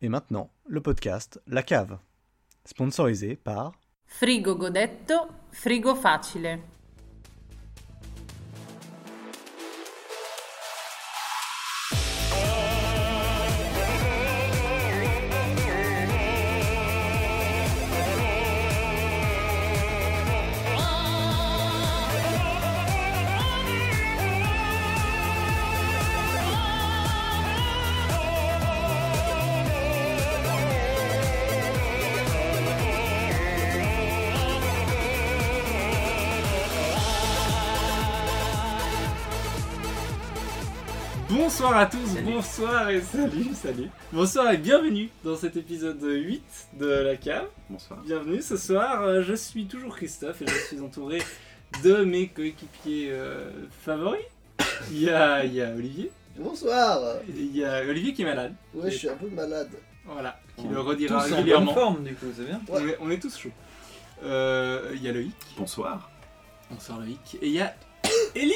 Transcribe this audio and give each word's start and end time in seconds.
Et 0.00 0.08
maintenant, 0.08 0.52
le 0.68 0.80
podcast 0.80 1.40
La 1.48 1.64
Cave, 1.64 1.98
sponsorisé 2.64 3.34
par 3.34 3.72
Frigo 4.06 4.54
Godetto, 4.54 5.14
frigo 5.50 5.96
facile. 5.96 6.60
Bonsoir 41.60 41.76
à 41.76 41.86
tous, 41.86 42.14
bonsoir 42.24 42.88
et 42.88 43.00
salut, 43.00 43.48
salut. 43.52 43.90
Bonsoir 44.12 44.52
et 44.52 44.58
bienvenue 44.58 45.10
dans 45.24 45.34
cet 45.34 45.56
épisode 45.56 46.00
8 46.00 46.40
de 46.78 46.86
La 46.86 47.16
Cave. 47.16 47.46
Bonsoir. 47.68 47.98
Bienvenue 48.04 48.40
ce 48.40 48.56
soir, 48.56 49.02
euh, 49.02 49.22
je 49.24 49.34
suis 49.34 49.66
toujours 49.66 49.96
Christophe 49.96 50.40
et 50.42 50.46
je 50.46 50.54
suis 50.54 50.78
entouré 50.80 51.20
de 51.82 52.04
mes 52.04 52.28
coéquipiers 52.28 53.08
euh, 53.10 53.50
favoris. 53.84 54.22
Il 54.92 55.02
y, 55.02 55.10
a, 55.10 55.44
il 55.44 55.52
y 55.54 55.60
a 55.60 55.70
Olivier, 55.74 56.12
Bonsoir 56.38 57.00
il 57.28 57.56
y 57.56 57.64
a 57.64 57.80
Olivier 57.80 58.12
qui 58.12 58.22
est 58.22 58.26
malade, 58.26 58.54
Ouais, 58.72 58.88
je 58.92 58.96
suis 58.96 59.08
un 59.08 59.16
peu 59.16 59.26
malade. 59.26 59.70
voilà, 60.06 60.38
qui 60.56 60.64
On 60.64 60.70
le 60.70 60.76
est 60.76 60.80
redira 60.80 61.24
Tous 61.26 61.54
en 61.54 61.66
forme 61.74 62.04
du 62.04 62.14
coup, 62.14 62.26
c'est 62.36 62.44
bien. 62.46 62.60
On, 62.68 62.86
est, 62.86 62.96
on 63.00 63.10
est 63.10 63.18
tous 63.20 63.36
chauds. 63.36 63.50
Euh, 64.22 64.92
Il 64.94 65.02
y 65.02 65.08
a 65.08 65.12
Loïc, 65.12 65.34
Bonsoir. 65.56 66.08
bonsoir 66.70 67.00
Loïc, 67.00 67.36
et 67.42 67.48
il 67.48 67.52
y 67.52 67.60
a 67.60 67.74
Ellie 68.36 68.54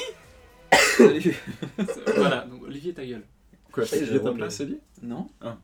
Salut. 1.06 1.36
Voilà, 2.17 2.41
donc 2.47 2.62
Olivier 2.64 2.92
ta 2.95 3.05
gueule. 3.05 3.25
Quoi, 3.72 3.86
ta 3.86 4.05
Jérôme, 4.05 4.36
place, 4.36 4.61
Ellie 4.61 4.78
Non 5.03 5.28
Ah. 5.41 5.56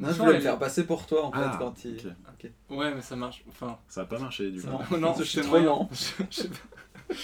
Non, 0.00 0.08
je 0.08 0.12
Bonsoir, 0.12 0.14
voulais 0.16 0.28
me 0.30 0.34
Ellie. 0.34 0.42
faire 0.44 0.58
passer 0.58 0.84
pour 0.86 1.06
toi 1.06 1.26
en 1.26 1.30
fait 1.32 1.38
Ah, 1.40 1.56
quand 1.58 1.84
il. 1.84 1.96
ok. 1.96 2.50
Ouais, 2.70 2.92
mais 2.94 3.00
ça 3.02 3.14
marche, 3.16 3.44
enfin... 3.48 3.78
Ça 3.88 4.02
a 4.02 4.04
pas 4.06 4.18
marché 4.18 4.50
du 4.50 4.60
coup. 4.60 4.66
Non. 4.90 4.98
non, 4.98 5.14
Je 5.18 5.22
je 5.24 5.28
suis 5.28 5.40
trop 5.42 5.58
lent. 5.58 5.88
Je- 5.92 6.24
je 6.30 6.42
pas. 6.48 7.14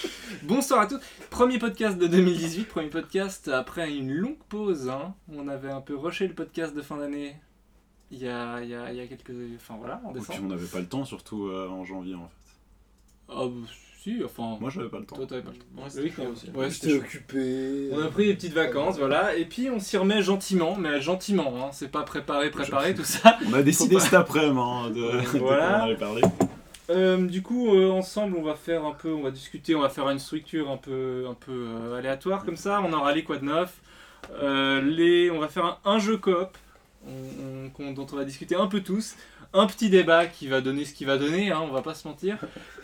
Bonsoir 0.45 0.81
à 0.83 0.87
tous. 0.87 1.01
Premier 1.31 1.59
podcast 1.59 1.98
de 1.98 2.07
2018, 2.07 2.69
premier 2.69 2.89
podcast 2.91 3.48
après 3.48 3.93
une 3.97 4.13
longue 4.13 4.39
pause. 4.48 4.89
hein. 4.89 5.15
On 5.33 5.48
avait 5.48 5.71
un 5.71 5.81
peu 5.81 5.97
rushé 5.97 6.29
le 6.29 6.35
podcast 6.35 6.75
de 6.75 6.83
fin 6.83 6.98
d'année. 6.98 7.35
Il 8.13 8.19
y 8.19 8.29
a, 8.29 8.61
il 8.63 8.69
y, 8.69 8.75
a, 8.75 8.93
il 8.93 8.98
y 8.98 9.01
a 9.01 9.07
quelques. 9.07 9.33
Enfin 9.57 9.77
voilà, 9.79 10.01
en 10.05 10.11
Et 10.11 10.13
puis 10.15 10.21
décembre. 10.21 10.41
on 10.45 10.48
n'avait 10.48 10.67
pas 10.67 10.81
le 10.81 10.87
temps, 10.87 11.05
surtout 11.05 11.47
euh, 11.48 11.69
en 11.69 11.85
janvier 11.85 12.15
en 12.15 12.29
fait. 12.29 12.35
Ah, 13.31 13.47
bah, 13.47 13.67
si, 14.03 14.23
enfin. 14.25 14.56
Moi 14.61 14.70
j'avais 14.70 14.89
pas 14.89 14.98
le 14.98 15.05
temps. 15.05 15.17
toi, 15.17 15.27
t'avais 15.27 15.43
pas 15.43 15.51
le 15.51 15.56
temps. 15.56 15.83
Ouais, 15.83 15.91
c'était 15.91 16.11
chaud 16.11 16.31
aussi. 16.33 16.51
Ouais, 16.55 16.95
occupé. 16.97 17.91
On 17.93 18.01
a 18.03 18.09
pris 18.09 18.27
des 18.27 18.34
petites 18.34 18.53
vacances, 18.55 18.98
voilà, 18.98 19.34
et 19.37 19.45
puis 19.45 19.69
on 19.70 19.79
s'y 19.81 19.97
remet 19.97 20.23
gentiment, 20.23 20.77
mais 20.77 21.01
gentiment, 21.01 21.53
hein. 21.59 21.69
c'est 21.73 21.91
pas 21.91 22.03
préparé, 22.03 22.51
préparé, 22.51 22.95
tout 22.95 23.05
ça. 23.05 23.37
On 23.48 23.55
a 23.55 23.62
décidé 23.62 23.98
cet 24.01 24.15
après-midi 24.15 24.59
hein, 24.59 24.91
de, 24.91 25.39
Voilà. 25.39 25.67
quoi 25.69 25.79
on 25.81 25.84
allait 25.84 25.97
parler. 25.97 26.23
Euh, 26.91 27.27
du 27.27 27.41
coup, 27.42 27.73
euh, 27.75 27.91
ensemble, 27.91 28.37
on 28.37 28.42
va 28.42 28.55
faire 28.57 28.84
un 28.84 28.92
peu, 28.92 29.12
on 29.12 29.23
va 29.23 29.31
discuter, 29.31 29.75
on 29.77 29.81
va 29.81 29.89
faire 29.91 30.09
une 30.11 30.19
structure 30.19 30.70
un 30.70 30.77
peu, 30.77 31.27
un 31.31 31.35
peu 31.35 31.53
euh, 31.69 31.98
aléatoire 31.98 32.45
comme 32.45 32.57
ça. 32.57 32.81
On 32.85 32.92
aura 32.92 33.12
les 33.14 33.23
quoi 33.23 33.37
de 33.37 33.45
neuf, 33.45 33.81
euh, 34.42 34.81
les, 34.83 35.31
on 35.31 35.39
va 35.39 35.47
faire 35.48 35.64
un, 35.67 35.79
un 35.85 35.98
jeu 35.98 36.17
coop 36.17 36.48
on- 37.07 37.11
on- 37.11 37.70
qu'on- 37.70 37.92
dont 37.92 38.07
on 38.12 38.17
va 38.17 38.25
discuter 38.25 38.57
un 38.57 38.67
peu 38.67 38.81
tous, 38.81 39.14
un 39.53 39.67
petit 39.67 39.91
débat 39.91 40.27
qui 40.27 40.47
va 40.48 40.61
donner 40.61 40.84
ce 40.84 40.95
qu'il 40.95 41.06
va 41.06 41.19
donner, 41.19 41.51
hein, 41.51 41.61
on 41.62 41.73
va 41.73 41.83
pas 41.83 41.95
se 41.95 42.06
mentir, 42.06 42.39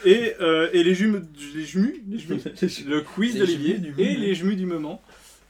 et, 0.04 0.34
euh, 0.40 0.68
et 0.72 0.82
les 0.82 0.94
jumes, 0.94 1.26
les 1.54 1.64
jumus, 1.64 2.02
les 2.08 2.18
jumus, 2.18 2.42
le 2.86 3.00
quiz 3.02 3.36
d'Olivier 3.36 3.80
et 3.98 4.16
les 4.16 4.34
jumus 4.34 4.56
du 4.56 4.66
moment, 4.66 5.02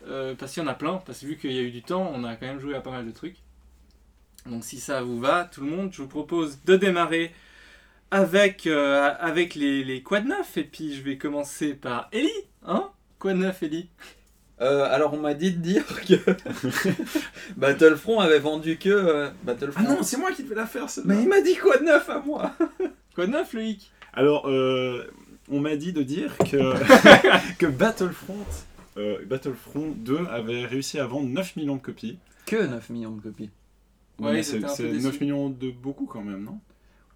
Euh, 0.09 0.37
parce 0.37 0.53
qu'il 0.53 0.63
y 0.63 0.67
en 0.67 0.69
a 0.69 0.75
plein, 0.75 0.99
parce 1.05 1.19
que 1.21 1.27
vu 1.27 1.37
qu'il 1.37 1.51
y 1.53 1.59
a 1.59 1.63
eu 1.63 1.73
du 1.73 1.83
temps, 1.83 2.13
on 2.15 2.23
a 2.23 2.37
quand 2.37 2.47
même 2.47 2.61
joué 2.61 2.77
à 2.77 2.81
pas 2.81 2.93
mal 2.93 3.05
de 3.05 3.11
trucs. 3.11 3.39
Donc 4.47 4.63
si 4.65 4.79
ça 4.79 5.03
vous 5.03 5.19
va, 5.19 5.45
tout 5.45 5.63
le 5.63 5.71
monde, 5.71 5.91
je 5.93 6.01
vous 6.03 6.09
propose 6.09 6.63
de 6.65 6.77
démarrer 6.77 7.33
avec, 8.13 8.67
euh, 8.69 9.13
avec 9.19 9.57
les, 9.57 9.83
les 9.83 10.03
quad 10.05 10.25
neuf, 10.27 10.57
et 10.59 10.63
puis 10.65 10.95
je 10.95 11.03
vais 11.03 11.19
commencer 11.19 11.75
par 11.75 12.09
Ellie, 12.13 12.31
hein? 12.65 12.91
Quad 13.19 13.37
neuf, 13.37 13.63
Ellie? 13.65 13.89
Euh, 14.62 14.84
alors 14.91 15.12
on 15.12 15.21
m'a 15.21 15.34
dit 15.34 15.53
de 15.53 15.59
dire 15.61 15.84
que 16.06 16.15
Battlefront 17.56 18.21
avait 18.21 18.39
vendu 18.39 18.78
que 18.78 18.89
euh, 18.89 19.31
Battlefront. 19.43 19.84
Ah 19.87 19.94
non, 19.97 20.03
c'est 20.03 20.17
moi 20.17 20.33
qui 20.33 20.43
devais 20.44 20.55
la 20.55 20.67
faire 20.67 20.89
celle-là. 20.89 21.15
Mais 21.15 21.22
il 21.22 21.28
m'a 21.28 21.41
dit 21.43 21.56
quoi 21.56 21.77
de 21.77 21.84
neuf 21.84 22.09
à 22.09 22.21
moi 22.21 22.55
Quad 23.15 23.31
neuf, 23.31 23.53
Loïc 23.55 23.91
Alors, 24.12 24.49
euh, 24.49 25.05
on 25.50 25.61
m'a 25.61 25.77
dit 25.77 25.93
de 25.93 26.03
dire 26.03 26.37
que, 26.39 26.75
que 27.59 27.66
Battlefront, 27.66 28.45
euh, 28.97 29.25
Battlefront 29.27 29.95
2 29.97 30.27
avait 30.31 30.65
réussi 30.66 30.99
à 30.99 31.06
vendre 31.06 31.28
9 31.28 31.56
millions 31.56 31.77
de 31.77 31.81
copies. 31.83 32.19
Que 32.47 32.66
9 32.66 32.91
millions 32.91 33.12
de 33.12 33.21
copies. 33.22 33.50
Ouais, 34.19 34.43
c'est 34.43 34.56
étaient 34.56 34.65
un 34.65 34.69
peu 34.69 34.75
c'est 34.75 34.89
déçus. 34.91 35.05
9 35.06 35.21
millions 35.21 35.50
de 35.50 35.71
beaucoup 35.71 36.06
quand 36.06 36.22
même, 36.22 36.45
non? 36.45 36.61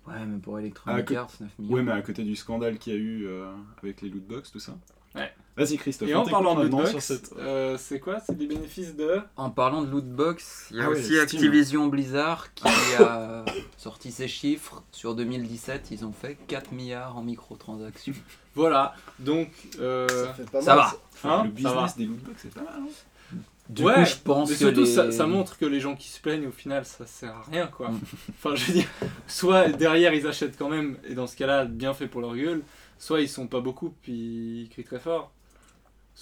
Ouais, 0.06 0.24
mais 0.26 0.38
pour 0.38 0.58
Electronic 0.58 1.10
Ah, 1.12 1.20
Arts, 1.20 1.32
9 1.40 1.50
millions. 1.58 1.74
Ouais, 1.74 1.82
mais 1.82 1.92
à 1.92 2.02
côté 2.02 2.22
du 2.24 2.34
scandale 2.36 2.78
qu'il 2.78 2.92
y 2.94 2.96
a 2.96 2.98
eu 2.98 3.26
euh, 3.26 3.50
avec 3.82 4.00
les 4.02 4.08
lootbox, 4.08 4.50
tout 4.52 4.58
ça. 4.60 4.76
Ouais. 5.14 5.32
Vas-y 5.56 5.76
Christophe. 5.76 6.08
Et 6.08 6.14
on 6.14 6.20
en 6.20 6.24
parlant 6.26 6.54
de 6.54 6.62
lootbox, 6.62 6.98
cette... 7.00 7.32
euh, 7.38 7.76
c'est 7.78 7.98
quoi? 8.00 8.20
C'est 8.24 8.36
des 8.38 8.46
bénéfices 8.46 8.94
de... 8.96 9.20
En 9.36 9.50
parlant 9.50 9.82
de 9.82 9.90
lootbox, 9.90 10.68
il 10.70 10.76
y 10.76 10.80
a 10.80 10.84
Ah 10.84 10.88
ouais, 10.90 10.94
aussi 10.96 11.04
Steam. 11.06 11.20
Activision 11.20 11.86
Blizzard 11.88 12.54
qui 12.54 12.66
a 12.98 13.44
sorti 13.76 14.10
ses 14.12 14.28
chiffres. 14.28 14.82
Sur 14.92 15.14
2017, 15.14 15.88
ils 15.90 16.04
ont 16.04 16.12
fait 16.12 16.36
4 16.46 16.72
milliards 16.72 17.16
en 17.16 17.22
microtransactions. 17.22 18.14
Voilà, 18.56 18.94
donc... 19.20 19.48
euh, 19.80 20.08
Ça 20.08 20.34
fait 20.34 20.50
pas 20.50 20.60
ça 20.60 20.74
mal. 20.74 20.84
va. 21.22 21.30
hein, 21.30 21.44
le 21.56 21.62
ça 21.62 21.68
va. 21.72 21.82
business 21.84 21.96
des 21.96 22.06
lootbox, 22.06 22.42
c'est 22.42 22.52
pas 22.54 22.62
mal. 22.62 22.80
hein 22.82 23.36
Du 23.68 23.84
Ouais, 23.84 23.94
coup, 23.94 24.04
je 24.04 24.14
pense 24.16 24.48
Mais 24.50 24.54
que 24.56 24.58
surtout, 24.58 24.80
les- 24.80 24.86
ça, 24.86 25.12
ça 25.12 25.26
montre 25.28 25.56
que 25.56 25.66
les 25.66 25.78
gens 25.78 25.94
qui 25.94 26.08
se 26.08 26.20
plaignent, 26.20 26.48
au 26.48 26.52
final, 26.52 26.84
ça 26.84 27.06
sert 27.06 27.30
à 27.36 27.42
rien, 27.48 27.68
quoi. 27.68 27.90
Mm. 27.90 28.00
enfin, 28.30 28.56
je 28.56 28.64
veux 28.66 28.72
dire, 28.72 28.88
soit 29.28 29.68
derrière, 29.68 30.12
ils 30.14 30.26
achètent 30.26 30.56
quand 30.58 30.68
même, 30.68 30.96
et 31.08 31.14
dans 31.14 31.28
ce 31.28 31.36
cas-là, 31.36 31.64
bien 31.64 31.94
fait 31.94 32.08
pour 32.08 32.20
leur 32.22 32.34
gueule, 32.34 32.62
soit 32.98 33.20
ils 33.20 33.28
sont 33.28 33.46
pas 33.46 33.60
beaucoup, 33.60 33.94
puis 34.02 34.62
ils 34.62 34.68
crient 34.68 34.82
très 34.84 34.98
fort, 34.98 35.30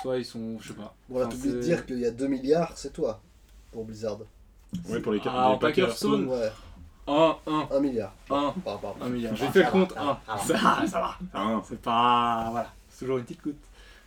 soit 0.00 0.18
ils 0.18 0.24
sont, 0.24 0.58
je 0.60 0.68
sais 0.68 0.74
pas. 0.74 0.94
Bon, 1.08 1.18
là, 1.18 1.26
Enfin, 1.26 1.36
t'oublies 1.36 1.52
de 1.52 1.60
c'est- 1.60 1.68
dire 1.68 1.86
qu'il 1.86 1.98
y 1.98 2.06
a 2.06 2.10
2 2.10 2.26
milliards, 2.26 2.72
c'est 2.76 2.92
toi. 2.92 3.20
Pour 3.72 3.84
Blizzard. 3.84 4.18
Ouais, 4.88 5.00
pour 5.00 5.12
les 5.12 5.20
Ah, 5.26 5.50
en 5.50 5.58
Packer 5.58 5.90
Stone. 5.94 6.26
Ouais, 6.28 6.50
1, 7.06 7.36
1, 7.46 7.68
1 7.70 7.80
milliard. 7.80 8.12
1, 8.30 8.54
Pardon, 8.64 8.80
pardon. 8.80 9.04
1 9.04 9.08
milliard. 9.08 9.34
J'ai 9.36 9.46
fait 9.48 9.64
le 9.64 9.70
compte, 9.70 9.92
va, 9.94 10.20
1. 10.28 10.38
ça 10.38 10.52
va. 10.54 10.86
Ça 10.86 11.00
va. 11.00 11.18
Ah, 11.34 11.62
C'est 11.68 11.80
pas... 11.80 12.48
Voilà, 12.50 12.72
c'est 12.90 12.98
toujours 13.00 13.18
une 13.18 13.24
petite 13.24 13.42
goutte. 13.42 13.56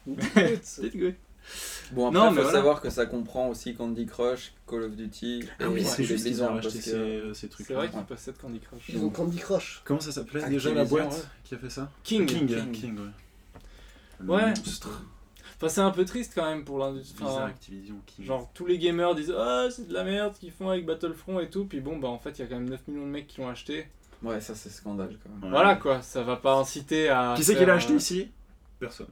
Petite 0.33 0.97
goutte. 0.97 1.15
Bon, 1.91 2.07
après, 2.07 2.19
Non, 2.19 2.25
il 2.27 2.29
mais 2.31 2.35
faut 2.37 2.41
voilà. 2.43 2.57
savoir 2.59 2.81
que 2.81 2.89
ça 2.89 3.05
comprend 3.07 3.47
aussi 3.49 3.73
Candy 3.75 4.05
Crush, 4.05 4.53
Call 4.67 4.83
of 4.83 4.95
Duty. 4.95 5.43
Ah 5.59 5.67
oui, 5.69 5.81
et 5.81 5.83
c'est 5.83 6.03
les 6.03 6.07
juste 6.07 6.25
qu'ils 6.25 6.41
ont 6.43 6.47
parce 6.53 6.67
acheté 6.67 6.77
que- 6.79 6.83
ces, 6.83 7.21
ces 7.33 7.33
C'est 7.41 7.47
trucs-là. 7.49 7.75
vrai 7.77 7.89
qu'ils 7.89 8.03
possèdent 8.03 8.37
Candy 8.37 8.59
Crush. 8.59 8.81
Ils 8.89 9.03
ont 9.03 9.09
Candy 9.09 9.37
Crush. 9.37 9.81
Comment 9.83 9.99
ça 9.99 10.11
s'appelait 10.11 10.47
déjà 10.49 10.71
la 10.73 10.85
boîte 10.85 11.11
ouais. 11.11 11.19
qui 11.43 11.55
a 11.55 11.57
fait 11.57 11.69
ça? 11.69 11.89
King. 12.03 12.25
King, 12.27 12.47
King. 12.47 12.71
King, 12.71 12.97
ouais. 12.99 13.05
Le 14.19 14.29
Ouais. 14.31 14.47
monstre. 14.49 15.03
Enfin, 15.61 15.69
c'est 15.69 15.81
un 15.81 15.91
peu 15.91 16.05
triste 16.05 16.31
quand 16.33 16.45
même 16.49 16.63
pour 16.65 16.79
l'industrie. 16.79 17.23
Enfin, 17.23 17.45
Activision, 17.45 17.95
King. 18.07 18.25
Genre 18.25 18.49
tous 18.51 18.65
les 18.65 18.79
gamers 18.79 19.13
disent 19.13 19.31
ah 19.37 19.67
c'est 19.69 19.87
de 19.87 19.93
la 19.93 20.03
merde 20.03 20.33
ce 20.33 20.39
qu'ils 20.39 20.51
font 20.51 20.69
avec 20.69 20.87
Battlefront 20.87 21.39
et 21.39 21.51
tout 21.51 21.65
puis 21.65 21.81
bon 21.81 21.97
bah 21.99 22.07
en 22.07 22.17
fait 22.17 22.31
il 22.31 22.39
y 22.39 22.43
a 22.43 22.47
quand 22.47 22.55
même 22.55 22.67
9 22.69 22.87
millions 22.87 23.05
de 23.05 23.11
mecs 23.11 23.27
qui 23.27 23.41
l'ont 23.41 23.47
acheté. 23.47 23.85
Ouais, 24.23 24.41
ça 24.41 24.55
c'est 24.55 24.69
scandale 24.69 25.17
quand 25.23 25.29
même. 25.29 25.43
Ouais. 25.43 25.49
Voilà 25.49 25.75
quoi, 25.75 26.01
ça 26.01 26.23
va 26.23 26.35
pas 26.35 26.55
inciter 26.55 27.09
à. 27.09 27.35
Qui 27.37 27.43
c'est 27.43 27.55
qui 27.55 27.63
l'a 27.65 27.75
acheté 27.75 27.93
euh, 27.93 27.97
ici? 27.97 28.31
Personne. 28.79 29.07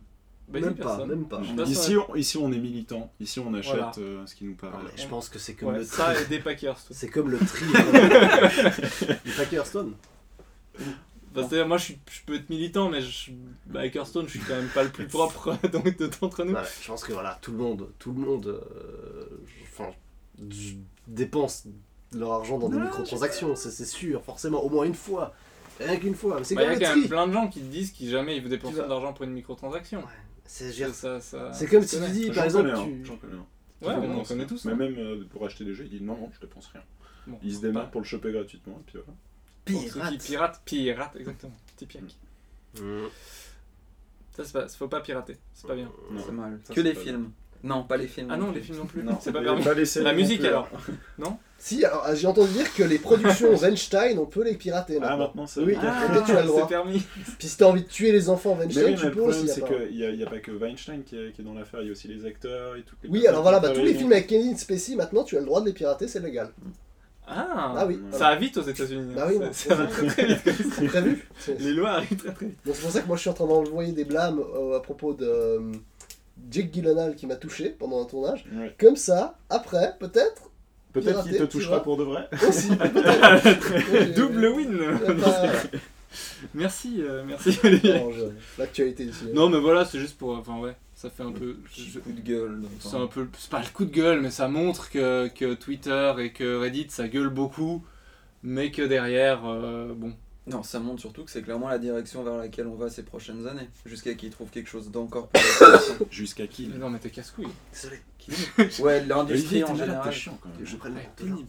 bah, 0.48 0.60
même 0.60 0.76
pas, 0.76 0.86
personne. 0.86 1.10
même 1.10 1.28
pas. 1.28 1.42
Ici 1.66 1.96
on, 1.98 2.16
ici, 2.16 2.38
on 2.38 2.52
est 2.52 2.58
militant. 2.58 3.12
Ici, 3.20 3.40
on 3.40 3.54
achète 3.54 3.76
Voilà. 3.76 3.92
euh, 4.00 4.26
ce 4.26 4.34
qui 4.34 4.46
nous 4.46 4.56
paraît. 4.56 4.78
Je 4.96 5.06
pense 5.06 5.30
que 5.30 5.38
c'est 5.38 5.54
comme 5.54 5.70
Ouais, 5.70 5.80
le 5.80 5.84
ça 5.84 6.14
tri. 6.14 6.24
et 6.24 6.26
des 6.28 6.40
Packers. 6.40 6.80
C'est 6.90 7.10
comme 7.10 7.30
le 7.30 7.38
tri. 7.38 7.66
euh, 7.76 9.14
du 9.24 9.32
Bah, 11.34 11.42
c'est-à-dire, 11.48 11.68
moi 11.68 11.78
je, 11.78 11.84
suis, 11.84 12.00
je 12.12 12.22
peux 12.26 12.36
être 12.36 12.50
militant 12.50 12.90
mais 12.90 13.02
je, 13.02 13.32
bah, 13.68 13.82
avec 13.82 13.96
Hearthstone 13.96 14.26
je 14.28 14.32
suis 14.32 14.40
quand 14.40 14.56
même 14.56 14.70
pas 14.70 14.84
le 14.84 14.90
plus 14.90 15.06
propre 15.08 15.56
donc 15.72 15.96
de- 15.98 16.10
d'entre 16.20 16.44
nous. 16.44 16.54
Ouais, 16.54 16.62
je 16.82 16.88
pense 16.88 17.04
que 17.04 17.14
voilà, 17.14 17.38
tout 17.42 17.52
le 17.52 17.58
monde, 17.58 17.90
tout 18.00 18.12
le 18.12 18.20
monde 18.20 18.48
euh, 18.48 19.42
enfin, 19.72 19.92
dépense 21.08 21.66
leur 22.14 22.32
argent 22.34 22.58
dans 22.58 22.70
des 22.70 22.78
microtransactions, 22.80 23.56
c'est 23.56 23.72
c'est 23.72 23.86
sûr, 23.86 24.24
forcément, 24.24 24.64
au 24.64 24.70
moins 24.70 24.86
une 24.86 24.96
fois. 24.96 25.34
Rien 25.80 25.96
qu'une 25.98 26.16
fois, 26.16 26.38
mais 26.40 26.44
c'est 26.44 26.56
Bah, 26.56 26.64
Il 26.74 26.82
y 26.82 26.84
a 26.84 26.90
quand 26.90 26.96
même 26.98 27.08
plein 27.08 27.28
de 27.28 27.32
gens 27.32 27.48
qui 27.48 27.62
te 27.62 27.66
disent 27.72 27.92
qu'ils 27.92 28.10
jamais 28.10 28.36
ils 28.36 28.44
vous 28.44 28.50
dépensent 28.50 28.74
vas- 28.76 28.88
d'argent 28.88 29.14
pour 29.14 29.24
une 29.24 29.32
microtransaction. 29.32 30.00
Ouais, 30.00 30.06
C'est 30.46 30.72
Ça- 30.92 31.22
ça- 31.22 31.52
comme 31.70 31.84
si 31.84 32.02
tu 32.02 32.10
dis, 32.12 32.32
par 32.32 32.44
exemple, 32.46 32.72
connais 32.72 32.84
tu... 32.84 33.06
j'en 33.06 33.16
connais 33.18 33.36
un. 33.36 33.88
Ouais, 33.88 33.94
on 33.96 34.20
en 34.20 34.24
connaît 34.24 34.40
rien. 34.42 34.46
tous. 34.48 34.66
Mais 34.66 34.74
hein. 34.74 34.76
même 34.76 34.96
euh, 34.98 35.24
pour 35.30 35.46
acheter 35.46 35.64
des 35.64 35.74
jeux, 35.74 35.86
il 35.86 35.90
dit 36.00 36.04
non, 36.04 36.18
non, 36.18 36.30
je 36.34 36.40
dépense 36.42 36.68
rien. 36.74 36.82
Bon, 37.28 37.38
Il 37.44 37.52
se 37.54 37.62
c'est 37.62 37.68
démarre 37.68 37.86
pas- 37.86 37.92
pour 37.92 38.02
le 38.02 38.06
choper 38.08 38.32
gratuitement. 38.34 38.78
Et 38.82 38.92
puis 38.92 38.98
voilà. 38.98 39.18
Pirate. 39.66 40.18
piratent, 40.20 40.62
piratent, 40.66 41.16
exactement. 41.16 41.56
Typique. 41.78 42.18
Mmh. 42.80 43.06
Ça, 44.36 44.44
c'est 44.46 44.54
pas, 44.54 44.68
faut 44.68 44.88
pas 44.88 45.02
pirater, 45.02 45.38
c'est 45.54 45.68
pas 45.68 45.76
bien. 45.76 45.92
Non. 46.12 46.22
C'est 46.26 46.32
mal. 46.32 46.60
Ça, 46.64 46.74
que 46.74 46.82
les 46.82 46.96
films. 46.96 47.32
Non, 47.62 47.84
pas 47.84 47.98
les 47.98 48.08
films. 48.08 48.30
Ah 48.32 48.38
non, 48.38 48.52
les 48.52 48.62
films 48.62 48.78
non 48.78 48.86
plus. 48.86 49.04
Non, 49.04 49.18
c'est 49.20 49.34
pas 49.34 49.42
permis. 49.42 49.62
pas 49.64 49.74
les 49.74 49.86
séries 49.86 50.06
La 50.06 50.12
non 50.14 50.18
musique 50.18 50.40
plus, 50.40 50.48
alors. 50.48 50.70
Si, 51.62 51.84
alors 51.84 52.04
ah, 52.06 52.16
j'ai 52.16 52.26
entendu 52.26 52.54
dire 52.54 52.74
que 52.74 52.84
les 52.84 52.98
productions 53.00 53.54
Weinstein, 53.62 54.18
on 54.18 54.26
peut 54.26 54.46
les 54.46 54.56
pirater 54.56 54.96
Ah, 54.96 55.00
maintenant. 55.02 55.18
maintenant, 55.18 55.46
c'est 55.46 55.60
Oui, 55.60 55.76
Ah, 55.82 56.08
peut-être 56.10 56.26
tu 56.26 56.32
as 56.32 56.42
le 56.42 56.48
droit. 56.48 56.62
c'est 56.62 56.70
permis. 56.70 57.04
Puis 57.38 57.50
si 57.50 57.58
t'as 57.58 57.66
envie 57.66 57.82
de 57.82 57.88
tuer 57.90 58.14
les 58.14 58.30
enfants 58.30 58.56
Mais 58.56 58.64
Weinstein, 58.64 58.86
oui, 58.86 58.92
mais 58.92 58.98
tu 58.98 59.06
le 59.08 59.12
peux 59.12 59.20
problème, 59.20 59.44
aussi. 59.44 59.54
c'est 59.54 59.66
qu'il 59.66 59.98
n'y 59.98 60.06
a, 60.06 60.10
il 60.12 60.16
y 60.16 60.24
a 60.24 60.30
pas 60.30 60.40
que 60.40 60.52
Weinstein 60.52 61.04
qui 61.04 61.18
est, 61.18 61.34
qui 61.34 61.42
est 61.42 61.44
dans 61.44 61.54
l'affaire, 61.54 61.82
il 61.82 61.88
y 61.88 61.90
a 61.90 61.92
aussi 61.92 62.08
les 62.08 62.26
acteurs 62.26 62.78
et 62.78 62.84
tout. 62.84 62.96
Oui, 63.10 63.28
alors 63.28 63.42
voilà, 63.42 63.60
bah, 63.60 63.72
tous 63.72 63.84
les 63.84 63.94
films 63.94 64.14
avec 64.14 64.28
Kevin 64.28 64.56
Spacey, 64.56 64.96
maintenant 64.96 65.26
tu 65.26 65.36
as 65.36 65.42
le 65.42 65.46
droit 65.46 65.60
de 65.60 65.66
les 65.66 65.74
pirater, 65.74 66.08
c'est 66.08 66.22
légal. 66.22 66.50
Ah, 67.32 67.76
Ah 67.78 67.86
oui, 67.86 68.00
Ça 68.12 68.30
va 68.30 68.36
vite 68.36 68.58
aux 68.58 68.64
États-Unis. 68.64 69.14
Bah 69.16 69.28
oui, 69.30 69.38
Ça- 69.52 69.76
va 69.76 69.86
très 69.88 70.08
très 70.08 70.26
vite. 70.26 70.40
c'est 70.74 70.86
prévu. 70.88 71.28
Les 71.60 71.72
lois 71.74 71.92
arrivent 71.92 72.18
très 72.18 72.34
très 72.34 72.46
vite. 72.48 72.58
donc 72.66 72.76
c'est 72.76 72.82
pour 72.82 72.92
ça 72.92 73.02
que 73.02 73.08
moi 73.08 73.16
je 73.16 73.22
suis 73.22 73.30
en 73.30 73.34
train 73.34 73.48
d'envoyer 73.48 73.92
des 73.92 74.06
blâmes 74.06 74.40
euh, 74.40 74.78
à 74.78 74.80
propos 74.82 75.14
de 75.14 75.26
euh, 75.26 75.72
Jake 76.50 76.74
Gyllenhaal 76.74 77.16
qui 77.16 77.28
m'a 77.28 77.36
touché 77.36 77.70
pendant 77.70 78.02
un 78.02 78.06
tournage. 78.06 78.46
Ouais. 78.54 78.76
Comme 78.80 78.96
ça, 78.96 79.38
après, 79.50 79.96
peut-être 80.00 80.44
Peut-être 80.92 81.24
qu'il 81.24 81.38
te 81.38 81.44
touchera 81.44 81.84
pour 81.84 81.98
de 81.98 82.04
vrai. 82.04 82.28
aussi. 82.48 82.70
peut-être. 82.76 84.14
Double 84.16 84.46
win. 84.48 84.80
Merci, 86.56 86.96
euh, 87.02 87.24
merci 87.28 87.60
L'actualité 88.58 89.04
ici. 89.04 89.26
Non, 89.34 89.50
mais 89.50 89.60
voilà, 89.60 89.86
c'est 89.86 90.00
juste 90.00 90.18
pour. 90.18 90.32
Enfin, 90.36 90.58
ouais, 90.58 90.76
ça 91.02 91.10
fait 91.10 91.24
un 91.24 91.32
peu. 91.32 91.56
je- 91.64 91.70
Petit 91.70 91.90
je- 91.92 92.00
coup 92.00 92.12
de 92.12 92.20
gueule. 92.20 92.62
C'est 92.82 92.98
un 92.98 93.08
peu. 93.08 93.26
C'est 93.38 93.50
pas 93.50 93.62
le 93.62 93.70
coup 93.70 93.86
de 93.86 93.92
gueule, 93.92 94.20
mais 94.20 94.32
ça 94.32 94.50
montre 94.50 94.90
que, 94.90 95.30
que 95.30 95.54
Twitter 95.54 96.14
et 96.20 96.34
que 96.34 96.58
Reddit 96.58 96.88
ça 96.90 97.08
gueule 97.08 97.30
beaucoup, 97.30 97.86
mais 98.44 98.70
que 98.70 98.82
derrière, 98.82 99.46
euh, 99.46 99.94
bon. 99.96 100.14
Non, 100.48 100.62
ça 100.62 100.80
montre 100.80 101.00
surtout 101.00 101.24
que 101.24 101.32
c'est 101.32 101.42
clairement 101.44 101.70
la 101.70 101.78
direction 101.78 102.22
vers 102.24 102.36
laquelle 102.36 102.68
on 102.68 102.76
va 102.76 102.90
ces 102.90 103.04
prochaines 103.04 103.48
années. 103.48 103.70
Jusqu'à 103.86 104.14
qu'ils 104.16 104.32
trouvent 104.32 104.50
quelque 104.50 104.70
chose 104.70 104.92
d'encore 104.92 105.30
plus. 105.30 105.42
Jusqu'à 106.12 106.48
qui 106.48 106.68
Mais 106.68 106.78
non, 106.80 106.90
mais 106.90 107.00
t'es 107.00 107.12
casse-couille. 107.12 107.48
Désolé. 107.72 108.02
Ouais, 108.82 109.06
l'industrie 109.06 109.64
en 109.64 109.76
général. 109.76 110.02
t'es 110.04 110.12
chiant 110.12 110.38
quand 110.42 110.50
même. 110.50 110.66
Je 110.66 110.76
prends 110.76 110.90
le 110.90 110.96
mieux. 110.96 111.46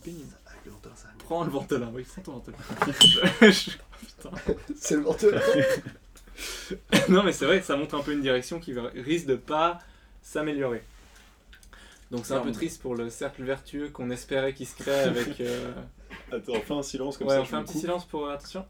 Prends 1.19 1.45
le 1.45 1.51
ventolin, 1.51 1.91
oui, 1.93 2.05
prends 2.05 2.23
ton 2.23 2.41
Putain. 2.41 4.31
C'est 4.77 4.95
le 4.97 5.03
ventolin. 5.03 5.41
non, 7.09 7.23
mais 7.23 7.33
c'est 7.33 7.45
vrai 7.47 7.61
que 7.61 7.67
ça 7.67 7.77
montre 7.77 7.95
un 7.95 8.03
peu 8.03 8.13
une 8.13 8.23
direction 8.23 8.61
qui 8.61 8.75
risque 8.79 9.27
de 9.27 9.37
pas 9.37 9.79
s'améliorer. 10.23 10.83
Donc 12.11 12.27
c'est 12.27 12.35
un 12.35 12.41
peu 12.41 12.51
triste 12.53 12.83
pour 12.83 12.95
le 12.97 13.09
cercle 13.09 13.45
vertueux 13.45 13.89
qu'on 13.91 14.11
espérait 14.11 14.53
qu'il 14.53 14.67
se 14.67 14.75
crée 14.75 15.01
avec. 15.05 15.41
euh, 15.41 15.73
Attends, 16.33 16.61
fais 16.61 16.75
un 16.75 16.83
silence 16.83 17.17
comme 17.19 17.29
Ouais, 17.29 17.37
ça. 17.37 17.43
on 17.43 17.45
fait 17.45 17.57
un 17.57 17.63
petit 17.63 17.79
silence 17.79 18.05
pour. 18.05 18.29
Attention. 18.29 18.67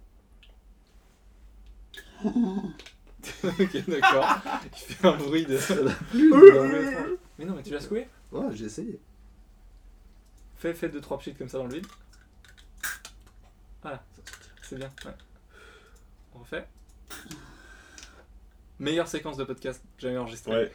ok, 2.25 3.89
d'accord. 3.89 4.27
Il 4.65 4.95
fait 4.95 5.09
un 5.09 5.17
bruit 5.17 5.47
de. 5.47 5.59
mais 7.39 7.45
non, 7.45 7.55
mais 7.55 7.63
tu 7.63 7.73
l'as 7.73 7.81
secoué? 7.81 8.09
Ouais, 8.31 8.47
j'ai 8.55 8.67
essayé. 8.67 9.01
Fais, 10.57 10.75
fais 10.75 10.89
2-3 10.89 11.19
pchits 11.19 11.35
comme 11.35 11.49
ça 11.49 11.59
dans 11.59 11.67
le 11.67 11.75
vide. 11.75 11.87
Voilà, 13.83 14.03
c'est 14.63 14.77
bien. 14.77 14.91
Ouais. 15.07 15.13
On 16.35 16.41
refait. 16.41 16.67
Meilleure 18.81 19.07
séquence 19.09 19.37
de 19.37 19.45
podcast 19.45 19.81
jamais 19.99 20.17
enregistrée. 20.19 20.51
Ouais. 20.53 20.73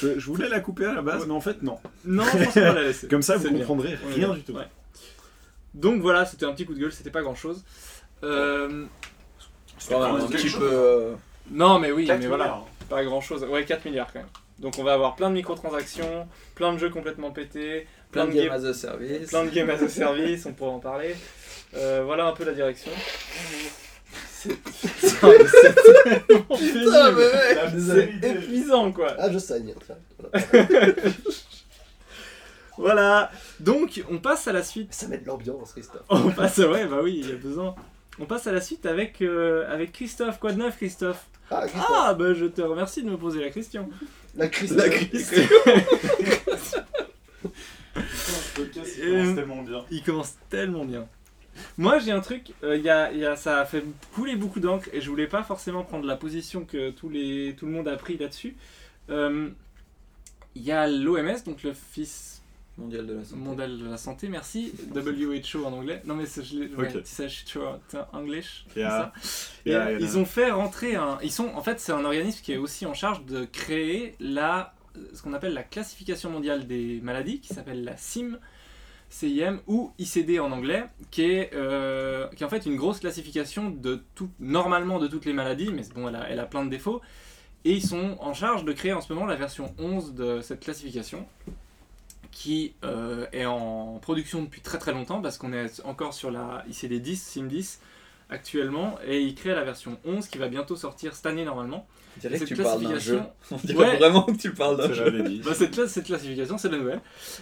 Je, 0.00 0.18
je 0.18 0.26
voulais 0.26 0.48
la 0.48 0.60
couper 0.60 0.86
à 0.86 0.94
la 0.94 1.02
base, 1.02 1.22
Ouais. 1.22 1.26
mais 1.28 1.34
en 1.34 1.40
fait, 1.40 1.62
non. 1.62 1.78
Non, 2.04 2.22
je 2.24 2.44
pense 2.44 2.54
qu'on 2.54 2.60
va 2.60 2.72
la 2.74 2.82
laisser. 2.84 3.08
Comme 3.08 3.22
ça, 3.22 3.36
vous 3.36 3.48
bien. 3.50 3.58
comprendrez 3.58 3.96
rien 4.14 4.32
du 4.34 4.42
tout. 4.42 4.52
ouais. 4.52 4.68
Donc 5.74 6.00
voilà, 6.00 6.24
c'était 6.26 6.46
un 6.46 6.52
petit 6.52 6.64
coup 6.64 6.74
de 6.74 6.80
gueule, 6.80 6.92
c'était 6.92 7.10
pas 7.10 7.22
grand 7.22 7.34
chose. 7.34 7.64
Euh, 8.22 8.68
même, 8.68 8.88
un 9.90 10.26
petit 10.26 10.48
chose. 10.48 10.60
peu. 10.60 10.68
euh, 10.72 11.14
Non, 11.50 11.78
mais 11.78 11.90
oui, 11.92 12.06
4 12.06 12.20
mais 12.20 12.26
voilà. 12.26 12.44
milliards. 12.44 12.66
Pas 12.88 13.04
grand 13.04 13.20
chose. 13.20 13.44
Ouais, 13.44 13.64
4 13.64 13.84
milliards 13.84 14.12
quand 14.12 14.20
même. 14.20 14.28
Donc 14.58 14.74
on 14.78 14.84
va 14.84 14.92
avoir 14.92 15.16
plein 15.16 15.30
de 15.30 15.34
microtransactions, 15.34 16.28
plein 16.54 16.72
de 16.74 16.78
jeux 16.78 16.90
complètement 16.90 17.30
pétés, 17.30 17.86
plein 18.12 18.26
de 18.26 18.32
game- 18.32 18.44
games 18.48 18.64
as 18.64 18.68
a 18.68 18.74
service. 18.74 19.28
plein 19.30 19.44
de 19.44 19.50
games 19.50 19.70
as 19.70 19.82
a 19.82 19.88
service, 19.88 20.44
on 20.46 20.52
pourra 20.52 20.70
en 20.72 20.80
parler. 20.80 21.16
Euh, 21.74 22.02
voilà 22.04 22.26
un 22.26 22.32
peu 22.32 22.44
la 22.44 22.52
direction. 22.52 22.90
C'est 27.78 28.20
épuisant 28.22 28.92
quoi. 28.92 29.14
Ah, 29.18 29.30
je 29.30 29.38
saigne. 29.38 29.74
Voilà. 30.20 30.94
Voilà. 32.78 33.30
Donc 33.60 34.02
on 34.10 34.18
passe 34.18 34.48
à 34.48 34.52
la 34.52 34.62
suite. 34.62 34.94
Ça 34.94 35.08
met 35.08 35.18
de 35.18 35.26
l'ambiance, 35.26 35.72
Christophe. 35.72 36.02
On 36.08 36.30
passe, 36.30 36.58
ouais, 36.58 36.86
bah 36.86 37.00
oui, 37.02 37.20
il 37.22 37.28
y 37.28 37.32
a 37.32 37.36
besoin. 37.36 37.74
On 38.18 38.24
passe 38.26 38.46
à 38.46 38.52
la 38.52 38.60
suite 38.60 38.86
avec, 38.86 39.20
euh, 39.22 39.70
avec 39.72 39.92
Christophe. 39.92 40.38
Quoi 40.38 40.52
de 40.52 40.58
neuf, 40.58 40.76
Christophe? 40.76 41.26
Ah, 41.50 41.62
Christophe. 41.66 41.86
Ah, 41.90 42.14
bah 42.14 42.32
je 42.34 42.46
te 42.46 42.62
remercie 42.62 43.02
de 43.02 43.10
me 43.10 43.16
poser 43.18 43.40
la 43.40 43.50
question. 43.50 43.88
La 44.36 44.48
crise. 44.48 44.74
La 44.76 44.84
podcast, 48.54 48.92
il 48.98 49.04
Euh, 49.04 49.22
commence 49.22 49.34
tellement 49.36 49.62
bien. 49.62 49.84
Il 49.90 50.02
commence 50.02 50.34
tellement 50.48 50.84
bien. 50.84 51.06
Moi, 51.78 51.98
j'ai 51.98 52.12
un 52.12 52.20
truc, 52.20 52.52
euh, 52.62 52.76
il 52.76 52.82
y 52.82 52.90
a, 52.90 53.10
il 53.12 53.18
y 53.18 53.24
a- 53.26 53.36
ça 53.36 53.60
a 53.60 53.64
fait 53.64 53.84
couler 54.14 54.36
beaucoup 54.36 54.60
d'encre 54.60 54.88
et 54.92 55.00
je 55.00 55.08
voulais 55.10 55.26
pas 55.26 55.42
forcément 55.42 55.84
prendre 55.84 56.06
la 56.06 56.16
position 56.16 56.64
que 56.64 56.90
tous 56.90 57.08
les, 57.08 57.54
tout 57.58 57.66
le 57.66 57.72
monde 57.72 57.88
a 57.88 57.96
pris 57.96 58.16
là-dessus. 58.18 58.56
Euh, 59.10 59.48
Il 60.56 60.62
y 60.62 60.72
a 60.72 60.88
l'OMS, 60.88 61.36
donc 61.46 61.62
l'Office 61.62 62.42
Mondial 62.76 63.06
de 63.06 63.14
la 63.14 63.24
santé. 63.24 63.36
mondial 63.40 63.78
de 63.78 63.84
la 63.88 63.96
santé, 63.96 64.28
merci, 64.28 64.72
WHO 64.94 65.64
en 65.64 65.72
anglais. 65.72 66.00
Non 66.06 66.14
mais 66.14 66.24
c'est 66.26 66.42
je 66.42 66.58
l'ai- 66.58 66.74
ouais, 66.74 66.86
Ok. 66.88 67.02
tu 67.02 67.08
sais, 67.10 67.28
je 67.28 67.44
suis 67.44 67.58
Yeah. 68.74 69.12
Yeah, 69.66 69.86
euh, 69.86 69.90
yeah. 69.92 69.98
ils 70.00 70.16
ont 70.18 70.24
fait 70.24 70.50
rentrer 70.50 70.96
un. 70.96 71.18
Ils 71.22 71.30
sont, 71.30 71.48
en 71.54 71.62
fait, 71.62 71.78
c'est 71.78 71.92
un 71.92 72.04
organisme 72.04 72.40
qui 72.42 72.52
est 72.52 72.56
aussi 72.56 72.86
en 72.86 72.94
charge 72.94 73.24
de 73.26 73.44
créer 73.44 74.14
la, 74.18 74.74
ce 75.14 75.22
qu'on 75.22 75.34
appelle 75.34 75.52
la 75.54 75.62
classification 75.62 76.30
mondiale 76.30 76.66
des 76.66 77.00
maladies, 77.02 77.40
qui 77.40 77.52
s'appelle 77.54 77.84
la 77.84 77.96
CIM, 77.96 78.38
CIM 79.10 79.60
ou 79.66 79.92
ICD 79.98 80.38
en 80.38 80.52
anglais, 80.52 80.84
qui 81.10 81.24
est, 81.24 81.52
euh, 81.54 82.28
qui 82.28 82.44
en 82.44 82.48
fait 82.48 82.64
une 82.64 82.76
grosse 82.76 83.00
classification 83.00 83.68
de 83.68 84.02
tout, 84.14 84.30
normalement 84.38 84.98
de 84.98 85.08
toutes 85.08 85.26
les 85.26 85.32
maladies, 85.32 85.70
mais 85.72 85.82
bon, 85.94 86.08
elle 86.08 86.16
a, 86.16 86.30
elle 86.30 86.40
a 86.40 86.46
plein 86.46 86.64
de 86.64 86.70
défauts. 86.70 87.02
Et 87.64 87.72
ils 87.72 87.86
sont 87.86 88.16
en 88.20 88.32
charge 88.32 88.64
de 88.64 88.72
créer 88.72 88.94
en 88.94 89.02
ce 89.02 89.12
moment 89.12 89.26
la 89.26 89.36
version 89.36 89.74
11 89.78 90.14
de 90.14 90.40
cette 90.40 90.60
classification, 90.60 91.26
qui 92.30 92.72
euh, 92.84 93.26
est 93.32 93.44
en 93.44 93.98
production 94.00 94.42
depuis 94.42 94.60
très 94.60 94.78
très 94.78 94.92
longtemps, 94.92 95.20
parce 95.20 95.36
qu'on 95.36 95.52
est 95.52 95.84
encore 95.84 96.14
sur 96.14 96.30
la 96.30 96.64
ICD 96.68 97.00
10, 97.00 97.20
CIM 97.20 97.46
10 97.46 97.80
actuellement, 98.30 98.98
et 99.06 99.20
ils 99.20 99.34
créent 99.34 99.54
la 99.54 99.64
version 99.64 99.98
11 100.04 100.26
qui 100.28 100.38
va 100.38 100.48
bientôt 100.48 100.76
sortir 100.76 101.14
cette 101.14 101.26
année 101.26 101.44
normalement. 101.44 101.86
On 102.16 102.20
dirait 102.20 102.34
que 102.34 102.46
Cette 102.46 102.48
tu 102.56 102.62
parles 102.62 102.82
d'un 102.82 102.98
jeu. 102.98 103.20
classification- 103.20 103.32
On 103.52 103.56
dirait 103.66 103.90
Ouais. 103.92 103.96
vraiment 103.98 104.22
que 104.24 104.32
tu 104.36 104.52
parles 104.52 104.76
d'un 104.76 104.88
Je 104.88 104.94
jeu. 104.94 105.40
Bah, 105.44 105.54
cette, 105.54 105.70
classe- 105.70 105.92
cette 105.92 106.06
classification, 106.06 106.58
c'est 106.58 106.68
la 106.68 106.78
nouvelle. 106.78 107.00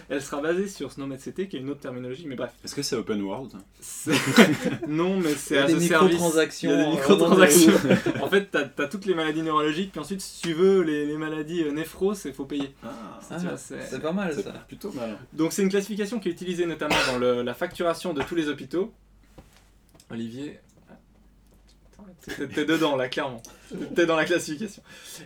Elle 0.09 0.21
sera 0.21 0.41
basée 0.41 0.67
sur 0.67 0.91
SnowMedCT, 0.91 1.47
qui 1.49 1.57
est 1.57 1.59
une 1.59 1.71
autre 1.71 1.79
terminologie, 1.79 2.25
mais 2.27 2.35
bref. 2.35 2.51
Est-ce 2.63 2.75
que 2.75 2.83
c'est 2.83 2.95
open 2.95 3.19
world? 3.23 3.51
Non, 4.87 5.17
mais 5.17 5.31
Il 5.31 5.37
c'est 5.37 5.57
as 5.57 5.65
des 5.65 5.73
microtransactions. 5.73 6.69
Il 6.71 6.77
y 6.77 6.81
a 6.81 6.83
des 6.83 6.87
euh, 6.87 6.91
microtransactions. 6.95 7.73
en 8.21 8.27
fait, 8.29 8.49
t'as 8.51 8.67
as 8.83 8.87
toutes 8.87 9.07
les 9.07 9.15
maladies 9.15 9.41
neurologiques, 9.41 9.91
puis 9.91 10.01
ensuite, 10.01 10.21
si 10.21 10.41
tu 10.43 10.53
veux 10.53 10.81
les, 10.83 11.05
les 11.07 11.17
maladies 11.17 11.63
euh, 11.63 11.71
néphros, 11.71 12.13
il 12.25 12.33
faut 12.33 12.45
payer. 12.45 12.71
Ah, 12.83 13.37
vois, 13.39 13.57
c'est- 13.57 13.99
pas 13.99 14.11
mal 14.11 14.33
ça. 14.35 14.51
plutôt. 14.67 14.93
Donc, 15.33 15.51
c'est 15.51 15.63
une 15.63 15.69
classification 15.69 16.19
qui 16.19 16.29
est 16.29 16.31
utilisée 16.31 16.67
notamment 16.67 16.95
dans 17.11 17.17
le- 17.17 17.41
la 17.41 17.53
facturation 17.55 18.13
de 18.13 18.21
tous 18.21 18.35
les 18.35 18.49
hôpitaux. 18.49 18.93
Olivier. 20.11 20.59
T'es 22.25 22.65
dedans 22.65 22.95
là, 22.95 23.07
clairement. 23.07 23.41
T'es 23.95 24.05
dans 24.05 24.15
la 24.15 24.25
classification. 24.25 24.81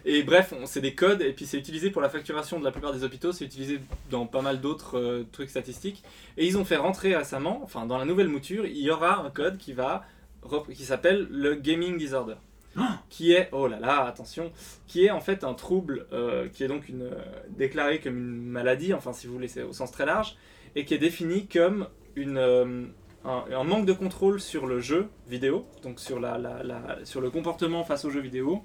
Et 0.06 0.24
bref, 0.24 0.54
c'est 0.66 0.82
des 0.82 0.94
codes, 0.94 1.22
et 1.22 1.34
puis 1.34 1.46
c'est 1.46 1.58
utilisé 1.58 1.90
pour 1.90 2.02
la 2.02 2.10
facturation 2.10 2.60
de 2.60 2.64
la 2.64 2.72
plupart 2.72 2.94
des 2.94 3.04
hôpitaux, 3.04 3.32
c'est 3.32 3.46
utilisé 3.46 3.80
dans 4.10 4.26
pas 4.26 4.42
mal 4.42 4.62
d'autres 4.62 4.98
euh, 4.98 5.28
trucs 5.32 5.50
statistiques. 5.50 6.04
Et 6.38 6.46
ils 6.46 6.58
ont 6.58 6.66
fait 6.66 6.78
rentrer 6.78 7.16
récemment, 7.16 7.62
enfin 7.64 7.86
dans 7.86 7.98
la 7.98 8.06
nouvelle 8.06 8.30
mouture, 8.30 8.66
il 8.66 8.78
y 8.78 8.92
aura 8.92 9.20
un 9.20 9.30
code 9.30 9.58
qui 9.58 9.74
va 9.74 10.06
qui 10.74 10.84
s'appelle 10.84 11.28
le 11.32 11.56
gaming 11.56 11.98
disorder. 11.98 12.36
Qui 13.10 13.34
est, 13.34 13.50
oh 13.52 13.68
là 13.68 13.80
là, 13.80 14.04
attention, 14.06 14.52
qui 14.88 15.06
est 15.06 15.12
en 15.12 15.20
fait 15.20 15.44
un 15.44 15.54
trouble 15.54 16.08
euh, 16.12 16.50
qui 16.50 16.64
est 16.64 16.68
donc 16.68 16.90
une, 16.90 17.04
euh, 17.04 17.22
déclaré 17.50 18.00
comme 18.00 18.18
une 18.18 18.50
maladie, 18.50 18.94
enfin 18.96 19.14
si 19.14 19.28
vous 19.28 19.34
voulez, 19.34 19.48
c'est 19.48 19.62
au 19.62 19.74
sens 19.74 19.92
très 19.92 20.08
large, 20.08 20.36
et 20.76 20.84
qui 20.84 20.96
est 20.96 21.00
défini 21.00 21.48
comme 21.48 21.88
une, 22.16 22.92
un, 23.26 23.44
un 23.52 23.64
manque 23.64 23.86
de 23.86 23.94
contrôle 23.94 24.40
sur 24.40 24.66
le 24.68 24.80
jeu 24.80 25.08
vidéo, 25.28 25.66
donc 25.82 26.00
sur, 26.00 26.20
la, 26.20 26.38
la- 26.38 26.64
la- 26.64 27.00
sur 27.06 27.22
le 27.22 27.30
comportement 27.30 27.84
face 27.84 28.06
aux 28.06 28.10
jeux 28.10 28.20
vidéo, 28.22 28.64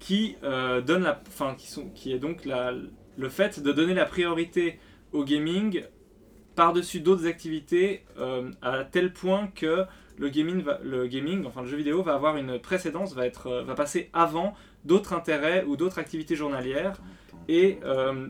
qui, 0.00 0.36
euh, 0.42 0.80
donne 0.80 1.02
la, 1.04 1.22
enfin, 1.28 1.54
qui, 1.56 1.68
sont, 1.68 1.88
qui 1.90 2.12
est 2.12 2.18
donc 2.18 2.44
la, 2.44 2.72
le 3.16 3.28
fait 3.28 3.60
de 3.62 3.72
donner 3.72 3.94
la 3.94 4.04
priorité 4.04 4.78
au 5.12 5.24
gaming 5.24 5.84
par-dessus 6.56 7.00
d'autres 7.00 7.26
activités 7.26 8.04
euh, 8.18 8.50
à 8.62 8.84
tel 8.84 9.12
point 9.12 9.48
que 9.54 9.84
le 10.16 10.28
gaming, 10.28 10.62
va, 10.62 10.78
le 10.82 11.06
gaming, 11.06 11.44
enfin 11.46 11.62
le 11.62 11.68
jeu 11.68 11.76
vidéo, 11.76 12.02
va 12.02 12.14
avoir 12.14 12.36
une 12.36 12.58
précédence, 12.60 13.14
va, 13.14 13.26
être, 13.26 13.46
euh, 13.48 13.62
va 13.64 13.74
passer 13.74 14.10
avant 14.12 14.54
d'autres 14.84 15.12
intérêts 15.12 15.64
ou 15.64 15.76
d'autres 15.76 15.98
activités 15.98 16.36
journalières 16.36 17.00
et, 17.48 17.78
euh, 17.84 18.28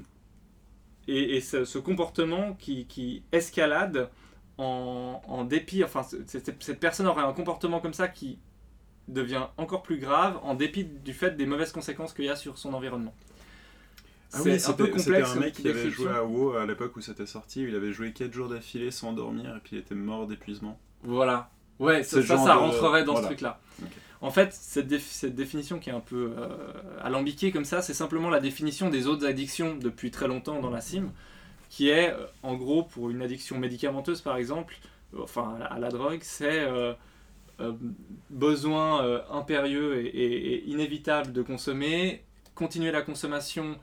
et, 1.08 1.36
et 1.36 1.40
ce, 1.40 1.64
ce 1.64 1.78
comportement 1.78 2.54
qui, 2.54 2.86
qui 2.86 3.22
escalade 3.32 4.08
en, 4.58 5.20
en 5.26 5.44
dépit, 5.44 5.82
enfin 5.84 6.02
c- 6.02 6.18
cette, 6.26 6.62
cette 6.62 6.80
personne 6.80 7.06
aurait 7.06 7.24
un 7.24 7.32
comportement 7.32 7.80
comme 7.80 7.94
ça 7.94 8.08
qui 8.08 8.38
devient 9.08 9.42
encore 9.58 9.82
plus 9.82 9.98
grave 9.98 10.38
en 10.42 10.54
dépit 10.54 10.84
du 10.84 11.12
fait 11.12 11.36
des 11.36 11.46
mauvaises 11.46 11.72
conséquences 11.72 12.12
qu'il 12.14 12.24
y 12.24 12.30
a 12.30 12.36
sur 12.36 12.56
son 12.58 12.72
environnement. 12.74 13.14
Ah 14.32 14.38
c'est 14.42 14.50
oui, 14.50 14.64
un 14.66 14.72
peu 14.72 14.86
complexe. 14.88 15.30
un 15.36 15.40
mec 15.40 15.52
qui 15.54 15.68
avait 15.68 15.90
joué 15.90 16.10
à 16.10 16.24
WoW 16.24 16.56
à 16.56 16.66
l'époque 16.66 16.96
où 16.96 17.00
c'était 17.00 17.26
sorti. 17.26 17.62
Il 17.62 17.74
avait 17.76 17.92
joué 17.92 18.12
4 18.12 18.32
jours 18.32 18.48
d'affilée 18.48 18.90
sans 18.90 19.12
dormir 19.12 19.54
et 19.56 19.60
puis 19.60 19.76
il 19.76 19.78
était 19.78 19.94
mort 19.94 20.26
d'épuisement. 20.26 20.78
Voilà. 21.02 21.50
Ouais, 21.78 22.02
ça, 22.02 22.20
C'est 22.20 22.26
ça, 22.28 22.38
ça 22.38 22.54
de- 22.54 22.58
rentrerait 22.58 23.04
dans 23.04 23.12
voilà. 23.12 23.28
ce 23.28 23.32
truc-là. 23.32 23.60
En 24.20 24.30
fait, 24.30 24.52
cette, 24.52 24.88
déf- 24.90 25.00
cette 25.10 25.34
définition 25.34 25.78
qui 25.78 25.90
est 25.90 25.92
un 25.92 26.00
peu 26.00 26.32
euh, 26.38 26.48
alambiquée 27.02 27.52
comme 27.52 27.64
ça, 27.66 27.82
c'est 27.82 27.94
simplement 27.94 28.30
la 28.30 28.40
définition 28.40 28.88
des 28.90 29.06
autres 29.06 29.26
addictions 29.26 29.76
depuis 29.76 30.10
très 30.10 30.26
longtemps 30.28 30.60
dans 30.60 30.70
la 30.70 30.80
CIM, 30.80 31.12
qui 31.74 31.88
est, 31.88 32.10
euh, 32.10 32.26
en 32.44 32.54
gros, 32.54 32.84
pour 32.84 33.10
une 33.10 33.20
addiction 33.20 33.58
médicamenteuse 33.58 34.20
par 34.20 34.36
exemple, 34.36 34.76
euh, 35.12 35.22
enfin 35.24 35.58
à 35.68 35.80
la, 35.80 35.88
drogue, 35.88 36.20
c'est 36.22 36.60
euh, 36.60 36.94
besoin 38.30 39.20
impérieux 39.28 39.96
et, 40.06 40.64
inévitable 40.68 41.32
de 41.32 41.42
consommer, 41.42 42.22
continuer 42.54 42.92
la 42.92 43.02
consommation 43.02 43.76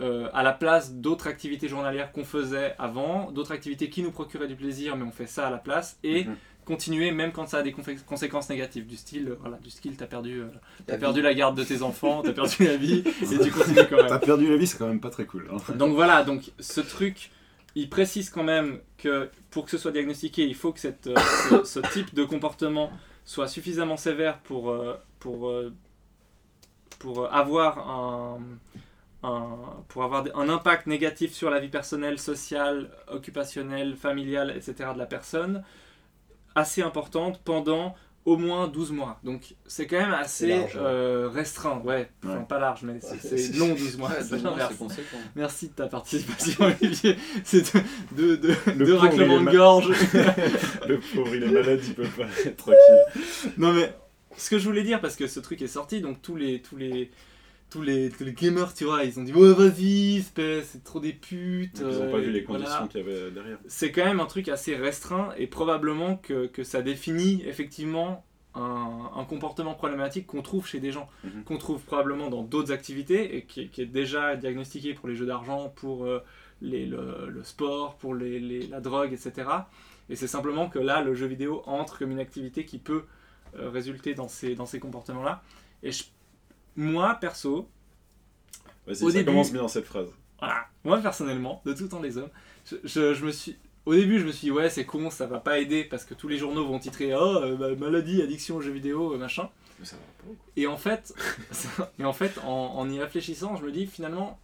à 0.00 0.42
la 0.42 0.52
place 0.52 0.94
d'autres 0.94 1.28
activités 1.28 1.68
journalières 1.68 2.12
qu'on 2.12 2.24
faisait 2.24 2.74
avant, 2.78 3.30
d'autres 3.30 3.52
activités 3.52 3.88
qui 3.88 4.02
nous 4.02 4.10
procuraient 4.10 4.48
du 4.48 4.56
plaisir, 4.56 4.96
mais 4.96 5.04
on 5.04 5.12
fait 5.12 5.26
ça 5.26 5.46
à 5.46 5.50
la 5.50 5.58
place, 5.58 5.98
et 6.02 6.24
Mhm. 6.24 6.36
Continuer 6.64 7.10
même 7.12 7.32
quand 7.32 7.46
ça 7.48 7.58
a 7.58 7.62
des 7.62 7.72
conséquences 7.72 8.48
négatives, 8.48 8.86
du 8.86 8.96
style, 8.96 9.28
euh, 9.30 9.36
voilà, 9.40 9.56
du 9.58 9.70
style, 9.70 9.96
t'as 9.96 10.06
perdu, 10.06 10.40
euh, 10.40 10.46
t'as 10.86 10.94
La 10.94 10.98
perdu 10.98 11.20
vie. 11.20 11.24
la 11.24 11.34
garde 11.34 11.56
de 11.56 11.64
tes 11.64 11.82
enfants, 11.82 12.22
t'as 12.22 12.32
perdu 12.32 12.64
la 12.64 12.76
vie, 12.76 13.04
et 13.22 13.38
tu 13.38 13.50
continues 13.50 13.80
quand 13.88 13.96
même. 13.96 14.06
T'as 14.08 14.18
perdu 14.18 14.48
la 14.48 14.56
vie, 14.56 14.66
c'est 14.66 14.78
quand 14.78 14.88
même 14.88 15.00
pas 15.00 15.10
très 15.10 15.26
cool. 15.26 15.48
hein. 15.52 15.74
Donc 15.74 15.94
voilà, 15.94 16.24
donc 16.24 16.52
ce 16.60 16.80
truc, 16.80 17.30
il 17.74 17.88
précise 17.90 18.30
quand 18.30 18.44
même 18.44 18.78
que 18.98 19.28
pour 19.50 19.64
que 19.64 19.70
ce 19.70 19.78
soit 19.78 19.92
diagnostiqué, 19.92 20.44
il 20.46 20.54
faut 20.54 20.72
que 20.72 20.80
cette, 20.80 21.06
euh, 21.08 21.14
ce, 21.50 21.64
ce 21.64 21.80
type 21.92 22.14
de 22.14 22.24
comportement 22.24 22.90
soit 23.24 23.48
suffisamment 23.48 23.96
sévère 23.96 24.38
pour, 24.40 24.70
euh, 24.70 24.94
pour, 25.18 25.48
euh, 25.48 25.72
pour 26.98 27.32
avoir 27.34 27.78
un, 27.90 28.38
un- 29.22 29.82
pour 29.88 30.04
avoir 30.04 30.24
un 30.34 30.48
impact 30.48 30.86
négatif 30.86 31.32
sur 31.32 31.50
la 31.50 31.58
vie 31.60 31.68
personnelle, 31.68 32.18
sociale, 32.18 32.90
occupationnelle, 33.08 33.96
familiale, 33.96 34.50
etc. 34.56 34.90
de 34.94 34.98
la 34.98 35.06
personne, 35.06 35.64
assez 36.54 36.82
importante 36.82 37.40
pendant 37.44 37.94
au 38.24 38.36
moins 38.36 38.68
12 38.68 38.92
mois. 38.92 39.20
Donc 39.22 39.54
c'est 39.66 39.86
quand 39.86 39.98
même 39.98 40.14
assez 40.14 40.46
large, 40.46 40.72
euh, 40.76 41.28
restreint, 41.32 41.78
ouais, 41.80 42.08
Enfin, 42.24 42.40
pas 42.40 42.58
large, 42.58 42.82
mais 42.82 42.98
c'est 43.00 43.52
Ouais, 43.52 43.58
long 43.58 43.74
12 43.74 43.98
mois. 43.98 44.10
Ouais. 44.10 44.38
Merci 45.36 45.68
de 45.68 45.72
ta 45.74 45.86
participation, 45.86 46.64
Olivier. 46.64 47.16
C'est 47.44 47.76
deux 48.12 48.38
de, 48.38 48.54
de, 48.72 48.84
de 48.84 48.92
raclements 48.92 49.42
de 49.42 49.50
gorge. 49.50 49.88
Le 50.88 51.00
pauvre, 51.00 51.34
il 51.34 51.42
est 51.42 51.50
malade, 51.50 51.80
il 51.86 51.94
peut 51.94 52.04
pas 52.04 52.24
être 52.44 52.56
tranquille. 52.56 53.52
non 53.58 53.72
mais, 53.72 53.92
ce 54.36 54.50
que 54.50 54.58
je 54.58 54.64
voulais 54.64 54.82
dire, 54.82 55.00
parce 55.00 55.16
que 55.16 55.26
ce 55.26 55.40
truc 55.40 55.60
est 55.62 55.66
sorti, 55.66 56.00
donc 56.00 56.22
tous 56.22 56.36
les, 56.36 56.62
tous 56.62 56.76
les, 56.76 57.10
tous 57.74 57.82
les, 57.82 58.08
tous 58.08 58.22
les 58.22 58.32
gamers, 58.34 58.72
tu 58.72 58.84
vois, 58.84 59.02
ils 59.02 59.18
ont 59.18 59.24
dit 59.24 59.32
ouais 59.32 59.52
vas-y, 59.52 60.18
espèce, 60.18 60.68
c'est 60.72 60.84
trop 60.84 61.00
des 61.00 61.12
putes. 61.12 61.78
Ils 61.80 61.84
ont 62.02 62.08
pas 62.10 62.18
euh, 62.18 62.20
vu 62.20 62.30
les 62.30 62.42
voilà. 62.42 62.64
conditions 62.64 62.86
qu'il 62.86 63.00
y 63.00 63.02
avait 63.02 63.32
derrière. 63.32 63.58
C'est 63.66 63.90
quand 63.90 64.04
même 64.04 64.20
un 64.20 64.26
truc 64.26 64.48
assez 64.48 64.76
restreint 64.76 65.30
et 65.36 65.48
probablement 65.48 66.14
que, 66.16 66.46
que 66.46 66.62
ça 66.62 66.82
définit 66.82 67.42
effectivement 67.46 68.24
un, 68.54 69.10
un 69.16 69.24
comportement 69.24 69.74
problématique 69.74 70.28
qu'on 70.28 70.40
trouve 70.42 70.68
chez 70.68 70.78
des 70.78 70.92
gens, 70.92 71.08
Mhm. 71.24 71.42
qu'on 71.42 71.58
trouve 71.58 71.82
probablement 71.82 72.30
dans 72.30 72.42
d'autres 72.44 72.70
activités 72.70 73.36
et 73.36 73.42
qui, 73.42 73.62
est- 73.62 73.66
qui 73.66 73.82
est 73.82 73.86
déjà 73.86 74.36
diagnostiqué 74.36 74.94
pour 74.94 75.08
les 75.08 75.16
jeux 75.16 75.26
d'argent, 75.26 75.70
pour 75.74 76.04
euh, 76.04 76.22
les, 76.62 76.86
le, 76.86 77.28
le 77.28 77.42
sport, 77.42 77.96
pour 77.96 78.14
les, 78.14 78.38
les- 78.38 78.68
la 78.68 78.80
drogue, 78.80 79.12
etc. 79.12 79.48
Et 80.10 80.14
c'est 80.14 80.28
simplement 80.28 80.68
que 80.68 80.78
là, 80.78 81.02
le 81.02 81.14
jeu 81.16 81.26
vidéo 81.26 81.62
entre 81.66 81.98
comme 81.98 82.12
une 82.12 82.20
activité 82.20 82.64
qui 82.64 82.78
peut 82.78 83.02
euh, 83.58 83.68
résulter 83.70 84.14
dans 84.14 84.28
ces, 84.28 84.54
dans 84.54 84.66
ces 84.66 84.78
comportements-là. 84.78 85.42
Et 85.82 85.90
je- 85.90 86.04
moi, 86.76 87.14
perso, 87.20 87.68
Vas-y, 88.86 88.96
ça 88.96 89.06
début- 89.12 89.24
commence 89.26 89.52
bien 89.52 89.66
cette 89.68 89.86
phrase. 89.86 90.08
voilà, 90.38 90.66
moi 90.84 90.98
personnellement, 91.00 91.62
de 91.64 91.72
tout 91.72 91.88
temps 91.88 92.00
les 92.02 92.18
hommes, 92.18 92.30
je, 92.66 92.76
je- 92.84 93.14
je 93.14 93.24
me 93.24 93.30
suis. 93.30 93.56
Au 93.86 93.94
début, 93.94 94.18
je 94.18 94.24
me 94.24 94.32
suis 94.32 94.46
dit, 94.46 94.50
ouais, 94.50 94.70
c'est 94.70 94.86
con, 94.86 95.10
ça 95.10 95.26
va 95.26 95.40
pas 95.40 95.58
aider 95.58 95.84
parce 95.84 96.04
que 96.06 96.14
tous 96.14 96.26
les 96.28 96.38
journaux 96.38 96.64
vont 96.66 96.78
titrer, 96.78 97.14
oh, 97.14 97.36
euh, 97.42 97.54
bah, 97.56 97.74
maladie, 97.76 98.22
addiction 98.22 98.56
aux 98.56 98.60
jeux 98.62 98.70
vidéo, 98.72 99.12
euh, 99.12 99.18
machin. 99.18 99.50
Mais 99.78 99.84
ça 99.84 99.96
va 99.96 100.02
pas. 100.26 100.34
Et 100.56 100.66
en 100.66 100.78
fait, 100.78 101.14
et 101.98 102.04
en, 102.06 102.14
fait 102.14 102.38
en, 102.44 102.48
en 102.76 102.88
y 102.88 102.98
réfléchissant, 102.98 103.56
je 103.56 103.64
me 103.64 103.70
dis, 103.72 103.86
finalement, 103.86 104.38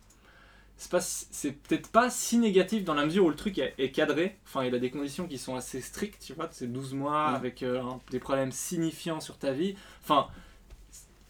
c'est 0.76 1.52
peut-être 1.52 1.88
pas 1.88 2.10
si 2.10 2.37
négatif 2.38 2.84
dans 2.84 2.94
la 2.94 3.04
mesure 3.06 3.25
où 3.25 3.30
le 3.30 3.37
truc 3.37 3.56
est, 3.58 3.75
est 3.78 3.90
cadré. 3.90 4.38
Enfin, 4.46 4.64
il 4.64 4.75
a 4.75 4.78
des 4.78 4.90
conditions 4.90 5.26
qui 5.26 5.38
sont 5.38 5.54
assez 5.54 5.80
strictes, 5.80 6.22
tu 6.25 6.32
vois, 6.34 6.49
c'est 6.50 6.70
12 6.70 6.92
mois 6.94 7.30
Mm. 7.30 7.34
avec 7.34 7.62
euh, 7.62 7.82
des 8.10 8.18
problèmes 8.18 8.52
signifiants 8.52 9.20
sur 9.20 9.38
ta 9.38 9.52
vie. 9.52 9.75
Enfin, 10.02 10.26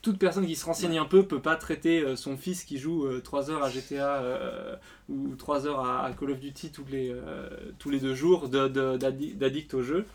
toute 0.02 0.18
personne 0.18 0.46
qui 0.46 0.56
se 0.56 0.64
renseigne 0.64 0.98
un 0.98 1.04
peu 1.04 1.24
peut 1.24 1.40
pas 1.40 1.56
traiter 1.56 2.00
euh, 2.00 2.16
son 2.16 2.36
fils 2.36 2.64
qui 2.64 2.78
joue 2.78 3.06
3 3.20 3.50
heures 3.50 3.62
à 3.62 3.70
GTA 3.70 4.16
euh, 4.22 4.76
ou 5.08 5.34
3 5.36 5.66
heures 5.66 5.80
à, 5.80 6.04
à 6.06 6.12
Call 6.12 6.30
of 6.30 6.40
Duty 6.40 6.70
tous 6.72 6.84
les, 6.90 7.10
euh, 7.10 7.48
tous 7.78 7.90
les 7.90 8.00
deux 8.00 8.14
jours 8.14 8.48
de- 8.48 8.68
de- 8.68 8.96
d'addi- 8.96 9.34
d'addict 9.34 9.74
au 9.74 9.82
jeu. 9.82 10.06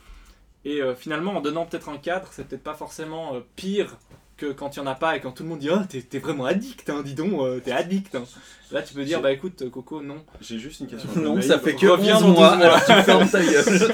Et 0.63 0.81
euh, 0.81 0.95
finalement, 0.95 1.33
en 1.37 1.41
donnant 1.41 1.65
peut-être 1.67 1.89
un 1.89 1.97
cadre, 1.97 2.27
c'est 2.31 2.47
peut-être 2.47 2.63
pas 2.63 2.73
forcément 2.73 3.35
euh, 3.35 3.41
pire 3.55 3.97
que 4.37 4.47
quand 4.51 4.75
il 4.75 4.79
y 4.79 4.81
en 4.81 4.87
a 4.87 4.95
pas 4.95 5.15
et 5.15 5.21
quand 5.21 5.31
tout 5.31 5.43
le 5.43 5.49
monde 5.49 5.59
dit 5.59 5.69
Ah, 5.69 5.85
t'es 5.87 6.19
vraiment 6.19 6.45
addict, 6.45 6.89
hein, 6.89 7.03
dis 7.05 7.13
donc, 7.13 7.33
euh, 7.39 7.59
t'es 7.63 7.71
addict. 7.71 8.15
hein. 8.15 8.23
Là, 8.71 8.81
tu 8.81 8.95
peux 8.95 9.05
dire 9.05 9.21
Bah 9.21 9.31
écoute, 9.31 9.61
euh, 9.61 9.69
Coco, 9.69 10.01
non. 10.01 10.25
J'ai 10.41 10.57
juste 10.57 10.79
une 10.79 10.87
question 10.87 11.09
un 11.11 11.13
peu 11.13 11.21
Non, 11.21 11.35
naïve. 11.35 11.47
ça 11.47 11.59
fait 11.59 11.75
que 11.75 11.85
Reviens 11.85 12.15
11 12.17 12.21
dans 12.23 12.27
mois, 12.29 12.49
12 12.49 12.57
mois. 12.57 12.65
alors 12.67 12.79
tu 12.85 13.03
fermes 13.03 13.29
ta 13.29 13.43
gueule. 13.45 13.91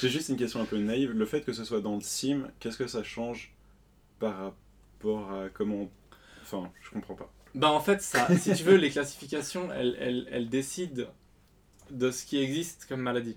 J'ai 0.00 0.08
juste 0.08 0.28
une 0.28 0.36
question 0.36 0.60
un 0.60 0.64
peu 0.66 0.76
naïve. 0.78 1.12
Le 1.12 1.24
fait 1.24 1.40
que 1.42 1.52
ce 1.52 1.64
soit 1.64 1.80
dans 1.80 1.94
le 1.94 2.00
sim, 2.02 2.48
qu'est-ce 2.58 2.76
que 2.76 2.86
ça 2.88 3.02
change 3.04 3.52
par 4.18 4.32
rapport 4.32 4.54
à 5.04 5.48
comment. 5.52 5.88
Enfin, 6.42 6.70
je 6.82 6.90
comprends 6.90 7.14
pas. 7.14 7.32
Bah, 7.54 7.70
en 7.70 7.80
fait, 7.80 8.02
ça, 8.02 8.28
si 8.36 8.52
tu 8.54 8.64
veux, 8.64 8.76
les 8.76 8.90
classifications, 8.90 9.72
elles, 9.72 9.96
elles, 10.00 10.28
elles 10.30 10.48
décident 10.48 11.04
de 11.90 12.10
ce 12.10 12.26
qui 12.26 12.38
existe 12.38 12.86
comme 12.88 13.00
maladie. 13.00 13.36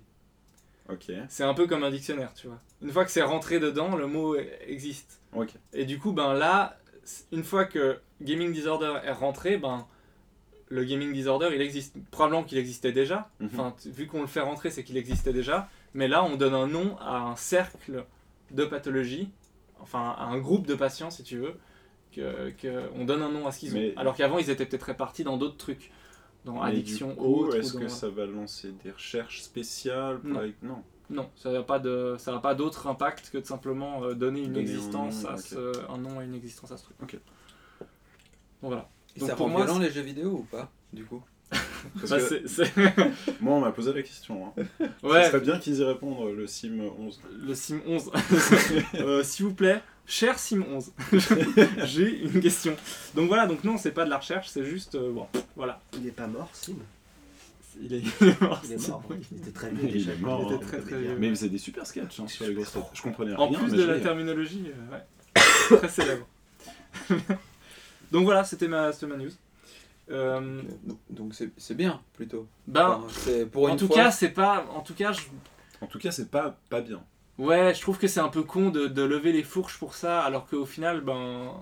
Ok, 0.89 1.11
C'est 1.27 1.43
un 1.43 1.53
peu 1.53 1.67
comme 1.67 1.83
un 1.83 1.91
dictionnaire, 1.91 2.33
tu 2.33 2.47
vois. 2.47 2.59
Une 2.81 2.91
fois 2.91 3.05
que 3.05 3.11
c'est 3.11 3.21
rentré 3.21 3.59
dedans, 3.59 3.95
le 3.95 4.07
mot 4.07 4.35
existe. 4.65 5.21
ok. 5.33 5.49
Et 5.71 5.85
du 5.85 5.99
coup, 5.99 6.13
ben 6.13 6.33
là, 6.33 6.79
une 7.31 7.43
fois 7.43 7.65
que 7.65 7.99
Gaming 8.21 8.51
Disorder 8.51 8.95
est 9.03 9.11
rentré, 9.11 9.57
ben 9.57 9.85
le 10.69 10.83
Gaming 10.83 11.13
Disorder, 11.13 11.49
il 11.53 11.61
existe. 11.61 11.95
Probablement 12.09 12.43
qu'il 12.43 12.57
existait 12.57 12.91
déjà. 12.91 13.29
Mhm. 13.39 13.49
Enfin, 13.53 13.75
vu 13.85 14.07
qu'on 14.07 14.21
le 14.21 14.27
fait 14.27 14.39
rentrer, 14.39 14.71
c'est 14.71 14.83
qu'il 14.83 14.97
existait 14.97 15.33
déjà. 15.33 15.69
Mais 15.93 16.07
là, 16.07 16.23
on 16.23 16.35
donne 16.37 16.55
un 16.55 16.67
nom 16.67 16.97
à 16.99 17.17
un 17.19 17.35
cercle 17.35 18.05
de 18.51 18.65
pathologies, 18.65 19.29
enfin 19.81 20.15
à 20.17 20.25
un 20.25 20.37
groupe 20.39 20.67
de 20.67 20.75
patients, 20.75 21.09
si 21.11 21.23
tu 21.23 21.37
veux. 21.37 21.55
Que, 22.11 22.49
que- 22.51 22.89
on 22.95 23.05
donne 23.05 23.21
un 23.21 23.29
nom 23.29 23.45
à 23.45 23.51
ce 23.51 23.59
qu'ils 23.59 23.75
ont. 23.75 23.79
Mais- 23.79 23.93
Alors 23.95 24.15
qu'avant, 24.15 24.39
ils 24.39 24.49
étaient 24.49 24.65
peut-être 24.65 24.83
répartis 24.83 25.23
dans 25.23 25.37
d'autres 25.37 25.57
trucs. 25.57 25.91
Dans 26.45 26.63
Mais 26.63 26.69
addiction 26.69 27.15
ou 27.19 27.53
est-ce 27.53 27.73
dans- 27.73 27.79
que 27.81 27.87
ça 27.89 28.09
va 28.09 28.25
lancer 28.25 28.71
des 28.83 28.91
recherches 28.91 29.41
spéciales 29.41 30.19
pour 30.21 30.29
Non. 30.31 30.39
avec- 30.39 30.63
non. 30.63 30.81
Non, 31.11 31.29
ça 31.35 31.51
n'a 31.51 31.63
pas 31.63 31.79
de, 31.79 32.15
ça 32.17 32.31
n'a 32.31 32.39
pas 32.39 32.55
d'autre 32.55 32.87
impact 32.87 33.29
que 33.31 33.39
de 33.39 33.45
simplement 33.45 34.03
euh, 34.05 34.13
donner 34.13 34.41
une 34.41 34.53
Donner 34.53 34.59
un 34.59 34.61
existence 34.61 35.23
nom, 35.23 35.29
à 35.31 35.37
ce, 35.37 35.89
un 35.91 35.97
nom 35.97 36.21
et 36.21 36.25
une 36.25 36.35
existence 36.35 36.71
à 36.71 36.77
ce 36.77 36.83
truc. 36.85 36.97
Ok. 37.03 37.19
Bon 38.61 38.67
voilà. 38.69 38.89
Et 39.15 39.19
Donc 39.19 39.29
ça 39.29 39.35
pour 39.35 39.47
rend 39.47 39.51
moi, 39.51 39.65
violent 39.65 39.79
les 39.79 39.89
jeux 39.91 40.01
vidéo 40.01 40.29
ou 40.31 40.43
pas, 40.43 40.71
du 40.93 41.03
coup? 41.05 41.21
Parce 41.51 42.09
Bah, 42.11 42.17
que 42.19 42.27
c'est- 42.27 42.47
c'est- 42.47 42.71
moi, 43.41 43.55
on 43.55 43.61
m'a 43.61 43.71
posé 43.71 43.91
la 43.93 44.01
question. 44.03 44.47
Hein. 44.57 44.63
Ce 45.01 45.07
ouais, 45.07 45.25
serait 45.27 45.39
bien 45.39 45.57
qu'ils 45.59 45.77
y 45.79 45.83
répondent, 45.83 46.35
le 46.35 46.45
sim 46.47 46.79
11. 46.99 47.19
le 47.47 47.55
Sim 47.55 47.81
11. 47.87 48.11
Euh, 48.95 49.23
S'il 49.23 49.45
vous 49.45 49.53
plaît, 49.53 49.81
cher 50.05 50.37
Sim 50.37 50.63
11, 50.69 50.91
j'ai 51.85 52.21
une 52.23 52.39
question. 52.41 52.75
Donc 53.15 53.27
voilà, 53.27 53.47
donc 53.47 53.63
non, 53.63 53.77
c'est 53.77 53.91
pas 53.91 54.05
de 54.05 54.09
la 54.09 54.17
recherche, 54.17 54.49
c'est 54.49 54.63
juste, 54.65 54.95
euh, 54.95 55.11
bon, 55.11 55.27
voilà. 55.55 55.81
Il 55.97 56.05
est 56.05 56.11
pas 56.11 56.27
mort, 56.27 56.49
Sim. 56.53 56.75
Il 57.81 57.93
est, 57.93 58.01
il 58.21 58.27
est 58.27 58.41
mort. 58.41 58.61
Il 58.65 58.73
est 58.73 58.77
Sim. 58.77 58.91
mort. 58.91 59.03
hein. 59.09 59.15
Il 59.31 59.37
était 59.39 59.51
très 59.51 59.69
vieux 59.71 59.89
Il 59.95 60.09
est 60.09 60.17
mort, 60.19 60.45
Il 60.47 60.53
hein. 60.53 60.57
était 60.57 60.65
très, 60.65 60.81
très 60.81 60.99
vieux. 61.01 61.15
Mais 61.17 61.27
il 61.27 61.35
faisait 61.35 61.49
des 61.49 61.57
super 61.57 61.87
sketchs 61.87 62.19
hein, 62.19 62.27
sur 62.27 62.45
les 62.45 62.53
grosses 62.53 62.73
têtes. 62.73 62.83
Je 62.93 63.01
comprenais 63.01 63.33
En 63.35 63.47
rien. 63.47 63.57
plus 63.59 63.71
mais 63.71 63.77
de 63.77 63.83
la 63.85 63.99
terminologie, 63.99 64.65
euh, 64.67 64.95
ouais. 64.95 65.77
très 65.77 65.87
célèbre. 65.89 66.27
donc 68.11 68.25
voilà, 68.25 68.43
c'était 68.43 68.67
ma, 68.67 68.91
c'était 68.91 69.07
ma 69.07 69.17
news. 69.17 69.29
Euh, 70.11 70.61
Donc- 71.09 71.33
c'est 71.33 71.51
c'est 71.57 71.75
bien, 71.75 72.01
plutôt. 72.13 72.47
ben, 72.67 72.87
Enfin, 73.03 73.07
c'est 73.11 73.45
pour 73.45 73.63
en 73.65 73.69
une 73.69 73.77
tout 73.77 73.87
fois, 73.87 73.95
cas, 73.95 74.11
c'est 74.11 74.29
pas, 74.29 74.65
en 74.75 74.81
tout 74.81 74.93
cas, 74.95 75.11
je, 75.11 75.21
En 75.81 75.87
tout 75.87 75.99
cas, 75.99 76.11
c'est 76.11 76.29
pas, 76.31 76.57
pas 76.69 76.81
bien. 76.81 77.01
Ouais, 77.37 77.73
je 77.73 77.79
trouve 77.81 77.97
que 77.97 78.07
c'est 78.07 78.19
un 78.19 78.27
peu 78.29 78.43
con 78.43 78.69
de, 78.69 78.87
de 78.87 79.01
lever 79.03 79.31
les 79.31 79.43
fourches 79.43 79.77
pour 79.77 79.93
ça, 79.95 80.21
alors 80.21 80.45
qu'au 80.47 80.65
final, 80.65 81.01
ben, 81.01 81.53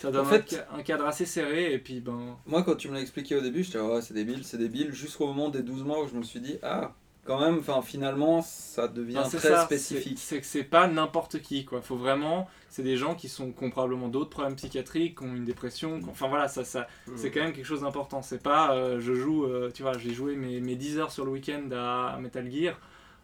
ça 0.00 0.10
donne 0.12 0.26
En 0.26 0.28
fait- 0.28 0.52
un, 0.52 0.56
ca- 0.56 0.66
un 0.74 0.82
cadre 0.82 1.06
assez 1.06 1.26
serré, 1.26 1.72
et 1.72 1.78
puis 1.78 2.00
ben... 2.00 2.36
Moi, 2.46 2.62
quand 2.62 2.76
tu 2.76 2.88
me 2.88 2.94
l'as 2.94 3.00
expliqué 3.00 3.34
au 3.36 3.40
début, 3.40 3.64
j'étais 3.64 3.80
ouais, 3.80 4.00
c'est 4.02 4.14
débile, 4.14 4.44
c'est 4.44 4.58
débile. 4.58 4.92
Jusqu'au 4.92 5.26
moment 5.26 5.48
des 5.48 5.62
12 5.62 5.82
mois 5.82 6.02
où 6.04 6.08
je 6.08 6.14
me 6.14 6.22
suis 6.22 6.40
dit, 6.40 6.58
ah, 6.62 6.92
quand 7.24 7.40
même, 7.40 7.58
enfin, 7.58 7.80
finalement, 7.82 8.42
ça 8.42 8.88
devient 8.88 9.22
très 9.28 9.38
ça, 9.38 9.64
spécifique. 9.64 10.18
c'est- 10.18 10.40
que 10.40 10.46
c'est 10.46 10.64
pas 10.64 10.86
n'importe 10.86 11.40
qui, 11.40 11.64
quoi. 11.64 11.80
Faut 11.82 11.96
vraiment... 11.96 12.48
C'est 12.68 12.82
des 12.82 12.96
gens 12.96 13.14
qui 13.14 13.28
sont 13.28 13.52
qui 13.52 13.62
ont 13.64 13.70
probablement 13.70 14.08
d'autres 14.08 14.30
problèmes 14.30 14.56
psychiatriques, 14.56 15.18
qui 15.18 15.24
ont 15.24 15.34
une 15.34 15.44
dépression, 15.44 16.00
qui 16.00 16.08
enfin 16.10 16.26
voilà, 16.28 16.48
ça, 16.48 16.64
ça, 16.64 16.88
c'est 17.16 17.30
quand 17.30 17.40
même 17.40 17.52
quelque 17.52 17.64
chose 17.66 17.82
d'important. 17.82 18.20
C'est 18.20 18.42
pas, 18.42 18.74
euh, 18.74 18.98
je 19.00 19.14
joue, 19.14 19.44
euh, 19.44 19.70
tu 19.72 19.82
vois, 19.82 19.96
j'ai 19.96 20.12
joué 20.12 20.34
mes, 20.34 20.60
mes 20.60 20.74
10 20.74 20.98
heures 20.98 21.12
sur 21.12 21.24
le 21.24 21.30
week-end 21.30 21.68
à, 21.72 22.08
à 22.14 22.18
Metal 22.18 22.50
Gear, 22.50 22.76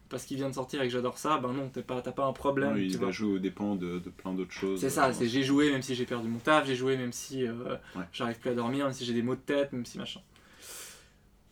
parce 0.09 0.25
qu'il 0.25 0.37
vient 0.37 0.49
de 0.49 0.55
sortir 0.55 0.83
et 0.83 0.87
que 0.87 0.93
j'adore 0.93 1.19
ça, 1.19 1.39
ben 1.39 1.53
non, 1.53 1.69
pas, 1.69 2.01
t'as 2.01 2.13
pas 2.13 2.27
un 2.27 2.33
problème, 2.33 2.75
Oui, 2.75 2.87
tu 2.87 2.93
il 2.95 2.97
vois. 2.99 3.07
va 3.07 3.13
jouer 3.13 3.35
aux 3.35 3.39
dépens 3.41 3.75
de, 3.75 3.99
de 3.99 4.11
plein 4.11 4.35
d'autres 4.35 4.53
choses. 4.53 4.81
C'est 4.81 4.91
ça, 4.91 5.09
Euh, 5.09 5.13
c'est 5.13 5.27
j'ai 5.29 5.43
joué 5.43 5.73
même 5.73 5.83
si 5.83 5.97
j'ai 5.97 6.07
perdu 6.07 6.29
mon 6.29 6.39
taf, 6.39 6.65
j'ai 6.67 6.77
joué 6.77 6.97
même 6.97 7.13
si 7.13 7.45
euh, 7.47 7.77
Ouais. 7.97 8.05
j'arrive 8.13 8.39
plus 8.39 8.51
à 8.51 8.55
dormir, 8.55 8.85
même 8.87 8.95
si 8.95 9.05
j'ai 9.05 9.15
des 9.15 9.23
maux 9.23 9.35
de 9.35 9.41
tête, 9.41 9.73
même 9.73 9.85
si 9.85 9.99
machin. 9.99 10.21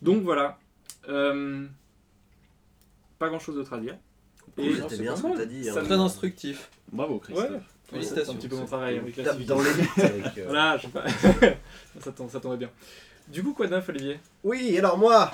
Donc 0.02 0.22
voilà. 0.22 0.58
Euh, 1.08 1.66
pas 3.18 3.28
grand 3.28 3.38
chose 3.38 3.56
d'autre 3.56 3.72
à 3.72 3.78
dire. 3.78 3.96
Et 4.56 4.74
C'était 4.74 5.02
bien 5.02 5.16
ce 5.16 5.22
que 5.22 5.36
t'as 5.36 5.44
dit. 5.44 5.64
Ça 5.64 5.80
hein. 5.80 5.84
Très 5.84 5.94
instructif. 5.94 6.70
Bravo, 6.92 7.18
Christophe. 7.18 7.50
Ouais, 7.50 7.60
Félicitations. 7.90 8.24
c'est 8.24 8.30
un 8.32 8.40
petit 8.40 8.48
peu 8.48 8.56
mon 8.56 8.66
travail 8.66 8.98
avec 8.98 9.16
la 9.16 9.32
dans 9.32 9.60
les 9.62 9.70
avec, 10.02 10.38
euh, 10.38 10.44
Voilà, 10.46 10.76
je 10.76 10.82
sais 10.82 10.88
pas. 10.88 11.04
ça, 12.00 12.12
tombe, 12.12 12.30
ça 12.30 12.40
tombait 12.40 12.56
bien. 12.56 12.70
Du 13.28 13.42
coup, 13.42 13.52
quoi 13.52 13.66
de 13.66 13.72
neuf, 13.72 13.88
Olivier? 13.88 14.20
Oui, 14.44 14.76
alors 14.78 14.98
moi, 14.98 15.30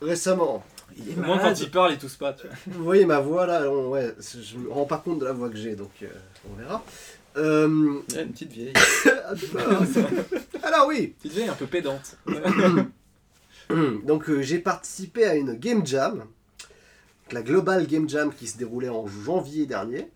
récemment, 0.00 0.64
Il 0.96 1.10
est 1.10 1.16
Au 1.18 1.22
moins, 1.22 1.38
quand 1.38 1.58
il 1.60 1.70
parle, 1.70 1.92
il 1.92 1.98
tousse 1.98 2.16
pas. 2.16 2.32
Tu 2.32 2.46
vois. 2.46 2.56
vous 2.66 2.84
voyez 2.84 3.06
ma 3.06 3.18
voix 3.20 3.46
là, 3.46 3.70
on- 3.70 3.90
ouais, 3.90 4.14
je 4.20 4.56
me 4.56 4.70
rends 4.70 4.84
pas 4.84 4.98
compte 4.98 5.18
de 5.20 5.24
la 5.24 5.32
voix 5.32 5.48
que 5.50 5.56
j'ai, 5.56 5.74
donc 5.74 5.90
euh, 6.02 6.08
on 6.50 6.54
verra. 6.54 6.84
Euh, 7.36 8.00
Il 8.08 8.14
y 8.14 8.18
a 8.18 8.22
une 8.22 8.32
petite 8.32 8.52
vieille. 8.52 8.72
alors 10.62 10.86
oui, 10.88 11.14
Petite 11.18 11.32
vieille 11.32 11.48
un 11.48 11.54
peu 11.54 11.66
pédante. 11.66 12.16
donc 14.04 14.28
euh, 14.30 14.42
j'ai 14.42 14.58
participé 14.58 15.24
à 15.24 15.34
une 15.34 15.54
Game 15.54 15.86
Jam, 15.86 16.24
la 17.32 17.42
Global 17.42 17.86
Game 17.86 18.08
Jam 18.08 18.32
qui 18.32 18.46
se 18.46 18.58
déroulait 18.58 18.88
en 18.88 19.06
janvier 19.06 19.66
dernier. 19.66 20.10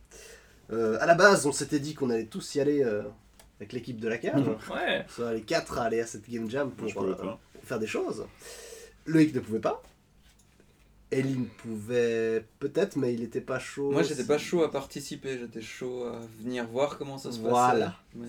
Euh, 0.73 0.99
à 1.00 1.07
la 1.07 1.14
base, 1.14 1.47
on 1.47 1.52
s'était 1.52 1.81
dit 1.81 1.95
qu'on 1.95 2.11
allait 2.11 2.26
tous 2.26 2.55
y 2.55 2.61
aller 2.61 2.85
euh, 2.85 3.02
avec 3.59 3.73
l'équipe 3.73 3.99
de 3.99 4.09
la 4.09 4.19
cave. 4.19 4.57
Ouais. 4.71 5.05
Soit 5.09 5.35
les 5.35 5.43
quatre 5.43 5.79
à 5.79 5.85
aller 5.85 6.00
à 6.00 6.07
cette 6.07 6.29
Game 6.31 6.49
Jam 6.49 6.71
pour 6.71 7.02
euh, 7.02 7.14
faire 7.64 7.79
des 7.79 7.87
choses. 7.87 8.26
Loïc 9.07 9.35
ne 9.35 9.40
pouvait 9.40 9.61
pas. 9.61 9.83
Eline 11.11 11.47
pouvait 11.47 12.45
peut-être, 12.61 12.95
mais 12.95 13.12
il 13.12 13.21
n'était 13.21 13.40
pas 13.40 13.59
chaud. 13.59 13.90
Moi, 13.90 14.05
j'étais 14.05 14.25
pas 14.25 14.38
chaud 14.38 14.62
à 14.62 14.71
participer, 14.71 15.38
j'étais 15.38 15.61
chaud 15.61 16.05
à 16.05 16.21
venir 16.40 16.69
voir 16.69 16.99
comment 16.99 17.19
ça 17.19 17.33
se 17.33 17.38
passait. 17.38 17.50
Voilà. 17.50 17.97
Mais... 18.14 18.29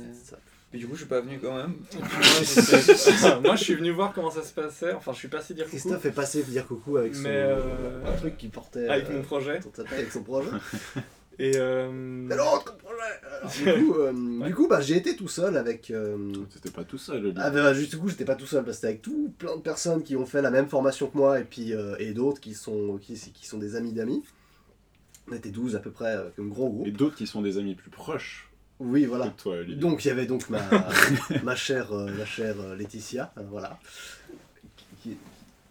Mais 0.74 0.80
du 0.80 0.88
coup, 0.88 0.94
je 0.94 1.00
suis 1.00 1.08
pas 1.08 1.20
venu 1.20 1.38
quand 1.40 1.56
même. 1.56 1.74
Moi, 3.44 3.56
je 3.56 3.63
suis 3.63 3.75
venu 3.75 3.92
voir 3.92 4.13
comment 4.13 4.32
ça 4.32 4.42
se 4.44 4.54
passait. 4.54 4.94
Enfin, 4.94 5.12
je 5.12 5.18
suis 5.18 5.28
passé 5.28 5.54
dire 5.54 5.66
coucou. 5.66 5.78
Christophe 5.78 6.06
est 6.06 6.12
passé 6.12 6.44
dire 6.44 6.66
coucou 6.68 6.98
avec 6.98 7.13
son 7.16 7.24
Mais, 7.24 7.30
euh, 7.36 8.06
un 8.06 8.16
truc 8.18 8.38
qu'il 8.38 8.51
portait 8.51 8.88
Avec 8.88 9.10
euh, 9.10 9.18
mon 9.18 9.22
projet. 9.22 9.60
sa 9.62 9.84
tête, 9.84 9.92
avec 9.92 10.12
son 10.12 10.24
projet. 10.24 10.50
Et 11.40 11.54
euh... 11.56 11.90
Mais 11.92 12.36
l'autre 12.36 12.78
projet 12.78 12.98
Alors, 13.40 13.51
Du 13.80 13.86
coup, 13.86 13.96
euh, 13.96 14.46
du 14.48 14.54
coup 14.54 14.68
bah, 14.68 14.80
j'ai 14.82 14.96
été 14.98 15.16
tout 15.16 15.30
seul 15.30 15.58
avec. 15.58 15.90
euh, 15.90 16.32
T'étais 16.54 16.70
pas 16.70 16.84
tout 16.84 16.98
seul, 17.00 17.18
Olivier. 17.18 17.42
Ah 17.44 17.50
bah, 17.50 17.74
juste 17.74 17.92
du 17.92 17.98
coup 17.98 18.10
j'étais 18.10 18.25
pas 18.25 18.36
tout 18.36 18.46
seul 18.46 18.63
parce 18.63 18.78
que 18.78 18.82
c'était 18.82 18.88
avec 18.88 19.01
tout 19.01 19.34
plein 19.40 19.56
de 19.56 19.62
personnes 19.62 20.04
qui 20.04 20.16
ont 20.16 20.25
fait 20.25 20.42
la 20.42 20.51
même 20.51 20.68
formation 20.68 21.08
que 21.08 21.18
moi 21.18 21.40
et 21.40 21.44
puis 21.44 21.74
euh, 21.74 21.96
et 22.00 22.12
d'autres 22.13 22.42
qui 22.42 22.54
sont 22.54 22.98
qui, 23.01 23.13
qui 23.34 23.48
sont 23.48 23.58
des 23.58 23.75
amis 23.75 23.92
d'amis. 23.94 24.22
On 25.32 25.36
était 25.36 25.50
12 25.50 25.75
à 25.75 25.80
peu 25.80 25.90
près 25.90 26.16
euh, 26.16 26.30
comme 26.36 26.50
gros 26.50 26.70
groupe. 26.70 26.86
Et 26.88 26.92
d'autres 26.92 27.16
qui 27.16 27.25
sont 27.25 27.42
des 27.42 27.58
amis 27.58 27.74
plus 27.75 27.90
proches 27.90 28.50
Oui 28.84 29.06
voilà. 29.06 29.28
toi. 29.38 29.56
Donc 29.78 30.04
il 30.06 30.08
y 30.08 30.12
avait 30.12 30.26
donc 30.26 30.50
ma, 30.50 30.60
ma 31.44 31.56
chère, 31.56 31.94
euh, 31.94 32.10
ma 32.18 32.26
chère 32.26 32.56
euh, 32.60 32.76
Laetitia, 32.76 33.32
euh, 33.38 33.42
voilà, 33.50 33.80
qui, 35.04 35.18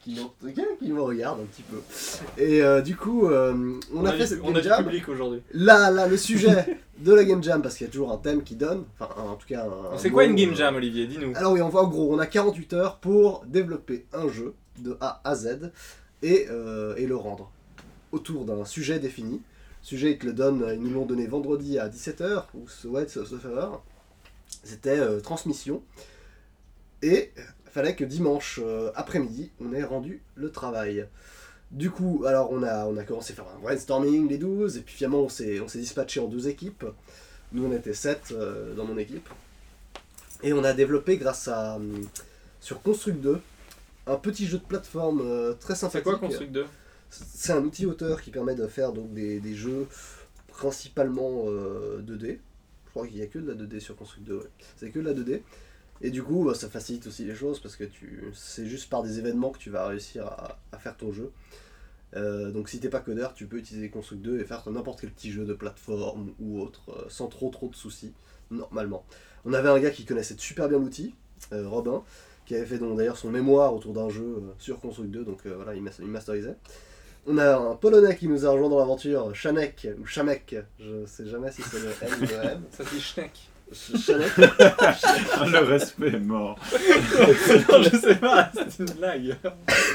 qui, 0.01 0.15
qui, 0.15 0.55
qui 0.81 0.93
me 0.93 1.03
regarde 1.03 1.41
un 1.41 1.45
petit 1.45 1.63
peu. 1.63 1.79
Et 2.43 2.63
euh, 2.63 2.81
du 2.81 2.97
coup, 2.97 3.27
euh, 3.27 3.79
on, 3.95 4.05
a, 4.05 4.13
fait 4.13 4.27
cette 4.27 4.41
on 4.43 4.49
game 4.53 4.57
a 4.57 4.63
jam. 4.63 4.85
public 4.85 5.09
aujourd'hui. 5.09 5.43
Là, 5.53 5.91
là, 5.91 6.07
le 6.07 6.17
sujet 6.17 6.79
de 6.99 7.13
la 7.13 7.25
game 7.25 7.43
jam, 7.43 7.61
parce 7.63 7.77
qu'il 7.77 7.87
y 7.87 7.91
a 7.91 7.93
toujours 7.93 8.13
un 8.13 8.17
thème 8.19 8.43
qui 8.43 8.55
donne, 8.55 8.85
enfin 8.99 9.13
en 9.21 9.35
tout 9.35 9.47
cas 9.47 9.65
un... 9.65 9.95
un 9.95 9.99
C'est 9.99 10.11
quoi 10.11 10.25
mot, 10.25 10.31
une 10.31 10.37
game 10.37 10.55
jam, 10.55 10.75
Olivier? 10.77 11.07
Dis-nous. 11.07 11.33
Alors 11.37 11.53
oui, 11.53 11.63
on 11.63 11.69
voit 11.69 11.83
en 11.85 11.89
gros, 11.89 12.15
on 12.15 12.19
a 12.19 12.27
48 12.27 12.73
heures 12.75 12.97
pour 12.99 13.45
développer 13.47 14.07
un 14.13 14.29
jeu 14.29 14.55
de 14.79 14.97
A 15.01 15.21
à 15.25 15.35
Z 15.35 15.73
et, 16.23 16.47
euh, 16.51 16.95
et 16.97 17.07
le 17.07 17.17
rendre 17.17 17.51
autour 18.13 18.45
d'un 18.45 18.65
sujet 18.65 18.99
défini. 18.99 19.41
Sujet, 19.83 20.13
ils 20.13 20.19
te 20.19 20.27
le 20.27 20.33
donnent, 20.33 20.65
ils 20.73 20.81
nous 20.81 20.91
l'ont 20.91 21.07
donné 21.07 21.27
vendredi 21.27 21.79
à 21.79 21.89
17h, 21.89 22.45
ou 22.55 22.69
ce- 22.69 22.89
ce 23.07 23.47
heure. 23.47 23.83
C'était 24.63 24.99
euh, 24.99 25.21
transmission. 25.21 25.83
Et 27.03 27.33
il 27.37 27.71
fallait 27.73 27.95
que 27.97 28.05
dimanche 28.05 28.61
euh, 28.63 28.91
après-midi, 28.95 29.51
on 29.61 29.73
ait 29.73 29.83
rendu 29.85 30.23
le 30.35 30.51
travail. 30.51 31.07
Du 31.71 31.91
coup, 31.91 32.25
alors 32.27 32.51
on 32.53 32.63
a, 32.63 32.85
on 32.87 32.97
a 32.97 33.05
commencé 33.05 33.33
à 33.33 33.37
faire 33.37 33.47
un 33.57 33.61
brainstorming, 33.61 34.29
les 34.29 34.39
12, 34.39 34.77
et 34.77 34.81
puis 34.81 34.95
finalement 34.97 35.21
on 35.21 35.29
s'est 35.29 35.61
on 35.61 35.69
s'est 35.69 35.79
dispatché 35.79 36.19
en 36.21 36.27
deux 36.27 36.49
équipes. 36.49 36.85
Nous 37.53 37.65
on 37.65 37.73
était 37.73 37.95
7 37.95 38.35
dans 38.77 38.85
mon 38.85 38.99
équipe. 38.99 39.29
Et 40.43 40.53
on 40.53 40.65
a 40.65 40.73
développé 40.73 41.17
grâce 41.17 41.49
à 41.49 41.77
hum, 41.77 42.03
sur 42.61 42.83
Construct 42.83 43.21
2 43.21 43.41
un 44.09 44.17
petit 44.17 44.47
jeu 44.47 44.59
de 44.59 44.65
plateforme 44.65 45.21
euh, 45.23 45.53
très 45.55 45.75
C'est 45.75 45.83
sympathique. 45.83 46.03
quoi 46.05 46.19
Construct 46.19 46.51
2 46.53 46.67
C'est 47.11 47.53
un 47.53 47.63
outil 47.65 47.87
auteur 47.87 48.23
qui 48.23 48.31
permet 48.31 48.55
de 48.55 48.67
faire 48.67 48.93
donc 48.93 49.13
des, 49.13 49.41
des 49.41 49.55
jeux 49.55 49.87
principalement 50.49 51.45
euh, 51.47 52.01
2D. 52.03 52.39
Je 52.87 52.91
crois 52.91 53.07
qu'il 53.07 53.17
n'y 53.17 53.23
a 53.23 53.27
que 53.27 53.39
de 53.39 53.53
la 53.53 53.55
2D 53.55 53.81
sur 53.81 53.97
Construct 53.97 54.27
2. 54.27 54.37
ouais. 54.37 54.45
C'est 54.77 54.91
que 54.91 54.99
de 54.99 55.05
la 55.05 55.15
2D. 55.15 55.43
Et 56.03 56.11
du 56.11 56.23
coup, 56.23 56.45
bah, 56.45 56.55
ça 56.55 56.69
facilite 56.69 57.07
aussi 57.07 57.25
les 57.25 57.35
choses 57.35 57.61
parce 57.61 57.77
que 57.77 57.85
tu, 57.85 58.25
c'est 58.35 58.67
juste 58.67 58.89
par 58.89 59.03
des 59.03 59.19
événements 59.19 59.51
que 59.51 59.59
tu 59.59 59.71
vas 59.71 59.87
réussir 59.87 60.27
à, 60.27 60.79
faire 60.79 60.97
ton 60.97 61.13
jeu. 61.13 61.31
Euh, 62.17 62.51
donc 62.51 62.69
si 62.69 62.81
t'es 62.81 62.89
pas 62.89 63.01
codeur, 63.01 63.35
tu 63.35 63.47
peux 63.47 63.59
utiliser 63.59 63.91
Construct 63.91 64.23
2 64.23 64.41
et 64.41 64.45
faire 64.45 64.69
n'importe 64.71 65.01
quel 65.01 65.11
petit 65.11 65.31
jeu 65.31 65.45
de 65.45 65.55
plateforme 65.55 66.33
ou 66.41 66.61
autre 66.61 66.83
euh, 66.89 67.05
sans 67.09 67.29
trop 67.29 67.51
trop 67.51 67.69
de 67.69 67.77
soucis, 67.77 68.13
normalement. 68.51 69.05
On 69.45 69.53
avait 69.53 69.69
un 69.69 69.79
gars 69.79 69.91
qui 69.91 70.05
connaissait 70.05 70.37
super 70.39 70.69
bien 70.69 70.79
l'outil, 70.79 71.15
euh, 71.53 71.69
Robin, 71.69 72.03
qui 72.45 72.55
avait 72.55 72.67
fait 72.67 72.79
d'ailleurs 72.79 73.17
son 73.17 73.31
mémoire 73.31 73.75
autour 73.75 73.95
d'un 73.95 74.09
jeu 74.09 74.25
euh, 74.25 74.53
sur 74.59 74.81
Construct 74.81 75.11
2, 75.11 75.25
donc 75.25 75.47
euh, 75.47 75.55
voilà, 75.57 75.75
il 75.75 75.83
masterisait. 75.83 76.57
On 77.27 77.39
a 77.39 77.57
un 77.57 77.75
Polonais 77.77 78.17
qui 78.17 78.27
nous 78.29 78.47
a 78.47 78.51
rejoint 78.51 78.69
dans 78.71 78.79
l'aventure, 78.79 79.35
Chanek, 79.35 79.87
ou 80.01 80.07
Chamek, 80.07 80.57
je 80.79 81.07
sais 81.07 81.27
jamais 81.29 81.53
si 81.53 81.63
c'est 81.63 81.79
le 81.79 81.91
N 82.03 82.15
ou 82.19 82.21
le 82.27 82.51
M. 82.51 82.63
Ça 82.71 82.85
dit 82.85 83.01
Schneck. 83.01 83.33
Ch- 83.73 84.01
Chanek, 84.03 84.33
Ah, 84.81 85.47
le 85.53 85.59
respect 85.59 86.09
est 86.09 86.19
mort. 86.19 86.59
non, 86.73 87.83
je 87.83 87.97
sais 87.97 88.17
pas, 88.17 88.51
c'est 88.55 88.79
une 88.83 88.91
blague. 88.97 89.37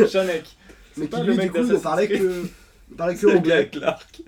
Schneck. 0.08 0.56
mais 0.98 1.08
pas 1.08 1.18
qui 1.20 1.24
le 1.26 1.32
lui 1.32 1.38
mec 1.38 1.52
du 1.52 1.60
coup 1.62 1.66
ne 1.68 1.78
parlait 1.78 2.08
que, 2.08 2.24
ne 2.24 2.96
parlait 2.96 3.16
que 3.16 3.28
anglais. 3.36 3.54
avec 3.54 3.76
l'arc. 3.76 4.22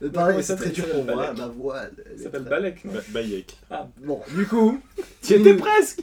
Ne 0.00 0.08
parlait 0.08 0.32
Comment 0.34 0.38
il 0.38 0.44
c'est 0.44 0.56
très 0.56 0.70
dur 0.70 0.86
pour 0.90 1.04
moi, 1.04 1.32
ma 1.32 1.46
voix. 1.48 1.80
elle- 1.82 2.04
elle 2.06 2.12
Il 2.14 2.20
est 2.20 2.24
s'appelle 2.24 2.42
Balek, 2.42 2.82
Bayek. 3.10 3.56
Bon, 4.02 4.20
du 4.30 4.46
coup, 4.46 4.80
Tu 5.22 5.34
il 5.34 5.40
étais 5.40 5.52
nous- 5.54 5.58
presque 5.58 6.00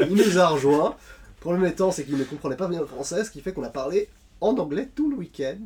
il 0.00 0.14
nous 0.14 0.38
a 0.38 0.48
rejoint. 0.48 0.96
Problème 1.44 1.66
étant, 1.66 1.90
c'est 1.92 2.04
qu'il 2.04 2.16
ne 2.16 2.24
comprenait 2.24 2.56
pas 2.56 2.68
bien 2.68 2.80
le 2.80 2.86
français, 2.86 3.22
ce 3.24 3.30
qui 3.30 3.40
fait 3.40 3.52
qu'on 3.52 3.64
a 3.64 3.68
parlé 3.70 4.08
en 4.40 4.56
anglais 4.58 4.88
tout 4.94 5.10
le 5.10 5.16
week-end. 5.16 5.58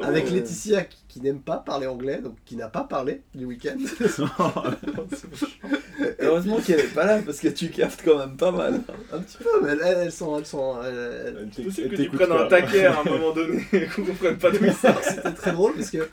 Avec 0.00 0.26
Oh. 0.30 0.34
Laetitia 0.34 0.84
qui, 0.84 0.98
qui 1.08 1.20
n'aime 1.20 1.40
pas 1.40 1.56
parler 1.56 1.88
anglais, 1.88 2.20
donc 2.22 2.36
qui 2.46 2.54
n'a 2.54 2.68
pas 2.68 2.84
parlé 2.84 3.22
du 3.34 3.44
week-end. 3.46 3.76
Heureusement 6.20 6.60
qu'elle 6.60 6.80
est 6.80 6.94
pas 6.94 7.04
là 7.04 7.20
parce 7.24 7.38
que 7.40 7.48
tu 7.48 7.68
captes 7.70 8.02
quand 8.04 8.18
même 8.18 8.36
pas 8.36 8.50
mal. 8.52 8.80
Un 9.12 9.18
petit 9.20 9.38
peu, 9.38 9.48
mais 9.62 9.70
elles, 9.72 9.98
elles 10.04 10.12
sont. 10.12 10.38
Elles 10.38 10.46
sont 10.46 10.80
elles- 10.82 11.36
elles- 11.38 11.48
C'est 11.54 11.62
possible 11.64 11.88
que 11.90 11.96
tu 11.96 12.10
prennes 12.10 12.32
un 12.32 12.46
taquet 12.46 12.86
à 12.86 13.00
un 13.00 13.04
moment 13.10 13.32
donné 13.32 13.64
et 13.72 13.86
qu'on 13.86 14.04
comprenne 14.04 14.36
pas 14.38 14.50
il 14.50 14.72
sort. 14.72 14.98
C'était 15.02 15.32
très 15.32 15.52
drôle 15.52 15.74
parce 15.74 15.90
que. 15.90 16.08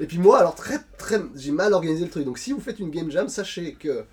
Et 0.00 0.06
puis 0.06 0.18
moi, 0.18 0.38
alors 0.38 0.54
très 0.54 0.78
très. 0.98 1.20
J'ai 1.34 1.52
mal 1.52 1.72
organisé 1.72 2.04
le 2.04 2.10
truc. 2.10 2.24
Donc 2.24 2.38
si 2.38 2.52
vous 2.52 2.60
faites 2.60 2.78
une 2.78 2.90
game 2.90 3.10
jam, 3.10 3.28
sachez 3.28 3.74
que 3.74 4.04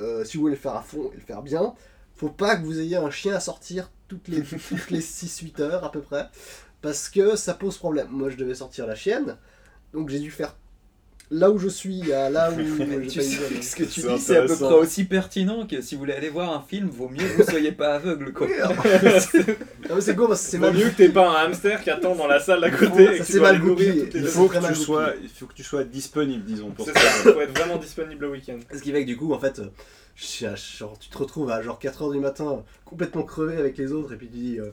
euh, 0.00 0.24
si 0.24 0.36
vous 0.36 0.42
voulez 0.44 0.54
le 0.54 0.60
faire 0.60 0.74
à 0.74 0.82
fond 0.82 1.10
et 1.12 1.16
le 1.16 1.22
faire 1.22 1.42
bien, 1.42 1.74
faut 2.18 2.28
pas 2.28 2.56
que 2.56 2.64
vous 2.64 2.80
ayez 2.80 2.96
un 2.96 3.10
chien 3.10 3.34
à 3.34 3.40
sortir 3.40 3.90
toutes 4.08 4.28
les, 4.28 4.42
toutes 4.42 4.90
les 4.90 5.00
6-8 5.00 5.62
heures 5.62 5.84
à 5.84 5.92
peu 5.92 6.00
près. 6.00 6.28
Parce 6.82 7.08
que 7.08 7.36
ça 7.36 7.54
pose 7.54 7.78
problème. 7.78 8.08
Moi, 8.10 8.28
je 8.30 8.36
devais 8.36 8.54
sortir 8.54 8.86
la 8.86 8.94
chienne. 8.94 9.36
Donc 9.92 10.10
j'ai 10.10 10.18
dû 10.18 10.30
faire 10.30 10.54
là 11.30 11.50
où 11.50 11.58
je 11.58 11.68
suis, 11.68 12.12
à 12.12 12.30
là 12.30 12.50
où 12.50 12.56
Tu 13.02 13.22
sais, 13.22 13.62
ce 13.62 13.76
que 13.76 13.84
tu 13.84 14.00
C'est 14.00 14.08
dis, 14.08 14.18
c'est 14.18 14.36
à 14.36 14.42
peu 14.42 14.56
près 14.56 14.74
aussi 14.74 15.04
pertinent 15.04 15.66
que 15.66 15.80
si 15.80 15.94
vous 15.94 16.00
voulez 16.00 16.14
aller 16.14 16.28
voir 16.28 16.52
un 16.52 16.62
film, 16.62 16.88
vaut 16.88 17.08
mieux 17.08 17.18
que 17.18 17.42
vous 17.42 17.50
soyez 17.50 17.72
pas 17.72 17.94
aveugle. 17.94 18.32
Quoi. 18.32 18.48
C'est 20.00 20.16
con 20.16 20.26
parce 20.26 20.40
que 20.40 20.46
c'est 20.46 20.50
C'est 20.50 20.58
mal 20.58 20.74
mieux 20.74 20.90
que 20.90 20.96
t'aies 20.96 21.08
pas 21.08 21.28
un 21.28 21.46
hamster 21.46 21.82
qui 21.82 21.90
attend 21.90 22.14
dans 22.14 22.26
la 22.26 22.40
salle 22.40 22.60
d'à 22.60 22.70
côté 22.70 23.06
Ça, 23.06 23.14
et 23.14 23.18
que 23.18 23.24
c'est 23.24 23.40
mal 23.40 23.60
goupillé. 23.60 24.10
Il 24.14 24.26
faut 24.26 24.48
que, 24.48 24.66
tu 24.66 24.74
sois, 24.74 25.12
il 25.22 25.28
faut 25.28 25.46
que 25.46 25.54
tu 25.54 25.62
sois 25.62 25.84
disponible, 25.84 26.44
disons, 26.44 26.70
pour 26.70 26.84
C'est 26.86 26.92
ça. 26.92 27.00
ça, 27.00 27.32
faut 27.32 27.40
être 27.40 27.56
vraiment 27.56 27.76
disponible 27.76 28.26
le 28.26 28.32
week-end. 28.32 28.58
Ce 28.72 28.80
qui 28.80 28.92
fait 28.92 29.02
que 29.02 29.06
du 29.06 29.16
coup, 29.16 29.32
en 29.32 29.38
fait, 29.38 29.58
euh, 29.58 29.68
genre, 30.18 30.98
tu 30.98 31.08
te 31.08 31.18
retrouves 31.18 31.50
à 31.50 31.62
genre 31.62 31.78
4h 31.80 32.12
du 32.12 32.18
matin, 32.18 32.64
complètement 32.84 33.22
crevé 33.22 33.56
avec 33.56 33.78
les 33.78 33.92
autres, 33.92 34.12
et 34.12 34.16
puis 34.16 34.28
tu 34.28 34.36
dis 34.36 34.58
euh, 34.58 34.70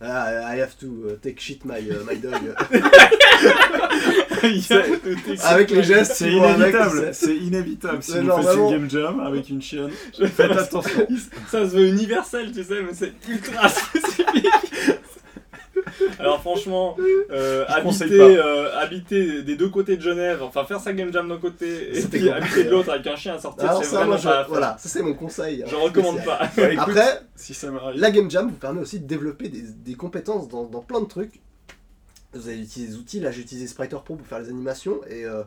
ah, 0.00 0.54
I 0.54 0.60
have 0.60 0.76
to 0.78 1.08
uh, 1.08 1.16
take 1.16 1.40
shit 1.40 1.64
my, 1.64 1.78
uh, 1.78 2.04
my 2.04 2.16
dog. 2.16 2.54
avec 5.44 5.70
les 5.70 5.82
gestes 5.82 6.12
C'est 6.12 6.30
inévitable, 6.30 7.10
c'est 7.12 7.36
inévitable. 7.36 8.02
Si 8.02 8.18
vous 8.18 8.42
faites 8.42 8.56
une 8.56 8.70
game 8.70 8.90
jam 8.90 9.20
avec 9.20 9.48
une 9.48 9.62
chienne, 9.62 9.90
faites 10.34 10.50
attention. 10.50 11.06
Ça 11.48 11.68
se 11.68 11.76
veut 11.76 11.88
universel, 11.88 12.52
tu 12.52 12.62
sais, 12.62 12.82
mais 12.82 12.92
c'est 12.92 13.12
ultra 13.26 13.68
spécifique. 13.68 14.46
Alors 16.18 16.40
franchement, 16.40 16.96
euh, 17.30 17.64
Je 17.68 17.72
habiter, 17.74 18.20
euh, 18.20 18.76
habiter 18.78 19.42
des 19.42 19.56
deux 19.56 19.68
côtés 19.68 19.96
de 19.96 20.02
Genève, 20.02 20.42
enfin 20.42 20.64
faire 20.64 20.80
sa 20.80 20.92
game 20.92 21.12
jam 21.12 21.28
d'un 21.28 21.38
côté 21.38 21.96
et 21.98 22.02
puis 22.02 22.30
habiter 22.30 22.64
de 22.64 22.70
l'autre 22.70 22.90
avec 22.90 23.06
un 23.06 23.16
chien 23.16 23.34
à 23.34 23.38
sortir, 23.38 23.72
c'est 23.82 23.94
vraiment 23.94 24.16
je, 24.16 24.24
pas 24.24 24.44
voilà, 24.44 24.76
ça 24.78 24.88
c'est 24.88 25.02
mon 25.02 25.14
conseil. 25.14 25.64
Je 25.66 25.74
hein, 25.74 25.78
recommande 25.80 26.16
spécial. 26.18 26.38
pas. 26.54 26.62
Écoute, 26.70 26.78
Après, 26.80 27.20
si 27.34 27.54
ça 27.54 27.70
m'arrive. 27.70 28.00
la 28.00 28.10
game 28.10 28.30
jam 28.30 28.48
vous 28.48 28.56
permet 28.56 28.80
aussi 28.80 29.00
de 29.00 29.06
développer 29.06 29.48
des, 29.48 29.62
des 29.62 29.94
compétences 29.94 30.48
dans, 30.48 30.64
dans 30.64 30.80
plein 30.80 31.00
de 31.00 31.06
trucs. 31.06 31.40
Vous 32.32 32.48
allez 32.48 32.58
utiliser 32.62 32.92
des 32.92 32.98
outils, 32.98 33.20
là 33.20 33.30
j'ai 33.30 33.40
utilisé 33.40 33.66
Spriter 33.66 33.96
Pro 34.04 34.16
pour 34.16 34.26
faire 34.26 34.40
les 34.40 34.48
animations 34.50 35.00
et 35.08 35.24
euh, 35.24 35.42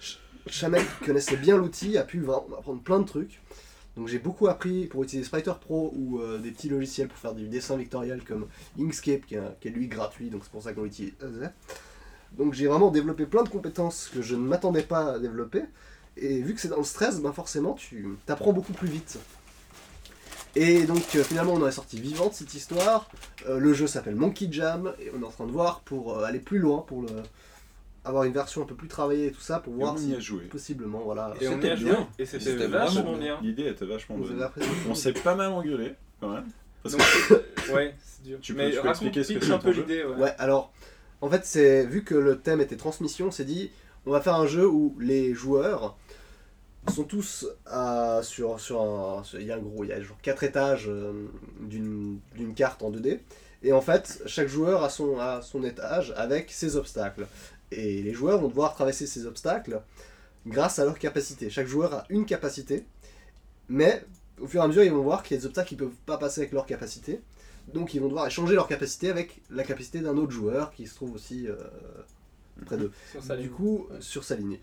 Ch- 0.00 0.18
Chamek 0.46 0.82
qui 1.00 1.04
connaissait 1.06 1.36
bien 1.36 1.56
l'outil 1.58 1.98
a 1.98 2.02
pu 2.04 2.20
vraiment 2.20 2.46
apprendre 2.58 2.80
plein 2.82 3.00
de 3.00 3.06
trucs. 3.06 3.40
Donc 3.96 4.08
j'ai 4.08 4.18
beaucoup 4.18 4.46
appris 4.46 4.86
pour 4.86 5.02
utiliser 5.02 5.26
Spriter 5.26 5.52
Pro 5.60 5.92
ou 5.96 6.20
euh, 6.20 6.38
des 6.38 6.52
petits 6.52 6.68
logiciels 6.68 7.08
pour 7.08 7.18
faire 7.18 7.34
du 7.34 7.48
dessin 7.48 7.76
vectoriel 7.76 8.22
comme 8.22 8.46
Inkscape 8.78 9.26
qui 9.26 9.34
est, 9.34 9.70
lui 9.70 9.88
gratuit, 9.88 10.30
donc 10.30 10.42
c'est 10.44 10.52
pour 10.52 10.62
ça 10.62 10.72
qu'on 10.72 10.84
l'utilise. 10.84 11.12
Donc 12.38 12.54
j'ai 12.54 12.68
vraiment 12.68 12.90
développé 12.90 13.26
plein 13.26 13.42
de 13.42 13.48
compétences 13.48 14.08
que 14.14 14.22
je 14.22 14.36
ne 14.36 14.42
m'attendais 14.42 14.82
pas 14.82 15.14
à 15.14 15.18
développer. 15.18 15.64
Et 16.16 16.40
vu 16.40 16.54
que 16.54 16.60
c'est 16.60 16.68
dans 16.68 16.76
le 16.76 16.84
stress, 16.84 17.20
ben 17.20 17.32
forcément 17.32 17.74
tu 17.74 18.16
apprends 18.28 18.52
beaucoup 18.52 18.72
plus 18.72 18.88
vite. 18.88 19.18
Et 20.54 20.84
donc 20.84 21.02
euh, 21.16 21.24
finalement 21.24 21.54
on 21.54 21.62
en 21.62 21.66
est 21.66 21.72
sorti 21.72 22.00
vivante 22.00 22.34
cette 22.34 22.54
histoire. 22.54 23.10
Euh, 23.48 23.58
le 23.58 23.74
jeu 23.74 23.88
s'appelle 23.88 24.14
Monkey 24.14 24.48
Jam 24.50 24.92
et 25.00 25.10
on 25.16 25.22
est 25.22 25.26
en 25.26 25.30
train 25.30 25.46
de 25.46 25.52
voir 25.52 25.80
pour 25.80 26.22
aller 26.24 26.40
plus 26.40 26.58
loin, 26.58 26.84
pour 26.86 27.02
le, 27.02 27.08
avoir 28.04 28.24
une 28.24 28.32
version 28.32 28.62
un 28.62 28.66
peu 28.66 28.74
plus 28.74 28.88
travaillée 28.88 29.26
et 29.26 29.32
tout 29.32 29.40
ça, 29.40 29.58
pour 29.60 29.72
Et 29.74 29.76
voir 29.76 29.94
on 29.94 29.96
y 29.96 30.00
si 30.00 30.14
a 30.14 30.20
joué. 30.20 30.44
possiblement 30.44 31.00
voilà. 31.00 31.34
Et 31.40 31.48
on 31.48 31.52
y 31.52 31.54
C'était 31.54 31.70
a 31.70 31.76
bien. 31.76 31.94
joué. 31.94 31.96
Et 32.18 32.26
c'était 32.26 32.44
C'était 32.44 32.66
vachement 32.66 33.02
vraiment 33.02 33.18
bien. 33.18 33.38
L'idée 33.42 33.66
était 33.68 33.84
vachement 33.86 34.16
bonne. 34.18 34.48
On 34.88 34.94
s'est 34.94 35.12
pas 35.12 35.34
mal 35.34 35.52
engueulé 35.52 35.94
quand 36.20 36.30
même. 36.30 36.46
Parce 36.82 36.96
Donc, 36.96 37.06
que 37.28 37.72
ouais, 37.74 37.94
c'est 38.02 38.22
dur. 38.24 38.38
Tu 38.40 38.54
peux- 38.54 38.58
Mais 38.62 38.70
tu 38.70 38.80
peux 38.80 38.88
expliquer 38.88 39.22
ce 39.24 39.32
que 39.34 39.44
c'est 39.44 39.52
un 39.52 39.58
peu 39.58 39.70
l'idée. 39.72 40.02
Ouais. 40.04 40.16
Ouais, 40.16 40.34
alors, 40.38 40.72
en 41.20 41.28
fait, 41.28 41.44
c'est 41.44 41.84
vu 41.84 42.02
que 42.04 42.14
le 42.14 42.38
thème 42.38 42.60
était 42.62 42.76
transmission, 42.76 43.26
on 43.26 43.30
s'est 43.30 43.44
dit, 43.44 43.70
on 44.06 44.10
va 44.12 44.20
faire 44.22 44.36
un 44.36 44.46
jeu 44.46 44.66
où 44.66 44.96
les 44.98 45.34
joueurs 45.34 45.98
sont 46.90 47.04
tous 47.04 47.46
à- 47.66 48.20
sur, 48.22 48.58
sur 48.58 49.22
Il 49.34 49.42
y 49.44 49.52
a 49.52 49.56
un 49.56 49.58
gros, 49.58 49.84
il 49.84 49.88
y 49.88 49.92
a 49.92 50.00
genre 50.00 50.16
4 50.22 50.42
étages 50.44 50.86
euh, 50.88 51.12
d'une 51.60 52.18
d'une 52.34 52.54
carte 52.54 52.82
en 52.82 52.90
2D. 52.90 53.20
Et 53.62 53.72
en 53.72 53.80
fait, 53.80 54.22
chaque 54.26 54.48
joueur 54.48 54.82
a 54.82 54.88
son, 54.88 55.18
a 55.18 55.42
son 55.42 55.62
étage 55.64 56.14
avec 56.16 56.50
ses 56.50 56.76
obstacles. 56.76 57.26
Et 57.70 58.02
les 58.02 58.12
joueurs 58.14 58.40
vont 58.40 58.48
devoir 58.48 58.74
traverser 58.74 59.06
ces 59.06 59.26
obstacles 59.26 59.82
grâce 60.46 60.78
à 60.78 60.84
leur 60.84 60.98
capacité. 60.98 61.50
Chaque 61.50 61.66
joueur 61.66 61.94
a 61.94 62.06
une 62.08 62.24
capacité, 62.24 62.84
mais 63.68 64.04
au 64.40 64.46
fur 64.46 64.60
et 64.60 64.64
à 64.64 64.68
mesure, 64.68 64.82
ils 64.82 64.92
vont 64.92 65.02
voir 65.02 65.22
qu'il 65.22 65.36
y 65.36 65.38
a 65.38 65.40
des 65.40 65.46
obstacles 65.46 65.68
qu'ils 65.68 65.78
peuvent 65.78 65.90
pas 66.06 66.16
passer 66.16 66.40
avec 66.40 66.52
leur 66.52 66.66
capacité. 66.66 67.20
Donc 67.72 67.94
ils 67.94 68.00
vont 68.00 68.08
devoir 68.08 68.26
échanger 68.26 68.54
leur 68.54 68.66
capacité 68.66 69.10
avec 69.10 69.42
la 69.50 69.62
capacité 69.62 70.00
d'un 70.00 70.16
autre 70.16 70.32
joueur 70.32 70.72
qui 70.72 70.86
se 70.86 70.94
trouve 70.94 71.14
aussi 71.14 71.46
euh, 71.46 71.56
près 72.64 72.76
d'eux. 72.76 72.90
Du 73.38 73.50
coup, 73.50 73.88
sur 74.00 74.24
sa 74.24 74.34
ligne. 74.34 74.58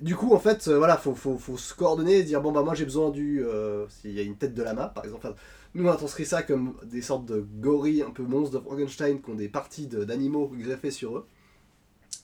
Du 0.00 0.16
coup, 0.16 0.34
en 0.34 0.40
fait, 0.40 0.68
euh, 0.68 0.76
voilà, 0.78 0.96
faut, 0.96 1.14
faut, 1.14 1.38
faut 1.38 1.56
se 1.56 1.72
coordonner 1.74 2.18
et 2.18 2.22
dire 2.24 2.40
bon 2.42 2.52
bah 2.52 2.62
moi 2.62 2.74
j'ai 2.74 2.84
besoin 2.84 3.10
du 3.10 3.42
euh, 3.44 3.86
s'il 3.88 4.10
y 4.12 4.18
a 4.20 4.22
une 4.22 4.36
tête 4.36 4.52
de 4.54 4.62
lama 4.62 4.88
par 4.88 5.04
exemple. 5.04 5.26
Enfin, 5.26 5.36
nous 5.74 5.86
on 5.86 5.90
a 5.90 5.96
transcrit 5.96 6.26
ça 6.26 6.42
comme 6.42 6.74
des 6.84 7.00
sortes 7.00 7.26
de 7.26 7.46
gorilles 7.60 8.02
un 8.02 8.10
peu 8.10 8.24
monstres 8.24 8.58
de 8.58 8.64
Frankenstein 8.64 9.22
qui 9.22 9.30
ont 9.30 9.34
des 9.34 9.48
parties 9.48 9.86
de- 9.86 10.04
d'animaux 10.04 10.50
greffées 10.52 10.90
sur 10.90 11.16
eux. 11.18 11.26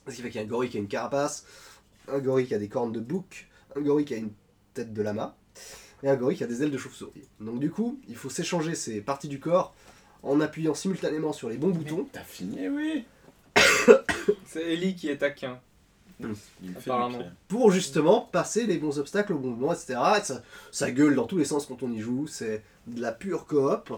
Ce 0.09 0.15
qui 0.17 0.23
fait 0.23 0.31
qu'il 0.31 0.41
y 0.41 0.45
a 0.45 0.47
un 0.47 0.49
gorille 0.51 0.69
qui 0.69 0.79
a 0.79 0.81
une 0.81 0.89
carapace, 0.89 1.47
un 2.09 2.19
gorille 2.19 2.47
qui 2.47 2.55
a 2.55 2.59
des 2.59 2.69
cornes 2.69 2.93
de 2.93 3.01
bouc, 3.01 3.49
un 3.77 3.81
gorille 3.81 4.05
qui 4.05 4.15
a 4.15 4.19
une 4.19 4.33
tête 4.75 4.93
de 4.93 5.03
lama 5.03 5.37
et 6.03 6.09
un 6.09 6.17
gorille 6.17 6.37
qui 6.37 6.45
a 6.45 6.49
des 6.49 6.63
ailes 6.63 6.71
de 6.73 6.79
chauve-souris. 6.79 7.29
Donc 7.41 7.61
du 7.61 7.71
coup, 7.71 8.01
il 8.09 8.17
faut 8.17 8.31
s'échanger 8.31 8.75
ces 8.75 9.01
parties 9.01 9.29
du 9.29 9.39
corps 9.39 9.75
en 10.23 10.41
appuyant 10.41 10.75
simultanément 10.75 11.33
sur 11.33 11.49
les 11.49 11.57
bons 11.57 11.71
boutons. 11.71 12.09
T'as 12.13 12.25
fini, 12.25 12.69
oui. 12.69 13.05
C'est 14.47 14.73
Ellie 14.73 14.97
qui 14.97 15.09
est 15.09 15.19
taquin. 15.19 15.61
Il 16.63 16.71
fait 16.75 16.91
Apparemment. 16.91 17.19
pour 17.49 17.71
justement 17.71 18.29
passer 18.33 18.67
les 18.67 18.79
bons 18.79 18.99
obstacles 18.99 19.33
au 19.33 19.39
bon 19.39 19.51
moment, 19.51 19.73
etc. 19.73 19.99
Et 20.21 20.25
ça, 20.25 20.43
ça 20.71 20.91
gueule 20.91 21.15
dans 21.15 21.27
tous 21.27 21.39
les 21.39 21.45
sens 21.45 21.67
quand 21.67 21.83
on 21.83 21.91
y 21.93 22.01
joue, 22.01 22.27
c'est 22.27 22.63
de 22.87 23.01
la 23.01 23.13
pure 23.13 23.47
coop. 23.47 23.93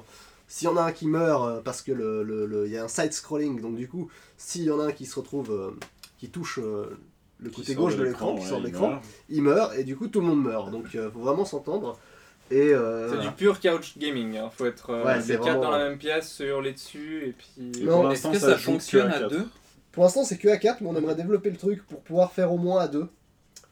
S'il 0.48 0.66
y 0.66 0.70
en 0.70 0.76
a 0.76 0.82
un 0.82 0.92
qui 0.92 1.06
meurt 1.06 1.48
euh, 1.48 1.60
parce 1.64 1.80
que 1.82 1.92
le, 1.92 2.22
le- 2.22 2.44
le- 2.46 2.66
il 2.66 2.72
y 2.72 2.76
a 2.76 2.84
un 2.84 2.88
side-scrolling, 2.88 3.60
donc 3.60 3.76
du 3.76 3.88
coup, 3.88 4.10
s'il 4.36 4.64
y 4.64 4.70
en 4.70 4.80
a 4.80 4.84
un 4.88 4.92
qui 4.92 5.06
se 5.06 5.14
retrouve, 5.18 5.50
euh, 5.50 5.70
qui 6.18 6.28
touche 6.28 6.58
euh, 6.62 6.98
le 7.40 7.48
côté 7.50 7.74
gauche 7.74 7.96
de 7.96 8.02
l'écran, 8.04 8.36
qui 8.36 8.44
sort 8.46 8.60
de 8.60 8.64
il 8.64 8.72
l'écran, 8.72 8.88
meurt. 8.90 9.02
il 9.30 9.42
meurt, 9.42 9.74
et 9.78 9.84
du 9.84 9.96
coup 9.96 10.08
tout 10.08 10.20
le 10.20 10.26
monde 10.26 10.42
meurt. 10.44 10.70
Donc 10.70 10.88
il 10.92 11.00
faut 11.12 11.20
vraiment 11.20 11.44
s'entendre. 11.46 11.98
Et 12.50 12.74
euh, 12.74 13.10
C'est 13.10 13.26
du 13.26 13.32
pur 13.32 13.58
couch 13.60 13.96
gaming. 13.96 14.36
hein. 14.36 14.50
Faut 14.54 14.66
être 14.66 14.90
euh, 14.90 15.04
Ouais, 15.06 15.16
les 15.16 15.22
c'est 15.22 15.32
quatre 15.34 15.44
vraiment- 15.44 15.62
dans 15.62 15.70
la 15.70 15.88
même 15.88 15.96
pièce, 15.96 16.30
se 16.30 16.42
hurler 16.42 16.72
dessus 16.74 17.22
et 17.28 17.32
puis. 17.32 17.84
Non. 17.86 18.02
Pour 18.02 18.12
Est-ce 18.12 18.28
l'instant, 18.28 18.32
que 18.32 18.38
ça 18.52 18.58
fonctionne 18.58 19.10
à 19.10 19.20
deux? 19.28 19.46
Pour 19.92 20.04
l'instant, 20.04 20.24
c'est 20.24 20.38
que 20.38 20.48
à 20.48 20.56
4, 20.56 20.80
mais 20.80 20.88
on 20.88 20.96
aimerait 20.96 21.14
développer 21.14 21.50
le 21.50 21.56
truc 21.56 21.86
pour 21.86 22.00
pouvoir 22.00 22.32
faire 22.32 22.52
au 22.52 22.58
moins 22.58 22.80
à 22.80 22.88
2. 22.88 23.08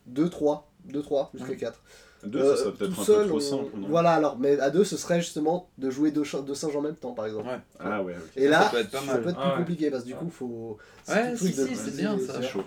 2, 0.06 0.28
3. 0.28 0.68
2, 0.86 1.02
3, 1.02 1.30
jusqu'à 1.34 1.50
Ouais. 1.50 1.56
4. 1.56 1.80
Deux, 2.24 2.38
Euh, 2.40 2.54
ça 2.56 2.64
serait 2.64 2.72
peut-être 2.74 2.94
tout 2.94 3.00
un 3.00 3.04
seul, 3.04 3.22
peu 3.22 3.28
trop 3.28 3.36
on- 3.38 3.40
simple. 3.40 3.76
non 3.78 3.88
Voilà, 3.88 4.12
alors, 4.12 4.38
mais 4.38 4.60
à 4.60 4.68
2, 4.68 4.84
ce 4.84 4.98
serait 4.98 5.20
justement 5.22 5.70
de 5.78 5.88
jouer 5.88 6.10
deux, 6.10 6.24
deux 6.46 6.54
singes 6.54 6.76
en 6.76 6.82
même 6.82 6.94
temps, 6.96 7.12
par 7.12 7.24
exemple. 7.24 7.48
Ouais. 7.48 7.58
Ah 7.78 8.02
ouais, 8.02 8.12
ok. 8.14 8.22
Et 8.36 8.44
Ça, 8.44 8.50
là, 8.50 8.62
ça 8.64 8.68
peut 8.70 8.78
être 8.80 8.90
pas 8.90 9.00
mal. 9.02 9.22
peut 9.22 9.28
être 9.30 9.36
Ah 9.40 9.42
plus 9.44 9.50
ouais. 9.52 9.56
compliqué 9.58 9.90
parce 9.90 10.02
que 10.02 10.08
du 10.08 10.14
coup, 10.14 10.28
faut. 10.28 10.76
Ouais, 11.08 11.34
si, 11.34 11.46
si, 11.54 11.74
c'est 11.76 11.96
bien, 11.96 12.18
ça. 12.18 12.34
c'est- 12.42 12.48
chaud. 12.48 12.62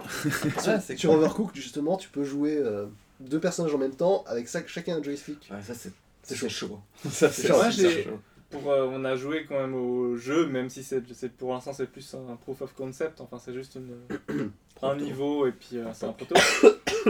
Sur 0.97 1.11
cool. 1.11 1.19
Overcooked, 1.19 1.55
justement, 1.55 1.97
tu 1.97 2.09
peux 2.09 2.23
jouer 2.23 2.57
euh, 2.57 2.87
deux 3.19 3.39
personnages 3.39 3.75
en 3.75 3.77
même 3.77 3.93
temps 3.95 4.23
avec 4.25 4.47
ça, 4.47 4.61
chacun 4.65 4.97
un 4.97 5.03
joystick. 5.03 5.47
Ouais, 5.51 5.61
ça 5.61 5.75
c'est 5.75 5.91
C'est 6.23 6.33
c'est 6.35 6.49
chaud. 6.49 6.67
chaud. 7.03 7.09
Ça 7.11 7.29
c'est 7.29 7.47
chaud. 7.47 8.19
Pour, 8.53 8.71
euh, 8.71 8.87
on 8.91 9.03
a 9.03 9.15
joué 9.15 9.45
quand 9.49 9.59
même 9.59 9.73
au 9.73 10.15
jeu, 10.15 10.45
même 10.45 10.69
si 10.69 10.83
c'est 10.83 11.01
pour 11.37 11.53
l'instant 11.53 11.73
c'est 11.73 11.87
plus 11.91 12.13
un 12.13 12.35
proof 12.35 12.61
of 12.61 12.73
concept. 12.73 13.19
Enfin, 13.19 13.39
c'est 13.39 13.53
juste 13.53 13.75
une, 13.75 13.97
un 14.83 14.95
niveau 14.95 15.47
et 15.47 15.51
puis 15.51 15.77
euh, 15.77 15.87
c'est 15.93 16.05
un 16.05 16.13
proto. 16.13 16.35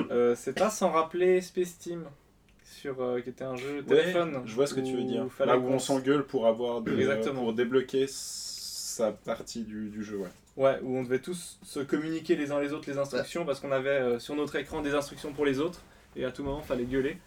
Euh, 0.09 0.33
c'est 0.35 0.57
pas 0.57 0.71
sans 0.71 0.89
rappeler 0.89 1.39
Space 1.39 1.77
Team, 1.77 2.05
sur, 2.65 2.95
qui 3.23 3.29
était 3.29 3.43
un 3.43 3.55
jeu 3.55 3.75
Ouais, 3.81 3.83
téléphone. 3.83 4.41
je 4.43 4.55
vois 4.55 4.65
ce 4.65 4.73
que 4.73 4.79
tu 4.79 4.95
veux 4.95 5.03
dire. 5.03 5.27
Là 5.45 5.55
où 5.55 5.67
on 5.67 5.77
s'engueule 5.77 6.25
pour 6.25 6.47
avoir 6.47 6.81
des, 6.81 6.93
Exactement. 6.99 7.41
pour 7.41 7.53
débloquer 7.53 8.05
sa 8.07 9.11
partie 9.11 9.61
du, 9.61 9.89
du 9.89 10.03
jeu, 10.03 10.17
ouais. 10.17 10.29
Ouais, 10.57 10.79
où 10.81 10.97
on 10.97 11.03
devait 11.03 11.19
tous 11.19 11.59
se 11.61 11.79
communiquer 11.79 12.35
les 12.35 12.51
uns 12.51 12.59
les 12.59 12.73
autres 12.73 12.89
les 12.89 12.97
instructions 12.97 13.45
parce 13.45 13.59
qu'on 13.59 13.71
avait 13.71 14.17
sur 14.19 14.35
notre 14.35 14.55
écran 14.55 14.81
des 14.81 14.95
instructions 14.95 15.31
pour 15.31 15.45
les 15.45 15.59
autres 15.59 15.81
et 16.15 16.25
à 16.25 16.31
tout 16.31 16.43
moment 16.43 16.61
fallait 16.61 16.85
gueuler. 16.85 17.17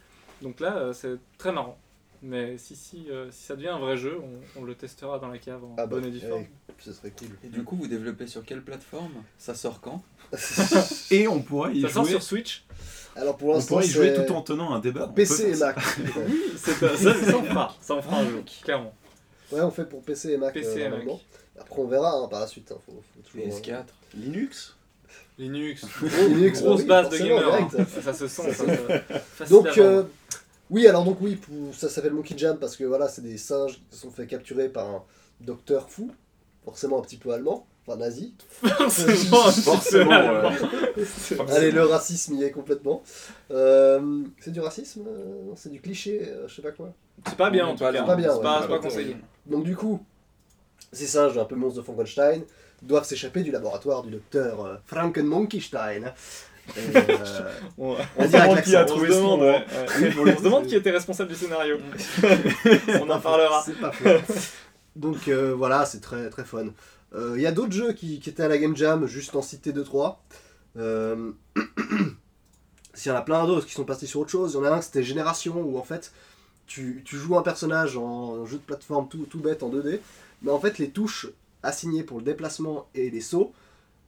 Donc 0.42 0.58
là, 0.58 0.90
c'est 0.92 1.18
très 1.38 1.52
marrant. 1.52 1.78
Mais 2.28 2.58
si, 2.58 2.74
si, 2.74 3.06
euh, 3.10 3.28
si 3.30 3.44
ça 3.44 3.54
devient 3.54 3.68
un 3.68 3.78
vrai 3.78 3.96
jeu, 3.96 4.18
on, 4.20 4.60
on 4.60 4.64
le 4.64 4.74
testera 4.74 5.18
dans 5.20 5.28
la 5.28 5.38
cave 5.38 5.62
en 5.62 5.74
Ah 5.78 5.86
bah, 5.86 5.96
bonne 5.96 6.06
et 6.06 6.10
due 6.10 6.20
forme. 6.20 6.44
eh, 6.68 6.72
ce 6.78 6.92
serait 6.92 7.12
cool. 7.16 7.28
Et 7.44 7.48
du 7.48 7.62
coup, 7.62 7.76
vous 7.76 7.86
développez 7.86 8.26
sur 8.26 8.44
quelle 8.44 8.62
plateforme? 8.62 9.12
Ça 9.38 9.54
sort 9.54 9.80
quand? 9.80 10.02
Et 11.12 11.28
on 11.28 11.40
pourrait 11.42 11.74
y 11.76 11.82
Ça 11.82 11.88
sort 11.88 12.02
jouer. 12.04 12.12
sur 12.12 12.22
Switch 12.22 12.64
Alors 13.14 13.36
pour 13.36 13.50
On 13.50 13.54
l'instant, 13.54 13.74
pourrait 13.76 13.86
y 13.86 13.90
jouer 13.90 14.12
c'est 14.16 14.26
tout 14.26 14.32
en 14.32 14.42
tenant 14.42 14.72
un 14.74 14.80
débat. 14.80 15.06
On 15.08 15.12
PC 15.12 15.42
et 15.50 15.54
faire 15.54 15.56
ça. 15.56 15.66
Mac. 15.66 15.78
Oui, 16.28 16.42
c'est 16.56 16.72
ça, 16.72 16.96
ça 16.96 17.36
en 17.36 17.42
fera. 17.44 17.76
Ça 17.80 17.94
en 17.94 18.02
fera 18.02 18.18
un 18.18 18.24
jeu, 18.24 18.42
clairement. 18.64 18.92
ouais, 19.52 19.60
on 19.60 19.70
fait 19.70 19.84
pour 19.88 20.02
PC 20.02 20.32
et 20.32 20.36
Mac. 20.36 20.52
PC 20.54 20.66
euh, 20.68 20.72
et 20.74 20.78
Mac. 20.84 20.90
normalement. 20.90 21.20
Après, 21.60 21.80
on 21.80 21.86
verra 21.86 22.12
hein, 22.12 22.28
par 22.28 22.40
la 22.40 22.46
suite. 22.48 22.72
hein, 22.72 22.78
faut, 22.84 23.02
faut 23.14 23.22
toujours, 23.22 23.46
euh, 23.46 23.60
PS4. 23.60 23.84
Linux? 24.16 24.74
Linux, 25.38 25.84
Linux, 26.28 26.62
grosse 26.62 26.80
oui, 26.80 26.86
base 26.86 27.10
de 27.10 27.16
forcément, 27.16 27.38
gamers. 27.40 27.54
hein. 27.54 27.68
direct. 27.70 27.90
Ça, 28.02 28.12
se 28.14 28.26
sent. 28.26 28.42
ça, 28.52 28.54
se- 28.54 28.70
euh, 28.70 28.98
facile 29.34 29.44
à 29.56 29.58
Donc, 29.60 29.78
euh. 29.78 30.02
Oui, 30.70 30.86
alors 30.86 31.04
donc 31.04 31.18
oui, 31.20 31.36
pour- 31.36 31.74
ça 31.74 31.88
s'appelle 31.88 32.12
Monkey 32.12 32.36
Jam 32.36 32.58
parce 32.58 32.76
que 32.76 32.84
voilà, 32.84 33.08
c'est 33.08 33.22
des 33.22 33.38
singes 33.38 33.74
qui 33.90 33.96
se 33.96 34.02
sont 34.02 34.10
fait 34.10 34.26
capturer 34.26 34.68
par 34.68 34.86
un 34.88 35.02
docteur 35.40 35.88
fou, 35.90 36.10
forcément 36.64 36.98
un 36.98 37.02
petit 37.02 37.16
peu 37.18 37.32
allemand, 37.32 37.66
enfin 37.86 37.96
nazi. 37.98 38.34
Forcément, 38.48 39.42
Forcément, 39.50 40.10
allemand. 40.12 40.50
Allez, 41.50 41.70
le 41.70 41.84
racisme 41.84 42.34
y 42.34 42.44
est 42.44 42.50
complètement. 42.50 43.02
Euh, 43.50 44.22
c'est 44.40 44.50
du 44.52 44.60
racisme 44.60 45.04
euh, 45.06 45.44
Non, 45.46 45.56
c'est 45.56 45.70
du 45.70 45.80
cliché, 45.80 46.22
euh, 46.28 46.48
je 46.48 46.54
sais 46.56 46.62
pas 46.62 46.72
quoi. 46.72 46.92
C'est 47.26 47.36
pas 47.36 47.50
bien 47.50 47.66
en 47.66 47.72
tout 47.74 47.80
Pas 47.80 47.86
cas. 47.86 47.92
bien. 47.92 48.04
Pas 48.04 48.16
bien, 48.16 48.30
C'est 48.30 48.36
ouais. 48.38 48.42
pas, 48.42 48.62
c'est 48.62 48.68
Pas 48.68 48.76
pas 48.78 48.82
conseillé. 48.82 49.16
Donc 49.46 49.64
du 49.64 49.76
coup, 49.76 50.00
ces 50.92 51.06
singes 51.06 51.38
un 51.38 51.44
peu 51.44 51.54
monstres 51.54 51.78
de 51.80 51.84
Frankenstein 51.84 52.42
doivent 52.82 53.04
s'échapper 53.06 53.42
du 53.42 53.50
laboratoire 53.50 54.02
du 54.02 54.10
docteur 54.10 54.64
euh, 54.64 54.74
Frankenmonkeystein. 54.86 56.12
Et, 56.76 56.96
euh, 56.96 57.50
On, 57.78 57.96
on 58.16 58.26
dirait 58.26 58.50
avec 58.50 58.64
qui 58.64 58.76
a 58.76 58.84
trouvé 58.84 59.08
se 59.08 59.14
ce 59.14 59.18
demande, 59.18 59.40
nom, 59.40 59.46
ouais, 59.46 59.64
ouais. 60.00 60.34
on 60.34 60.38
se 60.38 60.42
demande 60.42 60.66
qui 60.66 60.74
était 60.76 60.90
responsable 60.90 61.30
du 61.30 61.36
scénario. 61.36 61.78
on 63.00 63.10
en 63.10 63.20
parlera. 63.20 63.62
C'est 63.64 63.78
pas 63.80 63.92
faux. 63.92 64.08
Donc 64.96 65.28
euh, 65.28 65.54
voilà, 65.54 65.84
c'est 65.86 66.00
très 66.00 66.30
très 66.30 66.44
fun. 66.44 66.66
Euh, 67.14 67.34
Il 67.36 67.42
y 67.42 67.46
a 67.46 67.52
d'autres 67.52 67.72
jeux 67.72 67.92
qui, 67.92 68.18
qui 68.18 68.30
étaient 68.30 68.42
à 68.42 68.48
la 68.48 68.58
Game 68.58 68.76
Jam, 68.76 69.06
juste 69.06 69.36
en 69.36 69.42
citer 69.42 69.72
2-3. 69.72 70.16
Euh... 70.78 71.32
S'il 72.94 73.12
y 73.12 73.14
en 73.14 73.18
a 73.18 73.22
plein 73.22 73.46
d'autres 73.46 73.66
qui 73.66 73.74
sont 73.74 73.84
passés 73.84 74.06
sur 74.06 74.20
autre 74.20 74.30
chose, 74.30 74.52
il 74.52 74.56
y 74.56 74.58
en 74.60 74.64
a 74.64 74.70
un 74.70 74.80
c'était 74.80 75.02
Génération 75.02 75.60
où 75.60 75.78
en 75.78 75.82
fait 75.82 76.12
tu, 76.66 77.02
tu 77.04 77.16
joues 77.18 77.36
un 77.36 77.42
personnage 77.42 77.98
en 77.98 78.46
jeu 78.46 78.56
de 78.56 78.62
plateforme 78.62 79.06
tout, 79.06 79.26
tout 79.28 79.38
bête 79.38 79.62
en 79.62 79.68
2D, 79.68 80.00
mais 80.40 80.50
en 80.50 80.58
fait 80.58 80.78
les 80.78 80.88
touches 80.88 81.26
assignées 81.62 82.04
pour 82.04 82.18
le 82.18 82.24
déplacement 82.24 82.88
et 82.94 83.10
les 83.10 83.20
sauts, 83.20 83.52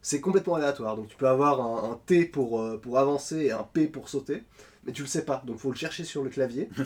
c'est 0.03 0.21
complètement 0.21 0.55
aléatoire. 0.57 0.97
Donc 0.97 1.09
tu 1.09 1.17
peux 1.17 1.29
avoir 1.29 1.61
un, 1.61 1.93
un 1.93 2.01
T 2.07 2.25
pour, 2.25 2.61
euh, 2.61 2.79
pour 2.79 2.99
avancer 2.99 3.37
et 3.47 3.53
un 3.53 3.63
P 3.65 3.87
pour 3.87 4.09
sauter, 4.09 4.43
mais 4.85 4.93
tu 4.93 5.03
le 5.03 5.09
sais 5.09 5.25
pas, 5.25 5.43
donc 5.47 5.59
faut 5.59 5.71
le 5.71 5.77
chercher 5.77 6.05
sur 6.05 6.23
le 6.23 6.31
clavier. 6.31 6.69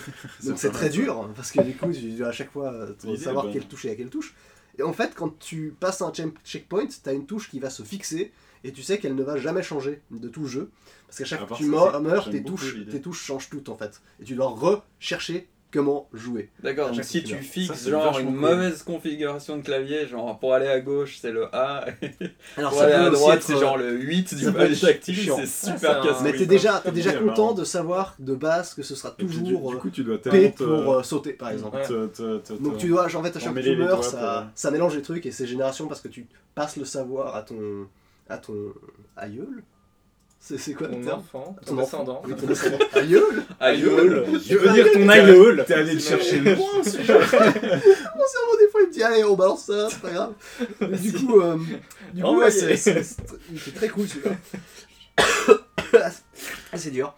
Donc 0.45 0.59
c'est 0.59 0.71
très 0.71 0.89
dur, 0.91 1.29
parce 1.37 1.53
que 1.53 1.61
du 1.63 1.75
coup, 1.77 1.93
tu 1.93 2.11
dois 2.13 2.29
à 2.29 2.33
chaque 2.33 2.51
fois 2.51 2.73
euh, 2.73 2.95
savoir 3.17 3.45
quelle 3.53 3.67
touche 3.69 3.85
est 3.85 3.91
à 3.91 3.95
quelle 3.97 4.09
touche. 4.11 4.35
Et 4.79 4.83
en 4.83 4.93
fait, 4.95 5.15
quand 5.15 5.39
tu 5.39 5.77
passes 5.79 6.01
un 6.01 6.11
check- 6.11 6.35
checkpoint, 6.45 6.87
tu 6.87 7.09
as 7.09 7.13
une 7.13 7.27
touche 7.27 7.51
qui 7.51 7.61
va 7.61 7.69
se 7.71 7.83
fixer, 7.83 8.33
et 8.65 8.73
tu 8.73 8.83
sais 8.83 8.99
qu'elle 8.99 9.15
ne 9.15 9.23
va 9.23 9.37
jamais 9.37 9.63
changer 9.63 10.01
de 10.11 10.29
tout 10.29 10.41
le 10.43 10.49
jeu. 10.49 10.71
Parce 11.07 11.19
qu'à 11.19 11.25
chaque 11.27 11.41
fois 11.41 11.57
que 11.59 11.63
tu 11.65 11.69
meurs, 12.01 12.25
tes 12.31 12.43
touches, 12.43 12.75
tes 12.91 13.01
touches 13.03 13.23
changent 13.23 13.51
toutes 13.51 13.69
en 13.69 13.77
fait. 13.77 14.01
Et 14.21 14.25
tu 14.25 14.35
dois 14.35 14.49
rechercher 14.49 15.49
comment 15.73 16.09
jouer. 16.13 16.51
D'accord, 16.63 16.91
donc 16.91 17.03
si 17.03 17.25
tu 17.25 17.35
fixes 17.37 17.73
Ça, 17.85 17.91
genre 17.91 18.19
une 18.19 18.27
cool. 18.27 18.35
mauvaise 18.37 18.83
configuration 18.83 19.57
de 19.57 19.63
clavier, 19.63 20.07
genre 20.07 20.39
pour 20.39 20.53
aller 20.55 20.69
à 20.69 20.81
gauche 20.81 21.19
c'est 21.21 21.33
le 21.33 21.47
A, 21.55 21.87
et 22.03 22.11
Alors 22.57 22.71
pour 22.71 22.81
ça 22.81 22.85
aller 22.87 22.95
peut 22.95 23.01
à 23.07 23.11
droite 23.11 23.37
être, 23.39 23.43
c'est 23.43 23.55
euh, 23.55 23.61
genre 23.61 23.77
le 23.79 23.93
8 23.99 24.35
du 24.35 24.45
ça 24.45 24.53
tactile, 24.87 25.15
chiant. 25.17 25.37
c'est 25.39 25.47
super 25.73 26.01
casse 26.03 26.21
Mais 26.23 26.33
t'es 26.33 26.47
déjà, 26.47 26.81
t'es 26.81 26.93
déjà 26.93 27.11
Ouais, 27.13 27.19
content 27.21 27.43
marrant. 27.47 27.55
de 27.55 27.65
savoir 27.65 28.15
de 28.19 28.35
base 28.35 28.75
que 28.75 28.83
ce 28.83 28.95
sera 28.95 29.15
Et 29.19 29.25
puis, 29.25 29.37
du, 29.39 29.45
toujours 29.45 29.71
du 29.71 29.77
euh, 29.77 29.79
coup, 29.81 29.91
tu 29.91 30.05
dois 30.05 30.19
P 30.19 30.31
tellement 30.31 30.51
te- 30.51 30.65
pour 30.65 30.95
euh, 30.95 31.03
sauter 31.03 31.33
par 31.33 31.51
exemple. 31.51 31.77
Ouais. 31.77 31.87
te- 31.87 32.07
te- 32.07 32.39
te- 32.39 32.53
Donc 32.63 32.77
tu 32.79 32.89
dois, 32.89 33.05
en 33.07 33.23
fait, 33.23 33.37
à 33.37 33.41
chaque 33.41 33.53
fois 33.53 34.03
ça, 34.03 34.39
euh, 34.41 34.45
ça 34.55 34.71
mélange 34.71 34.95
les 34.95 35.03
trucs 35.03 35.25
et 35.27 35.31
c'est 35.31 35.47
génération 35.47 35.87
parce 35.87 36.01
que 36.01 36.09
tu 36.09 36.27
passes 36.55 36.77
le 36.77 36.85
savoir 36.85 37.35
à 37.35 37.43
ton, 37.43 37.87
à 38.29 38.37
ton 38.39 38.73
aïeul. 39.17 39.63
C'est 40.45 40.75
quoi 40.75 40.89
Ton 40.89 41.07
enfant, 41.09 41.57
ton 41.65 41.77
descendant. 41.77 42.21
Oui, 42.27 42.35
ton 42.35 42.47
descendant. 42.47 42.79
aïeul 42.95 43.45
Aïeul. 43.61 44.27
Je 44.45 44.57
veux 44.57 44.73
dire 44.73 44.91
ton 44.93 45.09
aïeul. 45.09 45.65
T'es 45.67 45.75
allé 45.75 45.95
le 45.95 46.01
chercher 46.01 46.41
loin, 46.41 46.57
Mon 46.57 46.83
cerveau, 46.83 47.07
des 48.59 48.69
fois, 48.71 48.81
il 48.83 48.89
me 48.89 48.93
dit 48.93 49.03
Allez, 49.05 49.25
on 49.25 49.37
balance 49.37 49.67
ça, 49.67 49.89
c'est 49.89 50.01
pas 50.01 50.11
grave. 50.11 50.33
Mais 50.81 50.99
du 50.99 51.13
coup, 51.13 51.41
euh, 51.41 51.57
du 52.13 52.23
coup 52.23 52.37
ouais, 52.39 52.51
c'est- 52.51 53.17
très 53.77 53.89
cool 53.89 54.07
celui-là. 54.09 54.37
C'est 56.75 56.91
dur. 56.91 57.15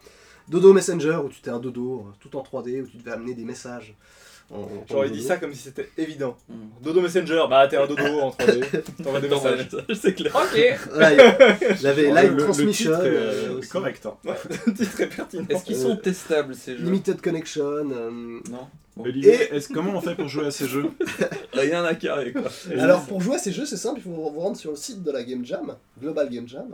Dodo 0.47 0.73
Messenger, 0.73 1.19
où 1.25 1.29
tu 1.29 1.41
t'es 1.41 1.49
un 1.49 1.59
dodo, 1.59 2.05
euh, 2.07 2.11
tout 2.19 2.35
en 2.37 2.43
3D, 2.43 2.81
où 2.83 2.87
tu 2.87 2.97
devais 2.97 3.11
amener 3.13 3.33
des 3.33 3.43
messages. 3.45 3.95
J'aurais 4.89 5.09
dit 5.09 5.21
ça 5.23 5.37
comme 5.37 5.53
si 5.53 5.59
c'était 5.63 5.89
évident. 5.97 6.37
Hmm. 6.47 6.67
Dodo 6.83 7.01
Messenger, 7.01 7.43
bah 7.49 7.67
t'es 7.67 7.77
un 7.77 7.87
dodo 7.87 8.03
en 8.03 8.29
3D. 8.29 8.63
T'envoies 9.03 9.19
des 9.21 9.27
messages. 9.29 9.57
des 9.67 9.77
messages, 9.89 9.97
c'est 10.01 10.13
clair. 10.13 10.35
Ok. 10.35 10.55
Le- 10.55 12.13
Live 12.13 12.29
le- 12.31 12.35
le 12.35 12.43
Transmission. 12.43 12.91
titre 12.91 13.05
est, 13.05 13.09
euh, 13.09 13.49
euh, 13.49 13.57
aussi. 13.59 13.69
correct. 13.69 14.05
hein. 14.05 14.33
C'est 14.77 14.91
très 14.91 15.07
pertinent. 15.07 15.45
Est-ce 15.49 15.63
qu'ils 15.65 15.75
Euh, 15.77 15.81
sont 15.81 15.95
testables 15.97 16.53
ces 16.55 16.77
jeux 16.77 16.83
Limited 16.83 17.21
Connection. 17.21 17.63
euh, 17.65 18.11
Non 18.49 18.67
Olivier, 18.97 19.53
est-ce- 19.53 19.67
comment 19.73 19.91
on 19.97 20.01
fait 20.01 20.15
pour 20.15 20.27
jouer 20.29 20.45
à 20.45 20.51
ces 20.51 20.67
jeux 20.67 20.85
Rien 21.53 21.83
à 21.83 21.95
carrer 21.95 22.31
quoi. 22.31 22.43
Alors 22.79 23.03
pour 23.05 23.19
jouer 23.21 23.35
à 23.35 23.39
ces 23.39 23.51
jeux, 23.51 23.65
c'est 23.65 23.75
simple, 23.77 23.99
il 23.99 24.03
faut 24.03 24.11
vous 24.11 24.39
rendre 24.39 24.55
sur 24.55 24.71
le 24.71 24.77
site 24.77 25.03
de 25.03 25.11
la 25.11 25.23
Game 25.23 25.43
Jam, 25.45 25.75
Global 25.99 26.29
Game 26.29 26.47
Jam. 26.47 26.67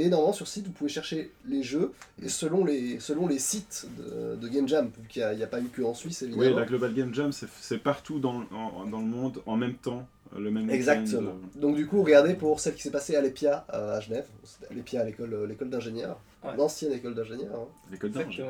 Et 0.00 0.08
normalement 0.08 0.32
sur 0.32 0.46
site, 0.46 0.66
vous 0.66 0.72
pouvez 0.72 0.90
chercher 0.90 1.32
les 1.46 1.62
jeux, 1.62 1.92
et 2.22 2.28
selon 2.28 2.64
les, 2.64 3.00
selon 3.00 3.26
les 3.26 3.38
sites 3.38 3.86
de, 3.98 4.36
de 4.36 4.48
Game 4.48 4.68
Jam, 4.68 4.90
vu 4.98 5.08
qu'il 5.08 5.26
n'y 5.36 5.42
a, 5.42 5.46
pas 5.46 5.60
eu 5.60 5.64
que 5.64 5.82
en 5.82 5.94
Suisse 5.94 6.22
Oui, 6.22 6.28
évidemment. 6.34 6.56
la 6.60 6.66
Global 6.66 6.94
Game 6.94 7.12
Jam, 7.14 7.30
c'est 7.32 7.78
partout 7.78 8.18
dans, 8.20 8.44
en- 8.52 8.86
dans 8.86 9.00
le 9.00 9.06
monde 9.06 9.42
en 9.46 9.56
même 9.56 9.74
temps, 9.74 10.06
euh, 10.36 10.40
le 10.40 10.50
même 10.50 10.70
Exactement. 10.70 11.30
euh, 11.30 11.60
Donc 11.60 11.74
du 11.76 11.86
coup, 11.86 12.02
regardez 12.02 12.34
pour 12.34 12.60
celle 12.60 12.74
qui 12.74 12.82
s'est 12.82 12.90
passée 12.90 13.16
à 13.16 13.20
l'EPIA 13.20 13.66
euh, 13.74 13.96
à 13.96 14.00
Genève, 14.00 14.26
à 14.70 14.74
l'EPIA, 14.74 15.04
l'école 15.04 15.46
l'école 15.48 15.70
d'ingénieurs, 15.70 16.18
Ouais. 16.44 16.56
l'ancienne 16.56 16.92
école 16.92 17.14
d'ingénieurs. 17.16 17.54
hein. 17.54 17.66
L'école 17.90 18.10
d'ange. 18.12 18.40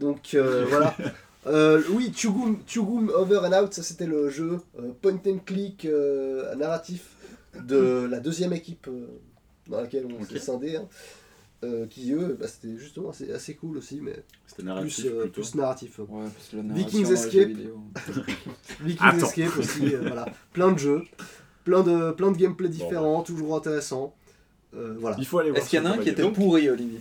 Donc 0.00 0.30
euh, 0.34 0.64
voilà. 0.68 0.96
Euh, 1.46 1.82
oui, 1.90 2.10
Tugum, 2.12 2.58
Tugum 2.66 3.10
Over 3.14 3.40
and 3.44 3.52
Out, 3.64 3.74
ça 3.74 3.82
c'était 3.82 4.06
le 4.06 4.30
jeu 4.30 4.58
euh, 4.80 4.90
point 5.02 5.20
and 5.26 5.38
click 5.44 5.84
euh, 5.84 6.54
narratif 6.56 7.10
de 7.62 8.06
la 8.10 8.18
deuxième 8.20 8.52
équipe 8.52 8.88
euh, 8.88 9.06
dans 9.68 9.80
laquelle 9.80 10.06
on 10.06 10.22
Ok. 10.22 10.28
s'est 10.30 10.38
scindé. 10.38 10.76
hein. 10.76 10.86
Euh, 11.64 11.86
qui 11.86 12.12
eux, 12.12 12.36
bah, 12.38 12.46
c'était 12.48 12.76
justement 12.76 13.10
assez, 13.10 13.32
assez 13.32 13.54
cool 13.54 13.78
aussi, 13.78 14.00
mais 14.02 14.12
C'était 14.46 14.62
plus, 14.62 14.66
narratif 14.68 15.06
euh, 15.06 15.26
plus 15.26 15.54
narratif. 15.54 15.98
Ouais, 16.00 16.06
parce 16.24 16.48
que 16.50 16.56
la 16.58 16.74
Vikings 16.74 17.10
Escape. 17.12 17.48
Vikings 18.82 19.06
Attends. 19.08 19.26
Escape 19.26 19.56
aussi, 19.56 19.94
euh, 19.94 20.00
voilà. 20.06 20.26
Plein 20.52 20.70
de 20.72 20.78
jeux, 20.78 21.02
plein 21.64 21.82
de, 21.82 22.10
plein 22.12 22.30
de 22.30 22.36
gameplay 22.36 22.68
différents, 22.68 23.22
toujours 23.22 23.56
intéressants. 23.56 24.14
Euh, 24.76 24.96
voilà. 25.00 25.16
Il 25.18 25.24
faut 25.26 25.38
aller 25.38 25.48
voir. 25.50 25.62
Est-ce 25.62 25.70
qu'il 25.70 25.78
y 25.78 25.82
en 25.82 25.86
a 25.86 25.94
un 25.94 25.98
qui 25.98 26.10
était 26.10 26.30
pourri 26.30 26.68
Olivier? 26.68 27.00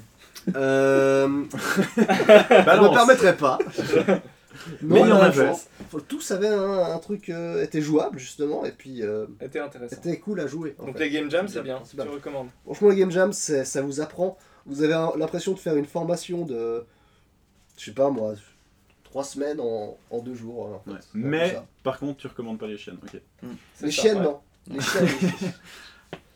Euh, 0.55 1.27
je 1.97 2.01
me 2.01 2.65
Balance. 2.65 2.95
permettrais 2.95 3.35
pas. 3.35 3.59
Mais 4.81 4.99
il 5.01 5.07
y 5.07 5.11
en 5.11 5.17
la 5.17 5.25
avait. 5.25 5.47
chance. 5.47 5.67
Faut- 5.89 6.01
Tous 6.01 6.31
avaient 6.31 6.47
un, 6.47 6.93
un 6.93 6.97
truc, 6.99 7.29
euh, 7.29 7.63
était 7.63 7.81
jouable 7.81 8.19
justement, 8.19 8.65
et 8.65 8.71
puis 8.71 9.01
euh, 9.03 9.25
C'était 9.41 9.59
intéressant. 9.59 9.95
c'était 9.95 10.19
cool 10.19 10.39
à 10.39 10.47
jouer. 10.47 10.75
Donc 10.79 10.97
fait. 10.97 11.05
les 11.05 11.09
game 11.11 11.29
jams, 11.31 11.47
c'est 11.47 11.61
bien. 11.61 11.81
Tu 11.89 11.95
bien. 11.95 12.05
recommandes. 12.05 12.49
Franchement, 12.65 12.89
les 12.89 12.95
game 12.97 13.11
jams, 13.11 13.33
ça 13.33 13.81
vous 13.81 14.01
apprend. 14.01 14.37
Vous 14.65 14.81
avez 14.83 14.93
l'impression 15.17 15.53
de 15.53 15.59
faire 15.59 15.75
une 15.75 15.85
formation 15.85 16.45
de, 16.45 16.85
je 17.77 17.85
sais 17.85 17.91
pas 17.91 18.09
moi, 18.09 18.33
trois 19.03 19.23
semaines 19.23 19.59
en, 19.59 19.97
en 20.09 20.19
deux 20.19 20.33
jours. 20.35 20.65
en 20.65 20.79
fait. 20.85 20.91
Ouais. 20.91 20.97
Mais 21.13 21.57
par 21.83 21.99
contre, 21.99 22.17
tu 22.17 22.27
recommandes 22.27 22.57
pas 22.59 22.67
les 22.67 22.77
chiennes. 22.77 22.97
Ok. 23.03 23.21
Les 23.81 23.91
ça, 23.91 24.01
chiennes, 24.01 24.17
ouais. 24.17 24.23
non. 24.23 24.39
Les 24.71 24.81
chiennes. 24.81 25.07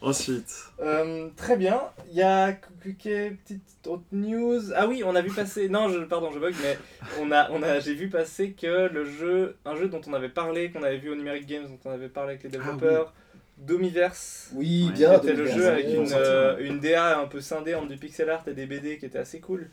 Ensuite, 0.01 0.53
Euh, 0.79 1.27
très 1.35 1.57
bien. 1.57 1.81
Il 2.09 2.15
y 2.15 2.21
a 2.21 2.53
petite 2.81 3.61
autre 3.85 4.03
news. 4.13 4.71
Ah 4.73 4.87
oui, 4.87 5.03
on 5.05 5.13
a 5.15 5.21
vu 5.21 5.29
passer. 5.31 5.67
Non, 5.67 5.89
je, 5.89 5.99
pardon, 5.99 6.31
je 6.31 6.39
bug, 6.39 6.55
mais 6.61 6.77
on 7.19 7.31
a, 7.31 7.51
on 7.51 7.61
a, 7.63 7.79
j'ai 7.79 7.93
vu 7.93 8.09
passer 8.09 8.51
que 8.53 8.87
le 8.87 9.03
jeu, 9.05 9.57
un 9.65 9.75
jeu 9.75 9.89
dont 9.89 10.01
on 10.07 10.13
avait 10.13 10.29
parlé, 10.29 10.71
qu'on 10.71 10.83
avait 10.83 10.97
vu 10.99 11.09
au 11.09 11.15
Numeric 11.15 11.45
Games, 11.45 11.67
dont 11.67 11.79
on 11.83 11.91
avait 11.91 12.07
parlé 12.07 12.31
avec 12.31 12.43
les 12.43 12.49
développeurs, 12.49 13.13
Domiverse. 13.57 14.51
oui, 14.55 14.85
Ouais, 14.87 14.93
bien. 14.93 15.15
C'était 15.15 15.33
le 15.33 15.37
Domiverse, 15.45 15.57
jeu 15.57 15.67
avec 15.67 15.85
une, 15.87 16.07
euh, 16.13 16.57
une 16.59 16.79
DA 16.79 17.19
un 17.19 17.27
peu 17.27 17.41
scindée 17.41 17.75
entre 17.75 17.89
du 17.89 17.97
pixel 17.97 18.29
art 18.29 18.47
et 18.47 18.53
des 18.53 18.65
BD 18.65 18.97
qui 18.97 19.05
était 19.05 19.19
assez 19.19 19.41
cool. 19.41 19.69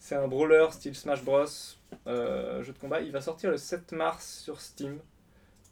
C'est 0.00 0.16
un 0.16 0.26
brawler 0.26 0.66
style 0.72 0.94
Smash 0.96 1.22
Bros. 1.24 1.44
euh, 2.06 2.62
jeu 2.64 2.72
de 2.72 2.78
combat. 2.78 3.00
Il 3.00 3.12
va 3.12 3.20
sortir 3.20 3.50
le 3.52 3.56
7 3.56 3.92
mars 3.92 4.40
sur 4.44 4.60
Steam. 4.60 4.98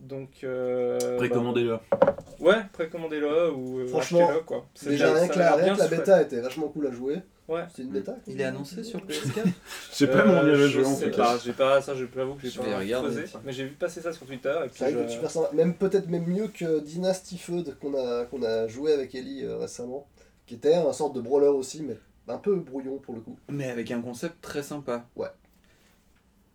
Donc. 0.00 0.28
euh, 0.44 1.16
précommandez-le. 1.16 1.78
bah, 1.90 2.16
ouais, 2.40 2.56
précommandez-le 2.72 3.52
ou 3.52 3.78
euh, 3.80 3.86
Franchement, 3.88 4.24
achetez-le 4.28 4.40
quoi. 4.44 4.66
C'est- 4.74 4.90
Déjà, 4.90 5.12
rien 5.12 5.28
que 5.28 5.38
la, 5.38 5.56
la 5.56 5.88
bêta 5.88 6.22
était 6.22 6.40
vachement 6.40 6.68
cool 6.68 6.86
à 6.88 6.90
jouer. 6.90 7.16
Ouais. 7.48 7.62
C'est 7.74 7.82
une 7.82 7.90
bêta 7.90 8.16
Il 8.26 8.40
est 8.40 8.44
annoncé 8.44 8.82
sur 8.82 8.98
PS4 9.06 9.44
Je 9.90 9.94
sais 9.94 10.06
pas, 10.08 10.24
mais 10.24 10.32
on 10.32 10.46
y 10.46 10.50
Euh, 10.50 10.54
avait 10.54 10.62
je 10.64 10.66
joué 10.68 10.84
en 10.84 10.96
j'ai 11.38 11.52
pas 11.52 11.80
ça, 11.80 11.94
je 11.94 12.04
j'avoue 12.12 12.34
que 12.34 12.42
j'ai 12.42 12.50
Je 12.50 12.58
pas 12.60 12.64
tiens. 12.84 13.40
mais 13.44 13.52
j'ai 13.52 13.64
vu 13.66 13.70
passer 13.70 14.00
ça 14.00 14.12
sur 14.12 14.26
Twitter 14.26 14.52
et 14.64 14.68
puis 14.68 14.78
C'est 14.78 14.90
vrai 14.90 15.06
que 15.06 15.28
sympa. 15.28 15.50
Même 15.54 15.74
peut-être 15.74 16.08
même 16.08 16.26
mieux 16.26 16.48
que 16.48 16.80
Dynasty 16.80 17.38
Feud 17.38 17.76
qu'on 17.80 17.94
a, 17.94 18.24
qu'on 18.24 18.42
a 18.42 18.66
joué 18.66 18.92
avec 18.92 19.14
Ellie 19.14 19.44
euh, 19.44 19.58
récemment, 19.58 20.08
qui 20.46 20.54
était 20.56 20.74
un 20.74 20.92
sorte 20.92 21.14
de 21.14 21.20
brawler 21.20 21.46
aussi, 21.46 21.84
mais 21.84 21.96
un 22.28 22.38
peu 22.38 22.56
brouillon 22.56 22.98
pour 22.98 23.14
le 23.14 23.20
coup. 23.20 23.38
Mais 23.48 23.70
avec 23.70 23.92
un 23.92 24.00
concept 24.00 24.40
très 24.42 24.64
sympa. 24.64 25.06
Ouais. 25.14 25.28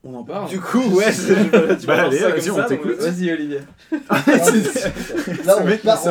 On 0.03 0.15
en 0.15 0.23
parle 0.23 0.49
Du 0.49 0.59
coup, 0.59 0.81
ouais, 0.95 1.11
c'est- 1.11 1.35
tu 1.79 1.85
Bah 1.85 2.03
allez, 2.03 2.17
vas-y, 2.19 2.49
on 2.49 2.63
t'écoute. 2.65 2.97
Vas-y 2.99 3.31
Olivier. 3.31 3.59
Là, 3.91 5.55
Ce 5.55 5.61
on 5.61 5.77
part 5.77 6.01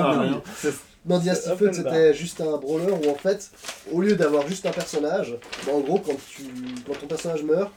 Feud, 1.46 1.52
open 1.52 1.72
c'était 1.74 2.14
juste 2.14 2.40
un 2.40 2.56
brawler 2.58 2.92
où 2.92 3.10
en 3.10 3.14
fait, 3.14 3.50
au 3.90 4.00
lieu 4.02 4.14
d'avoir 4.14 4.46
juste 4.46 4.66
un 4.66 4.70
personnage, 4.70 5.36
bah, 5.66 5.72
en 5.74 5.80
gros, 5.80 5.98
quand, 5.98 6.16
tu, 6.28 6.42
quand 6.86 6.92
ton 6.98 7.06
personnage 7.06 7.42
meurt, 7.42 7.70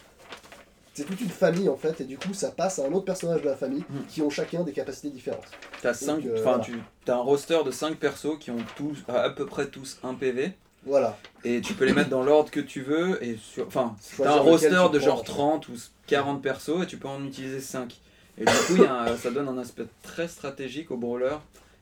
c'est 0.93 1.03
toute 1.05 1.21
une 1.21 1.29
famille 1.29 1.69
en 1.69 1.77
fait, 1.77 2.01
et 2.01 2.03
du 2.03 2.17
coup, 2.17 2.33
ça 2.33 2.51
passe 2.51 2.79
à 2.79 2.83
un 2.85 2.91
autre 2.91 3.05
personnage 3.05 3.41
de 3.41 3.47
la 3.47 3.55
famille 3.55 3.83
Mm. 3.89 3.95
qui 4.09 4.21
ont 4.21 4.29
chacun 4.29 4.61
des 4.63 4.73
capacités 4.73 5.09
différentes. 5.09 5.45
T'as 5.81 5.93
cinq, 5.93 6.25
euh, 6.25 6.33
enfin 6.33 6.57
voilà. 6.57 6.63
tu 7.05 7.11
as 7.11 7.15
un 7.15 7.19
roster 7.21 7.59
de 7.65 7.71
5 7.71 7.95
persos 7.97 8.37
qui 8.39 8.51
ont 8.51 8.57
tous 8.75 8.97
à 9.07 9.29
peu 9.29 9.45
près 9.45 9.67
tous 9.67 9.97
un 10.03 10.13
PV 10.13 10.51
Voilà. 10.85 11.17
et 11.43 11.61
tu 11.61 11.73
peux 11.73 11.85
les 11.85 11.93
mettre 11.93 12.09
dans 12.09 12.23
l'ordre 12.23 12.51
que 12.51 12.59
tu 12.59 12.81
veux 12.81 13.23
et 13.23 13.37
sur 13.37 13.67
enfin 13.67 13.95
t'as 14.17 14.33
un 14.33 14.39
roster 14.39 14.69
de 14.91 14.99
genre 14.99 15.23
prends. 15.23 15.59
30 15.59 15.69
ou 15.69 15.73
40 16.07 16.41
persos 16.41 16.83
et 16.83 16.85
tu 16.87 16.97
peux 16.97 17.07
en 17.07 17.23
utiliser 17.25 17.59
5. 17.61 17.95
Et 18.37 18.45
du 18.45 18.51
coup, 18.51 18.75
il 18.77 18.81
y 18.81 18.85
a 18.85 18.93
un- 19.03 19.15
ça 19.17 19.29
donne 19.31 19.47
un 19.47 19.57
aspect 19.59 19.85
très 20.01 20.27
stratégique 20.27 20.89
au 20.91 20.97
brawler 20.97 21.35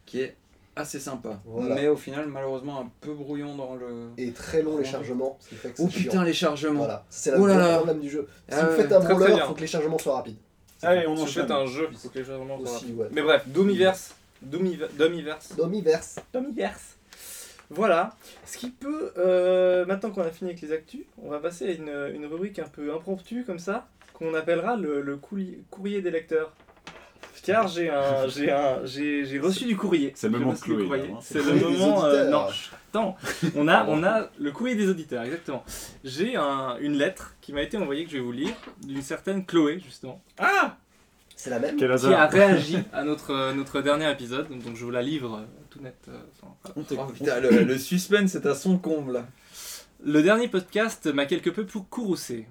qui 0.06 0.20
est 0.22 0.36
assez 0.76 1.00
sympa. 1.00 1.40
Voilà. 1.46 1.76
Mais 1.76 1.88
au 1.88 1.96
final, 1.96 2.28
malheureusement, 2.28 2.80
un 2.82 2.90
peu 3.02 3.14
brouillon 3.14 3.56
dans 3.56 3.76
le. 3.76 4.10
Et 4.18 4.32
très 4.32 4.62
long 4.62 4.78
les 4.78 4.86
chargements, 4.86 5.38
ce 5.40 5.50
qui 5.50 5.56
fait 5.56 5.70
que 5.70 5.78
c'est 5.78 5.84
Oh 5.84 5.90
chiant. 5.90 6.02
putain, 6.04 6.24
les 6.24 6.34
chargements! 6.34 6.80
Voilà, 6.80 7.06
c'est 7.10 7.32
la 7.32 7.40
Oh 7.40 7.48
là 7.48 7.56
le 7.56 7.60
là. 7.62 7.76
problème 7.78 8.00
du 8.00 8.10
jeu. 8.10 8.28
Si 8.50 8.56
Ah 8.58 8.66
vous 8.66 8.76
faites 8.76 8.92
un 8.92 9.00
brawler, 9.00 9.34
il 9.36 9.42
faut 9.42 9.54
que 9.54 9.62
les 9.62 9.68
chargements 9.68 9.98
soient 9.98 10.16
rapides. 10.16 10.38
Allez, 10.84 11.06
on 11.08 11.16
tu 11.16 11.22
enchaîne. 11.22 11.52
un 11.52 11.66
jeu, 11.66 11.88
il 11.92 11.98
faut 11.98 12.10
que 12.10 12.18
les 12.20 12.24
vraiment 12.24 12.60
soient 12.60 12.74
rapides. 12.74 12.98
ouais. 12.98 13.08
Mais 13.12 13.22
bref, 13.22 13.44
Domiverse, 13.48 14.16
Domiver- 14.42 14.88
Domiverse, 14.98 15.54
Domiverse. 16.34 16.91
Voilà. 17.72 18.16
Ce 18.46 18.58
qui 18.58 18.70
peut, 18.70 19.12
euh, 19.18 19.86
maintenant 19.86 20.12
qu'on 20.12 20.22
a 20.22 20.30
fini 20.32 20.52
avec 20.52 20.62
les 20.62 20.72
actus, 20.72 21.02
on 21.24 21.30
va 21.30 21.40
passer 21.40 21.68
à 21.68 21.72
une, 21.72 22.16
une 22.16 22.26
rubrique 22.26 22.60
un 22.60 22.68
peu 22.68 22.94
impromptue 22.94 23.44
comme 23.46 23.60
ça, 23.60 23.88
qu'on 24.14 24.34
appellera 24.34 24.76
le, 24.76 25.02
le 25.02 25.18
courrier, 25.18 25.64
courrier 25.70 26.02
des 26.02 26.12
lecteurs. 26.12 26.52
Car 27.44 27.68
j'ai 27.68 27.90
un, 27.90 28.28
j'ai 28.28 28.52
un, 28.52 28.86
j'ai, 28.86 29.26
j'ai 29.26 29.40
reçu 29.40 29.66
du 29.66 29.76
courrier. 29.76 30.12
C'est 30.16 30.30
le 30.30 30.38
moment 30.38 30.54
Chloé, 30.54 31.10
hein. 31.12 31.18
C'est 31.22 31.44
le 31.44 31.56
moment. 31.56 32.06
euh, 32.06 32.30
non, 32.30 32.46
attends. 32.90 33.16
On 33.56 33.68
a, 33.68 33.84
on 33.88 34.04
a 34.04 34.28
le 34.38 34.52
courrier 34.52 34.76
des 34.76 34.88
auditeurs, 34.88 35.24
exactement. 35.24 35.64
J'ai 36.04 36.36
un, 36.36 36.78
une 36.80 36.94
lettre 36.94 37.34
qui 37.42 37.52
m'a 37.52 37.64
été 37.64 37.78
envoyée 37.78 38.04
que 38.06 38.12
je 38.12 38.18
vais 38.18 38.22
vous 38.22 38.32
lire 38.32 38.54
d'une 38.84 39.02
certaine 39.02 39.44
Chloé 39.44 39.80
justement. 39.80 40.22
Ah 40.38 40.78
C'est 41.36 41.50
la 41.50 41.58
même 41.58 41.78
Quel 41.78 41.96
qui 41.98 42.14
a 42.14 42.28
réagi 42.28 42.78
à 42.94 43.04
notre, 43.04 43.32
euh, 43.34 43.54
notre 43.54 43.82
dernier 43.82 44.12
épisode. 44.12 44.48
Donc 44.50 44.76
je 44.76 44.86
vous 44.86 44.92
la 44.92 45.02
livre 45.02 45.42
tout 45.72 45.82
net. 45.82 45.96
euh, 46.10 46.20
enfin, 46.38 46.54
voilà. 46.64 46.76
On 46.78 47.08
Oh 47.10 47.12
putain, 47.12 47.40
le, 47.40 47.64
le 47.64 47.78
suspense 47.78 48.36
est 48.36 48.46
à 48.46 48.54
son 48.54 48.78
comble. 48.78 49.26
Le 50.04 50.22
dernier 50.22 50.48
podcast 50.48 51.08
m'a 51.08 51.26
quelque 51.26 51.50
peu 51.50 51.66
pour 51.66 51.90
courroucé. 51.90 52.46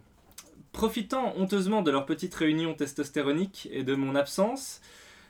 Profitant 0.72 1.34
honteusement 1.36 1.82
de 1.82 1.90
leur 1.90 2.06
petite 2.06 2.34
réunion 2.34 2.74
testostéronique 2.74 3.68
et 3.72 3.82
de 3.82 3.94
mon 3.94 4.14
absence, 4.14 4.80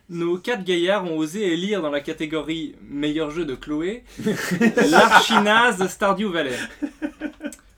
nos 0.08 0.38
quatre 0.38 0.64
gaillards 0.64 1.04
ont 1.04 1.16
osé 1.16 1.52
élire 1.52 1.82
dans 1.82 1.90
la 1.90 2.00
catégorie 2.00 2.76
meilleur 2.82 3.30
jeu 3.30 3.44
de 3.44 3.54
Chloé 3.54 4.04
l'archinaze 4.90 5.78
de 5.78 5.88
Stardew 5.88 6.30
Valley. 6.30 6.56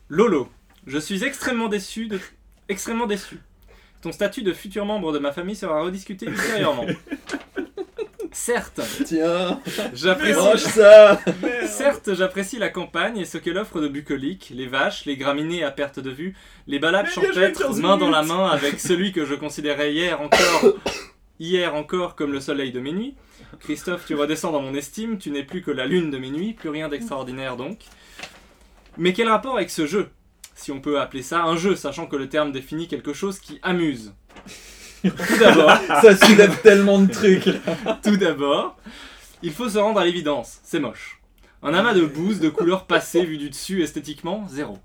Lolo, 0.08 0.48
je 0.86 0.98
suis 0.98 1.24
extrêmement 1.24 1.68
déçu 1.68 2.08
de... 2.08 2.20
extrêmement 2.68 3.06
déçu. 3.06 3.38
ton 4.02 4.12
statut 4.12 4.42
de 4.42 4.52
futur 4.52 4.84
membre 4.84 5.12
de 5.12 5.18
ma 5.18 5.32
famille 5.32 5.56
sera 5.56 5.82
rediscuté 5.82 6.26
ultérieurement. 6.26 6.86
Certes, 8.32 8.80
Tiens, 9.04 9.60
j'apprécie 9.92 10.38
mange 10.38 10.56
ça 10.60 11.20
Certes, 11.66 12.14
j'apprécie 12.14 12.58
la 12.58 12.70
campagne 12.70 13.18
et 13.18 13.24
ce 13.26 13.36
qu'elle 13.38 13.58
offre 13.58 13.80
de 13.80 13.88
bucolique, 13.88 14.50
les 14.54 14.66
vaches, 14.66 15.04
les 15.04 15.16
graminées 15.16 15.62
à 15.64 15.70
perte 15.70 16.00
de 16.00 16.10
vue, 16.10 16.34
les 16.66 16.78
balades 16.78 17.06
Mais 17.06 17.12
champêtres 17.26 17.66
15 17.66 17.80
main 17.80 17.96
dans 17.98 18.08
la 18.10 18.22
minutes. 18.22 18.36
main 18.36 18.46
avec 18.48 18.80
celui 18.80 19.12
que 19.12 19.26
je 19.26 19.34
considérais 19.34 19.92
hier 19.92 20.20
encore, 20.20 20.72
hier 21.40 21.74
encore 21.74 22.16
comme 22.16 22.32
le 22.32 22.40
soleil 22.40 22.72
de 22.72 22.80
mes 22.80 22.92
nuits. 22.92 23.14
Christophe, 23.60 24.06
tu 24.06 24.14
redescends 24.14 24.52
dans 24.52 24.62
mon 24.62 24.74
estime, 24.74 25.18
tu 25.18 25.30
n'es 25.30 25.42
plus 25.44 25.60
que 25.60 25.70
la 25.70 25.84
lune 25.86 26.10
de 26.10 26.16
mes 26.16 26.30
nuits, 26.30 26.54
plus 26.54 26.70
rien 26.70 26.88
d'extraordinaire 26.88 27.56
donc. 27.56 27.80
Mais 28.96 29.12
quel 29.12 29.28
rapport 29.28 29.56
avec 29.56 29.68
ce 29.70 29.86
jeu 29.86 30.08
Si 30.54 30.72
on 30.72 30.80
peut 30.80 31.00
appeler 31.00 31.22
ça 31.22 31.42
un 31.42 31.56
jeu, 31.56 31.76
sachant 31.76 32.06
que 32.06 32.16
le 32.16 32.28
terme 32.30 32.50
définit 32.50 32.88
quelque 32.88 33.12
chose 33.12 33.38
qui 33.38 33.58
amuse? 33.62 34.14
Tout 35.02 35.38
d'abord, 35.38 35.72
Ça 36.00 36.16
soulève 36.16 36.60
tellement 36.62 36.98
de 37.00 37.10
trucs 37.10 37.48
tout 38.02 38.16
d'abord, 38.16 38.76
il 39.42 39.52
faut 39.52 39.68
se 39.68 39.78
rendre 39.78 40.00
à 40.00 40.04
l'évidence, 40.04 40.60
c'est 40.62 40.80
moche. 40.80 41.20
Un 41.62 41.74
amas 41.74 41.94
de 41.94 42.04
bouse 42.04 42.40
de 42.40 42.48
couleurs 42.48 42.86
passées 42.86 43.24
vu 43.24 43.38
du 43.38 43.50
dessus 43.50 43.82
esthétiquement, 43.82 44.46
zéro. 44.48 44.78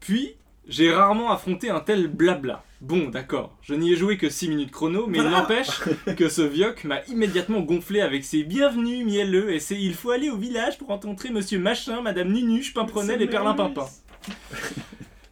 Puis, 0.00 0.34
j'ai 0.68 0.92
rarement 0.92 1.30
affronté 1.30 1.70
un 1.70 1.80
tel 1.80 2.08
blabla. 2.08 2.62
Bon, 2.80 3.08
d'accord, 3.08 3.56
je 3.62 3.74
n'y 3.74 3.92
ai 3.92 3.96
joué 3.96 4.18
que 4.18 4.28
6 4.28 4.48
minutes 4.50 4.70
chrono, 4.70 5.06
mais 5.08 5.18
il 5.18 5.24
n'empêche 5.24 5.80
que 6.16 6.28
ce 6.28 6.42
vioc 6.42 6.84
m'a 6.84 7.02
immédiatement 7.08 7.60
gonflé 7.60 8.00
avec 8.00 8.24
ses 8.24 8.44
bienvenus 8.44 9.04
mielleux 9.04 9.52
et 9.52 9.60
ses 9.60 9.76
il 9.76 9.94
faut 9.94 10.10
aller 10.10 10.30
au 10.30 10.36
village 10.36 10.78
pour 10.78 10.88
rencontrer 10.88 11.30
monsieur 11.30 11.58
machin, 11.58 12.02
madame 12.02 12.32
Nunuche, 12.32 12.74
Pimprenel 12.74 13.20
et 13.20 13.26
Perlimpinpin. 13.26 13.86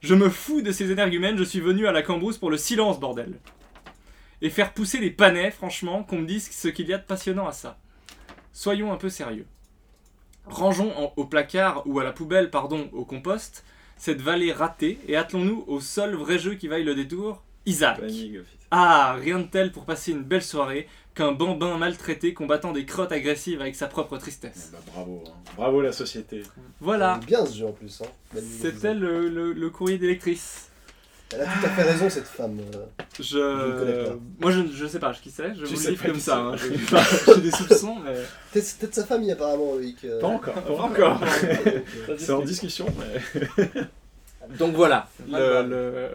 Je 0.00 0.14
me 0.14 0.28
fous 0.28 0.62
de 0.62 0.72
ces 0.72 0.90
énergumènes, 0.90 1.36
je 1.36 1.44
suis 1.44 1.60
venu 1.60 1.86
à 1.86 1.92
la 1.92 2.02
cambrousse 2.02 2.38
pour 2.38 2.50
le 2.50 2.56
silence, 2.56 2.98
bordel. 2.98 3.34
Et 4.42 4.50
faire 4.50 4.72
pousser 4.74 4.98
les 4.98 5.10
panais, 5.10 5.50
franchement, 5.50 6.02
qu'on 6.04 6.18
me 6.18 6.26
dise 6.26 6.50
ce 6.50 6.68
qu'il 6.68 6.86
y 6.88 6.92
a 6.94 6.98
de 6.98 7.02
passionnant 7.04 7.46
à 7.46 7.52
ça. 7.52 7.78
Soyons 8.52 8.92
un 8.92 8.96
peu 8.96 9.08
sérieux. 9.08 9.46
Rangeons 10.46 10.92
en- 10.96 11.12
au 11.16 11.24
placard 11.24 11.82
ou 11.86 11.98
à 11.98 12.04
la 12.04 12.12
poubelle, 12.12 12.50
pardon, 12.50 12.88
au 12.92 13.04
compost, 13.04 13.64
cette 13.96 14.20
vallée 14.20 14.52
ratée 14.52 14.98
et 15.08 15.16
attelons-nous 15.16 15.64
au 15.66 15.80
seul 15.80 16.14
vrai 16.14 16.38
jeu 16.38 16.54
qui 16.54 16.68
vaille 16.68 16.84
le 16.84 16.94
détour, 16.94 17.42
Isaac. 17.64 18.00
Ah, 18.70 19.16
rien 19.20 19.38
de 19.40 19.44
tel 19.46 19.72
pour 19.72 19.84
passer 19.84 20.12
une 20.12 20.22
belle 20.22 20.42
soirée 20.42 20.88
qu'un 21.14 21.32
bambin 21.32 21.78
maltraité 21.78 22.34
combattant 22.34 22.72
des 22.72 22.84
crottes 22.84 23.10
agressives 23.12 23.60
avec 23.60 23.74
sa 23.74 23.86
propre 23.88 24.16
Eh 24.16 24.20
tristesse. 24.20 24.70
bah, 24.72 24.78
bravo, 24.92 25.24
hein. 25.26 25.30
bravo 25.56 25.80
la 25.80 25.92
société. 25.92 26.42
Voilà, 26.80 27.18
Bien 27.26 27.44
ce 27.46 27.56
jeu 27.56 27.66
en 27.66 27.72
plus. 27.72 28.02
Hein. 28.02 28.38
C'était 28.60 28.94
le, 28.94 29.28
le- 29.28 29.52
le 29.52 29.70
courrier 29.70 29.98
d'électrice. 29.98 30.70
Elle 31.34 31.40
a 31.40 31.44
tout 31.44 31.66
à 31.66 31.68
fait 31.70 31.82
raison 31.82 32.08
cette 32.08 32.26
femme. 32.28 32.58
euh. 32.74 32.84
Je... 33.18 33.22
Je 33.22 33.38
ne 33.38 33.78
connais 33.78 34.04
pas. 34.04 34.16
Moi 34.40 34.50
je, 34.52 34.60
je 34.72 34.86
sais 34.86 34.98
pas 35.00 35.12
qui 35.12 35.30
c'est, 35.30 35.54
je 35.54 35.64
Tu 35.64 35.74
vous 35.74 35.82
le 35.84 35.90
livre 35.90 36.04
comme 36.04 36.12
qui 36.14 36.20
ça. 36.20 36.36
hein. 36.38 36.54
J'ai 36.56 37.40
des 37.40 37.50
soupçons, 37.50 37.96
mais. 38.04 38.14
Peut-être 38.52 38.94
sa 38.94 39.04
famille 39.04 39.32
apparemment, 39.32 39.74
Loïc. 39.74 40.04
euh. 40.04 40.20
Pas 40.20 40.28
encore. 40.28 40.54
Pas 40.54 40.72
encore. 40.74 41.20
C'est 42.18 42.32
en 42.32 42.40
discussion, 42.42 42.86
mais 42.98 43.82
Donc 44.58 44.74
voilà, 44.76 45.08
le, 45.28 45.62
le, 45.68 46.08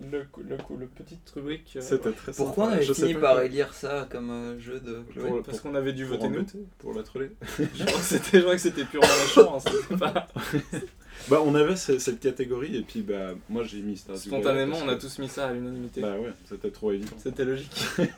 le, 0.00 0.26
le, 0.42 0.56
le 0.78 0.86
petite 0.86 1.28
rubrique. 1.34 1.72
euh, 1.76 1.80
c'était 1.80 2.12
très 2.12 2.32
Pourquoi 2.32 2.66
on 2.66 2.72
avait 2.72 2.82
Je 2.82 2.92
fini 2.92 3.14
par 3.14 3.40
élire 3.42 3.74
ça 3.74 4.08
comme 4.10 4.30
euh, 4.30 4.58
jeu 4.58 4.80
de 4.80 5.02
Chloé 5.12 5.28
Pour- 5.28 5.42
Parce 5.42 5.60
qu'on 5.60 5.74
avait 5.74 5.92
dû 5.92 6.06
pour 6.06 6.16
voter 6.18 6.28
nous. 6.28 6.46
Pour 6.78 6.94
la 6.94 7.02
troller. 7.02 7.32
Je 7.58 7.84
crois 7.84 7.98
que 7.98 8.04
c'était 8.04 8.38
je 8.38 8.42
crois 8.42 8.54
que 8.54 8.60
c'était 8.62 8.84
purement 8.84 9.06
méchant. 9.22 9.58
hein, 9.90 9.96
pas- 9.98 10.28
Bah, 11.28 11.42
on 11.44 11.54
avait 11.54 11.76
ce- 11.76 11.98
cette 11.98 12.20
catégorie, 12.20 12.76
et 12.76 12.82
puis 12.82 13.02
bah, 13.02 13.32
moi 13.50 13.62
j'ai 13.64 13.82
mis 13.82 14.02
Valley 14.06 14.18
Spontanément, 14.18 14.78
on 14.82 14.88
a 14.88 14.96
tous 14.96 15.18
mis 15.18 15.28
ça 15.28 15.48
à 15.48 15.52
l'unanimité. 15.52 16.00
Bah 16.00 16.16
ouais, 16.18 16.32
c'était 16.48 16.70
trop 16.70 16.92
évident. 16.92 17.12
C'était 17.18 17.44
logique. 17.44 17.70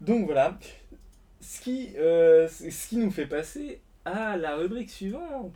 Donc 0.00 0.26
voilà. 0.26 0.58
Ce 1.40 1.60
qui, 1.60 1.90
euh, 1.96 2.48
ce 2.48 2.88
qui 2.88 2.96
nous 2.96 3.10
fait 3.10 3.26
passer 3.26 3.80
à 4.04 4.36
la 4.36 4.56
rubrique 4.56 4.90
suivante. 4.90 5.52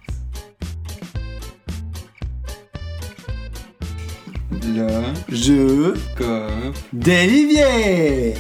Le 4.74 5.14
Jeu 5.31 5.94
cop. 6.16 6.74
d'Olivier 6.92 8.35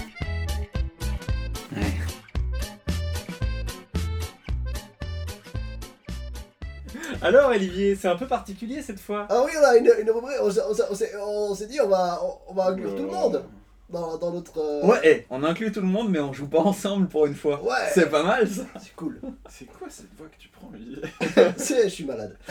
Alors 7.22 7.50
Olivier, 7.50 7.94
c'est 7.94 8.08
un 8.08 8.16
peu 8.16 8.26
particulier 8.26 8.82
cette 8.82 9.00
fois. 9.00 9.26
Ah 9.30 9.42
oui, 9.44 9.52
on 9.60 9.64
a 9.64 9.76
une, 9.76 9.90
une 10.00 10.10
rubrique. 10.10 10.36
On 10.42 10.50
s'est- 10.50 10.60
on 10.68 10.74
s'est- 10.74 10.82
on 10.90 10.94
s'est 10.94 11.12
on 11.20 11.54
s'est 11.54 11.66
dit 11.66 11.80
on 11.80 11.88
va, 11.88 12.20
on, 12.22 12.50
on 12.52 12.54
va 12.54 12.68
inclure 12.68 12.94
tout 12.94 13.02
le 13.02 13.08
monde 13.10 13.44
dans, 13.90 14.18
dans 14.18 14.32
notre. 14.32 14.58
euh, 14.58 14.84
Ouais, 14.86 15.00
eh, 15.04 15.26
on 15.30 15.42
inclut 15.44 15.70
tout 15.72 15.80
le 15.80 15.86
monde, 15.86 16.10
mais 16.10 16.18
on 16.20 16.32
joue 16.32 16.48
pas 16.48 16.60
ensemble 16.60 17.08
pour 17.08 17.26
une 17.26 17.34
fois. 17.34 17.62
Ouais. 17.62 17.74
C'est 17.92 18.10
pas 18.10 18.22
mal 18.22 18.48
ça. 18.48 18.66
C'est 18.80 18.94
cool. 18.96 19.20
C'est 19.48 19.66
quoi 19.66 19.88
cette 19.88 20.12
voix 20.16 20.26
que 20.28 20.36
tu 20.38 20.48
prends, 20.48 20.70
Olivier 20.72 21.02
C'est, 21.56 21.84
je 21.84 21.88
suis 21.94 22.04
malade. 22.04 22.36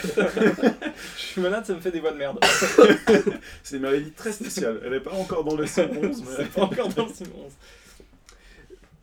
Je 1.18 1.22
suis 1.22 1.42
malade, 1.42 1.66
ça 1.66 1.74
me 1.74 1.80
fait 1.80 1.92
des 1.92 2.00
voix 2.00 2.12
de 2.12 2.18
merde. 2.18 2.40
C'est 3.64 3.76
une 3.78 3.82
maladie 3.84 4.12
très 4.12 4.32
spéciale. 4.32 4.82
Elle 4.86 4.94
est 4.94 5.00
pas 5.02 5.14
encore 5.14 5.44
dans 5.44 5.56
le 5.56 5.64
11 5.64 5.78
mais... 6.02 6.12
C'est 6.38 6.52
pas 6.52 6.64
encore 6.64 6.90
dans 6.90 7.06
le 7.06 7.14
Simons. 7.14 7.50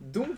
Donc, 0.01 0.29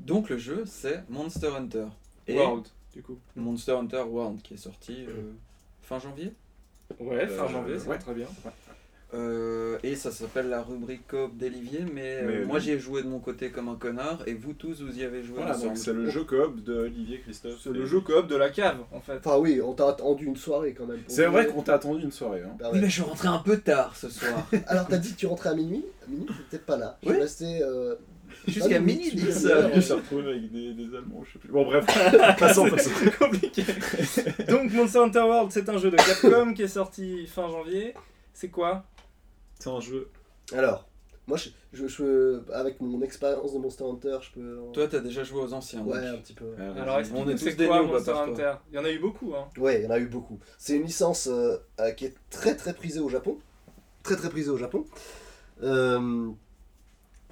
Donc 0.00 0.28
le 0.28 0.38
jeu 0.38 0.64
c'est 0.66 1.02
Monster 1.08 1.48
Hunter. 1.56 1.86
Et 2.26 2.36
World, 2.36 2.66
du 2.94 3.02
coup. 3.02 3.18
Monster 3.36 3.72
Hunter 3.72 4.02
World 4.02 4.42
qui 4.42 4.54
est 4.54 4.58
sorti 4.58 5.06
euh, 5.08 5.32
fin 5.82 5.98
janvier? 5.98 6.32
Ouais, 7.00 7.26
fin 7.28 7.44
Euh, 7.44 7.48
janvier, 7.48 7.78
c'est 7.78 7.88
ouais. 7.88 7.98
très 7.98 8.14
bien. 8.14 8.26
Euh, 9.14 9.78
et 9.84 9.94
ça 9.94 10.10
s'appelle 10.10 10.48
la 10.48 10.62
rubrique 10.62 11.06
coop 11.06 11.36
d'Olivier, 11.36 11.84
mais, 11.94 12.18
euh, 12.22 12.44
moi 12.44 12.56
oui. 12.56 12.60
j'y 12.62 12.70
ai 12.72 12.78
joué 12.80 13.02
de 13.02 13.08
mon 13.08 13.20
côté 13.20 13.50
comme 13.50 13.68
un 13.68 13.76
connard, 13.76 14.18
et 14.26 14.34
vous 14.34 14.52
tous 14.52 14.82
vous 14.82 14.98
y 14.98 15.04
avez 15.04 15.22
joué 15.22 15.36
Voilà, 15.36 15.52
ensemble. 15.52 15.68
donc 15.68 15.78
c'est 15.78 15.92
le 15.92 16.10
jeu 16.10 16.24
coop 16.24 16.62
de 16.64 16.74
Olivier 16.74 17.20
Christophe. 17.20 17.60
C'est 17.62 17.70
le 17.72 17.86
jeu 17.86 18.00
coop 18.00 18.26
de 18.26 18.34
la 18.34 18.50
cave, 18.50 18.78
en 18.92 19.00
fait. 19.00 19.18
Enfin 19.24 19.38
oui, 19.38 19.60
on 19.62 19.74
t'a 19.74 19.88
attendu 19.90 20.26
une 20.26 20.36
soirée 20.36 20.74
quand 20.76 20.86
même. 20.86 20.98
C'est 21.06 21.26
vrai 21.26 21.46
qu'on 21.46 21.62
t'a 21.62 21.74
attendu 21.74 22.02
une 22.02 22.10
soirée. 22.10 22.42
Hein. 22.44 22.56
Bah 22.58 22.70
ouais. 22.72 22.80
mais 22.80 22.88
je 22.88 22.94
suis 22.94 23.02
rentré 23.02 23.28
un 23.28 23.38
peu 23.38 23.58
tard 23.58 23.94
ce 23.94 24.08
soir. 24.08 24.44
Alors 24.66 24.86
t'as 24.88 24.98
dit 24.98 25.12
que 25.12 25.18
tu 25.18 25.26
rentrais 25.26 25.50
à 25.50 25.54
minuit? 25.54 25.84
À 26.04 26.10
minuit 26.10 26.26
t'étais 26.50 26.62
pas 26.64 26.76
là. 26.76 26.98
Je 27.04 27.08
Oui. 27.08 27.14
suis 27.14 27.22
resté. 27.22 27.62
euh, 27.62 27.94
Jusqu'à 28.48 28.80
minuit, 28.80 28.96
minutes, 28.96 29.14
dix 29.14 29.44
une 29.44 29.50
heures. 29.50 29.64
heure. 29.64 29.70
Il 29.74 29.82
s'est 29.82 29.94
retrouvé 29.94 30.28
avec 30.30 30.52
des, 30.52 30.74
des 30.74 30.96
Allemands, 30.96 31.22
je 31.26 31.32
sais 31.32 31.38
plus. 31.38 31.48
Bon, 31.48 31.64
bref, 31.64 31.86
passons, 32.38 32.68
passons. 32.68 32.90
C'est 32.98 33.16
compliqué. 33.16 33.62
Donc 34.48 34.72
Monster 34.72 34.98
Hunter 34.98 35.20
World, 35.20 35.52
c'est 35.52 35.68
un 35.68 35.78
jeu 35.78 35.90
de 35.92 35.96
Capcom 35.96 36.52
qui 36.52 36.62
est 36.62 36.68
sorti 36.68 37.26
fin 37.28 37.48
janvier. 37.48 37.94
C'est 38.34 38.48
quoi? 38.48 38.84
C'est 39.58 39.70
un 39.70 39.80
jeu. 39.80 40.08
Alors, 40.52 40.88
moi 41.26 41.36
je, 41.36 41.48
je, 41.72 41.86
je- 41.88 42.52
avec 42.52 42.80
mon 42.80 43.00
expérience 43.02 43.52
de 43.52 43.58
Monster 43.58 43.84
Hunter, 43.84 44.18
je 44.20 44.30
peux. 44.32 44.58
Toi 44.72 44.86
t'as 44.88 45.00
déjà 45.00 45.24
joué 45.24 45.40
aux 45.40 45.52
anciens. 45.52 45.80
donc. 45.80 45.94
Ouais, 45.94 46.06
un 46.06 46.18
petit 46.18 46.34
peu. 46.34 46.46
Alors 46.58 46.98
on 47.14 47.28
est 47.28 47.32
tous 47.34 47.38
c'est 47.44 47.54
des 47.56 47.66
quoi 47.66 47.82
Monster. 47.82 48.12
Hunter 48.12 48.52
Il 48.70 48.76
y 48.76 48.78
en 48.78 48.84
a 48.84 48.90
eu 48.90 48.98
beaucoup, 48.98 49.34
hein. 49.34 49.48
Ouais, 49.58 49.80
il 49.80 49.84
y 49.84 49.86
en 49.86 49.90
a 49.90 49.98
eu 49.98 50.06
beaucoup. 50.06 50.38
C'est 50.58 50.76
une 50.76 50.84
licence 50.84 51.26
euh, 51.26 51.56
euh, 51.80 51.90
qui 51.92 52.04
est 52.04 52.14
très 52.30 52.54
très 52.56 52.74
prisée 52.74 53.00
au 53.00 53.08
Japon. 53.08 53.38
Très 54.02 54.14
très 54.16 54.28
prisée 54.30 54.50
au 54.50 54.56
Japon. 54.56 54.84
Euh, 55.62 56.28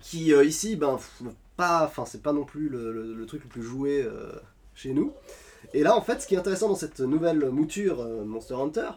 qui 0.03 0.33
euh, 0.35 0.45
ici, 0.45 0.77
ben, 0.77 0.99
pas, 1.57 1.85
enfin, 1.85 2.05
c'est 2.05 2.23
pas 2.23 2.33
non 2.33 2.45
plus 2.45 2.69
le, 2.69 2.93
le- 2.93 3.15
le 3.15 3.27
truc 3.27 3.43
le 3.45 3.49
plus 3.49 3.63
joué 3.63 4.03
euh, 4.03 4.33
chez 4.75 4.93
nous. 4.93 5.13
Et 5.73 5.83
là, 5.83 5.97
en 5.97 6.01
fait, 6.03 6.21
ce 6.21 6.27
qui 6.27 6.35
est 6.35 6.39
intéressant 6.39 6.69
dans 6.69 6.75
cette 6.75 7.01
nouvelle 7.01 7.49
mouture 7.51 8.01
euh, 8.01 8.25
Monster 8.25 8.55
Hunter, 8.55 8.91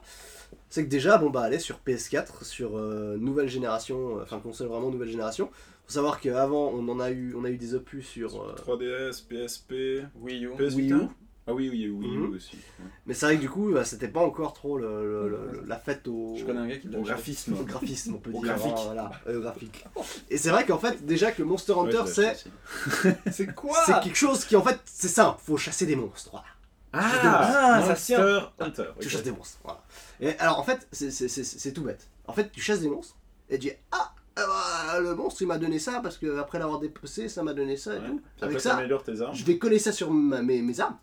c'est 0.70 0.84
que 0.84 0.90
déjà, 0.90 1.18
bon, 1.18 1.30
bah, 1.30 1.50
est 1.52 1.60
sur 1.60 1.80
PS4, 1.86 2.44
sur 2.44 2.78
euh, 2.78 3.18
nouvelle 3.18 3.48
génération, 3.50 4.18
euh, 4.20 4.24
enfin, 4.24 4.40
console 4.40 4.68
vraiment 4.68 4.90
nouvelle 4.90 5.10
génération. 5.10 5.50
Faut 5.86 5.94
savoir 5.94 6.20
qu'avant, 6.20 6.72
on 6.74 6.88
en 6.90 7.00
a 7.00 7.12
eu, 7.12 7.34
on 7.38 7.46
a 7.46 7.50
eu 7.50 7.58
des 7.58 7.74
opus 7.76 8.06
sur. 8.06 8.42
euh, 8.42 8.56
3DS, 8.56 9.24
PSP, 9.28 10.04
Wii 10.20 10.46
U. 10.46 10.50
PS 10.58 10.76
Wii 10.76 10.92
U. 10.92 11.02
Ah 11.50 11.54
oui, 11.54 11.70
oui, 11.72 11.88
oui, 11.88 12.08
Mhm. 12.10 12.36
aussi. 12.36 12.58
Mais 13.06 13.14
c'est 13.14 13.26
vrai 13.26 13.38
que 13.38 13.40
du 13.42 13.50
coup, 13.50 13.72
bah, 13.72 13.86
c'était 13.86 14.10
pas 14.10 14.20
encore 14.20 14.52
trop 14.52 14.78
le- 14.78 15.30
le- 15.30 15.30
le- 15.30 15.64
la 15.66 15.78
fête 15.78 16.06
au. 16.10 16.36
Je 16.38 16.44
connais 16.44 16.60
un 16.60 16.68
gars 16.68 16.76
qui 16.76 16.90
l'a 16.90 16.98
Au 16.98 17.02
acheté. 17.04 17.14
graphisme. 17.14 17.54
Au 17.54 17.64
graphisme, 17.64 18.16
on 18.16 18.18
peut 18.18 18.32
Au 18.34 18.42
dire. 18.44 18.54
graphique. 18.54 18.74
voilà, 18.84 19.12
euh, 19.28 19.40
graphique. 19.40 19.86
Et 20.30 20.38
c'est 20.38 20.50
vrai 20.50 20.66
qu'en 20.66 20.78
fait, 20.78 21.06
déjà 21.06 21.32
que 21.32 21.42
le 21.42 21.48
Monster 21.48 21.72
Hunter, 21.72 22.04
c'est. 22.08 22.36
C'est 23.32 23.56
quoi 23.56 23.78
c'est 23.86 23.98
quelque 24.02 24.18
chose 24.18 24.44
qui, 24.44 24.58
en 24.58 24.62
fait, 24.62 24.78
c'est 24.84 25.08
simple. 25.08 25.40
Faut 25.42 25.56
chasser 25.56 25.86
des 25.86 25.96
monstres. 25.96 26.32
Voilà. 26.32 26.46
Ah, 26.94 27.82
ça 27.82 27.88
Monster 27.90 28.16
tient. 28.16 28.52
Hunter. 28.60 28.84
Tu 29.00 29.10
chasses 29.10 29.24
des 29.24 29.32
monstres. 29.32 29.60
Voilà. 29.64 29.82
Et 30.20 30.38
alors, 30.40 30.60
en 30.60 30.64
fait, 30.64 30.88
c'est- 30.92 31.72
tout 31.74 31.84
bête. 31.84 32.08
En 32.28 32.34
fait, 32.34 32.52
tu 32.52 32.62
chasses 32.62 32.80
des 32.82 32.90
monstres 32.90 33.16
et 33.50 33.60
tu 33.60 33.68
dis 33.68 33.74
Ah, 33.92 34.12
euh, 34.40 35.00
le 35.02 35.16
monstre, 35.16 35.42
il 35.42 35.48
m'a 35.48 35.58
donné 35.58 35.80
ça 35.80 36.00
parce 36.02 36.18
que 36.18 36.40
après 36.40 36.60
l'avoir 36.60 36.80
dépecé, 36.80 37.28
ça 37.30 37.44
m'a 37.44 37.54
donné 37.54 37.78
ça 37.78 37.96
et 37.96 38.00
Ouais. 38.00 38.08
tout. 38.08 38.22
Puis 38.38 38.46
Avec 38.46 38.60
ça, 38.60 38.80
tes 39.06 39.22
armes. 39.22 39.34
je 39.36 39.44
vais 39.46 39.58
coller 39.58 39.80
ça 39.80 39.92
sur 39.92 40.12
ma- 40.12 40.42
mes, 40.42 40.62
mes 40.62 40.80
armes. 40.80 40.98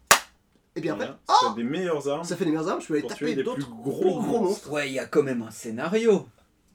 Et 0.76 0.80
puis 0.80 0.90
après, 0.90 1.04
Voilà. 1.06 1.20
oh, 1.28 1.32
Ça 1.40 1.48
fait 1.50 1.62
des 1.62 1.68
meilleures 1.68 2.08
armes. 2.08 2.24
ça 2.24 2.36
fait 2.36 2.44
des 2.44 2.50
meilleures 2.50 2.68
armes. 2.68 2.80
Je 2.80 2.86
peux 2.88 2.94
aller 2.94 3.02
taper 3.02 3.14
tuer 3.14 3.34
des 3.36 3.42
d'autres 3.44 3.58
plus 3.58 3.74
gros 3.82 3.92
gros 3.92 4.20
monstres. 4.20 4.40
monstres. 4.40 4.70
Ouais, 4.72 4.88
il 4.88 4.94
y 4.94 4.98
a 4.98 5.06
quand 5.06 5.22
même 5.22 5.42
un 5.42 5.50
scénario 5.52 6.26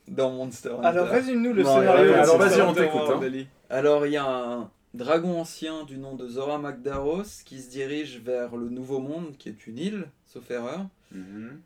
dans 0.08 0.32
Monster 0.32 0.70
Hunter. 0.70 0.88
Alors 0.88 1.08
résume-nous 1.08 1.54
le 1.54 1.64
Non, 1.64 1.80
scénario. 1.80 2.12
ouais, 2.14 2.20
alors, 2.20 2.38
vas-y, 2.38 2.62
on 2.62 2.74
t'écoute, 2.74 3.02
hein. 3.14 3.44
Alors 3.70 4.06
il 4.06 4.14
y 4.14 4.18
a 4.18 4.26
un 4.26 4.72
dragon 4.94 5.40
ancien 5.40 5.84
du 5.84 5.98
nom 5.98 6.16
de 6.16 6.28
Zora 6.28 6.58
Magdaros 6.58 7.44
qui 7.46 7.62
se 7.62 7.70
dirige 7.70 8.20
vers 8.24 8.56
le 8.56 8.70
Nouveau 8.70 9.00
Monde, 9.00 9.36
qui 9.38 9.50
est 9.50 9.68
une 9.68 9.78
île, 9.78 10.08
sauf 10.26 10.50
erreur. 10.52 10.86
Mhm. 11.12 11.60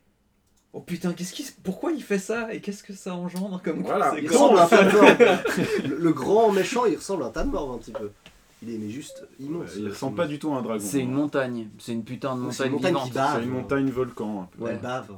oh 0.74 0.80
putain, 0.82 1.14
qu'est-ce 1.14 1.34
qui, 1.34 1.46
pourquoi 1.64 1.92
il 1.92 2.04
fait 2.04 2.20
ça 2.20 2.54
et 2.54 2.62
qu'est-ce 2.62 2.84
que 2.84 2.94
ça 2.94 3.14
engendre 3.16 3.62
comme 3.62 3.82
Voilà. 3.84 4.14
Il 4.20 4.28
ressemble 4.30 4.60
à 4.60 4.64
un 4.64 4.68
tas 4.68 4.84
de 4.84 4.92
morve. 4.92 5.44
le, 5.90 5.98
le 5.98 6.14
grand 6.14 6.52
méchant, 6.52 6.86
il 6.86 6.96
ressemble 6.96 7.24
à 7.24 7.28
un 7.28 7.32
tas 7.32 7.44
de 7.44 7.50
morve 7.50 7.74
un 7.76 7.78
petit 7.78 7.92
peu. 7.92 8.12
Il 8.62 8.74
est 8.74 8.78
mais 8.78 8.90
juste 8.90 9.28
immense. 9.40 9.72
Il 9.78 9.90
ressemble 9.90 10.16
pas 10.16 10.28
du 10.28 10.40
tout 10.40 10.54
à 10.54 10.58
un 10.58 10.62
dragon. 10.62 10.84
C'est 10.86 11.00
une 11.02 11.12
montagne. 11.12 11.68
C'est 11.80 11.92
une 11.92 12.06
putain 12.06 12.38
de 12.38 12.50
C'est 12.52 12.66
une 12.68 12.72
montagne 12.74 12.94
montagne 12.94 13.04
qui 13.06 13.12
vivante. 13.12 13.14
bave. 13.14 13.38
C'est 13.40 13.44
une 13.44 13.50
montagne 13.54 13.90
volcan. 13.90 14.42
un 14.44 14.58
peu. 14.58 14.64
Ouais, 14.64 14.76
bave. 14.78 15.12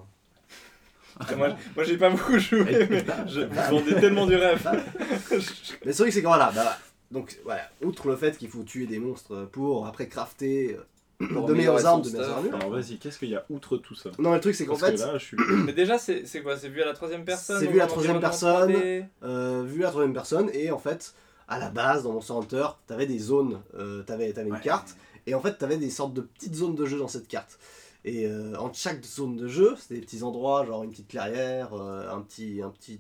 moi, 1.38 1.50
moi, 1.76 1.84
j'ai 1.86 1.98
pas 1.98 2.10
beaucoup 2.10 2.38
joué, 2.40 2.88
mais 2.90 3.06
je 3.28 3.42
vous 3.42 3.78
vendais 3.78 4.00
tellement 4.02 4.26
du 4.26 4.36
rêve. 4.36 4.68
Mais 5.32 5.38
le 5.86 5.94
truc, 5.94 6.12
c'est 6.12 6.22
que 6.22 6.28
voilà, 6.28 6.52
bah, 6.56 6.78
donc 7.16 7.40
voilà, 7.44 7.68
outre 7.82 8.08
le 8.10 8.16
fait 8.16 8.38
qu'il 8.38 8.50
faut 8.50 8.64
tuer 8.64 8.86
des 8.86 9.00
monstres 9.00 9.48
pour 9.52 9.88
après 9.88 10.08
crafter 10.08 10.76
euh, 10.76 11.26
Pour 11.34 11.46
de 11.48 11.54
meilleures 11.54 11.86
armes, 11.86 12.02
de 12.02 12.10
meilleures 12.10 12.30
armures. 12.30 12.54
Alors 12.56 12.70
vas-y, 12.70 12.98
qu'est-ce 12.98 13.18
qu'il 13.18 13.30
y 13.30 13.36
a 13.36 13.46
outre 13.50 13.78
tout 13.78 13.96
ça? 13.96 14.12
Non, 14.20 14.30
mais 14.32 14.36
le 14.36 14.42
truc, 14.42 14.54
c'est 14.54 14.66
qu'en 14.66 14.76
fait, 14.76 14.94
que 14.94 15.00
là, 15.00 15.18
je 15.18 15.24
suis. 15.24 15.38
Mais 15.66 15.72
déjà, 15.72 15.98
c'est 15.98 16.26
c'est 16.26 16.42
quoi? 16.44 16.58
C'est 16.58 16.68
vu 16.68 16.82
à 16.82 16.86
la 16.86 16.94
troisième 16.94 17.24
personne 17.24 17.58
C'est 17.60 17.68
vu 17.68 17.76
à 17.80 17.86
la 17.86 17.86
en 17.86 17.88
troisième 17.88 18.20
personne. 18.20 18.72
3D? 18.74 19.06
euh, 19.24 19.64
vu 19.66 19.84
à 19.84 19.86
la 19.86 19.92
troisième 19.92 20.14
personne, 20.14 20.50
et 20.54 20.72
en 20.72 20.78
fait, 20.78 21.14
à 21.48 21.58
la 21.58 21.70
base, 21.70 22.04
dans 22.04 22.12
Monster 22.12 22.34
Hunter, 22.34 22.68
t'avais 22.86 23.06
des 23.06 23.18
zones, 23.18 23.62
euh, 23.76 24.04
t'avais 24.04 24.38
avais 24.38 24.50
une 24.50 24.56
Ouais. 24.56 24.60
carte, 24.62 24.98
et 25.26 25.34
en 25.36 25.42
fait, 25.42 25.54
t'avais 25.58 25.78
des 25.78 25.90
sortes 25.90 26.14
de 26.14 26.22
petites 26.22 26.56
zones 26.56 26.76
de 26.76 26.86
jeu 26.86 26.98
dans 27.00 27.08
cette 27.08 27.30
carte. 27.30 27.58
Et 28.04 28.28
euh, 28.28 28.56
entre 28.60 28.78
chaque 28.78 29.04
zone 29.06 29.38
de 29.38 29.48
jeu, 29.48 29.76
c'était 29.80 29.96
des 29.96 30.02
petits 30.02 30.22
endroits, 30.22 30.66
genre 30.66 30.84
une 30.84 30.92
petite 30.92 31.08
clairière, 31.08 31.74
euh, 31.74 32.12
un 32.14 32.20
petit, 32.22 32.62
un 32.62 32.70
petit, 32.70 33.00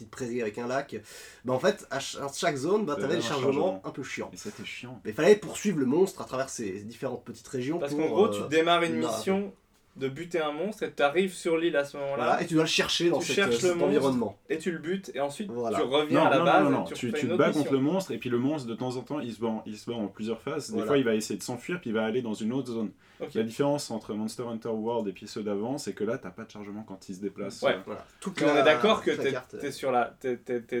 petite 0.00 0.10
prairie 0.10 0.40
avec 0.42 0.58
un 0.58 0.66
lac. 0.66 0.96
Bah 1.44 1.52
en 1.52 1.58
fait, 1.58 1.86
à 1.90 2.00
ch- 2.00 2.16
à 2.22 2.28
chaque 2.32 2.56
zone, 2.56 2.86
bah, 2.86 2.96
T'avais 2.98 3.16
des 3.16 3.24
un 3.24 3.28
chargements 3.28 3.52
chargement. 3.52 3.82
un 3.84 3.90
peu 3.90 4.02
chiants. 4.02 4.30
Et 4.32 4.36
c'était 4.36 4.64
chiant. 4.64 5.00
Mais 5.04 5.10
il 5.10 5.14
fallait 5.14 5.36
poursuivre 5.36 5.78
le 5.78 5.86
monstre 5.86 6.20
à 6.22 6.24
travers 6.24 6.48
ces 6.48 6.80
différentes 6.80 7.24
petites 7.24 7.48
régions. 7.48 7.78
Parce 7.78 7.94
qu'en 7.94 8.06
gros, 8.08 8.26
euh, 8.26 8.42
tu 8.42 8.48
démarres 8.48 8.82
une 8.82 8.96
mission 8.96 9.52
de 9.96 10.08
buter 10.08 10.40
un 10.40 10.52
monstre 10.52 10.84
et 10.84 10.92
tu 10.92 11.02
arrives 11.02 11.34
sur 11.34 11.58
l'île 11.58 11.76
à 11.76 11.84
ce 11.84 11.96
moment-là 11.96 12.16
Voilà, 12.24 12.42
et 12.42 12.46
tu 12.46 12.54
dois 12.54 12.62
le 12.62 12.68
chercher 12.68 13.10
dans 13.10 13.18
Tu 13.18 13.26
cette- 13.26 13.36
cherches 13.36 13.54
cet 13.56 13.62
le 13.64 13.68
monstre. 13.74 13.86
environnement. 13.86 14.38
et 14.48 14.56
tu 14.56 14.70
le 14.70 14.78
butes 14.78 15.10
et 15.14 15.20
ensuite 15.20 15.50
Voilà. 15.50 15.78
tu 15.78 15.84
reviens 15.84 16.20
Non, 16.20 16.26
à 16.26 16.30
la 16.30 16.38
non, 16.38 16.44
base 16.44 16.64
non, 16.64 16.70
non, 16.70 16.84
et 16.86 16.92
tu, 16.94 17.12
tu, 17.12 17.28
te 17.28 17.34
bats 17.34 17.48
mission. 17.48 17.62
contre 17.62 17.72
le 17.74 17.80
monstre 17.80 18.12
et 18.12 18.18
puis 18.18 18.30
le 18.30 18.38
monstre 18.38 18.68
de 18.68 18.74
temps 18.74 18.96
en 18.96 19.02
temps 19.02 19.20
il 19.20 19.34
se 19.34 19.40
bat 19.40 19.48
en, 19.48 19.62
il 19.66 19.76
se 19.76 19.90
bat 19.90 19.96
en 19.96 20.06
plusieurs 20.06 20.40
phases. 20.40 20.70
Des 20.72 20.82
fois 20.84 20.96
il 20.96 21.04
va 21.04 21.14
essayer 21.14 21.36
de 21.36 21.42
s'enfuir 21.42 21.80
puis 21.80 21.90
il 21.90 21.92
va 21.94 22.04
aller 22.04 22.22
dans 22.22 22.34
une 22.34 22.52
autre 22.52 22.72
zone. 22.72 22.90
La 23.34 23.42
différence 23.42 23.90
entre 23.90 24.14
Monster 24.14 24.44
Hunter 24.44 24.68
World 24.70 25.08
et 25.08 25.12
puis 25.12 25.26
ceux 25.26 25.42
d'avant 25.42 25.76
c'est 25.76 25.92
que 25.92 26.04
là 26.04 26.16
t'as 26.18 26.30
pas 26.30 26.44
de 26.44 26.50
chargement 26.50 26.84
quand 26.86 27.08
il 27.08 27.16
se 27.16 27.20
déplace. 27.20 27.60
Ouais. 27.60 27.72
Euh, 27.74 27.78
Voilà. 27.84 28.06
Toute 28.20 28.40
Mais 28.40 28.46
on 28.50 28.56
est 28.56 28.62
d'accord 28.62 29.02
que 29.02 29.10
t'es 29.10 29.66
es 29.66 29.72
sur 29.72 29.90
la, 29.92 30.14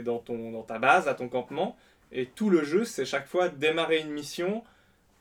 dans 0.04 0.18
ton, 0.20 0.52
dans 0.52 0.62
ta 0.62 0.78
base, 0.78 1.08
à 1.08 1.14
ton 1.14 1.28
campement, 1.28 1.76
et 2.12 2.26
tout 2.26 2.48
le 2.48 2.64
jeu 2.64 2.84
c'est 2.84 3.04
chaque 3.04 3.26
fois 3.26 3.48
démarrer 3.48 3.98
une 4.00 4.10
mission. 4.12 4.62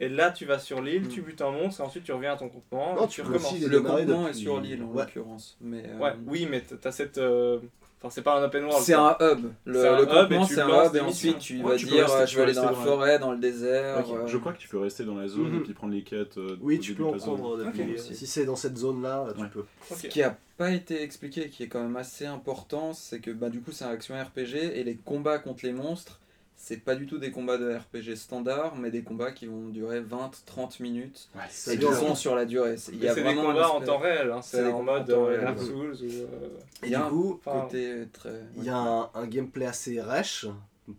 Et 0.02 0.08
là, 0.10 0.32
tu 0.32 0.45
vas 0.45 0.60
sur 0.60 0.82
l'île, 0.82 1.04
Mm. 1.04 1.08
tu 1.10 1.22
butes 1.22 1.41
un 1.41 1.52
monstre, 1.52 1.82
et 1.82 1.84
ensuite 1.84 2.04
tu 2.06 2.14
reviens 2.14 2.34
à 2.34 2.38
ton 2.38 2.47
campement, 2.47 2.95
Non, 2.95 3.06
et 3.06 3.08
tu 3.10 3.22
recommences. 3.22 3.52
aussi- 3.54 3.66
Le 3.66 3.82
campement 3.82 3.97
est 3.97 4.06
depuis- 4.06 4.34
sur 4.39 4.60
l'île 4.62 4.82
en 4.84 4.88
Ouais. 4.93 5.04
l'occurrence. 5.04 5.58
Mais, 5.60 5.84
euh, 5.88 5.97
Ouais, 6.00 6.14
oui, 6.26 6.47
mais 6.50 6.62
t'as 6.62 6.91
cette. 6.91 7.18
euh, 7.18 7.60
Enfin, 8.02 8.12
c'est 8.12 8.22
pas 8.22 8.39
un 8.39 8.43
open 8.45 8.64
world. 8.64 8.82
C'est 8.82 8.93
un 8.93 9.14
hub. 9.20 9.52
Le, 9.66 9.86
un 9.86 10.00
le 10.00 10.06
campement, 10.06 10.45
c'est 10.45 10.62
un 10.62 10.86
hub 10.86 10.95
et 10.95 11.02
ensuite 11.02 11.38
tu 11.39 11.58
Ouais, 11.62 11.72
vas 11.72 11.76
tu 11.76 11.86
dire 11.88 12.04
rester- 12.06 12.18
euh, 12.22 12.26
tu 12.26 12.32
je 12.32 12.38
vais 12.38 12.43
aller 12.43 12.54
dans 12.54 12.64
la 12.64 12.72
forêt, 12.72 13.20
dans 13.20 13.34
le 13.34 13.39
désert. 13.39 13.97
euh, 14.10 14.26
Je 14.26 14.38
crois 14.38 14.54
que 14.54 14.58
tu 14.58 14.70
peux 14.70 14.80
rester 14.80 15.04
dans 15.04 15.16
la 15.16 15.28
zone 15.28 15.50
Mhm. 15.50 15.58
et 15.58 15.64
puis 15.64 15.74
prendre 15.74 15.91
les 15.93 16.04
quêtes. 16.04 16.38
euh, 16.38 16.56
Oui, 16.62 16.80
tu 16.80 16.93
peux 16.93 17.04
en 17.04 17.12
prendre. 17.12 17.60
Si 17.97 18.26
c'est 18.26 18.45
dans 18.45 18.56
cette 18.56 18.78
zone-là, 18.78 19.26
tu 19.38 19.45
peux. 19.50 19.66
Ce 19.93 20.08
qui 20.08 20.24
a 20.24 20.38
pas 20.58 20.72
été 20.72 21.02
expliqué 21.04 21.47
et 21.47 21.50
qui 21.50 21.64
est 21.64 21.68
quand 21.68 21.82
même 21.82 21.97
assez 21.97 22.26
important, 22.26 22.93
c'est 22.93 23.20
que 23.20 23.32
bah, 23.32 23.50
du 23.50 23.60
coup 23.60 23.74
c'est 23.74 23.84
un 23.84 23.89
action 23.89 24.16
RPG 24.16 24.80
et 24.80 24.86
les 24.86 24.95
combats 24.95 25.38
contre 25.39 25.66
les 25.66 25.74
monstres, 25.74 26.22
c'est 26.62 26.84
pas 26.84 26.95
du 26.95 27.07
tout 27.07 27.18
des 27.18 27.32
combats 27.32 27.57
de 27.57 27.74
RPG 27.74 28.16
standard, 28.18 28.76
mais 28.76 28.91
des 28.91 29.01
combats 29.01 29.32
qui 29.32 29.45
vont 29.45 29.70
durer 29.70 30.01
20-30 30.01 30.82
minutes 30.82 31.30
Ça 31.49 31.74
et 31.74 31.78
qui 31.80 31.86
sont 31.86 32.16
sur 32.16 32.36
la 32.36 32.43
durée. 32.45 32.76
C'est- 32.76 32.91
Il 32.91 32.97
y 32.99 33.01
Mais 33.03 33.07
a 33.07 33.14
c'est 33.16 33.24
des 33.24 33.34
combats 33.34 33.70
en 33.72 33.76
aspect- 33.76 33.86
temps 33.86 33.97
réel, 33.97 34.30
hein, 34.32 34.41
C'est 34.41 34.66
en 34.68 34.72
combats 34.80 34.91
en 34.91 34.99
mode 34.99 35.10
euh. 35.10 35.41
Dark 35.41 35.60
Souls 35.60 35.95
ou. 36.01 36.05
euh, 36.05 36.49
Et 36.84 36.89
du 36.89 36.97
coup, 36.97 37.39
Enfin, 37.45 37.62
côté 37.62 38.07
très. 38.12 38.41
il 38.57 38.66
y 38.66 38.70
a 38.70 38.76
un, 38.78 39.10
un 39.14 39.26
gameplay 39.28 39.66
assez 39.66 40.01
rêche, 40.01 40.45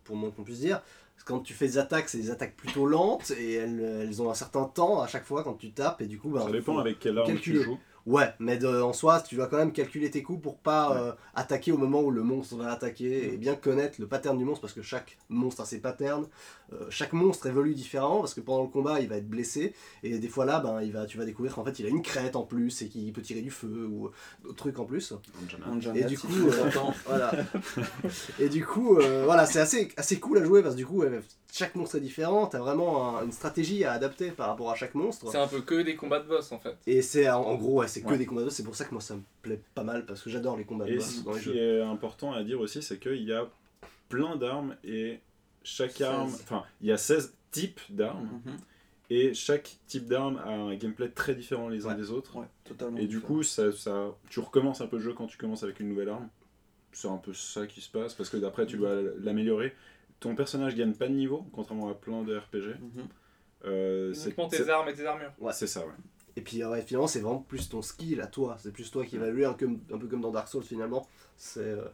pour 0.04 0.16
moins 0.16 0.30
qu'on 0.30 0.42
puisse 0.44 0.60
dire. 0.60 0.80
Parce 1.14 1.24
que 1.24 1.32
quand 1.34 1.40
tu 1.40 1.52
fais 1.52 1.66
des 1.66 1.78
attaques, 1.78 2.08
c'est 2.08 2.16
des 2.18 2.30
attaques 2.30 2.56
plutôt 2.56 2.86
lentes 2.86 3.30
et 3.38 3.54
elles, 3.56 3.80
elles 4.08 4.22
ont 4.22 4.30
un 4.30 4.34
certain 4.34 4.64
temps 4.64 5.02
à 5.02 5.06
chaque 5.06 5.26
fois 5.26 5.44
quand 5.44 5.52
tu 5.54 5.70
tapes. 5.72 6.00
Et 6.00 6.06
du 6.06 6.18
coup, 6.18 6.30
bah, 6.30 6.42
Ça 6.46 6.50
dépend 6.50 6.78
avec 6.78 6.98
quelle 6.98 7.18
arme 7.18 7.26
calculer. 7.26 7.58
tu 7.58 7.64
joues. 7.64 7.78
Ouais, 8.06 8.32
mais 8.38 8.56
de- 8.56 8.80
en 8.80 8.92
soi, 8.92 9.20
tu 9.20 9.34
dois 9.36 9.46
quand 9.46 9.58
même 9.58 9.72
calculer 9.72 10.10
tes 10.10 10.22
coups 10.22 10.40
pour 10.42 10.56
pas 10.58 10.90
Ouais. 10.90 10.96
euh, 11.00 11.12
attaquer 11.34 11.70
au 11.72 11.76
moment 11.76 12.00
où 12.00 12.10
le 12.10 12.22
monstre 12.22 12.56
va 12.56 12.72
attaquer 12.72 13.34
et 13.34 13.36
bien 13.36 13.54
connaître 13.54 14.00
le 14.00 14.06
pattern 14.06 14.38
du 14.38 14.44
monstre 14.44 14.62
parce 14.62 14.72
que 14.72 14.82
chaque 14.82 15.18
monstre 15.28 15.60
a 15.62 15.64
ses 15.66 15.80
patterns. 15.80 16.26
Euh, 16.72 16.86
chaque 16.88 17.12
monstre 17.12 17.46
évolue 17.46 17.74
différent 17.74 18.20
parce 18.20 18.32
que 18.32 18.40
pendant 18.40 18.62
le 18.62 18.68
combat 18.68 19.00
il 19.00 19.08
va 19.08 19.16
être 19.16 19.28
blessé 19.28 19.74
et 20.02 20.18
des 20.18 20.28
fois 20.28 20.44
là 20.44 20.60
ben, 20.60 20.80
il 20.82 20.92
va, 20.92 21.04
tu 21.04 21.18
vas 21.18 21.24
découvrir 21.24 21.54
qu'en 21.54 21.64
fait 21.64 21.78
il 21.80 21.86
a 21.86 21.88
une 21.88 22.00
crête 22.02 22.36
en 22.36 22.44
plus 22.44 22.80
et 22.82 22.88
qu'il 22.88 23.12
peut 23.12 23.22
tirer 23.22 23.42
du 23.42 23.50
feu 23.50 23.86
ou 23.90 24.10
d'autres 24.44 24.56
trucs 24.56 24.78
en 24.78 24.84
plus. 24.84 25.12
Anjana, 25.68 25.98
Et 25.98 26.04
du 26.04 26.18
coup, 26.18 26.28
euh. 26.48 26.70
Voilà. 27.06 27.32
et 28.38 28.48
du 28.48 28.64
coup, 28.64 28.96
euh, 28.98 29.22
voilà, 29.24 29.46
c'est 29.46 29.60
assez, 29.60 29.88
assez 29.96 30.18
cool 30.20 30.38
à 30.38 30.44
jouer 30.44 30.62
parce 30.62 30.74
que 30.74 30.78
du 30.78 30.86
coup, 30.86 31.02
euh, 31.02 31.20
chaque 31.52 31.74
monstre 31.74 31.96
est 31.96 32.00
différent. 32.00 32.46
T'as 32.46 32.58
vraiment 32.58 33.18
un- 33.18 33.24
une 33.24 33.32
stratégie 33.32 33.84
à 33.84 33.92
adapter 33.92 34.30
par 34.30 34.48
rapport 34.48 34.70
à 34.70 34.74
chaque 34.74 34.94
monstre. 34.94 35.30
C'est 35.30 35.38
un 35.38 35.46
peu 35.48 35.60
que 35.60 35.82
des 35.82 35.96
combats 35.96 36.20
de 36.20 36.28
boss 36.28 36.52
en 36.52 36.58
fait. 36.58 36.76
Et 36.86 37.02
c'est 37.02 37.28
en, 37.30 37.40
en 37.42 37.54
gros, 37.56 37.80
ouais, 37.80 37.88
c'est 37.88 38.02
que 38.02 38.08
Ouais. 38.08 38.18
des 38.18 38.26
combats 38.26 38.40
de 38.42 38.46
boss. 38.46 38.54
C'est 38.54 38.62
pour 38.64 38.76
ça 38.76 38.84
que 38.84 38.92
moi 38.92 39.00
ça 39.00 39.14
me 39.16 39.22
plaît 39.42 39.60
pas 39.74 39.82
mal 39.84 40.06
parce 40.06 40.22
que 40.22 40.30
j'adore 40.30 40.56
les 40.56 40.64
combats 40.64 40.84
de 40.86 40.92
Et 40.92 40.96
boss 40.96 41.16
ce 41.18 41.24
dans 41.24 41.32
les 41.32 41.38
qui 41.38 41.44
jeux. 41.46 41.56
est 41.56 41.82
important 41.82 42.32
à 42.32 42.42
dire 42.42 42.60
aussi, 42.60 42.82
c'est 42.82 42.98
qu'il 42.98 43.22
y 43.22 43.32
a 43.32 43.48
plein 44.08 44.36
d'armes 44.36 44.76
et 44.84 45.20
chaque 45.62 45.92
16. 45.92 46.06
arme. 46.06 46.30
Enfin, 46.32 46.64
il 46.80 46.88
y 46.88 46.92
a 46.92 46.96
16 46.96 47.34
types 47.50 47.80
d'armes 47.90 48.28
Mhm. 48.46 48.56
et 49.10 49.34
chaque 49.34 49.76
type 49.86 50.06
d'arme 50.06 50.40
a 50.44 50.50
un 50.50 50.74
gameplay 50.76 51.08
très 51.08 51.34
différent 51.34 51.68
les 51.68 51.86
uns 51.86 51.90
Ouais. 51.90 51.94
des 51.96 52.10
autres. 52.10 52.36
Ouais, 52.36 52.46
totalement. 52.64 52.96
Et 52.98 53.02
du 53.06 53.16
différent. 53.16 53.34
coup, 53.34 53.42
ça, 53.42 53.72
ça, 53.72 54.06
tu 54.28 54.40
recommences 54.40 54.80
un 54.80 54.86
peu 54.86 54.96
le 54.96 55.02
jeu 55.02 55.12
quand 55.14 55.26
tu 55.26 55.36
commences 55.36 55.62
avec 55.62 55.80
une 55.80 55.88
nouvelle 55.88 56.08
arme. 56.10 56.28
C'est 56.92 57.06
un 57.08 57.18
peu 57.18 57.32
ça 57.32 57.66
qui 57.68 57.80
se 57.80 57.88
passe 57.88 58.14
parce 58.14 58.28
que 58.30 58.36
d'après 58.36 58.66
tu 58.66 58.76
dois 58.76 58.96
l'améliorer. 59.20 59.74
Ton 60.20 60.34
personnage 60.34 60.74
gagne 60.76 60.92
pas 60.94 61.08
de 61.08 61.14
niveau, 61.14 61.46
contrairement 61.52 61.88
à 61.88 61.94
plein 61.94 62.22
de 62.22 62.36
RPG. 62.36 62.76
Euh, 63.64 64.12
c'est 64.14 64.26
Uniquement 64.26 64.48
c'est- 64.50 64.64
tes 64.64 64.70
armes 64.70 64.88
et 64.88 64.94
tes 64.94 65.06
armures. 65.06 65.32
Ouais. 65.38 65.52
c'est 65.52 65.66
ça, 65.66 65.80
ouais. 65.80 65.92
Et 66.36 66.40
puis 66.42 66.64
ouais, 66.64 66.80
finalement, 66.82 67.06
c'est 67.08 67.20
vraiment 67.20 67.40
plus 67.40 67.68
ton 67.68 67.82
skill 67.82 68.20
à 68.20 68.26
toi. 68.26 68.56
C'est 68.58 68.72
plus 68.72 68.90
toi 68.90 69.04
qui 69.04 69.16
évalue, 69.16 69.44
un, 69.44 69.54
comme- 69.54 69.80
un 69.92 69.98
peu 69.98 70.06
comme 70.06 70.20
dans 70.20 70.30
Dark 70.30 70.48
Souls 70.48 70.62
finalement. 70.62 71.06
C'est 71.36 71.60
euh, 71.60 71.84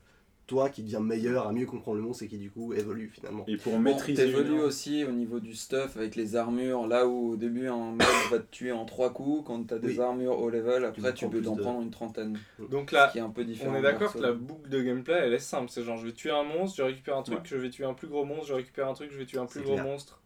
toi 0.46 0.70
qui 0.70 0.82
deviens 0.82 1.00
meilleur 1.00 1.48
à 1.48 1.52
mieux 1.52 1.66
comprendre 1.66 1.96
le 1.96 2.02
monstre 2.04 2.22
et 2.22 2.28
qui 2.28 2.38
du 2.38 2.50
coup 2.50 2.72
évolue 2.72 3.08
finalement. 3.12 3.44
Et 3.48 3.56
pour 3.56 3.72
Bon, 3.72 3.78
maîtriser. 3.80 4.26
T'évolues 4.26 4.60
aussi 4.60 5.04
au 5.04 5.10
niveau 5.12 5.40
du 5.40 5.54
stuff 5.54 5.96
avec 5.96 6.14
les 6.16 6.36
armures. 6.36 6.86
Là 6.86 7.06
où 7.06 7.32
au 7.32 7.36
début 7.36 7.66
un 7.68 7.92
mec 7.92 8.06
va 8.30 8.38
te 8.38 8.50
tuer 8.50 8.70
en 8.72 8.84
3 8.84 9.10
coups, 9.12 9.44
quand 9.46 9.62
t'as 9.66 9.78
des 9.78 9.94
Oui. 9.96 10.00
armures 10.00 10.38
haut 10.38 10.48
level, 10.50 10.84
après 10.84 11.12
tu 11.14 11.28
peux 11.28 11.42
t'en 11.42 11.56
de- 11.56 11.62
prendre 11.62 11.80
une 11.82 11.90
trentaine. 11.90 12.38
Donc 12.70 12.90
Ce 12.90 12.94
là, 12.94 13.08
qui 13.10 13.18
est 13.18 13.22
un 13.22 13.30
peu 13.30 13.44
différent. 13.44 13.72
on 13.74 13.78
est 13.78 13.82
d'accord 13.82 14.12
que 14.12 14.18
la 14.18 14.32
boucle 14.32 14.68
de 14.68 14.80
gameplay 14.82 15.14
elle 15.24 15.32
est 15.34 15.38
simple. 15.38 15.68
C'est 15.70 15.82
genre 15.82 15.96
je 15.98 16.06
vais 16.06 16.12
tuer 16.12 16.30
un 16.30 16.44
monstre, 16.44 16.76
je 16.78 16.82
récupère 16.82 17.16
un 17.16 17.22
truc, 17.22 17.38
Ouais. 17.38 17.42
je 17.44 17.56
vais 17.56 17.70
tuer 17.70 17.84
un 17.84 17.94
plus 17.94 18.06
gros 18.08 18.24
monstre, 18.24 18.46
je 18.46 18.54
récupère 18.54 18.88
un 18.88 18.94
truc, 18.94 19.10
je 19.12 19.18
vais 19.18 19.26
tuer 19.26 19.38
un 19.38 19.46
plus 19.46 19.60
C'est 19.60 19.64
gros 19.66 19.74
clair. 19.74 19.84
monstre. 19.84 20.20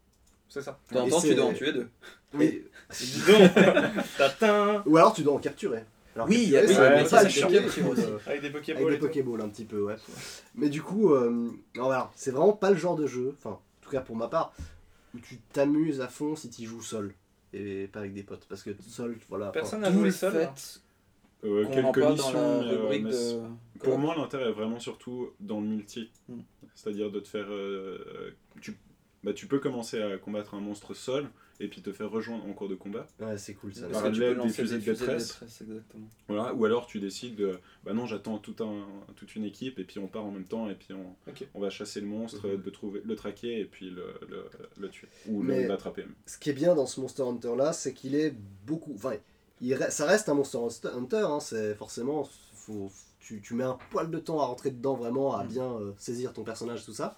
C'est 0.48 0.62
ça. 0.62 0.78
Temps, 0.92 1.04
tu 1.06 1.12
c'est- 1.28 1.34
dois 1.34 1.44
en 1.46 1.52
tuer 1.52 1.72
deux. 1.72 1.88
Oui. 2.34 2.64
Dis 2.90 3.22
donc 3.26 3.50
Ou 4.86 4.96
alors 4.96 5.12
tu 5.14 5.22
dois 5.22 5.34
en 5.34 5.38
capturer. 5.38 5.84
Alors, 6.16 6.28
Oui, 6.28 6.52
chiant. 7.28 7.48
capture 7.48 7.88
aussi. 7.90 8.02
Euh, 8.02 8.18
Avec 8.26 8.40
des 8.40 8.48
Avec 8.48 8.52
Pokéballs 8.52 8.86
des 8.88 8.94
et 8.94 8.98
tout. 8.98 9.06
Pokéballs 9.06 9.40
un 9.42 9.48
petit 9.48 9.64
peu, 9.64 9.82
ouais. 9.82 9.96
Mais 10.54 10.68
du 10.68 10.82
coup, 10.82 11.12
euh, 11.12 11.30
non, 11.76 11.84
voilà, 11.84 12.10
c'est 12.16 12.30
vraiment 12.32 12.52
pas 12.52 12.70
le 12.70 12.76
genre 12.76 12.96
de 12.96 13.06
jeu, 13.06 13.34
enfin, 13.38 13.50
en 13.50 13.60
tout 13.80 13.90
cas 13.90 14.00
pour 14.00 14.16
ma 14.16 14.28
part, 14.28 14.52
où 15.14 15.18
tu 15.20 15.38
t'amuses 15.52 16.00
à 16.00 16.08
fond 16.08 16.34
si 16.36 16.50
tu 16.50 16.64
joues 16.66 16.82
seul 16.82 17.14
et 17.52 17.88
pas 17.92 18.00
avec 18.00 18.14
des 18.14 18.22
potes. 18.22 18.46
Parce 18.48 18.62
que 18.62 18.70
seul, 18.86 19.16
voilà. 19.28 19.50
Personne 19.50 19.80
n'a 19.80 19.92
joué 19.92 20.04
le 20.04 20.10
seul. 20.10 20.32
fait. 20.32 20.80
Euh, 21.42 21.62
la 21.64 21.70
mais, 21.70 21.82
euh, 22.36 22.98
de. 22.98 23.78
Pour 23.82 23.98
moi, 23.98 24.14
l'intérêt 24.14 24.50
est 24.50 24.52
vraiment 24.52 24.78
surtout 24.78 25.30
dans 25.40 25.60
le 25.60 25.66
multi. 25.66 26.10
Mm. 26.28 26.40
C'est-à-dire 26.74 27.10
de 27.10 27.20
te 27.20 27.28
faire. 27.28 27.46
euh, 27.48 28.34
tu, 28.60 28.76
bah, 29.24 29.32
tu 29.32 29.46
peux 29.46 29.58
commencer 29.58 30.00
à 30.02 30.18
combattre 30.18 30.54
un 30.54 30.60
monstre 30.60 30.92
seul 30.94 31.28
et 31.60 31.68
puis 31.68 31.82
te 31.82 31.92
faire 31.92 32.10
rejoindre 32.10 32.44
en 32.46 32.52
cours 32.52 32.68
de 32.68 32.74
combat. 32.74 33.06
Ouais, 33.20 33.38
c'est 33.38 33.54
cool 33.54 33.72
ça. 33.74 33.82
Parce 33.88 34.02
Par 34.02 34.10
que 34.10 34.14
tu 34.14 34.20
peux 34.20 34.26
l'aide 34.26 34.36
des 34.36 34.42
lancer 34.42 34.62
fusées 34.62 34.78
des 34.78 34.86
de 34.86 34.90
détresse. 34.92 35.40
Voilà. 36.28 36.54
Ou 36.54 36.64
alors 36.64 36.86
tu 36.86 37.00
décides 37.00 37.36
de. 37.36 37.58
Bah 37.84 37.92
non, 37.92 38.06
j'attends 38.06 38.38
tout 38.38 38.56
un, 38.64 38.86
toute 39.16 39.34
une 39.36 39.44
équipe 39.44 39.78
et 39.78 39.84
puis 39.84 39.98
on 39.98 40.06
part 40.08 40.24
en 40.24 40.30
même 40.30 40.44
temps 40.44 40.68
et 40.70 40.74
puis 40.74 40.94
on, 40.94 41.14
on 41.54 41.60
va 41.60 41.70
chasser 41.70 42.00
le 42.00 42.06
monstre, 42.06 42.48
Mhm. 42.48 42.62
le, 42.64 42.70
trouver, 42.70 43.02
le 43.04 43.16
traquer 43.16 43.60
et 43.60 43.64
puis 43.64 43.90
le, 43.90 44.14
le, 44.28 44.44
le 44.78 44.88
tuer. 44.88 45.08
Ou 45.28 45.42
l'attraper. 45.42 46.02
même. 46.02 46.14
Ce 46.26 46.38
qui 46.38 46.50
est 46.50 46.54
bien 46.54 46.74
dans 46.74 46.86
ce 46.86 47.00
Monster 47.00 47.22
Hunter 47.22 47.54
là, 47.56 47.72
c'est 47.72 47.92
qu'il 47.92 48.14
est 48.14 48.34
beaucoup. 48.66 48.92
Enfin, 48.94 49.14
il 49.60 49.74
re- 49.74 49.90
ça 49.90 50.06
reste 50.06 50.28
un 50.28 50.34
Monster 50.34 50.58
Hunter, 50.94 51.24
hein, 51.26 51.40
c'est 51.40 51.74
forcément. 51.74 52.28
Faut, 52.54 52.90
tu, 53.20 53.40
tu 53.40 53.54
mets 53.54 53.64
un 53.64 53.78
poil 53.90 54.10
de 54.10 54.18
temps 54.18 54.40
à 54.40 54.46
rentrer 54.46 54.70
dedans 54.70 54.94
vraiment, 54.94 55.34
à 55.36 55.44
Mm. 55.44 55.48
bien 55.48 55.72
euh, 55.74 55.92
saisir 55.98 56.32
ton 56.32 56.42
personnage, 56.44 56.84
tout 56.84 56.92
ça. 56.92 57.16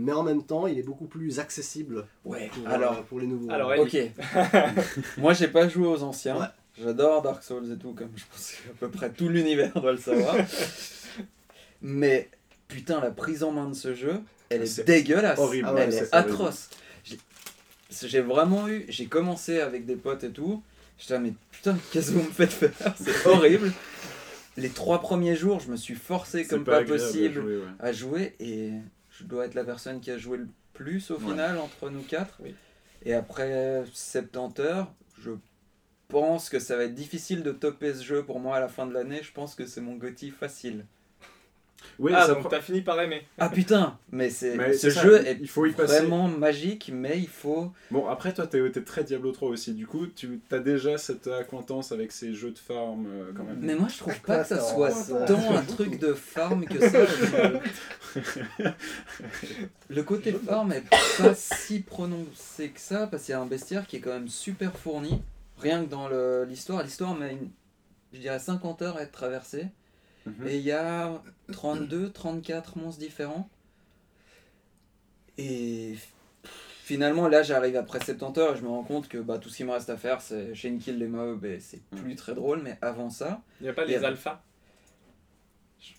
Mais 0.00 0.12
en 0.12 0.22
même 0.22 0.44
temps, 0.44 0.66
il 0.68 0.78
est 0.78 0.82
beaucoup 0.82 1.06
plus 1.06 1.40
accessible 1.40 2.06
Ouais, 2.24 2.48
pour, 2.54 2.68
alors. 2.68 2.92
euh, 2.98 3.02
pour 3.02 3.18
les 3.20 3.26
nouveaux. 3.26 3.50
Alors, 3.50 3.72
Ok. 3.78 3.96
Moi, 5.18 5.32
j'ai 5.34 5.48
pas 5.48 5.68
joué 5.68 5.86
aux 5.88 6.02
anciens. 6.04 6.38
Ouais. 6.38 6.46
J'adore 6.80 7.22
Dark 7.22 7.42
Souls 7.42 7.72
et 7.72 7.76
tout, 7.76 7.92
comme 7.92 8.10
je 8.14 8.22
pense 8.30 8.52
qu'à 8.52 8.72
peu 8.78 8.88
près 8.88 9.10
tout 9.10 9.28
l'univers 9.28 9.72
doit 9.80 9.90
le 9.92 9.98
savoir. 9.98 10.36
Mais 11.82 12.28
putain, 12.68 13.00
la 13.00 13.10
prise 13.10 13.42
en 13.42 13.50
main 13.52 13.68
de 13.68 13.74
ce 13.74 13.94
jeu, 13.94 14.20
elle 14.48 14.62
est, 14.62 14.66
C'est 14.66 14.84
dégueulasse. 14.84 15.38
horrible. 15.38 15.66
Ah 15.68 15.74
ouais, 15.74 15.82
elle 15.88 15.94
est 15.94 16.14
atroce. 16.14 16.70
J'ai- 17.04 18.20
vraiment 18.20 18.68
eu. 18.68 18.84
J'ai 18.88 19.06
commencé 19.06 19.60
avec 19.60 19.86
des 19.86 19.96
potes 19.96 20.22
et 20.24 20.30
tout. 20.30 20.62
J'étais 20.98 21.14
là, 21.14 21.20
mais 21.20 21.32
putain, 21.50 21.76
qu'est-ce 21.92 22.10
que 22.12 22.16
vous 22.18 22.22
me 22.28 22.32
faites 22.32 22.52
faire? 22.52 22.94
C'est 23.00 23.26
horrible. 23.26 23.72
les 24.56 24.68
trois 24.68 25.00
premiers 25.00 25.34
jours, 25.36 25.58
je 25.60 25.70
me 25.70 25.76
suis 25.76 25.94
forcé 25.94 26.44
comme 26.46 26.64
pas, 26.64 26.82
possible 26.84 27.34
jouer, 27.40 27.56
ouais. 27.56 27.62
à 27.80 27.92
jouer 27.92 28.34
et 28.40 28.70
je 29.18 29.24
dois 29.24 29.46
être 29.46 29.54
la 29.54 29.64
personne 29.64 30.00
qui 30.00 30.10
a 30.10 30.18
joué 30.18 30.38
le 30.38 30.48
plus 30.74 31.10
au 31.10 31.16
Ouais. 31.18 31.30
final 31.30 31.58
entre 31.58 31.90
nous 31.90 32.02
quatre. 32.02 32.38
Oui. 32.40 32.54
Et 33.04 33.14
après 33.14 33.84
70 33.92 34.60
heures, 34.62 34.92
je 35.20 35.32
pense 36.08 36.48
que 36.48 36.58
ça 36.58 36.76
va 36.76 36.84
être 36.84 36.94
difficile 36.94 37.42
de 37.42 37.52
topper 37.52 37.94
ce 37.94 38.02
jeu 38.02 38.24
pour 38.24 38.40
moi 38.40 38.56
à 38.56 38.60
la 38.60 38.68
fin 38.68 38.86
de 38.86 38.92
l'année. 38.94 39.20
Je 39.22 39.32
pense 39.32 39.54
que 39.54 39.66
c'est 39.66 39.80
mon 39.80 39.94
GOTY 39.96 40.30
facile. 40.30 40.84
Oui, 42.00 42.12
ah, 42.14 42.26
ça 42.26 42.34
donc 42.34 42.48
t'as 42.48 42.60
fini 42.60 42.80
par 42.82 43.00
aimer. 43.00 43.22
Ah 43.38 43.48
putain, 43.48 43.98
mais 44.12 44.30
c'est 44.30 44.56
Mais 44.56 44.72
ce 44.72 44.78
c'est 44.78 44.90
ça, 44.92 45.02
jeu 45.02 45.26
est 45.26 45.38
il 45.40 45.48
faut 45.48 45.66
y 45.66 45.72
passer. 45.72 45.98
vraiment 45.98 46.28
magique, 46.28 46.90
mais 46.92 47.18
il 47.18 47.28
faut. 47.28 47.72
Bon, 47.90 48.06
après, 48.06 48.32
toi, 48.32 48.46
t'es 48.46 48.70
t'es 48.70 48.82
très 48.82 49.02
Diablo 49.04 49.32
3 49.32 49.48
aussi. 49.48 49.74
Du 49.74 49.86
coup, 49.86 50.06
tu 50.06 50.40
as 50.52 50.58
déjà 50.60 50.96
cette 50.98 51.26
acquaintance 51.26 51.90
avec 51.92 52.12
ces 52.12 52.34
jeux 52.34 52.50
de 52.52 52.58
farm 52.58 53.06
euh, 53.08 53.32
quand 53.36 53.42
même. 53.44 53.58
Mais 53.60 53.74
moi 53.74 53.88
je 53.92 53.98
trouve 53.98 54.20
pas 54.20 54.42
que 54.42 54.48
ça 54.48 54.60
soit 54.60 54.88
attends. 54.88 55.26
tant 55.26 55.56
un 55.56 55.62
truc 55.62 55.98
de 55.98 56.12
farm 56.14 56.64
que 56.66 56.88
ça. 56.88 57.00
Le 59.88 60.02
côté 60.02 60.32
farm 60.32 60.72
est 60.72 60.84
pas 61.18 61.34
si 61.34 61.80
prononcé 61.80 62.70
que 62.70 62.80
ça 62.80 63.06
parce 63.06 63.24
qu'il 63.24 63.32
y 63.32 63.34
a 63.36 63.40
un 63.40 63.46
bestiaire 63.46 63.86
qui 63.86 63.96
est 63.96 64.00
quand 64.00 64.10
même 64.12 64.28
super 64.28 64.76
fourni. 64.76 65.22
Rien 65.58 65.84
que 65.84 65.90
dans 65.90 66.08
le- 66.08 66.44
l'histoire, 66.48 66.82
l'histoire 66.82 67.14
met 67.14 67.32
une, 67.32 67.50
je 68.12 68.18
dirais 68.20 68.38
50 68.38 68.82
heures 68.82 68.96
à 68.96 69.02
être 69.02 69.12
traversée. 69.12 69.66
Mhm. 70.26 70.46
Et 70.46 70.56
il 70.56 70.62
y 70.62 70.72
a 70.72 71.20
32, 71.52 72.10
34 72.10 72.78
monstres 72.78 73.00
différents. 73.00 73.48
Et 75.36 75.94
finalement, 76.82 77.28
là, 77.28 77.42
j'arrive 77.42 77.76
après 77.76 78.00
70 78.04 78.38
heures 78.40 78.54
et 78.54 78.58
je 78.58 78.62
me 78.62 78.68
rends 78.68 78.82
compte 78.82 79.08
que 79.08 79.18
bah, 79.18 79.38
tout 79.38 79.48
ce 79.48 79.56
qui 79.58 79.64
me 79.64 79.70
reste 79.72 79.90
à 79.90 79.96
faire, 79.96 80.20
c'est 80.20 80.54
chain 80.54 80.78
kill 80.78 80.98
les 80.98 81.06
mobs 81.06 81.44
et 81.44 81.60
c'est 81.60 81.80
plus 81.96 82.16
très 82.16 82.34
drôle. 82.34 82.60
Mais 82.62 82.76
avant 82.82 83.10
ça, 83.10 83.42
Il 83.60 83.64
n'y 83.64 83.68
a 83.68 83.72
pas 83.72 83.84
les 83.84 84.02
a- 84.04 84.08
alphas? 84.08 84.42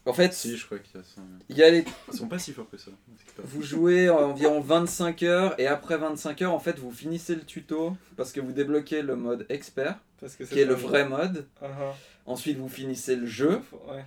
En 0.06 0.12
fait, 0.14 0.34
Si, 0.34 0.58
je 0.58 0.66
crois 0.66 0.78
qu'il 0.80 0.98
y 1.00 1.02
a 1.02 1.04
ça. 1.04 1.22
il 1.48 1.58
y 1.58 1.64
a 1.64 1.70
les, 1.70 1.86
Ils 2.12 2.18
sont 2.18 2.28
pas 2.28 2.38
si 2.38 2.52
forts 2.52 2.70
que 2.70 2.78
ça. 2.78 2.92
vous 3.38 3.62
jouez 3.64 4.10
environ 4.10 4.60
25 4.60 5.24
heures 5.24 5.58
et 5.60 5.68
après 5.68 5.98
25 5.98 6.42
heures, 6.42 6.54
en 6.54 6.60
fait, 6.60 6.78
vous 6.80 6.92
finissez 6.92 7.34
le 7.36 7.42
tuto 7.44 7.96
parce 8.18 8.34
que 8.34 8.42
vous 8.42 8.52
débloquez 8.52 9.02
le 9.02 9.16
mode 9.16 9.46
expert, 9.50 9.98
parce 10.20 10.36
que 10.36 10.44
qui 10.44 10.60
est 10.60 10.66
le 10.66 10.74
vrai 10.74 11.08
mode. 11.08 11.48
Ah, 11.62 11.68
ah. 11.80 11.96
Ensuite, 12.26 12.58
vous 12.58 12.68
finissez 12.70 13.16
le 13.16 13.26
jeu. 13.26 13.62
Ouais. 13.88 14.04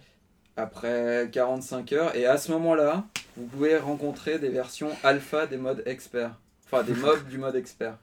Après 0.56 1.28
45 1.32 1.92
heures 1.92 2.16
et 2.16 2.26
à 2.26 2.36
ce 2.38 2.52
moment-là, 2.52 3.04
vous 3.36 3.46
pouvez 3.46 3.76
rencontrer 3.78 4.38
des 4.38 4.48
versions 4.48 4.90
alpha 5.02 5.46
des 5.46 5.56
modes 5.56 5.82
experts. 5.86 6.38
Enfin, 6.66 6.82
des 6.82 6.94
mobs 7.00 7.26
du 7.28 7.38
mode 7.38 7.56
expert. 7.56 7.96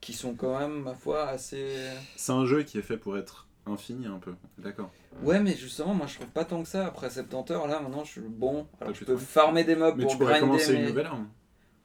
Qui 0.00 0.12
sont 0.14 0.34
quand 0.34 0.58
même, 0.58 0.82
ma 0.82 0.94
foi, 0.94 1.28
assez... 1.28 1.76
C'est 2.16 2.32
un 2.32 2.46
jeu 2.46 2.62
qui 2.62 2.78
est 2.78 2.82
fait 2.82 2.96
pour 2.96 3.18
être 3.18 3.46
infini 3.66 4.06
un 4.06 4.18
peu. 4.18 4.32
D'accord. 4.58 4.90
Ouais, 5.22 5.40
mais 5.40 5.54
justement, 5.54 5.92
moi 5.94 6.06
je 6.06 6.14
trouve 6.14 6.28
pas 6.28 6.44
tant 6.44 6.62
que 6.62 6.68
ça. 6.68 6.86
Après 6.86 7.10
70 7.10 7.52
heures, 7.52 7.66
là, 7.66 7.80
maintenant 7.80 8.04
je 8.04 8.10
suis 8.12 8.20
bon. 8.22 8.66
Alors 8.80 8.94
je 8.94 9.00
peux 9.04 9.14
trop. 9.14 9.18
farmer 9.18 9.64
des 9.64 9.76
mobs 9.76 9.96
Mais 9.98 10.04
pour 10.04 10.12
tu 10.12 10.18
pourrais 10.18 10.38
grinder 10.38 10.46
commencer 10.46 10.74
une 10.74 10.86
nouvelle 10.86 11.06
arme. 11.06 11.28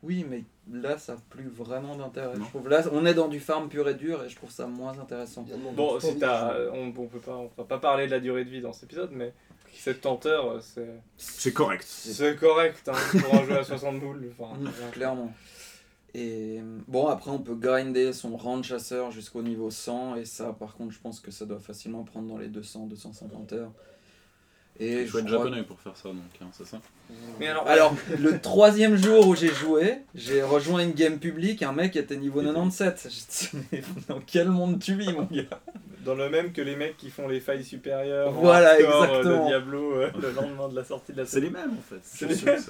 Oui, 0.02 0.26
mais 0.30 0.44
là, 0.72 0.98
ça 0.98 1.14
n'a 1.16 1.20
plus 1.30 1.48
vraiment 1.50 1.96
d'intérêt. 1.96 2.36
Je 2.36 2.42
trouve 2.44 2.70
là, 2.70 2.84
on 2.92 3.06
est 3.06 3.16
dans 3.16 3.28
du 3.28 3.40
farm 3.40 3.68
pur 3.70 3.90
et 3.90 3.96
dur 3.96 4.24
et 4.24 4.30
je 4.30 4.36
trouve 4.36 4.52
ça 4.52 4.68
moins 4.68 4.98
intéressant. 5.00 5.46
Bon, 5.76 5.98
temps 5.98 6.08
t'as, 6.20 6.54
de- 6.60 6.70
on, 6.74 6.94
on 6.96 7.08
peut 7.08 7.20
pas, 7.20 7.36
on 7.36 7.50
va 7.58 7.64
pas 7.64 7.80
parler 7.80 8.06
de 8.06 8.12
la 8.12 8.20
durée 8.20 8.46
de 8.46 8.50
vie 8.50 8.62
dans 8.62 8.72
cet 8.72 8.84
épisode, 8.84 9.10
mais 9.12 9.34
70 9.82 10.28
heures, 10.28 10.61
c'est, 10.61 10.88
C'est 11.17 11.53
correct. 11.53 11.86
c'est 11.88 12.36
correct 12.38 12.88
hein, 12.89 13.19
pour 13.19 13.36
un 13.36 13.45
jeu 13.45 13.57
à 13.59 13.63
60 13.63 13.99
boules. 13.99 14.32
Enfin, 14.39 14.57
Mm, 14.59 14.69
clairement. 14.91 15.34
Et 16.13 16.61
bon, 16.88 17.07
après, 17.07 17.30
on 17.32 17.39
peut 17.39 17.55
grinder 17.55 18.13
son 18.13 18.38
rang 18.38 18.57
de 18.57 18.63
chasseur 18.63 19.11
jusqu'au 19.11 19.41
niveau 19.41 19.69
100. 19.69 20.15
Et 20.15 20.26
ça, 20.26 20.55
par 20.57 20.76
contre, 20.76 20.93
je 20.93 20.99
pense 20.99 21.19
que 21.19 21.30
ça 21.32 21.45
doit 21.45 21.59
facilement 21.59 22.03
prendre 22.03 22.28
dans 22.30 22.38
les 22.38 22.47
200-250 22.47 23.53
heures. 23.53 23.71
Et 24.80 25.01
Il 25.03 25.07
faut 25.07 25.19
je 25.19 25.23
être 25.23 25.30
crois- 25.32 25.45
japonais 25.45 25.63
pour 25.63 25.80
faire 25.80 25.95
ça, 25.95 26.09
donc, 26.09 26.17
hein, 26.41 26.47
c'est 26.51 26.65
ça 26.67 26.82
Mais 27.39 27.47
alors, 27.47 27.65
Alors, 27.67 27.95
le 28.19 28.39
troisième 28.41 28.97
jour 28.97 29.28
où 29.28 29.36
j'ai 29.36 29.47
joué, 29.53 29.99
j'ai 30.15 30.41
rejoint 30.43 30.82
une 30.84 30.91
game 30.91 31.17
publique. 31.19 31.63
Un 31.63 31.71
mec 31.71 31.95
était 31.95 32.17
niveau 32.17 32.41
97. 32.41 33.07
J'ai 33.09 33.57
dit, 33.59 33.65
mais 33.71 33.82
dans 34.09 34.19
quel 34.19 34.49
monde 34.49 34.80
tu 34.80 34.95
vis, 34.95 35.11
mon 35.13 35.23
gars? 35.23 35.61
Dans 36.06 36.16
le 36.16 36.30
même 36.30 36.53
que 36.53 36.62
les 36.62 36.76
mecs 36.78 36.95
qui 36.97 37.10
font 37.10 37.28
les 37.28 37.39
failles 37.41 37.64
supérieures, 37.66 38.30
en 38.30 38.32
Voilà, 38.41 38.72
hardcore, 38.72 39.01
euh, 39.03 39.06
exactement. 39.08 39.43
de 39.43 39.47
Diablo 39.49 39.91
euh, 39.95 40.12
le 40.22 40.32
lendemain 40.32 40.70
de 40.70 40.76
la 40.76 40.84
sortie 40.86 41.12
de 41.12 41.18
la 41.18 41.26
C'est 41.26 41.41
les 41.41 41.49
série. 41.49 41.53
mêmes 41.66 41.74
en 41.78 41.82
fait. 41.82 41.99
C'est 42.03 42.28
les 42.28 42.36
mêmes. 42.43 42.64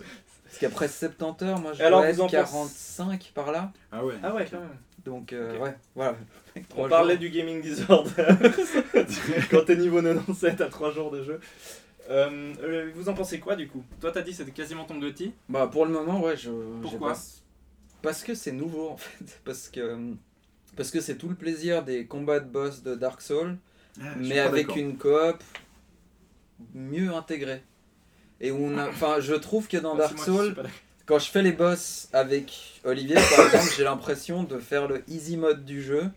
Parce 0.45 0.57
qu'après 0.59 0.88
70 0.88 1.43
heures, 1.45 1.59
moi, 1.59 1.73
je 1.73 1.83
Alors, 1.83 2.01
vous 2.01 2.21
en 2.21 2.27
être 2.27 2.31
pensez- 2.31 2.31
45 2.31 3.31
par 3.36 3.51
là. 3.51 3.71
Ah 3.91 4.05
ouais. 4.05 4.13
Ah 4.23 4.33
ouais, 4.33 4.47
quand 4.49 4.59
même. 4.59 4.69
Donc, 5.03 5.33
euh, 5.33 5.55
Ok. 5.57 5.63
ouais, 5.63 5.75
voilà. 5.95 6.15
On 6.77 6.88
parlait 6.89 7.17
du 7.17 7.29
gaming 7.29 7.61
disorder. 7.61 8.11
Quand 9.51 9.65
t'es 9.65 9.75
niveau 9.75 10.01
97 10.01 10.61
à 10.61 10.67
3 10.67 10.91
jours 10.91 11.11
de 11.11 11.23
jeu. 11.23 11.39
Euh, 12.09 12.53
euh, 12.63 12.91
vous 12.95 13.09
en 13.09 13.13
pensez 13.15 13.39
quoi 13.39 13.55
du 13.55 13.67
coup? 13.67 13.83
Toi 13.99 14.11
t'as 14.11 14.21
dit 14.21 14.31
c'était 14.31 14.51
quasiment 14.51 14.83
ton 14.86 14.99
Gotti 14.99 15.33
Bah 15.49 15.67
pour 15.71 15.86
le 15.88 15.91
moment 15.91 16.21
ouais 16.21 16.38
je. 16.38 16.51
Pourquoi? 16.83 17.13
pas- 17.13 17.19
Parce 18.03 18.21
que 18.23 18.36
c'est 18.36 18.51
nouveau 18.51 18.89
en 18.89 18.97
fait. 18.97 19.25
Parce 19.43 19.69
que 19.69 19.97
parce 20.76 20.91
que 20.91 20.99
c'est 21.01 21.15
tout 21.17 21.30
le 21.30 21.36
plaisir 21.36 21.84
des 21.84 22.05
combats 22.05 22.39
de 22.39 22.47
boss 22.49 22.84
de 22.84 22.95
Dark 22.95 23.21
Souls, 23.21 23.57
Ah, 24.01 24.13
mais 24.17 24.39
avec 24.39 24.76
une 24.76 24.97
coop 24.97 25.43
mieux 26.73 27.13
intégrée. 27.13 27.63
Et 28.41 28.51
où 28.51 28.57
on 28.65 28.78
a, 28.78 28.89
enfin 28.89 29.19
je 29.19 29.34
trouve 29.34 29.67
que 29.67 29.78
dans 29.78 29.95
Ah, 29.95 29.99
Dark 29.99 30.19
Souls, 30.19 30.55
quand 31.05 31.19
je 31.19 31.30
fais 31.30 31.41
les 31.41 31.51
boss 31.53 32.09
avec 32.13 32.82
Olivier 32.84 33.15
par 33.15 33.45
exemple, 33.45 33.73
j'ai 33.78 33.84
l'impression 33.84 34.43
de 34.43 34.57
faire 34.57 34.88
le 34.88 35.03
easy 35.07 35.38
mode 35.38 35.65
du 35.65 35.82
jeu. 35.82 36.09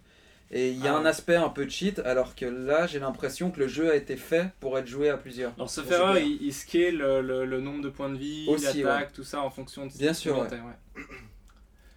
Et 0.51 0.71
il 0.71 0.83
y 0.83 0.89
a 0.89 0.95
Ah. 0.95 0.99
un 0.99 1.05
aspect 1.05 1.37
un 1.37 1.51
peu 1.51 1.69
cheat, 1.69 1.99
alors 2.01 2.35
que 2.35 2.47
là 2.47 2.87
j'ai 2.87 2.99
l'impression 2.99 3.51
que 3.51 3.61
le 3.61 3.69
jeu 3.69 3.91
a 3.91 3.97
été 3.97 4.17
fait 4.17 4.49
pour 4.61 4.79
être 4.79 4.87
joué 4.87 5.11
à 5.11 5.19
plusieurs. 5.19 5.53
Alors 5.57 5.69
ce 5.69 5.83
bien. 5.83 6.17
il, 6.17 6.43
il 6.43 6.55
scale 6.55 6.97
le, 6.97 7.21
le- 7.21 7.45
le 7.45 7.61
nombre 7.61 7.83
de 7.83 7.91
points 7.91 8.09
de 8.09 8.17
vie, 8.17 8.47
Aussi, 8.49 8.83
l'attaque, 8.83 9.13
tout 9.13 9.25
ça 9.25 9.43
en 9.43 9.51
fonction 9.51 9.85
de 9.87 9.93
Bien 9.93 10.15
sûr, 10.15 10.39
ouais. 10.39 10.49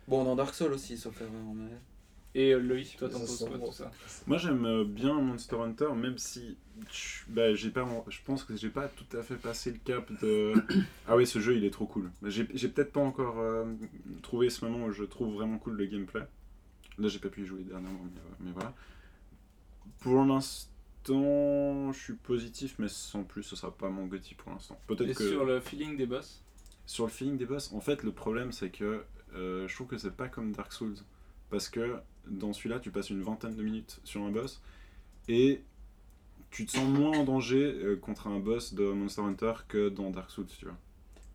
Bon 0.08 0.26
dans 0.26 0.36
Dark 0.36 0.54
Souls 0.54 0.74
aussi 0.74 0.98
sauf 0.98 1.16
erreur 1.22 1.32
mais. 1.56 1.70
Et 2.34 2.54
euh, 2.54 2.60
Loïc, 2.60 2.96
toi 2.98 3.10
t'en 3.10 3.20
penses 3.20 3.44
quoi 3.46 3.58
tout 3.60 3.72
ça 3.74 3.92
Moi 4.26 4.38
j'aime 4.38 4.66
euh, 4.66 4.86
bien 4.86 5.14
Monster 5.16 5.58
Hunter, 5.58 5.90
même 5.96 6.18
si 6.18 6.56
je- 6.90 7.24
bah, 7.28 7.54
j'ai 7.54 7.70
pas, 7.72 7.86
je 8.08 8.20
pense 8.26 8.46
que 8.46 8.56
j'ai 8.56 8.70
pas 8.70 8.88
tout 8.88 9.18
à 9.18 9.22
fait 9.22 9.36
passé 9.36 9.72
le 9.72 9.80
cap 9.84 10.10
de. 10.22 10.54
Ah 11.08 11.18
oui, 11.18 11.28
ce 11.28 11.40
jeu 11.40 11.58
il 11.58 11.66
est 11.66 11.72
trop 11.72 11.86
cool. 11.86 12.10
J'ai 12.24 12.48
j'ai 12.54 12.70
peut-être 12.70 12.94
pas 12.94 13.02
encore 13.02 13.40
euh, 13.40 13.66
trouvé 14.22 14.50
ce 14.50 14.64
moment 14.64 14.86
où 14.86 14.92
je 14.92 15.04
trouve 15.04 15.34
vraiment 15.34 15.58
cool 15.58 15.74
le 15.76 15.86
gameplay. 15.88 16.22
Là 16.98 17.08
j'ai 17.10 17.20
pas 17.20 17.28
pu 17.30 17.42
y 17.42 17.46
jouer 17.46 17.64
dernièrement, 17.64 18.00
mais, 18.04 18.22
mais 18.46 18.52
voilà. 18.54 18.74
Pour 20.00 20.24
l'instant, 20.26 21.92
je 21.92 22.00
suis 22.00 22.14
positif, 22.14 22.76
mais 22.80 22.88
sans 22.88 23.24
plus, 23.24 23.44
ce 23.44 23.56
sera 23.56 23.72
pas 23.76 23.90
mon 23.90 24.06
Gotti 24.08 24.36
pour 24.36 24.52
l'instant. 24.52 24.80
Et 24.90 24.96
Peut-être 24.96 25.18
que 25.18 25.30
sur 25.30 25.46
le 25.46 25.60
feeling 25.60 25.98
des 25.98 26.06
boss? 26.06 26.42
Sur 26.86 27.06
le 27.06 27.12
feeling 27.12 27.38
des 27.38 27.46
boss, 27.46 27.72
en 27.74 27.82
fait, 27.82 28.04
le 28.04 28.12
problème 28.12 28.52
c'est 28.52 28.70
que 28.70 29.04
euh, 29.36 29.68
je 29.68 29.76
trouve 29.76 29.88
que 29.88 29.98
c'est 29.98 30.16
pas 30.16 30.28
comme 30.30 30.52
Dark 30.54 30.72
Souls. 30.74 30.96
Parce 31.50 31.68
que 31.70 31.98
dans 32.28 32.54
celui-là, 32.54 32.80
tu 32.80 32.92
passes 32.92 33.10
une 33.10 33.22
vingtaine 33.22 33.56
de 33.56 33.64
minutes 33.64 34.00
sur 34.04 34.22
un 34.24 34.32
boss 34.32 34.62
et 35.28 35.62
tu 36.50 36.66
te 36.66 36.72
sens 36.72 36.88
moins 36.90 37.18
en 37.18 37.24
danger 37.24 37.64
euh, 37.64 37.96
contre 37.96 38.28
un 38.28 38.40
boss 38.40 38.74
de 38.74 38.84
Monster 38.92 39.22
Hunter 39.22 39.54
que 39.68 39.90
dans 39.90 40.10
Dark 40.12 40.30
Souls, 40.32 40.46
tu 40.58 40.66
vois. 40.66 40.78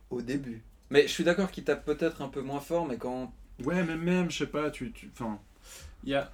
Au 0.09 0.21
début. 0.21 0.61
Mais 0.89 1.03
je 1.03 1.07
suis 1.11 1.23
d'accord 1.23 1.51
qu'il 1.51 1.63
tape 1.63 1.85
peut-être 1.85 2.21
un 2.21 2.29
peu 2.29 2.41
moins 2.41 2.59
fort, 2.61 2.87
mais 2.87 2.97
quand. 2.97 3.33
Ouais, 3.65 3.83
mais 3.83 3.97
même, 3.97 4.29
je 4.31 4.37
sais 4.39 4.47
pas, 4.47 4.69
tu. 4.71 4.91
tu- 4.91 5.09
Enfin. 5.13 5.39
Il 6.03 6.09
y 6.11 6.15
a... 6.15 6.31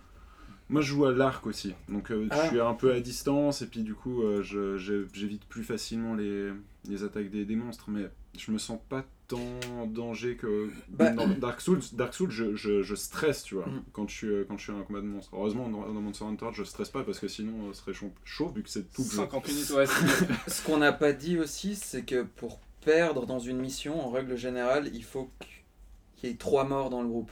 Moi, 0.70 0.82
je 0.82 0.88
joue 0.88 1.06
à 1.06 1.12
l'arc 1.12 1.45
aussi. 1.47 1.74
Donc, 1.89 2.12
euh, 2.12 2.28
Ah. 2.30 2.43
je 2.43 2.47
suis 2.49 2.60
un 2.60 2.74
peu 2.74 2.93
à 2.93 2.99
distance 2.99 3.62
et 3.62 3.68
puis, 3.68 3.82
du 3.82 3.95
coup, 3.95 4.22
euh, 4.24 4.43
j'évite 4.78 5.45
plus 5.45 5.64
facilement 5.64 6.14
les, 6.16 6.51
les 6.88 7.04
attaques 7.04 7.30
des, 7.30 7.45
des 7.45 7.56
monstres. 7.56 7.89
Mais 7.89 8.10
je 8.38 8.51
me 8.51 8.58
sens 8.58 8.80
pas 8.89 9.06
tant 9.36 9.86
danger 9.88 10.36
que 10.36 10.70
Bah- 10.90 11.10
dans 11.12 11.28
Dark 11.28 11.62
Souls. 11.62 11.82
Dark 11.94 12.14
Souls, 12.14 12.30
je, 12.32 12.56
je, 12.56 12.82
je 12.84 12.96
stresse, 12.96 13.44
tu 13.44 13.56
vois, 13.56 13.66
Mm. 13.68 13.84
quand, 13.92 14.08
je 14.10 14.16
suis, 14.16 14.28
euh, 14.28 14.46
quand 14.48 14.58
je 14.58 14.64
suis 14.64 14.72
à 14.72 14.76
un 14.76 14.82
combat 14.84 15.02
de 15.02 15.06
monstres. 15.08 15.32
Heureusement, 15.34 15.68
dans, 15.70 15.82
dans 15.92 16.02
Monster 16.02 16.26
Hunter, 16.26 16.48
je 16.54 16.64
stresse 16.64 16.90
pas 16.90 17.04
parce 17.04 17.20
que 17.20 17.28
sinon, 17.28 17.70
euh, 17.70 17.74
ce 17.74 17.82
serait 17.82 17.94
chaud, 17.94 18.12
chaud 18.24 18.50
vu 18.56 18.64
que 18.64 18.70
c'est 18.70 18.92
tout 18.92 19.04
le 19.04 19.10
jeu. 19.10 19.18
50 19.18 19.48
minutes, 19.48 19.70
ouais. 19.72 19.86
Ce 20.48 20.64
qu'on 20.64 20.78
n'a 20.78 20.94
pas 20.94 21.14
dit 21.14 21.38
aussi, 21.40 21.76
c'est 21.76 22.04
que 22.04 22.24
pour 22.24 22.60
perdre 22.86 23.26
dans 23.26 23.40
une 23.40 23.58
mission, 23.60 24.06
en 24.06 24.10
règle 24.12 24.36
générale, 24.38 24.90
il 24.94 25.04
faut 25.04 25.30
qu'il 26.18 26.30
y 26.30 26.34
ait 26.34 26.36
trois 26.36 26.64
morts 26.66 26.90
dans 26.90 27.02
le 27.02 27.08
groupe. 27.08 27.32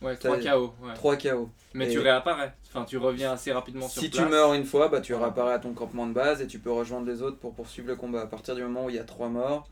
Ouais, 0.00 0.16
3 0.16 0.36
T'as- 0.38 0.52
KO. 0.56 0.74
Ouais. 0.82 0.94
3 0.94 1.16
KO. 1.16 1.48
Mais 1.74 1.88
Et- 1.88 1.92
tu 1.92 2.00
réapparais. 2.00 2.54
Enfin, 2.68 2.84
tu 2.84 2.96
reviens 2.98 3.32
assez 3.32 3.52
rapidement 3.52 3.86
sur 3.88 4.02
Si 4.02 4.08
place. 4.08 4.24
tu 4.24 4.28
meurs 4.28 4.52
une 4.54 4.64
fois, 4.64 4.88
bah, 4.88 5.00
tu 5.00 5.14
réapparais 5.14 5.52
à 5.54 5.58
ton 5.60 5.74
campement 5.74 6.08
de 6.08 6.12
base 6.12 6.40
et 6.42 6.48
tu 6.48 6.58
peux 6.58 6.72
rejoindre 6.72 7.06
les 7.06 7.22
autres 7.22 7.38
pour 7.38 7.54
poursuivre 7.54 7.86
le 7.86 7.94
combat. 7.94 8.22
À 8.22 8.26
partir 8.26 8.56
du 8.56 8.62
moment 8.62 8.86
où 8.86 8.88
il 8.90 8.96
y 8.96 8.98
a 8.98 9.04
3 9.04 9.28
morts, 9.28 9.68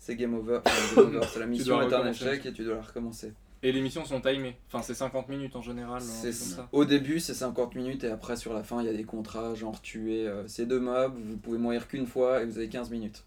c'est 0.00 0.16
game 0.16 0.34
over. 0.34 0.58
Enfin, 0.66 1.02
game 1.02 1.16
over, 1.16 1.26
c'est 1.32 1.38
la 1.38 1.46
mission 1.46 1.80
est 1.82 1.94
un 1.94 2.06
échec 2.08 2.44
et 2.44 2.52
tu 2.52 2.64
dois 2.64 2.74
la 2.74 2.82
recommencer. 2.82 3.32
Et 3.62 3.72
les 3.72 3.82
missions 3.82 4.06
sont 4.06 4.22
timées. 4.22 4.56
Enfin, 4.66 4.82
c'est 4.82 4.94
50 4.94 5.28
minutes 5.28 5.54
en 5.54 5.60
général. 5.60 6.00
C'est 6.00 6.28
euh, 6.28 6.30
comme 6.30 6.32
ça. 6.32 6.68
Au 6.72 6.84
début, 6.86 7.20
c'est 7.20 7.34
50 7.34 7.74
minutes 7.74 8.04
et 8.04 8.10
après, 8.10 8.36
sur 8.36 8.54
la 8.54 8.64
fin, 8.64 8.80
il 8.80 8.86
y 8.86 8.88
a 8.88 8.94
des 8.94 9.04
contrats 9.04 9.54
genre 9.54 9.80
tuer 9.82 10.26
euh, 10.26 10.48
ces 10.48 10.64
deux 10.64 10.80
mobs, 10.80 11.14
vous 11.14 11.36
pouvez 11.36 11.58
mourir 11.58 11.86
qu'une 11.86 12.06
fois 12.06 12.42
et 12.42 12.46
vous 12.46 12.56
avez 12.56 12.68
15 12.68 12.90
minutes. 12.90 13.22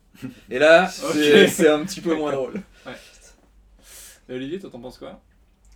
Et 0.49 0.59
là, 0.59 0.87
c'est 0.89 1.47
c'est 1.47 1.69
un 1.69 1.85
petit 1.85 2.01
peu 2.01 2.15
moins 2.15 2.31
drôle. 2.31 2.61
Et 4.29 4.33
Olivier, 4.33 4.57
toi 4.59 4.69
t'en 4.69 4.79
penses 4.79 4.97
quoi? 4.97 5.21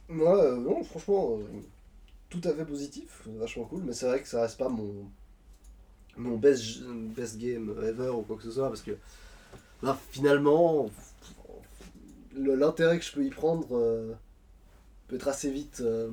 Moi, 0.10 0.41
euh, 0.41 0.56
non, 0.56 0.84
franchement, 0.84 1.38
euh, 1.38 1.60
tout 2.30 2.41
à 2.45 2.54
fait 2.54 2.66
positif, 2.66 3.24
vachement 3.26 3.66
cool, 3.66 3.84
mais 3.84 3.93
c'est 3.93 4.08
vrai 4.08 4.22
que 4.22 4.28
ça 4.28 4.41
reste 4.41 4.58
pas 4.58 4.70
mon 4.70 5.10
mon 6.16 6.38
best, 6.38 6.82
best 6.84 7.38
game 7.38 7.76
ever 7.84 8.10
ou 8.10 8.24
quoi 8.24 8.38
que 8.38 8.43
ce 8.43 8.52
soit, 8.52 8.70
parce 8.70 8.82
que 8.82 8.98
bah, 9.82 9.98
finalement, 10.12 10.90
le- 12.36 12.56
l'intérêt 12.56 13.00
que 13.00 13.06
je 13.06 13.12
peux 13.12 13.26
y 13.26 13.30
prendre 13.30 13.68
euh, 13.78 14.14
peut 15.08 15.18
être 15.18 15.28
assez 15.28 15.52
vite. 15.52 15.82
euh, 15.82 16.10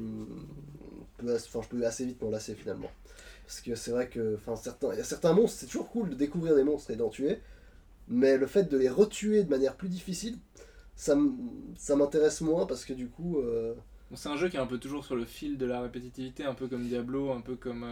peut 1.18 1.34
Enfin, 1.34 1.60
je 1.62 1.68
peux 1.68 1.84
assez 1.86 2.04
vite 2.06 2.20
m'en 2.22 2.30
lasser 2.30 2.54
finalement. 2.54 2.90
Parce 3.46 3.60
que 3.60 3.74
c'est 3.74 3.90
vrai 3.90 4.08
que, 4.08 4.36
enfin, 4.36 4.56
certains, 4.56 4.92
il 4.92 4.98
y 4.98 5.00
a 5.00 5.04
certains 5.04 5.32
monstres, 5.34 5.60
c'est 5.60 5.66
toujours 5.66 5.90
cool 5.90 6.10
de 6.10 6.14
découvrir 6.14 6.54
des 6.56 6.64
monstres 6.64 6.90
et 6.92 6.96
d'en 6.96 7.10
tuer, 7.10 7.40
mais 8.08 8.36
le 8.38 8.46
fait 8.46 8.64
de 8.64 8.78
les 8.78 8.90
retuer 8.90 9.44
de 9.44 9.50
manière 9.50 9.76
plus 9.76 9.88
difficile, 9.88 10.38
ça 10.96 11.16
m'intéresse 11.96 12.40
moins 12.42 12.66
parce 12.66 12.84
que 12.84 12.92
du 12.94 13.08
coup. 13.08 13.40
euh, 13.40 13.74
Bon, 14.10 14.16
c'est 14.16 14.28
un 14.30 14.36
jeu 14.36 14.48
qui 14.48 14.56
est 14.56 14.60
un 14.60 14.66
peu 14.66 14.78
toujours 14.78 15.04
sur 15.04 15.16
le 15.16 15.24
fil 15.24 15.58
de 15.58 15.66
la 15.66 15.80
répétitivité, 15.82 16.44
un 16.44 16.54
peu 16.54 16.68
comme 16.68 16.84
Diablo, 16.86 17.32
un 17.32 17.40
peu 17.42 17.56
comme. 17.56 17.84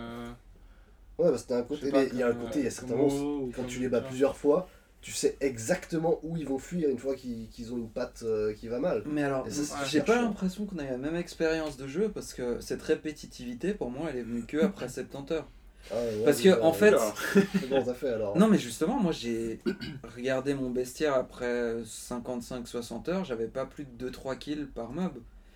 Ouais, 1.19 1.31
parce 1.31 1.43
que 1.45 1.49
t'as 1.49 1.59
un 1.59 1.63
côté, 1.63 1.93
il 2.13 2.19
y 2.19 2.23
a 2.23 2.29
un 2.29 2.35
côté, 2.35 2.61
il 2.61 2.65
y 2.65 2.69
a 2.69 2.71
certains 2.71 2.97
monstres, 2.97 3.27
quand 3.53 3.65
tu 3.65 3.81
les 3.81 3.89
bats 3.89 4.01
plusieurs 4.01 4.37
fois, 4.37 4.69
tu 5.03 5.11
sais 5.13 5.37
exactement 5.41 6.21
où 6.23 6.37
ils 6.37 6.47
vont 6.47 6.59
fuir 6.59 6.89
une 6.89 6.99
fois 6.99 7.17
qu'ils 7.17 7.73
ont 7.73 7.77
une 7.77 7.91
patte 7.91 8.23
euh, 8.23 8.55
qui 8.55 8.69
va 8.69 8.79
mal. 8.79 9.03
Mais 9.05 9.25
alors, 9.25 9.45
c'est 9.51 9.65
j'ai 9.89 10.01
pas 10.01 10.15
l'impression 10.15 10.65
qu'on 10.65 10.79
ait 10.79 10.89
la 10.89 10.97
même 10.97 11.17
expérience 11.17 11.77
de 11.77 11.89
jeu 11.89 12.09
parce 12.09 12.33
que 12.33 12.61
cette 12.61 12.83
répétitivité, 12.83 13.75
pour 13.75 13.91
moi, 13.91 14.09
elle 14.11 14.19
est 14.19 14.23
venue 14.23 14.45
que 14.45 14.59
après 14.59 14.89
70 14.89 15.33
heures. 15.35 15.49
Ah, 15.91 15.97
ouais, 15.97 16.25
Parce 16.25 16.41
que, 16.41 16.51
ouais, 16.51 16.61
en 16.61 16.73
fait, 16.73 16.95
C'est 17.33 17.69
bon, 17.69 17.83
t'as 17.85 17.95
fait 17.95 18.11
alors. 18.11 18.39
Non 18.39 18.47
mais 18.47 18.59
justement, 18.59 19.01
moi 19.01 19.11
j'ai 19.11 19.59
regardé 20.17 20.55
mon 20.55 20.71
bestiaire 20.71 21.15
après 21.15 21.83
55-60 21.83 23.11
heures, 23.11 23.25
j'avais 23.25 23.49
pas 23.49 23.67
plus 23.67 23.85
de 23.85 24.09
2-3 24.09 24.39
kills 24.39 24.69
par 24.73 24.93
mob. 24.93 25.15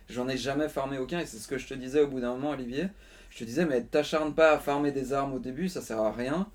J'en 0.09 0.27
ai 0.27 0.35
jamais 0.35 0.67
farmé 0.67 0.97
aucun 0.97 1.19
et 1.19 1.25
c'est 1.25 1.37
ce 1.37 1.47
que 1.47 1.57
je 1.57 1.67
te 1.67 1.73
disais 1.73 2.01
au 2.01 2.07
bout 2.07 2.19
d'un 2.19 2.33
moment 2.33 2.49
Olivier. 2.49 2.87
Je 3.29 3.39
te 3.39 3.43
disais 3.45 3.65
mais 3.65 3.81
t'acharnes 3.81 4.33
pas 4.33 4.51
à 4.51 4.57
farmer 4.57 4.91
des 4.91 5.13
armes 5.13 5.33
au 5.33 5.39
début, 5.39 5.69
ça 5.69 5.81
sert 5.81 5.99
à 5.99 6.11
rien. 6.11 6.49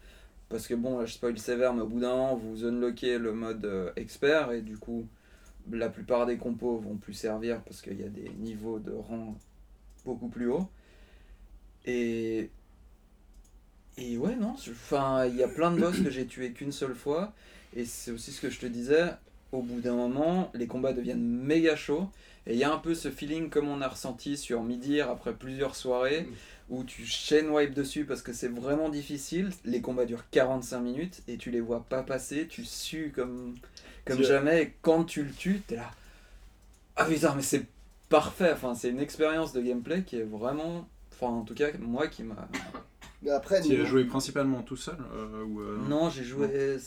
Parce 0.52 0.68
que 0.68 0.74
bon, 0.74 0.98
là 0.98 1.06
je 1.06 1.14
spoil 1.14 1.38
sévère, 1.38 1.74
mais 1.74 1.80
au 1.82 1.86
bout 1.86 1.98
d'un 1.98 2.10
moment 2.10 2.36
vous 2.36 2.64
unlockez 2.64 3.18
le 3.18 3.32
mode 3.32 3.64
euh, 3.64 3.90
expert 3.96 4.52
et 4.52 4.60
du 4.60 4.76
coup 4.78 5.06
la 5.70 5.88
plupart 5.88 6.26
des 6.26 6.36
compos 6.36 6.76
vont 6.78 6.96
plus 6.96 7.14
servir 7.14 7.62
parce 7.62 7.80
qu'il 7.80 7.98
y 7.98 8.04
a 8.04 8.08
des 8.08 8.30
niveaux 8.38 8.78
de 8.78 8.92
rang 8.92 9.34
beaucoup 10.04 10.28
plus 10.28 10.48
hauts. 10.48 10.68
Et 11.86 12.50
et 13.98 14.16
ouais, 14.16 14.36
non, 14.36 14.54
enfin, 14.54 15.26
il 15.26 15.36
y 15.36 15.42
a 15.42 15.48
plein 15.48 15.70
de 15.70 15.78
boss 15.78 16.00
que 16.00 16.10
j'ai 16.10 16.26
tués 16.26 16.52
qu'une 16.52 16.72
seule 16.72 16.94
fois, 16.94 17.32
et 17.76 17.84
c'est 17.84 18.10
aussi 18.10 18.32
ce 18.32 18.40
que 18.40 18.48
je 18.48 18.58
te 18.58 18.66
disais, 18.66 19.10
au 19.52 19.60
bout 19.60 19.80
d'un 19.80 19.94
moment, 19.94 20.50
les 20.54 20.66
combats 20.66 20.94
deviennent 20.94 21.22
méga 21.22 21.76
chauds, 21.76 22.08
et 22.46 22.54
il 22.54 22.58
y 22.58 22.64
a 22.64 22.72
un 22.72 22.78
peu 22.78 22.94
ce 22.94 23.10
feeling 23.10 23.50
comme 23.50 23.68
on 23.68 23.82
a 23.82 23.88
ressenti 23.88 24.38
sur 24.38 24.62
Midir 24.62 25.10
après 25.10 25.34
plusieurs 25.34 25.76
soirées, 25.76 26.26
où 26.68 26.84
tu 26.84 27.04
chaînes 27.04 27.50
wipe 27.50 27.74
dessus 27.74 28.04
parce 28.04 28.22
que 28.22 28.32
c'est 28.32 28.48
vraiment 28.48 28.88
difficile, 28.88 29.50
les 29.64 29.80
combats 29.80 30.04
durent 30.06 30.28
45 30.30 30.80
minutes, 30.80 31.22
et 31.28 31.36
tu 31.36 31.50
les 31.50 31.60
vois 31.60 31.84
pas 31.88 32.02
passer, 32.02 32.46
tu 32.48 32.64
sues 32.64 33.12
comme, 33.14 33.54
comme 34.04 34.18
Tu- 34.18 34.24
jamais, 34.24 34.62
et 34.62 34.74
quand 34.82 35.04
tu 35.04 35.22
le 35.24 35.32
tues, 35.32 35.60
t'es 35.66 35.76
là, 35.76 35.90
ah 36.96 37.04
putain, 37.04 37.34
mais 37.34 37.42
c'est 37.42 37.66
parfait, 38.08 38.52
enfin, 38.52 38.74
c'est 38.74 38.90
une 38.90 39.00
expérience 39.00 39.52
de 39.52 39.60
gameplay 39.60 40.02
qui 40.02 40.16
est 40.16 40.24
vraiment, 40.24 40.88
enfin, 41.12 41.28
en 41.28 41.42
tout 41.42 41.54
cas, 41.54 41.68
moi 41.78 42.08
qui 42.08 42.22
m'a 42.22 42.48
Mais 43.22 43.30
après, 43.30 43.60
Tu 43.62 43.80
as 43.80 43.84
joué 43.84 44.04
principalement 44.04 44.62
tout 44.62 44.76
seul 44.76 44.98
euh, 45.14 45.44
ou, 45.44 45.60
euh, 45.60 45.78
Non, 45.88 46.10
j'ai 46.10 46.24
joué 46.24 46.78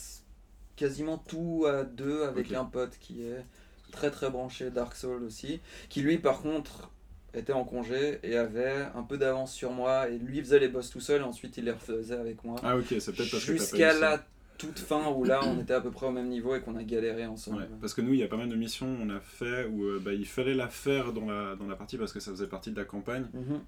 quasiment 0.76 1.18
tout 1.18 1.66
à 1.66 1.84
deux 1.84 2.24
avec 2.24 2.52
un 2.52 2.64
pote 2.64 2.96
qui 3.00 3.22
est 3.22 3.44
très 3.92 4.10
très 4.10 4.30
branché 4.30 4.70
Dark 4.70 4.94
Souls 4.94 5.22
aussi, 5.24 5.60
qui 5.88 6.02
lui 6.02 6.18
par 6.18 6.42
contre 6.42 6.90
était 7.36 7.52
en 7.52 7.64
congé 7.64 8.18
et 8.22 8.36
avait 8.36 8.86
un 8.94 9.02
peu 9.02 9.18
d'avance 9.18 9.52
sur 9.52 9.70
moi 9.70 10.08
et 10.08 10.18
lui 10.18 10.40
faisait 10.40 10.58
les 10.58 10.68
boss 10.68 10.90
tout 10.90 11.00
seul 11.00 11.20
et 11.20 11.24
ensuite 11.24 11.56
il 11.58 11.64
les 11.64 11.72
refaisait 11.72 12.16
avec 12.16 12.42
moi. 12.44 12.56
Ah 12.62 12.76
ok, 12.76 12.86
c'est 12.98 13.12
peut-être 13.14 13.30
parce 13.30 13.44
que 13.44 13.52
Jusqu'à 13.52 13.92
la 13.92 14.24
toute 14.58 14.78
fin 14.78 15.06
où 15.10 15.22
là 15.24 15.40
on 15.44 15.60
était 15.60 15.74
à 15.74 15.80
peu 15.82 15.90
près 15.90 16.06
au 16.06 16.10
même 16.10 16.28
niveau 16.28 16.54
et 16.54 16.60
qu'on 16.62 16.76
a 16.76 16.82
galéré 16.82 17.26
ensemble. 17.26 17.58
Ouais, 17.62 17.68
parce 17.80 17.92
que 17.92 18.00
nous, 18.00 18.14
il 18.14 18.20
y 18.20 18.22
a 18.22 18.28
pas 18.28 18.38
mal 18.38 18.48
de 18.48 18.56
missions 18.56 18.88
on 19.02 19.10
a 19.10 19.20
fait 19.20 19.66
où 19.66 19.84
euh, 19.84 20.00
bah, 20.02 20.14
il 20.14 20.26
fallait 20.26 20.54
la 20.54 20.68
faire 20.68 21.12
dans 21.12 21.26
la, 21.26 21.56
dans 21.56 21.66
la 21.66 21.76
partie 21.76 21.98
parce 21.98 22.12
que 22.12 22.20
ça 22.20 22.30
faisait 22.30 22.46
partie 22.46 22.70
de 22.70 22.78
la 22.78 22.86
campagne 22.86 23.26
Mhm. 23.34 23.60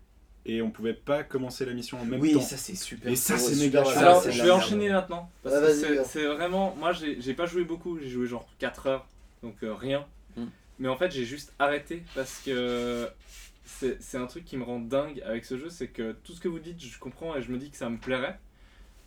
et 0.46 0.62
on 0.62 0.70
pouvait 0.70 0.94
pas 0.94 1.24
commencer 1.24 1.66
la 1.66 1.74
mission 1.74 2.00
en 2.00 2.06
même 2.06 2.20
Oui, 2.22 2.32
temps. 2.32 2.40
ça 2.40 2.56
c'est 2.56 2.74
super. 2.74 3.12
Et 3.12 3.16
ça, 3.16 3.36
c'est 3.36 3.54
super 3.54 3.82
méga 3.82 3.92
chiant. 3.92 4.00
Alors, 4.00 4.30
je 4.30 4.42
vais 4.42 4.50
enchaîner 4.50 4.88
merde. 4.88 5.02
maintenant. 5.10 5.30
Parce 5.42 5.56
Ouais, 5.56 5.60
que 5.60 5.94
vas-y, 5.94 6.04
c'est- 6.06 6.26
vraiment. 6.26 6.74
Moi, 6.78 6.92
j'ai 6.92 7.20
j'ai 7.20 7.34
pas 7.34 7.44
joué 7.44 7.64
beaucoup, 7.64 7.98
j'ai 7.98 8.08
joué 8.08 8.26
genre 8.26 8.48
4 8.58 8.86
heures, 8.86 9.06
donc 9.42 9.56
euh, 9.62 9.74
rien. 9.74 10.06
Mm. 10.38 10.44
Mais 10.78 10.88
en 10.88 10.96
fait, 10.96 11.10
j'ai 11.10 11.24
juste 11.26 11.52
arrêté 11.58 12.02
parce 12.14 12.40
que 12.46 13.08
c'est 13.68 14.02
c'est 14.02 14.16
un 14.16 14.26
truc 14.26 14.44
qui 14.44 14.56
me 14.56 14.64
rend 14.64 14.78
dingue 14.80 15.22
avec 15.26 15.44
ce 15.44 15.58
jeu 15.58 15.68
c'est 15.68 15.88
que 15.88 16.12
tout 16.24 16.32
ce 16.32 16.40
que 16.40 16.48
vous 16.48 16.58
dites, 16.58 16.80
je 16.82 16.98
comprends 16.98 17.36
et 17.36 17.42
je 17.42 17.52
me 17.52 17.58
dis 17.58 17.70
que 17.70 17.76
ça 17.76 17.88
me 17.90 17.98
plairait. 17.98 18.38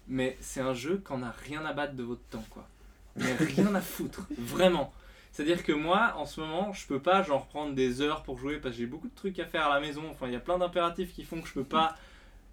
Mais 0.07 0.37
c'est 0.39 0.61
un 0.61 0.73
jeu 0.73 1.01
qu'on 1.03 1.23
a 1.23 1.31
rien 1.31 1.65
à 1.65 1.73
battre 1.73 1.93
de 1.93 2.03
votre 2.03 2.23
temps, 2.29 2.43
quoi. 2.49 2.67
Mais 3.15 3.33
rien 3.35 3.73
à 3.75 3.81
foutre, 3.81 4.27
vraiment. 4.37 4.93
C'est-à-dire 5.31 5.63
que 5.63 5.71
moi, 5.71 6.13
en 6.17 6.25
ce 6.25 6.41
moment, 6.41 6.73
je 6.73 6.85
peux 6.87 6.99
pas 6.99 7.23
genre 7.23 7.47
prendre 7.47 7.73
des 7.73 8.01
heures 8.01 8.23
pour 8.23 8.37
jouer 8.37 8.57
parce 8.57 8.75
que 8.75 8.81
j'ai 8.81 8.87
beaucoup 8.87 9.07
de 9.07 9.15
trucs 9.15 9.39
à 9.39 9.45
faire 9.45 9.65
à 9.67 9.73
la 9.75 9.79
maison. 9.79 10.03
Enfin, 10.11 10.27
il 10.27 10.33
y 10.33 10.35
a 10.35 10.39
plein 10.41 10.57
d'impératifs 10.57 11.13
qui 11.13 11.23
font 11.23 11.41
que 11.41 11.47
je 11.47 11.53
peux 11.53 11.63
pas. 11.63 11.95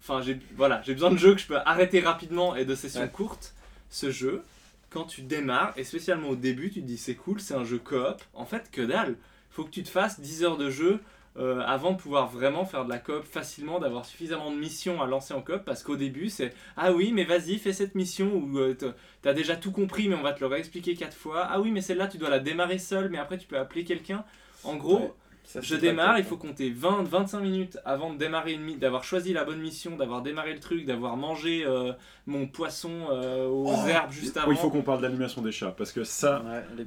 Enfin, 0.01 0.21
j'ai 0.21 0.39
voilà, 0.55 0.81
j'ai 0.83 0.93
besoin 0.93 1.11
de 1.11 1.17
jeux 1.17 1.33
que 1.35 1.41
je 1.41 1.47
peux 1.47 1.57
arrêter 1.57 1.99
rapidement 1.99 2.55
et 2.55 2.63
de 2.65 2.73
sessions 2.75 3.01
Ouais. 3.01 3.09
courtes. 3.09 3.53
Ce 3.89 4.11
jeu, 4.11 4.43
quand 4.89 5.03
tu 5.05 5.21
démarres, 5.23 5.73
et 5.75 5.83
spécialement 5.83 6.29
au 6.29 6.35
début, 6.35 6.69
tu 6.71 6.81
te 6.81 6.85
dis 6.87 6.97
c'est 6.97 7.15
cool, 7.15 7.41
c'est 7.41 7.55
un 7.55 7.65
jeu 7.65 7.79
coop. 7.79 8.21
En 8.33 8.45
fait, 8.45 8.71
que 8.71 8.81
dalle. 8.81 9.17
Faut 9.51 9.65
que 9.65 9.71
tu 9.71 9.83
te 9.83 9.89
fasses 9.89 10.19
10 10.21 10.43
heures 10.43 10.57
de 10.57 10.69
jeu 10.69 11.01
euh, 11.39 11.61
avant 11.65 11.91
de 11.91 11.97
pouvoir 11.97 12.27
vraiment 12.27 12.65
faire 12.65 12.83
de 12.83 12.89
la 12.89 12.97
coop 12.97 13.23
facilement, 13.23 13.79
d'avoir 13.79 14.05
suffisamment 14.05 14.51
de 14.51 14.57
missions 14.57 15.01
à 15.01 15.07
lancer 15.07 15.33
en 15.33 15.41
coop. 15.41 15.63
Parce 15.65 15.83
qu'au 15.83 15.95
début, 15.95 16.29
c'est 16.29 16.53
ah 16.75 16.91
oui, 16.91 17.11
mais 17.13 17.23
vas-y, 17.23 17.57
fais 17.57 17.73
cette 17.73 17.95
mission 17.95 18.33
où 18.33 18.57
euh, 18.57 18.75
t'as 19.21 19.33
déjà 19.33 19.55
tout 19.55 19.71
compris, 19.71 20.09
mais 20.09 20.15
on 20.15 20.21
va 20.21 20.33
te 20.33 20.41
le 20.41 20.47
réexpliquer 20.47 20.95
quatre 20.95 21.15
fois. 21.15 21.47
Ah 21.49 21.61
oui, 21.61 21.71
mais 21.71 21.81
celle-là, 21.81 22.07
tu 22.07 22.17
dois 22.17 22.29
la 22.29 22.39
démarrer 22.39 22.77
seule, 22.77 23.09
mais 23.09 23.17
après, 23.17 23.37
tu 23.37 23.47
peux 23.47 23.57
appeler 23.57 23.83
quelqu'un. 23.85 24.25
En 24.63 24.75
gros. 24.75 25.15
Ça, 25.51 25.61
je 25.63 25.75
démarre, 25.77 26.19
il 26.19 26.23
faut 26.23 26.37
compter 26.37 26.71
20-25 26.71 27.39
minutes 27.39 27.79
avant 27.83 28.13
de 28.13 28.19
démarrer 28.19 28.53
une 28.53 28.77
d'avoir 28.77 29.03
choisi 29.03 29.33
la 29.33 29.43
bonne 29.43 29.59
mission, 29.59 29.95
d'avoir 29.95 30.21
démarré 30.21 30.53
le 30.53 30.59
truc, 30.59 30.85
d'avoir 30.85 31.17
mangé 31.17 31.63
euh, 31.65 31.91
mon 32.27 32.45
poisson 32.45 32.91
euh, 33.11 33.47
aux 33.47 33.65
Oh 33.67 33.87
herbes 33.87 34.11
juste 34.11 34.35
Oh, 34.37 34.41
avant. 34.43 34.51
il 34.51 34.57
faut 34.59 34.69
qu'on 34.69 34.83
parle 34.83 35.01
d'animation 35.01 35.41
des 35.41 35.51
chats 35.51 35.73
parce 35.75 35.91
que 35.91 36.03
ça, 36.03 36.43
Ouais, 36.45 36.63
les 36.77 36.85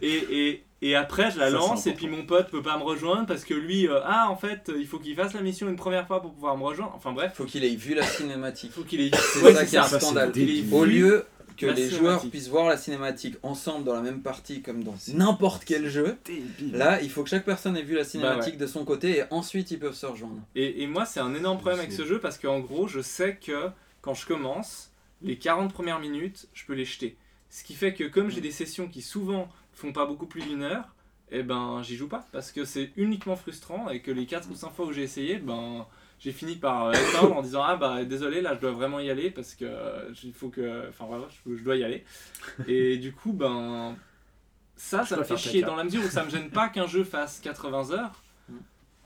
et, 0.00 0.48
et, 0.48 0.64
et 0.80 0.94
après, 0.94 1.32
je 1.32 1.40
la 1.40 1.46
Ça, 1.46 1.56
lance, 1.56 1.86
et 1.88 1.92
puis 1.92 2.06
mon 2.06 2.24
pote 2.24 2.50
peut 2.50 2.62
pas 2.62 2.78
me 2.78 2.84
rejoindre 2.84 3.26
parce 3.26 3.44
que 3.44 3.54
lui, 3.54 3.88
euh, 3.88 3.98
ah, 4.04 4.28
en 4.30 4.36
fait, 4.36 4.70
il 4.78 4.86
faut 4.86 5.00
qu'il 5.00 5.16
fasse 5.16 5.34
la 5.34 5.40
mission 5.40 5.68
une 5.68 5.74
première 5.74 6.06
fois 6.06 6.22
pour 6.22 6.32
pouvoir 6.34 6.56
me 6.56 6.62
rejoindre. 6.62 6.92
Enfin 6.94 7.10
bref, 7.10 7.32
faut 7.34 7.46
qu'il 7.46 7.64
ait 7.64 7.74
vu 7.74 7.94
la 7.94 8.04
cinématique. 8.04 8.70
il 8.72 8.80
faut 8.80 8.86
qu'il 8.86 9.00
ait. 9.00 9.10
C'est 9.12 9.42
Ouais, 9.42 9.54
ça 9.54 9.60
c'est 9.60 9.66
qui 9.66 9.74
est 9.74 9.78
un 9.80 9.98
scandale. 9.98 10.32
Au 10.70 10.84
lieu 10.84 11.24
que 11.56 11.66
La 11.66 11.72
les 11.72 11.90
joueurs 11.90 12.28
puissent 12.28 12.48
voir 12.48 12.68
la 12.68 12.76
cinématique 12.76 13.36
ensemble 13.42 13.84
dans 13.84 13.94
la 13.94 14.00
même 14.00 14.20
partie 14.22 14.62
comme 14.62 14.82
dans 14.84 14.94
n'importe 15.08 15.64
quel 15.64 15.88
jeu, 15.88 16.16
débile. 16.24 16.72
là 16.72 17.00
il 17.02 17.10
faut 17.10 17.22
que 17.22 17.28
chaque 17.30 17.44
personne 17.44 17.76
ait 17.76 17.82
vu 17.82 17.94
Bah 17.94 18.00
la 18.00 18.04
cinématique 18.04 18.56
de 18.58 18.66
son 18.66 18.84
côté 18.84 19.18
et 19.18 19.24
ensuite 19.30 19.70
ils 19.70 19.78
peuvent 19.78 19.94
se 19.94 20.06
rejoindre. 20.06 20.40
Et, 20.54 20.82
et 20.82 20.86
moi, 20.86 21.06
c'est 21.06 21.20
un 21.20 21.34
énorme 21.34 21.58
problème 21.58 21.80
avec 21.80 21.92
ce 21.92 22.04
jeu 22.04 22.18
parce 22.20 22.38
qu'en 22.38 22.60
gros, 22.60 22.88
je 22.88 23.00
sais 23.00 23.36
que 23.36 23.68
quand 24.00 24.14
je 24.14 24.26
commence, 24.26 24.90
les 25.22 25.36
40 25.36 25.72
premières 25.72 26.00
minutes, 26.00 26.48
je 26.54 26.64
peux 26.64 26.74
les 26.74 26.84
jeter. 26.84 27.16
Ce 27.50 27.62
qui 27.64 27.74
fait 27.74 27.94
que 27.94 28.04
comme 28.04 28.30
j'ai 28.30 28.40
des 28.40 28.50
sessions 28.50 28.88
qui 28.88 29.02
souvent 29.02 29.48
font 29.72 29.92
pas 29.92 30.06
beaucoup 30.06 30.26
plus 30.26 30.42
d'une 30.42 30.62
heure, 30.62 30.94
eh 31.30 31.42
ben 31.42 31.82
j'y 31.82 31.96
joue 31.96 32.08
pas 32.08 32.26
parce 32.32 32.52
que 32.52 32.64
c'est 32.64 32.90
uniquement 32.96 33.36
frustrant 33.36 33.88
et 33.88 34.00
que 34.00 34.10
les 34.10 34.26
4 34.26 34.50
ou 34.50 34.54
5 34.54 34.72
fois 34.72 34.86
où 34.86 34.92
j'ai 34.92 35.02
essayé, 35.02 35.38
ben 35.38 35.86
j'ai 36.22 36.32
fini 36.32 36.56
par 36.56 36.86
euh, 36.86 36.92
éteindre 36.92 37.36
en 37.36 37.42
disant 37.42 37.62
ah 37.64 37.76
bah 37.76 38.04
désolé 38.04 38.40
là 38.40 38.54
je 38.54 38.60
dois 38.60 38.72
vraiment 38.72 39.00
y 39.00 39.10
aller 39.10 39.30
parce 39.30 39.54
que 39.54 39.64
euh, 39.64 40.12
il 40.22 40.32
faut 40.32 40.48
que 40.48 40.88
enfin 40.88 41.06
voilà 41.06 41.26
je, 41.28 41.56
je 41.56 41.62
dois 41.62 41.76
y 41.76 41.84
aller. 41.84 42.04
Et 42.68 42.98
du 42.98 43.12
coup 43.12 43.32
ben 43.32 43.96
ça 44.76 45.02
Je 45.02 45.10
ça 45.10 45.16
me 45.16 45.24
fait 45.24 45.36
chier 45.36 45.62
dans 45.62 45.76
la 45.76 45.84
mesure 45.84 46.02
où 46.04 46.08
ça 46.08 46.24
me 46.24 46.30
gêne 46.30 46.50
pas 46.50 46.68
qu'un 46.68 46.86
jeu 46.86 47.04
fasse 47.04 47.40
80 47.40 47.90
heures 47.92 48.22
Mm. 48.48 48.56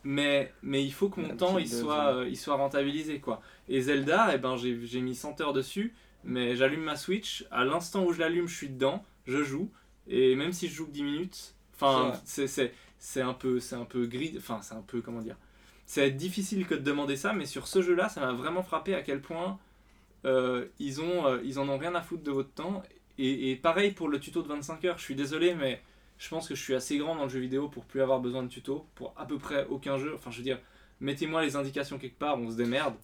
mais 0.04 0.52
mais 0.62 0.84
il 0.84 0.92
faut 0.92 1.08
que 1.08 1.20
mon 1.20 1.28
La 1.28 1.34
temps 1.34 1.58
il 1.58 1.68
soit 1.68 2.14
euh, 2.14 2.28
il 2.28 2.36
soit 2.36 2.54
rentabilisé 2.54 3.20
quoi. 3.20 3.42
Et 3.68 3.80
Zelda 3.80 4.30
eh 4.34 4.38
ben 4.38 4.56
j'ai 4.56 4.86
j'ai 4.86 5.00
mis 5.00 5.14
100 5.14 5.40
heures 5.40 5.52
dessus 5.52 5.94
mais 6.24 6.56
j'allume 6.56 6.82
ma 6.82 6.96
Switch. 6.96 7.44
À 7.50 7.64
l'instant 7.64 8.04
où 8.04 8.12
je 8.12 8.20
l'allume 8.20 8.48
je 8.48 8.54
suis 8.54 8.68
dedans 8.68 9.04
je 9.26 9.42
joue. 9.42 9.70
Et 10.08 10.36
même 10.36 10.52
si 10.52 10.68
je 10.68 10.74
joue 10.74 10.86
que 10.86 10.92
10 10.92 11.02
minutes 11.02 11.54
enfin 11.74 12.12
c'est 12.24 12.46
c'est 12.46 12.72
c'est 12.98 13.20
un 13.20 13.34
peu 13.34 13.60
c'est 13.60 13.76
un 13.76 13.84
peu 13.84 14.06
gris 14.06 14.34
enfin 14.38 14.60
c'est 14.62 14.74
un 14.74 14.82
peu 14.82 15.02
comment 15.02 15.20
dire 15.20 15.36
c'est 15.86 16.10
difficile 16.10 16.66
que 16.66 16.74
de 16.74 16.80
demander 16.80 17.16
ça 17.16 17.32
mais 17.32 17.46
sur 17.46 17.68
ce 17.68 17.82
jeu 17.82 17.94
là 17.94 18.08
ça 18.08 18.20
m'a 18.20 18.32
vraiment 18.32 18.62
frappé 18.62 18.94
à 18.94 19.02
quel 19.02 19.20
point 19.22 19.58
euh, 20.24 20.66
ils 20.78 21.00
ont 21.00 21.26
euh, 21.26 21.40
ils 21.44 21.58
en 21.58 21.68
ont 21.68 21.78
rien 21.78 21.94
à 21.94 22.02
foutre 22.02 22.22
de 22.24 22.30
votre 22.32 22.52
temps 22.52 22.82
et, 23.18 23.50
et 23.50 23.56
pareil 23.56 23.92
pour 23.92 24.08
le 24.08 24.20
tuto 24.20 24.42
de 24.42 24.48
25 24.48 24.84
heures 24.86 24.98
je 24.98 25.04
suis 25.04 25.14
désolé 25.14 25.54
mais 25.54 25.82
je 26.18 26.28
pense 26.28 26.48
que 26.48 26.54
je 26.54 26.62
suis 26.62 26.74
assez 26.74 26.98
grand 26.98 27.16
dans 27.16 27.24
le 27.24 27.28
jeu 27.30 27.40
vidéo 27.40 27.68
pour 27.68 27.84
plus 27.84 28.02
avoir 28.02 28.20
besoin 28.20 28.42
de 28.42 28.48
tuto 28.48 28.86
pour 28.94 29.14
à 29.16 29.26
peu 29.26 29.38
près 29.38 29.66
aucun 29.70 29.98
jeu 29.98 30.14
enfin 30.14 30.30
je 30.30 30.38
veux 30.38 30.44
dire 30.44 30.58
mettez-moi 31.00 31.42
les 31.44 31.56
indications 31.56 31.98
quelque 31.98 32.18
part 32.18 32.38
on 32.38 32.50
se 32.50 32.56
démerde 32.56 32.94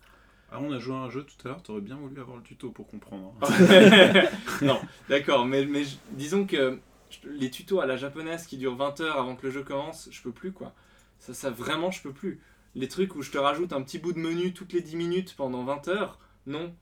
Ah, 0.51 0.59
on 0.61 0.73
a 0.73 0.79
joué 0.79 0.95
à 0.95 0.99
un 0.99 1.11
jeu 1.11 1.25
tout 1.25 1.37
à 1.47 1.49
l'heure, 1.51 1.63
t'aurais 1.63 1.81
bien 1.81 1.97
voulu 1.97 2.21
avoir 2.21 2.37
le 2.37 2.43
tuto 2.43 2.71
pour 2.71 2.87
comprendre. 2.87 3.35
hein. 3.43 4.25
non, 4.63 4.81
d'accord, 5.09 5.47
mais, 5.47 5.65
mais 5.67 5.85
disons 6.11 6.47
que 6.47 6.79
les 7.25 7.51
tutos 7.51 7.81
à 7.81 7.87
la 7.87 7.97
japonaise 7.97 8.47
qui 8.47 8.59
durent 8.59 8.77
20 8.77 9.01
heures 9.01 9.19
avant 9.19 9.37
que 9.37 9.47
le 9.47 9.53
jeu 9.53 9.63
commence, 9.63 10.09
je 10.11 10.23
peux 10.23 10.33
plus 10.33 10.53
quoi. 10.53 10.75
Ça, 11.19 11.35
ça 11.35 11.51
vraiment, 11.51 11.91
je 11.91 12.03
peux 12.03 12.13
plus. 12.13 12.41
Les 12.75 12.89
trucs 12.89 13.15
où 13.17 13.23
je 13.23 13.31
te 13.31 13.39
rajoute 13.39 13.73
un 13.73 13.83
petit 13.83 13.99
bout 13.99 14.13
de 14.13 14.19
menu 14.19 14.53
toutes 14.55 14.73
les 14.73 14.81
10 14.81 14.97
minutes 14.97 15.35
pendant 15.37 15.63
20 15.65 15.89
heures, 15.89 16.19
non. 16.47 16.73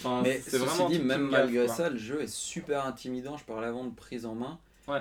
Enfin, 0.00 0.20
Mais 0.22 0.40
c'est 0.44 0.58
ceci 0.58 0.64
vraiment 0.64 0.88
dit, 0.90 0.98
même 0.98 1.22
gaffe, 1.22 1.30
malgré 1.30 1.66
quoi. 1.66 1.74
ça, 1.74 1.88
le 1.90 1.96
jeu 1.98 2.20
est 2.22 2.28
super 2.32 2.84
intimidant. 2.86 3.36
Je 3.38 3.44
parle 3.44 3.64
avant 3.64 3.84
de 3.84 3.94
prise 3.94 4.26
en 4.26 4.34
main. 4.34 4.58
Ouais. 4.86 5.00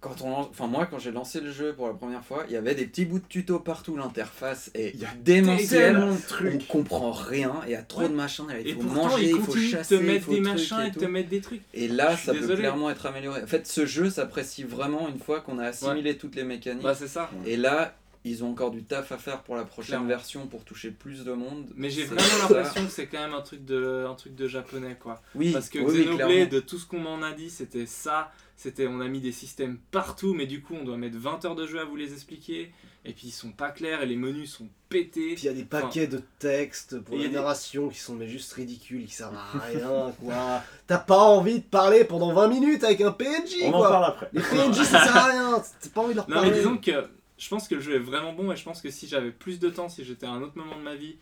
Quand 0.00 0.20
on 0.22 0.30
lance- 0.30 0.46
enfin 0.50 0.68
moi 0.68 0.86
quand 0.86 1.00
j'ai 1.00 1.10
lancé 1.10 1.40
le 1.40 1.50
jeu 1.50 1.72
pour 1.74 1.88
la 1.88 1.92
première 1.94 2.24
fois, 2.24 2.44
il 2.46 2.52
y 2.52 2.56
avait 2.56 2.76
des 2.76 2.86
petits 2.86 3.04
bouts 3.04 3.18
de 3.18 3.24
tuto 3.28 3.58
partout. 3.58 3.96
L'interface 3.96 4.70
est 4.74 4.92
Il 4.94 5.00
y 5.00 5.04
a 5.04 5.08
démentielle. 5.24 5.94
Tellement 5.94 6.12
de 6.12 6.54
On 6.54 6.58
comprend 6.72 7.10
rien. 7.10 7.52
Il 7.66 7.72
y 7.72 7.74
a 7.74 7.82
trop 7.82 8.02
Ouais. 8.02 8.08
de 8.08 8.14
machins. 8.14 8.46
Il 8.64 8.74
faut 8.74 8.82
pourtant, 8.82 9.08
manger, 9.08 9.30
il 9.30 9.40
faut 9.40 9.56
chasser, 9.56 9.98
te 9.98 10.00
mettre 10.04 10.26
faut 10.26 10.34
des 10.34 10.40
machins 10.40 10.82
et 10.86 10.92
te 10.92 11.04
mettre 11.04 11.30
des 11.30 11.40
trucs. 11.40 11.62
Et 11.74 11.88
là, 11.88 12.16
ça 12.16 12.32
peut 12.32 12.46
clairement 12.54 12.90
être 12.90 13.06
amélioré. 13.06 13.42
En 13.42 13.46
fait, 13.48 13.66
ce 13.66 13.86
jeu 13.86 14.08
s'apprécie 14.08 14.62
vraiment 14.62 15.08
une 15.08 15.18
fois 15.18 15.40
qu'on 15.40 15.58
a 15.58 15.64
assimilé 15.66 16.16
toutes 16.16 16.36
les 16.36 16.44
mécaniques. 16.44 16.84
Bah, 16.84 16.94
c'est 16.94 17.08
ça. 17.08 17.28
et 17.44 17.56
là, 17.56 17.96
ils 18.28 18.44
ont 18.44 18.50
encore 18.50 18.70
du 18.70 18.84
taf 18.84 19.12
à 19.12 19.18
faire 19.18 19.42
pour 19.42 19.56
la 19.56 19.64
prochaine 19.64 19.88
Clairement. 19.90 20.06
version 20.08 20.46
pour 20.46 20.64
toucher 20.64 20.90
plus 20.90 21.24
de 21.24 21.32
monde. 21.32 21.66
Mais 21.76 21.90
j'ai 21.90 22.04
vraiment 22.04 22.22
l'impression 22.42 22.84
que 22.84 22.90
c'est 22.92 23.06
quand 23.06 23.18
même 23.20 23.34
un 23.34 23.40
truc 23.42 23.64
de, 23.64 24.04
un 24.08 24.14
truc 24.14 24.34
de 24.34 24.46
japonais, 24.48 24.96
quoi. 25.00 25.20
Oui, 25.34 25.52
Parce 25.52 25.68
que 25.68 25.78
oui, 25.78 26.04
Xenoblade, 26.04 26.48
de 26.50 26.60
tout 26.60 26.78
ce 26.78 26.86
qu'on 26.86 27.00
m'en 27.00 27.22
a 27.22 27.32
dit, 27.32 27.50
c'était 27.50 27.86
ça. 27.86 28.30
C'était, 28.56 28.88
on 28.88 29.00
a 29.00 29.06
mis 29.06 29.20
des 29.20 29.30
systèmes 29.30 29.78
partout, 29.92 30.34
mais 30.34 30.46
du 30.46 30.62
coup, 30.62 30.74
on 30.74 30.84
doit 30.84 30.96
mettre 30.96 31.16
20 31.16 31.44
heures 31.44 31.54
de 31.54 31.66
jeu 31.66 31.78
à 31.80 31.84
vous 31.84 31.94
les 31.94 32.12
expliquer. 32.12 32.72
Et 33.04 33.12
puis, 33.12 33.28
ils 33.28 33.32
sont 33.32 33.52
pas 33.52 33.70
clairs 33.70 34.02
et 34.02 34.06
les 34.06 34.16
menus 34.16 34.52
sont 34.52 34.66
pétés. 34.88 35.34
Puis 35.34 35.44
il 35.44 35.46
y 35.46 35.48
a 35.48 35.52
des 35.52 35.62
paquets 35.64 36.08
de 36.08 36.20
textes 36.40 36.98
pour 36.98 37.14
Et 37.14 37.18
il 37.18 37.20
y 37.20 37.22
la 37.22 37.28
a 37.28 37.30
des- 37.30 37.36
narration 37.36 37.88
qui 37.88 38.00
sont 38.00 38.14
mais 38.16 38.26
juste 38.26 38.52
ridicules, 38.54 39.06
qui 39.06 39.14
servent 39.14 39.36
à 39.36 39.58
rien, 39.60 40.12
quoi. 40.20 40.62
T'as 40.88 40.98
pas 40.98 41.20
envie 41.22 41.60
de 41.60 41.64
parler 41.64 42.02
pendant 42.04 42.32
20 42.34 42.48
minutes 42.48 42.82
avec 42.82 43.00
un 43.00 43.12
PNJ, 43.12 43.62
On 43.62 43.74
en 43.74 43.80
parle 43.82 44.04
après. 44.06 44.28
Les 44.32 44.42
PNJ, 44.42 44.74
ça 44.82 45.04
sert 45.04 45.16
à 45.16 45.24
rien. 45.26 45.62
T'as 45.80 45.88
pas 45.90 46.00
envie 46.00 46.10
de 46.10 46.16
leur 46.16 46.28
Non, 46.28 46.34
parler. 46.34 46.50
mais 46.50 46.56
disons 46.56 46.76
que 46.78 47.08
je 47.38 47.48
pense 47.48 47.68
que 47.68 47.76
le 47.76 47.80
jeu 47.80 47.94
est 47.94 47.98
vraiment 48.00 48.32
bon 48.32 48.50
et 48.52 48.56
je 48.56 48.64
pense 48.64 48.82
que 48.82 48.90
si 48.90 49.06
j'avais 49.08 49.30
plus 49.30 49.58
de 49.60 49.70
temps, 49.70 49.88
si 49.88 50.04
j'étais 50.04 50.26
à 50.26 50.30
un 50.30 50.42
autre 50.42 50.56
moment 50.58 50.76
de 50.76 50.82
ma 50.82 50.94
vie, 50.96 51.16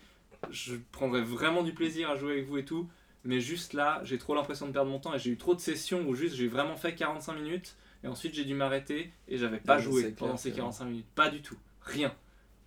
je 0.50 0.74
prendrais 0.92 1.22
vraiment 1.22 1.62
du 1.62 1.72
plaisir 1.72 2.10
à 2.10 2.16
jouer 2.16 2.32
avec 2.32 2.46
vous 2.46 2.58
et 2.58 2.64
tout. 2.64 2.88
Mais 3.24 3.40
juste 3.40 3.72
là, 3.72 4.00
j'ai 4.04 4.18
trop 4.18 4.34
l'impression 4.34 4.66
de 4.68 4.72
perdre 4.72 4.90
mon 4.90 4.98
temps 5.00 5.12
et 5.14 5.18
j'ai 5.18 5.30
eu 5.30 5.36
trop 5.36 5.54
de 5.54 5.60
sessions 5.60 6.06
où 6.08 6.14
juste 6.14 6.36
j'ai 6.36 6.46
vraiment 6.48 6.76
fait 6.76 6.94
45 6.94 7.34
minutes 7.34 7.74
et 8.04 8.08
ensuite 8.08 8.34
j'ai 8.34 8.44
dû 8.44 8.54
m'arrêter 8.54 9.10
et 9.28 9.36
j'avais 9.36 9.58
pas 9.58 9.78
joué 9.78 10.10
pendant 10.10 10.36
ces 10.36 10.50
que- 10.52 10.56
45 10.56 10.84
minutes. 10.84 11.06
Pas 11.14 11.28
du 11.28 11.42
tout. 11.42 11.56
Rien. 11.82 12.14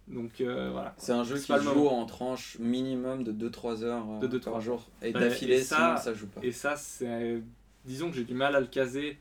Donc 0.10 0.42
euh, 0.42 0.70
voilà. 0.72 0.94
C'est 0.98 1.12
un 1.14 1.24
jeu 1.24 1.38
qui 1.38 1.54
joue 1.54 1.74
moment. 1.76 2.00
en 2.02 2.06
tranche 2.06 2.58
minimum 2.60 3.24
de 3.24 3.50
2-3 3.50 3.84
heures 3.84 4.06
euh, 4.12 4.20
De 4.20 4.28
deux, 4.28 4.40
par 4.40 4.60
jour. 4.60 4.86
Et 5.02 5.08
Ouais, 5.14 5.20
d'affilée, 5.20 5.62
ça- 5.62 5.76
sinon 5.78 5.98
ça 5.98 6.14
joue 6.14 6.28
pas. 6.28 6.42
Et 6.44 6.52
ça, 6.52 6.76
c'est. 6.76 7.42
Disons 7.86 8.10
que 8.10 8.16
j'ai 8.18 8.24
du 8.26 8.34
mal 8.34 8.56
à 8.56 8.60
le 8.60 8.66
caser 8.68 9.18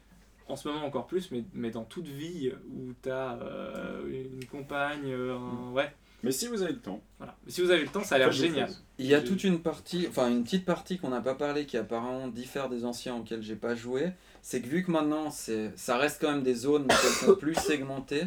en 0.48 0.56
ce 0.56 0.68
moment 0.68 0.84
encore 0.84 1.06
plus, 1.06 1.30
mais, 1.30 1.44
mais 1.54 1.70
dans 1.70 1.84
toute 1.84 2.06
vie 2.06 2.50
où 2.70 2.92
t'as 3.02 3.36
euh, 3.38 4.24
une 4.34 4.44
compagne, 4.46 5.12
un- 5.12 5.72
ouais, 5.72 5.92
Mais 6.22 6.32
si 6.32 6.46
vous 6.48 6.62
avez 6.62 6.72
le 6.72 6.78
temps, 6.80 7.00
voilà. 7.18 7.36
Mais 7.46 7.52
si 7.52 7.60
vous 7.62 7.70
avez 7.70 7.82
le 7.82 7.88
temps, 7.88 8.02
ça 8.02 8.16
a 8.16 8.18
l'air 8.18 8.32
génial. 8.32 8.70
Il 8.98 9.06
y 9.06 9.14
a 9.14 9.20
toute 9.20 9.44
une 9.44 9.60
partie, 9.60 10.06
enfin 10.08 10.28
une 10.30 10.42
petite 10.44 10.64
partie 10.64 10.98
qu'on 10.98 11.10
n'a 11.10 11.20
pas 11.20 11.34
parlé 11.34 11.66
qui 11.66 11.76
apparemment 11.76 12.28
diffère 12.28 12.68
des 12.68 12.84
anciens 12.84 13.14
auxquels 13.16 13.42
j'ai 13.42 13.56
pas 13.56 13.74
joué. 13.74 14.10
C'est 14.42 14.60
que 14.62 14.66
vu 14.68 14.84
que 14.84 14.90
maintenant 14.90 15.30
c'est, 15.30 15.70
ça 15.76 15.96
reste 15.98 16.20
quand 16.20 16.30
même 16.30 16.42
des 16.42 16.54
zones 16.54 16.82
mais 16.88 16.94
qu'elles 16.94 17.26
sont 17.28 17.34
plus 17.36 17.54
segmentées, 17.54 18.24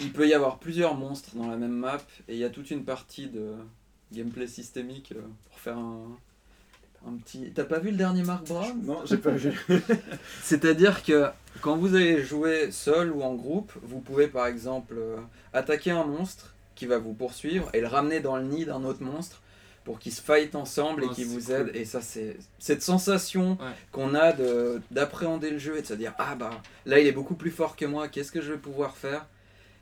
il 0.00 0.12
peut 0.12 0.28
y 0.28 0.34
avoir 0.34 0.58
plusieurs 0.58 0.94
monstres 0.94 1.34
dans 1.36 1.48
la 1.48 1.56
même 1.56 1.72
map 1.76 1.98
et 2.28 2.34
il 2.34 2.38
y 2.38 2.44
a 2.44 2.50
toute 2.50 2.70
une 2.70 2.84
partie 2.84 3.28
de 3.28 3.54
gameplay 4.12 4.46
systémique 4.46 5.12
euh, 5.16 5.20
pour 5.50 5.58
faire 5.60 5.76
un, 5.78 6.16
un 7.06 7.12
petit. 7.16 7.50
T'as 7.54 7.64
pas 7.64 7.78
vu 7.78 7.90
le 7.90 7.96
dernier 7.96 8.22
Mark 8.22 8.46
Brown 8.46 8.80
Non, 8.84 9.00
j'ai 9.04 9.16
pas 9.18 9.30
vu. 9.30 9.52
C'est-à-dire 10.42 11.02
que 11.02 11.26
quand 11.60 11.76
vous 11.76 11.94
allez 11.94 12.22
jouer 12.22 12.70
seul 12.70 13.10
ou 13.12 13.22
en 13.22 13.34
groupe, 13.34 13.72
vous 13.82 14.00
pouvez 14.00 14.26
par 14.28 14.46
exemple 14.46 14.94
euh, 14.96 15.16
attaquer 15.52 15.90
un 15.90 16.04
monstre 16.04 16.54
qui 16.74 16.86
va 16.86 16.98
vous 16.98 17.12
poursuivre 17.14 17.68
et 17.74 17.80
le 17.80 17.86
ramener 17.86 18.20
dans 18.20 18.36
le 18.36 18.44
nid 18.44 18.64
d'un 18.64 18.84
autre 18.84 19.02
monstre 19.02 19.40
pour 19.84 19.98
qu'ils 19.98 20.12
se 20.12 20.20
fight 20.20 20.54
ensemble 20.54 21.02
et 21.04 21.06
Oh, 21.10 21.14
qu'ils 21.14 21.26
vous 21.26 21.40
cool. 21.40 21.54
aident. 21.54 21.70
Et 21.74 21.84
ça, 21.84 22.00
c'est 22.02 22.36
cette 22.58 22.82
sensation 22.82 23.52
Ouais. 23.52 23.72
qu'on 23.90 24.14
a 24.14 24.32
de- 24.32 24.80
d'appréhender 24.90 25.50
le 25.50 25.58
jeu 25.58 25.78
et 25.78 25.82
de 25.82 25.86
se 25.86 25.94
dire 25.94 26.14
Ah 26.18 26.34
bah 26.34 26.50
là, 26.86 26.98
il 27.00 27.06
est 27.06 27.12
beaucoup 27.12 27.34
plus 27.36 27.50
fort 27.50 27.74
que 27.74 27.84
moi, 27.86 28.08
qu'est-ce 28.08 28.30
que 28.32 28.40
je 28.42 28.52
vais 28.52 28.58
pouvoir 28.58 28.96
faire? 28.96 29.26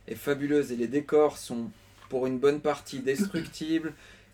Est 0.07 0.15
fabuleuse. 0.15 0.71
Et 0.71 0.75
les 0.77 0.87
décors 0.87 1.37
sont 1.37 1.69
pour 2.09 2.25
une 2.25 2.39
bonne 2.39 2.61
partie 2.61 2.99
destructibles. 2.99 3.93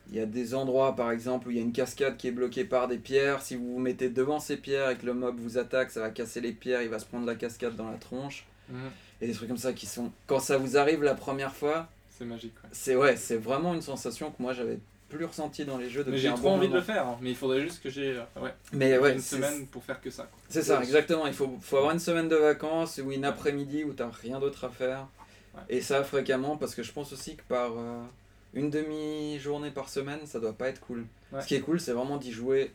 Il 0.10 0.18
y 0.18 0.20
a 0.20 0.26
des 0.26 0.54
endroits, 0.54 0.96
par 0.96 1.12
exemple, 1.12 1.48
où 1.48 1.52
il 1.52 1.58
y 1.58 1.60
a 1.60 1.64
une 1.64 1.72
cascade 1.72 2.18
qui 2.18 2.28
est 2.28 2.32
bloquée 2.32 2.66
par 2.66 2.88
des 2.88 2.98
pierres. 2.98 3.42
Si 3.42 3.56
vous 3.56 3.74
vous 3.74 3.80
mettez 3.80 4.10
devant 4.10 4.40
ces 4.40 4.58
pierres 4.58 4.90
et 4.90 4.96
que 4.98 5.06
le 5.06 5.14
mob 5.14 5.38
vous 5.40 5.58
attaque, 5.58 5.92
ça 5.92 6.02
va 6.02 6.10
casser 6.10 6.42
les 6.42 6.52
pierres, 6.52 6.82
il 6.82 6.90
va 6.90 7.00
se 7.00 7.06
prendre 7.06 7.26
la 7.26 7.36
cascade 7.36 7.76
dans 7.76 7.90
la 7.90 7.98
tronche. 7.98 8.46
Mhm. 8.70 8.78
Et 9.22 9.28
des 9.28 9.34
trucs 9.34 9.48
comme 9.48 9.58
ça 9.58 9.74
qui 9.74 9.86
sont. 9.86 10.12
Quand 10.28 10.40
ça 10.40 10.58
vous 10.58 10.78
arrive 10.78 11.04
la 11.04 11.16
première 11.16 11.54
fois, 11.56 11.88
C'est 12.18 12.26
magique. 12.26 12.54
ouais. 12.64 12.70
c'est 12.74 12.96
ouais, 12.96 13.16
c'est 13.16 13.38
vraiment 13.38 13.74
une 13.74 13.82
sensation 13.82 14.30
que 14.32 14.42
moi 14.42 14.54
j'avais 14.54 14.78
plus 15.10 15.26
ressentie 15.26 15.64
dans 15.64 15.78
les 15.78 15.90
jeux 15.90 16.00
Mais 16.00 16.06
depuis 16.14 16.22
j'ai 16.22 16.30
trop 16.30 16.42
bon 16.42 16.54
envie 16.56 16.68
de 16.68 16.74
le 16.74 16.82
faire, 16.82 17.08
hein. 17.08 17.18
mais 17.22 17.30
il 17.30 17.36
faudrait 17.36 17.62
juste 17.62 17.82
que 17.84 17.90
j'ai 17.90 18.18
euh, 18.18 18.42
ouais, 18.42 18.54
Mais 18.74 18.98
ouais, 18.98 19.14
une 19.14 19.20
semaine 19.22 19.68
pour 19.68 19.84
faire 19.84 20.02
que 20.02 20.10
ça. 20.10 20.28
C'est 20.50 20.64
ça, 20.64 20.82
exactement. 20.82 21.28
Il 21.28 21.34
faut, 21.34 21.56
faut 21.62 21.78
avoir 21.78 21.92
une 21.94 22.00
semaine 22.00 22.28
de 22.28 22.36
vacances 22.36 23.00
ou 23.04 23.12
une 23.12 23.24
après-midi 23.24 23.84
où 23.84 23.94
t'as 23.94 24.10
rien 24.10 24.40
d'autre 24.40 24.66
à 24.66 24.70
faire. 24.70 25.08
Et 25.70 25.82
ça 25.82 26.04
fréquemment 26.04 26.58
parce 26.58 26.74
que 26.74 26.82
je 26.82 26.92
pense 26.92 27.14
aussi 27.14 27.36
que 27.36 27.44
par 27.48 27.72
euh, 27.78 28.02
une 28.54 28.70
demi-journée 28.70 29.72
par 29.72 29.90
semaine, 29.90 30.20
ça 30.26 30.40
doit 30.40 30.54
pas 30.54 30.70
être 30.70 30.80
cool. 30.82 31.06
Ouais. 31.32 31.42
Ce 31.42 31.48
qui 31.48 31.56
est 31.56 31.62
cool, 31.62 31.80
c'est 31.80 31.94
vraiment 31.94 32.18
d'y 32.18 32.32
jouer 32.32 32.72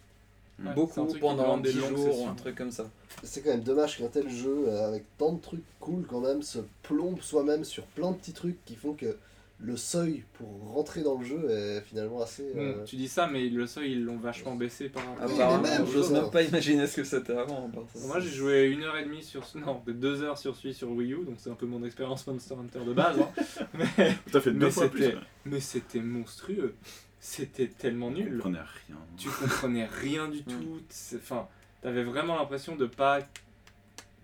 Ouais, 0.59 0.65
c'est 0.65 0.71
un 0.71 0.75
beaucoup 0.75 1.19
pendant 1.21 1.43
demande 1.45 1.63
des 1.63 1.73
10 1.73 1.79
longues 1.79 1.97
jours 1.97 2.23
ou 2.23 2.27
un 2.27 2.35
truc 2.35 2.57
comme 2.57 2.73
ça. 2.73 2.91
C'est 3.23 3.43
quand 3.43 3.51
même 3.51 3.63
dommage 3.63 3.97
qu'un 3.97 4.09
tel 4.09 4.29
jeu, 4.29 4.65
euh, 4.67 4.89
avec 4.89 5.05
tant 5.17 5.33
de 5.33 5.41
trucs 5.41 5.63
cool 5.79 6.05
quand 6.09 6.21
même, 6.21 6.43
se 6.43 6.59
plombe 6.83 7.21
soi-même 7.21 7.65
sur 7.65 7.85
plein 7.85 8.11
de 8.11 8.17
petits 8.17 8.33
trucs 8.33 8.65
qui 8.65 8.75
font 8.75 8.95
que 8.95 9.17
le 9.61 9.77
seuil 9.77 10.23
pour 10.35 10.47
rentrer 10.73 11.03
dans 11.03 11.19
le 11.19 11.25
jeu 11.25 11.51
est 11.51 11.81
finalement 11.81 12.23
assez... 12.23 12.45
Bon, 12.55 12.61
euh, 12.61 12.85
tu 12.85 12.95
dis 12.95 13.09
ça, 13.09 13.27
mais 13.27 13.49
le 13.49 13.67
seuil, 13.67 13.93
ils 13.93 14.05
l'ont 14.05 14.17
vachement 14.17 14.55
baissé 14.55 14.89
par 14.89 15.05
rapport 15.05 15.27
oui, 15.29 15.35
Apparemment, 15.35 15.87
j'ose 15.93 16.09
je- 16.11 16.13
même 16.13 16.31
pas 16.31 16.43
imaginer 16.43 16.87
ce 16.87 16.97
que 16.97 17.05
c'était 17.05 17.33
avant. 17.37 17.69
Moi 18.07 18.21
j'ai 18.21 18.31
joué 18.31 18.67
une 18.67 18.83
heure 18.85 18.97
et 18.97 19.05
demie 19.05 19.23
sur 19.23 19.43
non 19.57 19.83
deux 19.87 20.23
heures 20.23 20.39
sur 20.39 20.55
celui 20.55 20.75
sur 20.75 20.91
Wii 20.93 21.13
U 21.13 21.25
donc 21.25 21.35
c'est 21.39 21.51
un 21.51 21.55
peu 21.55 21.67
mon 21.67 21.83
expérience 21.85 22.25
Monster 22.29 22.55
Hunter 22.55 22.85
de 22.87 22.93
base 22.93 23.19
hein. 23.21 23.29
mais, 23.75 24.15
T'as 24.33 24.41
fait 24.41 24.53
deux 24.53 24.67
mais 24.67 24.71
fois 24.71 24.89
plus. 24.89 25.05
c'était 25.05 25.17
mais 25.47 25.61
c'était 25.61 26.01
monstrueux 26.01 26.75
c'était 27.21 27.67
tellement 27.67 28.13
nul 28.13 28.37
comprenais 28.37 28.61
rien. 28.87 28.97
tu 29.17 29.29
comprenais 29.29 29.87
rien 29.87 30.29
du 30.29 30.39
Mm. 30.43 30.45
tout 30.45 30.81
c'est- 30.89 31.17
enfin 31.17 31.49
t'avais 31.83 32.05
vraiment 32.05 32.37
l'impression 32.37 32.77
de 32.77 32.87
pas 32.87 33.19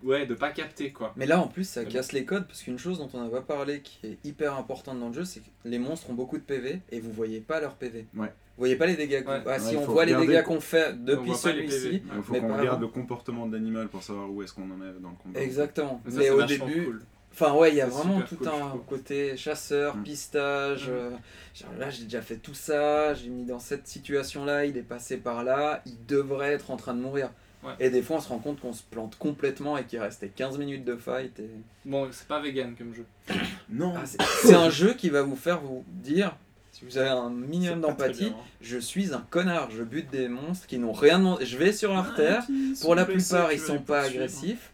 ouais 0.03 0.25
de 0.25 0.33
pas 0.35 0.51
capter 0.51 0.91
quoi 0.91 1.13
Mais 1.15 1.25
là 1.25 1.39
en 1.39 1.47
plus 1.47 1.67
ça 1.67 1.85
casse 1.85 2.11
les 2.11 2.25
codes 2.25 2.47
parce 2.47 2.61
qu'une 2.63 2.77
chose 2.79 2.97
dont 2.99 3.09
on 3.13 3.23
n'a 3.23 3.29
pas 3.29 3.41
parlé 3.41 3.81
qui 3.81 3.99
est 4.05 4.17
hyper 4.25 4.55
importante 4.55 4.99
dans 4.99 5.07
le 5.07 5.13
jeu 5.13 5.25
c'est 5.25 5.39
que 5.39 5.49
les 5.65 5.79
monstres 5.79 6.09
ont 6.09 6.13
beaucoup 6.13 6.37
de 6.37 6.43
PV 6.43 6.81
et 6.91 6.99
vous 6.99 7.11
voyez 7.11 7.39
pas 7.41 7.59
leurs 7.59 7.75
PV. 7.75 8.05
Ouais. 8.15 8.27
Vous 8.27 8.61
voyez 8.61 8.75
pas 8.77 8.85
les 8.85 8.95
dégâts 8.95 9.23
qu'on 9.23 9.31
Ouais. 9.31 9.41
Ah, 9.45 9.49
Ouais, 9.49 9.59
si 9.59 9.75
on 9.75 9.85
voit 9.85 10.05
les 10.05 10.15
dégâts 10.15 10.43
qu'on 10.43 10.61
fait 10.61 10.93
depuis 11.03 11.33
celui-ci. 11.35 12.01
Il 12.15 12.21
faut 12.23 12.33
qu'on 12.35 12.53
regarde 12.53 12.67
avant. 12.67 12.79
le 12.79 12.87
comportement 12.87 13.47
de 13.47 13.53
l'animal 13.53 13.89
pour 13.89 14.01
savoir 14.01 14.31
où 14.31 14.41
est-ce 14.43 14.53
qu'on 14.53 14.63
en 14.71 14.81
est 14.81 14.99
dans 15.01 15.09
le 15.09 15.15
combat. 15.21 15.39
Exactement. 15.41 16.01
Mais 16.05 16.11
ça, 16.11 16.17
Mais 16.19 16.23
c'est 16.25 16.29
au 16.31 16.43
début, 16.43 16.85
cool. 16.85 17.01
enfin 17.33 17.53
ouais, 17.53 17.71
il 17.71 17.75
y 17.75 17.81
a 17.81 17.85
vraiment 17.87 18.21
tout 18.21 18.37
cool, 18.37 18.47
un 18.47 18.77
côté 18.87 19.35
chasseur, 19.35 19.97
Mm. 19.97 20.03
pistage. 20.03 20.87
Mm. 20.87 20.91
euh, 20.93 21.09
genre 21.53 21.71
là 21.77 21.89
j'ai 21.89 22.03
déjà 22.05 22.21
fait 22.21 22.37
tout 22.37 22.53
ça, 22.53 23.13
j'ai 23.13 23.27
mis 23.29 23.43
dans 23.43 23.59
cette 23.59 23.87
situation-là, 23.87 24.65
il 24.65 24.77
est 24.77 24.83
passé 24.83 25.17
par 25.17 25.43
là, 25.43 25.81
il 25.85 26.05
devrait 26.05 26.53
être 26.53 26.71
en 26.71 26.77
train 26.77 26.93
de 26.93 27.01
mourir. 27.01 27.31
Ouais. 27.65 27.73
Et 27.79 27.89
des 27.89 28.01
fois 28.01 28.17
on 28.17 28.21
se 28.21 28.29
rend 28.29 28.39
compte 28.39 28.59
qu'on 28.59 28.73
se 28.73 28.83
plante 28.83 29.15
complètement 29.17 29.77
et 29.77 29.85
qu'il 29.85 29.99
restait 29.99 30.29
15 30.29 30.57
minutes 30.57 30.85
de 30.85 30.95
fight. 30.95 31.39
Et... 31.39 31.49
bon 31.83 32.07
c'est 32.11 32.27
pas 32.27 32.39
vegan 32.39 32.75
comme 32.77 32.93
jeu 32.93 33.05
Non, 33.69 33.93
Ah, 33.97 34.03
c'est 34.05 34.53
un 34.53 34.69
jeu 34.69 34.93
qui 34.93 35.09
va 35.09 35.23
vous 35.23 35.35
faire 35.35 35.61
vous 35.61 35.83
dire, 35.87 36.35
si 36.71 36.85
vous 36.85 36.97
avez 36.97 37.09
un 37.09 37.29
minimum 37.29 37.81
d'empathie, 37.81 38.33
hein. 38.35 38.43
je 38.61 38.77
suis 38.77 39.13
un 39.13 39.25
connard, 39.29 39.71
je 39.71 39.81
bute 39.83 40.11
des 40.11 40.27
monstres 40.27 40.67
qui 40.67 40.77
n'ont 40.77 40.91
rien 40.91 41.19
demandé. 41.19 41.45
Je 41.45 41.57
vais 41.57 41.71
sur 41.71 41.93
leur 41.93 42.15
terre, 42.15 42.45
pour 42.81 42.95
la 42.95 43.05
plupart 43.05 43.51
ils 43.51 43.59
sont 43.59 43.79
pas 43.79 44.01
agressifs. 44.01 44.71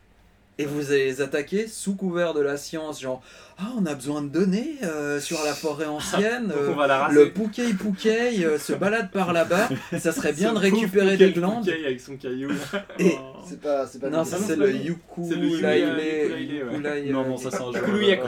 Et 0.62 0.66
vous 0.66 0.91
allez 0.91 1.05
les 1.05 1.22
attaquer 1.22 1.68
sous 1.68 1.95
couvert 1.95 2.34
de 2.34 2.41
la 2.41 2.57
science, 2.57 3.01
genre 3.01 3.22
Ah, 3.57 3.72
on 3.78 3.86
a 3.86 3.93
besoin 3.95 4.22
de 4.22 4.28
données 4.30 4.76
euh, 4.84 5.20
sur 5.20 5.43
la 5.43 5.53
forêt 5.53 5.86
ancienne. 5.88 6.47
donc 6.47 6.57
euh, 6.57 6.70
on 6.72 6.76
va 6.76 6.88
la 6.88 6.99
raser 7.05 7.16
le 7.16 7.32
Poukei 7.32 7.74
Poukei 7.74 8.45
euh, 8.45 8.57
se 8.59 8.74
balade 8.74 9.12
par 9.12 9.34
là-bas. 9.34 9.70
Ça 9.99 10.12
serait 10.12 10.34
bien 10.34 10.53
de 10.53 10.59
récupérer 10.59 11.14
Pouquet, 11.14 11.26
des 11.28 11.32
glandes. 11.34 11.66
Pouquet 11.66 11.86
avec 11.86 11.99
son 11.99 12.16
caillou 12.18 12.51
Et- 12.99 13.16
Oh. 13.20 13.43
C'est 13.49 13.59
pas, 13.59 13.88
c'est 13.88 13.99
pas 13.99 14.09
Non, 14.09 14.24
ça 14.24 14.38
non, 14.38 14.43
c'est 14.45 14.53
c'est 14.53 14.59
le. 14.59 14.72
Yuku 14.76 15.28
C'est 15.28 15.36
le 15.36 15.47
Yuku- 15.49 17.12
Non, 17.12 17.26
non, 17.28 17.38
ça 17.38 17.49
c'est 17.51 17.62
un 17.62 17.72
jeu. 17.74 17.82
Kuluyaku. 17.82 18.28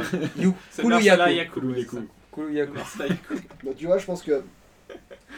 Kuluyaku. 0.82 1.98
Kuluyaku. 2.34 2.78
Donc 3.64 3.76
tu 3.78 3.86
vois, 3.86 3.98
je 4.00 4.06
pense 4.06 4.24
que 4.24 4.42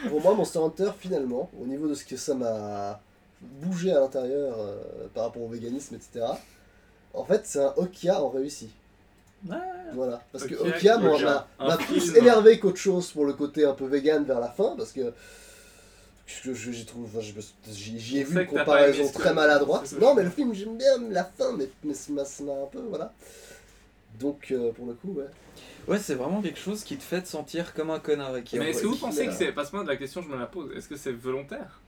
pour 0.08 0.20
moi, 0.22 0.34
Monster 0.34 0.58
Hunter, 0.60 0.90
finalement, 0.98 1.50
au 1.60 1.66
niveau 1.66 1.88
de 1.88 1.94
ce 1.94 2.04
que 2.04 2.16
ça 2.16 2.34
m'a 2.34 3.00
bougé 3.42 3.92
à 3.92 4.00
l'intérieur 4.00 4.56
par 5.14 5.24
rapport 5.24 5.42
au 5.42 5.48
véganisme, 5.48 5.94
etc., 5.96 6.24
en 7.16 7.24
fait, 7.24 7.42
c'est 7.44 7.60
un 7.62 7.72
Okia 7.76 8.22
en 8.22 8.28
réussi. 8.28 8.68
Voilà. 9.94 10.22
Parce 10.32 10.44
que 10.44 10.54
Okia, 10.54 10.98
m'a 10.98 11.76
plus 11.76 12.16
énervé 12.16 12.58
qu'autre 12.58 12.78
chose 12.78 13.10
pour 13.10 13.24
le 13.24 13.32
côté 13.32 13.64
un 13.64 13.72
peu 13.74 13.86
vegan 13.86 14.24
vers 14.24 14.40
la 14.40 14.48
fin, 14.48 14.74
parce 14.76 14.92
que. 14.92 15.12
enfin, 16.28 17.20
j'y 17.70 18.18
ai 18.18 18.24
vu 18.24 18.30
une 18.30 18.34
pas 18.34 18.44
comparaison 18.44 19.06
ce 19.06 19.12
très 19.12 19.30
que- 19.30 19.34
maladroite. 19.34 19.94
Non, 20.00 20.14
mais 20.14 20.22
le 20.24 20.30
film, 20.30 20.52
j'aime 20.54 20.76
bien 20.76 20.98
la 21.10 21.24
fin, 21.24 21.52
mais, 21.56 21.68
mais 21.84 21.94
ça 21.94 22.12
m'a- 22.12 22.22
un 22.22 22.66
peu, 22.70 22.80
voilà. 22.88 23.12
Donc, 24.18 24.48
euh, 24.50 24.72
pour 24.72 24.86
le 24.86 24.94
coup, 24.94 25.12
ouais. 25.12 25.24
Ouais, 25.86 25.98
c'est 26.00 26.14
vraiment 26.14 26.42
quelque 26.42 26.58
chose 26.58 26.82
qui 26.82 26.96
te 26.96 27.02
fait 27.04 27.22
te 27.22 27.28
sentir 27.28 27.74
comme 27.74 27.90
un 27.90 28.00
connard. 28.00 28.36
Et 28.36 28.42
qui 28.42 28.58
Mais 28.58 28.70
est-ce 28.70 28.82
que 28.82 28.86
vous 28.88 28.94
qui- 28.94 29.00
pensez 29.00 29.26
que 29.26 29.32
c'est. 29.32 29.52
Passe-moi 29.52 29.82
de 29.84 29.88
la 29.88 29.96
question, 29.96 30.22
je 30.22 30.28
me 30.28 30.36
la 30.38 30.46
pose. 30.46 30.72
Est-ce 30.76 30.88
que 30.88 30.96
c'est 30.96 31.12
volontaire? 31.12 31.80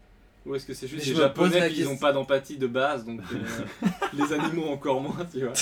Ou 0.47 0.55
est-ce 0.55 0.67
que 0.67 0.73
c'est 0.73 0.87
juste 0.87 1.07
Mais 1.07 1.13
les 1.13 1.19
japonais 1.19 1.71
qui 1.71 1.85
n'ont 1.85 1.97
pas 1.97 2.13
d'empathie 2.13 2.57
de 2.57 2.67
base, 2.67 3.05
donc 3.05 3.21
euh, 3.21 3.87
les 4.15 4.33
animaux 4.33 4.69
encore 4.71 5.01
moins, 5.01 5.27
tu 5.31 5.41
vois 5.41 5.53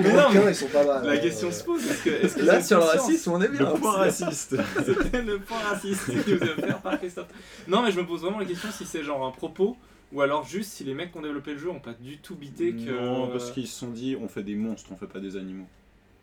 Mais 0.00 0.12
non, 0.12 0.30
mais 0.32 0.50
ils 0.50 0.54
sont 0.54 0.68
pas 0.68 0.84
mal. 0.84 1.04
La 1.04 1.12
hein, 1.12 1.18
question 1.18 1.48
euh, 1.48 1.52
se 1.52 1.64
pose, 1.64 1.84
est-ce 1.84 2.36
que, 2.36 2.42
Là, 2.42 2.62
sur 2.62 2.78
le 2.78 2.84
racisme, 2.84 3.32
on 3.32 3.42
est 3.42 3.48
bien. 3.48 3.72
Le 3.72 3.78
point 3.78 3.92
raciste. 3.92 4.56
C'était 4.86 5.22
le 5.22 5.40
point 5.40 5.58
raciste 5.58 6.06
qui 6.06 6.32
nous 6.32 6.38
est 6.38 6.52
offert 6.52 6.80
par 6.80 6.98
Christophe. 6.98 7.28
Non, 7.68 7.82
mais 7.82 7.92
je 7.92 8.00
me 8.00 8.06
pose 8.06 8.22
vraiment 8.22 8.38
la 8.38 8.46
question 8.46 8.70
si 8.70 8.86
c'est 8.86 9.02
genre 9.02 9.26
un 9.26 9.30
propos 9.30 9.76
ou 10.12 10.22
alors 10.22 10.46
juste 10.46 10.70
si 10.70 10.84
les 10.84 10.94
mecs 10.94 11.10
qui 11.10 11.18
ont 11.18 11.22
développé 11.22 11.52
le 11.52 11.58
jeu 11.58 11.70
ont 11.70 11.80
pas 11.80 11.92
du 11.92 12.18
tout 12.18 12.36
bité 12.36 12.72
que. 12.72 12.90
Non, 12.90 13.28
parce 13.28 13.50
qu'ils 13.50 13.66
se 13.66 13.78
sont 13.78 13.90
dit 13.90 14.16
on 14.20 14.28
fait 14.28 14.44
des 14.44 14.54
monstres, 14.54 14.90
on 14.92 14.96
fait 14.96 15.06
pas 15.06 15.20
des 15.20 15.36
animaux. 15.36 15.66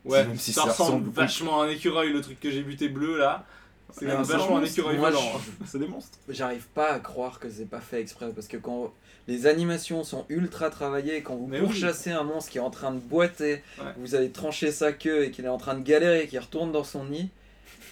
Ouais, 0.05 0.25
Même 0.25 0.37
si 0.37 0.53
ça, 0.53 0.63
ça 0.63 0.69
ressemble 0.71 1.09
vachement 1.11 1.61
à 1.61 1.65
un 1.65 1.69
écureuil, 1.69 2.11
le 2.11 2.21
truc 2.21 2.39
que 2.39 2.49
j'ai 2.49 2.63
buté 2.63 2.89
bleu 2.89 3.17
là. 3.17 3.45
C'est 3.93 4.05
c'est 4.07 4.15
vachement 4.33 4.57
un 4.57 4.63
écureuil 4.63 4.97
Moi, 4.97 5.09
volant. 5.09 5.21
je- 5.61 5.65
C'est 5.67 5.79
des 5.79 5.87
monstres. 5.87 6.17
J'arrive 6.29 6.65
pas 6.73 6.91
à 6.93 6.99
croire 6.99 7.39
que 7.39 7.49
c'est 7.49 7.69
pas 7.69 7.79
fait 7.81 8.01
exprès 8.01 8.29
parce 8.33 8.47
que 8.47 8.57
quand 8.57 8.91
les 9.27 9.45
animations 9.47 10.03
sont 10.03 10.25
ultra 10.29 10.69
travaillées, 10.69 11.21
quand 11.21 11.35
vous 11.35 11.47
Mais 11.47 11.59
oui. 11.59 11.65
pourchassez 11.67 12.11
un 12.11 12.23
monstre 12.23 12.51
qui 12.51 12.57
est 12.57 12.61
en 12.61 12.69
train 12.71 12.91
de 12.91 12.99
boiter, 12.99 13.61
Ouais. 13.79 13.85
vous 13.97 14.15
allez 14.15 14.29
trancher 14.29 14.71
sa 14.71 14.91
queue 14.93 15.25
et 15.25 15.31
qu'il 15.31 15.45
est 15.45 15.49
en 15.49 15.57
train 15.57 15.75
de 15.75 15.83
galérer, 15.83 16.27
qu'il 16.27 16.39
retourne 16.39 16.71
dans 16.71 16.83
son 16.83 17.05
nid. 17.05 17.29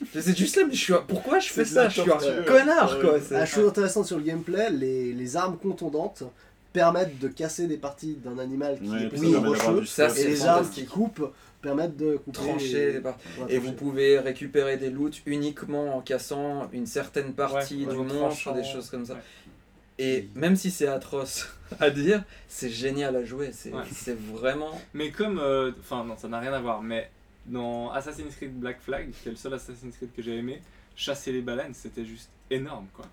C'est 0.14 0.38
juste 0.38 0.56
là, 0.56 0.64
mais 0.66 0.74
je 0.74 0.80
suis 0.82 0.93
un- 0.93 1.04
pourquoi 1.08 1.39
je 1.39 1.50
fais 1.50 1.66
ça? 1.66 1.89
Je 1.89 2.02
suis 2.02 2.12
un 2.12 2.43
connard 2.43 3.00
quoi. 3.00 3.18
La 3.32 3.45
chose 3.45 3.68
intéressante 3.70 4.06
sur 4.06 4.18
le 4.18 4.24
gameplay, 4.24 4.70
les, 4.72 5.12
les 5.14 5.36
armes 5.36 5.58
contondantes 5.58 6.24
permettent 6.72 7.18
de 7.20 7.28
casser 7.28 7.68
des 7.68 7.78
parties 7.78 8.16
d'un 8.24 8.38
animal 8.39 8.80
qui 8.80 8.89
Ouais, 8.89 9.04
est 9.04 9.08
plus 9.10 9.32
d'avoir 9.32 9.54
rocheux, 9.74 9.84
et 9.84 10.10
c'est 10.10 10.28
les 10.28 10.45
armes 10.45 10.70
qui 10.70 10.86
coupent 10.86 11.32
permettent 11.62 11.97
de 11.97 12.18
couper 12.18 12.32
trancher 12.32 12.86
les- 12.88 12.93
les 12.93 12.99
parties. 13.01 13.28
Ouais, 13.28 13.34
Et 13.34 13.38
trancher. 13.38 13.57
vous 13.60 13.74
pouvez 13.74 14.20
récupérer 14.20 14.78
des 14.78 14.89
loots 14.89 15.22
uniquement 15.26 15.95
en 15.97 16.01
cassant 16.01 16.70
une 16.72 16.86
certaine 16.86 17.34
partie 17.34 17.86
Ouais, 17.86 17.91
du 17.93 17.97
monstre, 17.99 18.18
tranchant, 18.20 18.53
des 18.55 18.64
choses 18.64 18.89
comme 18.89 19.05
ça. 19.05 19.14
ouais. 19.16 19.20
Et 20.01 20.30
même 20.36 20.55
si 20.55 20.72
c'est 20.72 20.88
atroce 20.88 21.49
à 21.82 21.89
dire, 21.89 22.24
c'est 22.47 22.70
génial 22.70 23.16
à 23.18 23.26
jouer. 23.26 23.49
C'est 23.51 23.74
Ouais. 23.74 23.84
c'est 23.93 24.18
vraiment. 24.18 24.80
Mais 24.93 25.12
comme. 25.12 25.39
euh, 25.39 25.72
Enfin, 25.82 26.05
non, 26.05 26.16
ça 26.16 26.28
n'a 26.30 26.39
rien 26.39 26.53
à 26.53 26.60
voir, 26.62 26.82
mais 26.82 27.10
dans 27.45 27.91
Assassin's 27.91 28.34
Creed 28.36 28.57
Black 28.60 28.80
Flag, 28.80 29.12
qui 29.12 29.28
est 29.28 29.32
le 29.32 29.38
seul 29.38 29.53
Assassin's 29.53 29.95
Creed 29.97 30.12
que 30.16 30.22
j'ai 30.22 30.38
aimé, 30.38 30.62
chasser 30.95 31.32
les 31.34 31.41
baleines, 31.41 31.74
c'était 31.74 32.05
juste 32.05 32.30
énorme 32.52 32.88
quoi. 32.93 33.06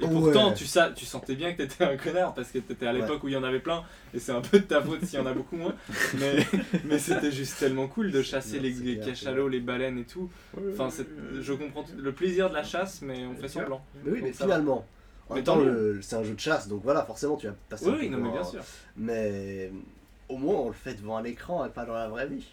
Et 0.00 0.04
Ouais. 0.04 0.10
pourtant, 0.10 0.52
tu, 0.52 0.66
sa- 0.66 0.90
tu 0.90 1.04
sentais 1.04 1.34
bien 1.34 1.52
que 1.52 1.58
t'étais 1.62 1.84
un 1.84 1.96
connard 1.96 2.32
parce 2.34 2.50
que 2.50 2.58
t'étais 2.58 2.86
à 2.86 2.92
l'époque 2.92 3.22
où 3.24 3.28
il 3.28 3.34
y 3.34 3.36
en 3.36 3.42
avait 3.44 3.58
plein, 3.60 3.82
et 4.12 4.18
c'est 4.18 4.32
un 4.32 4.40
peu 4.40 4.58
de 4.60 4.64
ta 4.64 4.80
faute 4.80 5.04
s'il 5.04 5.18
y 5.18 5.22
en 5.22 5.26
a 5.26 5.32
beaucoup 5.32 5.56
moins. 5.56 5.74
Mais, 6.18 6.46
mais 6.84 6.98
c'était 6.98 7.32
juste 7.32 7.58
tellement 7.58 7.88
cool 7.88 8.10
de 8.12 8.22
chasser 8.22 8.60
les, 8.60 8.98
cachalots, 8.98 9.48
les 9.48 9.60
baleines 9.60 9.98
et 9.98 10.04
tout. 10.04 10.30
Enfin, 10.72 10.88
je 11.40 11.52
comprends 11.52 11.84
le 11.96 12.12
plaisir 12.12 12.48
de 12.50 12.54
la 12.54 12.62
chasse, 12.64 13.02
mais 13.02 13.24
on 13.26 13.34
fait 13.34 13.48
semblant. 13.48 13.84
Mais 14.04 14.12
oui, 14.12 14.18
mais 14.22 14.28
Donc 14.28 14.34
ça 14.34 14.46
va. 14.46 14.52
finalement, 14.54 14.86
en 15.28 15.34
Mais 15.34 15.40
même 15.40 15.44
temps, 15.44 15.60
c'est 16.02 16.16
un 16.16 16.22
jeu 16.24 16.34
de 16.34 16.40
chasse, 16.40 16.68
donc 16.68 16.82
voilà, 16.84 17.02
forcément, 17.04 17.36
tu 17.36 17.46
vas 17.48 17.54
passer 17.68 17.86
Oui, 17.88 18.06
un 18.08 18.10
non, 18.10 18.18
mais 18.18 18.30
bien 18.30 18.40
un- 18.42 18.44
sûr. 18.44 18.60
Mais 18.96 19.72
au 20.28 20.36
moins, 20.36 20.54
on 20.56 20.68
le 20.68 20.74
fait 20.74 20.94
devant 20.94 21.16
un 21.16 21.24
écran 21.24 21.66
et 21.66 21.70
pas 21.70 21.84
dans 21.84 21.94
la 21.94 22.08
vraie 22.08 22.26
vie. 22.28 22.46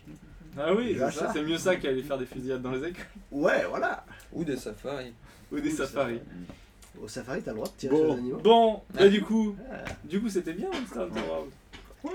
Ah 0.57 0.73
oui, 0.73 0.97
c'est 1.33 1.43
mieux 1.43 1.57
ça 1.57 1.77
qu'aller 1.77 2.03
faire 2.03 2.17
des 2.17 2.25
fusillades 2.25 2.61
dans 2.61 2.71
les 2.71 2.79
écoles 2.89 3.05
Ouais, 3.31 3.63
voilà. 3.69 4.05
Ou 4.33 4.43
des 4.43 4.57
safaris. 4.57 5.13
Ou 5.51 5.59
des 5.59 5.69
safaris. 5.71 6.19
Au 7.01 7.07
safari, 7.07 7.41
t'as 7.41 7.51
le 7.51 7.57
droit 7.57 7.67
de 7.67 7.73
tirer 7.73 7.95
sur 7.95 8.05
les 8.05 8.11
animaux. 8.13 8.37
bon, 8.37 8.81
Ah. 8.97 9.05
et 9.05 9.09
du 9.09 9.21
coup, 9.23 9.55
du 10.03 10.21
coup, 10.21 10.29
c'était 10.29 10.53
bien 10.53 10.67
Monster 10.69 10.99
Hunter 10.99 11.21
World. 11.27 11.51
Ouais, 12.03 12.11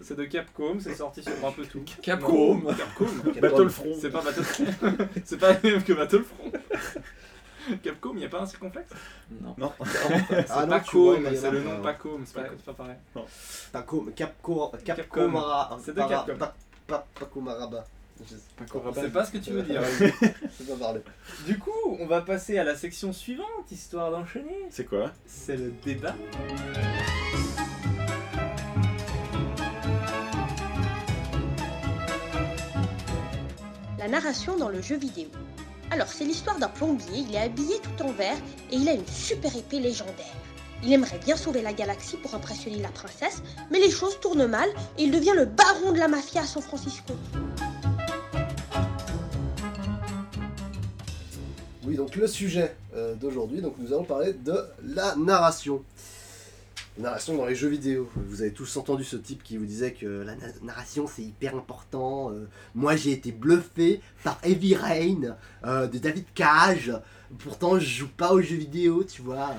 C'est 0.00 0.16
de 0.16 0.24
Capcom, 0.24 0.78
c'est 0.80 0.94
sorti 0.94 1.22
sur 1.22 1.32
un 1.46 1.52
peu 1.52 1.64
tout. 1.64 1.82
Capcom. 2.02 2.56
Non, 2.56 2.74
Capcom. 2.74 3.06
Battlefront. 3.40 3.94
C'est 4.00 4.10
pas 4.10 4.22
Battlefront. 4.22 4.64
c'est 5.24 5.38
pas 5.38 5.52
le 5.62 5.70
même 5.70 5.84
que 5.84 5.92
Battlefront. 5.92 6.52
Capcom, 7.82 8.14
il 8.16 8.24
a 8.24 8.28
pas 8.28 8.40
un 8.40 8.46
circonflexe 8.46 8.90
Non. 9.42 9.54
Non. 9.58 9.72
C'est 9.84 10.46
Ah 10.48 10.66
pas 10.66 10.80
tu 10.80 10.96
vois, 10.96 11.16
Com, 11.16 11.22
il 11.22 11.26
y 11.26 11.28
en 11.28 11.32
a 11.32 11.36
c'est 11.36 11.50
le 11.50 11.62
nom 11.62 11.82
Pacom, 11.82 12.22
c'est 12.24 12.34
pas, 12.34 12.48
c'est 12.56 12.64
pas 12.64 12.72
pareil. 12.72 12.96
Capcom, 13.72 14.06
Capcom, 14.16 14.70
Capcom. 14.84 15.30
Capcom, 15.32 15.78
C'est 15.84 15.94
de 15.94 16.00
Capcom. 16.00 16.36
Pas, 16.38 16.54
pas, 16.86 17.06
Je 18.24 18.34
sais 18.34 18.36
C'est 18.94 19.12
pas 19.12 19.24
ce 19.24 19.32
que 19.32 19.38
tu 19.38 19.50
veux 19.50 19.62
dire. 19.62 19.82
je 20.00 20.06
sais 20.08 20.64
pas 20.64 20.76
parler. 20.80 21.00
du 21.46 21.58
coup, 21.58 21.70
on 21.98 22.06
va 22.06 22.20
passer 22.20 22.58
à 22.58 22.64
la 22.64 22.74
section 22.74 23.12
suivante, 23.12 23.70
histoire 23.70 24.10
d'enchaîner. 24.10 24.66
C'est 24.70 24.84
quoi 24.84 25.12
C'est 25.26 25.56
le 25.56 25.72
débat. 25.84 26.14
La 33.98 34.08
narration 34.08 34.56
dans 34.56 34.68
le 34.68 34.80
jeu 34.80 34.96
vidéo. 34.96 35.28
Alors, 35.90 36.08
c'est 36.08 36.24
l'histoire 36.24 36.58
d'un 36.58 36.68
plombier, 36.68 37.24
il 37.28 37.34
est 37.34 37.40
habillé 37.40 37.76
tout 37.80 38.04
en 38.04 38.12
vert 38.12 38.36
et 38.70 38.76
il 38.76 38.88
a 38.88 38.92
une 38.92 39.06
super 39.06 39.54
épée 39.56 39.80
légendaire. 39.80 40.34
Il 40.84 40.92
aimerait 40.92 41.18
bien 41.18 41.36
sauver 41.36 41.62
la 41.62 41.72
galaxie 41.72 42.16
pour 42.16 42.34
impressionner 42.34 42.78
la 42.78 42.90
princesse, 42.90 43.42
mais 43.70 43.80
les 43.80 43.90
choses 43.90 44.20
tournent 44.20 44.46
mal 44.46 44.68
et 44.96 45.04
il 45.04 45.10
devient 45.10 45.32
le 45.34 45.46
baron 45.46 45.92
de 45.92 45.98
la 45.98 46.08
mafia 46.08 46.42
à 46.42 46.44
San 46.44 46.62
Francisco. 46.62 47.14
Donc 51.98 52.16
le 52.16 52.26
sujet 52.26 52.74
euh, 52.96 53.14
d'aujourd'hui, 53.14 53.60
donc 53.60 53.74
nous 53.78 53.92
allons 53.92 54.04
parler 54.04 54.32
de 54.32 54.54
la 54.82 55.14
narration. 55.16 55.82
Narration 56.96 57.36
dans 57.36 57.46
les 57.46 57.54
jeux 57.54 57.68
vidéo. 57.68 58.08
Vous 58.16 58.40
avez 58.42 58.52
tous 58.52 58.76
entendu 58.76 59.04
ce 59.04 59.16
type 59.16 59.42
qui 59.44 59.56
vous 59.56 59.66
disait 59.66 59.92
que 59.92 60.06
la 60.06 60.34
na- 60.34 60.46
narration 60.62 61.06
c'est 61.06 61.22
hyper 61.22 61.54
important. 61.56 62.30
euh, 62.32 62.48
moi 62.74 62.96
j'ai 62.96 63.12
été 63.12 63.30
bluffé 63.30 64.00
par 64.24 64.38
Heavy 64.42 64.74
Rain 64.74 65.36
euh, 65.64 65.86
de 65.86 65.98
David 65.98 66.24
Cage. 66.34 66.92
Pourtant 67.38 67.78
je 67.78 67.86
joue 67.86 68.08
pas 68.08 68.32
aux 68.32 68.40
jeux 68.40 68.56
vidéo, 68.56 69.04
tu 69.04 69.22
vois. 69.22 69.50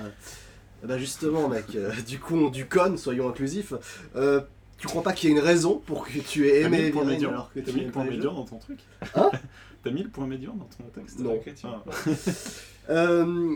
Bah 0.82 0.98
justement 0.98 1.48
mec, 1.48 1.66
du 2.06 2.18
coup 2.18 2.36
on 2.36 2.48
du 2.50 2.66
con, 2.66 2.96
soyons 2.96 3.28
inclusifs. 3.28 3.72
Tu 4.78 4.86
crois 4.86 5.02
pas 5.02 5.12
qu'il 5.12 5.28
y 5.30 5.32
a 5.34 5.36
une 5.36 5.42
raison 5.44 5.76
pour 5.78 6.06
que 6.06 6.18
tu 6.20 6.48
aies 6.48 6.62
aimé 6.62 6.78
Heavy 6.86 6.98
Rain 6.98 7.28
alors 7.28 7.52
que 7.52 7.60
tu 7.60 7.78
aimes 7.80 7.90
pas 7.92 8.02
médian 8.04 8.32
dans 8.34 8.44
ton 8.44 8.58
truc 8.58 8.78
Hein? 9.14 9.30
T'as 9.82 9.90
mis 9.90 10.02
le 10.02 10.10
point 10.10 10.26
médian 10.26 10.54
dans 10.54 10.64
ton 10.66 10.84
texte 11.00 11.18
Non. 11.20 11.40
Ah. 11.64 11.82
Euh, 12.88 13.54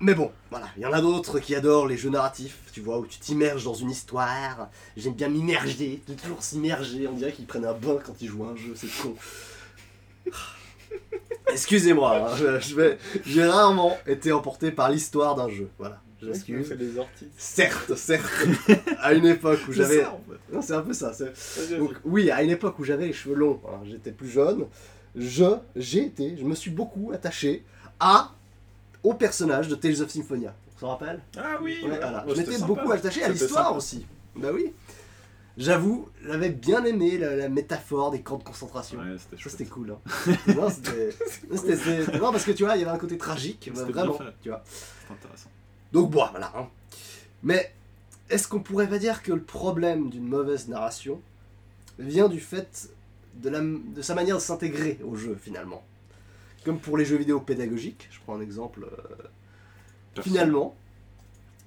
mais 0.00 0.14
bon, 0.14 0.32
voilà, 0.50 0.66
il 0.76 0.82
y 0.82 0.86
en 0.86 0.92
a 0.92 1.00
d'autres 1.00 1.38
qui 1.38 1.54
adorent 1.54 1.86
les 1.86 1.96
jeux 1.96 2.10
narratifs, 2.10 2.58
tu 2.72 2.80
vois, 2.80 2.98
où 2.98 3.06
tu 3.06 3.20
t'immerges 3.20 3.62
dans 3.64 3.74
une 3.74 3.90
histoire. 3.90 4.68
J'aime 4.96 5.12
bien 5.14 5.28
m'immerger, 5.28 6.02
de 6.08 6.14
toujours 6.14 6.42
s'immerger. 6.42 7.06
On 7.06 7.12
dirait 7.12 7.30
qu'ils 7.32 7.46
prennent 7.46 7.66
un 7.66 7.72
bain 7.74 7.98
quand 8.04 8.20
ils 8.20 8.26
jouent 8.28 8.44
à 8.44 8.48
un 8.48 8.56
jeu, 8.56 8.72
c'est 8.74 8.88
con. 9.00 9.14
Excusez-moi, 11.52 12.30
hein, 12.32 12.36
je- 12.36 12.60
je 12.60 12.74
vais- 12.74 12.98
j'ai 13.24 13.44
rarement 13.44 13.96
été 14.06 14.32
emporté 14.32 14.70
par 14.72 14.90
l'histoire 14.90 15.34
d'un 15.34 15.48
jeu. 15.48 15.68
Voilà, 15.78 16.00
j'excuse. 16.22 16.70
des 16.70 16.98
orties. 16.98 17.28
Certes, 17.36 17.94
certes, 17.94 18.46
à 19.00 19.12
une 19.12 19.26
époque 19.26 19.60
où 19.68 19.72
j'avais. 19.72 20.04
Non, 20.52 20.62
c'est 20.62 20.72
un 20.74 20.80
peu 20.82 20.94
ça. 20.94 21.12
c'est- 21.12 21.78
donc 21.78 21.92
oui, 22.04 22.30
à 22.30 22.42
une 22.42 22.50
époque 22.50 22.78
où 22.78 22.84
j'avais 22.84 23.06
les 23.06 23.12
cheveux 23.12 23.34
longs, 23.34 23.60
hein, 23.68 23.80
j'étais 23.84 24.12
plus 24.12 24.28
jeune, 24.28 24.66
je, 25.16 25.56
j'ai 25.76 26.04
été, 26.06 26.36
je 26.36 26.44
me 26.44 26.54
suis 26.54 26.70
beaucoup 26.70 27.12
attaché 27.12 27.64
à, 28.00 28.32
au 29.02 29.14
personnage 29.14 29.68
de 29.68 29.74
Tales 29.74 30.00
of 30.02 30.10
Symphonia. 30.10 30.54
On 30.76 30.80
s'en 30.80 30.88
rappelle? 30.88 31.20
Ah 31.36 31.58
oui 31.62 31.78
Ouais, 31.82 31.88
voilà. 31.98 32.24
Je 32.28 32.34
m'étais 32.34 32.58
beaucoup 32.58 32.90
attaché 32.92 33.22
à 33.22 33.28
l'histoire 33.28 33.76
aussi. 33.76 34.06
Bah 34.36 34.48
oui. 34.52 34.72
J'avoue, 35.58 36.08
j'avais 36.24 36.48
bien 36.48 36.82
aimé 36.84 37.18
la, 37.18 37.36
la 37.36 37.48
métaphore 37.50 38.10
des 38.10 38.22
camps 38.22 38.38
de 38.38 38.42
concentration. 38.42 38.98
Ouais, 38.98 39.16
c'était 39.18 39.36
Ça 39.36 39.42
chouette. 39.42 39.52
c'était 39.58 39.70
cool. 39.70 39.90
Hein. 39.92 40.32
non, 40.56 40.70
c'était, 41.60 42.18
non, 42.18 42.32
parce 42.32 42.44
que 42.44 42.52
tu 42.52 42.64
vois, 42.64 42.74
il 42.76 42.80
y 42.80 42.82
avait 42.84 42.90
un 42.90 42.98
côté 42.98 43.18
tragique, 43.18 43.70
bah, 43.74 43.84
vraiment. 43.84 44.18
Tu 44.42 44.48
vois. 44.48 44.64
Intéressant. 45.10 45.50
Donc 45.92 46.10
bon, 46.10 46.24
voilà. 46.30 46.52
hein. 46.56 46.68
Mais 47.42 47.70
est-ce 48.30 48.48
qu'on 48.48 48.60
pourrait 48.60 48.88
pas 48.88 48.98
dire 48.98 49.22
que 49.22 49.32
le 49.32 49.42
problème 49.42 50.08
d'une 50.08 50.26
mauvaise 50.26 50.68
narration 50.68 51.20
vient 51.98 52.28
du 52.30 52.40
fait 52.40 52.88
de, 53.36 53.50
la, 53.50 53.60
de 53.60 54.02
sa 54.02 54.14
manière 54.14 54.36
de 54.36 54.42
s'intégrer 54.42 54.98
au 55.04 55.16
jeu 55.16 55.36
finalement 55.40 55.84
Comme 56.64 56.78
pour 56.80 56.96
les 56.98 57.04
jeux 57.04 57.16
vidéo 57.16 57.40
pédagogiques, 57.40 58.08
je 58.12 58.20
prends 58.20 58.36
un 58.36 58.40
exemple. 58.40 58.84
euh, 58.84 59.24
finalement, 60.22 60.74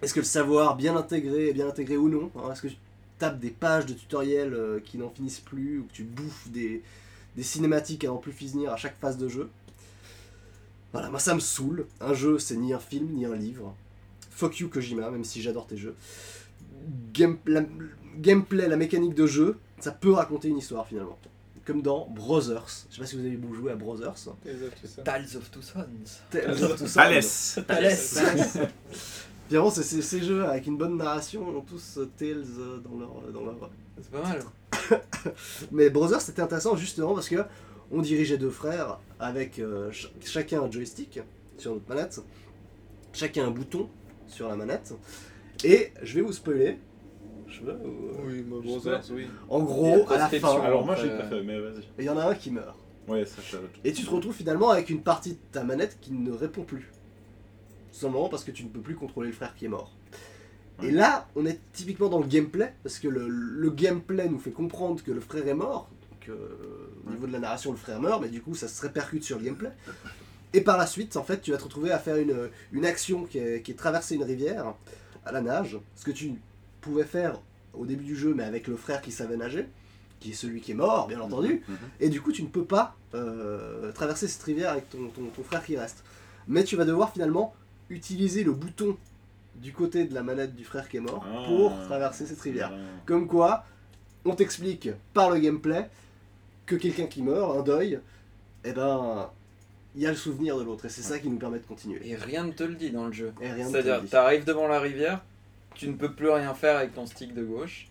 est-ce 0.01 0.13
que 0.13 0.19
le 0.19 0.25
savoir 0.25 0.75
bien 0.75 0.95
intégré 0.95 1.49
est 1.49 1.53
bien 1.53 1.67
intégré 1.67 1.97
ou 1.97 2.09
non 2.09 2.31
hein? 2.37 2.51
Est-ce 2.51 2.61
que 2.63 2.67
tu 2.67 2.77
tapes 3.19 3.39
des 3.39 3.51
pages 3.51 3.85
de 3.85 3.93
tutoriels 3.93 4.53
euh, 4.53 4.79
qui 4.83 4.97
n'en 4.97 5.09
finissent 5.09 5.39
plus 5.39 5.79
ou 5.79 5.83
que 5.85 5.93
tu 5.93 6.03
bouffes 6.03 6.49
des, 6.49 6.83
des 7.35 7.43
cinématiques 7.43 8.03
à 8.03 8.07
n'en 8.07 8.17
plus 8.17 8.33
finir 8.33 8.71
à 8.73 8.77
chaque 8.77 8.97
phase 8.99 9.17
de 9.17 9.27
jeu? 9.29 9.49
Voilà, 10.93 11.09
moi 11.09 11.19
ça 11.19 11.35
me 11.35 11.39
saoule. 11.39 11.87
Un 11.99 12.13
jeu, 12.13 12.39
c'est 12.39 12.55
ni 12.55 12.73
un 12.73 12.79
film 12.79 13.09
ni 13.13 13.25
un 13.25 13.35
livre. 13.35 13.75
Fuck 14.31 14.59
you 14.59 14.69
Kojima, 14.69 15.09
même 15.11 15.23
si 15.25 15.41
j'adore 15.41 15.67
tes 15.67 15.77
jeux. 15.77 15.95
Game- 17.13 17.37
la- 17.45 17.65
gameplay, 18.17 18.67
la 18.67 18.77
mécanique 18.77 19.13
de 19.15 19.25
jeu, 19.27 19.57
ça 19.79 19.91
peut 19.91 20.11
raconter 20.11 20.47
une 20.49 20.57
histoire 20.57 20.87
finalement. 20.87 21.17
Comme 21.65 21.81
dans 21.81 22.07
Brothers. 22.09 22.85
Je 22.89 22.95
sais 22.95 23.01
pas 23.01 23.07
si 23.07 23.15
vous 23.17 23.25
avez 23.25 23.39
joué 23.55 23.71
à 23.71 23.75
Brothers. 23.75 24.15
Tales 25.03 25.25
of 25.35 25.49
Two 25.51 25.61
Sons. 25.61 25.85
Tales 26.29 26.63
of 26.63 26.77
Two 26.77 26.87
Sons. 26.87 26.93
Thalès 26.99 27.59
Thalès. 27.67 28.19
Finalement, 29.47 29.69
c'est 29.71 29.83
ces, 29.83 30.21
jeux 30.23 30.45
avec 30.45 30.67
une 30.67 30.77
bonne 30.77 30.97
narration 30.97 31.47
ont 31.47 31.61
tous 31.61 31.97
euh, 31.97 32.09
Tales 32.17 32.43
euh, 32.59 32.77
dans 32.79 32.97
leur, 32.97 33.11
euh, 33.27 33.31
dans 33.31 33.45
leur. 33.45 33.69
C'est 34.01 34.11
pas 34.11 34.21
mal. 34.21 34.43
Mais 35.71 35.89
Brothers, 35.89 36.21
c'était 36.21 36.41
intéressant 36.41 36.75
justement 36.75 37.13
parce 37.13 37.29
que 37.29 37.43
on 37.91 38.01
dirigeait 38.01 38.37
deux 38.37 38.49
frères 38.49 38.99
avec 39.19 39.59
euh, 39.59 39.91
ch- 39.91 40.11
chacun 40.23 40.61
un 40.63 40.71
joystick 40.71 41.19
sur 41.57 41.73
notre 41.73 41.87
manette, 41.87 42.19
chacun 43.13 43.45
un 43.45 43.51
bouton 43.51 43.87
sur 44.27 44.47
la 44.49 44.55
manette. 44.55 44.93
Et 45.63 45.91
je 46.01 46.15
vais 46.15 46.21
vous 46.21 46.33
spoiler. 46.33 46.79
Ou- 47.63 48.27
Oui. 49.11 49.27
En 49.49 49.59
gros, 49.61 50.05
à 50.11 50.17
la 50.17 50.29
fin, 50.29 50.59
Alors 50.61 50.85
moi, 50.85 50.95
Euh, 50.97 51.01
j'ai 51.03 51.09
pas 51.09 51.23
fait, 51.27 51.43
mais 51.43 51.59
vas-y. 51.59 51.83
il 51.99 52.05
y 52.05 52.09
en 52.09 52.17
a 52.17 52.25
un 52.29 52.35
qui 52.35 52.51
meurt. 52.51 52.75
Ouais, 53.07 53.25
ça, 53.25 53.41
ça. 53.41 53.57
Et 53.83 53.93
tu 53.93 54.03
te 54.03 54.09
retrouves 54.09 54.33
finalement 54.35 54.69
avec 54.69 54.89
une 54.89 55.01
partie 55.01 55.31
de 55.33 55.37
ta 55.51 55.63
manette 55.63 55.97
qui 56.01 56.11
ne 56.13 56.31
répond 56.31 56.63
plus. 56.63 56.89
Tout 57.91 57.99
simplement 57.99 58.29
parce 58.29 58.43
que 58.43 58.51
tu 58.51 58.63
ne 58.63 58.69
peux 58.69 58.81
plus 58.81 58.95
contrôler 58.95 59.27
le 59.29 59.33
frère 59.35 59.53
qui 59.55 59.65
est 59.65 59.69
mort. 59.69 59.91
Et 60.83 60.91
là, 60.91 61.27
on 61.37 61.45
est 61.45 61.59
typiquement 61.71 62.09
dans 62.09 62.19
le 62.19 62.25
gameplay, 62.27 62.73
parce 62.83 62.99
que 62.99 63.07
le, 63.07 63.27
le 63.29 63.69
gameplay 63.69 64.27
nous 64.27 64.39
fait 64.39 64.51
comprendre 64.51 65.01
que 65.01 65.11
le 65.11 65.21
frère 65.21 65.47
est 65.47 65.53
mort. 65.53 65.87
Donc, 66.11 66.27
euh, 66.29 66.47
au 67.07 67.11
niveau 67.11 67.27
de 67.27 67.31
la 67.31 67.39
narration, 67.39 67.71
le 67.71 67.77
frère 67.77 68.01
meurt, 68.01 68.21
mais 68.21 68.27
du 68.27 68.41
coup, 68.41 68.55
ça 68.55 68.67
se 68.67 68.81
répercute 68.81 69.23
sur 69.23 69.37
le 69.39 69.45
gameplay. 69.45 69.71
Et 70.51 70.59
par 70.61 70.77
la 70.77 70.85
suite, 70.85 71.15
en 71.15 71.23
fait, 71.23 71.39
tu 71.41 71.51
vas 71.51 71.57
te 71.57 71.63
retrouver 71.63 71.91
à 71.91 71.99
faire 71.99 72.17
une, 72.17 72.49
une 72.73 72.85
action 72.85 73.23
qui 73.23 73.37
est, 73.37 73.61
qui 73.61 73.71
est 73.71 73.75
traverser 73.75 74.15
une 74.15 74.23
rivière 74.23 74.73
à 75.25 75.31
la 75.31 75.39
nage, 75.41 75.77
ce 75.95 76.03
que 76.03 76.11
tu 76.11 76.33
pouvais 76.89 77.03
faire 77.03 77.39
au 77.73 77.85
début 77.85 78.03
du 78.05 78.15
jeu, 78.15 78.33
mais 78.33 78.43
avec 78.43 78.67
le 78.67 78.75
frère 78.77 79.01
qui 79.01 79.11
savait 79.11 79.35
nager, 79.37 79.67
qui 80.19 80.31
est 80.31 80.33
celui 80.33 80.61
qui 80.61 80.71
est 80.71 80.75
mort, 80.75 81.07
bien 81.07 81.19
entendu. 81.19 81.61
Mhm. 81.67 81.77
Et 81.99 82.09
du 82.09 82.21
coup, 82.21 82.31
tu 82.31 82.41
ne 82.43 82.47
peux 82.47 82.63
pas 82.65 82.95
euh, 83.13 83.91
traverser 83.91 84.27
cette 84.27 84.43
rivière 84.43 84.71
avec 84.71 84.89
ton, 84.89 85.07
ton- 85.09 85.27
ton 85.35 85.43
frère 85.43 85.63
qui 85.63 85.77
reste. 85.77 86.03
Mais 86.47 86.63
tu 86.63 86.75
vas 86.75 86.85
devoir 86.85 87.11
finalement 87.11 87.53
utiliser 87.89 88.43
le 88.43 88.51
bouton 88.51 88.97
du 89.55 89.71
côté 89.71 90.05
de 90.05 90.13
la 90.13 90.21
manette 90.23 90.55
du 90.55 90.63
frère 90.65 90.89
qui 90.89 90.97
est 90.97 91.01
mort 91.01 91.25
Ah. 91.27 91.45
pour 91.47 91.71
traverser 91.85 92.25
cette 92.25 92.41
rivière. 92.41 92.71
Ah. 92.73 92.77
Comme 93.05 93.27
quoi, 93.27 93.65
on 94.25 94.35
t'explique 94.35 94.89
par 95.13 95.29
le 95.29 95.39
gameplay 95.39 95.89
que 96.65 96.75
quelqu'un 96.75 97.05
qui 97.07 97.21
meurt, 97.21 97.57
un 97.57 97.61
deuil, 97.61 97.99
eh 98.63 98.71
ben, 98.73 99.29
il 99.95 100.01
y 100.01 100.07
a 100.07 100.11
le 100.11 100.17
souvenir 100.17 100.57
de 100.57 100.63
l'autre. 100.63 100.85
Et 100.85 100.89
c'est 100.89 101.03
ça 101.03 101.19
qui 101.19 101.29
nous 101.29 101.37
permet 101.37 101.59
de 101.59 101.65
continuer. 101.65 102.01
Et 102.03 102.15
rien 102.15 102.43
ne 102.43 102.51
te 102.51 102.63
le 102.63 102.75
dit 102.75 102.89
dans 102.91 103.05
le 103.05 103.13
jeu. 103.13 103.31
Et 103.41 103.51
rien 103.51 103.65
ne 103.65 103.69
te 103.69 103.73
C'est-à-dire, 103.73 103.95
le 103.97 104.01
dit. 104.01 104.09
t'arrives 104.09 104.43
devant 104.45 104.67
la 104.67 104.79
rivière, 104.79 105.23
tu 105.75 105.87
ne 105.87 105.93
peux 105.93 106.13
plus 106.13 106.29
rien 106.29 106.53
faire 106.53 106.77
avec 106.77 106.93
ton 106.93 107.05
stick 107.05 107.33
de 107.33 107.43
gauche, 107.43 107.87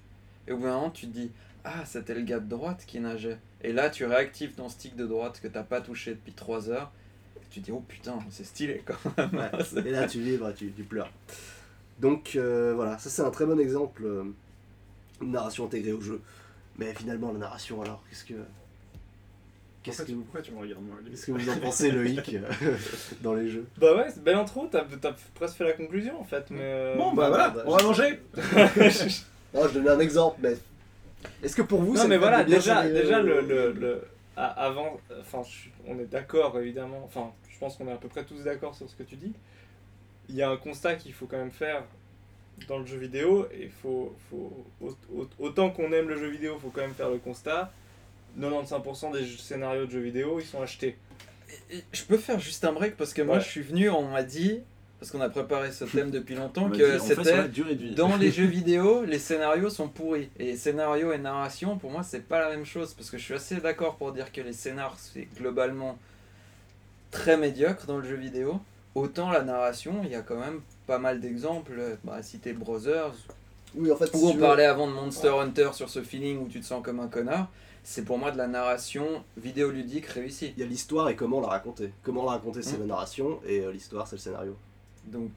et 0.49 0.53
au 0.53 0.57
bout 0.57 0.65
d'un 0.65 0.75
moment, 0.75 0.91
tu 0.91 1.07
te 1.07 1.13
dis 1.13 1.31
Ah, 1.65 1.85
c'était 1.85 2.15
le 2.15 2.23
gars 2.23 2.41
de 2.41 2.49
droite 2.49 2.85
qui 2.87 2.99
nageait. 3.01 3.39
Et 3.63 3.73
là, 3.73 3.91
tu 3.91 4.05
réactives 4.05 4.53
ton 4.53 4.69
stick 4.69 4.97
de 4.97 5.07
droite 5.07 5.41
que 5.43 5.49
t'as 5.49 5.63
pas 5.63 5.81
touché 5.81 6.13
depuis 6.13 6.33
3 6.33 6.71
heures, 6.71 6.91
et 7.37 7.47
tu 7.51 7.61
te 7.61 7.67
dis 7.67 7.73
Oh 7.73 7.85
putain, 7.87 8.19
c'est 8.31 8.45
stylé 8.45 8.83
quand 8.85 8.97
même. 9.17 9.31
Ouais. 9.35 9.87
Et 9.87 9.91
là, 9.91 10.07
tu 10.07 10.21
vibres, 10.21 10.53
tu, 10.55 10.73
tu 10.73 10.83
pleures. 10.83 11.11
Donc 12.01 12.33
euh, 12.35 12.73
voilà, 12.75 12.99
ça 12.99 13.09
c'est 13.09 13.23
un 13.23 13.31
très 13.31 13.47
bon 13.47 13.59
exemple 13.61 14.03
euh, 14.05 14.25
de 15.21 15.27
narration 15.27 15.67
intégrée 15.67 15.93
au 15.93 16.01
jeu. 16.01 16.21
Mais 16.77 16.93
finalement, 16.95 17.33
la 17.33 17.39
narration, 17.39 17.83
alors, 17.83 18.03
qu'est-ce 18.09 18.25
que. 18.25 18.35
Qu'est-ce 19.85 20.03
que, 20.03 20.13
vous, 20.13 20.23
pourquoi 20.23 20.41
tu 20.43 20.51
me 20.53 20.59
regardes 20.61 20.83
moi 20.83 20.97
qu'est-ce 21.09 21.27
que 21.27 21.33
vous 21.33 21.49
en 21.51 21.57
pensez, 21.59 21.91
Loïc, 21.91 22.35
euh, 22.35 22.75
dans 23.23 23.35
les 23.35 23.49
jeux? 23.51 23.67
Bah 23.77 23.95
ouais, 23.95 24.07
c'est 24.11 24.25
belle 24.25 24.37
intro, 24.37 24.67
t'as 24.73 24.85
t'as 25.01 25.13
presque 25.35 25.57
fait 25.59 25.65
la 25.65 25.75
conclusion 25.75 26.19
en 26.19 26.25
fait, 26.25 26.47
mais... 26.51 26.59
euh, 26.63 26.97
Bon, 26.97 27.13
bah 27.13 27.29
voilà, 27.29 27.51
bah, 27.51 27.63
on 27.67 27.77
va 27.77 27.83
manger 27.83 28.21
Non, 28.35 28.43
je 29.69 29.75
donnais 29.75 29.91
un 29.91 30.01
exemple, 30.01 30.39
mais. 30.43 30.57
Est-ce 31.43 31.55
que 31.55 31.63
pour 31.63 31.83
vous, 31.83 31.95
non 31.97 32.09
mais 32.09 32.15
le 32.17 32.21
voilà, 32.21 32.45
déjà, 32.45 32.83
gérer, 32.83 33.03
déjà 33.03 33.19
euh, 33.19 33.23
le, 33.23 33.41
le, 33.43 33.73
le- 33.73 34.03
a- 34.37 34.47
avant, 34.67 34.99
enfin 35.21 35.43
je- 35.49 35.69
on 35.87 35.99
est 35.99 36.05
d'accord 36.11 36.59
évidemment, 36.59 37.03
enfin 37.05 37.33
je 37.51 37.59
pense 37.59 37.77
qu'on 37.77 37.87
est 37.89 37.93
à 37.93 37.97
peu 37.97 38.09
près 38.09 38.25
tous 38.25 38.43
d'accord 38.43 38.75
sur 38.75 38.89
ce 38.89 38.95
que 38.97 39.03
tu 39.05 39.17
dis. 39.17 39.33
Il 40.31 40.35
y 40.35 40.43
a 40.43 40.49
un 40.51 40.57
constat 40.57 40.95
qu'il 40.97 41.13
faut 41.13 41.27
quand 41.27 41.37
même 41.39 41.51
faire 41.51 41.83
dans 42.69 42.79
le 42.79 42.87
jeu 42.87 42.97
vidéo, 42.99 43.47
et 43.53 43.69
faut, 43.83 44.15
faut 44.31 44.65
au- 44.81 44.97
au- 45.15 45.29
autant 45.39 45.71
qu'on 45.71 45.93
aime 45.93 46.09
le 46.09 46.17
jeu 46.19 46.29
vidéo, 46.29 46.55
il 46.57 46.61
faut 46.63 46.71
quand 46.71 46.81
même 46.83 46.95
faire 46.95 47.11
le 47.11 47.19
constat. 47.19 47.71
95% 48.41 49.13
des 49.13 49.27
scénarios 49.27 49.87
de 49.87 49.91
jeux 49.91 50.01
vidéo, 50.01 50.39
ils 50.41 50.47
sont 50.47 50.63
achetés. 50.63 50.97
Et 51.71 51.83
je 51.93 52.03
peux 52.05 52.19
faire 52.19 52.39
juste 52.41 52.65
un 52.65 52.73
break 52.73 52.97
parce 52.97 53.13
que 53.15 53.23
moi, 53.23 53.37
Ouais. 53.37 53.43
je 53.43 53.49
suis 53.49 53.63
venu, 53.63 53.89
on 53.91 54.09
m'a 54.11 54.23
dit, 54.23 54.61
parce 54.99 55.11
qu'on 55.13 55.21
a 55.21 55.29
préparé 55.29 55.71
ce 55.71 55.85
thème 55.85 56.11
depuis 56.11 56.35
longtemps, 56.35 56.65
On 56.67 56.71
que 56.71 56.99
on 57.01 57.05
c'était. 57.05 57.91
Dans 57.95 58.17
les 58.17 58.31
jeux 58.33 58.47
vidéo, 58.47 59.05
les 59.05 59.19
scénarios 59.19 59.71
sont 59.71 59.89
pourris. 59.89 60.31
Et 60.39 60.57
scénario 60.57 61.13
et 61.13 61.19
narration, 61.19 61.77
pour 61.79 61.91
moi, 61.91 62.03
c'est 62.03 62.27
pas 62.27 62.41
la 62.41 62.49
même 62.51 62.65
chose. 62.65 62.95
Parce 62.95 63.11
que 63.11 63.19
je 63.19 63.23
suis 63.25 63.35
assez 63.35 63.57
d'accord 63.57 63.97
pour 63.97 64.13
dire 64.13 64.33
que 64.33 64.41
les 64.41 64.53
scénars, 64.53 64.97
c'est 64.99 65.29
globalement 65.37 65.99
très 67.11 67.37
médiocre 67.37 67.87
dans 67.87 67.99
le 67.99 68.09
jeu 68.09 68.17
vidéo. 68.17 68.61
Autant 68.95 69.31
la 69.31 69.43
narration, 69.43 70.01
il 70.05 70.11
y 70.11 70.15
a 70.15 70.23
quand 70.23 70.39
même 70.39 70.61
pas 70.87 70.99
mal 70.99 71.21
d'exemples. 71.21 71.99
Bah, 72.05 72.23
citer 72.23 72.53
Brothers, 72.53 73.15
Oui, 73.77 73.91
en 73.93 73.97
fait, 73.97 74.07
si 74.07 74.17
où 74.17 74.27
on 74.29 74.31
tu 74.31 74.37
veux- 74.37 74.43
parlait 74.43 74.67
avant 74.67 74.87
de 74.89 74.93
Monster 74.93 75.29
Hunter 75.41 75.71
sur 75.73 75.89
ce 75.91 76.03
feeling 76.03 76.39
où 76.39 76.49
tu 76.49 76.61
te 76.61 76.65
sens 76.65 76.83
comme 76.83 77.01
un 77.01 77.09
connard. 77.09 77.49
C'est 77.87 78.03
pour 78.05 78.17
moi 78.19 78.31
de 78.31 78.39
la 78.39 78.47
narration 78.47 79.23
vidéoludique 79.37 80.07
réussie. 80.07 80.55
Il 80.57 80.63
y 80.63 80.67
a 80.67 80.69
l'histoire 80.69 81.09
et 81.11 81.17
comment 81.17 81.41
la 81.41 81.49
raconter. 81.49 81.93
Comment 82.03 82.25
la 82.25 82.31
raconter, 82.33 82.63
c'est 82.63 82.79
Mm. 82.79 82.81
la 82.81 82.87
narration, 82.87 83.41
et 83.47 83.61
euh, 83.61 83.71
l'histoire, 83.73 84.09
c'est 84.09 84.17
le 84.17 84.21
scénario. 84.21 84.57
Donc, 85.07 85.31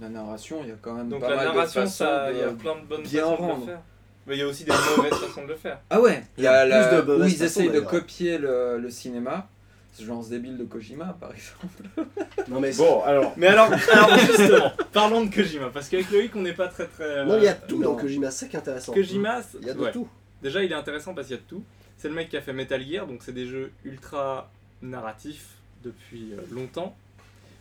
la 0.00 0.08
narration, 0.08 0.58
il 0.64 0.70
y 0.70 0.72
a 0.72 0.76
quand 0.82 0.94
même 0.94 1.08
Donc 1.08 1.20
pas 1.20 1.30
la 1.30 1.36
mal 1.36 1.44
narration, 1.46 1.80
de 1.82 1.86
façons 1.86 2.04
ça, 2.04 2.28
de 2.30 2.34
il 2.34 2.38
y 2.40 2.42
a 2.42 2.48
plein 2.50 2.74
de 2.76 2.86
bonnes 2.86 3.02
bien 3.04 3.22
façons 3.22 3.36
de 3.36 3.40
rendre. 3.42 3.60
le 3.60 3.66
faire. 3.72 3.80
Mais 4.26 4.36
il 4.36 4.38
y 4.38 4.42
a 4.42 4.46
aussi 4.48 4.64
des 4.64 4.72
mauvaises 4.96 5.14
façons 5.14 5.42
de 5.44 5.48
le 5.48 5.56
faire. 5.56 5.80
Ah 5.90 6.00
ouais, 6.00 6.24
il 6.36 6.44
y 6.44 6.46
a 6.48 6.62
Plus 6.62 6.70
la... 6.70 7.02
de 7.02 7.12
où 7.22 7.24
ils 7.26 7.42
essayent 7.42 7.70
de 7.70 7.80
copier 7.80 8.38
le, 8.38 8.78
le 8.78 8.90
cinéma. 8.90 9.48
Ce 9.94 10.02
genre 10.04 10.24
débile 10.24 10.56
de 10.56 10.64
Kojima, 10.64 11.16
par 11.20 11.32
exemple. 11.32 11.82
Non, 12.48 12.60
mais 12.60 12.72
Bon, 12.72 13.02
alors, 13.02 13.34
Mais 13.36 13.46
alors, 13.48 13.70
alors 13.92 14.18
justement, 14.18 14.72
parlons 14.92 15.24
de 15.26 15.32
Kojima, 15.32 15.68
parce 15.68 15.88
qu'avec 15.90 16.10
Loïc, 16.10 16.34
on 16.34 16.40
n'est 16.40 16.54
pas 16.54 16.66
très 16.68 16.86
très... 16.86 17.04
euh, 17.04 17.24
non, 17.24 17.36
il 17.36 17.44
y 17.44 17.48
a 17.48 17.54
tout 17.54 17.78
non. 17.78 17.90
dans 17.92 17.96
Kojima, 18.00 18.30
c'est 18.30 18.48
qui 18.48 18.56
est 18.56 18.58
intéressant. 18.58 18.92
Kojima, 18.94 19.42
Il 19.60 19.66
y 19.66 19.70
a 19.70 19.74
de 19.74 19.78
ouais. 19.80 19.92
tout. 19.92 20.08
Déjà, 20.42 20.62
il 20.62 20.70
est 20.72 20.74
intéressant 20.74 21.14
parce 21.14 21.28
qu'il 21.28 21.36
y 21.36 21.38
a 21.38 21.42
de 21.42 21.48
tout. 21.48 21.62
C'est 21.98 22.08
le 22.08 22.14
mec 22.14 22.28
qui 22.28 22.36
a 22.36 22.42
fait 22.42 22.52
Metal 22.52 22.82
Gear, 22.84 23.06
donc 23.06 23.22
c'est 23.22 23.32
des 23.32 23.46
jeux 23.46 23.72
ultra 23.84 24.50
narratifs 24.82 25.50
depuis 25.84 26.32
euh, 26.32 26.42
longtemps. 26.50 26.96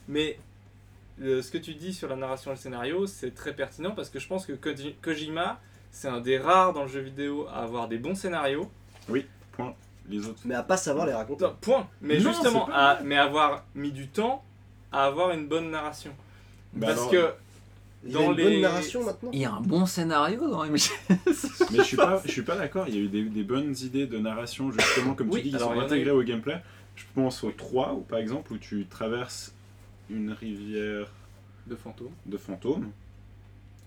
Mais 0.08 0.40
ce 1.20 1.52
que 1.52 1.58
tu 1.60 1.76
dis 1.76 1.94
sur 1.94 2.08
la 2.10 2.16
narration 2.16 2.52
et 2.52 2.56
le 2.56 2.60
scénario, 2.60 3.06
c'est 3.06 3.36
très 3.36 3.54
pertinent 3.54 3.92
parce 3.92 4.10
que 4.10 4.20
je 4.20 4.28
pense 4.28 4.46
que 4.48 4.54
Koji- 4.54 4.96
Kojima, 5.02 5.60
c'est 5.92 6.08
un 6.08 6.20
des 6.22 6.40
rares 6.40 6.74
dans 6.74 6.82
le 6.84 6.88
jeu 6.88 7.02
vidéo 7.02 7.48
à 7.50 7.62
avoir 7.64 7.88
des 7.88 7.98
bons 8.00 8.16
scénarios. 8.16 8.70
point. 9.52 9.76
Les 10.10 10.26
autres. 10.26 10.42
Mais 10.46 10.56
à 10.56 10.64
pas 10.64 10.78
savoir 10.78 11.06
les 11.06 11.14
raconter. 11.14 11.46
Non, 11.46 11.56
point. 11.62 11.88
Mais 12.02 12.18
Non, 12.20 12.32
justement, 12.32 12.68
à, 12.74 13.00
mais 13.04 13.18
avoir 13.18 13.64
mis 13.76 13.92
du 13.92 14.08
temps 14.08 14.44
à 14.92 15.06
avoir 15.06 15.32
une 15.32 15.48
bonne 15.48 15.70
narration. 15.70 16.12
Bah 16.74 16.88
parce 16.88 17.00
alors, 17.02 17.12
que 17.12 17.34
Il 18.04 18.12
y 18.12 18.16
a 18.16 18.20
dans 18.20 18.32
une 18.32 18.38
les- 18.38 18.44
bonne 18.44 18.62
narration 18.62 19.04
maintenant 19.06 19.30
Il 19.32 19.40
y 19.40 19.46
a 19.46 19.52
un 19.54 19.62
bon 19.62 19.86
scénario 19.86 20.50
dans 20.50 20.64
MG. 20.66 20.90
Mais 21.72 21.78
je 21.78 21.82
suis 21.84 21.98
pas, 21.98 22.22
je 22.26 22.32
suis 22.32 22.42
pas 22.42 22.56
d'accord. 22.58 22.86
Il 22.88 22.96
y 22.96 22.98
a 22.98 23.02
eu 23.02 23.08
des, 23.08 23.24
des 23.24 23.44
bonnes 23.44 23.76
idées 23.84 24.08
de 24.08 24.18
narration 24.18 24.72
justement, 24.72 25.14
comme 25.14 25.30
Oui, 25.30 25.42
tu 25.42 25.50
dis, 25.50 25.54
qui 25.54 25.60
sont 25.60 25.80
intégrées 25.80 26.12
au 26.12 26.24
gameplay. 26.24 26.62
Je 26.96 27.04
pense 27.16 27.44
aux 27.44 27.52
3 27.52 27.94
ou 27.94 28.02
par 28.02 28.20
exemple 28.20 28.54
où 28.54 28.58
tu 28.58 28.86
traverses 28.88 29.54
une 30.10 30.32
rivière 30.32 31.08
de 31.68 31.76
fantômes. 31.76 32.12
de 32.26 32.38
fantômes. 32.38 32.92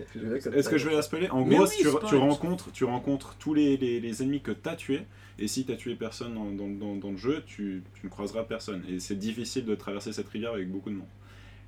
Est-ce 0.55 0.69
que 0.69 0.79
je 0.79 0.89
vais 0.89 0.95
la 0.95 1.03
spoiler 1.03 1.31
En 1.31 1.45
Mais 1.45 1.57
gros, 1.57 1.67
oui, 1.67 1.75
tu, 1.81 1.89
rencontres, 2.17 2.73
tu 2.73 2.85
rencontres 2.85 3.35
tous 3.39 3.55
les, 3.55 3.77
les, 3.77 4.01
les 4.01 4.23
ennemis 4.23 4.41
que 4.41 4.51
tu 4.51 4.69
as 4.69 4.77
tués. 4.77 5.03
Et 5.39 5.49
si 5.49 5.65
tu 5.65 5.73
as 5.73 5.77
tué 5.77 5.95
personne 5.95 6.35
dans, 6.35 6.47
dans, 6.51 6.69
dans, 6.69 6.97
dans 6.97 7.11
le 7.11 7.17
jeu, 7.17 7.43
tu, 7.47 7.83
tu 7.95 8.07
ne 8.07 8.11
croiseras 8.11 8.45
personne. 8.45 8.83
Et 8.89 9.01
c'est 9.01 9.15
difficile 9.19 9.65
de 9.65 9.75
traverser 9.75 10.13
cette 10.13 10.29
rivière 10.29 10.53
avec 10.53 10.71
beaucoup 10.71 10.91
de 10.91 10.97
monde. 10.97 11.07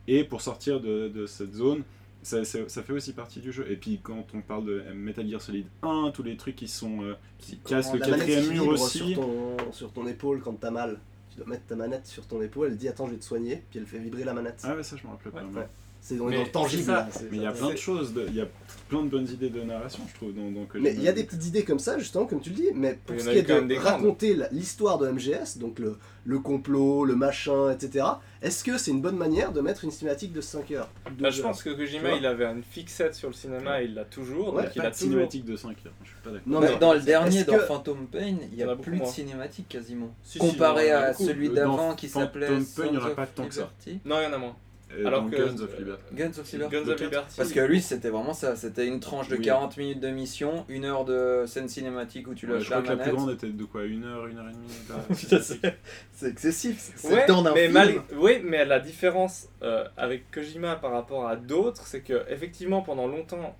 Et 0.08 0.24
pour 0.24 0.40
sortir 0.40 0.80
de, 0.80 1.08
de 1.08 1.26
cette 1.26 1.52
zone, 1.54 1.82
ça, 2.22 2.44
ça- 2.44 2.68
ça 2.68 2.82
fait 2.82 2.92
aussi 2.92 3.12
partie 3.12 3.40
du 3.40 3.52
jeu. 3.52 3.70
Et 3.70 3.76
puis 3.76 4.00
quand 4.02 4.24
on 4.34 4.40
parle 4.40 4.64
de 4.66 4.82
Metal 4.94 5.28
Gear 5.28 5.40
Solid 5.40 5.66
1, 5.82 6.10
tous 6.12 6.22
les 6.22 6.36
trucs 6.36 6.56
qui 6.56 6.68
sont 6.68 7.02
euh, 7.02 7.14
qui 7.38 7.56
cassent 7.58 7.92
le 7.92 8.00
quatrième 8.18 8.44
mur 8.52 8.68
aussi. 8.68 8.98
Sur 9.14 9.20
ton, 9.20 9.56
sur 9.72 9.92
ton 9.92 10.06
épaule 10.06 10.40
quand 10.42 10.54
t'as 10.54 10.70
mal. 10.70 10.98
Tu 11.30 11.38
dois 11.38 11.46
mettre 11.46 11.66
ta 11.66 11.76
manette 11.76 12.06
sur 12.06 12.26
ton 12.26 12.42
épaule, 12.42 12.68
elle 12.68 12.76
dit 12.76 12.88
attends 12.88 13.06
je 13.06 13.12
vais 13.12 13.18
te 13.18 13.24
soigner, 13.24 13.62
puis 13.70 13.78
elle 13.78 13.86
fait 13.86 13.98
vibrer 13.98 14.24
la 14.24 14.34
manette. 14.34 14.60
Ah 14.64 14.74
ouais, 14.74 14.82
ça 14.82 14.96
je 14.96 15.06
me 15.06 15.12
rappelle 15.12 15.30
pas. 15.32 15.38
Ouais, 15.42 15.46
mais- 15.52 15.60
ouais. 15.60 15.68
C'est 16.00 16.18
on 16.20 16.30
est 16.30 16.36
dans 16.36 16.42
le 16.44 16.48
tangible 16.50 16.82
c'est 16.82 16.86
ça. 16.86 16.92
là. 16.92 17.08
c'est- 17.10 17.28
Mais 17.30 17.36
il 17.38 17.42
y 17.42 17.46
a 17.46 17.52
plein 17.52 17.70
de 17.70 17.76
choses, 17.76 18.14
il 18.28 18.34
y 18.34 18.40
a 18.40 18.46
plein 18.88 19.02
de 19.02 19.08
bonnes 19.08 19.28
idées 19.28 19.50
de 19.50 19.60
narration, 19.62 20.02
je 20.08 20.14
trouve. 20.14 20.32
Dans. 20.34 20.40
Mais 20.80 20.94
il 20.94 21.02
y 21.02 21.08
a 21.08 21.12
des 21.12 21.24
petites 21.24 21.44
idées 21.46 21.64
comme 21.64 21.78
ça, 21.78 21.98
justement, 21.98 22.24
comme 22.24 22.40
tu 22.40 22.50
le 22.50 22.56
dis, 22.56 22.68
mais 22.74 22.98
pour 23.04 23.20
ce 23.20 23.28
a 23.28 23.32
qui 23.32 23.38
est 23.38 23.42
de 23.42 23.76
raconter 23.76 24.34
la- 24.34 24.48
l'histoire 24.50 24.96
de 24.98 25.08
MGS, 25.08 25.58
donc 25.58 25.78
le, 25.78 25.98
le 26.24 26.38
complot, 26.38 27.04
le 27.04 27.14
machin, 27.14 27.70
etc., 27.72 28.06
est-ce 28.40 28.64
que 28.64 28.78
c'est 28.78 28.90
une 28.92 29.02
bonne 29.02 29.16
manière 29.16 29.52
de 29.52 29.60
mettre 29.60 29.84
une 29.84 29.90
cinématique 29.90 30.32
de 30.32 30.40
5 30.40 30.70
heures 30.70 30.88
de 31.14 31.22
Bah, 31.22 31.30
je 31.30 31.42
pense 31.42 31.62
que 31.62 31.70
Kojima, 31.70 32.12
il 32.14 32.24
avait 32.24 32.46
une 32.46 32.62
fixette 32.62 33.14
sur 33.14 33.28
le 33.28 33.34
cinéma, 33.34 33.82
et 33.82 33.86
il 33.86 33.94
l'a 33.94 34.04
toujours. 34.06 34.54
Ouais, 34.54 34.62
donc 34.62 34.72
il 34.76 34.80
pas 34.80 34.86
a 34.88 34.90
de 34.90 34.94
toujours. 34.94 35.10
cinématique 35.10 35.44
de 35.44 35.56
5 35.56 35.70
heures, 35.84 35.92
je 36.04 36.08
suis 36.08 36.16
pas 36.24 36.30
d'accord. 36.30 36.42
Non, 36.46 36.60
Bah, 36.60 36.68
mais 36.72 36.78
dans 36.78 36.94
le 36.94 37.00
dernier, 37.00 37.38
est-ce 37.40 37.46
dans 37.46 37.54
que- 37.58 37.62
Phantom 37.64 38.06
Pain, 38.06 38.36
il 38.50 38.56
n'y 38.56 38.62
a 38.62 38.74
plus 38.76 38.92
de 38.92 38.96
moins. 38.98 39.06
cinématique 39.10 39.68
quasiment. 39.68 40.14
Si, 40.22 40.38
si, 40.38 40.38
Comparé 40.38 40.90
a 40.90 41.00
à 41.00 41.10
beaucoup. 41.12 41.24
celui 41.26 41.48
Dans 41.48 41.54
d'avant 41.54 41.94
qui 41.94 42.08
Phantom 42.08 42.26
s'appelait 42.28 42.46
Pain, 42.46 42.54
il 42.56 42.62
y 42.62 42.64
Sons 42.64 42.96
en 42.96 43.04
a 43.06 43.10
pas 43.10 43.26
tant 43.26 43.46
que 43.46 43.54
ça. 43.54 43.70
Non, 44.06 44.16
il 44.20 44.24
y 44.24 44.26
en 44.26 44.32
a 44.32 44.38
moins. 44.38 44.56
Euh, 44.90 45.04
Alors 45.06 45.28
que- 45.30 45.36
Guns 45.36 45.62
of 45.62 45.78
Liberty. 45.78 46.02
Guns 46.14 46.30
of 46.40 46.50
Liberty. 46.52 46.74
Guns 46.76 46.84
Le 46.84 46.92
of 46.92 46.96
quatre. 46.98 47.02
Liberty. 47.10 47.34
Parce 47.36 47.52
que 47.52 47.60
lui, 47.60 47.80
c'était 47.82 48.08
vraiment 48.08 48.32
ça. 48.32 48.56
C'était 48.56 48.86
une 48.86 49.00
tranche 49.00 49.28
de 49.28 49.36
Oui. 49.36 49.42
40 49.44 49.76
minutes 49.76 50.00
de 50.00 50.08
mission, 50.08 50.64
une 50.68 50.86
heure 50.86 51.04
de 51.04 51.44
scène 51.46 51.68
cinématique 51.68 52.26
où 52.26 52.34
tu 52.34 52.46
Ouais, 52.46 52.54
lâches 52.54 52.64
je 52.64 52.70
la 52.70 52.76
crois 52.80 52.94
que 52.94 52.98
la 52.98 53.04
plus 53.04 53.12
grande 53.14 53.30
était 53.32 53.48
de 53.48 53.64
quoi 53.64 53.84
Une 53.84 54.04
heure, 54.04 54.26
une 54.26 54.38
heure 54.38 54.48
et 54.48 54.52
demie 54.52 55.08
c'est 56.14 56.28
excessif. 56.28 56.92
C'est 56.96 57.08
Ouais, 57.12 57.20
le 57.20 57.26
temps 57.26 57.42
d'un 57.42 57.52
mais 57.54 57.62
film. 57.64 57.72
mal- 57.74 58.02
oui, 58.16 58.40
mais 58.42 58.64
la 58.64 58.80
différence 58.80 59.48
euh, 59.62 59.84
avec 59.96 60.30
Kojima 60.30 60.76
par 60.76 60.92
rapport 60.92 61.28
à 61.28 61.36
d'autres, 61.36 61.86
c'est 61.86 62.00
que 62.00 62.22
effectivement 62.30 62.80
pendant 62.82 63.06
longtemps, 63.06 63.56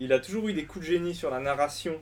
il 0.00 0.12
a 0.12 0.18
toujours 0.18 0.48
eu 0.48 0.54
des 0.54 0.64
coups 0.64 0.86
de 0.86 0.90
génie 0.92 1.14
sur 1.14 1.30
la 1.30 1.40
narration, 1.40 1.96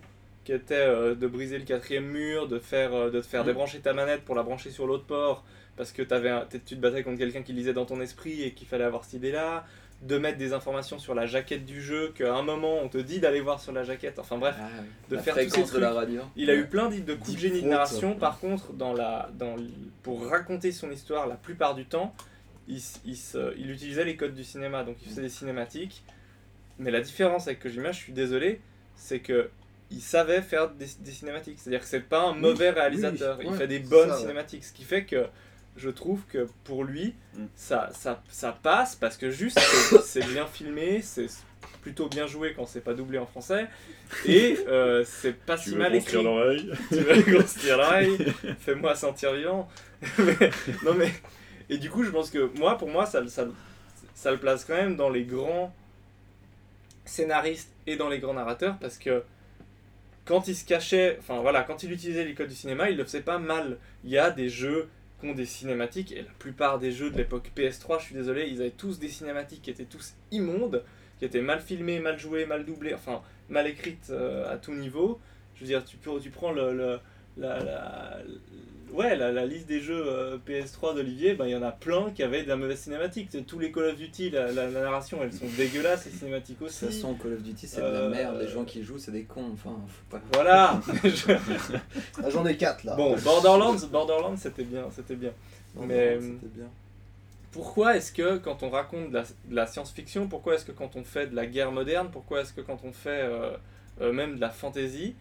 qui 0.44 0.52
était 0.52 0.74
euh, 0.74 1.14
de 1.14 1.26
briser 1.26 1.58
le 1.58 1.64
quatrième 1.64 2.06
mur, 2.06 2.48
de 2.48 2.58
faire, 2.58 2.94
euh, 2.94 3.10
de 3.10 3.20
te 3.20 3.26
faire 3.26 3.42
Mm. 3.42 3.46
débrancher 3.46 3.80
ta 3.80 3.92
manette 3.92 4.22
pour 4.22 4.34
la 4.34 4.42
brancher 4.42 4.70
sur 4.70 4.86
l'autre 4.86 5.04
port, 5.04 5.44
parce 5.76 5.92
que 5.92 6.02
un- 6.02 6.44
t'es- 6.46 6.58
tu 6.60 6.76
te 6.76 6.80
battais 6.80 7.02
contre 7.02 7.18
quelqu'un 7.18 7.42
qui 7.42 7.52
lisait 7.52 7.72
dans 7.72 7.86
ton 7.86 8.00
esprit 8.00 8.42
et 8.42 8.52
qu'il 8.52 8.66
fallait 8.66 8.84
avoir 8.84 9.04
cette 9.04 9.14
idée-là, 9.14 9.64
de 10.02 10.18
mettre 10.18 10.36
des 10.36 10.52
informations 10.52 10.98
sur 10.98 11.14
la 11.14 11.26
jaquette 11.26 11.64
du 11.64 11.80
jeu, 11.80 12.12
qu'à 12.16 12.34
un 12.34 12.42
moment 12.42 12.78
on 12.82 12.88
te 12.88 12.98
dit 12.98 13.20
d'aller 13.20 13.40
voir 13.40 13.60
sur 13.60 13.70
la 13.72 13.84
jaquette. 13.84 14.18
Enfin 14.18 14.36
bref, 14.36 14.56
Ah, 14.58 14.68
oui. 14.80 14.86
de 15.10 15.16
la 15.16 15.22
faire 15.22 15.34
tous 15.34 15.40
ces 15.40 15.74
de 15.74 15.78
la 15.78 15.86
trucs. 15.90 15.98
radio. 15.98 16.22
Il 16.34 16.50
a 16.50 16.54
eu 16.54 16.66
plein 16.66 16.88
d'idées 16.88 17.12
de 17.12 17.14
coups 17.14 17.34
de 17.34 17.38
génie 17.40 17.62
de 17.62 17.68
narration. 17.68 18.14
Par 18.16 18.40
contre, 18.40 18.72
dans 18.72 18.92
la, 18.94 19.30
dans, 19.38 19.54
pour 20.02 20.26
raconter 20.26 20.72
son 20.72 20.90
histoire, 20.90 21.28
la 21.28 21.36
plupart 21.36 21.76
du 21.76 21.84
temps, 21.84 22.14
il, 22.66 22.80
il, 23.04 23.16
se- 23.16 23.56
il 23.56 23.70
utilisait 23.70 24.04
les 24.04 24.16
codes 24.16 24.34
du 24.34 24.42
cinéma. 24.44 24.82
Donc 24.82 24.96
il 25.02 25.08
faisait 25.08 25.22
des 25.22 25.28
cinématiques. 25.28 26.02
Mais 26.80 26.90
la 26.90 27.00
différence 27.00 27.46
avec 27.46 27.60
Kojima, 27.60 27.92
je 27.92 27.98
suis 27.98 28.12
désolé, 28.12 28.60
c'est 28.96 29.20
que 29.20 29.50
il 29.92 30.00
savait 30.00 30.42
faire 30.42 30.70
des, 30.70 30.86
des 31.00 31.10
cinématiques. 31.12 31.58
C'est-à-dire 31.60 31.80
que 31.80 31.86
c'est 31.86 32.00
pas 32.00 32.22
un 32.22 32.34
mauvais 32.34 32.70
réalisateur. 32.70 33.36
oui, 33.38 33.44
il 33.46 33.52
ouais, 33.52 33.58
fait 33.58 33.68
des 33.68 33.78
bonnes 33.78 34.08
ça, 34.08 34.14
ouais. 34.16 34.20
cinématiques. 34.22 34.64
Ce 34.64 34.72
qui 34.72 34.82
fait 34.84 35.04
que 35.04 35.26
je 35.76 35.88
trouve 35.90 36.20
que 36.28 36.46
pour 36.64 36.84
lui, 36.84 37.14
Mm. 37.34 37.44
ça, 37.54 37.88
ça, 37.94 38.22
ça 38.28 38.52
passe 38.62 38.94
parce 38.94 39.16
que 39.16 39.30
juste 39.30 39.58
c'est- 40.04 40.26
bien 40.32 40.46
filmé, 40.46 41.00
c'est 41.02 41.26
plutôt 41.80 42.08
bien 42.08 42.26
joué 42.26 42.52
quand 42.54 42.66
c'est 42.66 42.80
pas 42.82 42.92
doublé 42.94 43.18
en 43.18 43.26
français 43.26 43.66
et 44.26 44.58
euh, 44.68 45.02
c'est 45.04 45.32
pas 45.32 45.56
Tu 45.56 45.64
si 45.64 45.70
veux 45.70 45.78
mal 45.78 45.94
écrit. 45.94 46.22
l'oreille 46.22 46.70
tu 46.90 46.96
veux 46.96 47.44
tire 47.44 47.78
l'oreille 47.78 48.18
Fais-moi 48.60 48.94
sentir 48.94 49.32
vivant. 49.32 49.68
Mais- 50.18 50.50
non 50.84 50.94
mais 50.94 51.10
et 51.70 51.78
du 51.78 51.88
coup 51.90 52.04
je 52.04 52.10
pense 52.10 52.30
que 52.30 52.50
moi 52.58 52.76
pour 52.78 52.88
moi 52.88 53.06
ça, 53.06 53.26
ça, 53.28 53.46
ça 54.14 54.30
le 54.30 54.38
place 54.38 54.64
quand 54.64 54.74
même 54.74 54.96
dans 54.96 55.08
les 55.10 55.24
grands 55.24 55.74
scénaristes 57.04 57.72
et 57.86 57.96
dans 57.96 58.08
les 58.08 58.18
grands 58.18 58.34
narrateurs 58.34 58.76
parce 58.80 58.98
que 58.98 59.22
quand 60.24 60.46
il 60.46 60.54
se 60.54 60.64
cachait, 60.64 61.16
enfin 61.18 61.40
voilà, 61.40 61.62
quand 61.64 61.82
il 61.82 61.90
utilisait 61.90 62.24
les 62.24 62.34
codes 62.34 62.48
du 62.48 62.54
cinéma, 62.54 62.90
il 62.90 62.96
le 62.96 63.02
faisait 63.04 63.22
pas 63.22 63.38
mal. 63.38 63.78
Il 64.04 64.10
y 64.10 64.18
a 64.18 64.30
des 64.30 64.48
jeux 64.48 64.88
des 65.34 65.46
cinématiques, 65.46 66.12
et 66.12 66.22
la 66.22 66.30
plupart 66.38 66.78
des 66.78 66.90
jeux 66.92 67.10
de 67.10 67.16
l'époque 67.16 67.50
PS3, 67.56 68.00
je 68.00 68.04
suis 68.06 68.14
désolé, 68.14 68.48
ils 68.50 68.60
avaient 68.60 68.70
tous 68.70 68.98
des 68.98 69.08
cinématiques 69.08 69.62
qui 69.62 69.70
étaient 69.70 69.84
tous 69.84 70.14
immondes, 70.32 70.82
qui 71.18 71.24
étaient 71.24 71.40
mal 71.40 71.60
filmées, 71.60 72.00
mal 72.00 72.18
jouées, 72.18 72.44
mal 72.46 72.64
doublées, 72.64 72.94
enfin 72.94 73.22
mal 73.48 73.66
écrites 73.68 74.08
euh, 74.10 74.52
à 74.52 74.56
tout 74.58 74.74
niveau. 74.74 75.20
Je 75.54 75.60
veux 75.60 75.66
dire, 75.66 75.84
tu, 75.84 75.96
tu 76.22 76.30
prends 76.30 76.50
le, 76.52 76.72
le- 76.76 76.98
la, 77.36 77.58
la- 77.60 78.18
ouais, 78.92 79.16
la, 79.16 79.32
la 79.32 79.46
liste 79.46 79.66
des 79.66 79.80
jeux 79.80 80.02
euh, 80.06 80.38
PS3 80.46 80.94
d'Olivier, 80.94 81.34
ben, 81.34 81.46
il 81.46 81.50
y 81.52 81.56
en 81.56 81.62
a 81.62 81.72
plein 81.72 82.10
qui 82.10 82.22
avaient 82.22 82.42
de 82.42 82.48
la 82.48 82.56
mauvaise 82.56 82.78
cinématique. 82.80 83.30
Tous 83.46 83.58
les 83.58 83.72
Call 83.72 83.84
of 83.86 83.96
Duty, 83.96 84.30
la, 84.30 84.52
la- 84.52 84.68
la 84.70 84.80
narration, 84.82 85.18
elles 85.22 85.32
sont 85.32 85.46
dégueulasses, 85.56 86.06
les 86.06 86.12
cinématiques 86.12 86.58
De 86.60 86.66
aussi. 86.66 86.80
toute 86.86 86.94
façon, 86.94 87.14
Call 87.14 87.32
of 87.34 87.42
Duty, 87.42 87.66
c'est 87.66 87.80
de 87.80 87.86
Euh, 87.86 88.02
la 88.10 88.16
merde. 88.16 88.38
Les 88.40 88.48
gens 88.48 88.64
qui 88.64 88.82
jouent, 88.82 88.98
c'est 88.98 89.10
des 89.12 89.24
cons. 89.24 89.50
Enfin, 89.52 89.76
faut 89.88 90.16
pas. 90.16 90.22
Voilà 90.34 90.80
Ah, 92.22 92.30
J'en 92.30 92.46
ai 92.46 92.56
4 92.56 92.84
là. 92.84 92.94
Bon, 92.96 93.16
Borderlands, 93.22 93.76
Borderlands 93.90 94.36
c'était 94.36 94.64
bien, 94.64 94.84
c'était 94.94 95.16
bien. 95.16 95.32
Mais- 95.76 96.20
c'était 96.20 96.46
bien. 96.54 96.68
Pourquoi 97.50 97.96
est-ce 97.96 98.12
que 98.12 98.38
quand 98.38 98.62
on 98.62 98.70
raconte 98.70 99.10
de 99.10 99.14
la, 99.14 99.22
de 99.22 99.54
la 99.54 99.66
science-fiction, 99.66 100.26
pourquoi 100.26 100.54
est-ce 100.54 100.64
que 100.64 100.72
quand 100.72 100.96
on 100.96 101.04
fait 101.04 101.26
de 101.26 101.36
la 101.36 101.44
guerre 101.46 101.70
moderne, 101.70 102.08
pourquoi 102.10 102.40
est-ce 102.40 102.52
que 102.54 102.62
quand 102.62 102.78
on 102.84 102.92
fait 102.92 103.10
euh, 103.24 103.50
euh, 104.00 104.10
même 104.12 104.36
de 104.36 104.40
la 104.40 104.48
fantasy, 104.48 105.14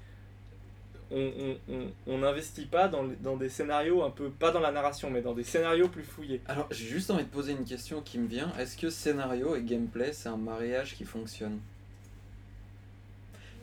on 1.14 1.32
on- 1.70 1.74
on- 1.74 1.92
on 2.08 2.18
n'investit 2.20 2.66
pas 2.66 2.88
dans, 2.88 3.04
dans 3.22 3.38
des 3.38 3.50
scénarios 3.50 4.04
un 4.04 4.10
peu, 4.10 4.30
pas 4.30 4.52
dans 4.52 4.60
la 4.60 4.72
narration, 4.72 5.10
mais 5.10 5.22
dans 5.22 5.34
des 5.34 5.44
scénarios 5.44 5.88
plus 5.90 6.04
fouillés 6.04 6.42
Alors, 6.48 6.68
j'ai 6.72 6.86
juste 6.88 7.12
envie 7.12 7.24
de 7.24 7.30
poser 7.30 7.52
une 7.54 7.66
question 7.66 8.02
qui 8.02 8.18
me 8.20 8.28
vient. 8.28 8.52
Est-ce 8.60 8.78
que 8.78 8.90
scénario 8.90 9.56
et 9.56 9.62
gameplay, 9.64 10.14
c'est 10.14 10.30
un 10.30 10.38
mariage 10.38 10.96
qui 10.96 11.04
fonctionne? 11.06 11.60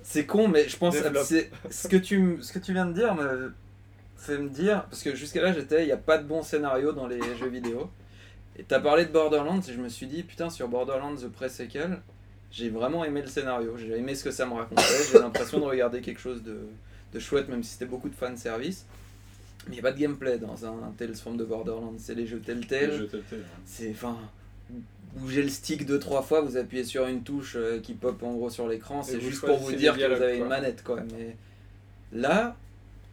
C'est 0.03 0.24
con, 0.26 0.49
mais 0.49 0.68
je 0.68 0.76
pense 0.76 0.96
que 0.96 1.03
ce 1.70 1.88
que 1.88 1.96
tu 1.96 2.38
ce 2.40 2.53
que 2.53 2.59
tu 2.59 2.72
viens 2.72 2.86
de 2.86 2.92
dire 2.94 3.14
me 3.14 3.53
fait 4.16 4.38
me 4.38 4.49
dire 4.49 4.84
parce 4.84 5.03
que 5.03 5.14
jusqu'à 5.14 5.42
là 5.42 5.53
j'étais, 5.53 5.82
il 5.82 5.86
n'y 5.86 5.92
a 5.92 5.96
pas 5.99 6.18
de 6.18 6.24
bon 6.26 6.42
scénario 6.42 6.92
dans 6.92 7.07
les 7.07 7.20
jeux 7.36 7.49
vidéo. 7.49 7.90
Et 8.59 8.64
t'as 8.64 8.80
parlé 8.80 9.05
de 9.05 9.12
Borderlands 9.12 9.61
et 9.61 9.72
je 9.72 9.80
me 9.80 9.88
suis 9.88 10.07
dit 10.07 10.22
putain 10.22 10.51
sur 10.51 10.66
Borderlands 10.68 11.14
The 11.16 11.28
Pre-Sequel, 11.28 12.01
j'ai 12.51 12.70
vraiment 12.70 13.05
aimé 13.05 13.20
le 13.20 13.28
scénario. 13.28 13.76
J'ai 13.76 13.96
aimé 13.99 14.14
ce 14.14 14.24
que 14.24 14.30
ça 14.30 14.46
me 14.46 14.55
racontait. 14.55 14.82
J'ai 15.12 15.18
l'impression 15.18 15.59
de 15.61 15.64
regarder 15.64 16.01
quelque 16.01 16.20
chose 16.20 16.42
de, 16.42 16.59
de 17.13 17.19
chouette, 17.19 17.49
même 17.49 17.63
si 17.63 17.73
c'était 17.73 17.87
beaucoup 17.87 18.09
de 18.09 18.15
fan 18.15 18.37
service. 18.37 18.85
Mais 19.67 19.73
il 19.73 19.75
n'y 19.75 19.81
a 19.81 19.83
pas 19.83 19.93
de 19.93 19.99
gameplay 19.99 20.39
dans 20.39 20.65
un 20.65 20.93
Tales 20.97 21.15
from 21.15 21.37
the 21.37 21.43
Borderlands. 21.43 21.97
C'est 21.99 22.15
les 22.15 22.27
jeux 22.27 22.41
Telltale. 22.41 23.09
Hein. 23.13 23.37
C'est 23.67 23.91
enfin 23.91 24.17
bouger 25.15 25.43
le 25.43 25.49
stick 25.49 25.87
deux 25.87 25.99
trois 25.99 26.23
fois, 26.23 26.41
vous 26.41 26.57
appuyez 26.57 26.85
sur 26.85 27.07
une 27.07 27.23
touche 27.23 27.55
euh, 27.57 27.81
qui 27.81 27.95
pop 27.95 28.23
en 28.23 28.33
gros 28.35 28.51
sur 28.51 28.69
l'écran, 28.69 29.03
c'est 29.03 29.17
vous 29.17 29.31
juste 29.31 29.45
pour 29.45 29.57
vous 29.59 29.73
dire 29.73 29.97
les 29.97 30.03
que 30.05 30.15
vous 30.15 30.23
avez 30.23 30.39
une 30.39 30.47
manette 30.47 30.83
quoi. 30.83 31.01
Mais 31.17 31.37
là, 32.13 32.57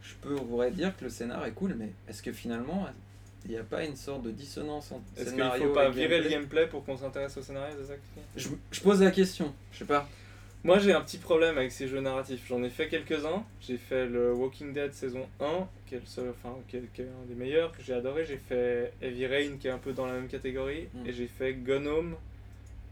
je 0.02 0.14
peux 0.20 0.36
pourrais 0.36 0.70
dire 0.70 0.96
que 0.96 1.04
le 1.04 1.10
scénar 1.10 1.44
est 1.46 1.52
cool, 1.52 1.74
mais 1.76 1.90
est-ce 2.08 2.22
que 2.22 2.32
finalement 2.32 2.86
il 3.44 3.52
n'y 3.52 3.56
a 3.58 3.62
pas 3.62 3.84
une 3.84 3.96
sorte 3.96 4.22
de 4.22 4.30
dissonance 4.30 4.90
entre 4.92 5.04
Est-ce 5.16 5.32
qu'il 5.32 5.66
faut 5.66 5.72
pas 5.72 5.88
virer 5.88 6.20
le 6.20 6.28
gameplay 6.28 6.66
pour 6.66 6.84
qu'on 6.84 6.96
s'intéresse 6.96 7.36
au 7.36 7.42
scénario 7.42 7.74
c'est 7.80 7.86
ça 7.86 7.94
que 7.94 8.00
je, 8.36 8.48
je 8.72 8.80
pose 8.80 9.02
la 9.02 9.10
question, 9.10 9.54
je 9.72 9.78
sais 9.78 9.84
pas. 9.84 10.08
Moi 10.66 10.80
j'ai 10.80 10.92
un 10.92 11.00
petit 11.00 11.18
problème 11.18 11.56
avec 11.58 11.70
ces 11.70 11.86
jeux 11.86 12.00
narratifs. 12.00 12.44
J'en 12.48 12.60
ai 12.64 12.70
fait 12.70 12.88
quelques-uns. 12.88 13.44
J'ai 13.60 13.76
fait 13.76 14.04
le 14.06 14.32
Walking 14.32 14.72
Dead 14.72 14.92
saison 14.92 15.24
1, 15.40 15.68
qui 15.86 15.94
est, 15.94 16.00
le 16.00 16.06
seul, 16.06 16.30
enfin, 16.30 16.56
qui 16.66 16.78
est, 16.78 16.92
qui 16.92 17.02
est 17.02 17.04
un 17.04 17.26
des 17.28 17.36
meilleurs, 17.36 17.70
que 17.70 17.80
j'ai 17.84 17.94
adoré. 17.94 18.24
J'ai 18.26 18.36
fait 18.36 18.92
Heavy 19.00 19.26
Rain, 19.26 19.58
qui 19.60 19.68
est 19.68 19.70
un 19.70 19.78
peu 19.78 19.92
dans 19.92 20.06
la 20.06 20.14
même 20.14 20.26
catégorie. 20.26 20.88
Mm. 20.92 21.06
Et 21.06 21.12
j'ai 21.12 21.28
fait 21.28 21.54
Gone 21.54 21.86
Home, 21.86 22.16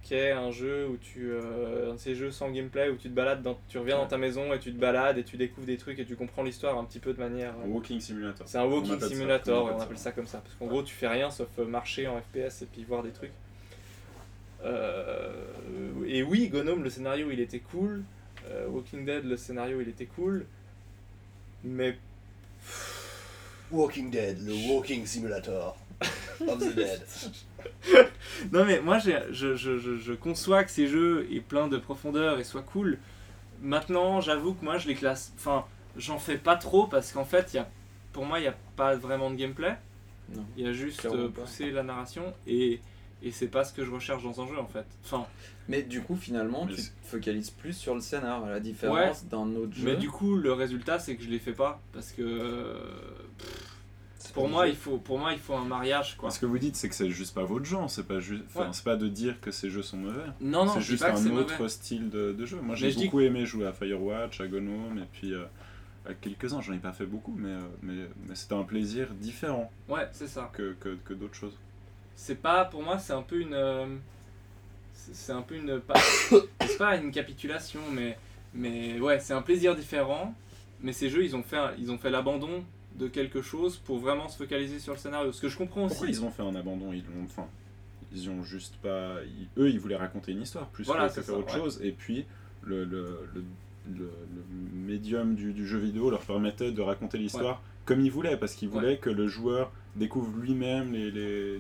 qui 0.03 0.15
est 0.15 0.31
un 0.31 0.53
jeu 0.53 0.87
où 0.87 0.97
tu. 0.99 1.33
euh, 1.33 1.91
un 1.91 1.95
de 1.95 1.99
ces 1.99 2.15
jeux 2.15 2.31
sans 2.31 2.49
gameplay 2.51 2.91
où 2.91 2.97
tu 2.97 3.09
te 3.09 3.15
balades, 3.15 3.43
dans, 3.43 3.59
tu 3.69 3.79
reviens 3.79 3.97
dans 3.97 4.07
ta 4.07 4.19
maison 4.19 4.53
et 4.55 4.61
tu 4.61 4.73
te 4.73 4.79
balades 4.79 5.19
et 5.19 5.25
tu 5.25 5.37
découvres 5.37 5.67
des 5.67 5.77
trucs 5.77 5.99
et 5.99 6.05
tu 6.05 6.15
comprends 6.15 6.45
l'histoire 6.45 6.79
un 6.79 6.85
petit 6.85 7.01
peu 7.01 7.13
de 7.13 7.19
manière. 7.19 7.55
Un 7.65 7.69
walking 7.69 7.99
simulator. 7.99 8.47
C'est 8.47 8.59
un 8.59 8.63
On 8.67 8.73
walking 8.73 9.01
ça, 9.01 9.09
simulator, 9.09 9.65
on 9.65 9.67
appelle 9.67 9.75
on 9.75 9.79
ça. 9.79 9.85
appelle 9.85 9.99
ça 9.99 10.13
comme 10.13 10.27
ça. 10.29 10.39
Parce 10.39 10.55
qu'en 10.55 10.67
gros, 10.67 10.85
tu 10.85 10.95
fais 10.95 11.09
rien 11.09 11.29
sauf 11.29 11.49
euh, 11.59 11.65
marcher 11.65 12.07
en 12.07 12.21
FPS 12.21 12.63
et 12.63 12.67
puis 12.67 12.85
voir 12.85 13.03
des 13.03 13.11
trucs. 13.11 13.33
Euh, 14.65 15.33
et 16.07 16.23
oui, 16.23 16.49
Gnome, 16.49 16.83
le 16.83 16.91
scénario 16.91 17.31
il 17.31 17.41
était 17.41 17.61
cool. 17.61 18.05
Euh, 18.47 18.69
Walking 18.69 19.05
Dead, 19.05 19.25
le 19.25 19.37
scénario 19.37 19.81
il 19.81 19.89
était 19.89 20.07
cool. 20.07 20.47
Mais 21.63 21.97
Walking 23.71 24.11
Dead, 24.11 24.39
le 24.45 24.53
Walking 24.71 25.07
Simulator 25.07 25.77
of 26.47 26.59
the 26.59 26.75
Dead. 26.75 27.03
non 28.53 28.65
mais 28.65 28.81
moi 28.81 28.99
je, 28.99 29.11
je, 29.31 29.57
je, 29.57 29.79
je 29.79 30.13
conçois 30.13 30.65
que 30.65 30.71
ces 30.71 30.87
jeux 30.87 31.27
aient 31.33 31.41
plein 31.41 31.69
de 31.69 31.79
profondeur 31.79 32.39
et 32.39 32.45
soient 32.45 32.63
cool. 32.63 32.99
Maintenant 33.63 34.21
j'avoue 34.21 34.55
que 34.55 34.65
moi 34.65 34.79
je 34.79 34.89
les 34.89 34.95
classe, 34.95 35.33
enfin 35.37 35.65
j'en 35.97 36.19
fais 36.19 36.37
pas 36.37 36.57
trop 36.57 36.87
parce 36.87 37.13
qu'en 37.13 37.25
fait 37.25 37.53
il 37.53 37.57
y 37.57 37.61
a, 37.61 37.69
pour 38.13 38.27
moi 38.27 38.39
il 38.39 38.43
n'y 38.43 38.49
a 38.49 38.57
pas 38.77 38.95
vraiment 38.97 39.31
de 39.31 39.37
gameplay. 39.37 39.77
Non. 40.35 40.45
Il 40.57 40.65
y 40.65 40.69
a 40.69 40.73
juste 40.73 41.05
euh, 41.05 41.29
pousser 41.29 41.71
la 41.71 41.83
narration 41.83 42.33
et, 42.47 42.81
et 43.25 43.33
c'est 43.33 43.49
pas 43.49 43.65
ce 43.65 43.73
que 43.73 43.85
je 43.85 43.91
recherche 43.91 44.23
dans 44.23 44.41
un 44.41 44.47
jeu 44.47 44.59
en 44.59 44.67
fait. 44.67 44.87
Enfin, 45.05 45.27
Mais 45.69 45.83
du 45.83 46.03
coup 46.03 46.15
finalement 46.17 46.67
tu 46.67 46.77
te 46.77 46.81
focalises 47.05 47.51
plus 47.51 47.73
sur 47.77 47.95
le 47.95 48.01
scénar, 48.01 48.45
à 48.45 48.51
la 48.51 48.61
différence 48.61 49.25
d'un 49.27 49.55
autre 49.57 49.73
jeu. 49.75 49.85
mais 49.85 49.97
du 49.97 50.09
coup 50.11 50.37
le 50.37 50.53
résultat 50.53 50.99
c'est 50.99 51.17
que 51.17 51.23
je 51.25 51.31
les 51.31 51.39
fais 51.39 51.53
pas 51.55 51.81
parce 51.93 52.13
que 52.13 52.23
euh, 52.23 52.79
pour 54.35 54.49
moi 54.49 54.69
il 54.69 54.75
faut 54.77 54.99
pour 54.99 55.19
moi 55.19 55.33
il 55.33 55.39
faut 55.39 55.55
un 55.55 55.65
mariage 55.65 56.17
quoi. 56.17 56.31
Ce 56.31 56.39
que 56.41 56.47
vous 56.47 56.59
dites, 56.59 56.77
c'est 56.77 56.89
que 56.89 56.95
c'est 56.95 57.11
juste 57.11 57.35
pas 57.35 57.45
votre 57.45 57.65
genre, 57.67 57.89
c'est 57.91 58.07
pas 58.07 58.21
juste, 58.21 58.43
enfin, 58.49 58.63
Ouais. 58.67 58.69
c'est 58.73 58.85
pas 58.85 58.97
de 58.97 59.07
dire 59.09 59.41
que 59.41 59.51
ces 59.51 59.71
jeux 59.71 59.83
sont 59.83 59.97
mauvais. 59.99 60.25
Non 60.41 60.65
non, 60.65 60.73
c'est 60.75 60.81
juste 60.81 61.05
un 61.05 61.15
autre 61.37 61.55
mauvais. 61.59 61.69
style 61.69 62.11
de, 62.11 62.33
de 62.33 62.47
jeu. 62.47 62.59
Moi, 62.61 62.75
j'ai 62.75 62.93
beaucoup 62.93 63.21
aimé 63.21 63.47
jouer 63.47 63.67
à 63.67 63.73
Firewatch, 63.73 64.41
à 64.41 64.47
Gone 64.49 64.69
Home, 64.69 64.99
et 64.99 65.07
puis 65.13 65.33
euh, 65.35 65.45
à 66.09 66.15
quelques-uns. 66.15 66.61
J'en 66.63 66.73
ai 66.73 66.79
pas 66.79 66.93
fait 66.93 67.07
beaucoup, 67.07 67.35
mais, 67.39 67.51
euh, 67.51 67.61
mais, 67.83 68.09
mais 68.27 68.35
c'était 68.35 68.55
un 68.55 68.65
plaisir 68.65 69.09
différent 69.15 69.71
Ouais, 69.89 70.09
c'est 70.13 70.27
ça. 70.29 70.51
que, 70.53 70.75
que, 70.81 70.97
que 71.05 71.15
d'autres 71.15 71.35
choses. 71.37 71.57
C'est 72.17 72.41
pas 72.41 72.65
pour 72.65 72.83
moi 72.83 72.99
c'est 72.99 73.13
un 73.13 73.23
peu 73.23 73.41
une 73.41 73.55
euh, 73.55 73.87
c'est 74.95 75.33
un 75.33 75.43
peu 75.43 75.57
une 75.57 75.81
pas- 75.81 75.95
c'est 76.67 76.79
pas 76.79 76.97
une 76.97 77.11
capitulation 77.11 77.81
mais 77.93 78.17
mais 78.55 78.99
ouais 79.01 79.19
c'est 79.21 79.35
un 79.35 79.43
plaisir 79.43 79.75
différent 79.75 80.35
mais 80.83 80.93
ces 80.93 81.09
jeux 81.11 81.25
ils 81.25 81.35
ont 81.37 81.43
fait 81.43 81.59
ils 81.79 81.91
ont 81.91 81.99
fait 81.99 82.11
l'abandon 82.11 82.65
de 82.97 83.09
quelque 83.09 83.43
chose 83.43 83.77
pour 83.79 83.99
vraiment 83.99 84.29
se 84.29 84.37
focaliser 84.37 84.79
sur 84.79 84.93
le 84.93 84.99
scénario 84.99 85.33
ce 85.33 85.41
que 85.41 85.49
je 85.49 85.59
comprends 85.59 85.89
Pourquoi 85.89 86.09
aussi 86.09 86.19
ils 86.19 86.25
ont 86.25 86.31
fait 86.31 86.43
un 86.45 86.55
abandon? 86.55 86.93
Ils 86.93 87.01
ont, 87.03 87.25
enfin, 87.25 87.47
ils 88.15 88.31
ont 88.31 88.45
juste 88.45 88.77
pas. 88.77 89.17
ils- 89.25 89.61
eux, 89.61 89.69
ils 89.69 89.81
voulaient 89.81 89.97
raconter 89.97 90.31
une 90.31 90.43
histoire 90.43 90.69
plus 90.69 90.85
Voilà, 90.85 91.09
que, 91.09 91.09
que 91.09 91.15
faire 91.15 91.25
ça, 91.25 91.33
autre 91.37 91.53
ouais. 91.53 91.59
chose. 91.61 91.81
Et 91.83 91.91
puis, 91.91 92.25
le, 92.63 92.85
le, 92.85 93.19
le, 93.35 93.43
le- 93.99 94.11
médium 94.73 95.35
du, 95.35 95.53
du 95.53 95.67
jeu 95.67 95.79
vidéo 95.79 96.09
leur 96.09 96.21
permettait 96.21 96.71
de 96.71 96.81
raconter 96.83 97.19
l'histoire 97.19 97.63
comme 97.85 98.01
ils 98.01 98.13
voulaient, 98.13 98.37
parce 98.37 98.55
qu'ils 98.55 98.69
Ouais. 98.69 98.75
voulaient 98.75 98.99
que 98.99 99.11
le 99.11 99.27
joueur 99.27 99.73
découvre 99.97 100.31
lui-même 100.39 100.93
les, 100.93 101.11
les, 101.11 101.59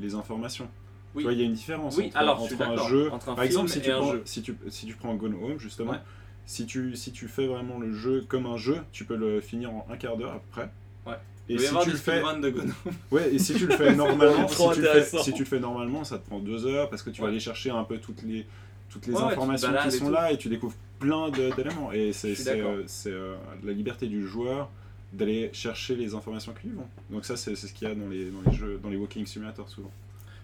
les 0.00 0.14
informations. 0.14 0.68
Oui. 1.14 1.22
Tu 1.22 1.24
vois, 1.24 1.32
il 1.32 1.38
y 1.38 1.42
a 1.42 1.46
une 1.46 1.54
différence 1.54 1.96
Oui, 1.96 2.06
entre, 2.08 2.16
alors, 2.16 2.42
entre 2.42 2.62
un 2.62 2.88
jeu. 2.88 3.10
Entre 3.12 3.28
un 3.30 3.34
Par 3.34 3.44
exemple, 3.44 3.68
si 3.68 3.80
tu, 3.80 3.90
prends, 3.90 4.12
jeu. 4.12 4.22
si, 4.24 4.42
tu, 4.42 4.56
si 4.68 4.86
tu 4.86 4.94
prends 4.94 5.14
Gone 5.14 5.34
Home, 5.42 5.58
justement, 5.58 5.92
Ouais. 5.92 5.98
si, 6.44 6.66
tu, 6.66 6.94
si 6.96 7.12
tu 7.12 7.28
fais 7.28 7.46
vraiment 7.46 7.78
le 7.78 7.92
jeu 7.92 8.24
comme 8.28 8.46
un 8.46 8.56
jeu, 8.56 8.78
tu 8.92 9.04
peux 9.04 9.16
le 9.16 9.40
finir 9.40 9.70
en 9.70 9.86
un 9.90 9.96
quart 9.96 10.16
d'heure 10.16 10.32
à 10.32 10.38
peu 10.38 10.48
près. 10.50 10.70
Ouais. 11.06 11.16
Et 11.48 11.58
si 11.58 11.74
tu 11.82 11.90
le 11.90 11.96
fais, 11.96 12.20
de 12.20 12.54
Ouais, 13.10 13.34
et 13.34 13.38
si 13.38 13.54
tu 13.54 13.66
le 13.66 13.74
fais 13.74 13.94
normalement, 13.94 14.46
si 14.48 14.56
tu 14.56 14.68
le, 14.68 14.74
fais, 14.74 14.80
intéressant. 14.90 15.22
si 15.22 15.32
tu 15.32 15.38
le 15.40 15.48
fais 15.48 15.60
normalement, 15.60 16.04
ça 16.04 16.18
te 16.18 16.26
prend 16.26 16.40
deux 16.40 16.66
heures 16.66 16.90
parce 16.90 17.02
que 17.02 17.08
tu 17.10 17.22
vas 17.22 17.28
aller 17.28 17.40
chercher 17.40 17.70
un 17.70 17.84
peu 17.84 17.96
toutes 17.98 18.22
les, 18.22 18.46
toutes 18.90 19.06
les 19.06 19.14
Ouais, 19.14 19.22
informations 19.22 19.72
qui 19.82 19.90
sont 19.92 20.06
tout. 20.06 20.12
là 20.12 20.30
et 20.30 20.36
tu 20.36 20.48
découvres 20.50 20.76
plein 20.98 21.30
d'éléments. 21.30 21.90
Et 21.92 22.12
c'est 22.12 22.34
euh, 22.48 22.82
c'est, 22.86 23.10
euh, 23.12 23.34
la 23.64 23.72
liberté 23.72 24.06
du 24.08 24.26
joueur 24.26 24.68
d'aller 25.12 25.50
chercher 25.52 25.96
les 25.96 26.14
informations 26.14 26.52
qui 26.52 26.68
lui 26.68 26.76
vont. 26.76 26.88
Donc 27.10 27.24
ça, 27.24 27.36
c'est 27.36 27.56
c'est 27.56 27.66
ce 27.66 27.72
qu'il 27.72 27.88
y 27.88 27.90
a 27.90 27.94
dans 27.94 28.08
les, 28.08 28.30
dans 28.30 28.50
les 28.50 28.56
jeux, 28.56 28.78
dans 28.82 28.90
les 28.90 28.96
walking 28.96 29.24
simulators 29.26 29.68
souvent. 29.68 29.90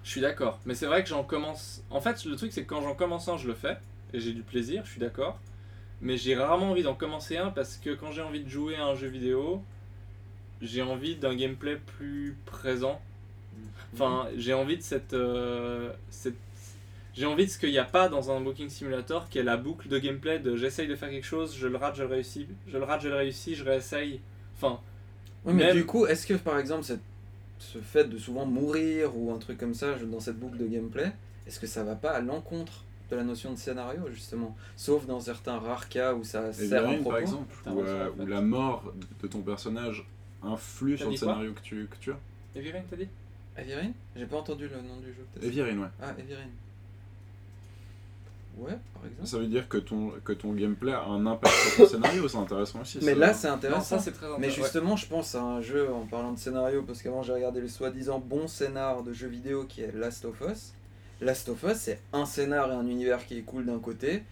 Je 0.05 0.11
suis 0.11 0.21
d'accord, 0.21 0.59
mais 0.67 0.75
c'est 0.75 0.87
vrai 0.87 1.03
que 1.03 1.09
j'en 1.09 1.25
commence. 1.25 1.83
En 1.91 2.01
fait, 2.01 2.25
le 2.25 2.37
truc, 2.37 2.53
c'est 2.53 2.63
que 2.65 2.69
quand 2.69 2.83
j'en 2.83 2.95
commence 2.95 3.29
un, 3.29 3.37
je 3.39 3.47
le 3.49 3.55
fais, 3.55 3.79
et 4.13 4.21
j'ai 4.21 4.33
du 4.33 4.43
plaisir, 4.43 4.83
je 4.85 4.91
suis 4.91 5.01
d'accord. 5.01 5.39
Mais 6.01 6.17
j'ai 6.19 6.35
rarement 6.35 6.71
envie 6.71 6.83
d'en 6.83 6.95
commencer 6.95 7.37
un 7.39 7.51
parce 7.51 7.77
que 7.77 7.91
quand 7.95 8.11
j'ai 8.13 8.21
envie 8.23 8.43
de 8.45 8.49
jouer 8.49 8.77
à 8.77 8.85
un 8.85 8.95
jeu 8.95 9.07
vidéo, 9.09 9.63
j'ai 10.61 10.83
envie 10.83 11.17
d'un 11.17 11.35
gameplay 11.35 11.77
plus 11.99 12.37
présent. 12.47 13.01
Enfin, 13.95 14.27
j'ai 14.37 14.53
envie 14.55 14.77
de 14.77 14.83
cette. 14.83 15.15
euh, 15.15 15.93
cette- 16.11 16.35
J'ai 17.15 17.27
envie 17.27 17.47
de 17.47 17.51
ce 17.51 17.59
qu'il 17.59 17.71
n'y 17.71 17.79
a 17.79 17.85
pas 17.85 18.09
dans 18.09 18.31
un 18.33 18.43
Walking 18.43 18.69
Simulator, 18.69 19.29
qui 19.29 19.39
est 19.39 19.45
la 19.45 19.57
boucle 19.57 19.89
de 19.89 19.99
gameplay 19.99 20.41
de 20.41 20.57
j'essaye 20.57 20.89
de 20.89 20.97
faire 20.97 21.11
quelque 21.11 21.27
chose, 21.27 21.57
je 21.57 21.69
le 21.69 21.77
rate, 21.77 21.95
je 21.97 22.03
le 22.03 22.09
réussis, 22.09 22.49
je 22.67 22.77
le 22.77 22.83
rate, 22.85 23.03
je 23.03 23.09
le 23.09 23.15
réussis, 23.15 23.55
je 23.55 23.65
réessaye. 23.65 24.21
Enfin, 24.57 24.81
Oui, 25.47 25.53
mais 25.53 25.65
Même- 25.67 25.77
du 25.77 25.85
coup, 25.85 26.07
est-ce 26.07 26.27
que 26.27 26.35
par 26.35 26.59
exemple, 26.59 26.85
cette- 26.85 27.03
ce 27.59 27.77
fait 27.79 28.05
de 28.05 28.17
souvent 28.17 28.47
mourir 28.47 29.15
ou 29.15 29.31
un 29.31 29.39
truc 29.39 29.59
comme 29.59 29.75
ça 29.75 29.95
dans 30.11 30.19
cette 30.21 30.39
boucle 30.39 30.57
de 30.57 30.67
gameplay, 30.67 31.13
est-ce 31.47 31.61
que 31.61 31.67
ça 31.67 31.85
va 31.85 31.95
pas 31.97 32.13
à 32.13 32.21
l'encontre 32.21 32.83
de 33.11 33.17
la 33.17 33.25
notion 33.25 33.53
de 33.53 33.59
scénario 33.59 34.09
justement? 34.11 34.57
Sauf 34.75 35.07
dans 35.07 35.21
certains 35.21 35.59
rares 35.59 35.89
cas 35.91 36.15
où 36.15 36.25
ça 36.25 36.49
Et 36.49 36.53
sert 36.55 36.81
un 36.83 36.87
Virine, 36.87 37.01
propos. 37.03 37.11
par 37.11 37.19
exemple, 37.21 37.55
où, 37.67 37.81
euh, 37.81 38.09
en 38.11 38.15
fait. 38.17 38.23
où 38.23 38.27
la 38.27 38.41
mort 38.41 38.93
de 39.23 39.27
ton 39.27 39.41
personnage 39.43 40.07
influe 40.43 40.97
sur 40.97 41.11
le 41.11 41.17
scénario 41.17 41.53
que 41.53 41.61
tu, 41.61 41.87
que 41.91 41.97
tu 42.01 42.11
as. 42.13 42.19
Evirine, 42.57 42.85
t'as 42.89 42.97
dit? 42.97 43.09
Evirine? 43.59 43.93
J'ai 44.17 44.27
pas 44.27 44.37
entendu 44.39 44.67
le 44.69 44.77
nom 44.77 44.97
du 45.01 45.09
jeu. 45.09 45.27
peut-être. 45.35 45.45
Evirine, 45.47 45.81
ouais. 45.81 45.89
Ah, 46.03 46.13
Evirine. 46.19 46.49
Ouais, 48.57 48.77
par 48.95 49.05
exemple. 49.07 49.27
Ça 49.27 49.39
veut 49.39 49.47
dire 49.47 49.69
que 49.69 49.79
ton, 49.79 50.13
que 50.25 50.33
ton 50.33 50.53
gameplay 50.53 50.93
a 50.93 51.05
un 51.05 51.27
impact 51.27 51.53
sur 51.55 51.77
ton 51.77 51.91
scénario, 51.93 52.29
c'est 52.29 52.37
intéressant 52.39 52.81
aussi. 52.83 52.99
Mais 53.03 53.13
ça. 53.15 53.19
là, 53.19 53.35
c'est 53.35 53.49
Non, 53.49 53.55
intéressant. 53.55 53.83
ça 53.83 53.99
c'est 53.99 54.13
très 54.13 54.27
Mais 54.29 54.35
intéressant. 54.47 54.63
justement, 54.63 54.97
je 54.97 55.07
pense 55.07 55.35
à 55.35 55.43
un 55.43 55.61
jeu 55.61 55.93
en 55.93 56.07
parlant 56.07 56.33
de 56.33 56.39
scénario, 56.39 56.83
parce 56.83 57.03
qu'avant 57.03 57.23
j'ai 57.23 57.33
regardé 57.33 57.61
le 57.61 57.69
soi-disant 57.69 58.21
bon 58.21 58.47
scénar 58.47 59.03
de 59.03 59.13
jeu 59.13 59.27
vidéo 59.29 59.65
qui 59.65 59.83
est 59.83 59.93
Last 59.93 60.25
of 60.25 60.41
Us. 60.49 60.73
Last 61.21 61.49
of 61.49 61.63
Us, 61.65 61.77
c'est 61.79 62.01
un 62.13 62.27
scénar 62.27 62.71
et 62.71 62.75
un 62.75 62.87
univers 62.87 63.27
qui 63.27 63.39
est 63.39 63.43
cool 63.43 63.67
d'un 63.67 63.79
côté, 63.79 64.23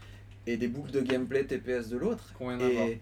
et 0.47 0.57
des 0.57 0.69
boucles 0.69 0.91
de 0.93 1.01
gameplay 1.01 1.45
TPS 1.45 1.89
de 1.89 1.97
l'autre. 1.97 2.33
Et 2.61 2.99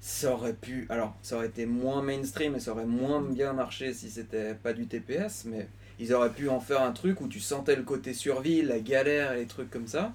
ça 0.00 0.32
aurait 0.32 0.54
pu. 0.54 0.86
Alors, 0.88 1.14
ça 1.22 1.36
aurait 1.36 1.46
été 1.48 1.66
moins 1.66 2.02
mainstream 2.02 2.54
et 2.56 2.60
ça 2.60 2.72
aurait 2.72 2.86
moins 2.86 3.20
bien 3.20 3.52
marché 3.52 3.92
si 3.92 4.08
c'était 4.10 4.54
pas 4.54 4.72
du 4.72 4.86
TPS, 4.86 5.44
mais 5.46 5.68
ils 5.98 6.14
auraient 6.14 6.32
pu 6.32 6.48
en 6.48 6.58
faire 6.60 6.80
un 6.82 6.92
truc 6.92 7.20
où 7.20 7.28
tu 7.28 7.40
sentais 7.40 7.76
le 7.76 7.82
côté 7.82 8.14
survie, 8.14 8.62
la 8.62 8.80
galère 8.80 9.32
et 9.32 9.40
les 9.40 9.46
trucs 9.46 9.70
comme 9.70 9.86
ça. 9.86 10.12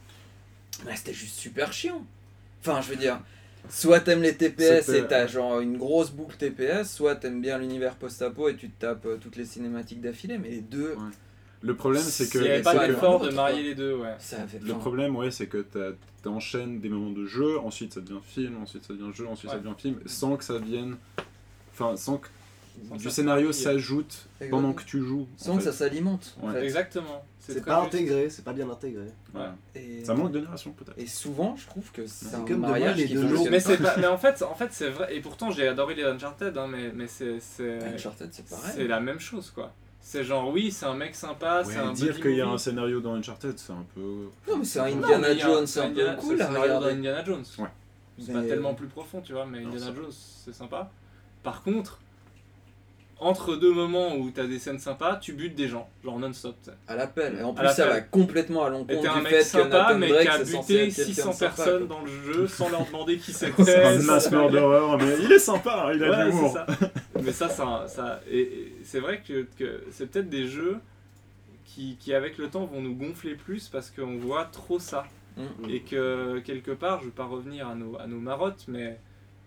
Mais 0.86 0.96
c'était 0.96 1.14
juste 1.14 1.36
super 1.36 1.72
chiant. 1.72 2.06
Enfin, 2.62 2.82
je 2.82 2.90
veux 2.90 2.96
dire, 2.96 3.20
soit 3.70 4.00
t'aimes 4.00 4.22
les 4.22 4.36
TPS 4.36 4.90
et 4.90 5.06
t'as 5.08 5.28
genre 5.28 5.60
une 5.60 5.78
grosse 5.78 6.12
boucle 6.12 6.36
TPS, 6.36 6.92
soit 6.92 7.16
t'aimes 7.16 7.42
bien 7.42 7.58
l'univers 7.58 7.96
post-apo 7.96 8.50
et 8.50 8.56
tu 8.56 8.70
te 8.70 8.82
tapes 8.82 9.06
euh, 9.06 9.18
toutes 9.18 9.36
les 9.36 9.46
cinématiques 9.46 10.02
d'affilée, 10.02 10.38
mais 10.38 10.50
les 10.50 10.62
deux. 10.62 10.94
Ouais. 10.94 11.12
Le 11.62 11.76
problème, 11.76 12.04
c'est 12.04 12.30
que. 12.30 12.38
Il 12.38 12.44
n'y 12.44 12.50
avait 12.50 12.62
pas 12.62 12.88
d'effort 12.88 13.20
de 13.20 13.32
marier 13.32 13.64
les 13.64 13.76
deux, 13.76 13.96
ouais. 13.96 14.16
Ça 14.20 14.42
avait 14.42 14.60
Le 14.60 14.74
problème, 14.76 15.16
ouais, 15.16 15.32
c'est 15.32 15.48
que 15.48 15.66
t'enchaînes 16.22 16.80
des 16.80 16.90
moments 16.90 17.12
de 17.12 17.26
jeu, 17.26 17.60
ensuite 17.60 17.94
ça 17.94 18.02
devient 18.02 18.20
film, 18.24 18.58
ensuite 18.62 18.86
ça 18.86 18.94
devient 18.94 19.14
jeu, 19.14 19.28
ensuite 19.28 19.52
ça 19.52 19.58
devient 19.58 19.76
film, 19.78 20.00
sans 20.06 20.38
que 20.38 20.44
ça 20.44 20.60
vienne. 20.60 20.98
Enfin, 21.72 21.96
sans 21.98 22.18
que 22.18 22.28
du 22.98 23.10
scénario 23.10 23.52
s'ajoute 23.52 24.28
pendant 24.50 24.74
que 24.74 24.84
tu 24.84 25.02
joues. 25.02 25.28
Sans 25.38 25.58
que 25.58 25.64
ça 25.64 25.72
s'alimente. 25.72 26.36
en 26.42 26.48
Ouais. 26.48 26.54
fait. 26.54 26.64
Exactement. 26.66 27.26
C'est 27.40 27.64
pas 27.64 27.84
juste. 27.84 27.94
intégré, 27.94 28.30
c'est 28.32 28.44
pas 28.44 28.54
bien 28.54 28.68
intégré. 28.70 29.06
Ouais. 29.36 29.42
Et... 29.76 30.04
Ça 30.04 30.16
manque 30.16 30.32
de 30.32 30.40
narration, 30.40 30.72
peut-être. 30.72 30.98
Et 30.98 31.06
souvent, 31.06 31.56
je 31.56 31.68
trouve 31.68 31.92
que 31.92 32.08
c'est 32.08 32.34
un 32.34 32.40
comme 32.40 32.48
de 32.48 32.56
mariage 32.56 32.96
moi, 32.96 33.02
les 33.04 33.06
qui 33.08 33.14
deux 33.14 33.28
jours. 33.28 33.48
Mais, 33.52 33.60
pas. 33.62 33.98
mais 33.98 34.08
en 34.08 34.18
fait, 34.18 34.42
en 34.42 34.56
fait 34.56 34.70
c'est 34.72 34.90
vrai. 34.90 35.16
Et 35.16 35.22
pourtant, 35.22 35.52
j'ai 35.52 35.68
adoré 35.68 35.94
les 35.94 36.04
Uncharted, 36.06 36.58
hein, 36.58 36.68
mais, 36.68 36.92
mais 36.92 37.06
c'est, 37.08 37.40
c'est, 37.40 37.84
Uncharted, 37.84 38.30
c'est 38.32 38.50
pareil. 38.50 38.72
c'est 38.76 38.88
la 38.88 39.00
même 39.00 39.20
chose, 39.20 39.52
quoi. 39.52 39.72
C'est 40.02 40.24
genre, 40.24 40.52
oui, 40.52 40.72
c'est 40.72 40.86
un 40.88 40.96
mec 40.96 41.14
sympa, 41.16 41.64
c'est 41.64 41.78
un 41.78 41.92
dire 41.94 42.20
qu'il 42.20 42.36
y 42.36 42.42
a 42.42 42.48
un 42.48 42.58
scénario 42.58 43.00
dans 43.00 43.14
Uncharted, 43.14 43.58
c'est 43.58 43.74
un 43.74 43.86
peu. 43.94 44.28
Non, 44.50 44.58
mais 44.58 44.66
c'est 44.66 44.80
un 44.80 44.86
Indiana 44.86 45.36
Jones, 45.38 45.68
c'est 45.68 45.80
un 45.82 45.84
peu 45.84 45.90
Indiana- 45.90 46.16
cool 46.16 46.38
c'est 46.38 46.46
scénario 46.46 46.62
regarder. 46.78 46.90
d'Indiana 46.96 47.24
Jones. 47.24 47.44
Ouais. 47.60 47.68
C'est 48.20 48.34
pas 48.34 48.42
tellement 48.44 48.74
plus 48.74 48.88
profond, 48.88 49.22
tu 49.22 49.34
vois, 49.34 49.46
mais 49.46 49.60
Indiana 49.64 49.92
Jones, 49.96 50.12
c'est 50.12 50.54
sympa. 50.54 50.90
Par 51.44 51.62
contre, 51.62 52.00
entre 53.20 53.56
deux 53.56 53.72
moments 53.74 54.16
où 54.16 54.30
t'as 54.30 54.46
des 54.46 54.60
scènes 54.60 54.80
sympas, 54.80 55.16
tu 55.16 55.34
butes 55.34 55.56
des 55.56 55.68
gens, 55.70 55.90
genre 56.04 56.20
non-stop. 56.20 56.56
tu 56.64 56.70
sais. 56.70 56.76
À 56.88 56.96
l'appel. 56.96 57.38
Et 57.40 57.44
en 57.44 57.56
À 57.56 57.64
plus, 57.64 57.70
ça 57.70 57.86
l'appel. 57.86 57.90
va 57.90 58.02
complètement 58.02 58.66
à 58.66 58.68
Et 58.68 58.72
l'encontre 58.72 59.02
t'es 59.02 59.08
un 59.08 59.18
du 59.18 59.22
mec 59.24 59.32
fait 59.34 59.38
que 59.40 59.44
sympa, 59.46 59.70
Nathan 59.70 59.98
mais 60.00 60.08
Drake, 60.10 60.22
qui 60.24 60.28
a 60.28 60.38
c'est 60.40 60.46
censé 60.46 60.74
buté 60.74 60.88
être 60.88 60.96
quelqu'un 60.96 61.14
600 61.14 61.30
de 61.30 61.36
sympa, 61.36 61.56
personnes 61.56 61.88
quoi. 61.88 61.98
dans 61.98 62.04
le 62.04 62.12
jeu 62.34 62.48
sans 62.48 62.70
leur 62.70 62.86
demander 62.86 63.18
qui 63.18 63.32
C'est 63.34 63.52
c'était. 63.56 63.84
un 63.84 64.00
mass 64.04 64.30
murderer, 64.32 64.98
mais 65.06 65.16
il 65.24 65.32
est 65.32 65.40
sympa, 65.40 65.92
il 65.94 66.04
a 66.04 66.10
Ouais, 66.10 66.18
de 66.26 66.30
l'humour. 66.30 66.54
ça. 66.54 66.66
Mais 67.24 67.32
ça, 67.32 67.50
ça, 67.50 67.86
ça 67.88 68.22
et, 68.30 68.40
et 68.42 68.76
c'est 68.84 69.00
vrai 69.00 69.22
que, 69.28 69.48
que 69.58 69.84
c'est 69.92 70.12
peut-être 70.12 70.30
des 70.30 70.48
jeux 70.48 70.78
qui, 71.64 71.98
qui, 72.00 72.14
avec 72.14 72.38
le 72.38 72.50
temps, 72.50 72.66
vont 72.66 72.82
nous 72.82 72.96
gonfler 72.96 73.36
plus 73.36 73.70
parce 73.70 73.92
qu'on 73.92 74.18
voit 74.18 74.46
trop 74.46 74.80
ça. 74.80 75.06
Mm. 75.38 75.70
Et 75.70 75.82
que, 75.82 76.40
quelque 76.46 76.72
part, 76.72 77.00
je 77.02 77.06
veux 77.06 77.12
pas 77.12 77.26
revenir 77.26 77.68
à 77.68 77.76
nos, 77.76 77.98
à 78.00 78.08
nos 78.08 78.20
marottes, 78.20 78.66
mais 78.68 79.00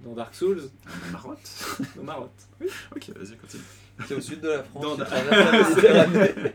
dans 0.04 0.12
Dark 0.14 0.34
Souls, 0.34 0.62
Marotte 1.12 1.66
nos 1.96 2.02
marottes. 2.02 2.48
Ok, 2.94 3.10
vas-y, 3.16 3.36
continue. 3.36 3.62
C'est 4.06 4.14
au 4.14 4.20
sud 4.20 4.40
de 4.40 4.48
la 4.48 4.62
France. 4.62 4.82
Dans- 4.82 4.96
la 4.96 5.52
Méditerranée. 5.68 6.54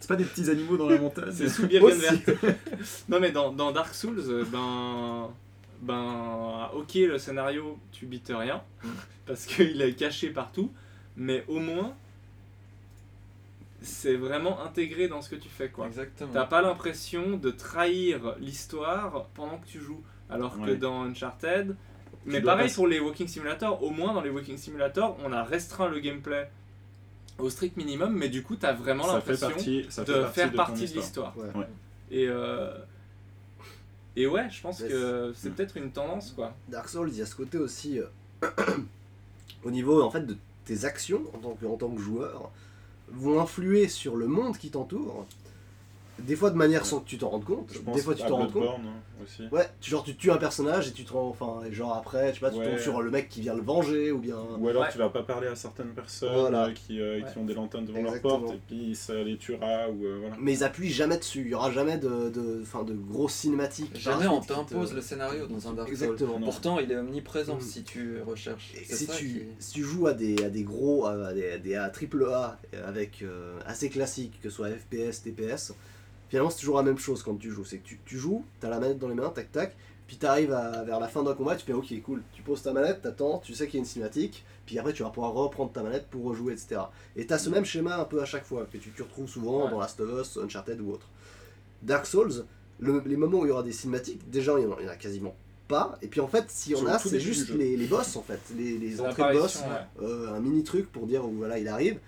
C'est 0.00 0.06
pas 0.08 0.16
des 0.16 0.24
petits 0.24 0.50
animaux 0.50 0.76
dans 0.76 0.88
la 0.88 0.98
montagne 0.98 1.32
C'est 1.32 1.48
sous 1.48 1.66
Birkenwerk. 1.66 2.28
non, 3.08 3.20
mais 3.20 3.32
dans, 3.32 3.52
dans 3.52 3.72
Dark 3.72 3.94
Souls, 3.94 4.20
euh, 4.20 4.44
ben. 4.50 5.30
Ben. 5.80 6.68
Ok, 6.74 6.94
le 6.94 7.18
scénario, 7.18 7.78
tu 7.92 8.06
bites 8.06 8.32
rien. 8.34 8.62
Parce 9.26 9.46
qu'il 9.46 9.80
est 9.80 9.94
caché 9.94 10.30
partout. 10.30 10.70
Mais 11.16 11.44
au 11.48 11.58
moins. 11.58 11.94
C'est 13.80 14.16
vraiment 14.16 14.60
intégré 14.62 15.06
dans 15.06 15.22
ce 15.22 15.30
que 15.30 15.36
tu 15.36 15.48
fais, 15.48 15.68
quoi. 15.68 15.86
Exactement. 15.86 16.32
T'as 16.32 16.46
pas 16.46 16.62
l'impression 16.62 17.36
de 17.36 17.50
trahir 17.50 18.34
l'histoire 18.40 19.26
pendant 19.34 19.58
que 19.58 19.66
tu 19.66 19.80
joues. 19.80 20.02
Alors 20.28 20.60
que 20.60 20.72
dans 20.74 21.02
Uncharted. 21.04 21.76
Mais 22.32 22.40
pareil 22.42 22.68
pas- 22.68 22.74
pour 22.74 22.86
les 22.86 23.00
Walking 23.00 23.26
Simulator, 23.28 23.82
au 23.82 23.90
moins 23.90 24.12
dans 24.14 24.20
les 24.20 24.30
Walking 24.30 24.56
Simulator, 24.56 25.16
on 25.24 25.32
a 25.32 25.42
restreint 25.44 25.88
le 25.88 25.98
gameplay 26.00 26.48
au 27.38 27.50
strict 27.50 27.76
minimum, 27.76 28.14
mais 28.16 28.28
du 28.28 28.42
coup, 28.42 28.56
t'as 28.56 28.72
vraiment 28.72 29.04
Ça 29.04 29.20
fait 29.20 29.32
l'impression 29.32 29.48
de 29.48 29.52
partie 29.52 30.34
faire 30.34 30.52
partie 30.52 30.80
de 30.80 30.84
histoire. 30.98 31.04
l'histoire. 31.04 31.36
Ouais. 31.36 31.60
Ouais. 31.60 31.66
Et, 32.10 32.26
euh, 32.28 32.76
et 34.16 34.26
ouais, 34.26 34.48
je 34.50 34.60
pense 34.60 34.80
Mais 34.80 34.88
que 34.88 35.32
c'est 35.36 35.50
peut-être 35.54 35.76
une 35.76 35.90
tendance, 35.90 36.32
quoi. 36.32 36.54
Dark 36.68 36.88
Souls, 36.88 37.08
il 37.12 37.16
y 37.18 37.22
a 37.22 37.26
ce 37.26 37.36
côté 37.36 37.58
aussi 37.58 38.00
euh, 38.00 38.06
au 39.64 39.70
niveau 39.70 40.02
en 40.02 40.10
fait 40.10 40.26
de 40.26 40.36
tes 40.64 40.84
actions 40.84 41.22
en 41.34 41.38
tant 41.38 41.54
que, 41.54 41.66
en 41.66 41.76
tant 41.76 41.88
que 41.90 42.00
joueur 42.00 42.50
vont 43.10 43.40
influer 43.40 43.88
sur 43.88 44.16
le 44.16 44.26
monde 44.26 44.56
qui 44.58 44.70
t'entoure. 44.70 45.26
Des 46.20 46.36
fois 46.36 46.50
de 46.50 46.56
manière 46.56 46.84
sans 46.84 47.00
que 47.00 47.06
tu 47.08 47.16
t'en 47.18 47.28
rendes 47.28 47.44
compte. 47.44 47.70
Je 47.72 47.78
pense 47.78 47.94
Des 47.96 48.02
fois 48.02 48.14
tu 48.14 48.22
t'en 48.26 48.36
rends 48.38 48.46
compte. 48.48 48.64
Hein, 48.68 49.22
aussi. 49.24 49.42
Ouais, 49.52 49.68
tu, 49.80 49.90
genre 49.90 50.02
tu 50.04 50.14
tues 50.16 50.30
un 50.30 50.36
personnage 50.36 50.88
et 50.88 50.92
tu 50.92 51.04
te 51.04 51.12
rends, 51.12 51.28
enfin, 51.28 51.60
et 51.66 51.72
genre 51.72 51.94
après, 51.96 52.28
tu 52.32 52.34
sais 52.34 52.40
pas, 52.40 52.50
tu 52.50 52.58
Ouais. 52.58 52.68
tombes 52.70 52.78
sur 52.78 53.02
le 53.02 53.10
mec 53.10 53.28
qui 53.28 53.40
vient 53.40 53.54
le 53.54 53.62
venger 53.62 54.10
ou 54.12 54.18
bien. 54.18 54.36
Ou 54.58 54.68
alors 54.68 54.82
Ouais. 54.82 54.88
tu 54.92 54.98
vas 54.98 55.08
pas 55.10 55.22
parler 55.22 55.46
à 55.48 55.54
certaines 55.56 55.88
personnes 55.94 56.32
Voilà. 56.34 56.66
euh, 56.66 56.72
qui, 56.72 57.00
euh, 57.00 57.18
Ouais. 57.20 57.24
qui 57.32 57.38
ont 57.38 57.44
des 57.44 57.54
lanternes 57.54 57.84
devant 57.84 57.98
Exactement. 57.98 58.32
leur 58.32 58.40
porte 58.42 58.54
et 58.54 58.60
puis 58.66 58.94
ça 58.94 59.14
les 59.14 59.36
tuera 59.36 59.88
ou 59.90 60.04
euh, 60.04 60.18
voilà. 60.20 60.36
Mais 60.40 60.52
ils 60.54 60.64
appuient 60.64 60.90
jamais 60.90 61.18
dessus. 61.18 61.42
Il 61.42 61.48
y 61.50 61.54
aura 61.54 61.70
jamais 61.70 61.98
de, 61.98 62.28
de, 62.30 62.60
enfin, 62.62 62.82
de 62.84 62.94
grosses 62.94 63.34
cinématiques. 63.34 63.96
Jamais 63.98 64.26
on 64.26 64.40
t'impose 64.40 64.94
le 64.94 65.00
scénario 65.00 65.46
dans 65.46 65.68
un 65.68 65.72
Dark 65.74 65.88
Souls. 65.88 66.02
Exactement. 66.02 66.40
Pourtant, 66.40 66.78
il 66.78 66.90
est 66.92 66.96
omniprésent 66.96 67.56
Mm. 67.56 67.60
si 67.60 67.82
tu 67.84 68.20
recherches. 68.22 68.72
Et 68.80 68.84
si 68.84 69.06
ça 69.06 69.14
tu, 69.14 69.26
qui- 69.26 69.42
si 69.60 69.72
tu 69.74 69.82
joues 69.82 70.06
à 70.06 70.14
des, 70.14 70.42
à 70.44 70.48
des 70.50 70.62
gros, 70.64 71.06
à 71.06 71.32
des, 71.32 71.50
à 71.52 71.58
des 71.58 71.74
à 71.76 71.88
triple 71.90 72.24
A 72.32 72.58
avec 72.86 73.22
euh, 73.22 73.58
assez 73.66 73.88
classiques, 73.88 74.40
que 74.42 74.48
ce 74.50 74.56
soit 74.56 74.68
FPS, 74.70 75.22
TPS, 75.22 75.74
finalement 76.28 76.50
c'est 76.50 76.58
toujours 76.60 76.76
la 76.76 76.82
même 76.82 76.98
chose 76.98 77.22
quand 77.22 77.34
tu 77.36 77.50
joues. 77.50 77.64
C'est 77.64 77.78
que 77.78 77.86
tu, 77.86 78.00
tu 78.04 78.18
joues, 78.18 78.44
t'as 78.60 78.68
la 78.68 78.78
manette 78.80 78.98
dans 78.98 79.08
les 79.08 79.14
mains, 79.14 79.30
tac 79.30 79.50
tac, 79.52 79.76
puis 80.06 80.16
t'arrives 80.16 80.52
à- 80.52 80.82
vers 80.84 81.00
la 81.00 81.08
fin 81.08 81.22
d'un 81.22 81.34
combat, 81.34 81.54
tu 81.56 81.64
fais 81.66 81.72
ok 81.72 81.92
cool, 82.02 82.22
tu 82.32 82.42
poses 82.42 82.62
ta 82.62 82.72
manette, 82.72 83.02
t'attends, 83.02 83.38
tu 83.38 83.54
sais 83.54 83.66
qu'il 83.66 83.74
y 83.74 83.78
a 83.78 83.80
une 83.80 83.84
cinématique, 83.86 84.44
puis 84.66 84.78
après 84.78 84.92
tu 84.92 85.02
vas 85.02 85.10
pouvoir 85.10 85.32
reprendre 85.34 85.70
ta 85.72 85.82
manette 85.82 86.06
pour 86.08 86.24
rejouer, 86.24 86.52
etc. 86.54 86.80
Et 87.16 87.26
t'as 87.26 87.38
ce 87.38 87.50
même 87.50 87.64
schéma 87.64 87.98
un 87.98 88.04
peu 88.04 88.20
à 88.22 88.24
chaque 88.24 88.44
fois, 88.44 88.66
que 88.72 88.78
tu, 88.78 88.90
tu 88.90 89.02
retrouves 89.02 89.28
souvent 89.28 89.64
Ouais. 89.64 89.70
dans 89.70 89.80
Last 89.80 90.00
of 90.00 90.20
Us, 90.20 90.38
Uncharted 90.42 90.80
ou 90.80 90.92
autre. 90.92 91.08
Dark 91.82 92.06
Souls, 92.06 92.44
le- 92.80 93.02
les 93.06 93.16
moments 93.16 93.40
où 93.40 93.44
il 93.46 93.48
y 93.48 93.52
aura 93.52 93.62
des 93.62 93.72
cinématiques, 93.72 94.28
déjà 94.30 94.54
il 94.58 94.62
y 94.64 94.66
en 94.66 94.72
a, 94.72 94.74
en 94.94 94.96
quasiment 94.98 95.34
pas, 95.68 95.98
et 96.00 96.06
puis 96.08 96.20
en 96.20 96.28
fait 96.28 96.44
s'il 96.48 96.72
y 96.72 96.80
en 96.80 96.86
a, 96.86 96.98
c'est 96.98 97.20
juste 97.20 97.50
les, 97.50 97.76
les 97.76 97.86
boss 97.86 98.16
en 98.16 98.22
fait, 98.22 98.40
les, 98.56 98.78
les 98.78 99.00
entrées 99.02 99.34
de 99.34 99.38
boss, 99.38 99.56
ouais. 99.60 100.04
euh, 100.06 100.34
un 100.34 100.40
mini 100.40 100.64
truc 100.64 100.90
pour 100.90 101.06
dire 101.06 101.22
voilà 101.26 101.58
il 101.58 101.68
arrive 101.68 101.98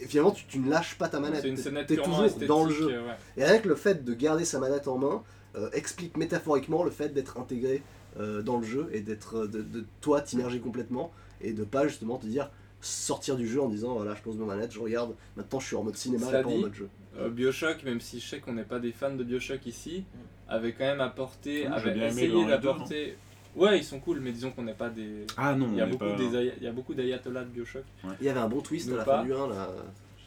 et 0.00 0.06
finalement 0.06 0.30
tu, 0.32 0.44
tu 0.46 0.58
ne 0.58 0.70
lâches 0.70 0.96
pas 0.96 1.08
ta 1.08 1.20
manette 1.20 1.42
t'es 1.42 1.94
purement 1.96 2.28
toujours 2.28 2.46
dans 2.46 2.64
le 2.64 2.72
jeu 2.72 2.88
euh, 2.92 3.06
ouais. 3.06 3.14
et 3.36 3.42
avec 3.44 3.64
le 3.64 3.74
fait 3.74 4.04
de 4.04 4.14
garder 4.14 4.44
sa 4.44 4.58
manette 4.58 4.88
en 4.88 4.98
main 4.98 5.22
euh, 5.56 5.70
explique 5.72 6.16
métaphoriquement 6.16 6.84
le 6.84 6.90
fait 6.90 7.08
d'être 7.10 7.38
intégré 7.38 7.82
euh, 8.20 8.42
dans 8.42 8.58
le 8.58 8.64
jeu 8.66 8.88
et 8.92 9.00
d'être 9.00 9.46
de, 9.46 9.62
de 9.62 9.84
toi 10.00 10.20
t'immerger 10.20 10.60
complètement 10.60 11.12
et 11.40 11.52
de 11.52 11.64
pas 11.64 11.86
justement 11.88 12.16
te 12.18 12.26
dire 12.26 12.50
sortir 12.80 13.36
du 13.36 13.48
jeu 13.48 13.60
en 13.60 13.68
disant 13.68 13.94
voilà 13.94 14.14
je 14.14 14.22
pose 14.22 14.36
ma 14.36 14.44
manette 14.46 14.72
je 14.72 14.78
regarde 14.80 15.14
maintenant 15.36 15.58
je 15.60 15.66
suis 15.66 15.76
en 15.76 15.82
mode 15.82 15.96
cinéma 15.96 16.26
et 16.28 16.42
pas 16.42 16.48
en 16.48 16.58
mode 16.58 16.74
jeu 16.74 16.88
Euh, 17.18 17.30
Bioshock, 17.30 17.82
même 17.82 18.00
si 18.00 18.20
je 18.20 18.28
sais 18.28 18.38
qu'on 18.38 18.52
n'est 18.52 18.62
pas 18.62 18.78
des 18.78 18.92
fans 18.92 19.12
de 19.16 19.24
Bioshock 19.24 19.66
ici, 19.66 20.04
Mm. 20.04 20.50
avait 20.54 20.72
quand 20.72 20.84
même 20.84 21.00
apporté, 21.00 21.66
Moi, 21.68 21.78
j'ai 21.82 21.90
avait 21.90 22.06
essayé 22.08 22.46
d'apporter. 22.46 23.16
Ouais, 23.58 23.78
ils 23.78 23.84
sont 23.84 23.98
cool, 24.00 24.20
mais 24.20 24.32
disons 24.32 24.50
qu'on 24.52 24.62
n'est 24.62 24.72
pas 24.72 24.88
des. 24.88 25.26
Ah 25.36 25.54
non, 25.54 25.68
Il 25.72 25.78
y 25.78 25.80
a 25.80 25.86
beaucoup, 25.86 26.04
pas... 26.04 26.16
des 26.16 26.52
il 26.58 26.62
y 26.62 26.66
a 26.66 26.72
beaucoup 26.72 26.94
d'ayatollahs 26.94 27.44
de 27.44 27.50
Bioshock. 27.50 27.84
il 28.20 28.26
y 28.26 28.28
avait 28.28 28.40
un 28.40 28.48
bon 28.48 28.60
twist 28.60 28.90
à 28.92 28.96
la 28.96 29.04
fin 29.04 29.24
du 29.24 29.32
1 29.32 29.48
là 29.48 29.68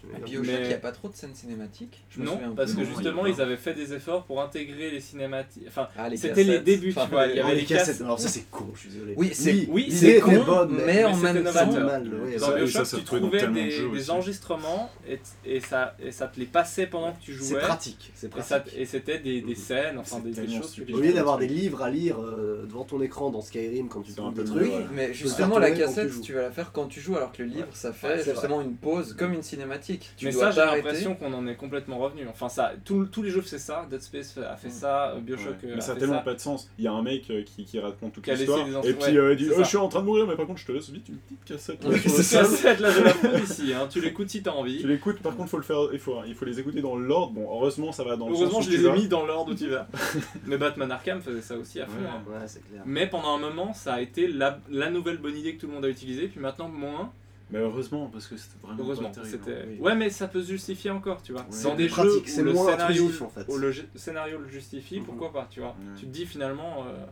À 0.03 0.17
Mais- 0.17 0.25
Bioshock, 0.25 0.45
Mais- 0.47 0.61
il 0.63 0.67
n'y 0.67 0.73
a 0.73 0.77
pas 0.77 0.91
trop 0.91 1.09
de 1.09 1.15
scènes 1.15 1.35
cinématiques. 1.35 2.03
Je 2.09 2.21
Non, 2.21 2.39
parce 2.55 2.73
que 2.73 2.83
justement, 2.83 3.25
ils 3.25 3.39
avaient 3.39 3.57
fait 3.57 3.73
des 3.73 3.93
efforts 3.93 4.23
pour 4.23 4.41
intégrer 4.41 4.89
les 4.91 4.99
cinématiques. 4.99 5.63
Enfin, 5.67 5.87
Ah, 5.97 6.09
c'était 6.15 6.43
les 6.43 6.59
débuts, 6.59 6.93
tu 6.93 6.99
Enfin, 6.99 7.07
vois, 7.07 7.27
il 7.27 7.35
y 7.35 7.39
avait 7.39 7.53
les 7.55 7.61
les 7.61 7.65
cassettes, 7.67 7.87
cassettes. 7.87 8.01
alors 8.01 8.19
ça 8.19 8.27
c'est 8.29 8.49
con, 8.49 8.67
je 8.73 8.79
suis 8.79 8.89
désolé. 8.89 9.13
Oui, 9.15 9.29
c'est- 9.33 9.67
oui, 9.69 9.91
c'est 9.91 10.19
con, 10.19 10.43
bonne, 10.43 10.71
mais 10.75 10.85
mais 10.85 11.05
en 11.05 11.13
c'était 11.15 11.33
même 11.33 11.43
temps, 11.53 11.71
mal, 11.81 12.13
ouais, 12.13 12.35
Dans 12.37 12.45
ça- 12.47 12.51
et 12.53 12.55
Bioshock, 12.63 12.71
ça 12.71 12.85
se 12.85 12.95
tu 12.97 13.03
trouvais 13.03 13.47
des, 13.47 13.71
jeux 13.71 13.89
des 13.91 14.09
enregistrements 14.09 14.89
et, 15.07 15.19
et, 15.45 15.59
ça, 15.59 15.95
et 16.03 16.11
ça 16.11 16.27
te 16.27 16.39
les 16.39 16.45
passait 16.45 16.87
pendant 16.87 17.11
que 17.13 17.21
tu 17.21 17.33
C'est 17.33 17.49
jouais. 17.49 17.59
pratique, 17.59 18.11
c'est 18.15 18.27
Et, 18.35 18.41
ça- 18.41 18.59
pratique. 18.59 18.79
et 18.79 18.85
c'était 18.85 19.19
des, 19.19 19.41
des 19.41 19.55
scènes, 19.55 19.97
enfin 19.97 20.19
des, 20.19 20.33
choses. 20.33 20.79
Au 20.93 20.99
lieu 20.99 21.13
d'avoir 21.13 21.37
des 21.37 21.47
livres 21.47 21.81
à 21.83 21.89
lire 21.89 22.19
euh, 22.19 22.65
devant 22.65 22.83
ton 22.85 23.01
écran 23.01 23.29
dans 23.29 23.41
Skyrim 23.41 23.87
quand 23.87 24.01
tu 24.01 24.13
peu 24.13 24.43
des 24.43 24.49
trucs, 24.49 24.61
Oui, 24.63 24.71
mais 24.93 25.07
le 25.09 25.13
justement, 25.13 25.59
la 25.59 25.71
tu 25.71 25.77
cassette, 25.79 26.09
joues. 26.09 26.21
tu 26.21 26.33
vas 26.33 26.41
la 26.43 26.51
faire 26.51 26.71
quand 26.71 26.87
tu 26.87 26.99
joues, 27.01 27.15
alors 27.17 27.31
que 27.31 27.43
le 27.43 27.49
livre, 27.49 27.67
ça 27.73 27.93
fait 27.93 28.23
justement 28.23 28.61
une 28.61 28.75
pause, 28.75 29.13
comme 29.13 29.33
une 29.33 29.43
cinématique. 29.43 29.90
Tu 30.17 30.25
mais 30.25 30.31
dois 30.31 30.51
ça, 30.51 30.69
j'ai 30.69 30.75
l'impression 30.77 31.15
qu'on 31.15 31.33
en 31.33 31.45
est 31.47 31.55
complètement 31.55 31.97
revenu. 31.99 32.27
Enfin, 32.29 32.49
ça, 32.49 32.73
tout- 32.85 33.05
tous 33.05 33.21
les 33.23 33.29
jeux 33.29 33.41
faisaient 33.41 33.57
ça. 33.57 33.85
Dead 33.89 34.01
Space 34.01 34.37
a 34.37 34.55
fait 34.55 34.67
Mm. 34.67 34.71
ça, 34.71 35.09
euh, 35.11 35.19
Bioshock 35.19 35.47
Ouais. 35.47 35.53
euh, 35.65 35.71
Mais 35.75 35.77
a 35.77 35.81
ça 35.81 35.91
a 35.93 35.95
tellement 35.95 36.15
ça. 36.15 36.21
pas 36.21 36.33
de 36.33 36.39
sens. 36.39 36.69
Il 36.77 36.85
y 36.85 36.87
a 36.87 36.91
un 36.91 37.01
mec 37.01 37.29
euh, 37.29 37.43
qui, 37.43 37.65
qui 37.65 37.79
raconte 37.79 38.13
toute 38.13 38.27
l'histoire 38.27 38.59
et 38.83 38.93
puis 38.93 39.03
ouais, 39.11 39.17
euh, 39.17 39.33
il 39.33 39.37
dit 39.37 39.49
oh. 39.51 39.55
Je 39.59 39.63
suis 39.63 39.77
en 39.77 39.87
train 39.89 40.01
de 40.01 40.05
mourir, 40.05 40.25
mais 40.27 40.35
par 40.35 40.45
contre, 40.47 40.59
je 40.59 40.65
te 40.67 40.71
laisse 40.71 40.87
une 40.89 40.99
petite 40.99 41.19
cassette. 41.45 41.83
là, 41.83 41.89
Ouais, 41.89 41.97
sur 41.99 42.11
le 42.17 42.23
c'est 42.23 42.37
cassette, 42.37 42.79
là, 42.79 42.89
je 42.91 43.01
la 43.01 43.39
ici. 43.39 43.73
Hein. 43.73 43.87
Tu 43.89 44.01
l'écoutes 44.01 44.29
si 44.29 44.41
t'as 44.43 44.51
Tu 44.51 44.57
envie. 44.57 44.83
l'écoutes, 44.83 45.19
par 45.21 45.35
contre, 45.35 45.49
faut 45.49 45.57
le 45.57 45.63
faire, 45.63 45.77
il, 45.93 45.99
faut, 45.99 46.17
il 46.27 46.35
faut 46.35 46.45
les 46.45 46.59
écouter 46.59 46.81
dans 46.81 46.95
l'ordre. 46.95 47.33
Bon, 47.33 47.43
heureusement, 47.49 47.91
ça 47.91 48.03
va 48.03 48.15
dans 48.15 48.27
le 48.27 48.33
Heureusement, 48.33 48.61
sens 48.61 48.65
je 48.65 48.69
où 48.69 48.73
tu 48.73 48.77
les 48.79 48.87
ai 48.87 48.91
mis 48.93 49.07
dans 49.07 49.25
l'ordre 49.25 49.51
où 49.51 49.55
tu 49.55 49.67
vas. 49.69 49.87
Mais 50.45 50.57
Batman 50.57 50.91
Arkham 50.91 51.21
faisait 51.21 51.41
ça 51.41 51.55
aussi 51.57 51.79
à 51.79 51.85
fond. 51.85 51.93
Ouais. 51.99 52.07
hein. 52.07 52.21
Ouais, 52.27 52.47
c'est 52.47 52.61
clair. 52.67 52.81
Mais 52.85 53.07
pendant 53.07 53.35
un 53.35 53.39
moment, 53.39 53.73
ça 53.73 53.93
a 53.95 54.01
été 54.01 54.27
la, 54.27 54.59
la 54.69 54.89
nouvelle 54.89 55.17
bonne 55.17 55.35
idée 55.37 55.55
que 55.55 55.61
tout 55.61 55.67
le 55.67 55.73
monde 55.73 55.85
a 55.85 55.89
utilisée, 55.89 56.27
puis 56.27 56.39
maintenant 56.39 56.67
moins. 56.69 57.11
Mais 57.51 57.59
heureusement, 57.59 58.07
parce 58.07 58.27
que 58.27 58.37
c'était 58.37 58.55
vraiment 58.65 58.81
Heureusement, 58.83 59.09
pas 59.09 59.21
terrible. 59.21 59.43
c'était. 59.45 59.65
oui. 59.67 59.77
Ouais, 59.79 59.95
mais 59.95 60.09
ça 60.09 60.27
peut 60.27 60.41
se 60.41 60.47
justifier 60.51 60.89
encore, 60.91 61.21
tu 61.21 61.33
vois. 61.33 61.41
Ouais. 61.41 61.63
Dans 61.63 61.75
des 61.75 61.89
jeux 61.89 62.17
où 62.21 62.25
c'est 62.25 62.43
le 62.43 62.55
scénario, 62.55 63.11
en 63.21 63.29
fait. 63.29 63.45
où 63.49 63.57
le 63.57 63.73
scénario 63.95 64.37
le 64.39 64.47
justifie, 64.47 64.99
Mhm. 64.99 65.05
pourquoi 65.05 65.31
pas, 65.33 65.47
tu 65.49 65.59
vois. 65.59 65.75
Tu 65.97 66.05
te 66.05 66.11
dis 66.11 66.25
finalement, 66.25 66.85
euh, 66.87 67.05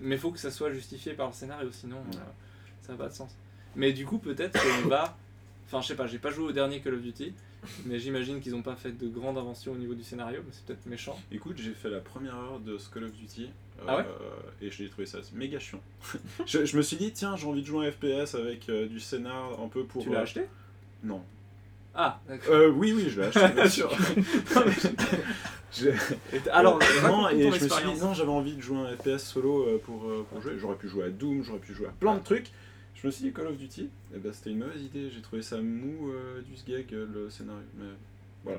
mais 0.00 0.16
faut 0.16 0.30
que 0.32 0.38
ça 0.38 0.50
soit 0.50 0.70
justifié 0.72 1.12
par 1.14 1.28
le 1.28 1.32
scénario, 1.32 1.70
sinon 1.72 1.96
euh, 1.98 2.16
ça 2.82 2.92
n'a 2.92 2.98
pas 2.98 3.08
de 3.08 3.14
sens. 3.14 3.30
Mais 3.76 3.92
du 3.92 4.04
coup, 4.06 4.18
peut-être 4.18 4.58
qu'on 4.60 4.88
va. 4.88 5.16
Enfin, 5.68 5.80
je 5.80 5.88
sais 5.88 5.96
pas, 5.96 6.06
j'ai 6.06 6.20
pas 6.20 6.30
joué 6.30 6.44
au 6.44 6.52
dernier 6.52 6.80
Call 6.80 6.94
of 6.94 7.02
Duty, 7.02 7.32
mais 7.86 7.98
j'imagine 7.98 8.38
qu'ils 8.40 8.54
ont 8.54 8.62
pas 8.62 8.76
fait 8.76 8.92
de 8.92 9.08
grandes 9.08 9.36
inventions 9.36 9.72
au 9.72 9.76
niveau 9.76 9.94
du 9.94 10.04
scénario, 10.04 10.38
mais 10.46 10.52
c'est 10.52 10.64
peut-être 10.64 10.86
méchant. 10.86 11.18
Écoute, 11.32 11.56
j'ai 11.58 11.72
fait 11.72 11.90
la 11.90 11.98
première 11.98 12.36
heure 12.36 12.60
de 12.60 12.78
ce 12.78 12.88
Call 12.88 13.02
of 13.02 13.12
Duty. 13.12 13.50
Ah 13.86 13.96
ouais 13.96 14.02
euh, 14.02 14.66
Et 14.66 14.70
j'ai 14.70 14.88
trouvé 14.88 15.06
ça 15.06 15.18
méga 15.34 15.58
chiant. 15.58 15.80
je, 16.46 16.64
je 16.64 16.76
me 16.76 16.82
suis 16.82 16.96
dit, 16.96 17.12
tiens, 17.12 17.36
j'ai 17.36 17.46
envie 17.46 17.62
de 17.62 17.66
jouer 17.66 17.86
un 17.88 17.92
FPS 17.92 18.34
avec 18.34 18.68
euh, 18.68 18.86
du 18.86 19.00
scénar 19.00 19.60
un 19.60 19.68
peu 19.68 19.84
pour. 19.84 20.02
tu 20.02 20.10
l'as 20.10 20.18
euh, 20.20 20.22
acheté? 20.22 20.42
Non. 21.02 21.22
Ah, 21.94 22.20
d'accord. 22.28 22.54
Euh, 22.54 22.68
oui, 22.68 22.92
oui, 22.94 23.08
je 23.08 23.20
l'ai 23.20 23.26
acheté, 23.28 23.48
bien 23.54 23.68
sûr. 23.68 23.90
T- 25.72 26.50
Alors, 26.50 26.78
non, 27.02 27.28
et 27.28 27.42
je 27.42 27.48
me 27.48 27.68
suis 27.68 27.68
dit, 27.68 28.00
non, 28.00 28.14
j'avais 28.14 28.30
envie 28.30 28.54
de 28.54 28.60
jouer 28.60 28.78
un 28.78 28.96
FPS 28.96 29.18
solo 29.24 29.66
euh, 29.66 29.78
pour, 29.84 30.04
euh, 30.08 30.26
pour 30.30 30.40
jouer. 30.40 30.52
J'aurais 30.58 30.76
pu 30.76 30.88
jouer 30.88 31.04
à 31.04 31.10
Doom, 31.10 31.42
j'aurais 31.42 31.58
pu 31.58 31.74
jouer 31.74 31.86
à 31.88 31.92
plein 31.92 32.14
de 32.16 32.22
trucs. 32.22 32.50
Je 32.94 33.06
me 33.06 33.12
suis 33.12 33.24
dit 33.24 33.32
Call 33.32 33.48
of 33.48 33.58
Duty, 33.58 33.90
et 34.14 34.18
ben, 34.18 34.32
c'était 34.32 34.50
une 34.50 34.58
mauvaise 34.60 34.80
idée. 34.80 35.10
J'ai 35.14 35.20
trouvé 35.20 35.42
ça 35.42 35.58
mou 35.60 36.10
euh, 36.10 36.40
du 36.42 36.56
sgeg 36.56 36.90
le 36.92 37.28
scénario. 37.28 37.62
Mais 37.76 38.52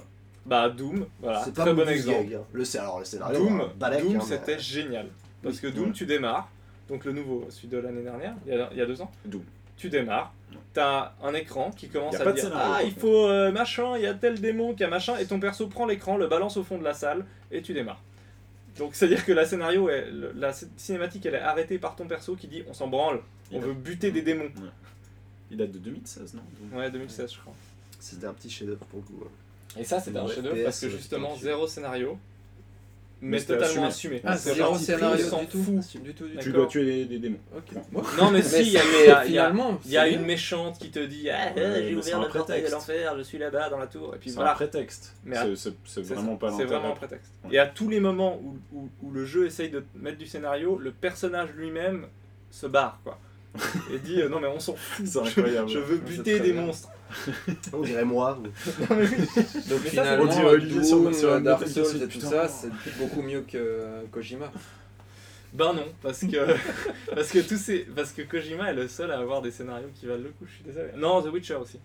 Bah, 0.48 0.70
Doom, 0.70 1.06
voilà, 1.20 1.44
c'est 1.44 1.54
très 1.54 1.74
bon 1.74 1.88
exemple. 1.90 2.24
gag, 2.24 2.34
hein. 2.36 2.44
Le, 2.54 2.80
alors, 2.80 3.00
le 3.00 3.06
scénario, 3.06 3.38
Doom, 3.40 3.70
balèque, 3.78 4.04
Doom 4.04 4.16
hein, 4.16 4.22
c'était 4.26 4.56
mais- 4.56 4.60
génial. 4.62 5.08
Parce 5.44 5.56
Oui, 5.56 5.62
que 5.62 5.68
Doom, 5.68 5.88
ouais. 5.88 5.92
tu 5.92 6.06
démarres, 6.06 6.50
donc 6.90 7.04
le 7.06 7.12
nouveau, 7.12 7.46
celui 7.50 7.68
de 7.68 7.78
l'année 7.78 8.02
dernière, 8.02 8.34
il 8.46 8.54
y, 8.54 8.56
a, 8.58 8.70
il 8.72 8.78
y 8.78 8.82
a 8.82 8.86
deux 8.86 9.02
ans. 9.02 9.12
Doom. 9.26 9.44
Tu 9.76 9.90
démarres, 9.90 10.34
t'as 10.74 11.12
un 11.22 11.34
écran 11.34 11.70
qui 11.72 11.90
commence 11.90 12.16
à 12.20 12.32
dire 12.32 12.46
scénario, 12.46 12.74
Ah, 12.76 12.82
il 12.84 12.94
faut 12.94 13.28
euh, 13.28 13.52
machin, 13.52 13.96
il 13.98 14.04
y 14.04 14.08
a 14.08 14.14
tel 14.14 14.40
démon 14.40 14.74
qui 14.74 14.84
a 14.84 14.88
machin, 14.90 15.18
et 15.18 15.26
ton 15.26 15.40
perso 15.40 15.68
prend 15.68 15.86
l'écran, 15.86 16.18
le 16.18 16.28
balance 16.28 16.56
au 16.58 16.64
fond 16.64 16.78
de 16.80 16.84
la 16.84 16.94
salle, 16.94 17.26
et 17.52 17.62
tu 17.62 17.74
démarres. 17.74 18.02
Donc 18.80 18.96
c'est-à-dire 18.96 19.26
que 19.26 19.34
la 19.34 19.46
scénario, 19.46 19.90
est, 19.90 20.08
la 20.36 20.54
cinématique, 20.78 21.26
elle 21.26 21.36
est 21.36 21.40
arrêtée 21.42 21.78
par 21.78 21.96
ton 21.96 22.08
perso 22.08 22.36
qui 22.36 22.48
dit 22.48 22.64
On 22.70 22.74
s'en 22.74 22.88
branle, 22.88 23.20
on 23.52 23.60
veut 23.60 23.74
buter 23.74 24.12
des 24.12 24.22
démons. 24.22 24.50
il 25.52 25.58
date 25.58 25.72
de 25.72 25.80
2016, 25.80 26.36
non? 26.36 26.78
Ouais, 26.78 26.90
2016, 26.90 27.34
je 27.34 27.40
crois. 27.40 27.54
C'était 28.00 28.28
un 28.28 28.34
petit 28.34 28.50
chef-d'œuvre 28.50 28.86
pour 28.86 29.00
le 29.00 29.06
coup. 29.06 29.24
hein. 29.26 29.30
Et 29.80 29.84
ça, 29.84 30.00
c'était 30.00 30.18
un 30.20 30.28
chef-d'œuvre 30.28 30.64
parce 30.64 30.80
que 30.82 30.90
justement, 30.90 31.36
zéro 31.36 31.68
scénario, 31.68 32.18
mais, 33.20 33.38
Mais 33.38 33.44
totalement 33.44 33.86
assumé. 33.88 34.18
assumé. 34.18 34.22
Ah, 34.24 34.38
C'est 34.38 34.54
zéro 34.54 34.70
parti 34.72 34.86
scénario 34.86 35.26
s'en 35.26 35.40
du. 35.44 35.48
Du 35.48 36.14
tout, 36.14 36.28
du 36.28 36.38
Tu 36.38 36.52
dois 36.52 36.68
tuer 36.68 36.86
des, 36.86 37.06
des 37.06 37.18
démons. 37.18 37.40
Ok. 37.56 38.04
Non, 38.20 38.30
mais 38.30 38.44
si, 38.44 38.62
il 38.62 38.70
y 38.74 38.78
a, 38.78 38.82
c'est- 38.82 38.88
y 38.92 39.02
a- 39.02 39.06
y 39.08 39.10
a- 39.12 39.22
finalement, 39.24 39.80
il 39.86 39.92
y 39.92 39.98
a 39.98 40.04
c'est 40.06 40.14
une 40.14 40.22
méchante 40.22 40.78
qui 40.78 40.92
te 40.92 41.00
dit 41.00 41.28
Ah, 41.32 41.52
Ouais, 41.56 41.62
euh, 41.62 41.76
j'ai 41.82 41.90
c'est 41.90 42.14
ouvert 42.14 42.22
le 42.22 42.28
portail 42.30 42.62
de 42.64 42.70
l'enfer, 42.70 43.16
je 43.18 43.24
suis 43.24 43.40
là-bas 43.40 43.70
dans 43.72 43.80
la 43.80 43.88
tour, 43.88 44.14
et 44.14 44.20
puis 44.20 44.30
C'est 44.30 44.36
voilà. 44.36 44.52
un 44.52 44.56
prétexte. 44.56 45.16
C'est- 45.26 45.34
c'est 45.34 45.56
c'est 45.56 45.74
C'est 45.86 46.02
vraiment 46.14 46.34
ça. 46.34 46.38
pas 46.38 46.52
C'est 46.58 46.66
vraiment 46.66 46.92
un 46.92 46.96
prétexte. 46.96 47.32
Ouais. 47.46 47.56
Et 47.56 47.60
à 47.60 47.66
tous 47.66 47.90
les 47.90 48.00
moments 48.00 48.40
où, 48.44 48.56
où, 48.72 48.90
où 49.02 49.12
le 49.12 49.26
jeu 49.26 49.48
essaye 49.48 49.70
de 49.72 49.84
mettre 49.96 50.20
du 50.20 50.28
scénario, 50.28 50.78
le 50.78 50.92
personnage 50.92 51.50
lui-même 51.58 52.06
se 52.52 52.68
barre, 52.68 53.00
quoi. 53.04 53.18
Et 53.94 54.00
dit 54.00 54.22
euh, 54.22 54.30
Non, 54.30 54.40
mais 54.40 54.48
on 54.48 54.60
s'en 54.60 54.76
fout, 54.76 55.06
C'est 55.08 55.14
je, 55.24 55.40
incroyable. 55.40 55.70
je 55.70 55.80
veux 55.80 55.98
buter 55.98 56.40
des 56.40 56.52
bien. 56.54 56.62
monstres. 56.64 56.90
On 57.74 57.82
dirait 57.82 58.04
moi. 58.04 58.38
Donc 58.90 58.98
Mais 59.00 59.06
ça, 59.06 59.90
finalement, 59.90 60.24
on 60.24 60.28
dirait 60.28 60.46
Olivier 60.46 60.84
sur- 60.84 60.98
Doom, 61.02 61.14
sur 61.14 61.32
un 61.34 61.40
Dark 61.42 61.66
Gear 61.66 61.86
Souls 61.86 62.04
et 62.04 62.08
tout 62.08 62.20
ça, 62.20 62.48
c'est 62.50 62.70
beaucoup 63.00 63.22
mieux 63.22 63.42
que 63.42 63.58
euh, 63.58 64.02
Kojima. 64.12 64.52
Ben 65.54 65.74
non, 65.74 65.86
parce 66.04 66.20
que, 66.20 66.54
parce 67.16 67.32
que 67.32 67.40
tous 67.40 67.56
ces, 67.58 67.80
parce 67.96 68.12
que 68.12 68.22
Kojima 68.24 68.70
est 68.72 68.74
le 68.74 68.88
seul 68.90 69.10
à 69.12 69.20
avoir 69.20 69.42
des 69.42 69.52
scénarios 69.52 69.88
qui 69.96 70.06
valent 70.06 70.24
le 70.24 70.30
coup, 70.32 70.46
je 70.46 70.56
suis 70.56 70.64
désolé. 70.66 70.90
Non, 70.98 71.22
The 71.22 71.28
Witcher 71.32 71.56
aussi. 71.56 71.80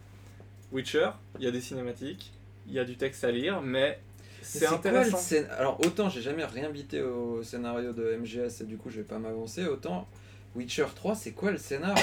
Witcher, 0.72 1.10
il 1.39 1.44
y 1.44 1.48
a 1.48 1.52
des 1.52 1.60
cinématiques, 1.60 2.32
il 2.66 2.72
y 2.74 2.80
a 2.80 2.84
du 2.84 2.97
texte 2.97 3.22
à 3.22 3.30
lire, 3.30 3.62
mais 3.62 4.01
c'est 4.43 4.66
quoi 4.66 4.70
le 4.70 4.76
intéressant. 4.78 5.18
scén- 5.18 5.48
Alors 5.56 5.78
autant 5.86 6.09
j'ai 6.09 6.20
jamais 6.22 6.44
rien 6.44 6.68
bité 6.70 7.01
au 7.02 7.44
scénario 7.44 7.93
de 7.93 8.16
MGS 8.16 8.62
et 8.62 8.64
du 8.64 8.76
coup 8.76 8.90
je 8.90 8.97
vais 8.97 9.02
pas 9.05 9.18
m'avancer, 9.20 9.64
autant 9.66 10.09
Witcher 10.55 10.87
3 10.95 11.15
c'est 11.15 11.33
quoi 11.33 11.51
le 11.51 11.59
scénar 11.59 11.95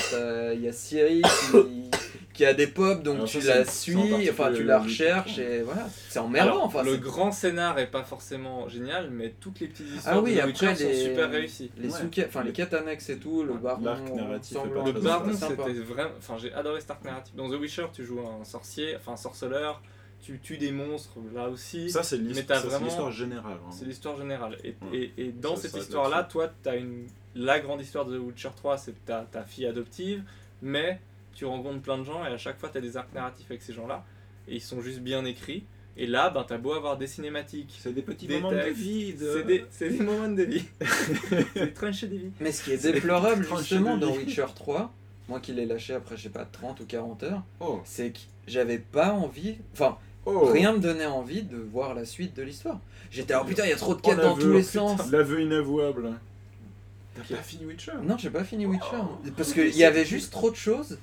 Il 0.53 0.61
y 0.61 0.67
a 0.67 0.71
Ciri 0.73 1.21
qui, 1.51 1.91
qui 2.33 2.45
a 2.45 2.53
des 2.53 2.67
pop 2.67 3.03
donc 3.03 3.15
Alors 3.17 3.27
tu 3.27 3.41
ça, 3.41 3.57
la 3.59 3.65
suis, 3.65 3.95
enfin 4.29 4.51
tu 4.53 4.63
la 4.63 4.79
recherches 4.79 5.33
3. 5.35 5.43
et 5.43 5.61
voilà. 5.61 5.87
C'est 6.09 6.19
emmerdant 6.19 6.51
Alors, 6.53 6.63
enfin. 6.65 6.83
le 6.83 6.93
c'est- 6.93 6.97
grand 6.99 7.31
scénar 7.31 7.77
est 7.79 7.87
pas 7.91 8.03
forcément 8.03 8.67
génial, 8.69 9.09
mais 9.11 9.33
toutes 9.39 9.59
les 9.59 9.67
petites 9.67 9.87
histoires 9.95 10.15
Ah 10.17 10.21
oui, 10.21 10.31
de 10.31 10.37
The 10.37 10.39
après 10.39 10.67
Witcher 10.69 10.85
les, 10.85 10.93
sont 10.95 11.05
super 11.09 11.29
réussies. 11.31 11.71
les 11.77 11.89
Ouais. 11.89 11.99
sous 11.99 12.21
enfin 12.27 12.43
les 12.43 12.51
quêtes 12.51 12.73
annexes 12.73 13.09
et 13.09 13.17
tout, 13.17 13.43
le 13.43 13.51
Ouais, 13.53 13.59
baron 13.59 13.83
l'arc 13.83 14.13
narratif 14.15 14.57
Le 14.85 14.91
baron, 14.93 15.31
c'était 15.33 15.73
vraiment. 15.73 16.11
Enfin, 16.17 16.37
j'ai 16.41 16.53
adoré 16.53 16.81
Stark 16.81 17.03
Narrative. 17.05 17.35
Dans 17.35 17.49
The 17.49 17.53
Witcher, 17.59 17.85
tu 17.93 18.03
joues 18.05 18.21
un 18.21 18.43
sorcier, 18.45 18.95
enfin 18.95 19.11
un 19.13 19.17
sorceleur, 19.17 19.81
tu 20.21 20.39
tues 20.39 20.57
des 20.57 20.71
monstres 20.71 21.11
là 21.35 21.49
aussi. 21.49 21.89
Ça, 21.89 22.03
c'est 22.03 22.17
Mais 22.17 22.29
l'histoire 22.29 22.47
t'as 22.47 22.55
ça, 22.55 22.61
c'est 22.61 22.67
vraiment- 22.69 22.85
l'histoire 22.87 23.11
générale. 23.11 23.57
hein. 23.65 23.71
C'est 23.71 23.85
l'histoire 23.85 24.17
générale. 24.17 24.57
Et, 24.63 24.69
Ouais. 24.91 25.11
et, 25.17 25.21
et 25.27 25.31
dans 25.31 25.55
Ça 25.55 25.63
cette 25.69 25.77
histoire-là, 25.81 26.23
toi, 26.23 26.49
tu 26.63 26.69
as 26.69 26.75
une... 26.75 27.05
la 27.35 27.59
grande 27.59 27.81
histoire 27.81 28.05
de 28.05 28.17
The 28.17 28.21
Witcher 28.21 28.49
3, 28.55 28.77
c'est 28.77 29.05
ta, 29.05 29.27
ta 29.31 29.43
fille 29.43 29.65
adoptive, 29.65 30.23
mais 30.61 30.99
tu 31.33 31.45
rencontres 31.45 31.81
plein 31.81 31.97
de 31.97 32.03
gens 32.03 32.23
et 32.25 32.27
à 32.29 32.37
chaque 32.37 32.57
fois, 32.59 32.69
tu 32.69 32.77
as 32.77 32.81
des 32.81 32.97
arcs 32.97 33.13
narratifs 33.13 33.45
avec 33.49 33.61
ces 33.61 33.73
gens-là, 33.73 34.03
et 34.47 34.55
ils 34.55 34.61
sont 34.61 34.81
juste 34.81 34.99
bien 34.99 35.25
écrits. 35.25 35.63
Et 35.97 36.07
là, 36.07 36.29
ben, 36.29 36.45
tu 36.47 36.53
as 36.53 36.57
beau 36.57 36.73
avoir 36.73 36.97
des 36.97 37.07
cinématiques. 37.07 37.77
C'est 37.81 37.91
des 37.93 38.01
petits 38.01 38.25
Des 38.27 38.39
moments 38.39 38.51
de 38.53 38.69
vide. 38.69 39.19
C'est 39.19 39.43
des, 39.43 39.65
c'est 39.69 39.89
des 39.89 39.99
moments 39.99 40.29
de 40.29 40.43
vie. 40.43 40.63
c'est 41.29 41.53
des 41.65 41.73
tranchées 41.73 42.07
de 42.07 42.15
vie. 42.15 42.31
Mais 42.39 42.53
ce 42.53 42.63
qui 42.63 42.71
est 42.71 42.77
C'est 42.81 42.93
déplorable 42.93 43.45
tranché 43.45 43.63
justement 43.63 43.97
dans 43.97 44.11
vie. 44.13 44.19
Witcher 44.19 44.45
3, 44.55 44.93
moi 45.27 45.39
qui 45.41 45.51
l'ai 45.51 45.65
lâché 45.65 45.93
après 45.93 46.15
je 46.15 46.23
sais 46.23 46.29
pas 46.29 46.45
30 46.45 46.79
ou 46.79 46.85
40 46.85 47.23
heures, 47.23 47.43
Oh. 47.59 47.81
c'est 47.83 48.11
que 48.11 48.19
j'avais 48.47 48.77
pas 48.79 49.11
envie, 49.11 49.57
enfin 49.73 49.97
Oh. 50.25 50.45
rien 50.45 50.73
me 50.73 50.79
donnait 50.79 51.05
envie 51.05 51.43
de 51.43 51.57
voir 51.57 51.93
la 51.95 52.05
suite 52.05 52.35
de 52.35 52.43
l'histoire. 52.43 52.79
J'étais 53.11 53.33
oh 53.35 53.43
putain 53.43 53.65
il 53.65 53.69
y 53.69 53.73
a 53.73 53.75
trop 53.77 53.93
de 53.95 53.99
Oh, 54.03 54.07
quêtes 54.07 54.19
dans 54.19 54.35
tous 54.35 54.51
les 54.53 54.59
putain, 54.59 54.97
sens. 54.97 55.11
L'aveu 55.11 55.41
inavouable. 55.41 56.13
T'as 57.27 57.35
pas 57.35 57.41
fini 57.43 57.65
Witcher? 57.65 57.91
Non 58.03 58.17
j'ai 58.17 58.29
pas 58.29 58.43
fini 58.43 58.65
Witcher 58.65 58.97
Oh. 59.01 59.17
parce 59.35 59.53
qu'il 59.53 59.75
y 59.75 59.83
avait 59.83 60.05
juste 60.05 60.31
trop 60.31 60.49
de 60.51 60.55
choses. 60.55 60.97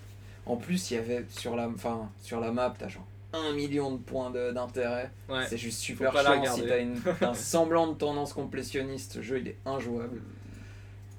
En 0.46 0.56
plus 0.56 0.90
il 0.90 0.94
y 0.94 0.96
avait 0.98 1.24
sur 1.30 1.56
la, 1.56 1.68
enfin, 1.68 2.08
sur 2.22 2.40
la 2.40 2.52
map 2.52 2.74
t'as 2.78 2.88
genre 2.88 3.06
un 3.32 3.52
million 3.52 3.92
de 3.92 3.98
points 3.98 4.30
de- 4.30 4.52
d'intérêt. 4.52 5.10
Ouais. 5.28 5.44
C'est 5.48 5.58
juste 5.58 5.80
super 5.80 6.12
chiant 6.12 6.54
si 6.54 6.64
t'as 6.66 6.78
une- 6.80 7.00
un 7.20 7.34
semblant 7.34 7.86
de 7.88 7.94
tendance 7.94 8.32
complétionniste, 8.32 9.14
ce 9.14 9.22
jeu 9.22 9.40
il 9.40 9.48
est 9.48 9.56
injouable. 9.66 10.20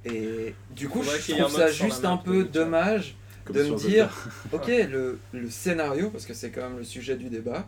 Et 0.05 0.53
du 0.75 0.87
coup 0.89 1.03
je 1.03 1.33
trouve 1.33 1.51
ça 1.51 1.69
juste 1.71 2.05
un 2.05 2.17
peu 2.17 2.43
dommage 2.45 3.15
Comme 3.43 3.55
de 3.57 3.63
me 3.63 3.75
dire, 3.75 4.09
ok, 4.53 4.67
le, 4.67 5.19
le 5.33 5.49
scénario, 5.49 6.09
parce 6.09 6.25
que 6.25 6.33
c'est 6.33 6.49
quand 6.51 6.61
même 6.61 6.77
le 6.77 6.83
sujet 6.83 7.15
du 7.17 7.29
débat, 7.29 7.67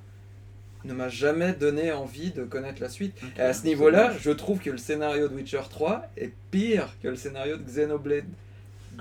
ne 0.85 0.93
m'a 0.93 1.09
jamais 1.09 1.53
donné 1.53 1.91
envie 1.91 2.31
de 2.31 2.43
connaître 2.43 2.81
la 2.81 2.89
suite. 2.89 3.15
Et 3.37 3.41
à 3.41 3.53
ce 3.53 3.65
niveau-là, 3.65 4.13
je 4.19 4.31
trouve 4.31 4.59
que 4.59 4.69
le 4.69 4.77
scénario 4.77 5.27
de 5.27 5.35
Witcher 5.35 5.61
3 5.69 6.03
est 6.17 6.31
pire 6.51 6.87
que 7.03 7.07
le 7.09 7.15
scénario 7.15 7.57
de 7.57 7.63
Xenoblade 7.63 8.25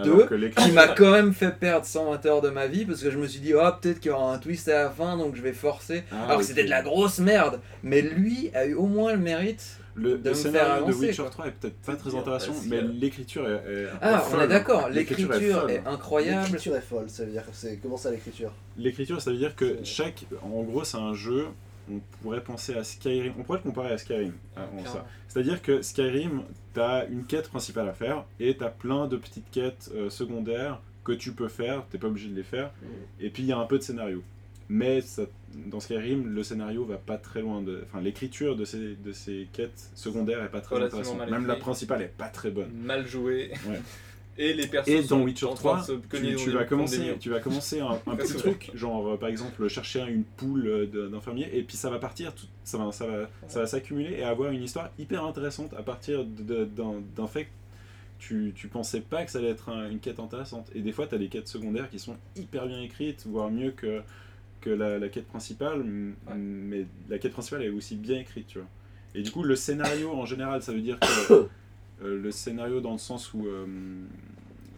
2 0.05 0.27
que 0.27 0.35
qui 0.61 0.71
m'a 0.73 0.89
quand 0.89 1.11
même 1.11 1.33
fait 1.33 1.51
perdre 1.51 1.85
120 1.85 2.25
heures 2.27 2.41
de 2.41 2.51
ma 2.51 2.67
vie 2.69 2.85
parce 2.85 3.03
que 3.03 3.11
je 3.11 3.19
me 3.19 3.27
suis 3.27 3.41
dit, 3.41 3.55
oh, 3.55 3.61
peut-être 3.81 3.99
qu'il 4.01 4.11
y 4.11 4.15
aura 4.15 4.33
un 4.33 4.39
twist 4.39 4.69
à 4.69 4.85
la 4.85 4.91
fin 4.91 5.17
donc 5.17 5.35
je 5.35 5.43
vais 5.43 5.53
forcer. 5.53 6.05
Ah, 6.13 6.27
Alors 6.27 6.39
que 6.39 6.45
c'était 6.45 6.63
de 6.65 6.71
la 6.71 6.83
grosse 6.83 7.19
merde. 7.19 7.61
Mais 7.83 8.01
lui 8.03 8.51
a 8.55 8.67
eu 8.67 8.75
au 8.75 8.87
moins 8.87 9.13
le 9.13 9.19
mérite. 9.19 9.79
Le, 9.97 10.11
de 10.19 10.23
le 10.25 10.31
me 10.31 10.35
faire 10.35 10.37
scénario 10.37 10.87
de 10.87 10.93
Witcher 10.93 11.23
quoi. 11.23 11.31
3 11.31 11.47
est 11.49 11.51
peut-être 11.51 11.77
pas 11.81 11.97
très 11.97 12.15
intéressant, 12.15 12.53
parce 12.53 12.67
mais 12.67 12.79
que- 12.79 12.85
l'écriture 12.87 13.49
est, 13.51 13.55
est 13.73 13.87
Ah, 14.01 14.25
on 14.33 14.41
est 14.41 14.47
d'accord, 14.47 14.89
l'écriture 14.89 15.35
folle. 15.35 15.71
est 15.73 15.83
incroyable. 15.85 16.43
L'écriture 16.45 16.77
est 16.77 16.81
folle, 16.81 17.11
ça 17.11 17.25
veut 17.25 17.33
dire. 17.33 17.43
C'est 17.53 17.79
comment 17.83 17.97
ça 17.97 18.13
l'écriture? 18.13 18.53
L'écriture, 18.77 19.21
ça 19.21 19.33
veut 19.33 19.37
dire 19.39 19.57
que 19.57 19.79
chaque. 19.83 20.25
En 20.45 20.63
gros, 20.63 20.85
c'est 20.85 20.99
un 20.99 21.15
jeu. 21.15 21.47
On 21.91 22.01
pourrait 22.23 22.43
penser 22.43 22.75
à 22.75 22.85
Skyrim. 22.85 23.33
On 23.39 23.43
pourrait 23.43 23.59
le 23.59 23.63
comparer 23.65 23.93
à 23.93 23.99
Skyrim. 23.99 24.33
avant 24.57 24.85
ça. 24.85 25.07
C'est-à-dire 25.29 25.63
que 25.63 25.83
Skyrim, 25.83 26.43
t'as 26.75 27.07
une 27.09 27.25
quête 27.25 27.49
principale 27.49 27.89
à 27.89 27.93
faire 27.93 28.25
et 28.41 28.57
t'as 28.57 28.69
plein 28.71 29.07
de 29.07 29.17
petites 29.17 29.51
quêtes 29.51 29.91
euh, 29.95 30.11
secondaires 30.11 30.81
que 31.05 31.13
tu 31.13 31.33
peux 31.33 31.49
faire. 31.49 31.85
T'es 31.91 31.99
pas 31.99 32.09
obligé 32.09 32.29
de 32.29 32.35
les 32.37 32.43
faire. 32.43 32.71
Et 33.21 33.31
puis 33.31 33.43
il 33.43 33.49
y 33.49 33.53
a 33.53 33.59
un 33.59 33.65
peu 33.67 33.79
de 33.79 33.83
scénario. 33.83 34.23
Mais 34.71 35.01
ça- 35.01 35.23
dans 35.67 35.81
Skyrim, 35.81 36.29
le 36.35 36.43
scénario 36.43 36.85
va 36.85 36.99
pas 36.99 37.17
très 37.17 37.41
loin 37.41 37.63
de. 37.63 37.83
Enfin, 37.87 38.03
l'écriture 38.03 38.55
de 38.55 38.67
ces, 38.67 38.97
de 38.97 39.13
ces 39.13 39.49
quêtes 39.53 39.91
secondaires 39.95 40.43
est 40.45 40.51
pas 40.51 40.61
très 40.61 40.77
intéressante. 40.83 41.31
Même 41.31 41.47
la 41.47 41.57
principale 41.57 42.03
est 42.03 42.13
pas 42.19 42.29
très 42.29 42.51
bonne. 42.51 42.71
Mal 42.73 43.07
joué. 43.07 43.51
Ouais. 43.67 43.81
Et 44.41 44.53
les 44.55 44.67
personnes 44.69 44.95
Et 44.95 45.03
dans 45.03 45.21
Witcher 45.23 45.47
en 45.47 45.55
train 45.55 45.79
de 45.79 45.83
3, 45.83 45.83
se 45.83 45.93
cogner 46.09 46.37
tu, 46.37 46.45
tu 46.45 46.51
vas 46.53 46.65
commencer, 46.65 47.17
tu 47.19 47.29
vas 47.31 47.41
commencer 47.41 47.81
un, 47.81 47.95
petit 48.17 48.35
truc, 48.35 48.71
genre 48.75 49.09
euh, 49.09 49.17
par 49.17 49.29
exemple 49.29 49.67
chercher 49.69 50.05
une 50.09 50.23
poule 50.25 50.67
euh, 50.69 50.87
de- 50.87 51.09
d'infirmier, 51.09 51.49
et 51.53 51.63
puis 51.65 51.77
ça 51.77 51.91
va 51.91 51.99
partir, 51.99 52.33
tout- 52.35 52.47
ça 52.63 52.79
va, 52.79 52.93
ça 52.93 53.07
va, 53.07 53.29
ça 53.49 53.61
va 53.61 53.67
s'accumuler 53.67 54.15
et 54.19 54.23
avoir 54.23 54.53
une 54.53 54.63
histoire 54.63 54.91
hyper 54.99 55.25
intéressante 55.25 55.75
à 55.75 55.83
partir 55.83 56.25
d'un 56.25 57.27
fait 57.27 57.45
que 57.47 57.51
tu, 58.21 58.53
tu 58.55 58.69
pensais 58.69 59.01
pas 59.01 59.25
que 59.25 59.31
ça 59.31 59.39
allait 59.39 59.49
être 59.51 59.69
un- 59.71 59.91
une 59.91 59.99
quête 60.01 60.21
intéressante. 60.21 60.69
Et 60.75 60.81
des 60.83 60.93
fois, 60.93 61.07
tu 61.09 61.15
as 61.15 61.19
des 61.19 61.29
quêtes 61.29 61.49
secondaires 61.49 61.89
qui 61.91 61.99
sont 61.99 62.17
hyper 62.37 62.67
bien 62.67 62.81
écrites, 62.81 63.25
voire 63.27 63.51
mieux 63.51 63.73
que, 63.73 64.03
que 64.61 64.71
la, 64.71 64.99
la 65.01 65.09
quête 65.09 65.27
principale, 65.27 65.81
Ouais. 65.81 66.35
mais 66.37 66.87
la 67.09 67.19
quête 67.19 67.33
principale 67.33 67.63
est 67.65 67.69
aussi 67.71 67.97
bien 67.97 68.19
écrite, 68.21 68.47
tu 68.47 68.59
vois. 68.59 68.69
Et 69.17 69.23
du 69.23 69.31
coup, 69.33 69.43
le 69.43 69.57
scénario 69.57 70.13
en 70.13 70.27
général, 70.27 70.63
ça 70.63 70.73
veut 70.73 70.81
dire 70.81 70.99
que 71.01 71.33
euh, 72.05 72.21
le 72.23 72.31
scénario 72.33 72.81
dans 72.81 72.93
le 72.93 72.99
sens 72.99 73.33
où 73.35 73.47
euh, 73.47 73.67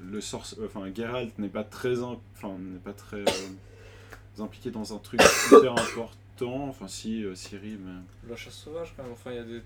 le 0.03 0.21
sorce, 0.21 0.57
enfin 0.65 0.83
Geralt 0.95 1.39
n'est 1.39 1.49
pas 1.49 1.65
très, 1.65 2.03
im- 2.03 2.19
enfin 2.37 2.57
n'est 2.59 2.79
pas 2.79 2.93
très 2.93 3.19
euh, 3.19 4.43
impliqué 4.43 4.71
dans 4.71 4.95
un 4.95 4.99
truc 4.99 5.21
hyper 5.53 5.73
important. 5.73 6.69
Enfin 6.69 6.89
si, 6.89 7.25
euh, 7.25 7.35
Ciri, 7.35 7.77
mais 7.79 8.01
La 8.29 8.37
chasse 8.37 8.55
sauvage 8.55 8.95
quand 8.97 9.03
même. 9.03 9.13
Enfin, 9.13 9.31
il 9.33 9.37
y 9.37 9.41
a 9.41 9.45
des. 9.45 9.63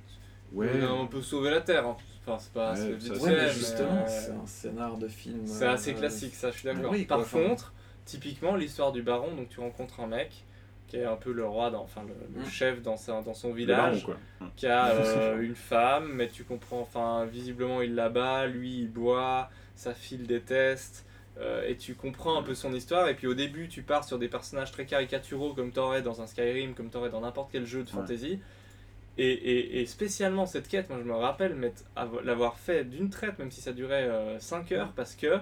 ouais. 0.52 0.82
On, 0.90 1.06
peut 1.06 1.22
sauver 1.22 1.50
la 1.50 1.60
terre. 1.60 1.86
hein. 1.86 1.96
Enfin, 2.26 2.38
c'est 2.38 2.52
pas. 2.52 2.72
Ouais, 2.72 2.96
c'est 3.00 3.10
Ouais, 3.20 3.36
mais 3.36 3.48
justement, 3.52 4.02
euh, 4.02 4.06
c'est 4.08 4.32
un 4.32 4.46
scénar 4.46 4.96
de 4.96 5.08
film. 5.08 5.46
C'est 5.46 5.66
euh, 5.66 5.72
assez 5.72 5.94
classique, 5.94 6.34
ça, 6.34 6.50
je 6.50 6.58
suis 6.58 6.64
d'accord. 6.66 6.90
oui, 6.90 7.04
Par 7.04 7.18
quoi, 7.18 7.26
enfin. 7.26 7.48
contre, 7.48 7.72
typiquement, 8.04 8.56
l'histoire 8.56 8.92
du 8.92 9.02
baron, 9.02 9.34
donc 9.36 9.48
tu 9.50 9.60
rencontres 9.60 10.00
un 10.00 10.06
mec 10.08 10.32
qui 10.88 10.96
est 10.96 11.04
un 11.04 11.16
peu 11.16 11.32
le 11.32 11.46
roi, 11.46 11.70
dans, 11.70 11.82
enfin 11.82 12.02
le, 12.02 12.14
le 12.38 12.44
Mm. 12.44 12.50
chef 12.50 12.82
dans, 12.82 12.96
sa- 12.96 13.22
dans 13.22 13.34
son 13.34 13.48
baron, 13.48 13.54
village, 13.56 14.04
quoi. 14.04 14.16
Qui 14.56 14.66
a 14.66 14.88
euh, 14.94 15.40
une 15.42 15.54
femme, 15.54 16.10
mais 16.12 16.28
tu 16.28 16.44
comprends, 16.44 16.80
enfin, 16.80 17.24
visiblement 17.24 17.80
il 17.82 17.94
la 17.94 18.08
bat, 18.10 18.46
lui 18.46 18.80
il 18.80 18.90
boit, 18.90 19.48
sa 19.76 19.94
fille 19.94 20.18
le 20.18 20.26
déteste. 20.26 21.04
euh, 21.38 21.66
et 21.68 21.76
tu 21.76 21.96
comprends 21.96 22.38
un 22.38 22.44
peu 22.44 22.54
son 22.54 22.72
histoire, 22.72 23.08
et 23.08 23.14
puis 23.14 23.26
au 23.26 23.34
début 23.34 23.68
tu 23.68 23.82
pars 23.82 24.04
sur 24.04 24.20
des 24.20 24.28
personnages 24.28 24.70
très 24.70 24.86
caricaturaux 24.86 25.52
comme 25.52 25.72
t'aurais 25.72 26.00
dans 26.00 26.22
un 26.22 26.28
Skyrim, 26.28 26.74
comme 26.74 26.90
t'aurais 26.90 27.10
dans 27.10 27.20
n'importe 27.22 27.50
quel 27.50 27.66
jeu 27.66 27.82
de 27.82 27.88
Ouais. 27.88 27.94
fantasy. 27.94 28.38
Et, 29.18 29.28
et- 29.32 29.80
et 29.80 29.86
spécialement 29.86 30.46
cette 30.46 30.68
quête, 30.68 30.88
moi 30.90 30.98
je 31.00 31.04
me 31.04 31.14
rappelle 31.14 31.56
l'avoir 32.24 32.56
fait 32.58 32.84
d'une 32.84 33.10
traite, 33.10 33.38
même 33.40 33.50
si 33.50 33.60
ça 33.60 33.72
durait 33.72 34.08
5 34.40 34.70
heures, 34.72 34.92
parce 34.92 35.16
que 35.16 35.38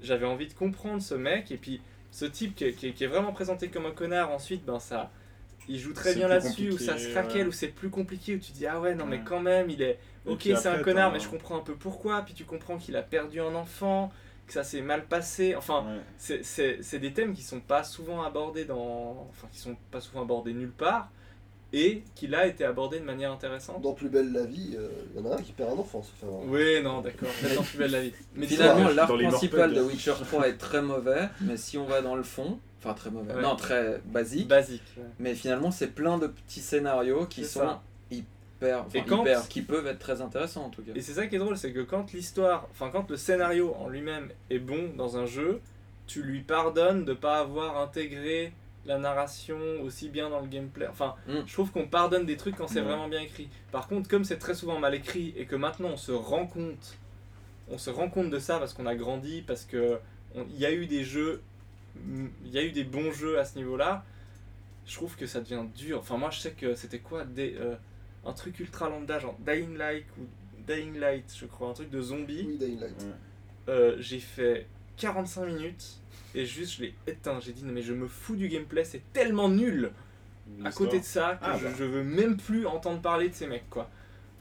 j'avais 0.00 0.26
envie 0.26 0.48
de 0.48 0.54
comprendre 0.54 1.02
ce 1.02 1.14
mec, 1.14 1.50
et 1.50 1.56
puis 1.58 1.82
ce 2.10 2.24
type 2.24 2.54
qui 2.54 2.72
qui 2.74 2.92
qui 2.94 3.04
est 3.04 3.06
vraiment 3.06 3.32
présenté 3.32 3.68
comme 3.68 3.86
un 3.86 3.90
connard, 3.92 4.30
ensuite, 4.30 4.64
ben 4.64 4.78
ça, 4.80 5.10
il 5.70 5.78
joue 5.78 5.92
très 5.94 6.14
bien 6.14 6.28
là-dessus, 6.28 6.70
où 6.72 6.78
ça 6.78 6.98
se 6.98 7.08
craquelle, 7.08 7.42
ouais. 7.42 7.48
où 7.48 7.52
c'est 7.52 7.68
plus 7.68 7.88
compliqué, 7.90 8.34
où 8.34 8.38
tu 8.38 8.52
dis 8.52 8.66
ah 8.66 8.80
ouais, 8.80 8.94
non 8.94 9.06
mais 9.06 9.20
quand 9.24 9.40
même, 9.40 9.70
il 9.70 9.80
est. 9.82 9.98
Ok, 10.26 10.42
c'est 10.44 10.66
un 10.66 10.78
connard, 10.80 11.12
mais 11.12 11.20
je 11.20 11.28
comprends 11.28 11.56
un 11.56 11.62
peu 11.62 11.74
pourquoi, 11.74 12.22
puis 12.22 12.34
tu 12.34 12.44
comprends 12.44 12.76
qu'il 12.76 12.96
a 12.96 13.02
perdu 13.02 13.40
un 13.40 13.54
enfant, 13.54 14.12
que 14.46 14.52
ça 14.52 14.64
s'est 14.64 14.82
mal 14.82 15.06
passé, 15.06 15.54
enfin. 15.54 15.84
Ouais. 15.86 16.00
C'est- 16.18 16.42
C'est 16.44 16.78
c'est 16.82 16.98
des 16.98 17.12
thèmes 17.12 17.32
qui 17.34 17.42
sont 17.42 17.60
pas 17.60 17.84
souvent 17.84 18.22
abordés 18.22 18.64
dans. 18.66 19.28
Enfin, 19.30 19.48
qui 19.52 19.58
sont 19.58 19.76
pas 19.90 20.00
souvent 20.00 20.22
abordés 20.22 20.52
nulle 20.52 20.72
part, 20.72 21.08
et 21.72 22.02
qui 22.16 22.26
là 22.26 22.46
été 22.46 22.64
abordés 22.64 22.98
de 22.98 23.04
manière 23.04 23.30
intéressante. 23.30 23.80
Dans 23.80 23.92
Plus 23.92 24.08
belle 24.08 24.32
la 24.32 24.44
vie, 24.44 24.74
euh, 24.76 24.88
il 25.14 25.20
y 25.20 25.24
en 25.24 25.30
a 25.30 25.36
un 25.36 25.40
qui 25.40 25.52
perd 25.52 25.70
un 25.70 25.78
enfant, 25.78 26.02
ça 26.02 26.10
fait 26.20 26.26
un- 26.26 26.48
Oui, 26.48 26.82
non, 26.82 27.00
d'accord, 27.00 27.28
maintenant 27.42 27.62
plus 27.62 27.78
belle 27.78 27.92
la 27.92 28.00
vie. 28.02 28.12
Mais 28.34 28.46
Finalement, 28.46 28.92
dans 28.92 29.16
les 29.16 29.28
principal 29.28 29.72
de. 29.72 29.80
Witcher 29.80 30.14
3 30.26 30.48
est 30.48 30.58
très 30.58 30.82
mauvais, 30.82 31.28
mais 31.42 31.56
si 31.56 31.78
on 31.78 31.84
va 31.86 32.02
dans 32.02 32.16
le 32.16 32.24
fond, 32.24 32.58
enfin 32.82 32.94
très 32.94 33.10
mauvais, 33.10 33.34
Ouais. 33.34 33.42
non, 33.42 33.56
très 33.56 34.00
basique, 34.06 34.48
basique. 34.48 34.82
ouais. 34.96 35.04
mais 35.18 35.34
finalement, 35.34 35.70
c'est 35.70 35.88
plein 35.88 36.18
de 36.18 36.26
petits 36.26 36.60
scénarios 36.60 37.26
qui 37.26 37.44
sont 37.44 37.60
ça. 37.60 37.82
hyper, 38.10 38.80
enfin, 38.86 38.98
Et 38.98 39.02
quand- 39.04 39.22
hyper- 39.22 39.48
qui 39.48 39.62
peuvent 39.62 39.86
être 39.86 39.98
très 39.98 40.20
intéressants 40.20 40.64
en 40.64 40.70
tout 40.70 40.82
cas. 40.82 40.92
Et 40.94 41.00
c'est 41.02 41.12
ça 41.14 41.26
qui 41.26 41.36
est 41.36 41.38
drôle, 41.38 41.56
c'est 41.56 41.72
que 41.72 41.80
quand 41.80 42.12
l'histoire, 42.12 42.66
enfin 42.70 42.90
quand 42.90 43.08
le 43.10 43.16
scénario 43.16 43.74
en 43.78 43.88
lui-même 43.88 44.30
est 44.50 44.58
bon 44.58 44.90
dans 44.96 45.16
un 45.16 45.26
jeu, 45.26 45.60
tu 46.06 46.22
lui 46.22 46.40
pardonnes 46.40 47.04
de 47.04 47.12
pas 47.14 47.38
avoir 47.38 47.78
intégré 47.78 48.52
la 48.86 48.96
narration 48.98 49.58
aussi 49.84 50.08
bien 50.08 50.30
dans 50.30 50.40
le 50.40 50.46
gameplay. 50.48 50.86
Enfin, 50.88 51.14
Mm. 51.28 51.40
je 51.46 51.52
trouve 51.52 51.70
qu'on 51.70 51.86
pardonne 51.86 52.24
des 52.24 52.36
trucs 52.38 52.56
quand 52.56 52.66
c'est 52.66 52.80
Ouais. 52.80 52.86
vraiment 52.86 53.08
bien 53.08 53.20
écrit. 53.20 53.48
Par 53.72 53.86
contre, 53.88 54.08
comme 54.08 54.24
c'est 54.24 54.38
très 54.38 54.54
souvent 54.54 54.78
mal 54.78 54.94
écrit 54.94 55.34
et 55.36 55.44
que 55.44 55.54
maintenant 55.54 55.88
on 55.92 55.96
se 55.98 56.12
rend 56.12 56.46
compte, 56.46 56.96
on 57.70 57.76
se 57.78 57.90
rend 57.90 58.08
compte 58.08 58.30
de 58.30 58.38
ça 58.38 58.58
parce 58.58 58.72
qu'on 58.72 58.86
a 58.86 58.94
grandi, 58.96 59.42
parce 59.46 59.64
que 59.66 59.98
il 60.34 60.58
y 60.58 60.64
a 60.66 60.72
eu 60.72 60.86
des 60.86 61.04
jeux, 61.04 61.36
mm, 61.36 61.40
il 62.44 62.50
y 62.50 62.58
a 62.58 62.62
eu 62.64 62.72
des 62.72 62.84
bons 62.84 63.12
jeux 63.12 63.38
à 63.38 63.44
ce 63.44 63.56
niveau-là. 63.58 64.04
Je 64.86 64.94
trouve 64.94 65.16
que 65.16 65.26
ça 65.26 65.40
devient 65.40 65.64
dur. 65.76 65.98
Enfin, 66.00 66.16
moi, 66.16 66.30
je 66.30 66.40
sais 66.40 66.52
que 66.52 66.74
c'était 66.74 66.98
quoi 66.98 67.24
des, 67.24 67.54
euh, 67.60 67.74
un 68.24 68.32
truc 68.32 68.58
ultra 68.60 68.88
lambda, 68.88 69.18
genre 69.18 69.36
Dying 69.40 69.76
Light 69.76 70.04
ou 70.18 70.22
Dying 70.66 70.98
Light, 70.98 71.32
je 71.36 71.46
crois, 71.46 71.68
un 71.68 71.74
truc 71.74 71.90
de 71.90 72.00
zombie. 72.00 72.44
Oui, 72.46 72.56
Dying 72.58 72.80
Light. 72.80 73.06
Euh, 73.68 73.96
j'ai 74.00 74.18
fait 74.18 74.66
45 74.96 75.46
minutes 75.46 76.00
et 76.34 76.44
juste 76.46 76.76
je 76.76 76.82
l'ai 76.82 76.94
éteint. 77.06 77.38
J'ai 77.40 77.52
dit 77.52 77.62
non 77.64 77.72
mais 77.72 77.82
je 77.82 77.92
me 77.92 78.08
fous 78.08 78.36
du 78.36 78.48
gameplay, 78.48 78.84
c'est 78.84 79.02
tellement 79.12 79.48
nul 79.48 79.90
à 80.64 80.72
côté 80.72 80.98
de 80.98 81.04
ça 81.04 81.36
que 81.40 81.44
Ah, 81.46 81.56
je, 81.58 81.64
bah. 81.66 81.70
je 81.78 81.84
veux 81.84 82.02
même 82.02 82.36
plus 82.36 82.66
entendre 82.66 83.00
parler 83.00 83.28
de 83.28 83.34
ces 83.34 83.46
mecs 83.46 83.68
quoi. 83.70 83.88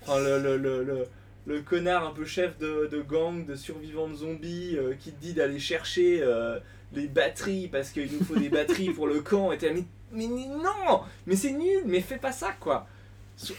Enfin 0.02 0.20
le, 0.20 0.42
le, 0.42 0.58
le, 0.58 0.84
le, 0.84 1.06
le 1.46 1.62
connard 1.62 2.08
un 2.08 2.12
peu 2.12 2.26
chef 2.26 2.58
de, 2.58 2.88
de 2.92 3.02
gang 3.02 3.46
de 3.46 3.54
survivants 3.56 4.08
de 4.08 4.16
zombies 4.16 4.76
euh, 4.78 4.96
qui 4.96 5.12
te 5.12 5.22
dit 5.22 5.34
d'aller 5.34 5.60
chercher 5.60 6.22
euh, 6.24 6.60
les 6.94 7.08
batteries 7.08 7.68
parce 7.68 7.90
qu'il 7.92 8.12
nous 8.12 8.24
faut 8.24 8.36
des 8.36 8.50
batteries 8.50 8.90
pour 8.92 9.08
le 9.08 9.22
camp 9.22 9.52
et 9.52 9.58
t'es 9.58 9.70
là, 9.74 9.80
mais, 10.12 10.28
mais 10.28 10.28
non 10.48 11.02
mais 11.28 11.36
c'est 11.36 11.52
nul 11.52 11.84
mais 11.86 12.02
fais 12.02 12.18
pas 12.18 12.32
ça 12.32 12.52
quoi. 12.60 12.88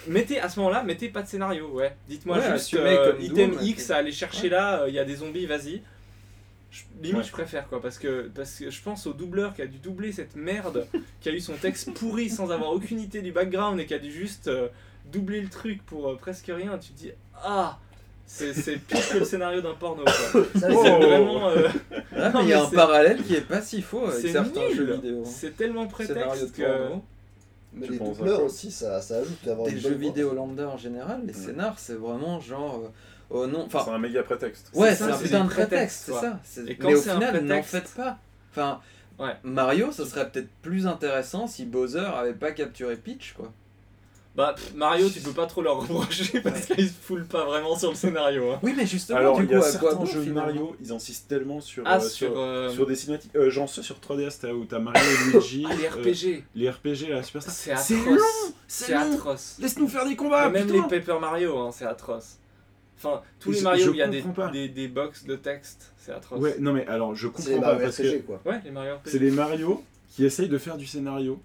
Mettez 0.09 0.39
à 0.41 0.49
ce 0.51 0.59
moment-là, 0.61 0.83
mettez 0.83 1.09
pas 1.09 1.23
de 1.23 1.27
scénario, 1.29 1.69
ouais. 1.71 1.97
Dites-moi 2.07 2.37
Ouais, 2.37 2.43
juste 2.43 2.55
assumez 2.75 2.91
euh, 2.99 3.13
comme 3.13 3.21
item 3.23 3.51
Doom, 3.53 3.61
X 3.63 3.91
à 3.91 3.97
aller 3.97 4.13
chercher 4.13 4.51
là, 4.51 4.85
il 4.89 4.93
y 4.95 4.99
a 4.99 5.05
des 5.07 5.17
zombies, 5.17 5.47
vas-y. 5.47 5.81
Je- 6.71 6.83
limite, 7.01 7.17
Ouais. 7.17 7.25
je 7.25 7.33
préfère 7.33 7.67
quoi, 7.67 7.81
parce 7.81 7.99
que, 7.99 8.31
parce 8.35 8.59
que 8.59 8.71
je 8.71 8.83
pense 8.83 9.07
au 9.07 9.15
doubleur 9.15 9.55
qui 9.55 9.63
a 9.63 9.67
dû 9.67 9.79
doubler 9.79 10.13
cette 10.13 10.37
merde, 10.37 10.87
qui 11.23 11.31
a 11.31 11.33
eu 11.33 11.41
son 11.41 11.55
texte 11.55 11.95
pourri 11.95 12.29
sans 12.29 12.51
avoir 12.51 12.71
aucune 12.73 13.01
idée 13.01 13.23
du 13.23 13.33
background 13.33 13.81
et 13.81 13.87
qui 13.87 13.95
a 13.95 13.99
dû 13.99 14.13
juste 14.13 14.49
euh, 14.49 14.69
doubler 15.11 15.41
le 15.41 15.49
truc 15.49 15.83
pour 15.87 16.11
euh, 16.11 16.17
presque 16.17 16.51
rien. 16.55 16.77
Tu 16.77 16.91
te 16.93 16.99
dis, 16.99 17.13
ah, 17.43 17.79
c'est 18.55 18.77
pire 18.77 19.09
que 19.09 19.19
le 19.19 19.25
scénario 19.25 19.61
d'un 19.61 19.75
porno 19.75 20.05
C'est 20.33 20.61
c'est- 20.61 20.67
Oh. 20.71 20.99
vraiment. 21.01 21.49
euh, 21.49 21.69
Ah, 22.17 22.31
Non, 22.33 22.39
mais 22.41 22.45
il 22.45 22.49
y 22.49 22.53
a 22.53 22.63
un 22.63 22.67
parallèle 22.71 23.23
qui 23.23 23.35
est 23.35 23.41
pas 23.41 23.61
si 23.61 23.83
faux 23.83 24.07
avec 24.07 24.27
certains 24.31 24.61
nul. 24.69 24.77
jeux 24.77 24.95
vidéo. 24.95 25.23
C'est 25.25 25.57
tellement 25.57 25.89
Scénario 25.91 26.25
prétexte 26.31 26.57
de 26.57 26.63
que. 26.63 26.63
porno. 26.79 27.05
Mais 27.73 27.87
Tu 27.87 27.93
les 27.93 28.01
à 28.01 28.05
doubleurs 28.05 28.43
aussi, 28.43 28.71
ça, 28.71 29.01
ça 29.01 29.19
ajoute 29.19 29.45
d'avoir 29.45 29.67
Des 29.69 29.75
une 29.75 29.81
jeux 29.81 29.95
vidéo 29.95 30.35
lambda 30.35 30.69
en 30.69 30.77
général, 30.77 31.23
les 31.27 31.33
scénars, 31.33 31.79
c'est 31.79 31.95
vraiment 31.95 32.41
genre. 32.41 32.81
euh, 32.85 32.89
oh 33.31 33.47
non, 33.47 33.69
C'est 33.71 33.91
un 33.91 33.99
méga 33.99 34.23
prétexte. 34.25 34.71
Ouais, 34.75 34.95
C'est 34.95 35.05
un 35.05 35.13
c'est 35.17 35.25
putain 35.25 35.39
des 35.43 35.45
de 35.45 35.51
prétexte, 35.51 36.03
c'est 36.07 36.13
ça. 36.13 36.41
Et 36.67 36.77
quand 36.77 36.89
Mais 36.89 36.95
au 36.95 37.01
final, 37.03 37.45
n'en 37.45 37.63
faites 37.63 37.93
pas. 37.95 38.19
Enfin, 38.53 38.81
Ouais. 39.21 39.37
Mario, 39.45 39.93
ça 39.93 40.07
serait 40.07 40.29
peut-être 40.31 40.49
plus 40.63 40.87
intéressant 40.87 41.47
si 41.47 41.67
Bowser 41.67 41.99
avait 42.17 42.33
pas 42.33 42.53
capturé 42.53 42.97
Peach, 42.97 43.35
quoi. 43.37 43.53
Bah, 44.37 44.55
pff, 44.57 44.75
Mario, 44.75 45.09
tu 45.11 45.21
peux 45.21 45.33
pas 45.33 45.47
trop 45.47 45.61
leur 45.61 45.81
reprocher 45.81 46.41
parce 46.45 46.67
qu'ils 46.67 46.89
se 46.89 46.93
foulent 46.95 47.27
pas 47.27 47.45
vraiment 47.45 47.77
sur 47.77 47.91
le 47.91 47.97
scénario. 47.97 48.53
hein. 48.53 48.61
Oui, 48.63 48.73
mais 48.77 48.87
justement, 48.87 49.19
Alors, 49.19 49.37
du 49.37 49.43
il 49.43 49.49
coup, 49.49 49.55
y 49.55 49.57
a 49.57 49.59
à 49.59 49.63
quoi 49.63 49.71
certains 49.91 49.97
bon, 49.97 50.07
jeux 50.07 50.23
finalement 50.23 50.47
Mario, 50.47 50.77
ils 50.81 50.93
insistent 50.93 51.27
tellement 51.29 51.61
sur, 51.61 51.83
Ah, 51.85 51.97
euh, 51.97 52.01
sur. 52.01 52.29
sur, 52.29 52.39
euh, 52.39 52.71
sur 52.71 52.87
des 52.87 52.95
cinématiques. 52.95 53.35
Euh, 53.35 53.51
genre 53.51 53.69
ceux 53.69 53.83
sur 53.83 53.97
3DS, 53.99 54.39
t'as- 54.41 54.53
où 54.53 54.65
t'as 54.67 54.79
Mario 54.79 55.03
et 55.03 55.33
Luigi. 55.33 55.67
Ah, 55.69 55.75
les 55.75 55.87
euh, 55.87 55.91
RPG. 55.91 56.45
les 56.55 56.71
RPG, 56.71 57.09
la 57.11 57.23
Superstar. 57.25 57.53
C'est 57.53 57.77
C'est 57.77 57.97
atroce. 57.97 58.17
long 58.19 58.55
C'est 58.69 58.93
atroce. 58.95 59.57
Laisse-nous 59.61 59.89
faire 59.89 60.07
des 60.07 60.15
combats 60.15 60.49
Mais 60.49 60.61
même 60.61 60.69
putain 60.69 60.87
les 60.91 61.01
Paper 61.01 61.19
Mario, 61.21 61.59
hein, 61.59 61.71
c'est 61.73 61.85
atroce. 61.87 62.37
Enfin, 63.03 63.23
tous 63.41 63.51
les 63.53 63.63
Mario 63.63 63.91
il 63.93 63.97
y 63.97 64.03
a 64.03 64.09
des, 64.09 64.23
des, 64.53 64.69
des 64.69 64.87
box 64.89 65.25
de 65.25 65.35
texte, 65.35 65.91
c'est 65.99 66.13
atroce. 66.13 66.39
Ouais, 66.39 66.55
non 66.61 66.73
mais 66.73 66.87
alors, 66.87 67.15
je 67.17 67.27
comprends 67.29 67.61
pas 67.61 67.77
parce 67.77 67.97
que 67.97 68.03
RPG, 68.19 68.25
quoi. 68.27 68.41
Ouais, 68.47 68.61
les 68.65 68.71
Mario 68.71 68.95
RPG. 68.97 69.11
c'est 69.11 69.19
les 69.19 69.31
Mario 69.33 69.83
qui 70.11 70.25
essayent 70.25 70.49
de 70.49 70.59
faire 70.59 70.77
du 70.77 70.87
scénario. 70.87 71.41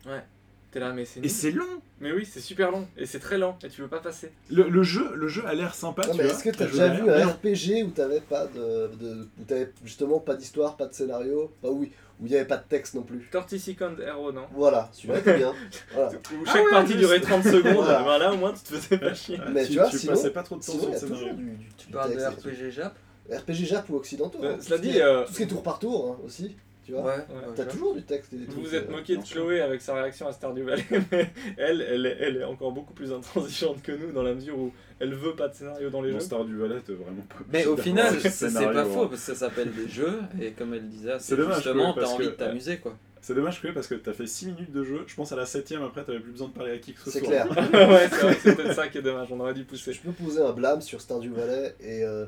T'es 0.75 0.81
là, 0.81 0.91
mais 0.91 1.05
c'est 1.05 1.23
Et 1.25 1.29
c'est 1.29 1.51
long. 1.51 1.63
Mais 2.01 2.11
oui, 2.11 2.27
c'est 2.29 2.41
super 2.41 2.69
long. 2.69 2.85
Et 2.97 3.05
c'est 3.05 3.19
très 3.19 3.37
lent. 3.37 3.57
Et 3.63 3.69
tu 3.69 3.81
peux 3.81 3.87
pas 3.87 4.01
passer. 4.01 4.33
Le, 4.51 4.67
le 4.67 4.83
jeu, 4.83 5.09
le 5.15 5.29
jeu 5.29 5.41
a 5.47 5.53
l'air 5.53 5.73
sympa, 5.73 6.05
Non, 6.05 6.11
tu 6.11 6.17
mais 6.17 6.25
est-ce 6.27 6.43
que 6.43 6.49
t'as 6.49 6.65
déjà 6.65 6.89
vu 6.89 7.09
un 7.09 7.27
RPG 7.27 7.85
où 7.85 7.91
t'avais 7.91 8.19
pas 8.19 8.45
de, 8.47 8.91
de- 8.99 9.29
où 9.39 9.43
t'avais 9.47 9.71
justement 9.85 10.19
pas 10.19 10.35
d'histoire, 10.35 10.75
pas 10.75 10.87
de 10.87 10.93
scénario, 10.93 11.49
bah 11.63 11.69
oui, 11.71 11.93
où 12.19 12.25
il 12.25 12.33
y 12.33 12.35
avait 12.35 12.43
pas 12.43 12.57
de 12.57 12.65
texte 12.67 12.93
non 12.93 13.03
plus? 13.03 13.25
30 13.31 13.57
Second 13.57 13.95
Hero, 14.05 14.33
non? 14.33 14.47
Voilà, 14.51 14.89
celui-là 14.91 15.19
était 15.19 15.37
bien. 15.37 15.53
Voilà. 15.93 16.09
Où 16.33 16.43
Ah 16.45 16.51
chaque 16.51 16.65
ouais, 16.65 16.71
partie 16.71 16.87
juste. 16.87 16.99
durait 16.99 17.21
30 17.21 17.43
secondes. 17.45 17.73
Voilà. 17.75 18.03
Ben 18.03 18.17
là, 18.17 18.33
au 18.33 18.37
moins, 18.37 18.51
tu 18.51 18.59
te 18.63 18.75
faisais 18.77 18.97
pas 18.97 19.13
chier. 19.13 19.39
Ah, 19.41 19.49
Mais 19.53 19.63
tu, 19.63 19.71
tu 19.71 19.79
vois, 19.79 19.89
tu 19.89 19.97
sinon- 19.97 20.11
passais 20.11 20.31
pas 20.31 20.43
trop 20.43 20.55
de 20.57 20.61
temps 20.65 20.73
Sinon, 20.73 20.97
sur 20.97 21.07
le 21.07 21.33
du, 21.35 21.57
Tu 21.77 21.87
parles 21.87 22.13
de 22.13 22.21
RPG 22.21 22.69
Jap. 22.71 22.93
RPG 23.31 23.65
Jap 23.65 23.89
ou 23.89 23.95
occidentaux. 23.95 24.39
Ben, 24.41 24.51
hein, 24.51 24.57
cela 24.59 24.75
tout 24.75 24.83
ce 24.83 24.87
dit, 24.89 24.91
qui 24.93 24.97
est- 24.97 25.01
euh, 25.03 25.23
tout 25.23 25.31
ce 25.31 25.37
qui 25.37 25.43
est 25.43 25.47
tour 25.47 25.63
par 25.63 25.79
tour 25.79 26.11
hein, 26.11 26.21
aussi, 26.25 26.53
tu 26.85 26.91
vois. 26.91 27.03
Ouais. 27.03 27.25
T'as 27.55 27.63
ouais, 27.63 27.69
toujours 27.69 27.95
du 27.95 28.03
texte 28.03 28.31
et 28.33 28.37
des 28.37 28.45
Vous 28.45 28.51
trucs. 28.53 28.65
vous 28.65 28.75
êtes 28.75 28.87
euh, 28.89 28.91
moqué 28.91 29.17
de 29.17 29.23
Chloé 29.23 29.61
avec 29.61 29.81
sa 29.81 29.95
réaction 29.95 30.27
à 30.27 30.31
Stardew 30.31 30.61
Valley, 30.63 30.85
mais 31.11 31.29
elle, 31.57 31.81
elle 31.81 32.05
est, 32.05 32.17
elle 32.19 32.37
est 32.37 32.43
encore 32.43 32.71
beaucoup 32.71 32.93
plus 32.93 33.11
intransigeante 33.11 33.81
que 33.81 33.91
nous 33.91 34.11
dans 34.11 34.23
la 34.23 34.33
mesure 34.33 34.57
où 34.57 34.71
elle 34.99 35.13
veut 35.13 35.35
pas 35.35 35.47
de 35.49 35.55
scénario 35.55 35.89
dans 35.89 36.01
les 36.01 36.11
Dans 36.11 36.19
jeux. 36.19 36.25
Star 36.25 36.45
du 36.45 36.55
Valais, 36.55 36.79
t'es 36.85 36.93
vraiment 36.93 37.21
pas 37.27 37.35
Mais 37.51 37.65
au 37.65 37.75
final, 37.75 38.19
c'est 38.21 38.53
pas 38.53 38.81
hein. 38.81 38.85
faux 38.85 39.07
parce 39.07 39.25
que 39.25 39.33
ça 39.33 39.35
s'appelle 39.35 39.71
des 39.73 39.89
jeux 39.89 40.19
et 40.41 40.51
comme 40.51 40.73
elle 40.73 40.87
disait, 40.87 41.13
C'est 41.19 41.35
justement 41.35 41.93
t'as 41.93 42.05
envie 42.05 42.25
que- 42.25 42.31
de 42.31 42.35
t'amuser 42.35 42.77
quoi. 42.77 42.95
C'est 43.21 43.33
dommage 43.33 43.59
que 43.59 43.69
parce 43.69 43.87
que 43.87 43.95
t'as 43.95 44.13
fait 44.13 44.27
6 44.27 44.45
minutes 44.51 44.71
de 44.71 44.83
jeu, 44.83 45.03
je 45.07 45.15
pense 45.15 45.31
à 45.31 45.35
la 45.35 45.45
7ème 45.45 45.83
après 45.83 46.03
t'avais 46.03 46.19
plus 46.19 46.31
besoin 46.31 46.47
de 46.47 46.53
parler 46.53 46.73
à 46.73 46.77
qui 46.77 46.93
que 46.93 46.99
ce 47.01 47.09
soit. 47.09 47.19
C'est 47.21 47.25
clair. 47.25 47.47
ouais, 47.49 48.07
c'est 48.11 48.17
vrai 48.21 48.35
que 48.35 48.41
c'est 48.41 48.55
peut-être 48.55 48.75
ça 48.75 48.87
qui 48.87 48.99
est 48.99 49.01
dommage, 49.01 49.29
on 49.31 49.39
aurait 49.39 49.55
dû 49.55 49.63
pousser. 49.63 49.93
je 49.93 50.01
peux 50.01 50.11
poser 50.11 50.41
un 50.43 50.51
blâme 50.51 50.79
sur 50.81 51.01
Stardew 51.01 51.33
Valley 51.33 51.73
et, 51.81 52.03
euh, 52.03 52.25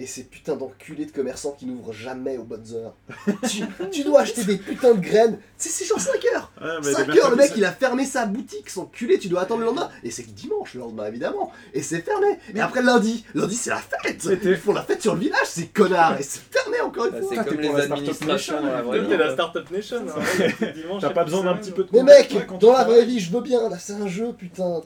et 0.00 0.06
ces 0.06 0.22
putains 0.24 0.54
d'enculés 0.56 1.06
de 1.06 1.10
commerçants 1.10 1.56
qui 1.58 1.66
n'ouvrent 1.66 1.92
jamais 1.92 2.36
aux 2.36 2.44
bonnes 2.44 2.72
heures. 2.74 2.94
tu, 3.48 3.64
tu 3.90 4.04
dois 4.04 4.20
acheter 4.20 4.44
des 4.44 4.56
putains 4.56 4.94
de 4.94 5.00
graines. 5.00 5.38
C'est 5.56 5.70
c'est 5.70 5.84
genre 5.84 5.98
5 6.00 6.12
heures. 6.34 6.52
Ouais, 6.62 6.68
mais 6.84 6.92
5 6.92 7.08
les 7.08 7.18
heures, 7.20 7.30
le 7.30 7.36
mec 7.36 7.52
il 7.56 7.64
a 7.64 7.72
fermé 7.72 8.04
sa 8.04 8.24
boutique, 8.26 8.70
son 8.70 8.84
culé, 8.84 9.18
tu 9.18 9.28
dois 9.28 9.40
attendre 9.40 9.60
le 9.60 9.66
lendemain. 9.66 9.90
Et 10.04 10.10
c'est 10.12 10.22
dimanche 10.32 10.74
le 10.74 10.80
lendemain 10.80 11.06
évidemment. 11.06 11.50
Et 11.74 11.82
c'est 11.82 12.00
fermé. 12.00 12.38
Et 12.54 12.60
après 12.60 12.82
lundi, 12.82 13.24
lundi 13.34 13.56
c'est 13.56 13.70
la 13.70 13.78
fête. 13.78 14.28
Ils 14.44 14.56
font 14.56 14.72
la 14.72 14.82
fête 14.82 15.02
sur 15.02 15.14
le 15.14 15.20
village, 15.20 15.46
c'est 15.46 15.66
connard. 15.66 16.18
Et 16.20 16.22
c'est 16.22 16.42
fermé 16.50 16.80
encore 16.80 17.06
une 17.06 17.10
Bah, 17.12 17.20
fois. 17.20 17.28
c'est 17.30 17.36
comme 17.36 17.56
t'es 17.56 17.62
les 17.62 17.68
pour 17.68 17.76
la 17.78 17.84
Startup 17.86 18.08
administrations 18.08 18.54
Nation, 18.54 18.68
dans 18.68 18.72
la 18.74 18.82
vraie 18.82 18.98
Toi, 18.98 19.04
vie. 19.04 19.10
t'es 19.10 19.16
la 19.24 19.32
Startup 19.32 19.70
Nation, 19.72 19.96
hein. 20.08 20.98
T'as 21.00 21.10
pas 21.10 21.24
besoin 21.24 21.42
d'un 21.44 21.56
petit 21.56 21.72
peu 21.72 21.82
de 21.84 21.88
Mais 21.92 22.02
mec, 22.04 22.36
dans 22.60 22.72
la 22.72 22.84
vraie 22.84 23.04
vie, 23.04 23.18
je 23.18 23.32
veux 23.32 23.40
bien. 23.40 23.68
Là, 23.68 23.78
c'est 23.78 23.94
un 23.94 24.06
jeu, 24.06 24.32
putain. 24.32 24.80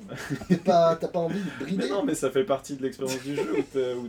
T'es 0.49 0.57
pas- 0.57 0.97
T'as 0.99 1.09
pas 1.09 1.19
envie 1.19 1.39
de 1.41 1.65
brider. 1.65 1.83
Mais 1.85 1.89
non, 1.91 2.03
mais 2.05 2.15
ça 2.15 2.31
fait 2.31 2.45
partie 2.45 2.77
de 2.77 2.83
l'expérience 2.83 3.21
du 3.23 3.37
jeu 3.37 3.43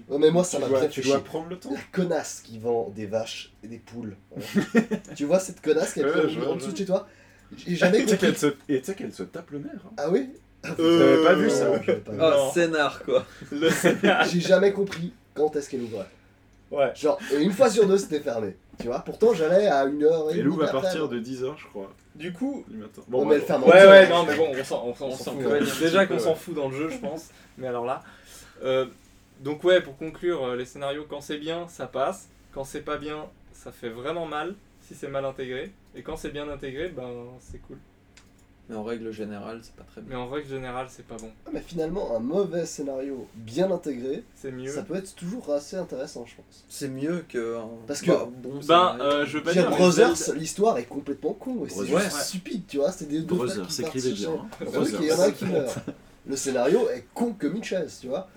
Non, 0.10 0.18
mais 0.20 0.32
moi, 0.32 0.44
ça 0.46 0.60
m'a 0.60 0.68
tu 0.94 1.02
dois 1.02 1.16
chier. 1.18 1.24
prendre 1.24 1.50
le 1.50 1.58
temps. 1.58 1.72
La 1.74 1.80
connasse 1.92 2.42
qui 2.44 2.60
vend 2.60 2.90
des 2.96 3.06
vaches 3.06 3.52
et 3.64 3.68
des 3.68 3.78
poules. 3.80 4.16
Voilà. 4.32 4.88
tu 5.16 5.26
vois 5.26 5.40
cette 5.40 5.62
connasse 5.62 5.94
qui 5.94 6.04
Ouais, 6.04 6.10
je 6.30 6.40
en 6.42 6.56
dessous 6.56 6.72
de 6.72 6.78
chez 6.78 6.86
toi 6.86 7.08
J'ai 7.58 7.76
jamais 7.76 8.00
Tu 8.04 8.08
sais 8.10 8.12
compris. 8.18 8.28
qu'elle 8.28 8.38
se... 8.38 8.48
Et 8.70 8.80
tu 8.80 8.86
sais 8.86 8.96
qu'elle 8.96 9.14
se 9.14 9.24
tape 9.24 9.52
le 9.52 9.60
nerf. 9.60 9.72
hein. 9.86 9.92
Ah 9.98 10.10
oui 10.10 10.30
T'avais 10.62 11.24
pas 11.24 11.34
vu 11.34 11.50
ça 11.50 11.66
Non, 11.70 11.80
j'avais 11.86 12.00
pas 12.00 12.12
vu. 12.14 12.20
Oh, 12.22 12.52
scénar 12.54 13.04
quoi. 13.04 13.26
Le. 13.52 13.70
J'ai 14.32 14.40
jamais 14.40 14.72
compris 14.72 15.12
quand 15.34 15.54
est-ce 15.58 15.70
qu'elle 15.70 15.82
ouvrait. 15.82 16.06
Ouais. 16.72 16.92
Genre, 16.96 17.20
une 17.38 17.52
fois 17.52 17.70
sur 17.70 17.86
deux, 17.86 17.98
c'était 17.98 18.22
fermé. 18.22 18.56
Tu 18.80 18.88
vois, 18.88 19.00
pourtant 19.00 19.34
j'allais 19.34 19.68
à 19.68 19.84
une 19.84 20.04
heure 20.04 20.32
et 20.34 20.38
Et 20.40 20.42
après. 20.42 20.72
partir 20.72 21.08
de 21.10 21.20
10h, 21.20 21.54
je 21.58 21.66
crois, 21.68 21.94
Du 22.16 22.34
coup, 22.34 22.64
du 22.68 22.78
matin. 22.78 23.02
Bon, 23.08 23.26
mais 23.26 23.36
elle 23.36 23.42
bref. 23.42 23.48
ferme 23.48 23.64
en 23.66 23.68
Ouais, 23.68 23.86
ouais, 23.86 24.10
non, 24.10 24.26
mais 24.26 24.36
bon, 24.36 24.48
on 24.58 24.64
s'en 24.64 24.84
on 24.88 24.96
s'en- 24.96 25.06
on 25.06 25.10
On 25.10 25.16
s'en 25.18 25.24
s'en 25.26 25.32
fout. 25.40 25.80
Déjà 25.82 26.06
qu'on 26.08 26.18
s'en 26.18 26.34
fout 26.34 26.56
dans 26.56 26.70
le 26.70 26.76
jeu, 26.78 26.90
je 26.90 26.98
pense. 26.98 27.26
Mais 27.60 27.68
alors 27.68 27.86
là. 27.86 28.02
euh, 28.64 28.86
donc, 29.44 29.64
ouais, 29.64 29.82
pour 29.82 29.98
conclure, 29.98 30.44
euh, 30.46 30.56
les 30.56 30.66
scénarios, 30.66 31.06
quand 31.10 31.22
c'est 31.22 31.38
bien, 31.38 31.68
ça 31.68 31.88
passe. 31.88 32.30
Quand 32.54 32.64
c'est 32.64 32.82
pas 32.82 32.98
bien, 32.98 33.26
ça 33.54 33.72
fait 33.72 33.90
vraiment 33.90 34.26
mal. 34.26 34.56
Si 34.82 34.96
c'est 34.96 35.08
mal 35.08 35.26
intégré. 35.26 35.72
Et 35.96 36.02
quand 36.02 36.18
c'est 36.18 36.30
bien 36.32 36.50
intégré, 36.50 36.90
ben 36.90 37.10
c'est 37.40 37.60
cool. 37.60 37.78
Mais 38.70 38.76
en 38.76 38.84
règle 38.84 39.12
générale, 39.12 39.60
c'est 39.62 39.76
pas 39.76 39.84
très 39.84 40.02
bien. 40.02 40.10
Mais 40.12 40.16
en 40.16 40.30
règle 40.30 40.48
générale, 40.50 40.88
c'est 40.90 41.06
pas 41.06 41.18
bon. 41.18 41.30
Ah, 41.46 41.50
mais 41.54 41.60
finalement, 41.62 42.16
un 42.16 42.20
mauvais 42.20 42.66
scénario 42.66 43.28
bien 43.36 43.70
intégré, 43.72 44.24
C'est 44.36 44.52
mieux. 44.52 44.72
ça 44.72 44.84
peut 44.84 44.96
être 44.96 45.16
toujours 45.16 45.52
assez 45.52 45.76
intéressant, 45.76 46.26
je 46.26 46.36
pense. 46.36 46.64
C'est 46.70 46.88
mieux 46.88 47.26
que 47.28 47.58
un 47.58 47.68
Parce 47.88 48.02
que- 48.02 48.12
bah, 48.12 48.30
bon 48.42 48.60
Ben, 48.66 48.98
euh, 49.02 49.26
je 49.26 49.38
veux 49.38 49.44
pas 49.44 49.52
Dire 49.52 49.70
Brothers, 49.70 50.16
Zelda- 50.16 50.40
l'histoire 50.40 50.78
est 50.78 50.86
complètement 50.86 51.34
con 51.34 51.66
c'est 51.68 51.76
Brothers. 51.76 52.00
juste 52.00 52.16
Ouais. 52.16 52.22
stupide, 52.24 52.64
tu 52.68 52.78
vois. 52.78 52.92
C'est 52.94 53.06
des 53.10 53.20
deux 53.20 53.36
frères 53.36 53.48
Brother, 53.48 53.68
qui 53.68 53.74
s'écrivait 53.74 54.10
partent 54.10 54.22
bien. 54.22 54.32
hein. 54.32 54.48
Ah 54.62 54.80
oui, 54.80 54.92
qu'il 54.94 55.06
y 55.06 55.12
en 55.12 55.20
a 55.20 55.26
un 55.26 55.32
qui 55.32 55.46
meurt. 55.46 55.78
Le 56.26 56.36
scénario 56.38 56.90
est 56.90 57.06
con 57.14 57.36
comme 57.38 57.58
une 57.58 57.64
chaise, 57.64 57.98
tu 58.00 58.08
vois. 58.08 58.30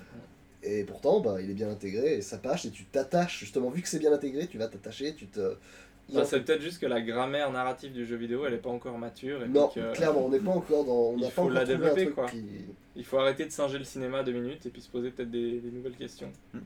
Et 0.69 0.85
pourtant, 0.85 1.21
bah, 1.21 1.37
il 1.41 1.51
est 1.51 1.55
bien 1.55 1.71
intégré 1.71 2.17
et 2.17 2.23
ça 2.23 2.39
passe 2.39 2.65
et 2.65 2.71
tu 2.71 2.85
t'attaches. 2.85 3.39
Justement, 3.39 3.71
vu 3.71 3.83
que 3.83 3.89
c'est 3.89 3.99
bien 3.99 4.13
intégré, 4.13 4.47
tu 4.47 4.59
vas 4.59 4.67
t'attacher, 4.69 5.15
tu 5.15 5.27
te. 5.27 5.55
Ben, 6.13 6.25
c'est 6.25 6.41
peut-être 6.41 6.63
juste 6.63 6.81
que 6.81 6.87
la 6.87 7.01
grammaire 7.01 7.51
narrative 7.51 7.93
du 7.93 8.07
jeu 8.07 8.15
vidéo, 8.17 8.47
elle 8.47 8.55
est 8.55 8.59
pas 8.59 8.71
encore 8.71 8.97
mature. 8.97 9.43
Et 9.43 9.49
Non, 9.49 9.63
donc, 9.63 9.77
euh, 9.77 9.93
clairement, 9.93 10.27
on 10.27 10.29
n'est 10.29 10.39
pas 10.39 10.53
encore 10.53 10.85
dans. 10.85 10.93
On 10.93 11.17
il 11.19 11.31
faut 11.31 11.47
pas 11.49 11.53
la 11.55 11.65
développer, 11.65 12.07
quoi. 12.11 12.27
qui. 12.27 12.45
Il 12.95 13.05
faut 13.05 13.19
arrêter 13.19 13.45
de 13.45 13.51
singer 13.51 13.77
le 13.79 13.85
cinéma 13.85 14.23
deux 14.23 14.33
minutes 14.33 14.65
et 14.67 14.71
puis 14.71 14.81
se 14.81 14.89
poser 14.89 15.11
peut-être 15.11 15.31
des, 15.31 15.59
des 15.59 15.71
nouvelles 15.71 15.97
questions. 15.97 16.31
Mm, 16.55 16.59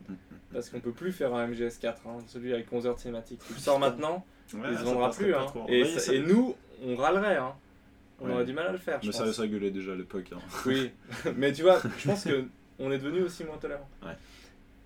Parce 0.53 0.69
qu'on 0.69 0.79
peut 0.79 0.91
plus 0.91 1.11
faire 1.11 1.33
un 1.33 1.47
MGS4, 1.47 1.87
hein, 2.07 2.17
celui 2.27 2.53
avec 2.53 2.71
11 2.71 2.85
heures 2.87 2.95
de 2.95 2.99
cinématique. 3.01 3.39
Tu 3.47 3.53
le 3.53 3.59
sors 3.59 3.79
maintenant, 3.79 4.25
Ouais, 4.53 4.59
il 4.71 4.73
se 4.77 4.77
ça 4.79 4.83
vendra 4.83 5.09
plus. 5.11 5.33
hein. 5.33 5.45
Et, 5.69 5.83
Oui, 5.83 5.91
ça- 5.93 5.99
ça- 5.99 6.13
et 6.13 6.19
nous, 6.19 6.55
on 6.85 6.95
râlerait. 6.95 7.37
Hein. 7.37 7.53
On 8.19 8.27
Ouais. 8.27 8.33
aurait 8.33 8.45
du 8.45 8.53
mal 8.53 8.67
à 8.67 8.71
le 8.71 8.77
faire. 8.77 8.99
je 9.01 9.07
Mais 9.07 9.13
ça, 9.13 9.23
pense. 9.25 9.33
ça 9.37 9.47
gueulait 9.47 9.71
déjà 9.71 9.93
à 9.93 9.95
l'époque. 9.95 10.29
hein. 10.33 10.39
Oui, 10.67 10.91
mais 11.35 11.51
tu 11.51 11.63
vois, 11.63 11.81
je 11.97 12.07
pense 12.07 12.23
que 12.25 12.45
on 12.81 12.91
est 12.91 12.97
devenu 12.97 13.23
aussi 13.23 13.43
moins 13.43 13.57
tolérant. 13.57 13.87
Ouais. 14.03 14.13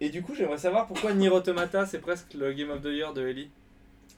Et 0.02 0.10
du 0.10 0.22
coup, 0.22 0.36
j'aimerais 0.36 0.58
savoir 0.58 0.88
pourquoi 0.88 1.14
Nier 1.14 1.30
Automata 1.30 1.86
c'est 1.86 2.00
presque 2.00 2.34
le 2.34 2.52
Game 2.54 2.70
of 2.70 2.82
the 2.82 2.88
Year 2.88 3.14
de 3.14 3.28
Ellie. 3.28 3.50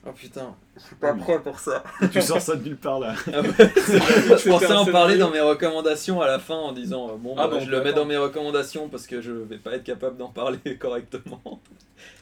Oh 0.06 0.12
putain, 0.12 0.56
je 0.78 0.84
suis 0.84 0.96
pas 0.96 1.14
prêt 1.14 1.40
pour 1.42 1.60
ça. 1.60 1.84
tu 2.12 2.22
sors 2.22 2.40
ça 2.40 2.56
de 2.56 2.64
nulle 2.64 2.78
part 2.78 3.00
là. 3.00 3.14
je 3.26 4.50
pensais 4.50 4.72
en 4.72 4.86
parler 4.86 5.18
dans 5.18 5.32
mes 5.32 5.42
recommandations 5.42 6.22
à 6.22 6.28
la 6.28 6.40
fin 6.40 6.56
en 6.56 6.72
disant 6.72 7.10
euh, 7.10 7.16
bon, 7.18 7.36
Ah 7.38 7.48
bah, 7.48 7.56
bon, 7.56 7.66
je 7.66 7.70
le 7.70 7.84
mets 7.84 7.94
dans 7.94 8.06
mes 8.06 8.16
recommandations 8.16 8.90
parce 8.90 9.06
que 9.06 9.22
je 9.22 9.32
vais 9.32 9.58
pas 9.58 9.74
être 9.74 9.84
capable 9.84 10.18
d'en 10.18 10.30
parler 10.30 10.60
correctement. 10.80 11.42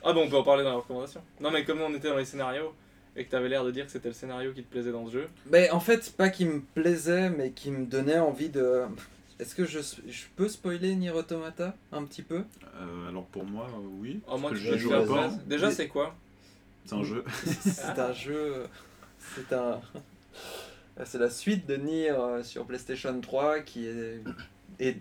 Ah 0.03 0.13
bon, 0.13 0.23
on 0.23 0.29
peut 0.29 0.37
en 0.37 0.43
parler 0.43 0.63
dans 0.63 0.71
la 0.71 0.77
recommandation. 0.77 1.21
Non, 1.39 1.51
mais 1.51 1.63
comme 1.63 1.81
on 1.81 1.93
était 1.93 2.09
dans 2.09 2.17
les 2.17 2.25
scénarios 2.25 2.73
et 3.15 3.25
que 3.25 3.31
t'avais 3.31 3.49
l'air 3.49 3.63
de 3.63 3.71
dire 3.71 3.85
que 3.85 3.91
c'était 3.91 4.09
le 4.09 4.13
scénario 4.13 4.51
qui 4.51 4.63
te 4.63 4.71
plaisait 4.71 4.91
dans 4.91 5.05
ce 5.07 5.11
jeu. 5.11 5.29
Mais 5.51 5.69
en 5.69 5.79
fait, 5.79 6.11
pas 6.15 6.29
qui 6.29 6.45
me 6.45 6.61
plaisait, 6.61 7.29
mais 7.29 7.51
qui 7.51 7.71
me 7.71 7.85
donnait 7.85 8.19
envie 8.19 8.49
de. 8.49 8.83
Est-ce 9.39 9.53
que 9.55 9.65
je, 9.65 9.79
je 10.07 10.23
peux 10.35 10.47
spoiler 10.47 10.95
Nier 10.95 11.11
Automata 11.11 11.75
un 11.91 12.03
petit 12.05 12.21
peu? 12.21 12.43
Euh, 12.79 13.09
alors 13.09 13.25
pour 13.25 13.43
moi, 13.45 13.67
euh, 13.69 13.87
oui. 13.99 14.21
Oh, 14.27 14.37
moi, 14.37 14.51
je 14.53 14.87
pas. 14.87 15.03
base. 15.05 15.39
Déjà, 15.45 15.71
c'est 15.71 15.87
quoi? 15.89 16.15
C'est 16.85 16.95
un 16.95 17.03
jeu. 17.03 17.23
C'est 17.61 17.99
un 17.99 18.13
jeu. 18.13 18.65
C'est 19.35 19.53
un. 19.53 19.81
C'est 21.03 21.17
la 21.17 21.29
suite 21.29 21.65
de 21.67 21.75
Nier 21.75 22.11
euh, 22.11 22.43
sur 22.43 22.65
PlayStation 22.65 23.19
3 23.19 23.59
qui 23.61 23.85
est, 23.87 24.21
est 24.79 24.97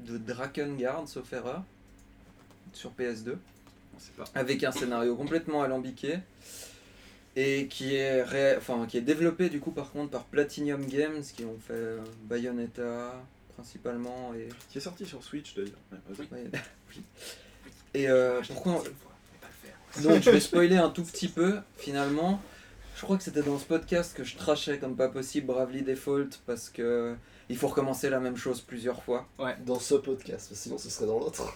de 0.00 0.18
Drakengard, 0.18 1.08
sauf 1.08 1.32
erreur, 1.32 1.62
sur 2.74 2.90
PS2, 2.90 3.36
On 3.94 3.98
sait 3.98 4.12
pas. 4.16 4.24
avec 4.34 4.62
un 4.64 4.72
scénario 4.72 5.14
complètement 5.16 5.62
alambiqué 5.62 6.18
et 7.36 7.68
qui 7.68 7.94
est, 7.94 8.22
ré- 8.22 8.56
enfin, 8.58 8.86
qui 8.86 8.98
est 8.98 9.02
développé 9.02 9.48
du 9.48 9.60
coup 9.60 9.70
par 9.70 9.92
contre 9.92 10.10
par 10.10 10.24
Platinum 10.24 10.84
Games 10.84 11.22
qui 11.22 11.44
ont 11.44 11.58
fait 11.66 11.96
Bayonetta 12.24 13.14
principalement 13.60 14.32
et. 14.34 14.48
Qui 14.70 14.78
est 14.78 14.80
sorti 14.80 15.04
sur 15.06 15.22
Switch 15.22 15.54
d'ailleurs. 15.54 15.70
Ouais, 15.92 16.26
ouais, 16.32 16.50
oui. 16.96 17.02
Et 17.92 18.08
euh, 18.08 18.40
pourquoi 18.48 18.82
Donc 20.02 20.22
je 20.22 20.30
vais 20.30 20.40
spoiler 20.40 20.76
un 20.76 20.90
tout 20.90 21.02
petit 21.12 21.28
peu 21.28 21.58
finalement. 21.76 22.40
Je 22.96 23.02
crois 23.02 23.16
que 23.16 23.22
c'était 23.22 23.42
dans 23.42 23.58
ce 23.58 23.64
podcast 23.64 24.14
que 24.14 24.24
je 24.24 24.36
trachais 24.36 24.78
comme 24.78 24.96
pas 24.96 25.08
possible 25.08 25.46
Bravely 25.46 25.82
Default 25.82 26.40
parce 26.46 26.68
que 26.68 27.14
il 27.48 27.56
faut 27.56 27.68
recommencer 27.68 28.10
la 28.10 28.20
même 28.20 28.36
chose 28.36 28.60
plusieurs 28.60 29.02
fois. 29.02 29.26
Dans 29.66 29.80
ce 29.80 29.94
podcast, 29.94 30.54
sinon 30.54 30.78
ce 30.78 30.90
serait 30.90 31.06
dans 31.06 31.18
l'autre. 31.18 31.54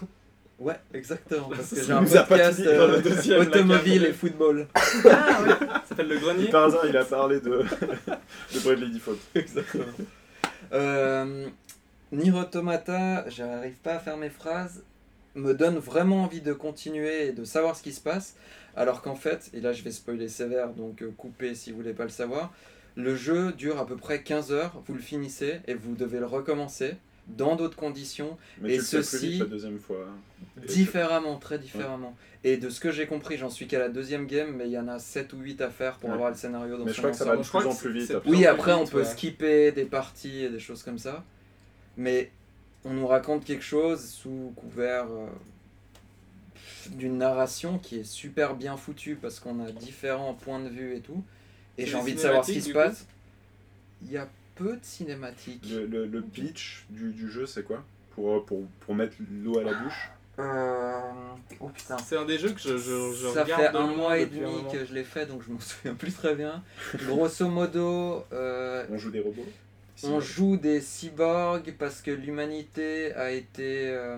Ouais, 0.57 0.79
exactement. 0.93 1.49
Parce 1.49 1.69
que 1.69 1.83
j'ai 1.83 1.91
un 1.91 2.03
podcast 2.03 2.61
euh, 2.61 3.01
deuxième, 3.01 3.41
automobile 3.41 4.05
et 4.05 4.13
football. 4.13 4.67
Ah 5.05 5.41
ouais 5.43 5.49
Ça 5.59 5.83
s'appelle 5.89 6.07
le 6.07 6.17
grenier 6.17 6.49
Par 6.49 6.65
hasard, 6.65 6.85
il 6.87 6.95
a 6.95 7.03
parlé 7.03 7.41
de, 7.41 7.49
de 8.53 8.59
Bradley 8.63 8.89
Default. 8.89 9.17
Exactement. 9.35 9.83
Euh, 10.73 11.47
Nier 12.11 12.31
Automata, 12.31 13.25
j'arrive 13.29 13.75
pas 13.77 13.95
à 13.95 13.99
faire 13.99 14.17
mes 14.17 14.29
phrases, 14.29 14.83
me 15.35 15.53
donne 15.53 15.77
vraiment 15.77 16.23
envie 16.23 16.41
de 16.41 16.53
continuer 16.53 17.27
et 17.27 17.31
de 17.31 17.43
savoir 17.43 17.75
ce 17.75 17.83
qui 17.83 17.91
se 17.91 18.01
passe. 18.01 18.35
Alors 18.75 19.01
qu'en 19.01 19.15
fait, 19.15 19.49
et 19.53 19.61
là 19.61 19.73
je 19.73 19.83
vais 19.83 19.91
spoiler 19.91 20.27
sévère, 20.27 20.69
donc 20.73 21.01
euh, 21.01 21.11
coupez 21.17 21.55
si 21.55 21.71
vous 21.71 21.77
voulez 21.77 21.93
pas 21.93 22.03
le 22.03 22.09
savoir, 22.09 22.53
le 22.95 23.15
jeu 23.15 23.51
dure 23.53 23.79
à 23.79 23.85
peu 23.85 23.95
près 23.95 24.21
15 24.21 24.51
heures, 24.51 24.81
vous 24.85 24.93
le 24.93 25.01
finissez 25.01 25.59
et 25.67 25.73
vous 25.73 25.95
devez 25.95 26.19
le 26.19 26.25
recommencer 26.25 26.95
dans 27.27 27.55
d'autres 27.55 27.75
conditions, 27.77 28.37
Mais 28.61 28.75
Et 28.75 28.79
ceci- 28.79 29.29
vite 29.29 29.39
la 29.39 29.45
deuxième 29.47 29.79
fois. 29.79 30.05
Et 30.61 30.67
différemment, 30.67 31.37
très 31.37 31.57
différemment. 31.57 32.15
Et 32.43 32.57
de 32.57 32.69
ce 32.69 32.79
que 32.79 32.91
j'ai 32.91 33.07
compris, 33.07 33.35
j'en 33.37 33.49
suis 33.49 33.65
qu'à 33.67 33.79
la 33.79 33.89
deuxième 33.89 34.27
game, 34.27 34.51
mais 34.55 34.65
il 34.65 34.71
y 34.71 34.77
en 34.77 34.87
a 34.87 34.99
7 34.99 35.33
ou 35.33 35.39
8 35.39 35.59
à 35.61 35.71
faire 35.71 35.95
pour 35.95 36.09
Ouais. 36.09 36.15
avoir 36.15 36.29
le 36.29 36.35
scénario 36.35 36.77
dans 36.77 36.85
Mais 36.85 36.93
je 36.93 36.97
crois 36.99 37.09
que 37.09 37.17
ça 37.17 37.25
va 37.25 37.35
de 37.35 37.41
plus 37.41 37.65
en 37.65 37.73
plus 37.75 37.91
vite. 37.91 38.11
après. 38.11 38.29
Oui, 38.29 38.45
après 38.45 38.73
on 38.73 38.85
peut 38.85 38.99
ouais. 38.99 39.05
skipper 39.05 39.71
des 39.71 39.85
parties 39.85 40.43
et 40.43 40.49
des 40.49 40.59
choses 40.59 40.83
comme 40.83 40.99
ça. 40.99 41.23
Mais 41.97 42.31
on 42.83 42.93
nous 42.93 43.07
raconte 43.07 43.45
quelque 43.45 43.63
chose 43.63 44.05
sous 44.09 44.53
couvert 44.55 45.05
euh, 45.09 45.27
d'une 46.91 47.17
narration 47.17 47.79
qui 47.79 47.99
est 47.99 48.03
super 48.03 48.55
bien 48.55 48.77
foutue 48.77 49.15
parce 49.15 49.39
qu'on 49.39 49.63
a 49.65 49.71
différents 49.71 50.33
points 50.33 50.59
de 50.59 50.69
vue 50.69 50.95
et 50.95 50.99
tout. 50.99 51.23
Et 51.77 51.85
j'ai 51.85 51.95
envie 51.95 52.13
de 52.13 52.19
savoir 52.19 52.45
ce 52.45 52.51
qui 52.51 52.61
se 52.61 52.71
passe. 52.71 53.05
Il 54.03 54.11
y 54.11 54.17
a 54.17 54.27
peu 54.55 54.77
de 54.77 54.83
cinématiques. 54.83 55.65
Le, 55.69 55.85
le, 55.85 56.05
le 56.05 56.21
pitch 56.21 56.85
du, 56.89 57.11
du 57.11 57.29
jeu, 57.29 57.45
c'est 57.45 57.63
quoi? 57.63 57.83
Pour, 58.11 58.31
euh, 58.35 58.39
pour, 58.45 58.63
pour 58.81 58.95
mettre 58.95 59.15
l'eau 59.43 59.57
à 59.59 59.63
la 59.63 59.73
bouche? 59.73 60.09
Euh, 60.37 60.99
Oh 61.59 61.69
putain. 61.69 61.97
C'est 61.97 62.17
un 62.17 62.25
des 62.25 62.37
jeux 62.37 62.51
que 62.51 62.59
je, 62.59 62.77
je, 62.77 63.13
je 63.13 63.27
Ça 63.33 63.43
regarde 63.43 63.71
fait 63.71 63.77
un 63.77 63.87
mois 63.87 64.17
et 64.17 64.25
demi 64.25 64.63
que 64.71 64.85
je 64.85 64.93
l'ai 64.93 65.03
fait, 65.03 65.25
donc 65.25 65.43
je 65.45 65.51
m'en 65.51 65.59
souviens 65.61 65.93
plus 65.95 66.13
très 66.13 66.35
bien. 66.35 66.63
Grosso 67.05 67.47
modo, 67.47 68.25
euh, 68.33 68.85
On 68.89 68.97
joue 68.97 69.11
des 69.11 69.21
robots? 69.21 69.45
On 70.03 70.19
joue 70.19 70.57
des 70.57 70.81
cyborgs 70.81 71.73
parce 71.77 72.01
que 72.01 72.11
l'humanité 72.11 73.13
a 73.13 73.31
été 73.31 73.89
euh, 73.89 74.17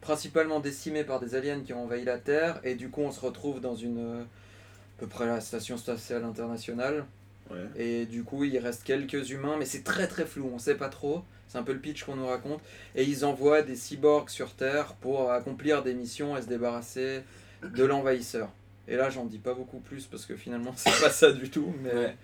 principalement 0.00 0.60
décimée 0.60 1.04
par 1.04 1.20
des 1.20 1.34
aliens 1.34 1.60
qui 1.60 1.72
ont 1.72 1.84
envahi 1.84 2.04
la 2.04 2.18
Terre, 2.18 2.60
et 2.64 2.74
du 2.74 2.90
coup 2.90 3.02
on 3.02 3.12
se 3.12 3.20
retrouve 3.20 3.60
dans 3.60 3.74
une... 3.74 3.98
euh, 3.98 4.22
à 4.22 5.00
peu 5.00 5.06
près 5.06 5.26
la 5.26 5.40
station 5.40 5.78
spatiale 5.78 6.24
internationale. 6.24 7.06
Ouais. 7.50 7.56
Et 7.76 8.06
du 8.06 8.22
coup, 8.22 8.44
il 8.44 8.56
reste 8.58 8.84
quelques 8.84 9.30
humains, 9.30 9.56
mais 9.58 9.64
c'est 9.64 9.82
très 9.82 10.06
très 10.06 10.26
flou, 10.26 10.50
on 10.54 10.58
sait 10.58 10.74
pas 10.76 10.88
trop. 10.88 11.24
C'est 11.48 11.58
un 11.58 11.62
peu 11.62 11.72
le 11.72 11.80
pitch 11.80 12.04
qu'on 12.04 12.16
nous 12.16 12.26
raconte. 12.26 12.60
Et 12.94 13.02
ils 13.02 13.24
envoient 13.24 13.62
des 13.62 13.74
cyborgs 13.74 14.28
sur 14.28 14.52
Terre 14.52 14.94
pour 15.00 15.32
accomplir 15.32 15.82
des 15.82 15.94
missions 15.94 16.36
et 16.36 16.42
se 16.42 16.46
débarrasser 16.46 17.22
de 17.62 17.84
l'envahisseur. 17.84 18.50
Et 18.86 18.96
là, 18.96 19.10
j'en 19.10 19.24
dis 19.24 19.38
pas 19.38 19.54
beaucoup 19.54 19.80
plus 19.80 20.06
parce 20.06 20.26
que 20.26 20.36
finalement, 20.36 20.72
c'est 20.76 21.00
pas 21.00 21.10
ça 21.10 21.32
du 21.32 21.50
tout. 21.50 21.74
Mais, 21.82 22.14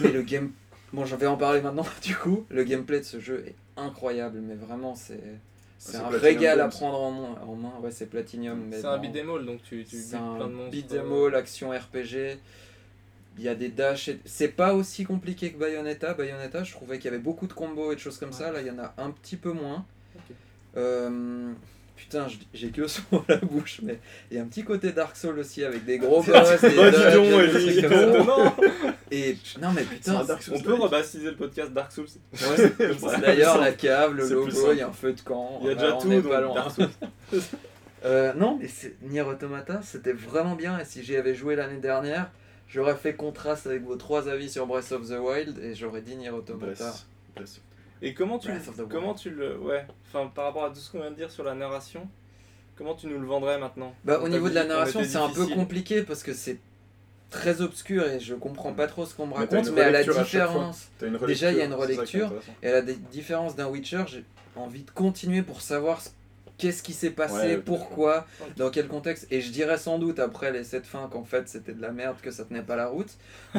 mais 0.00 0.10
le 0.10 0.22
game. 0.22 0.50
Bon, 0.92 1.04
j'en 1.04 1.16
vais 1.16 1.26
en 1.26 1.36
parler 1.36 1.60
maintenant 1.60 1.86
du 2.02 2.14
coup. 2.16 2.46
Le 2.50 2.64
gameplay 2.64 3.00
de 3.00 3.04
ce 3.04 3.20
jeu 3.20 3.44
est 3.46 3.54
incroyable, 3.76 4.38
mais 4.40 4.54
vraiment, 4.54 4.94
c'est. 4.94 5.20
C'est 5.78 5.96
un 5.98 6.08
Platinum 6.08 6.20
régal 6.22 6.60
à 6.62 6.68
prendre 6.68 6.98
en 7.00 7.12
main. 7.12 7.38
En 7.46 7.54
main. 7.54 7.72
Ouais, 7.82 7.90
c'est 7.90 8.06
Platinum. 8.06 8.58
mais 8.70 8.80
C'est 8.80 8.86
un 8.86 8.96
dans- 8.96 9.02
beat'em 9.02 9.28
all, 9.30 9.44
donc 9.44 9.62
tu, 9.62 9.84
tu 9.84 9.96
c'est 9.96 10.16
plein 10.16 10.38
de 10.38 10.42
un 10.44 10.48
monstres. 10.48 10.70
beat'em 10.70 11.12
euh, 11.12 11.26
all, 11.28 11.34
action 11.34 11.70
RPG. 11.70 12.38
Il 13.38 13.44
y 13.44 13.48
a 13.48 13.54
des 13.54 13.68
dashs. 13.68 14.08
et- 14.08 14.18
C'est 14.24 14.48
pas 14.48 14.72
aussi 14.74 15.04
compliqué 15.04 15.52
que 15.52 15.58
Bayonetta. 15.58 16.14
Bayonetta, 16.14 16.64
je 16.64 16.72
trouvais 16.72 16.96
qu'il 16.98 17.04
y 17.06 17.08
avait 17.14 17.22
beaucoup 17.22 17.46
de 17.46 17.52
combos 17.52 17.92
et 17.92 17.94
de 17.96 18.00
choses 18.00 18.18
comme 18.18 18.32
ça. 18.32 18.50
Là, 18.50 18.62
il 18.62 18.66
y 18.66 18.70
en 18.70 18.78
a 18.78 18.94
un 18.96 19.10
petit 19.10 19.36
peu 19.36 19.52
moins. 19.52 19.84
Ok. 20.16 20.34
Euh, 20.78 21.52
Putain, 21.96 22.26
j'ai 22.54 22.68
que 22.68 22.82
le 22.82 22.88
son 22.88 23.02
à 23.12 23.22
la 23.32 23.36
bouche, 23.38 23.80
mais 23.82 23.98
il 24.30 24.36
y 24.36 24.40
a 24.40 24.42
un 24.42 24.46
petit 24.46 24.62
côté 24.64 24.92
Dark 24.92 25.16
Souls 25.16 25.38
aussi 25.38 25.64
avec 25.64 25.84
des 25.84 25.98
gros 25.98 26.22
boss, 26.22 26.60
des 26.60 26.68
Oh, 26.78 26.90
dis 26.90 26.96
dodges, 26.96 27.14
donc, 27.14 27.52
des 27.52 27.56
Ellie, 27.56 27.76
trucs 27.80 27.90
comme 27.90 27.98
ça. 27.98 28.08
étonnant. 28.18 28.56
Et 29.10 29.36
non, 29.60 29.72
mais 29.72 29.82
putain, 29.82 30.24
On 30.52 30.60
peut 30.60 30.74
rebaptiser 30.74 31.24
le 31.30 31.36
podcast 31.36 31.72
Dark 31.72 31.90
Souls. 31.92 32.06
ouais, 32.32 33.18
d'ailleurs 33.20 33.58
la 33.60 33.72
cave, 33.72 34.14
le 34.14 34.28
logo, 34.28 34.72
il 34.72 34.78
y 34.78 34.82
a 34.82 34.88
un 34.88 34.92
feu 34.92 35.12
de 35.14 35.20
camp. 35.22 35.58
Il 35.62 35.68
y 35.68 35.70
a 35.70 35.74
déjà 35.74 35.96
on 35.96 36.00
tout, 36.00 36.08
donc 36.10 36.28
pas 36.28 36.40
loin. 36.40 36.54
Dark 36.54 36.70
Souls. 36.72 36.88
Euh, 38.04 38.32
non, 38.34 38.58
mais 38.60 38.68
c'est- 38.68 38.94
Nier 39.02 39.22
Automata, 39.22 39.80
c'était 39.82 40.12
vraiment 40.12 40.54
bien. 40.54 40.78
Et 40.78 40.84
si 40.84 41.02
j'y 41.02 41.16
avais 41.16 41.34
joué 41.34 41.56
l'année 41.56 41.78
dernière, 41.80 42.30
j'aurais 42.68 42.94
fait 42.94 43.14
contraste 43.14 43.66
avec 43.66 43.82
vos 43.82 43.96
trois 43.96 44.28
avis 44.28 44.48
sur 44.48 44.64
Breath 44.66 44.92
of 44.92 45.08
the 45.08 45.18
Wild 45.18 45.58
et 45.58 45.74
j'aurais 45.74 46.02
dit 46.02 46.14
Nier 46.14 46.30
Automata. 46.30 46.66
Breath. 46.84 47.06
Breath. 47.34 47.60
Et 48.02 48.12
comment 48.14 48.38
tu, 48.38 48.50
comment 48.90 49.14
tu 49.14 49.30
le. 49.30 49.56
Ouais, 49.58 49.86
enfin 50.08 50.30
par 50.34 50.44
rapport 50.46 50.64
à 50.64 50.70
tout 50.70 50.76
ce 50.76 50.90
qu'on 50.90 51.00
vient 51.00 51.10
de 51.10 51.16
dire 51.16 51.30
sur 51.30 51.44
la 51.44 51.54
narration, 51.54 52.06
comment 52.76 52.94
tu 52.94 53.06
nous 53.06 53.18
le 53.18 53.26
vendrais 53.26 53.58
maintenant? 53.58 53.94
Bah, 54.04 54.20
au 54.22 54.28
niveau 54.28 54.48
de 54.48 54.54
la 54.54 54.64
narration, 54.64 55.00
c'est 55.04 55.16
un 55.16 55.30
peu 55.30 55.46
compliqué 55.46 56.02
parce 56.02 56.22
que 56.22 56.34
c'est 56.34 56.58
très 57.30 57.60
obscur 57.60 58.06
et 58.06 58.20
je 58.20 58.34
comprends 58.34 58.72
pas 58.72 58.86
trop 58.86 59.04
ce 59.06 59.14
qu'on 59.14 59.26
me 59.26 59.32
Mais 59.32 59.38
raconte. 59.38 59.66
une 59.68 59.74
Mais 59.74 59.80
à 59.82 59.90
la 59.90 59.98
à 60.00 60.02
différence, 60.04 60.88
Déjà, 61.26 61.50
il 61.52 61.58
y 61.58 61.60
a 61.60 61.64
une 61.64 61.74
relecture, 61.74 62.32
et 62.62 62.68
à 62.68 62.72
la 62.72 62.82
di- 62.82 62.94
différence 63.10 63.56
d'un 63.56 63.66
Witcher, 63.68 64.04
j'ai 64.06 64.24
envie 64.54 64.82
de 64.82 64.90
continuer 64.90 65.42
pour 65.42 65.60
savoir 65.60 66.00
ce- 66.00 66.10
qu'est-ce 66.58 66.82
qui 66.82 66.92
s'est 66.94 67.10
passé, 67.10 67.34
Ouais, 67.34 67.56
pourquoi, 67.58 68.26
dans 68.56 68.70
quel 68.70 68.86
contexte. 68.88 69.26
Et 69.30 69.40
je 69.40 69.50
dirais 69.50 69.76
sans 69.76 69.98
doute 69.98 70.18
après 70.20 70.52
les 70.52 70.64
7 70.64 70.86
fins 70.86 71.08
qu'en 71.10 71.24
fait 71.24 71.48
c'était 71.48 71.72
de 71.74 71.82
la 71.82 71.90
merde, 71.90 72.16
que 72.22 72.30
ça 72.30 72.44
tenait 72.44 72.62
pas 72.62 72.76
la 72.76 72.86
route. 72.88 73.10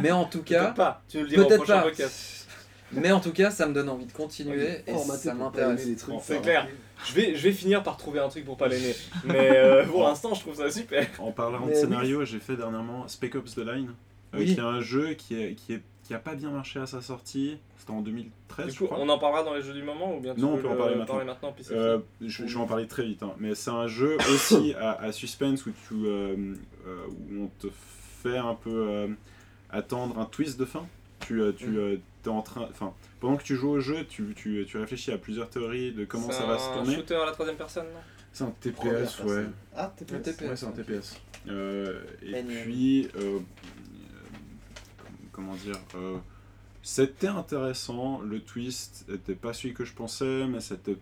Mais 0.02 0.12
en 0.12 0.26
tout 0.26 0.42
cas. 0.44 0.64
Peut-être 0.66 0.76
pas, 0.76 1.02
tu 1.10 1.18
nous 1.18 1.24
le 1.24 1.30
diras 1.30 1.44
au 1.44 1.48
Peut-être 1.48 1.58
prochain 1.64 1.78
pas. 1.80 1.84
podcast. 1.84 2.47
Mais 2.94 3.12
en 3.12 3.20
tout 3.20 3.32
cas, 3.34 3.52
ça 3.52 3.68
me 3.68 3.74
donne 3.74 3.90
envie 3.90 4.06
de 4.06 4.12
continuer 4.14 4.80
et 4.88 4.98
ça 4.98 5.34
m'intéresse. 5.34 5.88
C'est 6.22 6.42
clair. 6.42 6.68
Je 7.06 7.14
vais, 7.14 7.36
je 7.36 7.44
vais 7.44 7.52
finir 7.52 7.84
par 7.84 7.98
trouver 7.98 8.20
un 8.20 8.28
truc 8.30 8.44
pour 8.46 8.58
pas 8.58 8.68
l'aimer. 8.68 8.96
Mais 9.26 9.52
euh, 9.58 9.86
pour 9.88 10.04
l'instant, 10.04 10.34
je 10.34 10.40
trouve 10.42 10.56
ça 10.56 10.70
super. 10.72 11.06
En 11.20 11.32
parlant 11.32 11.60
Mais 11.60 11.68
de 11.68 11.72
oui. 11.74 11.82
scénario, 11.82 12.26
j'ai 12.26 12.40
fait 12.40 12.56
dernièrement 12.56 13.08
Spec 13.08 13.36
Ops 13.36 13.54
The 13.54 13.60
Line, 13.60 13.90
euh, 14.34 14.40
Oui. 14.40 14.46
qui 14.46 14.54
est 14.54 14.64
un 14.64 14.82
jeu 14.82 15.14
qui, 15.14 15.40
est, 15.40 15.54
qui, 15.54 15.74
est, 15.74 15.82
qui 16.04 16.14
a 16.16 16.20
pas 16.20 16.34
bien 16.34 16.50
marché 16.50 16.80
à 16.80 16.88
sa 16.88 17.02
sortie. 17.02 17.58
C'était 17.78 17.92
en 17.92 18.02
2013, 18.02 18.66
Du 18.66 18.72
je 18.74 18.78
coup, 18.80 18.86
crois. 18.88 18.98
on 19.00 19.08
en 19.10 19.20
parlera 19.20 19.44
dans 19.44 19.54
les 19.54 19.62
jeux 19.62 19.74
du 19.74 19.84
moment 19.84 20.16
ou 20.16 20.20
bien 20.20 20.34
tu 20.34 20.42
Non, 20.42 20.54
on 20.54 20.58
peut 20.58 20.68
en 20.68 20.72
le- 20.72 20.78
parler 20.78 20.96
maintenant. 20.96 21.24
maintenant 21.24 21.52
puis 21.54 21.64
c'est 21.64 21.76
Euh, 21.76 22.00
je, 22.22 22.48
je 22.48 22.54
vais 22.58 22.64
en 22.64 22.68
parler 22.68 22.88
très 22.88 23.04
vite, 23.06 23.22
hein. 23.22 23.34
mais 23.38 23.54
c'est 23.54 23.70
un 23.70 23.88
jeu 23.88 24.18
aussi 24.34 24.74
à, 24.80 24.94
à 25.00 25.12
suspense 25.12 25.66
où, 25.68 25.72
tu, 25.88 25.94
euh, 26.06 26.36
euh, 26.88 27.06
où 27.32 27.44
on 27.44 27.48
te 27.60 27.68
fait 28.24 28.38
un 28.38 28.56
peu 28.56 28.72
euh, 28.90 29.08
attendre 29.70 30.18
un 30.18 30.26
twist 30.26 30.60
de 30.60 30.66
fin. 30.66 30.86
Tu, 31.20 31.42
euh, 31.42 31.52
tu 31.56 31.68
Mm. 31.68 32.00
T'es 32.28 32.34
en 32.34 32.42
train, 32.42 32.68
enfin, 32.70 32.94
pendant 33.22 33.38
que 33.38 33.44
tu 33.44 33.56
joues 33.56 33.70
au 33.70 33.80
jeu, 33.80 34.06
tu, 34.06 34.34
tu, 34.36 34.66
tu 34.68 34.78
réfléchis 34.78 35.14
à 35.14 35.18
plusieurs 35.18 35.50
théories 35.50 35.94
de 35.94 36.04
comment 36.04 36.28
C'est 36.30 36.40
ça 36.40 36.46
va 36.46 36.60
se 36.60 36.70
un 36.70 36.74
tourner. 36.74 36.96
shooter 36.96 37.16
à 37.16 37.26
la 37.26 37.32
troisième 37.32 37.56
personne, 37.56 37.86
non? 37.86 38.00
C'est 38.34 38.44
un 38.44 38.52
TPS, 38.60 39.20
ouais. 39.24 39.46
Ah, 39.76 39.94
t'es 39.96 40.04
Un 40.14 40.18
pas 40.18 40.24
TPS. 40.24 40.42
Ouais, 40.50 40.56
c'est 40.58 40.66
un 40.66 40.72
TPS. 40.72 41.18
Euh, 41.48 42.02
et 42.22 42.44
puis, 42.44 43.08
euh, 43.16 43.38
euh, 43.38 43.40
comment 45.32 45.56
dire, 45.56 45.80
euh, 45.96 46.18
c'était 46.84 47.28
intéressant. 47.28 48.20
Le 48.22 48.42
twist 48.42 49.06
était 49.12 49.36
pas 49.36 49.54
celui 49.54 49.74
que 49.74 49.86
je 49.86 49.94
pensais, 49.94 50.46
mais 50.48 50.60
c'était 50.60 50.98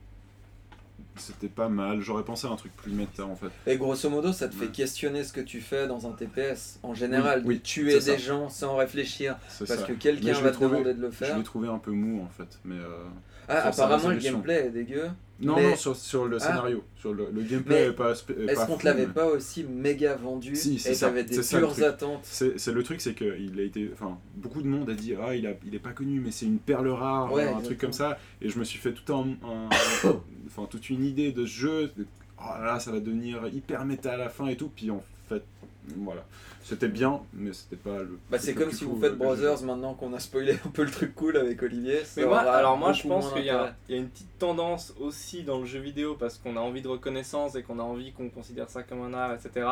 c'était 1.18 1.48
pas 1.48 1.70
mal. 1.70 2.02
J'aurais 2.02 2.24
pensé 2.24 2.48
à 2.48 2.50
un 2.52 2.56
truc 2.56 2.76
plus 2.76 2.92
méta 2.92 3.26
en 3.26 3.36
fait. 3.36 3.48
Et 3.68 3.78
grosso 3.78 4.10
modo, 4.10 4.32
ça 4.34 4.48
te 4.48 4.56
fait 4.56 4.68
questionner 4.68 5.24
ce 5.24 5.34
que 5.34 5.42
tu 5.42 5.62
fais 5.62 5.88
dans 5.88 6.08
un 6.08 6.12
TPS 6.12 6.80
en 6.84 6.94
général, 6.94 7.40
Oui, 7.40 7.44
de 7.44 7.50
oui, 7.50 7.60
tuer 7.62 8.00
ça. 8.02 8.14
des 8.14 8.20
gens 8.20 8.50
sans 8.50 8.76
réfléchir 8.76 9.38
parce 9.60 9.66
ça. 9.66 9.78
que 9.88 9.94
quelqu'un 9.94 10.34
je 10.34 10.42
va 10.42 10.52
te 10.52 10.60
demander 10.60 10.94
de 10.94 11.02
le 11.02 11.12
Je 11.12 11.16
faire. 11.16 11.38
l'ai 11.38 11.44
trouvé 11.44 11.68
un 11.68 11.78
peu 11.80 11.92
mou 11.92 12.22
en 12.24 12.30
fait, 12.30 12.60
mais 12.66 12.76
euh, 12.76 13.04
Ah, 13.48 13.68
apparemment 13.68 14.10
le 14.10 14.18
gameplay 14.18 14.68
est 14.68 14.70
dégueu. 14.72 15.10
Non 15.42 15.56
Mais- 15.58 15.70
non 15.72 15.76
sur, 15.76 15.96
sur 15.96 16.26
le 16.26 16.38
Ah. 16.38 16.40
scénario, 16.40 16.84
sur 16.98 17.14
le, 17.14 17.28
le 17.34 17.42
gameplay 17.42 17.92
pas. 17.92 18.12
Est-ce 18.12 18.66
qu'on 18.66 18.78
te 18.78 18.86
l'avait 18.86 19.08
pas 19.08 19.26
aussi 19.28 19.64
méga 19.64 20.16
vendu 20.16 20.56
Si, 20.56 20.80
c'est 20.80 20.92
et 20.92 20.96
ça, 20.96 21.08
t'avais 21.08 21.24
des 21.26 21.40
pures 21.42 21.84
attentes 21.84 22.22
C'est 22.24 22.68
le 22.72 22.84
truc, 22.84 23.02
c'est 23.02 23.14
que 23.14 23.38
il 23.40 23.60
a 23.60 23.64
été, 23.64 23.90
enfin, 23.94 24.18
beaucoup 24.36 24.62
de 24.62 24.68
monde 24.68 24.90
a 24.90 24.94
dit 24.94 25.14
ah 25.22 25.36
il 25.36 25.46
a, 25.48 25.52
il 25.66 25.76
est 25.76 25.80
pas 25.80 25.92
connu, 25.92 26.20
mais 26.20 26.32
c'est 26.32 26.46
une 26.46 26.60
perle 26.60 26.88
rare, 26.90 27.32
Ouais, 27.34 27.48
un 27.48 27.60
truc 27.62 27.78
comme 27.80 27.94
ça. 27.94 28.18
Et 28.42 28.50
je 28.50 28.58
me 28.60 28.64
suis 28.64 28.80
fait 28.80 28.94
tout 28.94 29.14
un, 29.14 29.28
un- 29.48 29.70
enfin 30.48 30.68
toute 30.70 30.90
une 30.90 31.04
idée 31.04 31.32
de 31.32 31.46
ce 31.46 31.52
jeu. 31.52 31.92
de- 31.98 32.06
oh 32.40 32.44
là 32.60 32.66
là, 32.66 32.80
ça 32.80 32.92
va 32.92 33.00
devenir 33.00 33.48
hyper 33.54 33.84
méta 33.86 34.14
à 34.14 34.18
la 34.18 34.30
fin 34.30 34.48
et 34.48 34.56
tout. 34.56 34.72
Puis 34.76 34.90
en 34.92 35.04
fait, 35.30 35.44
voilà, 35.98 36.26
c'était 36.64 36.88
bien, 36.88 37.22
mais 37.34 37.54
c'était 37.54 37.76
pas 37.76 38.00
le. 38.00 38.18
Bah, 38.30 38.38
c'est 38.40 38.54
comme 38.54 38.72
si 38.72 38.86
cool, 38.86 38.94
vous 38.96 39.02
faites 39.02 39.12
euh, 39.14 39.16
Brothers 39.16 39.64
maintenant 39.64 39.94
qu'on 39.94 40.14
a 40.14 40.20
spoilé 40.20 40.58
un 40.66 40.70
peu 40.70 40.84
le 40.84 40.92
truc 40.92 41.14
cool 41.16 41.38
avec 41.38 41.62
Olivier. 41.64 42.02
Mais 42.18 42.26
moi, 42.26 42.40
alors 42.40 42.78
moi, 42.78 42.92
je 42.94 43.08
pense 43.08 43.32
qu'il 43.34 43.44
y, 43.46 43.50
a- 43.50 43.54
d'intérêt. 43.54 43.76
il 43.90 43.96
y 43.96 43.98
a 43.98 44.02
une 44.02 44.10
petite 44.10 44.38
tendance 44.40 44.94
aussi 45.00 45.44
dans 45.44 45.60
le 45.60 45.66
jeu 45.66 45.80
vidéo 45.80 46.16
parce 46.16 46.38
qu'on 46.38 46.58
a 46.58 46.60
envie 46.60 46.82
de 46.82 46.88
reconnaissance 46.88 47.56
et 47.56 47.64
qu'on 47.64 47.80
a 47.80 47.84
envie 47.84 48.12
qu'on 48.14 48.30
considère 48.30 48.70
ça 48.70 48.84
comme 48.84 49.02
un 49.02 49.14
art, 49.14 49.34
etc. 49.34 49.68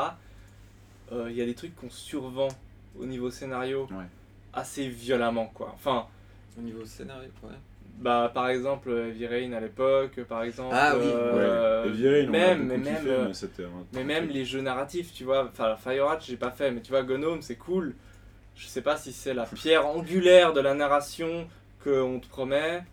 Euh, 1.11 1.27
Il 1.29 1.35
y 1.35 1.41
a 1.41 1.45
des 1.45 1.55
trucs 1.55 1.75
qu'on 1.75 1.89
survend 1.89 2.47
au 2.99 3.05
niveau 3.05 3.29
scénario 3.31 3.87
Ouais. 3.91 4.05
assez 4.53 4.87
violemment, 4.87 5.47
quoi. 5.53 5.71
Enfin, 5.75 6.05
Au 6.57 6.61
niveau 6.61 6.85
scénario, 6.85 7.29
ouais. 7.43 7.49
Bah, 7.99 8.31
par 8.33 8.49
exemple, 8.49 8.91
Heavy 8.91 9.27
Rain 9.27 9.53
à 9.53 9.59
l'époque, 9.59 10.19
par 10.27 10.43
exemple. 10.43 10.73
Ah 10.77 10.95
oui, 10.97 11.05
euh, 11.05 11.85
Ouais. 11.85 12.25
On 12.25 12.29
a 12.29 12.31
même, 12.31 12.63
mais 12.67 12.77
même, 12.77 12.95
kiffé, 12.97 13.09
euh, 13.09 13.27
mais 13.27 13.33
c'était. 13.33 13.63
Mais 13.93 14.03
même 14.03 14.27
les 14.29 14.45
jeux 14.45 14.61
narratifs, 14.61 15.13
tu 15.13 15.23
vois, 15.23 15.45
enfin 15.51 15.75
Fire 15.75 16.05
Watch 16.05 16.27
j'ai 16.27 16.37
pas 16.37 16.51
fait, 16.51 16.71
mais 16.71 16.81
tu 16.81 16.91
vois 16.91 17.03
Gnome 17.03 17.41
c'est 17.41 17.55
cool. 17.55 17.95
Je 18.55 18.67
sais 18.67 18.81
pas 18.81 18.97
si 18.97 19.11
c'est 19.13 19.33
la 19.33 19.45
pierre 19.45 19.87
angulaire 19.87 20.53
de 20.53 20.59
la 20.61 20.73
narration 20.73 21.47
qu'on 21.83 22.19
te 22.19 22.27
promet. 22.27 22.83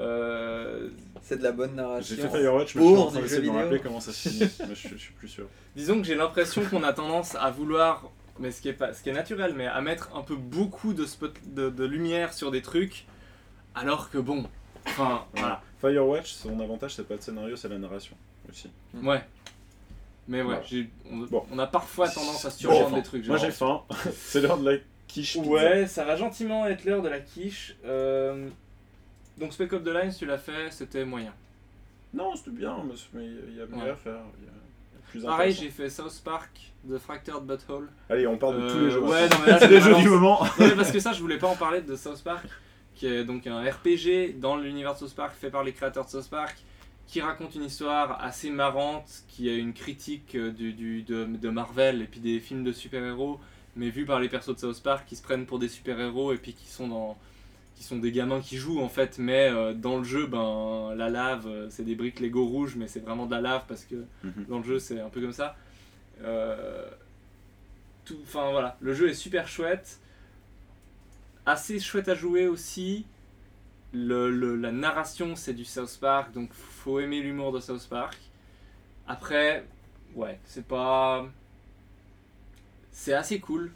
Euh, 0.00 0.88
C'est 1.22 1.38
de 1.38 1.42
la 1.42 1.50
bonne 1.52 1.74
narration. 1.74 2.14
J'ai 2.16 2.22
fait 2.22 2.28
Firewatch, 2.28 2.74
mais 2.76 2.82
je 2.82 2.86
suis 2.88 2.96
en 2.96 3.06
train 3.06 3.20
de 3.20 3.40
me 3.46 3.50
rappeler 3.50 3.80
comment 3.80 4.00
ça 4.00 4.12
se 4.12 4.28
finit. 4.28 4.50
mais 4.68 4.74
je, 4.74 4.88
je 4.88 4.96
suis 4.96 5.12
plus 5.14 5.28
sûr. 5.28 5.46
disons 5.74 6.00
que 6.00 6.06
j'ai 6.06 6.14
l'impression 6.14 6.62
qu'on 6.70 6.84
a 6.84 6.92
tendance 6.92 7.34
à 7.34 7.50
vouloir, 7.50 8.08
mais 8.38 8.52
ce 8.52 8.62
qui 8.62 8.68
est 8.68 8.74
pas, 8.74 8.92
ce 8.92 9.02
qui 9.02 9.08
est 9.10 9.12
naturel, 9.12 9.54
mais 9.56 9.66
à 9.66 9.80
mettre 9.80 10.10
un 10.16 10.22
peu 10.22 10.36
beaucoup 10.36 10.94
de 10.94 11.04
spot, 11.04 11.32
de, 11.46 11.68
de 11.68 11.84
lumière 11.84 12.32
sur 12.32 12.52
des 12.52 12.62
trucs, 12.62 13.06
alors 13.78 14.10
que 14.10 14.18
bon, 14.18 14.44
enfin 14.86 15.24
voilà, 15.34 15.62
Firewatch, 15.80 16.32
son 16.32 16.58
avantage, 16.60 16.94
c'est 16.94 17.06
pas 17.06 17.14
le 17.14 17.20
scénario, 17.20 17.56
c'est 17.56 17.68
la 17.68 17.78
narration 17.78 18.16
aussi. 18.50 18.70
ouais. 19.02 19.22
Mais 20.30 20.42
ouais, 20.42 20.60
on, 21.10 21.18
Bon. 21.20 21.42
on 21.50 21.58
a 21.58 21.66
parfois 21.66 22.06
tendance 22.06 22.44
à 22.44 22.50
Bon, 22.50 22.54
survendre 22.54 22.96
des 22.96 23.02
trucs. 23.02 23.26
Moi 23.26 23.38
j'ai 23.38 23.50
faim. 23.50 23.80
c'est 24.12 24.42
l'heure 24.42 24.58
de 24.58 24.70
la 24.72 24.76
quiche. 25.06 25.34
pizza. 25.38 25.48
Ouais, 25.48 25.86
ça 25.86 26.04
va 26.04 26.16
gentiment 26.16 26.66
être 26.66 26.84
l'heure 26.84 27.00
de 27.00 27.08
la 27.08 27.20
quiche. 27.20 27.76
Euh, 27.86 28.46
Donc 29.38 29.54
Spec 29.54 29.72
Ops 29.72 29.84
The 29.84 29.88
Line, 29.88 30.12
tu 30.12 30.26
l'as 30.26 30.36
fait, 30.36 30.70
c'était 30.70 31.06
moyen. 31.06 31.32
Non, 32.12 32.36
c'était 32.36 32.50
bien, 32.50 32.76
mais 33.14 33.24
il 33.24 33.56
y 33.56 33.60
a 33.62 33.66
mieux 33.66 33.82
Ouais. 33.84 33.90
à 33.90 33.96
faire. 33.96 34.12
Y 34.42 34.48
a- 34.48 35.10
plus 35.10 35.22
Pareil, 35.22 35.52
j'ai 35.52 35.70
fait 35.70 35.88
South 35.88 36.20
Park, 36.22 36.72
The 36.86 36.98
Fractured 36.98 37.44
Butthole. 37.46 37.88
Allez, 38.10 38.26
on 38.26 38.36
parle 38.36 38.62
de 38.62 38.68
tous 38.68 38.76
Euh, 38.76 38.84
les 38.84 38.90
jeux. 38.90 39.00
Ouais, 39.00 39.28
non 39.30 39.36
mais 39.46 39.52
là, 39.52 39.58
c'est 39.60 39.68
les 39.68 39.80
jeux 39.80 39.94
du 39.94 40.08
moment. 40.10 40.40
Non, 40.58 40.66
mais 40.68 40.76
parce 40.76 40.92
que 40.92 41.00
ça, 41.00 41.14
je 41.14 41.20
voulais 41.22 41.38
pas 41.38 41.46
en 41.48 41.56
parler 41.56 41.80
de 41.80 41.96
South 41.96 42.22
Park, 42.22 42.44
qui 42.98 43.06
est 43.06 43.24
donc 43.24 43.46
un 43.46 43.60
RPG 43.62 44.38
dans 44.40 44.56
l'univers 44.56 44.94
de 44.94 44.98
South 44.98 45.14
Park, 45.14 45.34
fait 45.38 45.50
par 45.50 45.62
les 45.62 45.72
créateurs 45.72 46.04
de 46.04 46.10
South 46.10 46.28
Park, 46.28 46.56
qui 47.06 47.20
raconte 47.20 47.54
une 47.54 47.64
histoire 47.64 48.22
assez 48.22 48.50
marrante, 48.50 49.08
qui 49.28 49.48
a 49.48 49.54
une 49.54 49.72
critique 49.72 50.34
euh, 50.34 50.50
du, 50.50 50.72
du- 50.72 51.02
de, 51.02 51.24
de 51.24 51.48
Marvel 51.48 52.02
et 52.02 52.06
puis 52.06 52.20
des 52.20 52.40
films 52.40 52.64
de 52.64 52.72
super-héros, 52.72 53.38
mais 53.76 53.88
vu 53.88 54.04
par 54.04 54.18
les 54.20 54.28
persos 54.28 54.54
de 54.54 54.60
South 54.60 54.82
Park 54.82 55.06
qui 55.08 55.14
se 55.16 55.22
prennent 55.22 55.46
pour 55.46 55.58
des 55.58 55.68
super-héros 55.68 56.32
et 56.32 56.36
puis 56.38 56.52
qui 56.54 56.66
sont 56.68 56.88
dans 56.88 57.16
qui 57.76 57.84
sont 57.84 57.98
des 57.98 58.10
gamins 58.10 58.40
qui 58.40 58.56
jouent 58.56 58.80
en 58.80 58.88
fait, 58.88 59.18
mais 59.18 59.48
euh, 59.52 59.72
dans 59.72 59.98
le 59.98 60.02
jeu, 60.04 60.26
ben 60.26 60.92
la 60.96 61.08
lave, 61.08 61.46
euh, 61.46 61.70
c'est 61.70 61.84
des 61.84 61.94
briques 61.94 62.18
Lego 62.18 62.44
rouges, 62.44 62.74
mais 62.74 62.88
c'est 62.88 62.98
vraiment 62.98 63.24
de 63.26 63.30
la 63.30 63.40
lave 63.40 63.62
parce 63.68 63.84
que 63.84 63.94
Mhm. 64.24 64.46
dans 64.48 64.58
le 64.58 64.64
jeu 64.64 64.78
c'est 64.80 64.98
un 65.00 65.08
peu 65.08 65.20
comme 65.20 65.32
ça. 65.32 65.54
Euh, 66.24 66.88
tout, 68.04 68.16
enfin 68.24 68.50
voilà, 68.50 68.76
le 68.80 68.94
jeu 68.94 69.08
est 69.08 69.14
super 69.14 69.46
chouette, 69.46 70.00
assez 71.48 71.80
chouette 71.80 72.08
à 72.08 72.14
jouer 72.14 72.46
aussi. 72.46 73.06
Le, 73.92 74.30
le- 74.30 74.56
la 74.56 74.70
narration 74.70 75.34
c'est 75.34 75.54
du 75.54 75.64
South 75.64 75.96
Park, 76.00 76.32
donc 76.32 76.52
faut 76.52 77.00
aimer 77.00 77.20
l'humour 77.22 77.52
de 77.52 77.60
South 77.60 77.86
Park. 77.88 78.18
Après, 79.06 79.64
ouais, 80.14 80.38
c'est 80.44 80.66
pas, 80.66 81.26
c'est 82.92 83.14
assez 83.14 83.40
cool, 83.40 83.70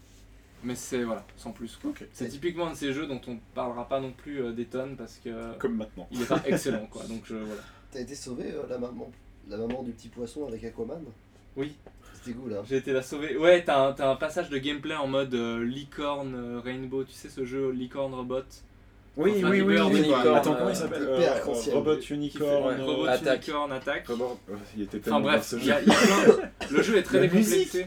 mais 0.63 0.75
c'est 0.75 1.03
voilà, 1.05 1.25
sans 1.39 1.53
plus 1.53 1.77
quoi. 1.81 1.91
Ok. 1.91 2.05
C'est 2.13 2.29
typiquement 2.29 2.67
un 2.67 2.73
de 2.73 2.77
ces 2.77 2.93
jeux 2.93 3.07
dont 3.07 3.21
on 3.27 3.39
parlera 3.55 3.89
pas 3.89 4.01
non 4.01 4.13
plus 4.13 4.43
euh, 4.43 4.53
des 4.53 4.67
tonnes 4.67 4.97
parce 4.97 5.17
que 5.25 5.57
Comme 5.59 5.77
maintenant. 5.77 6.07
il 6.11 6.21
est 6.21 6.27
pas 6.27 6.43
excellent 6.45 6.87
quoi. 6.91 7.05
Donc 7.05 7.23
je, 7.25 7.37
voilà. 7.37 7.63
T'as 7.91 8.01
été 8.01 8.15
sauvé 8.15 8.53
euh, 8.53 8.63
la 8.69 8.77
maman 8.79 9.11
la 9.49 9.57
maman 9.57 9.83
du 9.83 9.93
petit 9.93 10.09
poisson 10.09 10.47
avec 10.47 10.63
Aquaman? 10.65 11.03
Oui. 11.57 11.75
C'était 12.25 12.37
cool 12.39 12.53
hein. 12.55 12.63
J'ai 12.69 12.77
été 12.77 12.93
la 12.93 13.03
sauver. 13.03 13.37
Ouais, 13.37 13.63
t'as 13.65 13.89
un, 13.89 13.93
t'as 13.93 14.11
un 14.11 14.17
passage 14.17 14.49
de 14.51 14.59
gameplay 14.59 14.95
en 14.95 15.07
mode 15.07 15.35
euh, 15.35 15.65
licorne 15.65 16.35
euh, 16.35 16.61
rainbow. 16.61 17.05
Tu 17.05 17.13
sais 17.13 17.29
ce 17.29 17.45
jeu 17.45 17.71
licorne 17.71 18.15
robot. 18.15 18.41
Oui, 19.17 19.35
Enfin, 19.39 19.51
oui, 19.51 19.61
oui. 19.61 19.77
Oui. 19.79 19.99
Unicorn, 19.99 20.37
Attends, 20.37 20.55
comment 20.55 20.71
il 20.71 20.77
s'appelle 20.77 21.03
Euh, 21.07 21.45
ancien. 21.47 21.75
Robot 21.75 22.01
Unicorn. 22.01 22.67
ouais, 22.79 22.85
robot 22.85 23.05
Attaque. 23.07 23.47
unicorn. 23.49 23.73
Robot- 24.09 24.39
oh, 24.51 24.55
Il 24.77 24.83
était 24.85 24.97
Enfin 24.99 25.05
tellement 25.05 25.21
bref, 25.21 25.35
bien, 25.35 25.43
ce 25.43 25.57
il 25.57 25.63
jeu. 25.63 25.69
y 25.69 25.73
a- 25.73 25.81
il 25.83 25.89
y 25.89 25.91
a 25.91 25.95
plein- 25.95 26.51
le 26.71 26.83
jeu 26.83 26.97
est 26.97 27.03
très 27.11 27.21
décomplexé. 27.21 27.87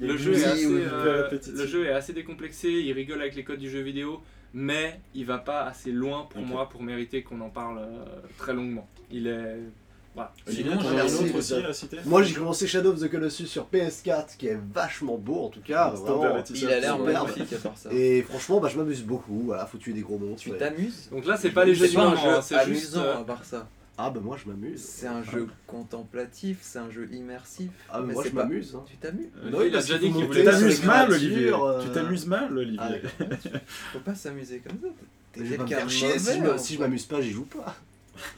Le 0.00 0.16
jeu, 0.16 0.32
est 0.34 0.44
assez, 0.44 0.66
euh, 0.66 1.30
le 1.56 1.66
jeu 1.66 1.86
est 1.86 1.92
assez 1.92 2.12
décomplexé, 2.12 2.68
il 2.70 2.92
rigole 2.92 3.20
avec 3.20 3.34
les 3.36 3.42
codes 3.44 3.58
du 3.58 3.70
jeu 3.70 3.80
vidéo, 3.80 4.20
mais 4.52 5.00
il 5.14 5.24
va 5.24 5.38
pas 5.38 5.62
assez 5.62 5.90
loin 5.92 6.26
pour 6.30 6.42
moi 6.42 6.68
pour 6.68 6.82
mériter 6.82 7.22
qu'on 7.22 7.40
en 7.40 7.48
parle 7.48 7.78
euh, 7.78 8.04
très 8.38 8.52
longuement. 8.52 8.86
Il 9.10 9.26
est. 9.26 9.56
Voilà. 10.14 10.32
Sinon, 10.46 10.70
Sinon, 10.70 10.80
j'en 10.80 10.92
ai 10.92 10.94
merci, 10.94 11.14
un 11.14 11.18
autre 11.26 11.40
ça. 11.42 11.56
aussi 11.56 11.66
à 11.66 11.72
citer. 11.72 11.96
Moi 12.04 12.22
j'ai 12.22 12.34
commencé 12.34 12.66
Shadow 12.68 12.92
of 12.92 13.00
the 13.00 13.10
Colossus 13.10 13.46
sur 13.48 13.66
PS4 13.72 14.36
qui 14.38 14.46
est 14.46 14.58
vachement 14.72 15.16
beau 15.18 15.44
en 15.44 15.48
tout 15.48 15.60
cas. 15.60 15.90
Vraiment. 15.90 16.36
Il 16.54 16.66
a 16.68 16.78
l'air 16.80 16.96
Superbe. 16.96 17.04
magnifique 17.26 17.52
à 17.52 17.56
part 17.58 17.76
ça. 17.76 17.92
Et 17.92 18.22
franchement 18.22 18.60
bah, 18.60 18.68
je 18.72 18.78
m'amuse 18.78 19.02
beaucoup, 19.02 19.42
voilà, 19.46 19.66
faut 19.66 19.78
tuer 19.78 19.92
des 19.92 20.02
gros 20.02 20.18
monstres. 20.18 20.42
Tu 20.42 20.52
t'amuses 20.52 21.08
Donc 21.10 21.26
là, 21.26 21.36
c'est 21.36 21.50
pas 21.50 21.64
les 21.64 21.74
jeux 21.74 21.86
hein, 21.98 22.40
c'est 22.42 22.54
juste. 22.66 22.94
amusant 22.94 23.02
euh, 23.02 23.20
à 23.20 23.24
part 23.24 23.44
ça. 23.44 23.66
Ah 23.98 24.10
bah 24.10 24.20
moi 24.22 24.36
je 24.42 24.48
m'amuse. 24.50 24.82
C'est 24.82 25.06
un 25.06 25.22
jeu 25.22 25.48
contemplatif, 25.66 26.58
c'est 26.62 26.78
un 26.80 26.90
jeu 26.90 27.08
immersif. 27.12 27.70
Ah 27.88 27.98
bah 28.00 28.04
mais 28.08 28.14
moi 28.14 28.24
je 28.24 28.30
pas- 28.30 28.42
m'amuse. 28.44 28.74
Hein. 28.76 28.84
Tu 28.86 28.96
t'amuses 28.96 29.26
Euh, 29.44 29.50
Oui, 29.52 29.64
il 29.68 29.76
a 29.76 29.80
déjà 29.80 29.98
dit 29.98 30.12
qu'il 30.12 30.24
voulait 30.26 30.44
t'amuses 30.44 30.84
mal, 30.84 31.10
Olivier. 31.12 31.52
euh, 31.52 31.82
Tu 31.82 31.88
t'amuses 31.90 32.26
mal, 32.26 32.48
Ah, 32.50 32.54
Olivier. 32.54 32.76
d'accord. 32.78 33.60
Faut 33.92 33.98
pas 34.00 34.14
s'amuser 34.14 34.60
comme 34.66 34.78
ça. 34.80 34.88
T'es 35.32 35.40
quelqu'un 35.42 35.84
mauvais, 35.84 36.58
si 36.58 36.74
je 36.74 36.78
m'amuse 36.80 37.04
pas 37.06 37.20
j'y 37.20 37.30
joue 37.32 37.44
pas. 37.46 37.74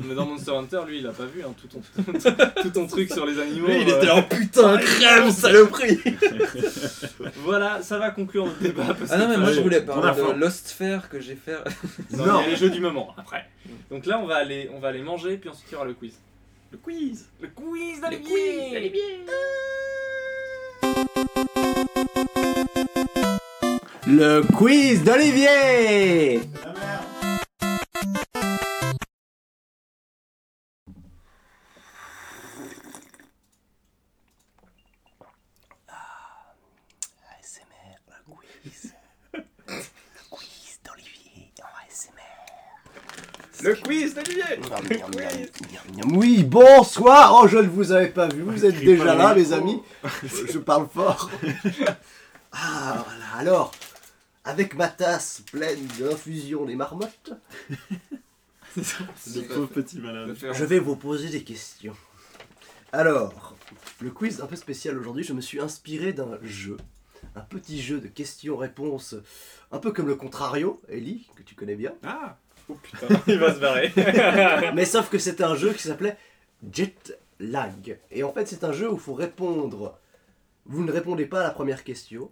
Mais 0.01 0.15
dans 0.15 0.27
Monster 0.27 0.53
Hunter, 0.53 0.81
lui, 0.87 0.99
il 0.99 1.07
a 1.07 1.13
pas 1.13 1.27
vu 1.27 1.43
hein, 1.43 1.53
tout, 1.61 1.69
ton, 1.69 1.83
tout 2.63 2.71
ton 2.71 2.87
truc 2.87 3.13
sur 3.13 3.27
les 3.27 3.39
animaux. 3.39 3.67
Lui, 3.69 3.83
il 3.83 3.91
euh, 3.91 3.97
était 3.99 4.11
en 4.11 4.23
putain 4.23 4.79
crème, 4.79 5.31
saloperie 5.31 5.99
Voilà, 7.37 7.83
ça 7.83 7.99
va 7.99 8.11
conclure 8.11 8.47
notre 8.47 8.59
débat. 8.61 8.95
Parce 8.99 9.11
Ah 9.13 9.19
non, 9.19 9.27
que- 9.27 9.31
mais 9.31 9.37
moi 9.39 9.53
je 9.53 9.61
voulais 9.61 9.83
parler 9.83 10.23
de 10.23 10.39
Lost 10.41 10.71
Fair 10.71 11.09
que 11.09 11.21
j'ai 11.21 11.37
fait. 11.37 11.57
Non, 12.13 12.41
il 12.41 12.43
y 12.43 12.47
a 12.47 12.49
les 12.49 12.57
jeux 12.57 12.71
du 12.71 12.81
moment 12.81 13.15
après. 13.17 13.47
Donc 13.91 14.07
là, 14.07 14.19
on 14.19 14.27
va 14.27 14.37
aller, 14.37 14.71
on 14.75 14.79
va 14.81 14.89
aller 14.89 15.03
manger, 15.03 15.37
puis 15.37 15.51
ensuite 15.51 15.67
il 15.71 15.75
y 15.75 15.77
aura 15.77 15.85
le 15.87 15.95
quiz. 15.95 16.15
Le 16.73 16.79
quiz. 16.79 17.27
Le 17.41 17.49
quiz 17.49 18.01
d'Olivier 18.01 18.93
Le 24.07 24.43
quiz 24.57 25.03
d'Olivier 25.03 26.41
Le 43.67 43.75
quiz 43.75 44.15
d'Olivier 44.15 44.45
miam. 44.61 46.17
Oui, 46.17 46.45
bonsoir 46.45 47.41
Oh, 47.43 47.49
je 47.49 47.59
ne 47.59 47.69
vous 47.69 47.91
avais 47.93 48.09
pas 48.11 48.29
vu, 48.29 48.43
vous 48.43 48.65
êtes 48.65 48.79
déjà 48.79 49.15
là, 49.15 49.17
dans 49.17 49.29
le 49.31 49.35
mes 49.37 49.41
micro. 49.43 49.55
amis. 49.57 49.83
Je, 50.25 50.53
je 50.53 50.59
parle 50.59 50.89
fort. 50.93 51.31
Ah, 52.59 53.05
voilà, 53.07 53.27
alors, 53.51 53.71
avec 54.45 54.75
ma 54.77 54.89
tasse 54.89 55.43
pleine 55.53 55.85
d'infusion 55.99 56.65
des 56.65 56.75
marmottes, 56.75 57.33
Le 58.77 59.43
pauvre 59.43 59.67
petit 59.67 59.99
malade. 59.99 60.35
je 60.41 60.65
vais 60.65 60.79
vous 60.79 60.97
poser 60.97 61.29
des 61.29 61.43
questions. 61.43 61.95
Alors, 62.93 63.55
le 64.01 64.11
quiz 64.11 64.41
un 64.41 64.47
peu 64.47 64.57
spécial 64.57 64.97
aujourd'hui, 64.97 65.23
je 65.23 65.35
me 65.35 65.43
suis 65.43 65.61
inspiré 65.61 66.15
d'un 66.15 66.39
jeu. 66.43 66.79
Un 67.35 67.41
petit 67.43 67.83
jeu 67.83 68.01
de 68.01 68.09
questions-réponses, 68.09 69.17
un 69.71 69.79
peu 69.79 69.93
comme 69.93 70.07
le 70.07 70.15
Contrario, 70.15 70.81
Ellie, 70.89 71.29
que 71.37 71.43
tu 71.43 71.55
connais 71.55 71.77
bien. 71.77 71.93
Ah 72.05 72.39
Oh 72.69 72.75
putain, 72.83 73.07
il 73.29 73.39
va 73.39 73.55
se 73.55 73.61
barrer. 73.61 73.93
Mais 74.75 74.85
sauf 74.85 75.09
que 75.09 75.19
c'était 75.19 75.45
un 75.45 75.55
jeu 75.55 75.73
qui 75.73 75.83
s'appelait 75.83 76.17
Jet 76.73 77.19
Lag. 77.39 77.99
Et 78.11 78.23
en 78.25 78.33
fait, 78.33 78.47
c'est 78.47 78.65
un 78.65 78.73
jeu 78.73 78.91
où 78.91 78.95
il 78.95 79.01
faut 79.01 79.15
répondre. 79.15 79.99
Vous 80.67 80.83
ne 80.85 80.91
répondez 80.91 81.27
pas 81.27 81.41
à 81.41 81.45
la 81.45 81.51
première 81.51 81.85
question. 81.85 82.31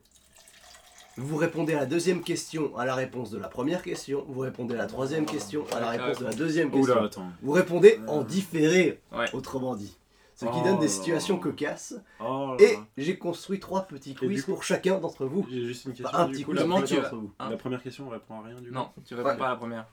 Vous 1.17 1.37
répondez 1.37 1.75
à 1.75 1.81
la 1.81 1.87
deuxième 1.87 2.23
question 2.23 2.77
à 2.77 2.85
la 2.85 2.97
réponse 2.97 3.31
de 3.31 3.39
la 3.39 3.49
première 3.49 3.83
question. 3.83 4.25
Vous 4.29 4.41
répondez 4.41 4.75
à 4.75 4.79
la 4.79 4.87
troisième 4.87 5.27
question 5.27 5.65
à 5.73 5.79
la 5.79 5.91
réponse 5.91 6.19
de 6.19 6.25
la 6.25 6.33
deuxième 6.35 6.73
question. 6.73 6.95
Oula, 6.95 7.05
attends. 7.05 7.29
Vous 7.43 7.53
répondez 7.53 8.01
en 8.09 8.23
différé, 8.23 9.01
Ouais. 9.13 9.27
autrement 9.33 9.77
dit. 9.77 9.97
Ce 10.35 10.47
qui 10.47 10.51
Oh 10.53 10.65
donne 10.65 10.79
des 10.81 10.87
là 10.87 10.93
situations 10.93 11.37
là. 11.37 11.43
cocasses. 11.45 11.95
Oh 12.19 12.57
là 12.59 12.65
Et 12.67 12.73
là. 12.73 12.79
j'ai 12.97 13.17
construit 13.17 13.61
trois 13.61 13.83
petits 13.83 14.11
Et 14.11 14.15
quiz 14.17 14.45
coup- 14.45 14.51
pour 14.55 14.65
chacun 14.65 14.99
d'entre 14.99 15.27
vous. 15.27 15.47
J'ai 15.49 15.61
juste 15.65 15.85
une 15.85 15.93
question. 15.93 16.09
Enfin, 16.09 16.25
un 16.25 16.27
du 16.27 16.33
petit 16.33 16.43
coup, 16.43 16.51
quiz 16.51 16.57
la, 16.59 16.63
Comment 16.65 16.79
pour 16.81 16.89
tu 16.89 16.95
chacun 16.97 17.03
vas- 17.03 17.11
d'entre 17.11 17.23
vous. 17.23 17.33
Hein 17.39 17.51
la 17.51 17.57
première 17.57 17.83
question, 17.85 18.07
on 18.09 18.11
répond 18.11 18.41
à 18.41 18.43
rien 18.49 18.61
du 18.61 18.69
coup. 18.71 18.75
Non, 18.75 18.89
tu 19.07 19.15
réponds 19.15 19.29
Ouais. 19.29 19.37
pas 19.37 19.47
à 19.47 19.51
la 19.51 19.57
première. 19.57 19.87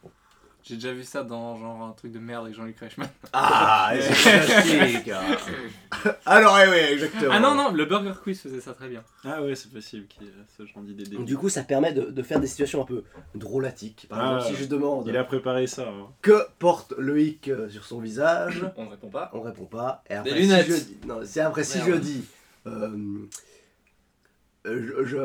J'ai 0.64 0.76
déjà 0.76 0.94
vu 0.94 1.04
ça 1.04 1.24
dans 1.24 1.58
genre 1.58 1.82
un 1.82 1.92
truc 1.94 2.12
de 2.12 2.20
merde 2.20 2.46
avec 2.46 2.56
Jean-Luc 2.56 2.78
Reichmann. 2.80 3.10
Ah, 3.34 3.92
c'est 4.00 4.14
fantastique 4.14 5.12
Alors, 6.26 6.56
oui, 6.56 6.62
oui, 6.70 6.78
exactement. 6.94 7.32
Ah 7.34 7.40
non, 7.40 7.56
non, 7.56 7.72
le 7.72 7.86
Burger 7.86 8.14
Quiz 8.22 8.40
faisait 8.40 8.62
ça 8.62 8.74
très 8.74 8.88
bien. 8.88 9.04
Ah 9.24 9.42
ouais, 9.42 9.56
c'est 9.56 9.72
possible 9.72 10.06
qu'il 10.08 10.24
y 10.24 10.28
ait 10.28 10.34
ce 10.58 10.66
genre 10.66 10.84
d'idée. 10.84 11.04
Donc, 11.04 11.26
Du 11.26 11.38
coup, 11.38 11.50
ça 11.50 11.64
permet 11.64 11.94
de, 11.94 12.12
de 12.12 12.22
faire 12.24 12.40
des 12.40 12.48
situations 12.48 12.82
un 12.82 12.86
peu 12.86 13.04
drôlatiques. 13.36 14.06
Par 14.10 14.20
Ah, 14.20 14.38
exemple, 14.38 14.56
si 14.56 14.64
je 14.64 14.68
demande 14.70 15.08
Il 15.08 15.18
a 15.18 15.24
préparé 15.24 15.68
ça. 15.68 15.88
hein. 15.88 16.08
que 16.22 16.46
porte 16.60 16.94
Loïc 16.98 17.48
euh, 17.48 17.70
sur 17.70 17.86
son 17.86 18.00
visage, 18.00 18.66
On 18.78 18.86
ne 18.86 18.90
répond 18.92 19.10
pas. 19.10 19.30
on 19.34 19.42
répond 19.42 19.66
pas. 19.66 20.04
Et 20.10 20.14
après, 20.14 20.32
Des 20.34 20.40
lunettes. 20.42 20.66
Si 20.72 20.80
je 20.80 20.84
dis, 20.86 20.98
non, 21.08 21.20
c'est 21.24 21.42
après 21.42 21.64
si 21.64 21.78
Merde. 21.80 21.90
je 21.90 21.96
dis. 21.98 22.26
euh, 22.68 22.90
euh, 24.68 25.04
je, 25.04 25.06
je- 25.06 25.18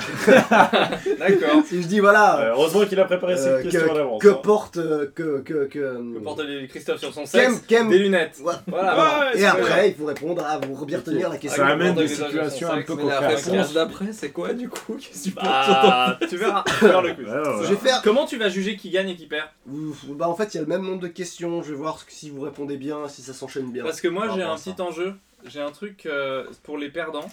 D'accord. 1.18 1.62
je- 1.62 1.66
si 1.68 1.82
je 1.82 1.86
dis 1.88 2.00
voilà. 2.00 2.40
Euh, 2.40 2.50
heureusement 2.52 2.84
qu'il 2.84 2.98
a 2.98 3.04
préparé 3.04 3.34
euh, 3.34 3.36
cette 3.36 3.62
question 3.70 3.82
à 3.82 3.88
que, 3.92 3.98
l'avance. 3.98 4.22
que 4.22 4.28
hein. 4.28 4.40
porte 4.42 4.76
euh, 4.78 5.06
que 5.14 5.40
que 5.40 5.66
que 5.66 5.68
Que 6.14 6.18
porte 6.18 6.40
Christophe 6.68 6.98
sur 7.00 7.12
son 7.14 7.24
sexe 7.26 7.62
Kem- 7.68 7.88
Des 7.88 7.98
lunettes. 7.98 8.38
Voilà. 8.40 8.62
Voilà. 8.66 9.30
Ouais, 9.32 9.40
Et 9.40 9.44
après, 9.46 9.90
il 9.90 9.94
faut 9.94 10.06
répondre 10.06 10.44
à 10.44 10.58
vous 10.58 10.84
bien 10.86 10.98
retenir 10.98 11.28
la 11.28 11.36
question. 11.36 11.62
Ça 11.64 11.68
amène 11.70 11.94
des 11.94 12.08
situations 12.08 12.70
un 12.72 12.82
peu 12.82 12.94
Mais 12.96 13.04
la 13.04 13.20
réponse 13.20 13.72
d'après, 13.74 14.12
c'est 14.12 14.30
quoi 14.30 14.52
du 14.54 14.68
coup? 14.68 14.96
Qu'est-ce 14.98 15.24
que 15.24 15.28
tu 15.28 15.34
peux 15.34 15.42
Bah, 15.42 16.18
tu 16.28 16.36
verras. 16.36 16.64
Tu 16.78 16.84
verras 16.86 17.02
le 17.02 17.14
quiz. 17.14 17.26
Ouais, 17.26 17.32
ouais, 17.34 17.64
Je 17.64 17.70
vais 17.74 17.76
faire. 17.76 18.02
Comment 18.02 18.26
tu 18.26 18.36
vas 18.38 18.48
juger 18.48 18.76
qui 18.76 18.90
gagne 18.90 19.10
et 19.10 19.16
qui 19.16 19.26
perd? 19.26 19.46
Ouf, 19.70 20.04
Bah 20.06 20.28
en 20.28 20.34
fait, 20.34 20.52
il 20.54 20.56
y 20.56 20.58
a 20.58 20.62
le 20.62 20.68
même 20.68 20.82
nombre 20.82 21.00
de 21.00 21.08
questions. 21.08 21.62
Je 21.62 21.70
vais 21.70 21.76
voir 21.78 21.98
si 22.08 22.30
vous 22.30 22.40
répondez 22.42 22.76
bien, 22.76 23.08
si 23.08 23.22
ça 23.22 23.32
s'enchaîne 23.32 23.70
bien. 23.70 23.84
Parce 23.84 24.00
que 24.00 24.08
moi 24.08 24.26
j'ai 24.34 24.42
un 24.42 24.56
petit 24.56 24.80
enjeu. 24.80 25.14
J'ai 25.46 25.60
un 25.62 25.70
truc 25.70 26.04
euh, 26.04 26.44
pour 26.64 26.76
les 26.76 26.90
perdants. 26.90 27.30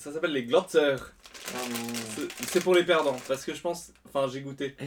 Ça 0.00 0.12
s'appelle 0.12 0.32
les 0.32 0.44
glotters. 0.44 1.12
Ah 1.54 1.58
non. 1.68 2.22
C'est- 2.48 2.60
pour 2.60 2.74
les 2.74 2.84
perdants. 2.84 3.16
Parce 3.28 3.44
que 3.44 3.54
je 3.54 3.60
pense. 3.60 3.92
Enfin, 4.08 4.28
j'ai 4.32 4.40
goûté. 4.40 4.74
Eh, 4.80 4.86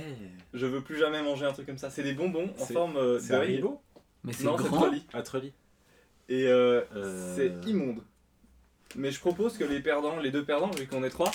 Je 0.53 0.65
veux 0.65 0.81
plus 0.81 0.98
jamais 0.98 1.22
manger 1.22 1.45
un 1.45 1.53
truc 1.53 1.65
comme 1.68 1.77
ça. 1.77 1.90
C'est 1.90 2.03
des 2.03 2.14
bonbons 2.14 2.52
en 2.60 2.65
forme 2.65 2.98
euh, 2.98 3.19
c'est 3.19 3.30
d'œil. 3.30 3.53
Haribo? 3.53 3.81
Mais 4.23 4.34
c'est 4.34 4.44
grand. 4.45 4.90
À 5.14 5.22
Trolli. 5.22 5.53
Et 6.30 6.48
euh, 6.48 6.81
Euh, 6.95 7.35
c'est 7.35 7.69
immonde. 7.69 7.99
Mais 8.95 9.11
je 9.11 9.19
propose 9.19 9.57
que 9.57 9.64
les 9.64 9.80
perdants, 9.81 10.18
les 10.19 10.31
deux 10.31 10.44
perdants, 10.45 10.72
vu 10.72 10.88
qu'on 10.88 11.03
est 11.03 11.10
trois, 11.10 11.31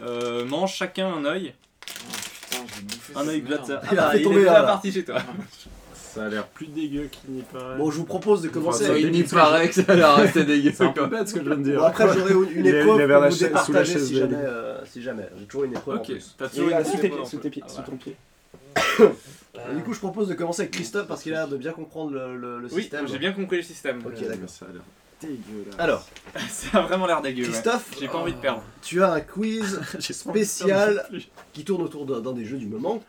euh, 0.00 0.44
mangent 0.46 0.74
chacun 0.74 1.12
un 1.12 1.24
œil. 1.24 1.54
Oh, 1.54 2.12
putain, 2.50 2.64
j'ai 2.76 2.82
bouffé 2.82 3.12
Un 3.16 3.28
œil 3.28 3.42
merde. 3.42 3.66
glotter. 3.66 3.86
Il 4.20 4.38
est 4.38 4.44
là. 4.44 4.62
partie 4.62 4.92
chez 4.92 5.04
toi. 5.04 5.20
Ça 6.14 6.24
a 6.24 6.28
l'air 6.28 6.46
plus 6.46 6.66
dégueu 6.66 7.08
qu'il 7.10 7.30
n'y 7.34 7.42
paraît. 7.42 7.76
Bon, 7.78 7.90
je 7.90 7.96
vous 7.98 8.04
propose 8.04 8.42
de 8.42 8.48
commencer 8.48 8.84
Enfin, 8.84 8.92
avec 8.92 9.04
Il 9.14 9.24
que 9.24 9.34
paraît 9.34 9.68
que 9.68 9.74
ça 9.74 9.82
a 9.88 9.94
l'air 9.94 10.10
assez 10.10 10.44
dégueu. 10.44 10.72
C'est 10.74 10.84
un 10.84 10.88
peu 10.92 11.06
bête 11.06 11.28
ce 11.28 11.34
que 11.34 11.40
je 11.40 11.46
viens 11.46 11.56
de 11.56 11.62
dire. 11.62 11.78
Bon, 11.80 11.86
après, 11.86 12.12
j'aurai 12.12 12.32
une, 12.34 12.42
une 12.58 12.66
Il 12.66 12.74
est- 12.74 12.80
épreuve 12.80 12.96
il 12.96 13.00
est 13.02 13.06
vers 13.06 13.16
pour 13.16 13.22
la 13.24 13.28
vous 13.30 13.36
chaise- 13.36 13.48
sous 13.48 13.54
la 13.54 13.60
départager 13.82 13.92
chaise 13.94 14.06
si 14.08 14.16
jamais, 14.18 14.36
euh, 14.36 14.84
si 14.84 15.02
jamais. 15.02 15.28
J'ai 15.38 15.44
toujours 15.46 15.64
une 15.64 15.72
épreuve 15.72 15.96
en 15.96 16.00
Ok, 16.00 16.06
plus. 16.06 16.34
t'as 16.36 16.48
toujours 16.48 16.68
une 16.70 16.84
sous 16.84 16.96
tes 16.98 17.06
épreuve 17.06 17.20
pieds, 17.20 17.30
sous 17.30 17.36
tes 17.38 17.50
pieds, 17.50 17.62
Ah, 17.64 17.68
sous 17.70 17.82
ton 17.82 17.96
pied. 17.96 18.16
Et 19.70 19.74
du 19.76 19.82
coup, 19.82 19.92
je 19.94 19.98
propose 19.98 20.28
de 20.28 20.34
commencer 20.34 20.62
avec 20.62 20.72
Christophe 20.72 21.06
parce 21.06 21.22
qu'il 21.22 21.32
a 21.34 21.38
l'air 21.38 21.48
de 21.48 21.56
bien 21.56 21.72
comprendre 21.72 22.12
le, 22.12 22.36
le- 22.36 22.58
le 22.60 22.72
Oui, 22.72 22.82
système. 22.82 23.06
j'ai 23.08 23.18
bien 23.18 23.32
compris 23.32 23.56
le 23.56 23.62
système. 23.62 23.98
Ok, 24.04 24.14
Ouais, 24.20 24.28
d'accord. 24.28 24.48
ça 24.48 24.66
a 24.66 24.72
l'air 24.72 24.82
Dégueulasse. 25.20 25.74
Alors, 25.78 26.06
Ça 26.48 26.78
a 26.78 26.82
vraiment 26.82 27.06
l'air 27.06 27.22
dégueu. 27.22 27.44
ouais. 27.44 27.48
Christophe, 27.50 27.90
J'ai 28.00 28.08
pas 28.08 28.18
envie 28.18 28.32
de 28.32 28.38
perdre. 28.38 28.62
tu 28.82 29.02
as 29.02 29.12
un 29.12 29.20
quiz 29.20 29.80
J'ai 30.00 30.12
spécial 30.14 31.08
qui 31.52 31.64
tourne 31.64 31.82
autour 31.82 32.06
d'un 32.06 32.20
d'un 32.20 32.32
des 32.32 32.44
jeux 32.44 32.58
du 32.58 32.66
moment. 32.66 33.02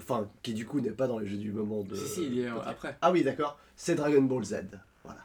Enfin, 0.00 0.28
qui 0.42 0.54
du 0.54 0.64
coup 0.66 0.80
n'est 0.80 0.90
pas 0.90 1.06
dans 1.08 1.18
les 1.18 1.26
jeux 1.26 1.36
du 1.36 1.52
moment 1.52 1.82
de. 1.82 1.94
Si, 1.96 2.06
si, 2.06 2.26
il 2.26 2.34
y 2.34 2.40
est 2.42 2.48
après. 2.48 2.96
Ah 3.02 3.10
oui, 3.10 3.24
d'accord. 3.24 3.58
C'est 3.76 3.94
Dragon 3.94 4.22
Ball 4.22 4.44
Z. 4.44 4.56
Voilà. 5.04 5.20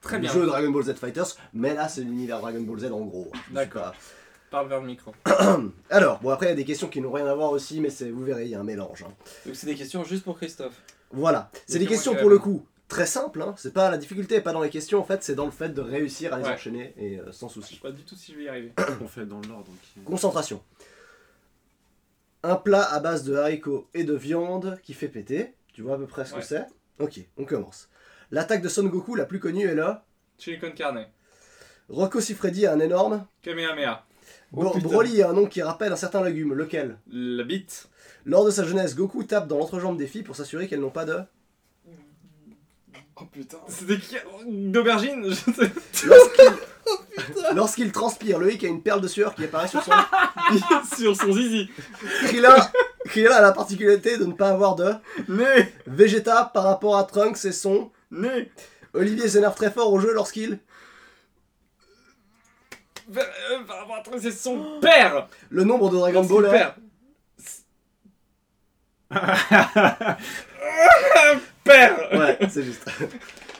Très 0.00 0.16
le 0.16 0.22
bien. 0.22 0.32
jeu 0.32 0.46
Dragon 0.46 0.70
Ball 0.70 0.82
Z 0.84 0.94
Fighters, 0.94 1.36
mais 1.54 1.74
là 1.74 1.88
c'est 1.88 2.00
l'univers 2.02 2.40
Dragon 2.40 2.60
Ball 2.62 2.78
Z 2.80 2.84
en 2.92 3.00
gros. 3.02 3.30
D'accord. 3.50 3.94
Parle 4.50 4.68
vers 4.68 4.80
le 4.80 4.86
micro. 4.88 5.14
Alors, 5.90 6.18
bon 6.20 6.30
après 6.30 6.46
il 6.46 6.48
y 6.48 6.52
a 6.52 6.56
des 6.56 6.64
questions 6.64 6.88
qui 6.88 7.00
n'ont 7.00 7.12
rien 7.12 7.26
à 7.26 7.34
voir 7.34 7.52
aussi, 7.52 7.80
mais 7.80 7.90
c'est 7.90 8.10
vous 8.10 8.24
verrez, 8.24 8.46
il 8.46 8.50
y 8.50 8.54
a 8.56 8.60
un 8.60 8.64
mélange. 8.64 9.04
hein. 9.06 9.12
Donc 9.46 9.54
c'est 9.54 9.66
des 9.66 9.76
questions 9.76 10.02
juste 10.04 10.24
pour 10.24 10.36
Christophe. 10.38 10.74
Voilà. 11.12 11.50
C'est 11.66 11.78
des 11.78 11.86
Questions 11.86 12.14
pour 12.16 12.30
le 12.30 12.38
coup 12.38 12.64
très 12.88 13.06
simples. 13.06 13.42
Hein. 13.42 13.54
C'est 13.56 13.72
pas 13.72 13.90
la 13.90 13.98
difficulté 13.98 14.34
est 14.36 14.40
pas 14.40 14.52
dans 14.52 14.62
les 14.62 14.70
questions 14.70 14.98
en 14.98 15.04
fait, 15.04 15.22
c'est 15.22 15.36
dans 15.36 15.44
le 15.44 15.52
fait 15.52 15.68
de 15.68 15.80
réussir 15.80 16.34
à 16.34 16.38
les 16.38 16.44
Ouais. 16.44 16.52
enchaîner 16.54 16.94
et 16.96 17.20
euh, 17.20 17.30
sans 17.30 17.48
Je 17.48 17.54
sais 17.54 17.60
souci. 17.60 17.76
pas 17.80 17.92
du 17.92 18.02
tout 18.02 18.16
si 18.16 18.32
je 18.32 18.38
vais 18.38 18.44
y 18.44 18.48
arriver. 18.48 18.72
On 19.00 19.06
fait 19.06 19.26
dans 19.26 19.40
l'ordre. 19.48 19.66
donc- 19.66 20.04
Concentration. 20.04 20.60
Un 22.42 22.56
plat 22.56 22.82
à 22.82 23.00
base 23.00 23.24
de 23.24 23.34
haricots 23.36 23.88
et 23.92 24.04
de 24.04 24.14
viande 24.14 24.78
qui 24.82 24.94
fait 24.94 25.08
péter. 25.08 25.54
Tu 25.72 25.82
vois 25.82 25.94
à 25.94 25.98
peu 25.98 26.06
près 26.06 26.24
ce 26.24 26.34
que 26.34 26.40
c'est? 26.40 26.66
Ok, 26.98 27.20
on 27.36 27.44
commence. 27.44 27.88
L'attaque 28.30 28.62
de 28.62 28.68
Son 28.68 28.84
Goku 28.84 29.14
la 29.14 29.26
plus 29.26 29.40
connue 29.40 29.66
est 29.66 29.74
là. 29.74 30.04
Chili 30.38 30.58
con 30.58 30.70
carne. 30.70 31.06
Rocco 31.88 32.20
Siffredi 32.20 32.66
a 32.66 32.72
un 32.72 32.80
énorme. 32.80 33.26
Kamehameha. 33.42 34.06
Oh. 34.52 34.78
Broly 34.78 35.22
a 35.22 35.30
un 35.30 35.32
nom 35.32 35.46
qui 35.46 35.62
rappelle 35.62 35.92
un 35.92 35.96
certain 35.96 36.22
légume. 36.24 36.54
Lequel? 36.54 36.98
La 37.10 37.44
bite. 37.44 37.88
Lors 38.24 38.44
de 38.44 38.50
sa 38.50 38.64
jeunesse, 38.64 38.94
Goku 38.94 39.24
tape 39.24 39.48
dans 39.48 39.58
l'entrejambe 39.58 39.98
des 39.98 40.06
filles 40.06 40.22
pour 40.22 40.36
s'assurer 40.36 40.68
qu'elles 40.68 40.80
n'ont 40.80 40.90
pas 40.90 41.04
de. 41.04 41.18
Oh 43.16 43.24
putain. 43.30 43.58
C'était 43.68 43.98
qui? 43.98 44.16
D'aubergine? 44.46 45.24
Je 45.28 45.34
sais. 45.34 46.06
Lorsqu'il 46.06 46.52
Lorsqu'il 47.54 47.92
transpire, 47.92 48.38
Loïc 48.38 48.64
a 48.64 48.68
une 48.68 48.82
perle 48.82 49.00
de 49.00 49.08
sueur 49.08 49.34
qui 49.34 49.44
apparaît 49.44 49.68
sur 49.68 49.82
son. 49.82 49.92
Sur 50.96 51.16
son 51.16 51.32
zizi. 51.32 51.70
Krillin, 52.24 52.56
Krillin 53.06 53.30
a 53.32 53.40
la 53.40 53.52
particularité 53.52 54.18
de 54.18 54.24
ne 54.24 54.32
pas 54.32 54.50
avoir 54.50 54.74
de. 54.74 54.92
Né. 55.28 55.72
Vegeta 55.86 56.50
par 56.52 56.64
rapport 56.64 56.96
à 56.96 57.04
Trunks 57.04 57.44
et 57.44 57.52
son. 57.52 57.90
Né. 58.10 58.50
Olivier 58.94 59.28
s'énerve 59.28 59.54
très 59.54 59.70
fort 59.70 59.92
au 59.92 60.00
jeu 60.00 60.12
lorsqu'il. 60.12 60.58
Par 63.66 63.78
rapport 63.80 63.96
à 63.96 64.02
toi, 64.02 64.14
c'est 64.20 64.30
son 64.30 64.80
père. 64.80 65.28
Le 65.50 65.64
nombre 65.64 65.90
de 65.90 65.96
Dragon 65.96 66.24
Ball 66.24 66.50
perd. 66.50 66.74
Père. 71.64 72.08
Ouais, 72.12 72.38
c'est 72.48 72.62
juste. 72.62 72.88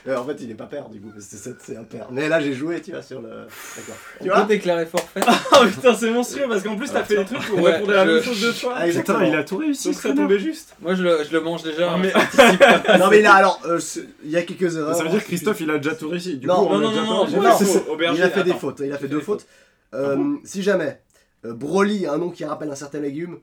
Euh, 0.07 0.17
en 0.17 0.25
fait, 0.25 0.37
il 0.41 0.49
est 0.49 0.55
pas 0.55 0.65
père 0.65 0.89
du 0.89 0.99
coup, 0.99 1.09
parce 1.13 1.27
que 1.27 1.35
c'est 1.37 1.61
c'est 1.61 1.77
un 1.77 1.83
père. 1.83 2.07
Mais 2.11 2.27
là, 2.27 2.39
j'ai 2.41 2.53
joué, 2.53 2.81
tu 2.81 2.89
vois, 2.91 3.03
sur 3.03 3.21
le. 3.21 3.29
D'accord. 3.29 3.95
On 4.19 4.23
Tu 4.23 4.29
vois 4.29 4.41
peut 4.41 4.47
déclarer 4.47 4.85
forfait. 4.87 5.19
Oh 5.53 5.65
putain, 5.67 5.93
c'est 5.93 6.09
monstrueux 6.09 6.45
parce 6.49 6.63
qu'en 6.63 6.75
plus 6.75 6.91
t'as 6.91 7.03
fait 7.03 7.17
des 7.17 7.25
trucs 7.25 7.39
où 7.53 7.57
on 7.57 7.61
Ouais, 7.61 7.73
répondait 7.73 7.93
à 7.93 7.97
la 7.97 8.05
je- 8.07 8.11
même 8.15 8.23
chose 8.23 8.41
deux 8.41 8.51
fois. 8.51 8.73
Ah, 8.77 8.87
exactement. 8.87 9.19
Putain, 9.19 9.29
il 9.31 9.35
a 9.35 9.43
tout 9.43 9.57
réussi. 9.57 9.87
Donc 9.89 9.95
ce 9.95 10.01
ça 10.01 10.09
connard. 10.09 10.27
tombait 10.27 10.39
juste. 10.39 10.75
Moi 10.81 10.95
je 10.95 11.03
le, 11.03 11.23
je 11.23 11.31
le 11.31 11.41
mange 11.41 11.61
déjà. 11.61 11.91
Ah, 11.93 11.97
mais- 11.97 12.97
Non, 12.99 13.09
mais 13.11 13.21
là, 13.21 13.33
alors, 13.35 13.61
euh, 13.65 13.77
c'est- 13.79 14.07
il 14.23 14.31
y 14.31 14.37
a 14.37 14.41
quelques 14.41 14.75
erreurs. 14.75 14.95
Ça 14.95 15.03
veut 15.03 15.09
dire 15.09 15.19
que 15.21 15.27
Christophe, 15.27 15.61
il 15.61 15.69
a 15.69 15.77
déjà 15.77 15.93
tout 15.95 16.09
réussi. 16.09 16.37
Du 16.37 16.47
Non, 16.47 16.65
coup, 16.65 16.73
on 16.73 16.77
Non, 16.79 16.79
a 16.79 16.81
non, 16.81 16.89
déjà 16.89 17.01
non, 17.03 17.25
tout 17.25 17.31
non, 17.35 17.41
réussi. 17.57 17.65
c'est- 17.65 17.83
il 18.15 18.23
a 18.23 18.29
fait 18.29 18.43
des 18.43 18.53
fautes. 18.53 18.81
Il 18.83 18.91
a 18.91 18.97
fait 18.97 19.07
deux 19.07 19.19
fautes. 19.21 19.45
Euh, 19.93 20.17
Si 20.43 20.63
jamais 20.63 20.99
euh, 21.45 21.53
Broly 21.53 22.05
a 22.07 22.13
un 22.13 22.17
nom 22.17 22.29
qui 22.31 22.43
rappelle 22.45 22.71
un 22.71 22.75
certain 22.75 22.99
légume, 23.01 23.37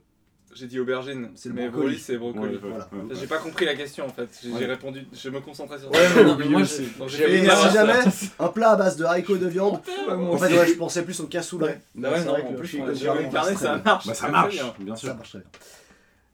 J'ai 0.59 0.67
dit 0.67 0.81
aubergine, 0.81 1.31
C'est 1.37 1.51
le 1.51 1.55
mais 1.55 1.69
brocoli. 1.69 1.83
brocoli 1.87 1.99
c'est 2.01 2.17
brocoli. 2.19 2.41
Ouais, 2.43 2.53
ouais, 2.55 2.59
Voilà. 2.71 2.89
ouais. 3.05 3.15
J'ai 3.15 3.27
pas 3.29 3.39
compris 3.39 3.65
la 3.65 3.75
question 3.77 4.07
en 4.07 4.09
fait. 4.09 4.29
J'ai 4.43 4.51
Ouais. 4.53 4.67
répondu, 4.67 5.07
je 5.13 5.29
me 5.31 5.39
concentrais 5.41 5.79
sur 5.79 5.91
Ouais, 5.93 5.99
ça. 6.09 6.15
mais 6.17 6.25
non, 6.25 6.37
mais 6.37 6.45
moi 6.47 6.63
j'ai 6.65 6.85
si 6.87 7.71
jamais 7.73 8.01
un 8.41 8.49
plat 8.49 8.71
à 8.73 8.77
base 8.77 8.97
de 8.97 9.05
haricots 9.05 9.37
et 9.37 9.39
de 9.39 9.47
viande, 9.47 9.81
Ouais, 10.09 10.13
en 10.15 10.37
fait, 10.37 10.53
ouais, 10.59 10.67
je 10.67 10.75
pensais 10.75 11.05
plus 11.05 11.21
au 11.21 11.27
cassoulet. 11.29 11.81
Bah 11.95 12.11
ouais, 12.11 12.25
non, 12.25 12.33
vrai 12.33 12.43
en 12.43 12.53
plus, 12.55 12.75
ouais, 12.81 12.95
j'ai 12.95 13.07
Le 13.07 13.31
carnet 13.33 13.55
ça 13.55 13.77
marche. 13.85 14.07
Bah, 14.07 14.15
ça 14.15 14.29
marche, 14.29 14.55
bien. 14.55 14.75
bien. 14.81 14.97
Ça 14.97 15.01
sûr. 15.07 15.15
marche 15.15 15.29
très 15.31 15.39
bien. 15.39 15.49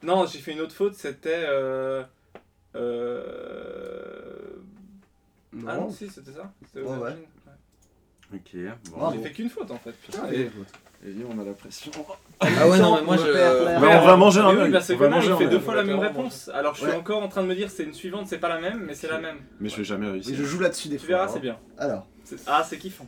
Non, 0.04 0.26
j'ai 0.26 0.38
fait 0.38 0.52
une 0.52 0.60
autre 0.60 0.74
faute, 0.74 0.94
c'était. 0.94 1.44
Euh... 1.46 2.02
Euh... 2.76 4.56
Ah 5.66 5.76
non, 5.76 5.90
si, 5.90 6.08
c'était 6.08 6.32
ça. 6.32 6.52
C'était 6.66 6.80
Ouais, 6.86 6.96
aubergine. 6.96 7.18
Ok, 8.32 8.56
Bravo. 8.90 9.16
J'ai 9.16 9.22
fait 9.28 9.32
qu'une 9.32 9.50
faute 9.50 9.70
en 9.70 9.78
fait. 9.78 9.92
Putain, 9.92 10.22
Ah, 10.24 10.32
et... 10.34 10.50
Et 11.06 11.08
lui, 11.10 11.22
on 11.28 11.38
a 11.38 11.44
la 11.44 11.52
pression. 11.52 11.92
Ah 12.40 12.46
ouais, 12.68 12.78
non, 12.78 12.96
mais 12.96 13.02
moi 13.02 13.16
je. 13.18 13.30
Bah, 13.30 14.00
on 14.02 14.06
va 14.06 14.16
manger 14.16 14.40
un 14.40 14.52
Mais 14.54 14.62
oui, 14.64 14.72
parce 14.72 14.88
que 14.88 14.92
On 14.94 14.96
va 14.96 15.04
connard, 15.06 15.18
manger 15.20 15.28
il 15.28 15.32
un 15.32 15.36
fait 15.36 15.44
œil. 15.44 15.50
deux 15.50 15.60
fois 15.60 15.74
la 15.74 15.84
même 15.84 15.98
réponse. 15.98 16.50
Alors 16.54 16.74
je 16.74 16.80
suis 16.80 16.88
Ouais. 16.88 16.96
encore 16.96 17.22
en 17.22 17.28
train 17.28 17.42
de 17.42 17.48
me 17.48 17.54
dire 17.54 17.68
c'est 17.70 17.84
une 17.84 17.92
suivante, 17.92 18.26
c'est 18.26 18.38
pas 18.38 18.48
la 18.48 18.58
même, 18.58 18.84
mais 18.86 18.94
c'est 18.94 19.08
la 19.08 19.18
même. 19.20 19.36
Mais 19.60 19.68
je 19.68 19.76
vais 19.76 19.84
jamais 19.84 20.06
Et 20.06 20.10
réussir. 20.12 20.34
je 20.36 20.44
joue 20.44 20.60
là-dessus 20.60 20.88
des 20.88 20.96
Tu 20.96 21.06
fois. 21.06 21.16
verras, 21.16 21.24
hein. 21.26 21.30
c'est 21.34 21.40
bien. 21.40 21.58
Alors, 21.78 22.06
C'est- 22.24 22.36
Ah, 22.46 22.64
c'est 22.66 22.78
kiffant. 22.78 23.06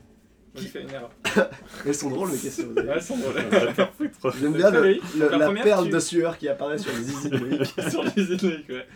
J'ai 0.57 0.69
fait 0.69 0.83
une 0.83 0.91
erreur. 0.91 1.11
elles 1.87 1.95
sont 1.95 2.09
drôles 2.11 2.31
les 2.33 2.39
questions. 2.39 2.69
Ouais, 2.69 2.85
elles 2.95 3.03
sont 3.03 3.17
drôles. 3.17 3.35
J'aime 4.41 4.53
bien 4.55 4.71
le- 4.71 4.83
Loïc. 4.83 5.03
le- 5.19 5.29
La 5.31 5.37
la 5.39 5.47
première, 5.47 5.65
perle 5.65 5.85
tu- 5.87 5.91
de 5.93 5.99
sueur 5.99 6.37
qui 6.39 6.49
apparaît 6.49 6.79
sur 6.79 6.93
le 6.93 6.99
zizi 7.03 7.31
de 7.31 7.37
Loïc. 7.39 7.75
sur 7.91 8.03
les 8.05 8.75
ouais. 8.75 8.87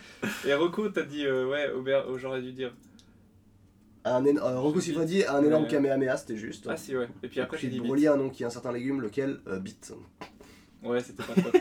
Et 0.47 0.53
Rocco, 0.55 0.89
t'as 0.89 1.03
dit, 1.03 1.25
euh, 1.25 1.47
ouais, 1.47 1.71
Aubert, 1.71 2.05
oh, 2.09 2.17
j'aurais 2.19 2.41
dû 2.41 2.51
dire. 2.51 2.71
Un 4.03 4.23
éno- 4.25 4.41
euh, 4.41 4.59
Rocco 4.59 4.79
Siffredi 4.81 5.23
a 5.23 5.35
un 5.35 5.43
énorme 5.43 5.63
Ouais. 5.65 5.69
Kamehameha, 5.69 6.17
c'était 6.17 6.35
juste. 6.37 6.65
Ah, 6.69 6.75
si, 6.77 6.95
ouais. 6.97 7.07
Et 7.23 7.27
puis 7.27 7.39
après, 7.39 7.57
j'ai 7.57 7.67
dit. 7.67 7.79
Broly 7.79 8.07
a 8.07 8.13
un 8.13 8.17
nom 8.17 8.29
qui 8.29 8.43
est 8.43 8.45
un 8.47 8.49
certain 8.49 8.71
légume, 8.71 9.01
lequel 9.01 9.39
euh, 9.47 9.59
bite. 9.59 9.91
bite. 9.91 9.93
Ouais, 10.83 10.99
c'était 11.01 11.21
pas 11.23 11.33
top. 11.39 11.57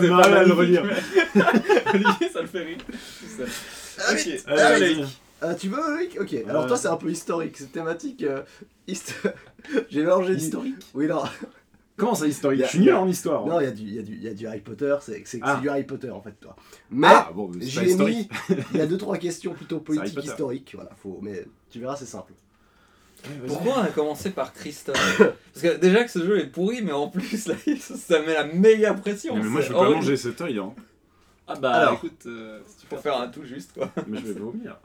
Fait 0.00 0.08
marrer 0.08 0.32
à 0.38 0.44
le 0.44 0.52
relire. 0.52 0.82
Olivier, 1.94 2.28
ça 2.32 2.40
le 2.42 2.48
fait 2.48 2.64
rire. 2.64 2.78
Ça. 3.36 4.12
Ok, 4.12 4.28
Allez. 4.46 4.94
Loïc. 4.94 5.06
Ah, 5.40 5.54
tu 5.54 5.68
veux 5.68 5.76
Loïc 5.76 6.18
Ok. 6.20 6.34
Alors 6.48 6.66
toi 6.66 6.76
c'est 6.76 6.88
un 6.88 6.96
peu 6.96 7.10
historique, 7.10 7.56
c'est 7.58 7.70
thématique. 7.70 8.22
euh, 8.24 8.42
hist- 8.88 9.14
J'ai 9.90 10.00
mélangé 10.00 10.32
Historique 10.34 10.76
Oui 10.94 11.06
non. 11.06 11.22
Comment 11.96 12.14
ça, 12.14 12.26
historique 12.26 12.60
a- 12.62 12.64
Je 12.66 12.70
suis 12.70 12.80
nul 12.80 12.92
en 12.94 13.06
histoire. 13.08 13.42
hein. 13.44 13.48
Non, 13.48 13.60
il 13.60 13.64
y, 13.64 13.66
a 13.68 13.70
du- 13.70 13.82
il 13.82 13.94
y, 13.94 13.98
a 13.98 14.02
du- 14.02 14.14
il 14.14 14.22
y 14.22 14.28
a 14.28 14.34
du 14.34 14.46
Harry 14.46 14.60
Potter, 14.60 14.94
c'est 15.00 15.22
c'est- 15.26 15.40
Ah. 15.42 15.58
du 15.62 15.68
Harry 15.68 15.84
Potter 15.84 16.10
en 16.10 16.20
fait 16.20 16.34
toi. 16.40 16.54
Mais 16.90 17.06
Ah, 17.10 17.30
bon, 17.34 17.48
pas 17.48 17.56
j'ai 17.60 17.94
mis, 17.96 18.28
il 18.72 18.76
y 18.78 18.80
a 18.82 18.86
deux 18.86 18.98
trois 18.98 19.16
questions 19.16 19.54
plutôt 19.54 19.80
politiques 19.80 20.22
historiques, 20.24 20.72
voilà, 20.74 20.90
faut, 21.02 21.18
mais 21.22 21.46
tu 21.70 21.80
verras 21.80 21.96
c'est 21.96 22.04
simple. 22.06 22.32
Pourquoi 23.46 23.78
on 23.78 23.82
a 23.82 23.86
commencé 23.88 24.30
par 24.30 24.52
Christophe? 24.52 25.18
Parce 25.54 25.62
que 25.62 25.76
déjà 25.78 26.04
que 26.04 26.10
ce 26.10 26.18
jeu 26.24 26.38
est 26.38 26.46
pourri, 26.46 26.82
mais 26.82 26.92
en 26.92 27.08
plus 27.08 27.46
là, 27.48 27.54
ça 27.80 28.20
met 28.20 28.34
la 28.34 28.44
méga 28.44 28.92
pression. 28.94 29.34
Mais 29.36 29.42
moi, 29.44 29.62
je 29.62 29.68
vais 29.68 29.72
pas 29.72 29.80
horrible. 29.80 29.96
manger 29.96 30.16
cet 30.18 30.40
œil, 30.42 30.58
hein. 30.58 30.74
Ah, 31.48 31.54
bah, 31.54 31.70
Alors. 31.72 31.94
écoute, 31.94 32.24
euh, 32.26 32.60
si 32.66 32.76
tu 32.78 32.86
Pour 32.88 32.98
peux 32.98 33.02
faire 33.04 33.20
un 33.20 33.28
tout 33.28 33.44
juste 33.44 33.72
quoi. 33.72 33.88
Mais 34.08 34.18
je 34.18 34.26
vais 34.32 34.40
vomir. 34.40 34.78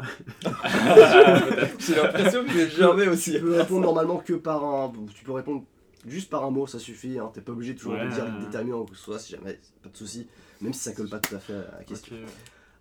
J'ai 1.79 1.95
l'impression 1.95 2.43
que 2.45 2.51
j'ai 2.51 2.69
germé 2.69 3.07
aussi. 3.07 3.33
Tu 3.33 3.39
peux 3.41 3.57
répondre 3.57 3.81
normalement 3.81 4.17
que 4.19 4.33
par 4.33 4.63
un, 4.63 4.93
tu 5.13 5.23
peux 5.23 5.31
répondre 5.31 5.63
juste 6.07 6.29
par 6.29 6.43
un 6.45 6.51
mot, 6.51 6.67
ça 6.67 6.79
suffit. 6.79 7.19
Hein. 7.19 7.31
T'es 7.33 7.41
pas 7.41 7.51
obligé 7.51 7.75
toujours 7.75 7.93
Ouais. 7.93 8.05
de 8.07 8.11
dire 8.13 8.25
le 8.25 8.45
déterminant 8.45 8.79
ou 8.79 8.83
quoi 8.85 8.91
que 8.91 8.97
ce 8.97 9.03
soit, 9.03 9.19
si 9.19 9.31
jamais, 9.33 9.59
pas 9.83 9.89
de 9.89 9.97
souci, 9.97 10.27
même 10.61 10.73
si 10.73 10.79
ça 10.81 10.93
colle 10.93 11.09
pas 11.09 11.19
tout 11.19 11.35
à 11.35 11.39
fait 11.39 11.53
à 11.53 11.77
la 11.79 11.83
question. 11.83 12.15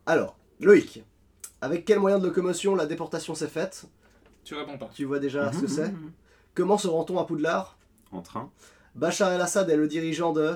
Alors, 0.06 0.36
Loïc, 0.60 1.02
avec 1.60 1.84
quel 1.84 1.98
moyen 1.98 2.18
de 2.18 2.26
locomotion 2.26 2.74
la 2.74 2.86
déportation 2.86 3.34
s'est 3.34 3.48
faite? 3.48 3.84
Tu 4.44 4.54
réponds 4.54 4.78
pas. 4.78 4.90
Tu 4.94 5.04
vois 5.04 5.18
déjà 5.18 5.52
ce 5.52 5.58
que 5.58 5.62
Mhm, 5.66 5.68
c'est? 5.68 5.94
Comment 6.54 6.78
se 6.78 6.88
rend-on 6.88 7.18
à 7.18 7.24
Poudlard? 7.26 7.76
En 8.12 8.22
train. 8.22 8.50
Bachar 8.94 9.30
el-Assad 9.32 9.68
est 9.70 9.76
le 9.76 9.86
dirigeant 9.86 10.32
de. 10.32 10.54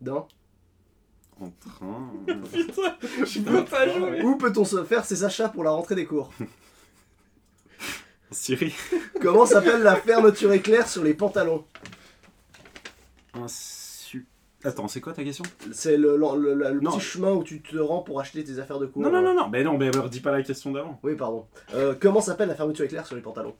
D'un. 0.00 0.26
En 1.40 1.50
train. 1.60 2.10
Putain, 2.52 2.96
je 3.24 3.40
peux 3.40 3.64
pas 3.64 3.88
jouer. 3.88 4.22
Où 4.22 4.36
peut-on 4.36 4.64
se 4.64 4.82
faire 4.84 5.04
ses 5.04 5.22
achats 5.24 5.48
pour 5.48 5.62
la 5.64 5.70
rentrée 5.70 5.94
des 5.94 6.06
cours? 6.06 6.32
Syrie. 8.32 8.74
Comment 9.20 9.46
s'appelle 9.46 9.82
la 9.82 9.96
fermeture 9.96 10.52
éclair 10.52 10.88
sur 10.88 11.02
les 11.04 11.14
pantalons 11.14 11.64
Un 13.34 13.46
su... 13.48 14.26
Attends, 14.64 14.88
c'est 14.88 15.00
quoi 15.00 15.12
ta 15.12 15.24
question? 15.24 15.44
C'est 15.72 15.96
le, 15.96 16.16
le- 16.16 16.54
le- 16.54 16.54
le 16.74 16.80
Non. 16.80 16.92
petit 16.92 17.00
chemin 17.00 17.32
où 17.32 17.42
tu 17.44 17.60
te 17.62 17.76
rends 17.76 18.02
pour 18.02 18.20
acheter 18.20 18.44
tes 18.44 18.58
affaires 18.58 18.78
de 18.78 18.86
cours. 18.86 19.02
Non, 19.02 19.10
non, 19.10 19.22
non, 19.22 19.34
non. 19.34 19.48
Mais 19.48 19.64
non, 19.64 19.76
mais 19.78 19.90
redis 19.90 20.20
pas 20.20 20.30
la 20.32 20.42
question 20.42 20.72
d'avant. 20.72 20.98
Oui, 21.02 21.14
pardon. 21.16 21.46
Euh, 21.74 21.94
comment 22.00 22.20
s'appelle 22.20 22.48
la 22.48 22.54
fermeture 22.54 22.84
éclair 22.84 23.06
sur 23.06 23.16
les 23.16 23.22
pantalons? 23.22 23.54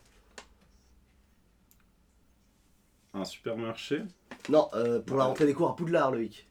Un 3.14 3.24
supermarché? 3.24 4.02
Non, 4.48 4.68
euh, 4.74 5.00
pour 5.00 5.16
la 5.18 5.24
rentrée 5.24 5.44
des 5.46 5.52
cours 5.54 5.68
à 5.70 5.76
Poudlard, 5.76 6.10
Loïc. 6.12 6.48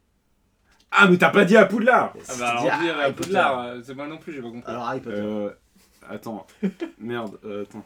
Ah, 0.91 1.07
mais 1.07 1.18
t'as 1.18 1.30
pas 1.30 1.45
dit 1.45 1.56
à 1.57 1.65
Poudlard 1.65 2.14
Ah 2.30 2.34
bah 2.38 2.49
alors 2.49 2.80
dire 2.81 2.99
à 2.99 3.11
Poudlard, 3.11 3.60
euh, 3.61 3.81
c'est 3.84 3.95
moi 3.95 4.07
non 4.07 4.18
plus, 4.18 4.34
j'ai 4.34 4.41
pas 4.41 4.49
compris. 4.52 4.69
Alors 4.69 4.84
Harry 4.88 4.99
Potter. 4.99 5.15
Euh. 5.18 5.49
Attends. 6.07 6.45
Merde, 6.99 7.39
euh, 7.45 7.64
attends. 7.64 7.84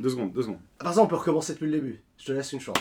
Deux 0.00 0.08
secondes, 0.08 0.32
deux 0.32 0.42
secondes. 0.42 0.60
Par 0.78 0.88
exemple, 0.88 1.06
on 1.06 1.08
peut 1.10 1.20
recommencer 1.20 1.52
depuis 1.52 1.66
le 1.66 1.72
début. 1.72 2.02
Je 2.18 2.24
te 2.26 2.32
laisse 2.32 2.52
une 2.52 2.60
chance. 2.60 2.78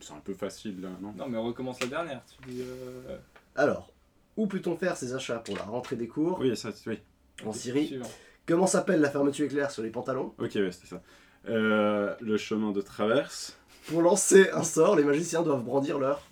C'est 0.00 0.12
un 0.14 0.20
peu 0.20 0.32
facile 0.34 0.80
là, 0.80 0.88
non? 1.00 1.12
Non 1.12 1.28
mais 1.28 1.36
on 1.36 1.44
recommence 1.44 1.80
la 1.80 1.86
dernière. 1.86 2.22
Tu 2.26 2.50
dis, 2.50 2.62
euh... 2.62 3.18
Alors, 3.54 3.92
où 4.36 4.46
peut-on 4.46 4.76
faire 4.76 4.96
ses 4.96 5.14
achats 5.14 5.38
pour 5.38 5.54
la 5.56 5.64
rentrée 5.64 5.96
des 5.96 6.08
cours? 6.08 6.38
Oui, 6.40 6.56
ça, 6.56 6.70
oui. 6.86 6.98
En 7.44 7.52
Syrie. 7.52 7.88
suivant. 7.88 8.08
Comment 8.46 8.66
s'appelle 8.66 9.00
la 9.00 9.10
fermeture 9.10 9.44
éclair 9.44 9.70
sur 9.70 9.82
les 9.82 9.90
pantalons? 9.90 10.34
Ok, 10.38 10.52
ouais, 10.54 10.70
c'était 10.72 10.86
ça. 10.88 11.02
Euh, 11.48 12.14
le 12.20 12.36
chemin 12.38 12.72
de 12.72 12.80
traverse. 12.80 13.58
Pour 13.88 14.00
lancer 14.02 14.50
un 14.50 14.62
sort, 14.62 14.96
les 14.96 15.04
magiciens 15.04 15.42
doivent 15.42 15.64
brandir 15.64 15.98
leur. 15.98 16.22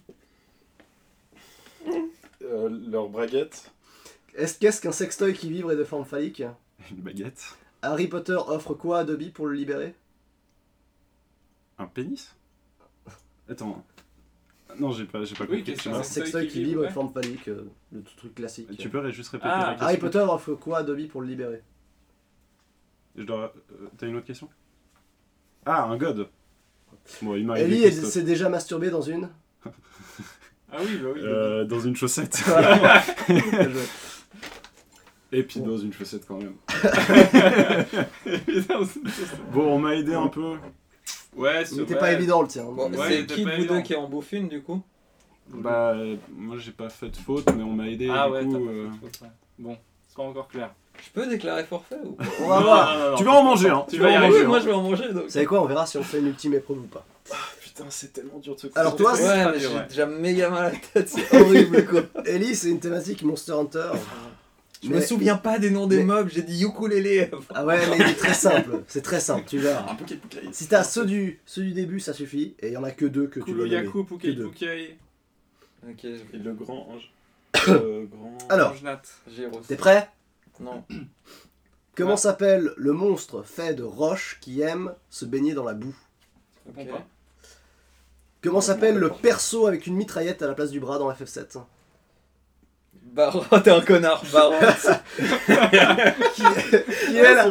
Euh, 2.42 2.68
leur 2.90 3.09
braguette. 3.09 3.72
Est-ce 4.34 4.59
qu'est-ce 4.59 4.82
qu'un 4.82 4.92
sextoy 4.92 5.32
qui 5.32 5.48
vibre 5.48 5.72
et 5.72 5.76
de 5.76 5.84
forme 5.84 6.05
phallique? 6.05 6.42
Une 6.90 6.98
baguette. 6.98 7.42
Harry 7.80 8.06
Potter 8.06 8.36
offre 8.36 8.74
quoi 8.74 8.98
à 8.98 9.05
Dobby 9.05 9.30
pour 9.30 9.46
le 9.46 9.55
libérer? 9.55 9.94
Un 11.78 11.86
pénis? 11.86 12.34
Attends. 13.48 13.84
Non, 14.78 14.90
j'ai 14.92 15.05
pas, 15.05 15.24
j'ai 15.24 15.34
pas 15.34 15.44
Oui, 15.44 15.59
compris. 15.59 15.62
qu'est-ce 15.64 15.84
que 15.84 15.88
vois. 15.90 15.98
Un 15.98 16.02
c'est 16.02 16.20
sextoy 16.20 16.48
qui 16.48 16.64
vibre, 16.64 16.80
avec 16.82 16.92
forme 16.92 17.12
phallique, 17.12 17.48
euh, 17.48 17.68
le 17.92 18.02
tout 18.02 18.16
truc 18.16 18.34
classique. 18.34 18.68
Tu 18.78 18.88
peux 18.88 19.09
juste 19.10 19.30
répéter 19.30 19.48
Ah, 19.52 19.59
la 19.59 19.64
question 19.72 19.86
Harry 19.86 19.96
Potter 19.98 20.18
offre 20.18 20.55
quoi 20.55 20.78
à 20.78 20.82
Dobby 20.82 21.06
pour 21.06 21.20
le 21.20 21.28
libérer? 21.28 21.62
Je 23.16 23.22
dois... 23.22 23.52
euh, 23.72 23.86
T'as 23.96 24.09
une 24.09 24.16
autre 24.16 24.26
question? 24.26 24.48
Ah, 25.66 25.84
un 25.84 25.96
god 25.96 26.28
Bon, 27.22 27.36
il 27.36 27.46
m'a 27.46 27.59
Ellie 27.60 27.84
elle 27.84 27.92
s'est 27.92 28.22
déjà 28.22 28.48
masturbée 28.48 28.90
dans 28.90 29.02
une? 29.02 29.28
Ah 30.76 30.78
oui, 30.80 30.96
bah 31.01 31.10
oui. 31.14 31.20
Euh, 31.22 31.64
dans 31.64 31.78
une 31.78 31.94
chaussette. 31.94 32.42
Voilà. 32.46 33.01
Bien 33.28 33.70
joué. 33.70 33.82
Et 35.30 35.44
puis 35.44 35.60
dans 35.60 35.76
une 35.76 35.92
chaussette 35.92 36.26
quand 36.26 36.38
même. 36.38 36.55
Putain, 38.44 38.84
c'est- 38.84 39.01
Bon, 39.52 39.74
on 39.74 39.78
m'a 39.78 39.94
aidé 39.94 40.14
un 40.14 40.26
peu. 40.26 40.55
Ouais, 41.36 41.62
Il 41.62 41.66
c'est 41.66 41.77
n'était 41.77 41.97
pas 41.97 42.12
évident 42.12 42.43
le 42.43 42.48
tien. 42.48 42.65
Bon, 42.65 42.90
Ouais, 42.90 43.09
c'est 43.09 43.27
qui 43.27 43.44
de 43.44 43.51
vous 43.51 43.66
deux 43.66 43.81
qui 43.82 43.94
en 43.94 44.09
bouffe 44.09 44.32
une 44.32 44.48
du 44.48 44.62
coup 44.62 44.81
Bah, 45.48 45.93
euh, 45.94 46.16
moi 46.36 46.56
j'ai 46.59 46.73
pas 46.73 46.89
fait 46.89 47.09
de 47.11 47.16
faute, 47.16 47.47
mais 47.56 47.62
on 47.62 47.70
m'a 47.73 47.89
aidé. 47.89 48.09
Ah 48.12 48.27
du 48.28 48.32
ouais, 48.32 48.44
coup, 48.44 48.52
pas 48.52 48.59
euh, 48.59 48.85
fait 48.90 48.97
de 48.97 49.01
faute, 49.01 49.20
ouais. 49.23 49.28
Bon, 49.59 49.77
c'est 50.09 50.16
pas 50.16 50.23
encore 50.23 50.48
clair. 50.48 50.74
Je 51.05 51.11
peux 51.11 51.27
déclarer 51.27 51.65
forfait 51.65 51.98
ou 52.05 52.12
pas 52.12 52.24
On 52.40 52.48
va 52.48 52.61
voir. 52.61 52.94
Non, 52.97 53.05
non, 53.05 53.11
non, 53.11 53.16
Tu 53.16 53.24
vas 53.24 53.32
en 53.32 53.43
manger, 53.43 53.69
hein 53.69 53.85
Tu 53.89 53.97
Tu 53.97 54.02
vas 54.02 54.11
y 54.11 54.16
en 54.16 54.23
arriver, 54.23 54.28
manger. 54.31 54.40
Oui, 54.43 54.47
moi 54.47 54.56
hein. 54.56 54.61
je 54.61 54.66
vais 54.66 54.73
en 54.74 54.82
manger 54.82 55.12
donc. 55.12 55.24
Vous 55.24 55.28
savez 55.31 55.47
quoi 55.47 55.62
On 55.62 55.66
verra 55.66 55.86
si 55.86 55.98
on 55.98 56.02
fait 56.05 56.20
une 56.20 56.28
ultime 56.28 56.55
épreuve 56.55 56.78
ou 56.78 56.82
pas. 56.86 57.05
Putain, 57.61 57.85
c'est 57.89 58.12
tellement 58.12 58.39
dur 58.39 58.55
de 58.55 58.61
se 58.61 58.66
Alors 58.77 58.94
toi, 58.94 59.16
c'est- 59.16 59.24
Ouais, 59.47 59.59
j'ai 59.59 59.69
déjà 59.89 60.06
méga 60.06 60.48
mal 60.51 60.66
à 60.66 60.70
la 60.70 60.77
tête, 60.77 61.09
c'est 61.09 61.36
horrible 61.40 61.85
quoi. 61.86 62.02
Ellie, 62.27 62.55
c'est 62.55 62.70
une 62.70 62.78
thématique 62.78 63.23
Monster 63.24 63.52
Hunter. 63.52 63.90
Je 64.85 64.90
Mais- 64.90 64.97
me 64.97 65.01
souviens 65.01 65.36
pas 65.36 65.59
des 65.59 65.70
noms 65.70 65.86
des 65.86 65.98
mais- 65.98 66.05
mobs, 66.05 66.28
j'ai 66.28 66.43
dit 66.43 66.62
ukulélé. 66.62 67.31
Ah 67.55 67.65
ouais, 67.65 67.78
mais 67.89 67.97
il 67.97 68.02
est 68.11 68.15
très 68.15 68.35
simple. 68.35 68.82
C'est 68.86 69.01
très 69.02 69.20
simple, 69.20 69.44
tu 69.48 69.59
verras. 69.59 69.86
Un. 69.93 70.52
Si 70.52 70.69
t'as 70.69 70.85
ceux 70.85 71.06
du, 71.06 71.40
ceux 71.47 71.62
du 71.62 71.73
début, 71.73 72.01
ça 72.01 72.12
suffit. 72.12 72.55
Et 72.61 72.69
il 72.69 72.73
y 72.74 72.77
en 72.77 72.85
a 72.85 72.90
que 72.90 73.06
deux 73.06 73.27
que 73.27 73.40
tu 73.40 73.52
dois 73.52 73.65
nommer. 73.65 73.70
Kuluyaku, 73.70 74.05
Que 74.05 74.09
Pukei 74.11 74.35
deux. 74.35 74.48
Pukei, 74.51 74.98
Ok, 75.89 76.05
Et 76.05 76.36
le 76.39 76.52
grand 76.55 76.89
ange. 76.90 77.12
euh, 77.69 78.05
grand... 78.06 78.36
Alors. 78.48 78.74
Gyros. 79.35 79.61
T'es 79.66 79.77
prêt? 79.77 80.11
Non. 80.61 80.85
Comment 81.97 82.11
Ouais. 82.11 82.16
s'appelle 82.16 82.73
le 82.77 82.93
monstre 82.93 83.43
fait 83.43 83.74
de 83.74 83.82
roches 83.85 84.39
qui 84.40 84.61
aime 84.61 84.93
se 85.11 85.24
baigner 85.24 85.55
dans 85.55 85.65
la 85.65 85.74
boue? 85.74 85.94
Réponds 86.66 86.82
Ok. 86.93 86.98
pas. 86.98 87.06
Comment 88.43 88.61
s'appelle 88.61 88.97
le 88.97 89.09
perso 89.11 89.66
avec 89.66 89.86
une 89.86 89.94
mitraillette 89.94 90.43
à 90.43 90.47
la 90.47 90.55
place 90.55 90.70
du 90.70 90.81
bras 90.81 90.98
dans 90.98 91.11
FF7 91.11 91.59
Baron, 93.15 93.45
t'es 93.62 93.70
un 93.70 93.81
connard, 93.81 94.24
Baron. 94.32 94.59
qui, 96.35 96.43
qui 97.07 97.16
est 97.16 97.35
la, 97.35 97.51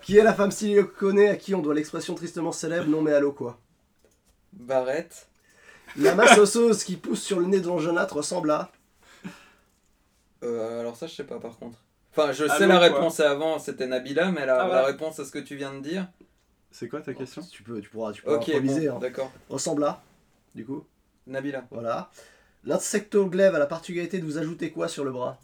qui 0.00 0.16
est 0.16 0.32
femme 0.32 0.50
siliconée 0.50 1.28
à 1.28 1.36
qui 1.36 1.54
on 1.54 1.60
doit 1.60 1.74
l'expression 1.74 2.14
tristement 2.14 2.50
célèbre 2.50 2.88
non 2.88 3.02
mais 3.02 3.12
allô 3.12 3.32
quoi 3.32 3.58
Barrette. 4.54 5.28
La 5.98 6.14
masse 6.14 6.38
osseuse 6.38 6.84
qui 6.84 6.96
pousse 6.96 7.22
sur 7.22 7.38
le 7.38 7.46
nez 7.46 7.60
de 7.60 7.66
l'angénate 7.66 8.10
ressemble 8.10 8.50
à 8.50 8.70
Euh, 10.42 10.80
alors 10.80 10.96
ça 10.96 11.06
je 11.06 11.14
sais 11.14 11.24
pas 11.24 11.38
par 11.38 11.58
contre. 11.58 11.78
Enfin 12.16 12.32
je 12.32 12.46
sais 12.46 12.64
Allô, 12.64 12.68
la 12.68 12.88
quoi. 12.88 12.96
réponse 12.98 13.20
avant, 13.20 13.58
c'était 13.58 13.86
Nabila, 13.86 14.30
mais 14.32 14.46
la, 14.46 14.62
Ah, 14.62 14.68
la 14.68 14.84
réponse 14.86 15.20
à 15.20 15.26
ce 15.26 15.30
que 15.30 15.38
tu 15.38 15.54
viens 15.56 15.74
de 15.74 15.80
dire. 15.80 16.08
C'est 16.70 16.88
quoi 16.88 17.02
ta 17.02 17.12
question? 17.12 17.42
Tu 17.42 17.62
peux, 17.62 17.80
tu 17.82 17.90
pourras, 17.90 18.12
tu 18.12 18.22
pourras 18.22 18.36
Ok, 18.36 18.48
improviser. 18.48 18.88
bon, 18.88 18.96
hein. 18.96 18.98
d'accord. 19.00 19.30
Ressemble 19.50 19.84
à 19.84 20.02
Du 20.54 20.64
coup, 20.64 20.84
Nabila. 21.26 21.64
voilà. 21.70 22.10
L'insectoglaive 22.64 23.54
a 23.54 23.58
la 23.58 23.66
particularité 23.66 24.18
de 24.18 24.24
vous 24.24 24.38
ajouter 24.38 24.70
quoi 24.70 24.88
sur 24.88 25.04
le 25.04 25.10
bras? 25.12 25.38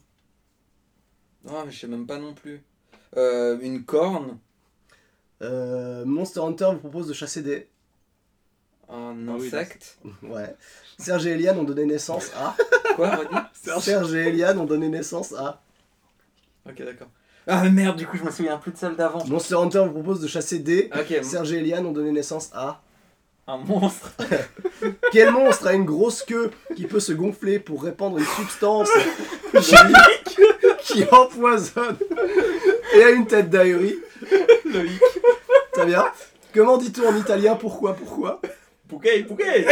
Non 1.44 1.64
mais 1.64 1.72
je 1.72 1.80
sais 1.80 1.86
même 1.86 2.06
pas 2.06 2.18
non 2.18 2.34
plus. 2.34 2.62
Euh, 3.16 3.58
une 3.60 3.84
corne? 3.84 4.38
Euh, 5.42 6.04
Monster 6.04 6.40
Hunter 6.40 6.70
vous 6.72 6.78
propose 6.78 7.06
de 7.06 7.12
chasser 7.12 7.42
des. 7.42 7.68
Un 8.88 9.28
Ah 9.28 9.32
oui, 9.38 9.46
insecte? 9.46 9.98
Ouais. 10.22 10.54
Serge 10.98 11.26
et 11.26 11.30
Eliane 11.30 11.58
ont 11.58 11.64
donné 11.64 11.84
naissance 11.86 12.30
à. 12.36 12.56
Quoi, 12.96 13.16
redis 13.16 13.36
Serge 13.80 14.14
et 14.14 14.28
Eliane 14.28 14.58
ont 14.58 14.64
donné 14.64 14.88
naissance 14.88 15.32
à. 15.34 15.62
Ok, 16.68 16.78
d'accord. 16.82 17.08
Ah 17.46 17.68
merde, 17.68 17.96
du 17.98 18.06
coup 18.06 18.16
je 18.16 18.24
me 18.24 18.30
souviens 18.30 18.56
plus 18.56 18.72
de 18.72 18.76
celle 18.78 18.96
d'avant. 18.96 19.24
Monster 19.26 19.56
Hunter 19.56 19.84
vous 19.86 19.92
propose 19.92 20.20
de 20.20 20.26
chasser 20.28 20.58
des. 20.60 20.90
Ok, 20.98 21.22
Serge 21.22 21.52
et 21.52 21.56
Eliane 21.58 21.84
ont 21.86 21.92
donné 21.92 22.10
naissance 22.10 22.50
à. 22.54 22.82
Un 23.46 23.58
monstre. 23.58 24.12
Quel 25.12 25.30
monstre 25.30 25.66
a 25.66 25.74
une 25.74 25.84
grosse 25.84 26.22
queue 26.22 26.50
qui 26.74 26.86
peut 26.86 27.00
se 27.00 27.12
gonfler 27.12 27.58
pour 27.58 27.82
répandre 27.82 28.18
une 28.18 28.24
substance 28.24 28.90
qui 30.82 31.04
empoisonne 31.10 31.96
et 32.94 33.02
a 33.04 33.10
une 33.10 33.26
tête 33.26 33.50
d'ahurie 33.50 33.98
Loïc. 34.64 35.00
Très 35.72 35.86
bien. 35.86 36.06
Comment 36.54 36.78
dit-on 36.78 37.08
en 37.08 37.16
italien 37.16 37.56
pourquoi 37.56 37.94
pourquoi? 37.94 38.40
Pouquet, 38.88 39.22
pouquet 39.24 39.66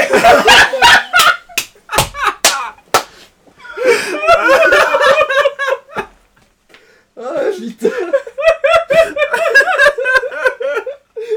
Ah 7.17 7.35
putain 7.57 7.89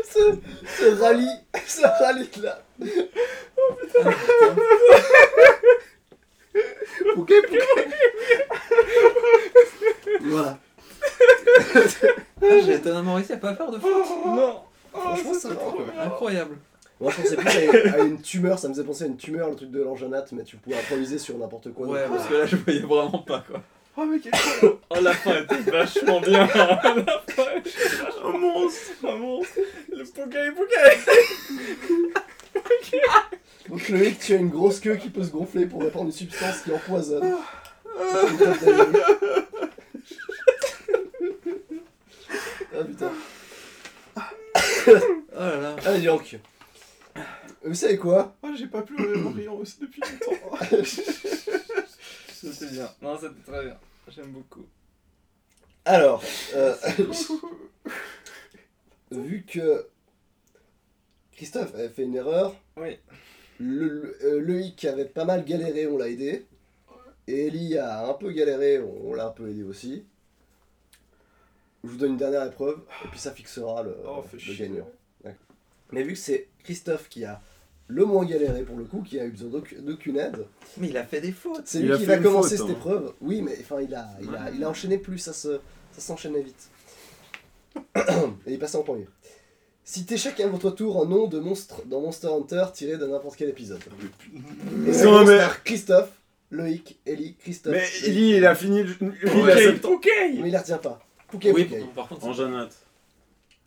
Ce, 0.09 0.19
ce 0.77 1.01
rallye, 1.01 1.27
là. 2.41 2.61
Ok, 7.17 7.31
ok. 7.31 7.59
Voilà. 10.21 10.57
Ah, 12.41 12.59
J'ai 12.65 12.73
étonnamment 12.73 13.15
réussi 13.15 13.33
à 13.33 13.37
pas 13.37 13.55
faire 13.55 13.71
de 13.71 13.79
faute. 13.79 13.91
Non 14.25 14.61
Franchement, 14.91 15.33
ça 15.33 15.49
va. 15.49 15.55
quoi. 15.55 15.85
Incroyable. 15.99 16.57
Moi, 17.01 17.11
je 17.11 17.21
pensais 17.21 17.35
plus 17.35 17.47
à 17.47 17.63
une, 17.63 17.93
à 17.93 17.97
une 17.99 18.21
tumeur, 18.21 18.57
ça 18.57 18.69
me 18.69 18.73
faisait 18.73 18.85
penser 18.85 19.03
à 19.03 19.07
une 19.07 19.17
tumeur, 19.17 19.49
le 19.49 19.55
truc 19.55 19.69
de 19.71 19.81
l'angenate, 19.81 20.31
mais 20.31 20.43
tu 20.43 20.55
pouvais 20.55 20.77
improviser 20.77 21.17
sur 21.17 21.37
n'importe 21.37 21.73
quoi. 21.73 21.87
Ouais, 21.87 22.05
parce 22.07 22.27
que 22.27 22.33
là 22.35 22.45
je 22.45 22.55
voyais 22.55 22.79
vraiment 22.79 23.19
pas 23.19 23.43
quoi. 23.45 23.61
Oh, 23.97 24.05
mais 24.05 24.19
quel 24.19 24.33
Oh, 24.89 24.95
la 25.01 25.13
fin 25.13 25.41
était 25.41 25.71
vachement 25.71 26.19
bien 26.19 26.45
La 26.47 27.23
fin 27.27 27.43
Un 28.23 28.37
monstre 28.37 28.91
Un 29.03 29.15
monstre 29.15 29.59
Le 29.89 30.03
Pukei 30.03 30.51
Pukei 30.51 30.97
Donc 33.69 33.89
le 33.89 33.97
mec, 33.97 34.19
tu 34.19 34.33
as 34.33 34.37
une 34.37 34.49
grosse 34.49 34.79
queue 34.79 34.95
qui 34.95 35.09
peut 35.09 35.23
se 35.23 35.31
gonfler 35.31 35.65
pour 35.65 35.81
répandre 35.81 36.05
une 36.05 36.11
substance 36.11 36.61
qui 36.61 36.71
empoisonne. 36.71 37.35
Ah 42.77 42.83
putain. 42.85 43.11
Oh 44.87 45.39
là 45.39 45.57
là. 45.57 45.75
Allez 45.85 46.05
donc. 46.05 46.37
Vous 47.63 47.73
savez 47.73 47.97
quoi? 47.97 48.35
Oh, 48.43 48.49
j'ai 48.55 48.67
pas 48.67 48.83
pleuré 48.83 49.19
en 49.23 49.31
riant 49.31 49.55
aussi 49.55 49.79
depuis 49.79 50.01
longtemps. 50.01 50.57
C'était 52.51 52.71
bien. 52.71 52.89
Non, 53.01 53.17
c'était 53.19 53.51
très 53.51 53.63
bien. 53.63 53.77
J'aime 54.09 54.31
beaucoup. 54.31 54.65
Alors, 55.85 56.23
euh, 56.55 56.75
vu 59.11 59.43
que 59.47 59.87
Christophe 61.31 61.73
avait 61.75 61.89
fait 61.89 62.03
une 62.03 62.15
erreur, 62.15 62.55
Oui. 62.77 62.97
le, 63.59 63.87
le, 63.87 64.17
euh, 64.23 64.39
Loïc 64.39 64.85
avait 64.85 65.05
pas 65.05 65.25
mal 65.25 65.43
galéré, 65.45 65.87
on 65.87 65.97
l'a 65.97 66.09
aidé. 66.09 66.45
Et 67.27 67.47
Ellie 67.47 67.77
a 67.77 68.07
un 68.07 68.13
peu 68.13 68.31
galéré, 68.31 68.79
on, 68.79 69.09
on 69.09 69.13
l'a 69.13 69.27
un 69.27 69.31
peu 69.31 69.49
aidé 69.49 69.63
aussi. 69.63 70.05
Je 71.83 71.89
vous 71.89 71.97
donne 71.97 72.11
une 72.11 72.17
dernière 72.17 72.45
épreuve, 72.45 72.81
et 73.03 73.07
puis 73.09 73.19
ça 73.19 73.31
fixera 73.31 73.83
le, 73.83 73.95
Oh, 74.07 74.23
le 74.33 74.53
gagnant. 74.57 74.89
Mais 75.91 76.01
vu 76.01 76.13
que 76.13 76.19
c'est 76.19 76.47
Christophe 76.63 77.09
qui 77.09 77.25
a 77.25 77.39
le 77.87 78.03
moins 78.05 78.25
galéré 78.25 78.63
pour 78.63 78.77
le 78.77 78.83
coup, 78.85 79.01
qui 79.03 79.19
a 79.19 79.25
eu 79.25 79.29
besoin 79.31 79.49
d'auc- 79.49 79.79
d'aucune 79.81 80.17
aide, 80.17 80.45
Mais 80.77 80.87
il 80.89 80.97
a 80.97 81.03
fait 81.05 81.21
des 81.21 81.31
fautes. 81.31 81.61
c'est 81.65 81.79
Il 81.79 81.85
lui 81.85 81.93
a 81.93 81.97
qui 81.97 82.05
va 82.05 82.17
commencer 82.17 82.57
faute, 82.57 82.67
cette 82.67 82.75
hein. 82.75 82.79
épreuve. 82.79 83.13
Oui, 83.21 83.41
mais 83.41 83.55
enfin, 83.61 83.81
il 83.81 83.93
a, 83.93 84.07
il 84.21 84.35
a, 84.35 84.49
il 84.51 84.63
a 84.63 84.69
enchaîné 84.69 84.97
plus, 84.97 85.19
ça 85.19 85.33
se, 85.33 85.59
ça 85.91 86.01
s'enchaînait 86.01 86.41
vite. 86.41 86.69
Et 88.47 88.53
il 88.53 88.59
passait 88.59 88.77
en 88.77 88.83
premier. 88.83 89.07
Citez 89.83 90.17
chacun 90.17 90.47
de 90.47 90.51
votre 90.51 90.71
tour 90.71 90.99
un 91.01 91.05
nom 91.05 91.27
de 91.27 91.39
monstre 91.39 91.83
dans 91.85 92.01
Monster 92.01 92.29
Hunter 92.29 92.65
tiré 92.73 92.97
de 92.97 93.05
n'importe 93.05 93.35
quel 93.37 93.49
épisode. 93.49 93.79
Et 94.87 94.93
c'est 94.93 95.05
mais- 95.25 95.39
Christophe, 95.63 96.09
Loïc, 96.49 96.97
Ellie, 97.05 97.35
Christophe. 97.35 97.73
Mais. 97.73 97.87
Ellie, 98.09 98.31
il 98.37 98.45
a 98.47 98.55
fini. 98.55 98.81
le- 98.83 98.95
il 99.01 99.27
a 99.27 99.31
Pukei 99.31 99.63
sept- 99.63 99.81
Pukei 99.81 100.39
Mais 100.41 100.47
il 100.47 100.51
la 100.51 100.59
retient 100.61 100.77
pas. 100.79 101.05
Pouké, 101.27 101.51
oui, 101.51 101.65
Pouké. 101.65 101.83
par 101.95 102.07
contre. 102.07 102.25
En 102.25 102.33
Jeannette. 102.33 102.75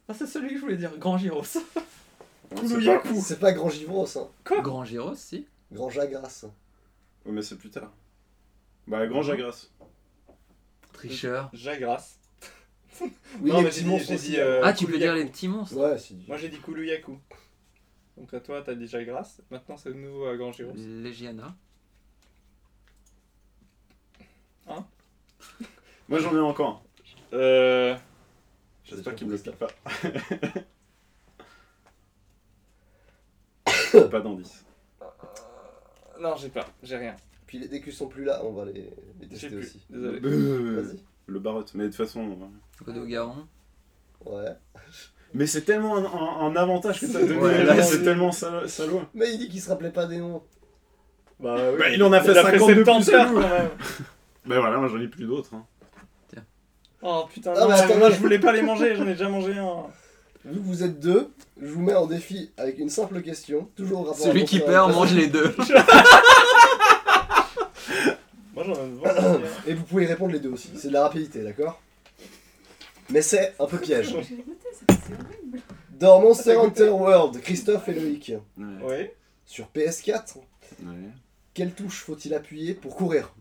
Ah, 0.09 0.15
c'est 0.19 0.27
celui 0.27 0.49
que 0.51 0.55
je 0.57 0.61
voulais 0.61 0.77
dire, 0.77 0.91
Grand 0.99 1.19
Gyros. 1.19 1.43
Kuluyaku 2.57 3.21
C'est 3.21 3.39
pas 3.39 3.53
Grand 3.53 3.69
Givros, 3.69 4.07
hein. 4.19 4.29
Grand 4.45 4.85
Gyros, 4.85 5.15
si. 5.15 5.47
Grand 5.73 5.91
Jagras. 5.91 6.45
Ouais, 7.25 7.33
mais 7.33 7.43
c'est 7.43 7.57
plus 7.57 7.71
tard. 7.71 7.93
Bah, 8.87 9.07
grand 9.07 9.23
Jagras. 9.23 9.67
Tricheur. 10.93 11.51
Jagras. 11.53 12.15
Oui, 13.41 13.51
non, 13.51 13.59
les 13.59 13.63
mais 13.65 13.69
petits 13.69 13.79
j'ai 13.79 13.85
dit, 13.85 13.89
monstres 13.91 14.09
j'ai 14.09 14.15
aussi, 14.17 14.31
dit 14.31 14.41
hein. 14.41 14.45
euh, 14.45 14.61
ah, 14.65 14.73
tu 14.73 14.85
peux 14.87 14.93
Kuluyaku. 14.93 15.15
dire 15.15 15.25
les 15.25 15.31
petits 15.31 15.47
monstres 15.49 15.77
Ouais, 15.77 15.99
si. 15.99 16.17
Moi 16.27 16.37
j'ai 16.37 16.49
dit 16.49 16.59
Kuluyaku. 16.59 17.17
Donc 18.17 18.35
à 18.35 18.41
toi 18.41 18.61
t'as 18.63 18.75
dit 18.75 18.89
Jagras. 18.89 19.39
Maintenant 19.53 19.77
c'est 19.77 19.91
de 19.91 19.95
nouveau 19.95 20.27
à 20.27 20.37
Grand 20.37 20.51
Gyros. 20.51 20.73
Legiana. 20.75 21.55
Moi, 26.09 26.19
j'en 26.21 26.35
ai 26.35 26.41
encore 26.41 26.83
un. 27.33 27.37
Euh. 27.37 27.97
J'espère 28.85 29.15
qu'il 29.15 29.27
me 29.27 29.33
le 29.33 29.39
pique 29.39 29.57
pas. 29.57 29.69
pas 34.05 34.21
d'indice. 34.21 34.65
Non, 36.21 36.35
j'ai 36.37 36.49
pas, 36.49 36.67
j'ai 36.83 36.97
rien. 36.97 37.15
Puis 37.47 37.59
les 37.59 37.69
DQ 37.69 37.93
sont 37.93 38.09
plus 38.09 38.25
là, 38.25 38.41
on 38.45 38.53
va 38.53 38.65
les, 38.67 38.91
les 39.21 39.27
tester 39.29 39.49
plus. 39.49 39.59
aussi. 39.59 39.81
Désolé. 39.89 40.21
Vas-y. 40.21 40.99
Le 41.27 41.39
barotte, 41.39 41.73
mais 41.75 41.85
de 41.85 41.89
toute 41.89 41.97
façon. 41.97 42.21
euh, 42.31 42.85
Godot 42.85 43.07
Garon. 43.07 43.47
Ouais. 44.27 44.49
Mais 45.35 45.47
c'est 45.47 45.63
tellement 45.63 45.97
un, 45.97 46.05
un- 46.05 46.47
un 46.51 46.57
avantage 46.57 47.01
que 47.01 47.07
t'as 47.07 47.21
donné. 47.21 47.37
Ouais, 47.39 47.83
c'est 47.83 48.03
tellement 48.03 48.33
salo- 48.33 48.67
salaud. 48.67 49.03
Mais 49.15 49.31
il 49.33 49.39
dit 49.39 49.49
qu'il 49.49 49.61
se 49.61 49.69
rappelait 49.69 49.91
pas 49.93 50.07
des 50.07 50.19
noms. 50.19 50.43
Bah, 51.39 51.57
oui. 51.73 51.79
Bah, 51.79 51.91
il 51.91 52.03
en 52.03 52.13
a 52.13 52.21
fait 52.21 52.33
Il 52.33 52.39
a 52.39 52.43
52 52.43 52.75
plus 52.75 52.85
70 52.85 53.11
heures, 53.11 53.27
salaud. 53.29 53.41
quand 53.41 53.49
même. 53.49 53.69
Bah 54.47 54.61
voilà, 54.61 54.79
moi 54.79 54.89
j'en 54.89 55.01
ai 55.01 55.09
plus 55.09 55.27
d'autres. 55.27 55.55
hein. 55.55 55.65
Oh 57.03 57.27
putain, 57.33 57.53
Ah, 57.57 57.61
non, 57.61 57.69
mais 57.69 57.75
attendez. 57.75 57.99
moi 57.99 58.11
je 58.11 58.17
voulais 58.19 58.39
pas 58.41 58.51
les 58.53 58.63
manger, 58.63 58.97
j'en 58.97 59.05
ai 59.07 59.13
déjà 59.13 59.29
mangé 59.29 59.57
un. 59.57 59.85
Vu 60.51 60.61
que 60.61 60.65
vous 60.65 60.83
êtes 60.83 60.99
deux, 60.99 61.31
je 61.61 61.67
vous 61.73 61.83
mets 61.83 61.95
en 61.95 62.07
défi 62.07 62.51
avec 62.57 62.79
une 62.79 62.89
simple 62.89 63.21
question, 63.23 63.69
toujours 63.77 64.01
au 64.01 64.05
rapport 64.05 64.25
à 64.25 64.29
Celui 64.29 64.45
qui 64.45 64.61
perd 64.61 64.93
mange 64.93 65.13
les 65.15 65.27
deux. 65.27 65.55
Moi 68.55 68.65
j'en 68.65 68.73
ai 68.75 68.89
vendu. 68.89 69.45
Et 69.67 69.75
vous 69.75 69.85
pouvez 69.85 70.07
répondre 70.07 70.33
les 70.33 70.41
deux 70.41 70.51
aussi, 70.51 70.71
c'est 70.77 70.89
de 70.89 70.93
la 70.95 71.03
rapidité, 71.03 71.43
d'accord? 71.43 71.81
Mais 73.11 73.23
c'est 73.23 73.55
un 73.59 73.67
peu 73.67 73.79
piège. 73.79 74.09
J'ai 74.11 74.35
écouté, 74.35 74.67
c'est 74.73 74.91
c'est 74.91 75.13
horrible. 75.15 75.61
Dans 75.99 76.21
Monster 76.21 76.57
Hunter 76.57 76.91
World, 76.91 77.41
Christophe 77.41 77.89
et 77.89 77.95
Loïc, 77.95 78.33
Ouais. 78.57 78.85
Ouais. 78.85 79.17
sur 79.47 79.67
PS4, 79.75 80.37
Ouais. 80.83 80.93
quelle 81.55 81.73
touche 81.73 82.03
faut-il 82.05 82.35
appuyer 82.35 82.75
pour 82.75 82.97
courir? 82.97 83.33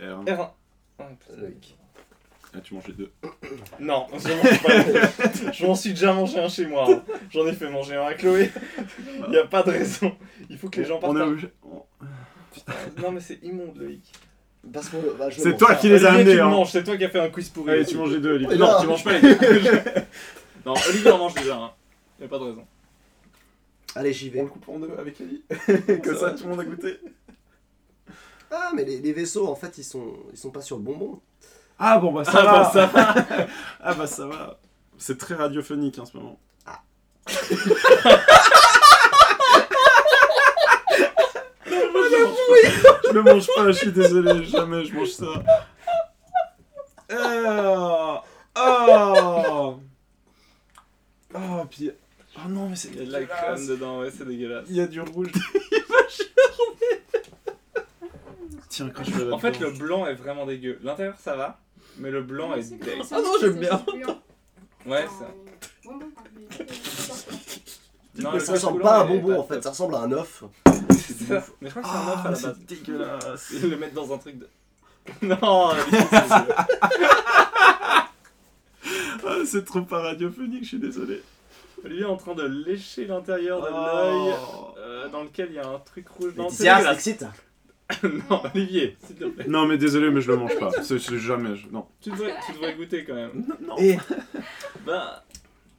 R1. 0.00 0.24
R1. 0.24 0.50
Ouais, 0.98 1.06
putain. 1.20 1.40
Loïc. 1.40 1.76
Ah, 2.54 2.60
tu 2.60 2.74
manges 2.74 2.88
les 2.88 2.94
deux. 2.94 3.10
Non, 3.80 4.06
je 4.12 4.28
mange 4.28 4.62
pas. 4.62 5.52
Je 5.52 5.66
m'en 5.66 5.74
suis 5.74 5.90
déjà 5.90 6.12
mangé 6.12 6.38
un 6.38 6.48
chez 6.48 6.66
moi. 6.66 6.86
hein. 6.90 7.02
J'en 7.30 7.46
ai 7.46 7.52
fait 7.52 7.68
manger 7.70 7.96
un 7.96 8.02
à 8.06 8.14
Chloé. 8.14 8.50
Il 9.28 9.36
a 9.38 9.46
pas 9.46 9.62
de 9.62 9.70
raison. 9.70 10.12
Il 10.48 10.58
faut 10.58 10.68
que 10.68 10.80
les 10.80 10.86
gens 10.86 10.98
On 11.02 11.14
a 11.16 11.24
obligé- 11.26 11.50
on- 11.62 11.82
Non 13.00 13.12
mais 13.12 13.20
c'est 13.20 13.42
immonde 13.42 13.76
Loïc. 13.76 14.12
Le- 14.64 14.70
bah, 15.16 15.30
je 15.30 15.38
le 15.38 15.42
C'est 15.42 15.56
toi 15.56 15.74
qui 15.76 15.88
les 15.88 16.04
as 16.04 16.08
Olivier, 16.08 16.20
amenés. 16.20 16.30
tu 16.32 16.36
le 16.36 16.42
Hein. 16.42 16.48
manges, 16.50 16.70
c'est 16.72 16.84
toi 16.84 16.96
qui 16.96 17.04
as 17.04 17.08
fait 17.08 17.20
un 17.20 17.30
quiz 17.30 17.48
pourri. 17.48 17.70
Allez, 17.72 17.86
tu 17.86 17.96
manges 17.96 18.12
les 18.12 18.20
deux, 18.20 18.34
Olivier. 18.34 18.56
Non, 18.58 18.80
tu 18.80 18.86
manges 18.88 19.04
pas 19.04 19.12
les 19.18 19.20
deux. 19.20 19.38
non, 20.66 20.74
Olivier 20.88 21.10
en 21.12 21.18
mange 21.18 21.34
déjà. 21.34 21.56
Hein. 21.56 21.70
Y 22.20 22.24
a 22.24 22.28
pas 22.28 22.38
de 22.38 22.44
raison. 22.44 22.66
Allez, 23.94 24.12
j'y 24.12 24.28
On 24.28 24.32
vais. 24.32 24.42
le 24.42 24.48
coupe 24.48 24.68
en 24.68 24.78
deux 24.78 24.90
avec 24.98 25.20
Eli. 25.20 25.42
Comme 26.02 26.16
ça, 26.16 26.32
tout 26.32 26.44
le 26.44 26.50
monde 26.50 26.60
a 26.60 26.64
goûté. 26.64 26.98
Ah, 28.50 28.72
mais 28.74 28.84
les, 28.84 28.98
les 28.98 29.12
vaisseaux, 29.12 29.46
en 29.48 29.54
fait, 29.54 29.78
ils 29.78 29.84
sont, 29.84 30.12
ils 30.32 30.36
sont 30.38 30.50
pas 30.50 30.60
sur 30.62 30.76
le 30.76 30.82
bonbon. 30.82 31.20
Ah 31.82 31.98
bon, 31.98 32.12
bah 32.12 32.24
ça 32.24 32.32
Ah, 32.38 32.42
va. 32.44 32.52
bah, 32.52 32.70
ça 32.72 32.86
va. 32.86 33.14
ah 33.82 33.94
bah 33.94 34.06
ça 34.06 34.26
va. 34.26 34.58
C'est 34.98 35.16
très 35.18 35.34
radiophonique 35.34 35.98
en 35.98 36.04
ce 36.04 36.16
moment. 36.16 36.38
je 41.80 43.12
le 43.12 43.22
mange 43.22 43.46
pas, 43.54 43.66
je 43.66 43.72
suis 43.72 43.92
désolé, 43.92 44.44
jamais 44.44 44.84
je 44.84 44.94
mange 44.94 45.08
ça. 45.10 45.26
Oh, 47.12 48.18
oh, 48.56 49.80
oh, 51.34 51.64
puis 51.68 51.90
oh 52.36 52.48
non 52.48 52.68
mais 52.68 52.76
c'est 52.76 52.88
Il 52.90 52.98
y 52.98 53.02
a 53.02 53.04
de 53.06 53.12
la 53.12 53.24
crème 53.24 53.66
dedans, 53.66 54.00
ouais, 54.00 54.10
c'est 54.16 54.24
dégueulasse. 54.26 54.66
Il 54.68 54.76
y 54.76 54.80
a 54.80 54.86
du 54.86 55.00
rouge. 55.00 55.32
Tiens, 58.68 58.90
crache 58.90 59.08
En 59.32 59.38
fait, 59.38 59.58
le 59.58 59.70
blanc 59.72 60.06
est 60.06 60.14
vraiment 60.14 60.46
dégueu. 60.46 60.78
L'intérieur 60.82 61.16
ça 61.18 61.34
va, 61.34 61.58
mais 61.98 62.10
le 62.10 62.22
blanc 62.22 62.54
est 62.54 62.70
dégueu. 62.70 62.92
Ah 63.10 63.20
non, 63.20 63.32
j'aime 63.40 63.58
bien. 63.58 63.84
Ouais, 64.86 65.06
ça. 65.06 65.28
Non, 68.16 68.32
mais 68.32 68.38
le 68.38 68.44
ça 68.44 68.52
ressemble 68.52 68.82
pas 68.82 68.98
à 68.98 69.02
un 69.02 69.06
bonbon, 69.06 69.38
en 69.40 69.44
fait, 69.44 69.62
ça 69.62 69.70
ressemble 69.70 69.94
à 69.94 70.00
un 70.00 70.12
œuf. 70.12 70.44
C'est 70.90 71.24
ça. 71.26 71.44
Mais 71.60 71.68
je 71.70 71.74
crois 71.78 71.82
que 71.82 71.88
c'est 71.88 71.94
un 71.94 72.08
œuf 72.08 72.18
à 72.20 72.24
la 72.24 72.30
base. 72.30 72.44
Ah, 72.46 72.54
c'est 72.58 72.66
dégueulasse. 72.66 73.50
Le 73.62 73.76
mettent 73.76 73.94
dans 73.94 74.12
un 74.12 74.18
truc 74.18 74.38
de. 74.38 74.48
non, 75.22 75.72
c'est- 75.90 76.06
Ah, 79.26 79.36
c'est 79.44 79.64
trop 79.64 79.82
pas 79.82 80.00
radiophonique, 80.02 80.64
je 80.64 80.68
suis 80.68 80.78
désolé. 80.78 81.22
Olivier 81.84 82.02
est 82.02 82.06
en 82.06 82.16
train 82.16 82.34
de 82.34 82.44
lécher 82.44 83.06
l'intérieur 83.06 83.60
de 83.62 83.68
Oh. 83.70 83.74
l'œil 83.74 84.34
euh, 84.78 85.08
dans 85.08 85.22
lequel 85.22 85.48
il 85.50 85.54
y 85.56 85.58
a 85.58 85.66
un 85.68 85.78
truc 85.78 86.08
rouge. 86.08 86.32
Ça 86.50 86.74
dégueulasse. 86.76 86.94
excite 86.96 87.24
non, 88.30 88.42
Olivier, 88.54 88.96
s'il 89.06 89.16
te 89.16 89.24
plaît. 89.24 89.44
Non 89.48 89.66
mais 89.66 89.76
désolé, 89.78 90.10
mais 90.10 90.20
je 90.20 90.30
le 90.30 90.36
mange 90.38 90.58
pas. 90.58 90.70
C'est 90.82 90.98
c'est 90.98 91.18
jamais. 91.18 91.56
je- 91.56 91.68
Non. 91.68 91.86
Tu 92.00 92.10
devrais, 92.10 92.34
tu 92.46 92.52
devrais 92.52 92.74
goûter 92.74 93.04
quand 93.04 93.14
même. 93.14 93.44
Non. 93.60 93.76
Et 93.78 93.98
Bah, 94.86 95.24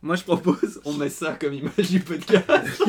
Moi 0.01 0.15
je 0.15 0.23
propose, 0.23 0.81
on 0.85 0.93
met 0.93 1.09
ça 1.09 1.33
comme 1.39 1.53
image 1.53 1.89
du 1.89 1.99
podcast. 1.99 2.83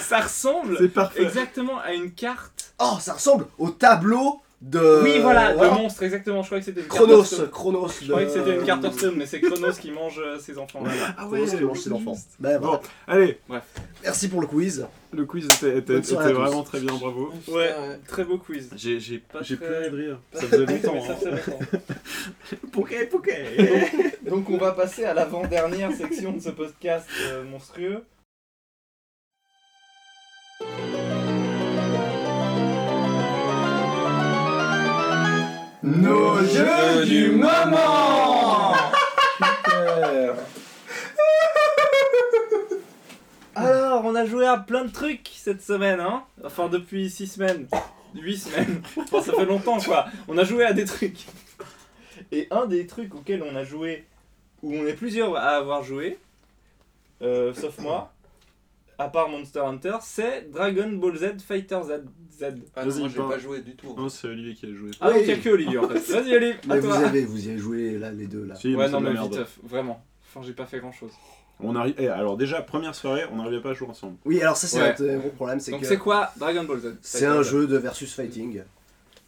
ça 0.00 0.20
ressemble 0.20 0.76
C'est 0.78 0.88
parfait. 0.88 1.22
exactement 1.22 1.78
à 1.78 1.92
une 1.92 2.12
carte. 2.12 2.74
oh, 2.78 2.96
ça 3.00 3.14
ressemble 3.14 3.46
au 3.58 3.70
tableau 3.70 4.40
de. 4.62 5.00
oui, 5.02 5.18
voilà, 5.20 5.54
voilà. 5.54 5.74
le 5.74 5.82
monstre, 5.82 6.02
exactement. 6.04 6.42
Je 6.42 6.46
croyais 6.46 6.60
que 6.60 6.66
c'était 6.66 6.80
une 6.80 6.86
carte 6.86 6.98
Chronos. 7.04 7.48
Chronos. 7.50 7.88
Je 8.00 8.08
croyais 8.08 8.26
que 8.28 8.32
c'était 8.32 8.54
une 8.54 8.64
carte 8.64 8.84
Hearthstone, 8.84 9.14
mais 9.16 9.26
c'est 9.26 9.40
Chronos 9.40 9.72
qui 9.72 9.90
mange 9.90 10.18
euh, 10.24 10.38
ses 10.38 10.56
enfants. 10.56 10.78
Voilà. 10.82 11.14
Ah 11.18 11.24
Chronos 11.26 11.46
qui 11.46 11.64
mange 11.64 11.78
ses 11.80 11.92
enfants. 11.92 12.16
Ben, 12.38 12.58
Bon, 12.60 12.66
voilà. 12.68 12.80
allez, 13.08 13.38
Merci 14.04 14.28
pour 14.28 14.40
le 14.40 14.46
quiz. 14.46 14.86
le 15.12 15.26
quiz 15.26 15.46
était, 15.46 15.78
était- 15.78 16.14
vraiment 16.14 16.62
très 16.62 16.80
bien, 16.80 16.94
bravo. 16.94 17.32
Ouais, 17.48 17.74
très 18.06 18.24
beau 18.24 18.38
quiz. 18.38 18.70
J'ai 18.76 19.00
j'ai 19.00 19.18
Pas 19.18 19.42
j'ai 19.42 19.56
très- 19.56 19.66
pleuré 19.66 19.90
de 19.90 19.96
rire. 19.96 20.18
Ça 20.32 20.42
faisait 20.46 20.64
longtemps. 20.66 21.02
ça 21.06 21.12
hein. 21.12 21.16
fait 21.16 21.30
longtemps. 21.50 21.64
Pouquet, 22.72 23.06
pouquet. 23.06 23.90
Donc 24.28 24.48
on 24.48 24.56
va 24.58 24.72
passer 24.72 25.04
à 25.04 25.12
l'avant-dernière 25.12 25.92
section 25.92 26.32
de 26.32 26.40
ce 26.40 26.50
podcast 26.50 27.06
euh, 27.30 27.44
monstrueux. 27.44 28.04
Nos 35.82 36.38
jeux 36.44 37.04
du 37.06 37.32
moment 37.32 38.72
Alors, 43.56 44.04
on 44.04 44.14
a 44.14 44.24
joué 44.24 44.46
à 44.46 44.58
plein 44.58 44.84
de 44.84 44.92
trucs 44.92 45.28
cette 45.34 45.60
semaine, 45.60 45.98
hein 45.98 46.22
Enfin, 46.44 46.68
depuis 46.68 47.10
6 47.10 47.26
semaines. 47.26 47.66
8 48.14 48.36
semaines. 48.36 48.80
Enfin, 48.96 49.22
ça 49.22 49.32
fait 49.32 49.44
longtemps, 49.44 49.78
quoi. 49.80 50.06
On 50.28 50.38
a 50.38 50.44
joué 50.44 50.64
à 50.64 50.72
des 50.72 50.84
trucs. 50.84 51.26
Et 52.30 52.46
un 52.52 52.66
des 52.66 52.86
trucs 52.86 53.12
auxquels 53.16 53.42
on 53.42 53.56
a 53.56 53.64
joué, 53.64 54.04
où 54.62 54.72
on 54.72 54.86
est 54.86 54.94
plusieurs 54.94 55.34
à 55.36 55.56
avoir 55.56 55.82
joué, 55.82 56.16
euh, 57.22 57.52
sauf 57.54 57.78
moi, 57.78 58.11
à 59.02 59.08
part 59.08 59.28
Monster 59.28 59.60
Hunter, 59.60 59.96
c'est 60.02 60.50
Dragon 60.50 60.88
Ball 60.92 61.16
Z 61.16 61.40
Fighter 61.46 61.78
Z. 61.84 61.90
Z. 62.38 62.44
Ah 62.74 62.84
non, 62.84 62.90
Vas-y, 62.90 63.00
moi 63.00 63.08
j'ai 63.08 63.18
pas 63.22 63.38
joué 63.38 63.60
du 63.60 63.74
tout. 63.76 63.94
Non, 63.96 64.08
c'est 64.08 64.26
Olivier 64.28 64.54
qui 64.54 64.66
a 64.66 64.74
joué. 64.74 64.90
Ah, 65.00 65.10
il 65.18 65.24
n'y 65.26 65.32
a 65.32 65.36
que 65.36 65.48
Olivier 65.50 65.78
en 65.78 65.88
fait. 65.88 65.98
Vas-y, 66.12 66.34
Olivier, 66.36 66.54
Mais 66.66 66.74
à 66.74 66.80
vous 66.80 66.88
toi. 66.88 66.98
avez, 66.98 67.24
vous 67.24 67.46
y 67.46 67.50
avez 67.50 67.58
joué 67.58 67.98
là, 67.98 68.10
les 68.10 68.26
deux 68.26 68.44
là. 68.44 68.54
Si, 68.54 68.74
Ouais, 68.74 68.88
non, 68.88 69.00
mais 69.00 69.12
merde. 69.12 69.32
vite, 69.34 69.46
vraiment. 69.62 70.02
Enfin, 70.28 70.44
j'ai 70.46 70.54
pas 70.54 70.66
fait 70.66 70.78
grand 70.80 70.92
chose. 70.92 71.12
On 71.60 71.76
arrive. 71.76 71.94
eh, 71.98 72.08
alors 72.08 72.36
déjà 72.36 72.60
première 72.62 72.94
soirée, 72.94 73.22
on 73.32 73.36
n'arrivait 73.36 73.60
pas 73.60 73.70
à 73.70 73.74
jouer 73.74 73.88
ensemble. 73.88 74.16
Oui, 74.24 74.40
alors 74.42 74.56
ça 74.56 74.66
c'est 74.66 74.80
Ouais. 74.80 74.88
notre 74.98 75.18
gros 75.20 75.30
problème, 75.30 75.60
c'est 75.60 75.70
Donc, 75.70 75.80
que 75.82 75.86
c'est 75.86 75.98
quoi 75.98 76.30
Dragon 76.38 76.64
Ball 76.64 76.78
Z 76.80 76.96
c'est 77.02 77.26
un 77.26 77.42
jeu 77.42 77.66
de 77.66 77.76
versus 77.76 78.12
fighting. 78.14 78.62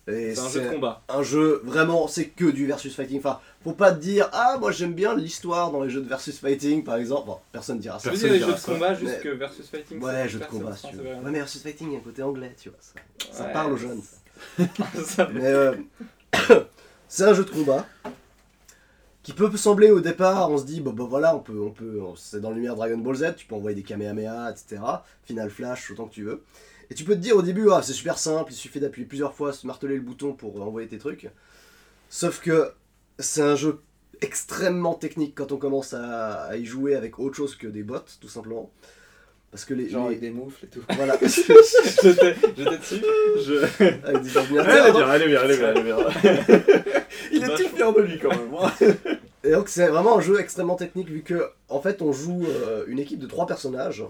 Et 0.07 0.35
C'est 0.35 0.41
un 0.43 0.49
jeu 0.51 0.61
de 0.63 0.69
combat. 0.69 1.03
un 1.09 1.23
jeu 1.23 1.61
vraiment, 1.65 2.07
c'est 2.09 2.27
que 2.27 2.45
du 2.47 2.67
versus 2.67 2.95
fighting. 2.95 3.19
Enfin, 3.19 3.39
faut 3.65 3.73
pas 3.73 3.93
te 3.93 3.99
dire 4.01 4.28
ah 4.32 4.57
moi 4.61 4.70
j'aime 4.70 4.93
bien 4.95 5.16
l'histoire 5.16 5.73
dans 5.73 5.82
les 5.82 5.91
jeux 5.91 6.03
de 6.03 6.09
versus 6.09 6.39
fighting 6.39 6.85
par 6.85 6.97
exemple. 6.97 7.27
Bon, 7.27 7.39
personne 7.51 7.78
dira 7.78 7.99
ça. 7.99 8.11
Personne 8.11 8.28
dire 8.28 8.32
les 8.35 8.39
dira 8.39 8.51
jeux 8.53 8.57
de 8.57 8.66
combat 8.74 8.95
juste 8.95 9.20
que 9.20 9.28
versus 9.31 9.69
fighting 9.69 10.01
Ouais, 10.03 10.12
c'est 10.24 10.28
jeu 10.28 10.39
de 10.39 10.45
combat 10.45 10.77
si 10.77 10.89
tu 10.89 10.97
veux. 10.97 11.05
Ouais, 11.05 11.16
mais 11.24 11.39
versus 11.39 11.62
fighting, 11.62 11.89
il 11.89 11.93
y 11.95 11.97
a 11.97 11.99
un 11.99 12.03
côté 12.03 12.23
anglais, 12.23 12.55
tu 12.61 12.69
vois. 12.69 12.78
Ça, 12.81 12.93
ça 13.32 13.45
Ouais. 13.47 13.53
parle 13.53 13.73
aux 13.73 13.77
jeunes. 13.77 14.03
Ça- 15.05 15.28
Mais 15.32 15.47
euh, 15.47 15.74
c'est 17.09 17.24
un 17.24 17.35
jeu 17.35 17.45
de 17.45 17.51
combat 17.51 17.86
qui 19.23 19.32
peut 19.32 19.51
sembler 19.57 19.91
au 19.91 20.01
départ, 20.01 20.51
on 20.51 20.59
se 20.59 20.65
dit, 20.66 20.81
bah, 20.82 20.91
bah 20.95 21.07
voilà, 21.09 21.35
on 21.35 21.39
peut, 21.41 21.59
on 21.59 21.70
peut, 21.70 21.99
c'est 22.16 22.41
dans 22.41 22.51
l'univers 22.51 22.74
Dragon 22.77 22.99
Ball 22.99 23.15
Z, 23.16 23.35
tu 23.36 23.47
peux 23.47 23.55
envoyer 23.55 23.74
des 23.74 23.82
Kamehameha, 23.82 24.51
etc. 24.51 24.82
Final 25.24 25.49
Flash, 25.49 25.91
autant 25.91 26.07
que 26.07 26.12
tu 26.15 26.24
veux. 26.24 26.43
Et 26.91 26.95
tu 26.95 27.05
peux 27.05 27.15
te 27.15 27.20
dire 27.20 27.35
au 27.36 27.41
début, 27.43 27.69
ah, 27.73 27.81
c'est 27.82 27.95
super 27.95 28.19
simple, 28.19 28.53
il 28.53 28.57
suffit 28.57 28.81
d'appuyer 28.81 29.07
plusieurs 29.07 29.32
fois, 29.32 29.55
se 29.55 29.66
marteler 29.66 29.95
le 29.95 30.03
bouton 30.03 30.35
pour 30.35 30.61
envoyer 30.61 30.89
tes 30.89 30.99
trucs. 30.99 31.31
Sauf 32.11 32.41
que 32.41 32.73
c'est 33.19 33.43
un 33.43 33.57
jeu 33.57 33.81
extrêmement 34.20 34.95
technique 34.95 35.35
quand 35.36 35.53
on 35.53 35.57
commence 35.57 35.93
à, 35.95 36.45
à 36.45 36.57
y 36.57 36.65
jouer 36.65 36.95
avec 36.95 37.19
autre 37.19 37.36
chose 37.36 37.57
que 37.57 37.66
des 37.66 37.82
bots, 37.82 37.99
tout 38.20 38.28
simplement. 38.28 38.70
Parce 39.51 39.65
que 39.65 39.74
les. 39.74 39.89
Genre 39.89 40.03
les- 40.09 40.16
avec 40.16 40.20
des 40.20 40.31
moufles 40.31 40.65
et 40.65 40.69
tout. 40.69 40.81
Voilà. 40.97 41.16
J'étais 41.23 42.78
dessus. 42.78 43.03
Je... 43.36 43.65
avec 44.07 44.23
des 44.23 44.36
ordinateurs. 44.36 45.12
elle 45.12 45.23
est 45.23 45.27
bien, 45.28 45.43
est 45.49 45.57
bien, 45.57 45.74
est 45.74 45.82
bien. 45.82 45.97
Il 47.32 47.45
est 47.45 47.55
tout 47.57 47.69
fier 47.77 47.93
de 47.93 48.01
lui 48.01 48.19
quand 48.19 48.31
même. 48.31 48.55
hein. 48.61 48.73
Et 49.45 49.51
donc 49.51 49.69
c'est 49.69 49.86
vraiment 49.89 50.19
un 50.19 50.20
jeu 50.20 50.41
extrêmement 50.41 50.74
technique 50.77 51.09
vu 51.09 51.23
que 51.23 51.51
en 51.69 51.81
fait 51.81 52.01
on 52.03 52.12
joue 52.12 52.45
euh, 52.49 52.85
une 52.89 52.99
équipe 52.99 53.19
de 53.20 53.27
trois 53.27 53.47
personnages 53.47 54.03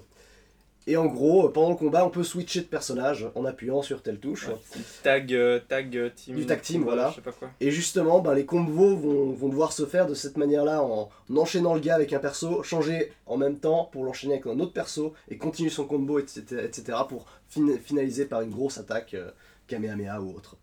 Et 0.86 0.98
en 0.98 1.06
gros, 1.06 1.48
pendant 1.48 1.70
le 1.70 1.77
combat, 1.77 2.05
on 2.05 2.11
peut 2.11 2.23
switcher 2.24 2.61
de 2.61 2.66
personnage 2.66 3.27
en 3.35 3.47
appuyant 3.47 3.81
sur 3.81 4.02
telle 4.02 4.19
touche. 4.20 4.48
Ouais. 4.48 4.56
Tag, 5.02 5.32
euh, 5.32 5.59
tag 5.66 5.97
euh, 5.97 6.11
team. 6.15 6.36
Du 6.36 6.44
tag 6.44 6.61
team, 6.61 6.81
combat, 6.82 6.94
voilà. 6.94 7.11
Je 7.11 7.15
sais 7.16 7.20
pas 7.23 7.32
quoi. 7.32 7.48
Et 7.61 7.70
justement, 7.70 8.20
ben, 8.20 8.35
les 8.35 8.44
combos 8.44 8.94
vont, 8.94 9.32
vont 9.32 9.48
devoir 9.48 9.73
se 9.73 9.86
faire 9.86 10.06
de 10.06 10.12
cette 10.12 10.36
manière-là 10.36 10.82
en 10.82 11.09
enchaînant 11.35 11.73
le 11.73 11.81
gars 11.81 11.94
avec 11.94 12.12
un 12.12 12.19
perso, 12.19 12.62
changer 12.62 13.12
en 13.24 13.39
même 13.39 13.59
temps 13.59 13.89
pour 13.93 14.05
l'enchaîner 14.05 14.35
avec 14.35 14.47
un 14.47 14.61
autre 14.61 14.74
perso 14.74 15.15
et 15.31 15.39
continuer 15.39 15.70
son 15.70 15.86
combo, 15.86 16.19
etc. 16.19 16.43
etc. 16.65 16.98
pour 17.09 17.27
fin- 17.48 17.78
finaliser 17.82 18.27
par 18.27 18.43
une 18.43 18.51
grosse 18.51 18.77
attaque, 18.77 19.15
euh, 19.15 19.31
Kamehameha 19.69 20.20
ou 20.20 20.35
autre. 20.36 20.56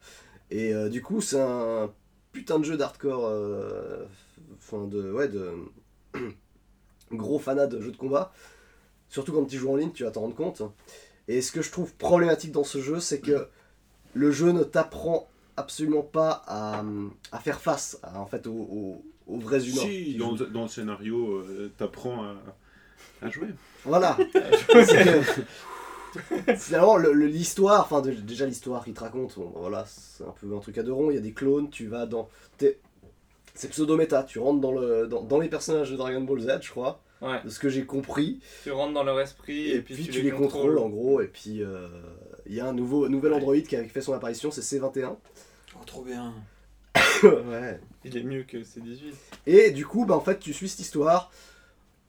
Et 0.51 0.71
euh, 0.71 0.87
du 0.89 1.01
coup, 1.01 1.21
c'est 1.21 1.39
un 1.41 1.89
putain 2.31 2.59
de 2.59 2.63
jeu 2.65 2.77
d'hardcore, 2.77 3.25
euh, 3.25 4.05
enfin 4.59 4.85
de, 4.85 5.11
ouais, 5.11 5.27
de 5.29 5.51
gros 7.11 7.39
fanat 7.39 7.65
de 7.67 7.81
jeux 7.81 7.91
de 7.91 7.97
combat. 7.97 8.31
Surtout 9.11 9.33
quand 9.33 9.45
tu 9.45 9.57
joues 9.59 9.71
en 9.71 9.75
ligne, 9.75 9.91
tu 9.91 10.03
vas 10.03 10.09
t'en 10.09 10.21
rendre 10.21 10.35
compte. 10.35 10.63
Et 11.27 11.43
ce 11.43 11.51
que 11.51 11.61
je 11.61 11.71
trouve 11.71 11.93
problématique 11.93 12.51
dans 12.51 12.63
ce 12.63 12.81
jeu, 12.81 12.99
c'est 12.99 13.19
que 13.19 13.47
le 14.15 14.31
jeu 14.31 14.51
ne 14.51 14.63
t'apprend 14.63 15.29
absolument 15.57 16.01
pas 16.01 16.41
à, 16.47 16.83
à 17.31 17.39
faire 17.39 17.61
face 17.61 17.99
à, 18.01 18.19
en 18.19 18.25
fait, 18.25 18.47
aux, 18.47 18.51
aux- 18.53 19.05
aux 19.27 19.37
vrais 19.37 19.63
humains. 19.67 19.81
Si, 19.81 20.15
dans, 20.15 20.63
le 20.63 20.67
scénario, 20.67 21.35
euh, 21.35 21.71
t'apprends 21.77 22.23
à, 22.23 22.35
à 23.21 23.29
jouer. 23.29 23.49
Voilà. 23.85 24.17
Finalement, 26.57 26.97
le- 26.97 27.13
le- 27.13 27.27
l'histoire, 27.27 27.81
enfin 27.81 28.01
déjà 28.01 28.45
l'histoire 28.45 28.83
qu'il 28.83 28.93
te 28.93 28.99
raconte, 28.99 29.35
bon, 29.37 29.51
voilà, 29.55 29.85
c'est 29.87 30.23
un 30.23 30.33
peu 30.39 30.53
un 30.55 30.59
truc 30.59 30.77
à 30.77 30.83
deux 30.83 30.91
ronds, 30.91 31.09
il 31.11 31.15
y 31.15 31.17
a 31.17 31.21
des 31.21 31.33
clones, 31.33 31.69
tu 31.69 31.87
vas 31.87 32.05
dans... 32.05 32.29
C'est 33.53 33.69
pseudo-méta, 33.69 34.23
tu 34.23 34.39
rentres 34.39 34.61
dans, 34.61 34.71
le, 34.71 35.07
dans, 35.07 35.23
dans 35.23 35.39
les 35.39 35.49
personnages 35.49 35.91
de 35.91 35.97
Dragon 35.97 36.21
Ball 36.21 36.39
Z, 36.41 36.49
je 36.61 36.69
crois, 36.71 37.01
Ouais. 37.21 37.41
de 37.43 37.49
ce 37.49 37.59
que 37.59 37.69
j'ai 37.69 37.85
compris, 37.85 38.39
Tu 38.63 38.71
rentres 38.71 38.93
dans 38.93 39.03
leur 39.03 39.19
esprit 39.19 39.69
et, 39.69 39.75
et, 39.75 39.81
puis, 39.81 39.93
puis, 39.95 40.07
tu, 40.07 40.21
les 40.21 40.31
contrôles 40.31 40.77
en 40.79 40.89
gros, 40.89 41.21
et 41.21 41.27
puis 41.27 41.61
euh, 41.63 41.87
il 42.47 42.55
y 42.55 42.59
a 42.59 42.65
un 42.67 42.73
nouveau, 42.73 43.07
nouvel 43.09 43.33
Android 43.33 43.57
qui 43.59 43.75
a 43.75 43.83
fait 43.83 44.01
son 44.01 44.13
apparition, 44.13 44.49
c'est 44.51 44.61
C21. 44.61 45.15
Oh, 45.75 45.83
trop 45.85 46.03
bien. 46.03 46.33
ouais. 47.23 47.79
Il 48.03 48.17
est 48.17 48.23
mieux 48.23 48.43
que 48.43 48.57
C18. 48.57 49.13
Et 49.45 49.71
du 49.71 49.85
coup, 49.85 50.05
bah, 50.05 50.15
en 50.15 50.21
fait, 50.21 50.39
tu 50.39 50.51
suis 50.53 50.67
cette 50.67 50.79
histoire 50.79 51.31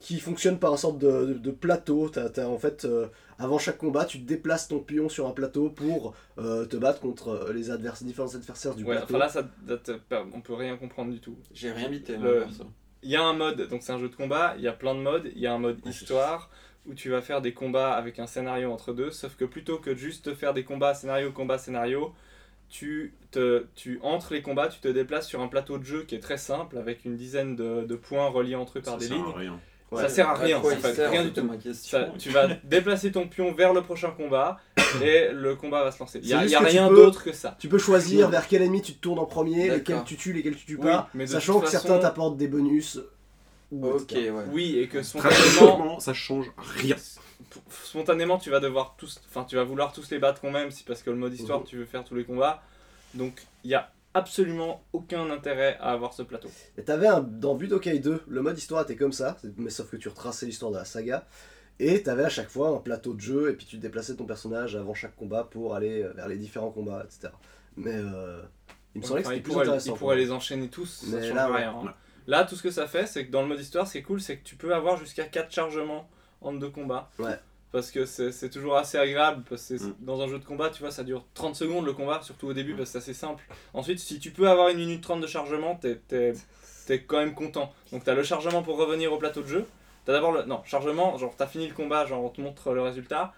qui 0.00 0.18
fonctionne 0.18 0.58
par 0.58 0.72
un 0.72 0.76
sorte 0.76 0.98
de, 0.98 1.26
de- 1.26 1.34
de 1.34 1.50
plateau. 1.52 2.08
T'as, 2.08 2.28
t'as, 2.28 2.46
en 2.46 2.58
fait, 2.58 2.84
euh, 2.84 3.06
avant 3.38 3.58
chaque 3.58 3.78
combat, 3.78 4.04
tu 4.04 4.18
déplaces 4.18 4.66
ton 4.68 4.80
pion 4.80 5.08
sur 5.08 5.28
un 5.28 5.30
plateau 5.32 5.68
pour 5.68 6.14
euh, 6.38 6.64
te 6.66 6.76
battre 6.76 7.00
contre 7.00 7.50
les 7.54 7.70
advers- 7.70 8.02
différents 8.02 8.34
adversaires 8.34 8.74
du 8.74 8.82
Ouais, 8.84 8.96
plateau. 8.96 9.14
enfin 9.14 9.18
là, 9.18 9.28
ça, 9.28 9.48
ça 9.68 9.76
te 9.76 9.92
per- 9.92 10.24
on 10.34 10.40
peut 10.40 10.54
rien 10.54 10.76
comprendre 10.76 11.12
du 11.12 11.20
tout. 11.20 11.36
J'ai 11.52 11.70
rien 11.70 11.88
bité, 11.88 12.16
Le-. 12.16 12.46
Il 13.02 13.10
y 13.10 13.16
a 13.16 13.22
un 13.22 13.32
mode, 13.32 13.68
donc 13.68 13.82
c'est 13.82 13.92
un 13.92 13.98
jeu 13.98 14.08
de 14.08 14.14
combat, 14.14 14.54
il 14.56 14.62
y 14.62 14.68
a 14.68 14.72
plein 14.72 14.94
de 14.94 15.00
modes. 15.00 15.30
Il 15.34 15.40
y 15.40 15.46
a 15.46 15.52
un 15.52 15.58
mode 15.58 15.80
histoire 15.86 16.50
où 16.86 16.94
tu 16.94 17.10
vas 17.10 17.22
faire 17.22 17.40
des 17.40 17.52
combats 17.52 17.92
avec 17.92 18.18
un 18.18 18.26
scénario 18.26 18.72
entre 18.72 18.92
deux, 18.92 19.10
sauf 19.10 19.36
que 19.36 19.44
plutôt 19.44 19.78
que 19.78 19.90
de 19.90 19.94
juste 19.96 20.24
te 20.24 20.34
faire 20.34 20.52
des 20.54 20.64
combats 20.64 20.94
scénario, 20.94 21.30
combat, 21.32 21.58
scénario, 21.58 22.12
tu, 22.68 23.14
te, 23.30 23.66
tu 23.74 24.00
entres 24.02 24.32
les 24.32 24.42
combats, 24.42 24.68
tu 24.68 24.80
te 24.80 24.88
déplaces 24.88 25.28
sur 25.28 25.40
un 25.40 25.48
plateau 25.48 25.78
de 25.78 25.84
jeu 25.84 26.04
qui 26.04 26.14
est 26.14 26.20
très 26.20 26.38
simple 26.38 26.78
avec 26.78 27.04
une 27.04 27.16
dizaine 27.16 27.54
de, 27.54 27.84
de 27.84 27.94
points 27.94 28.28
reliés 28.28 28.56
entre 28.56 28.78
eux 28.78 28.82
par 28.82 28.94
Ça 28.94 29.00
des 29.00 29.14
lignes. 29.14 29.58
Ça 30.00 30.08
sert 30.08 30.28
à 30.28 30.34
rien, 30.34 30.58
en 30.58 30.62
fait, 30.62 31.06
rien 31.08 31.24
du 31.24 31.32
tout. 31.32 31.42
ma 31.44 31.56
question. 31.56 31.98
Ça- 31.98 32.08
tu 32.18 32.30
vas 32.30 32.48
déplacer 32.64 33.12
ton 33.12 33.26
pion 33.28 33.52
vers 33.52 33.72
le 33.72 33.82
prochain 33.82 34.10
combat 34.10 34.58
et 35.02 35.28
le 35.32 35.54
combat 35.56 35.84
va 35.84 35.90
se 35.90 35.98
lancer. 35.98 36.20
Il 36.22 36.26
n'y 36.26 36.32
a, 36.34 36.44
y 36.46 36.54
a 36.54 36.60
rien 36.60 36.88
d'autre 36.88 37.22
que 37.24 37.32
ça. 37.32 37.56
Tu 37.58 37.68
peux 37.68 37.78
choisir 37.78 38.28
vers 38.30 38.46
quel 38.48 38.62
ennemi 38.62 38.82
tu 38.82 38.94
te 38.94 39.00
tournes 39.00 39.18
en 39.18 39.26
premier, 39.26 39.68
lesquels 39.70 40.04
tu 40.04 40.16
tues, 40.16 40.32
lesquels 40.32 40.56
tu 40.56 40.66
tues 40.66 40.76
Oui, 40.76 40.82
pas, 40.86 41.08
mais 41.14 41.26
sachant 41.26 41.60
que 41.60 41.66
façon- 41.66 41.86
certains 41.88 41.98
t'apportent 41.98 42.36
des 42.36 42.48
bonus. 42.48 43.00
ou 43.70 43.86
Ok, 43.86 44.12
ouais. 44.12 44.30
Oui, 44.52 44.78
et 44.78 44.86
que 44.88 45.02
spontanément, 45.02 45.98
ça 46.00 46.12
change 46.14 46.50
rien. 46.58 46.96
spontanément 47.82 48.38
tu 48.38 48.50
vas 48.50 48.60
devoir 48.60 48.94
tous 48.96 49.20
enfin 49.28 49.44
tu 49.44 49.56
vas 49.56 49.64
vouloir 49.64 49.92
tous 49.92 50.10
les 50.10 50.18
battre 50.18 50.40
quand 50.40 50.50
même 50.50 50.70
si 50.70 50.84
parce 50.84 51.02
que 51.02 51.10
le 51.10 51.16
mode 51.16 51.34
histoire 51.34 51.64
tu 51.64 51.76
veux 51.76 51.84
faire 51.84 52.04
tous 52.04 52.14
les 52.14 52.24
combats 52.24 52.62
donc 53.14 53.42
il 53.64 53.70
y 53.70 53.74
a 53.74 53.90
absolument 54.14 54.84
aucun 54.92 55.30
intérêt 55.30 55.76
à 55.80 55.92
avoir 55.92 56.12
ce 56.12 56.22
plateau 56.22 56.48
Et 56.76 56.82
t'avais 56.82 57.06
un, 57.06 57.20
dans 57.20 57.54
Budokai 57.54 57.98
2, 57.98 58.22
le 58.26 58.42
mode 58.42 58.58
histoire 58.58 58.82
était 58.82 58.96
comme 58.96 59.12
ça, 59.12 59.36
mais 59.56 59.70
sauf 59.70 59.90
que 59.90 59.96
tu 59.96 60.08
retraçais 60.08 60.46
l'histoire 60.46 60.70
de 60.72 60.76
la 60.76 60.84
saga. 60.84 61.26
Et 61.78 62.02
t'avais 62.02 62.24
à 62.24 62.28
chaque 62.28 62.48
fois 62.50 62.68
un 62.68 62.76
plateau 62.78 63.14
de 63.14 63.20
jeu, 63.20 63.50
et 63.50 63.54
puis 63.54 63.66
tu 63.66 63.78
déplaçais 63.78 64.14
ton 64.14 64.24
personnage 64.26 64.76
avant 64.76 64.94
chaque 64.94 65.16
combat 65.16 65.44
pour 65.44 65.74
aller 65.74 66.02
euh, 66.02 66.12
vers 66.12 66.28
les 66.28 66.36
différents 66.36 66.70
combats, 66.70 67.04
etc. 67.04 67.32
Mais 67.76 67.94
euh, 67.94 68.42
il 68.94 69.00
me 69.00 69.06
semblait 69.06 69.22
que 69.22 69.28
c'était 69.30 69.40
plus 69.40 69.52
pourrait, 69.52 69.64
intéressant. 69.64 69.92
il 69.94 69.98
pourrait 69.98 70.16
les 70.16 70.30
enchaîner 70.30 70.68
tous 70.68 71.04
Mais 71.08 71.32
là, 71.32 71.50
ouais. 71.50 71.62
hein. 71.64 71.94
Là 72.26 72.44
tout 72.44 72.54
ce 72.54 72.62
que 72.62 72.70
ça 72.70 72.86
fait 72.86 73.06
c'est 73.06 73.26
que 73.26 73.32
dans 73.32 73.42
le 73.42 73.48
mode 73.48 73.58
histoire 73.58 73.86
ce 73.86 73.92
qui 73.92 73.98
est 73.98 74.02
cool 74.02 74.20
c'est 74.20 74.36
que 74.36 74.44
tu 74.44 74.54
peux 74.54 74.74
avoir 74.74 74.96
jusqu'à 74.96 75.24
4 75.24 75.50
chargements 75.50 76.08
entre 76.40 76.58
deux 76.60 76.70
combats 76.70 77.10
Ouais. 77.18 77.36
Parce 77.72 77.90
que 77.90 78.04
c'est 78.04 78.50
toujours 78.50 78.76
assez 78.76 78.98
agréable 78.98 79.42
parce 79.48 79.66
que 79.68 79.74
Mm. 79.82 79.94
dans 80.00 80.20
un 80.20 80.28
jeu 80.28 80.38
de 80.38 80.44
combat 80.44 80.68
tu 80.70 80.82
vois 80.82 80.90
ça 80.90 81.02
dure 81.04 81.24
30 81.34 81.56
secondes 81.56 81.86
le 81.86 81.94
combat 81.94 82.20
surtout 82.22 82.48
au 82.48 82.52
début 82.52 82.74
parce 82.74 82.90
que 82.90 82.92
c'est 82.92 82.98
assez 82.98 83.14
simple. 83.14 83.42
Ensuite 83.74 83.98
si 83.98 84.18
tu 84.18 84.30
peux 84.30 84.48
avoir 84.48 84.68
une 84.68 84.76
minute 84.78 85.02
30 85.02 85.20
de 85.22 85.26
chargement 85.26 85.74
t'es 85.76 87.02
quand 87.06 87.18
même 87.18 87.34
content. 87.34 87.72
Donc 87.92 88.04
t'as 88.04 88.14
le 88.14 88.22
chargement 88.22 88.62
pour 88.62 88.76
revenir 88.76 89.12
au 89.12 89.16
plateau 89.18 89.42
de 89.42 89.46
jeu. 89.48 89.66
T'as 90.04 90.12
d'abord 90.12 90.32
le 90.32 90.42
non 90.44 90.62
chargement 90.64 91.16
genre 91.16 91.34
t'as 91.36 91.46
fini 91.46 91.66
le 91.66 91.74
combat 91.74 92.06
genre 92.06 92.22
on 92.22 92.28
te 92.28 92.40
montre 92.40 92.72
le 92.72 92.82
résultat. 92.82 93.32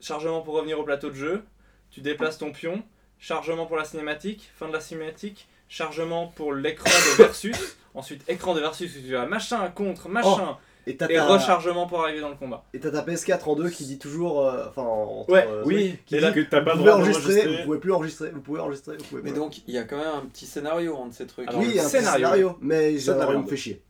Chargement 0.00 0.40
pour 0.42 0.54
revenir 0.54 0.78
au 0.78 0.84
plateau 0.84 1.10
de 1.10 1.14
jeu. 1.14 1.42
Tu 1.90 2.00
déplaces 2.00 2.38
ton 2.38 2.52
pion. 2.52 2.82
Chargement 3.18 3.66
pour 3.66 3.76
la 3.76 3.84
cinématique 3.84 4.50
fin 4.56 4.68
de 4.68 4.72
la 4.72 4.80
cinématique. 4.80 5.48
Chargement 5.68 6.26
pour 6.28 6.52
l'écran 6.52 6.88
de 6.90 7.22
versus. 7.22 7.76
Ensuite 7.94 8.22
écran 8.28 8.54
de 8.54 8.60
versus 8.60 8.92
tu 8.92 9.12
vas 9.12 9.26
machin 9.26 9.68
contre 9.70 10.08
machin 10.08 10.56
Et 10.86 10.96
t'as 10.96 11.08
et 11.08 11.14
ta, 11.14 11.26
rechargement 11.26 11.86
pour 11.86 12.02
arriver 12.02 12.20
dans 12.20 12.28
le 12.28 12.34
combat 12.34 12.64
et 12.74 12.80
t'as 12.80 12.90
ta 12.90 13.02
PS4 13.02 13.44
en 13.48 13.54
deux 13.54 13.70
qui 13.70 13.84
dit 13.84 13.98
toujours. 13.98 14.44
euh, 14.46 14.66
Enfin, 14.68 14.82
entre, 14.82 15.30
Ouais, 15.30 15.46
euh, 15.46 15.62
oui, 15.64 15.96
qui 16.06 16.16
et 16.16 16.18
dit 16.18 16.24
là, 16.24 16.32
que 16.32 16.40
t'as 16.40 16.60
pas 16.60 16.74
vous 16.74 16.80
droit 16.80 16.94
enregistrer, 16.94 17.22
vous 17.22 17.38
d'enregistrer. 17.40 17.64
pouvez 17.64 17.78
plus 17.78 17.92
enregistrer, 17.92 18.30
vous 18.30 18.40
pouvez 18.40 18.60
enregistrer, 18.60 18.96
vous 18.96 19.04
pouvez 19.04 19.22
Mais 19.22 19.32
donc, 19.32 19.58
il 19.68 19.74
y 19.74 19.78
a 19.78 19.84
quand 19.84 19.96
même 19.98 20.14
un 20.14 20.26
petit 20.26 20.46
scénario 20.46 20.96
entre 20.96 21.14
ces 21.14 21.26
trucs. 21.26 21.48
Alors, 21.48 21.60
oui, 21.60 21.68
il 21.70 21.76
y 21.76 21.78
a 21.78 21.84
un 21.84 21.88
scénario. 21.88 22.26
scénario, 22.26 22.58
mais 22.60 22.98
Ça, 22.98 23.14
me 23.14 23.46
fait 23.46 23.56
chier. 23.56 23.82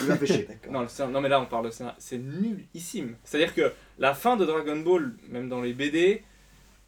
Il 0.00 0.08
m'a 0.08 0.16
fait 0.16 0.26
chier. 0.26 0.42
D'accord. 0.48 0.72
Non, 0.72 0.80
le 0.80 1.12
non, 1.12 1.20
mais 1.20 1.28
là 1.28 1.40
on 1.40 1.46
parle 1.46 1.66
de 1.66 1.70
scénario. 1.70 1.96
C'est 2.00 2.18
nullissime. 2.18 3.16
C'est-à-dire 3.24 3.54
que 3.54 3.72
la 3.98 4.14
fin 4.14 4.36
de 4.36 4.44
Dragon 4.46 4.76
Ball, 4.76 5.12
même 5.28 5.48
dans 5.48 5.60
les 5.60 5.74
BD, 5.74 6.22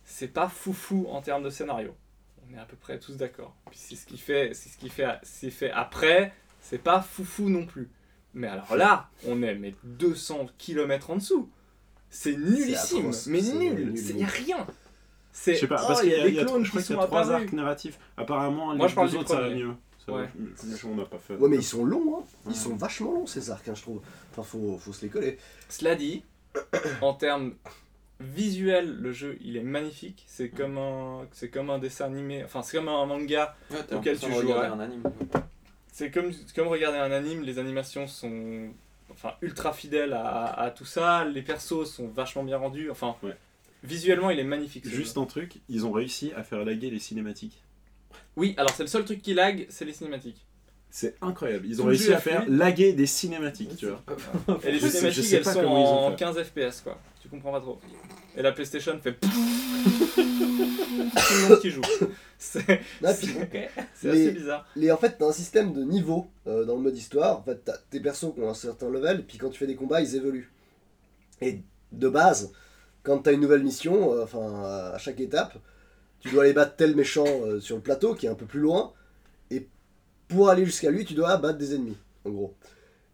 c'est 0.04 0.28
pas 0.32 0.48
foufou 0.48 1.06
en 1.10 1.20
termes 1.20 1.42
de 1.42 1.50
scénario. 1.50 1.94
On 2.50 2.56
est 2.56 2.60
à 2.60 2.64
peu 2.64 2.76
près 2.76 2.98
tous 2.98 3.16
d'accord. 3.16 3.54
Puis 3.70 3.78
c'est 3.80 3.94
ce 3.96 4.06
qui 4.06 4.18
fait, 4.18 4.52
c'est 4.54 4.70
ce 4.70 4.78
qui 4.78 4.88
fait, 4.88 5.06
c'est 5.22 5.50
fait 5.50 5.70
après, 5.70 6.32
c'est 6.60 6.82
pas 6.82 7.00
foufou 7.00 7.48
non 7.48 7.66
plus. 7.66 7.88
Mais 8.34 8.46
alors 8.46 8.76
là, 8.76 9.08
on 9.26 9.42
est 9.42 9.54
mais 9.54 9.74
200 9.84 10.46
km 10.58 11.10
en 11.10 11.16
dessous. 11.16 11.48
C'est 12.10 12.36
nullissime, 12.36 13.10
mais 13.28 13.40
nul. 13.42 13.92
Il 13.96 14.18
y 14.18 14.24
a 14.24 14.26
rien. 14.26 14.66
C'est 15.32 15.54
Je 15.54 15.60
sais 15.60 15.66
pas, 15.68 15.80
oh, 15.82 15.86
parce 15.88 16.02
il 16.02 16.10
qu'il 16.10 16.10
y 16.10 16.14
a 16.14 16.18
y 16.18 16.20
a, 16.22 16.24
des 16.30 16.32
y 16.36 16.40
a- 16.40 16.44
clones 16.44 16.64
je 16.64 16.70
crois 16.70 16.80
qui 16.80 16.86
qu'il 16.88 16.96
y 16.96 16.98
sont 16.98 17.02
a 17.04 17.06
trois 17.06 17.20
apparus. 17.22 17.42
arcs 17.44 17.52
narratifs. 17.52 17.98
Apparemment, 18.16 18.74
Moi, 18.74 18.86
les 18.86 18.88
je 18.90 18.94
parle 18.96 19.06
deux 19.08 19.12
du 19.12 19.18
autres, 19.20 19.28
ça 19.34 19.40
va 19.40 19.50
mieux. 19.50 19.70
Ouais. 20.08 20.26
on 20.86 20.94
n'a 20.96 21.04
pas 21.04 21.18
fait. 21.18 21.36
Ouais, 21.36 21.48
mais 21.48 21.56
ils 21.56 21.62
sont 21.64 21.84
longs, 21.84 22.18
hein. 22.18 22.24
Ils 22.46 22.48
Ouais. 22.48 22.54
sont 22.54 22.74
vachement 22.74 23.12
longs 23.12 23.26
ces 23.26 23.48
arcs, 23.50 23.68
hein, 23.68 23.74
je 23.76 23.82
trouve. 23.82 24.00
Enfin, 24.32 24.42
faut, 24.42 24.76
faut 24.78 24.92
se 24.92 25.02
les 25.02 25.08
coller. 25.08 25.38
Cela 25.68 25.94
dit, 25.94 26.24
en 27.00 27.14
termes 27.14 27.54
visuels, 28.18 28.96
le 29.00 29.12
jeu 29.12 29.38
il 29.40 29.56
est 29.56 29.62
magnifique. 29.62 30.24
C'est 30.26 30.48
comme 30.48 30.78
un, 30.78 31.26
c'est 31.32 31.48
comme 31.48 31.70
un 31.70 31.78
dessin 31.78 32.06
animé. 32.06 32.42
Enfin, 32.44 32.62
c'est 32.62 32.76
comme 32.78 32.88
un 32.88 33.06
manga. 33.06 33.54
Ouais, 33.70 33.78
Auquel 33.94 34.18
tu 34.18 34.32
jouerais. 34.32 34.66
un 34.66 34.80
anime. 34.80 35.02
C'est 35.92 36.10
comme, 36.10 36.32
regarder 36.68 36.98
un 36.98 37.10
anime. 37.12 37.42
Les 37.42 37.58
animations 37.58 38.06
sont, 38.06 38.68
enfin, 39.10 39.34
ultra 39.42 39.72
fidèles 39.72 40.12
à, 40.12 40.46
à 40.46 40.70
tout 40.70 40.84
ça. 40.84 41.24
Les 41.24 41.42
persos 41.42 41.84
sont 41.90 42.08
vachement 42.08 42.44
bien 42.44 42.56
rendus. 42.58 42.90
Enfin, 42.90 43.16
Ouais. 43.22 43.36
visuellement, 43.82 44.30
il 44.30 44.38
est 44.38 44.44
magnifique. 44.44 44.86
Juste 44.88 45.18
un 45.18 45.26
truc, 45.26 45.56
ils 45.68 45.84
ont 45.86 45.92
réussi 45.92 46.32
à 46.36 46.42
faire 46.42 46.64
laguer 46.64 46.90
les 46.90 46.98
cinématiques. 47.00 47.62
Oui, 48.36 48.54
alors 48.56 48.70
c'est 48.70 48.82
le 48.84 48.88
seul 48.88 49.04
truc 49.04 49.20
qui 49.22 49.34
lag, 49.34 49.66
c'est 49.68 49.84
les 49.84 49.92
cinématiques. 49.92 50.46
C'est 50.90 51.14
incroyable. 51.22 51.66
Ils 51.68 51.80
ont 51.80 51.84
réussi 51.86 52.12
à 52.12 52.18
faire 52.18 52.42
fluide. 52.44 52.58
laguer 52.58 52.92
des 52.92 53.06
cinématiques, 53.06 53.76
tu 53.76 53.86
vois. 53.86 54.02
Et 54.64 54.72
les 54.72 54.78
Je 54.80 54.86
sais- 54.88 55.10
je 55.10 55.22
cinématiques, 55.22 55.32
elles 55.34 55.44
sont 55.44 55.60
comment 55.62 55.78
ils 55.78 55.86
ont 55.88 56.06
en 56.06 56.10
fait. 56.10 56.16
15 56.16 56.42
FPS 56.42 56.80
quoi. 56.82 56.98
Tu 57.22 57.28
comprends 57.28 57.52
pas 57.52 57.60
trop. 57.60 57.78
Et 58.36 58.42
la 58.42 58.50
PlayStation 58.52 58.98
fait. 59.00 59.16
Tout 59.20 59.28
le 61.34 61.48
monde 61.48 61.60
qui 61.60 61.70
joue. 61.70 61.80
C'est 62.38 62.80
assez 63.04 64.32
bizarre. 64.32 64.66
les, 64.76 64.90
en 64.90 64.96
fait, 64.96 65.16
t'as 65.18 65.26
un 65.26 65.32
système 65.32 65.72
de 65.72 65.82
niveau 65.84 66.26
euh, 66.46 66.64
dans 66.64 66.74
le 66.76 66.80
mode 66.82 66.96
histoire. 66.96 67.38
En 67.38 67.42
fait, 67.42 67.62
t'as 67.64 67.76
tes 67.90 68.00
persos 68.00 68.32
qui 68.34 68.40
ont 68.40 68.48
un 68.50 68.54
certain 68.54 68.88
level, 68.88 69.24
puis 69.26 69.38
quand 69.38 69.50
tu 69.50 69.58
fais 69.58 69.66
des 69.66 69.76
combats, 69.76 70.00
ils 70.00 70.16
évoluent. 70.16 70.52
Et 71.40 71.60
de 71.92 72.08
base, 72.08 72.52
quand 73.02 73.18
t'as 73.18 73.32
une 73.32 73.40
nouvelle 73.40 73.62
mission, 73.62 74.12
euh, 74.14 74.24
enfin, 74.24 74.62
à 74.94 74.98
chaque 74.98 75.20
étape, 75.20 75.58
tu 76.20 76.30
dois 76.30 76.44
aller 76.44 76.52
battre 76.52 76.76
tel 76.76 76.94
méchant 76.96 77.26
euh, 77.26 77.60
sur 77.60 77.76
le 77.76 77.82
plateau 77.82 78.14
qui 78.14 78.26
est 78.26 78.30
un 78.30 78.34
peu 78.34 78.46
plus 78.46 78.60
loin, 78.60 78.92
pour 80.30 80.48
aller 80.48 80.64
jusqu'à 80.64 80.90
lui, 80.90 81.04
tu 81.04 81.14
dois 81.14 81.36
battre 81.36 81.58
des 81.58 81.74
ennemis, 81.74 81.96
en 82.24 82.30
gros. 82.30 82.54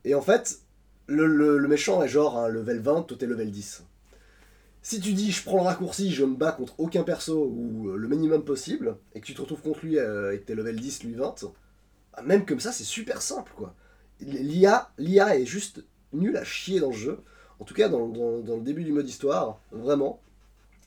Et 0.04 0.14
en 0.14 0.20
fait, 0.20 0.60
le, 1.06 1.66
méchant 1.66 2.02
est 2.02 2.08
genre 2.08 2.38
un 2.38 2.48
level 2.48 2.80
20, 2.80 3.02
toi 3.02 3.16
t'es 3.18 3.26
level 3.26 3.50
10. 3.50 3.84
Si 4.82 5.00
tu 5.00 5.14
dis 5.14 5.32
je 5.32 5.42
prends 5.42 5.56
le 5.56 5.62
raccourci, 5.62 6.12
je 6.12 6.24
me 6.24 6.36
bats 6.36 6.52
contre 6.52 6.78
aucun 6.78 7.02
perso 7.02 7.52
ou 7.52 7.88
euh, 7.88 7.96
le 7.96 8.06
minimum 8.06 8.44
possible, 8.44 8.96
et 9.14 9.20
que 9.20 9.26
tu 9.26 9.34
te 9.34 9.40
retrouves 9.40 9.62
contre 9.62 9.84
lui 9.84 9.98
euh, 9.98 10.32
et 10.34 10.38
que 10.38 10.44
t'es 10.44 10.54
level 10.54 10.76
10, 10.76 11.02
lui 11.04 11.14
20, 11.14 11.44
bah, 12.12 12.22
même 12.22 12.46
comme 12.46 12.60
ça 12.60 12.70
c'est 12.70 12.84
super 12.84 13.20
simple 13.22 13.52
quoi. 13.56 13.74
L'IA, 14.20 14.90
l'IA 14.98 15.38
est 15.38 15.44
juste 15.44 15.84
nulle 16.12 16.36
à 16.36 16.44
chier 16.44 16.80
dans 16.80 16.90
le 16.90 16.96
jeu. 16.96 17.18
En 17.58 17.64
tout 17.64 17.74
cas, 17.74 17.88
dans, 17.88 18.08
dans- 18.08 18.40
dans 18.40 18.56
le 18.56 18.62
début 18.62 18.84
du 18.84 18.92
mode 18.92 19.08
histoire, 19.08 19.60
vraiment. 19.72 20.20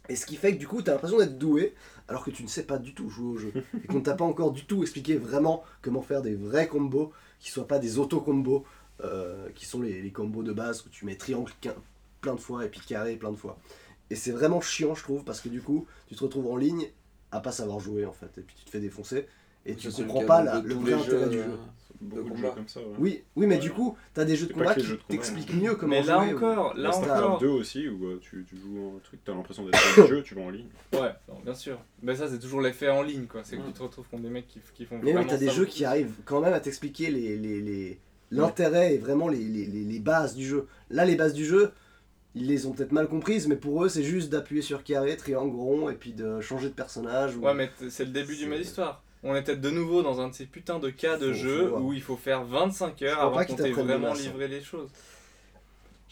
Et 0.08 0.16
ce 0.16 0.26
qui 0.26 0.36
fait 0.36 0.54
que 0.54 0.58
du 0.60 0.68
coup, 0.68 0.82
t'as 0.82 0.94
l'impression 0.94 1.18
d'être 1.18 1.38
doué, 1.38 1.76
alors 2.10 2.26
que 2.26 2.31
tu 2.31 2.44
ne 2.44 2.48
sais 2.49 2.64
pas 2.64 2.77
du 2.77 2.94
tout 2.94 3.10
jouer 3.10 3.27
au 3.30 3.38
jeu. 3.38 3.53
Et 3.84 3.88
qu'on 3.88 4.02
t'a 4.02 4.15
pas 4.15 4.26
encore 4.26 4.52
du 4.52 4.65
tout 4.65 4.81
expliqué 4.81 5.15
vraiment 5.15 5.64
comment 5.81 6.02
faire 6.02 6.22
des 6.22 6.36
vrais 6.36 6.68
combos, 6.68 7.14
qui 7.40 7.49
soient 7.52 7.68
pas 7.68 7.80
des 7.80 7.99
auto-combos, 7.99 8.65
euh, 9.03 9.48
qui 9.56 9.65
sont 9.65 9.81
les, 9.81 10.02
les 10.02 10.11
combos 10.11 10.44
de 10.44 10.52
base 10.52 10.86
où 10.86 10.90
tu 10.90 11.06
mets 11.06 11.15
triangle 11.15 11.53
plein 12.19 12.36
de 12.36 12.40
fois 12.41 12.65
et 12.65 12.69
puis 12.69 12.81
carré 12.81 13.15
plein 13.15 13.31
de 13.31 13.38
fois. 13.38 13.57
Et 14.10 14.15
c'est 14.15 14.31
vraiment 14.31 14.60
chiant, 14.60 14.95
je 14.95 15.03
trouve, 15.03 15.23
parce 15.23 15.40
que 15.40 15.49
du 15.49 15.61
coup, 15.61 15.86
tu 16.07 16.15
te 16.15 16.23
retrouves 16.23 16.48
en 16.52 16.57
ligne 16.57 16.90
à 17.31 17.40
pas 17.40 17.52
savoir 17.52 17.80
jouer 17.80 18.06
en 18.06 18.11
fait, 18.11 18.38
et 18.40 18.41
puis 18.41 18.56
tu 18.57 18.65
te 18.65 18.72
fais 18.72 18.80
défoncer, 18.80 19.27
et 19.65 19.76
tu 19.76 19.88
le 19.88 19.94
comprends 19.94 20.22
pas 20.27 20.44
la- 20.44 20.60
le 20.61 20.73
vrai 20.73 20.94
intérêt 20.94 21.30
du 21.30 21.38
euh, 21.40 21.44
jeu. 21.45 21.60
Beaucoup 22.02 22.30
de 22.32 22.36
jeux 22.38 22.52
comme 22.56 22.68
ça. 22.68 22.80
ouais. 22.80 22.86
Oui, 22.98 23.24
oui, 23.36 23.46
mais 23.46 23.56
Ouais. 23.56 23.62
du 23.62 23.72
coup, 23.72 23.98
t'as 24.14 24.24
des 24.26 24.36
jeux 24.36 24.48
de 24.48 24.54
combat 24.54 24.74
qui 24.76 24.88
t'expliquent 25.10 25.52
hein. 25.52 25.60
mieux 25.62 25.76
comment 25.76 25.92
Mais 25.96 26.04
jouer. 26.04 26.12
là 26.14 26.20
ou- 26.20 26.36
encore, 26.36 26.74
là 26.78 26.90
Bah, 26.90 26.96
c'est 26.98 27.04
Star 27.06 27.24
encore. 27.26 27.40
2 27.40 27.48
aussi, 27.48 27.88
où 27.90 28.06
euh, 28.06 28.20
tu, 28.22 28.46
tu 28.50 28.56
joues 28.56 28.94
un 28.96 29.00
truc, 29.00 29.20
t'as 29.26 29.34
l'impression 29.34 29.66
d'être 29.66 29.78
dans 29.98 30.04
le 30.04 30.08
jeu, 30.16 30.24
tu 30.24 30.36
vas 30.36 30.42
en 30.42 30.50
ligne. 30.50 30.68
Ouais, 30.94 31.12
non, 31.28 31.36
bien 31.44 31.54
sûr. 31.54 31.78
Mais 32.02 32.16
ça, 32.16 32.28
c'est 32.30 32.40
toujours 32.40 32.62
l'effet 32.62 32.90
en 32.90 33.02
ligne, 33.02 33.26
quoi. 33.28 33.42
C'est 33.44 33.58
que 33.58 33.62
Mm. 33.62 33.68
tu 33.68 33.74
te 33.74 33.84
retrouves 33.84 34.08
contre 34.10 34.24
des 34.24 34.30
mecs 34.30 34.48
qui, 34.48 34.60
qui 34.74 34.86
font 34.86 35.00
Mais 35.04 35.16
oui, 35.18 35.26
t'as 35.28 35.38
des 35.38 35.50
jeux 35.50 35.66
qui 35.66 35.84
arrivent 35.86 36.14
quand 36.26 36.40
même 36.42 36.54
à 36.54 36.60
t'expliquer 36.62 37.10
les, 37.12 37.38
les, 37.38 37.62
les- 37.62 38.00
l'intérêt 38.32 38.94
et 38.96 38.98
vraiment 38.98 39.28
les, 39.28 39.40
les, 39.40 39.66
les, 39.66 39.84
les 39.84 40.00
bases 40.00 40.36
du 40.36 40.46
jeu. 40.48 40.68
Là, 40.90 41.04
les 41.04 41.16
bases 41.16 41.34
du 41.34 41.46
jeu, 41.46 41.72
ils 42.36 42.46
les 42.48 42.66
ont 42.68 42.72
peut-être 42.74 42.92
mal 42.92 43.08
comprises, 43.08 43.48
mais 43.48 43.56
pour 43.56 43.84
eux, 43.84 43.90
c'est 43.90 44.04
juste 44.04 44.30
d'appuyer 44.30 44.62
sur 44.62 44.84
carré, 44.84 45.18
triangle, 45.18 45.56
rond, 45.56 45.90
et 45.90 45.96
puis 45.96 46.14
de 46.14 46.40
changer 46.40 46.70
de 46.70 46.74
personnage. 46.76 47.36
Ou... 47.36 47.42
Ouais, 47.42 47.56
mais 47.56 47.72
c'est 47.90 48.06
le 48.06 48.12
début 48.12 48.36
du 48.36 48.44
C'est- 48.44 48.48
mode 48.48 48.60
histoire. 48.62 49.04
On 49.24 49.36
était 49.36 49.56
de 49.58 49.70
nouveau 49.70 50.02
dans 50.02 50.22
un 50.22 50.30
de 50.30 50.34
ces 50.34 50.46
putains 50.46 50.80
de 50.80 50.90
cas 50.90 51.18
de 51.18 51.28
Faut- 51.28 51.34
jeu 51.34 51.70
faut 51.70 51.78
où 51.78 51.94
il 51.94 52.02
faut 52.02 52.16
faire 52.16 52.44
25 52.46 53.02
heures 53.02 53.20
avant 53.22 53.44
qu'on 53.44 53.56
t'ait 53.56 53.72
vraiment 53.72 54.12
hein. 54.12 54.14
livré 54.14 54.48
les 54.48 54.62
choses. 54.62 54.90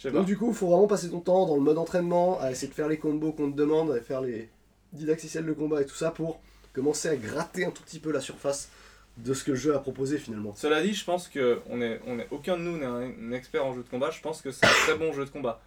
Pas. 0.04 0.10
Donc, 0.12 0.26
du 0.26 0.38
coup, 0.38 0.50
il 0.50 0.54
faut 0.56 0.68
vraiment 0.68 0.88
passer 0.88 1.10
ton 1.10 1.22
temps 1.22 1.46
dans 1.48 1.56
le 1.56 1.62
mode 1.62 1.78
entraînement, 1.78 2.40
à 2.40 2.52
essayer 2.52 2.68
de 2.68 2.74
faire 2.74 2.88
les 2.88 2.98
combos 2.98 3.32
qu'on 3.32 3.52
te 3.52 3.56
demande, 3.58 3.92
à 3.92 4.00
faire 4.02 4.22
les 4.22 4.50
didacticiels 4.94 5.46
de 5.46 5.54
combat 5.54 5.82
et 5.82 5.86
tout 5.86 5.96
ça 5.96 6.12
pour 6.12 6.40
commencer 6.74 7.10
à 7.10 7.16
gratter 7.16 7.66
un 7.66 7.72
tout 7.72 7.82
petit 7.82 8.00
peu 8.00 8.12
la 8.12 8.22
surface 8.22 8.70
de 9.18 9.34
ce 9.34 9.44
que 9.44 9.52
le 9.52 9.58
jeu 9.58 9.74
a 9.76 9.80
proposé 9.80 10.20
finalement. 10.20 10.54
Cela 10.56 10.84
dit, 10.84 10.94
je 10.94 11.04
pense 11.04 11.28
que 11.28 11.60
on 11.72 11.82
est, 11.82 12.00
on 12.06 12.20
est, 12.20 12.28
aucun 12.30 12.58
de 12.58 12.62
nous 12.62 12.78
n'est 12.78 12.86
un, 12.86 13.10
un 13.20 13.32
expert 13.32 13.66
en 13.66 13.74
jeu 13.74 13.82
de 13.82 13.90
combat. 13.90 14.12
Je 14.12 14.22
pense 14.22 14.42
que 14.44 14.52
c'est 14.52 14.66
un 14.68 14.70
très 14.86 14.96
bon 14.96 15.12
jeu 15.14 15.26
de 15.26 15.30
combat. 15.32 15.60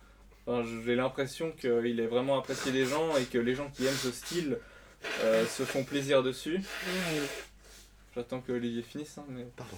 Enfin, 0.47 0.62
J'ai 0.87 0.95
l'impression 0.95 1.51
qu'il 1.53 1.99
est 1.99 2.07
vraiment 2.07 2.39
apprécié 2.39 2.71
des 2.71 2.85
gens 2.85 3.17
et 3.17 3.25
que 3.25 3.39
les 3.39 3.55
gens 3.57 3.69
qui 3.75 3.85
aiment 3.87 3.93
ce 3.95 4.12
style 4.12 4.59
euh, 5.23 5.47
se 5.47 5.63
font 5.65 5.85
plaisir 5.85 6.23
dessus. 6.23 6.61
J'attends 8.15 8.41
que 8.41 8.53
Olivier 8.53 8.83
finisse, 8.83 9.17
hein, 9.19 9.25
mais. 9.29 9.47
Pardon. 9.57 9.77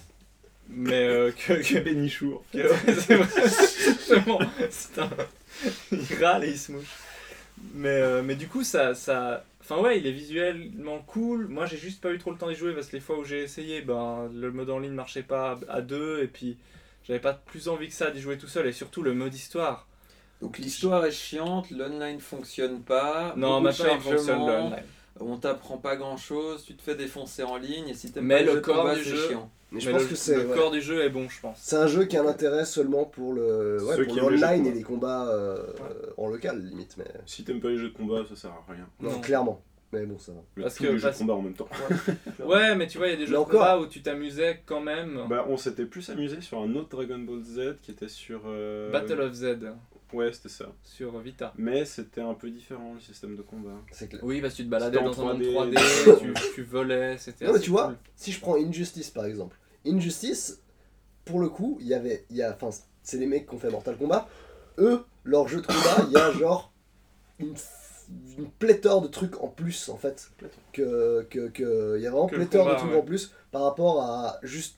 Mais 0.69 1.07
euh, 1.07 1.31
que, 1.31 1.53
que, 1.61 1.79
Bénichou. 1.79 2.39
que- 2.51 2.57
ouais, 2.57 2.95
c'est 2.99 3.15
vrai, 3.15 3.49
justement, 3.49 4.39
c'est 4.69 4.99
un- 4.99 5.09
il 5.91 6.23
râle 6.23 6.45
et 6.45 6.51
il 6.51 6.57
se 6.57 6.71
mouche. 6.71 6.85
Mais, 7.73 7.89
euh, 7.89 8.23
mais 8.23 8.35
du 8.35 8.47
coup, 8.47 8.63
ça, 8.63 8.95
ça. 8.95 9.43
Enfin, 9.61 9.77
ouais, 9.79 9.99
il 9.99 10.07
est 10.07 10.11
visuellement 10.11 10.99
cool. 10.99 11.47
Moi, 11.47 11.65
j'ai 11.65 11.77
juste 11.77 12.01
pas 12.01 12.11
eu 12.11 12.17
trop 12.17 12.31
le 12.31 12.37
temps 12.37 12.49
d'y 12.49 12.55
jouer 12.55 12.73
parce 12.73 12.87
que 12.87 12.95
les 12.95 13.01
fois 13.01 13.17
où 13.19 13.23
j'ai 13.25 13.43
essayé, 13.43 13.81
ben, 13.81 14.29
le 14.33 14.51
mode 14.51 14.69
en 14.69 14.79
ligne 14.79 14.93
marchait 14.93 15.23
pas 15.23 15.59
à 15.69 15.81
deux 15.81 16.21
et 16.23 16.27
puis 16.27 16.57
j'avais 17.07 17.19
pas 17.19 17.33
plus 17.33 17.67
envie 17.69 17.87
que 17.87 17.93
ça 17.93 18.11
d'y 18.11 18.19
jouer 18.21 18.37
tout 18.37 18.47
seul 18.47 18.65
et 18.67 18.73
surtout 18.73 19.03
le 19.03 19.13
mode 19.13 19.33
histoire. 19.33 19.87
Donc 20.41 20.57
l'histoire 20.57 21.05
est 21.05 21.11
chiante, 21.11 21.71
l'online 21.71 22.19
fonctionne 22.19 22.81
pas. 22.81 23.33
Non, 23.37 23.61
beaucoup 23.61 23.77
de 23.77 23.83
maintenant 23.83 23.95
il 23.95 24.01
fonctionne 24.01 24.19
le 24.19 24.25
chargements, 24.27 24.65
online. 24.67 24.83
On 25.19 25.37
t'apprend 25.37 25.77
pas 25.77 25.95
grand 25.95 26.17
chose, 26.17 26.63
tu 26.65 26.75
te 26.75 26.81
fais 26.81 26.95
défoncer 26.95 27.43
en 27.43 27.57
ligne 27.57 27.89
et 27.89 27.93
si 27.93 28.11
t'aimes 28.11 28.25
Mais 28.25 28.37
pas 28.37 28.41
le 28.41 28.45
les 28.47 28.51
jeux 28.53 28.59
de 28.61 28.65
corps 28.65 28.77
combat, 28.83 28.95
du 28.95 29.03
c'est 29.03 29.09
jeu- 29.11 29.27
chiant. 29.29 29.49
Mais 29.71 29.79
je 29.79 29.87
Mais 29.87 29.93
pense 29.93 30.03
le, 30.03 30.07
que 30.09 30.15
c'est 30.15 30.35
le 30.35 30.47
ouais. 30.49 30.55
corps 30.57 30.71
du 30.71 30.81
jeu 30.81 31.03
est 31.03 31.09
bon, 31.09 31.27
je 31.29 31.39
pense. 31.39 31.57
c'est 31.61 31.75
un 31.77 31.87
jeu 31.87 32.05
qui 32.05 32.15
a 32.17 32.21
un 32.23 32.27
intérêt 32.27 32.65
seulement 32.65 33.05
pour 33.05 33.33
le 33.33 33.77
ouais, 33.83 33.95
Ceux 33.95 34.05
pour 34.05 34.15
de 34.15 34.19
l'online 34.21 34.65
et 34.67 34.71
les 34.71 34.83
combats 34.83 35.27
euh, 35.29 35.63
en 36.17 36.27
local 36.29 36.61
limite 36.63 36.95
mais 36.97 37.05
Si 37.25 37.43
t'aimes 37.43 37.59
pas 37.59 37.69
les 37.69 37.77
jeux 37.77 37.89
de 37.89 37.95
combat, 37.97 38.23
ça 38.29 38.35
sert 38.35 38.51
à 38.51 38.71
rien. 38.71 38.87
non, 38.99 39.11
Non. 39.11 39.19
clairement. 39.21 39.61
Mais 39.91 40.05
bon 40.07 40.17
ça 40.17 40.31
va. 40.31 40.39
Mais 40.57 40.63
Parce 40.63 40.75
tous 40.75 40.83
que- 40.85 40.89
les 40.91 40.97
jeux 40.97 41.11
de 41.11 41.15
combat 41.15 41.33
en 41.33 41.41
même 41.43 41.53
temps. 41.53 41.69
Ouais, 42.45 42.75
mais 42.75 42.87
tu 42.87 42.97
vois, 42.97 43.07
il 43.07 43.11
y 43.11 43.13
a 43.13 43.15
des 43.17 43.21
Mais 43.23 43.27
jeux 43.27 43.33
de 43.33 43.37
encore- 43.37 43.51
combat 43.61 43.79
où 43.79 43.85
tu 43.87 44.01
t'amusais 44.01 44.61
quand 44.65 44.81
même. 44.81 45.21
Bah, 45.29 45.45
on 45.47 45.57
s'était 45.57 45.85
plus 45.85 46.07
amusé 46.09 46.41
sur 46.41 46.59
un 46.59 46.73
autre 46.75 46.89
Dragon 46.89 47.19
Ball 47.19 47.43
Z 47.43 47.75
qui 47.83 47.91
était 47.91 48.07
sur. 48.07 48.41
euh, 48.47 48.91
Battle 48.91 49.21
of 49.21 49.33
Z 49.33 49.57
Ouais, 50.13 50.31
c'était 50.31 50.49
ça. 50.49 50.65
sur 50.83 51.17
Vita. 51.19 51.53
Mais 51.57 51.85
c'était 51.85 52.21
un 52.21 52.33
peu 52.33 52.49
différent 52.49 52.93
le 52.93 52.99
système 52.99 53.35
de 53.35 53.41
combat. 53.41 53.75
Oui, 54.21 54.41
parce 54.41 54.53
que 54.53 54.57
tu 54.57 54.65
te 54.65 54.69
baladais 54.69 55.01
dans 55.01 55.21
un 55.21 55.33
monde 55.33 55.41
3D. 55.41 55.73
3D, 55.73 56.19
tu, 56.19 56.33
tu 56.55 56.63
volais, 56.63 57.17
c'était 57.17 57.45
Non 57.45 57.53
mais 57.53 57.59
tu 57.59 57.69
vois, 57.71 57.95
si 58.15 58.31
je 58.31 58.39
prends 58.39 58.55
Injustice 58.55 59.09
par 59.09 59.25
exemple, 59.25 59.57
Injustice, 59.85 60.61
pour 61.25 61.39
le 61.39 61.49
coup, 61.49 61.77
il 61.81 61.87
y 61.87 61.93
avait, 61.93 62.25
il 62.29 62.37
y 62.37 62.43
a, 62.43 62.53
enfin, 62.53 62.69
c'est 63.01 63.17
les 63.17 63.25
mecs 63.25 63.47
qui 63.47 63.55
ont 63.55 63.59
fait 63.59 63.69
Mortal 63.69 63.97
Kombat. 63.97 64.27
Eux, 64.77 65.03
leur 65.23 65.47
jeu 65.47 65.61
de 65.61 65.67
combat, 65.67 66.05
il 66.07 66.11
y 66.13 66.17
a 66.17 66.31
genre 66.31 66.71
une, 67.39 67.53
une 68.37 68.49
pléthore 68.49 69.01
de 69.01 69.07
trucs 69.07 69.41
en 69.41 69.47
plus 69.47 69.89
en 69.89 69.97
fait, 69.97 70.31
que, 70.73 71.25
que, 71.29 71.47
que- 71.49 71.95
il 71.97 72.03
y 72.03 72.07
a 72.07 72.11
vraiment 72.11 72.27
Que 72.27 72.35
pléthore 72.35 72.69
de 72.69 72.75
trucs 72.75 72.91
ouais. 72.91 72.97
en 72.97 73.03
plus 73.03 73.31
par 73.51 73.63
rapport 73.63 74.01
à 74.01 74.39
juste, 74.43 74.77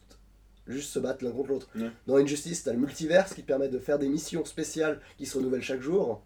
juste 0.68 0.92
se 0.92 1.00
battre 1.00 1.24
l'un 1.24 1.32
contre 1.32 1.50
l'autre. 1.50 1.68
Ouais. 1.76 1.90
Dans 2.08 2.18
Injustice, 2.18 2.64
t'as 2.64 2.74
le 2.74 2.80
multiverse 2.80 3.34
qui 3.34 3.42
te 3.44 3.48
permet 3.48 3.68
de 3.70 3.80
faire 3.80 4.00
des 4.00 4.10
missions 4.10 4.46
spéciales 4.46 5.00
qui 5.18 5.26
se 5.26 5.38
renouvellent 5.38 5.62
chaque 5.62 5.82
jour 5.82 6.22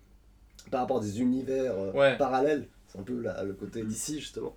par 0.71 0.81
rapport 0.81 0.97
à 0.97 1.01
des 1.01 1.19
univers 1.21 1.73
euh, 1.77 1.91
Ouais. 1.93 2.17
parallèles. 2.17 2.67
C'est 2.87 2.99
un 2.99 3.03
peu 3.03 3.19
la- 3.21 3.43
le 3.43 3.53
côté 3.53 3.83
d'ici 3.83 4.19
justement. 4.19 4.55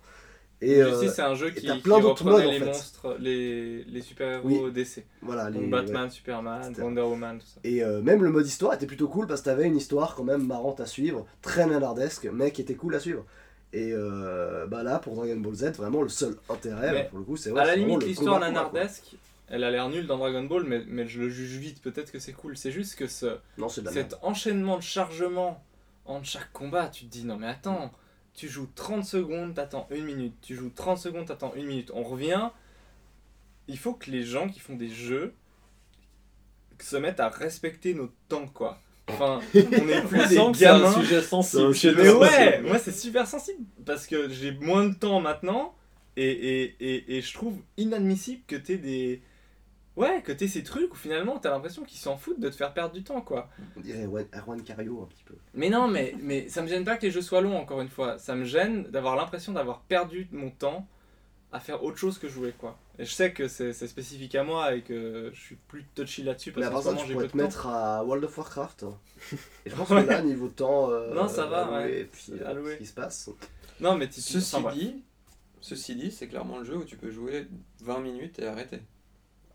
Et 0.61 0.81
euh, 0.81 0.91
Justice, 0.91 1.13
c'est 1.15 1.21
un 1.21 1.35
jeu 1.35 1.49
qui, 1.49 1.65
qui 1.67 1.79
plein 1.79 1.99
d'autres 1.99 2.23
reprenait 2.23 2.45
modes, 2.45 2.47
en 2.47 2.51
les 2.51 2.59
fait. 2.59 2.65
monstres, 2.65 3.17
les, 3.19 3.83
les 3.83 4.01
super-héros 4.01 4.47
Oui. 4.47 4.71
DC. 4.71 5.03
voilà, 5.21 5.51
Donc 5.51 5.63
les- 5.63 5.67
Batman, 5.67 6.09
Superman, 6.09 6.63
C'était- 6.63 6.81
Wonder 6.83 7.01
Woman, 7.01 7.37
tout 7.39 7.45
ça. 7.45 7.59
Et 7.65 7.83
euh, 7.83 8.01
même 8.01 8.23
le 8.23 8.29
mode 8.29 8.47
histoire 8.47 8.73
était 8.73 8.85
plutôt 8.85 9.09
cool 9.09 9.27
parce 9.27 9.41
que 9.41 9.45
t'avais 9.45 9.65
une 9.65 9.75
histoire 9.75 10.15
quand 10.15 10.23
même 10.23 10.45
marrante 10.47 10.79
à 10.79 10.85
suivre, 10.85 11.25
très 11.41 11.65
nanardesque, 11.65 12.29
mais 12.31 12.51
qui 12.51 12.61
était 12.61 12.75
cool 12.75 12.95
à 12.95 12.99
suivre. 13.01 13.25
Et 13.73 13.91
euh, 13.91 14.65
bah 14.67 14.83
là, 14.83 14.99
pour 14.99 15.15
Dragon 15.15 15.35
Ball 15.37 15.55
Z, 15.55 15.71
vraiment 15.75 16.01
le 16.01 16.07
seul 16.09 16.35
intérêt, 16.49 16.91
Mais 16.93 17.03
bah, 17.03 17.07
pour 17.09 17.19
le 17.19 17.25
coup, 17.25 17.35
c'est 17.35 17.51
ouais, 17.51 17.59
à 17.59 17.65
la 17.65 17.75
limite, 17.75 18.03
l'histoire 18.05 18.39
nanardesque, 18.39 19.15
elle 19.53 19.63
a 19.63 19.69
l'air 19.69 19.87
nulle 19.89 20.07
dans 20.07 20.17
Dragon 20.17 20.43
Ball, 20.43 20.63
mais, 20.63 20.83
mais 20.87 21.07
je 21.07 21.21
le 21.21 21.29
juge 21.29 21.57
vite. 21.57 21.79
Peut-être 21.81 22.11
que 22.11 22.17
c'est 22.17 22.33
cool. 22.33 22.57
C'est 22.57 22.71
juste 22.71 22.95
que 22.95 23.05
ce, 23.07 23.37
Non, 23.57 23.67
merde. 23.77 23.89
cet 23.93 24.15
enchaînement 24.23 24.77
de 24.77 24.81
chargement 24.83 25.63
entre 26.05 26.25
chaque 26.25 26.51
combat, 26.51 26.87
tu 26.89 27.05
te 27.05 27.11
dis 27.11 27.23
non 27.23 27.37
mais 27.37 27.47
attends, 27.47 27.91
tu 28.33 28.49
joues 28.49 28.67
30 28.75 29.05
secondes, 29.05 29.53
t'attends 29.53 29.87
une 29.91 30.05
minute, 30.05 30.33
tu 30.41 30.55
joues 30.55 30.71
30 30.73 30.97
secondes, 30.97 31.27
t'attends 31.27 31.53
une 31.55 31.65
minute, 31.67 31.91
on 31.93 32.01
revient. 32.03 32.49
Il 33.67 33.77
faut 33.77 33.93
que 33.93 34.09
les 34.11 34.23
gens 34.23 34.49
qui 34.49 34.59
font 34.59 34.75
des 34.75 34.89
jeux 34.89 35.33
se 36.81 36.97
mettent 36.97 37.19
à 37.21 37.29
respecter 37.29 37.93
notre 37.93 38.13
temps 38.27 38.47
quoi. 38.47 38.79
Enfin, 39.07 39.39
on 39.55 39.59
est 39.87 40.01
plus 40.07 40.17
des 40.17 40.23
que 40.23 40.29
c'est 40.29 40.39
un 40.39 40.51
gamins. 40.51 40.91
sujet 40.93 41.21
sensible. 41.21 41.63
Un 41.63 41.93
Mais 41.93 42.09
ouais, 42.11 42.61
moi 42.63 42.79
c'est 42.79 42.91
super 42.91 43.27
sensible 43.27 43.63
parce 43.85 44.07
que 44.07 44.29
j'ai 44.29 44.51
moins 44.51 44.85
de 44.89 44.93
temps 44.95 45.21
maintenant 45.21 45.75
et, 46.17 46.25
et, 46.29 46.75
et, 46.79 47.17
et 47.17 47.21
je 47.21 47.33
trouve 47.33 47.57
inadmissible 47.77 48.41
que 48.47 48.55
t'aies 48.55 48.77
des. 48.77 49.21
Ouais, 49.95 50.23
que 50.23 50.31
t'aies 50.31 50.47
ces 50.47 50.63
trucs 50.63 50.91
où 50.91 50.95
finalement 50.97 51.37
t'as 51.37 51.51
l'impression 51.51 51.83
qu'ils 51.83 51.99
s'en 51.99 52.17
foutent 52.17 52.39
de 52.39 52.49
te 52.49 52.55
faire 52.55 52.73
perdre 52.73 52.93
du 52.95 53.03
temps 53.03 53.21
quoi. 53.21 53.49
On 53.77 53.79
dirait 53.81 54.05
Erwan- 54.07 54.63
Cario 54.63 55.03
un 55.03 55.05
petit 55.05 55.23
peu. 55.23 55.35
Mais 55.53 55.69
non, 55.69 55.87
mais, 55.87 56.15
mais 56.19 56.49
ça 56.49 56.63
me 56.63 56.67
gêne 56.67 56.83
pas 56.83 56.97
que 56.97 57.03
les 57.05 57.11
jeux 57.11 57.21
soient 57.21 57.41
longs, 57.41 57.57
encore 57.57 57.79
une 57.81 57.89
fois. 57.89 58.17
Ça 58.17 58.33
me 58.35 58.43
gêne 58.43 58.83
d'avoir 58.85 59.15
l'impression 59.15 59.51
d'avoir 59.53 59.81
perdu 59.81 60.27
mon 60.31 60.49
temps 60.49 60.87
à 61.51 61.59
faire 61.59 61.83
autre 61.83 61.97
chose 61.97 62.17
que 62.17 62.27
jouer, 62.27 62.53
quoi. 62.57 62.79
Et 62.97 63.05
je 63.05 63.11
sais 63.11 63.31
que 63.33 63.47
c'est 63.47 63.71
c'est 63.73 63.87
spécifique 63.87 64.33
à 64.33 64.43
moi 64.43 64.73
et 64.73 64.81
que 64.81 65.29
je 65.33 65.39
suis 65.39 65.55
plus 65.67 65.83
touchy 65.93 66.23
là-dessus 66.23 66.51
Mais 66.55 66.63
parce 66.63 66.67
à 66.87 66.89
qu'en 66.89 66.95
part 66.95 67.01
tu 67.03 67.07
j'ai 67.07 67.13
pourrais 67.13 67.25
peu 67.25 67.31
te 67.33 67.37
temps. 67.37 67.43
mettre 67.43 67.67
à 67.67 68.03
World 68.03 68.23
of 68.23 68.35
Warcraft. 68.37 68.85
Et 69.65 69.69
je 69.69 69.75
pense 69.75 69.89
Ouais. 69.91 70.03
que 70.03 70.09
là, 70.09 70.21
niveau 70.23 70.47
temps, 70.47 70.89
euh, 70.89 71.13
Non, 71.13 71.27
ça 71.27 71.45
va, 71.45 71.65
alloué, 71.65 71.75
ouais. 71.91 72.01
et 72.01 72.03
puis 72.05 72.23
C'est 72.27 72.41
euh, 72.41 72.49
alloué. 72.49 72.73
ce 72.73 72.77
qui 72.77 72.85
se 72.87 72.93
passe. 72.93 73.29
Non, 73.79 73.95
mais 73.95 74.07
tu 74.09 74.21
Ceci 74.21 74.55
dit, 74.73 75.03
ceci 75.61 75.95
dit, 75.95 76.11
c'est 76.11 76.27
clairement 76.27 76.57
le 76.59 76.65
jeu 76.65 76.77
où 76.77 76.83
tu 76.83 76.97
peux 76.97 77.11
jouer 77.11 77.47
20 77.83 77.99
minutes 77.99 78.39
et 78.39 78.47
arrêter. 78.47 78.79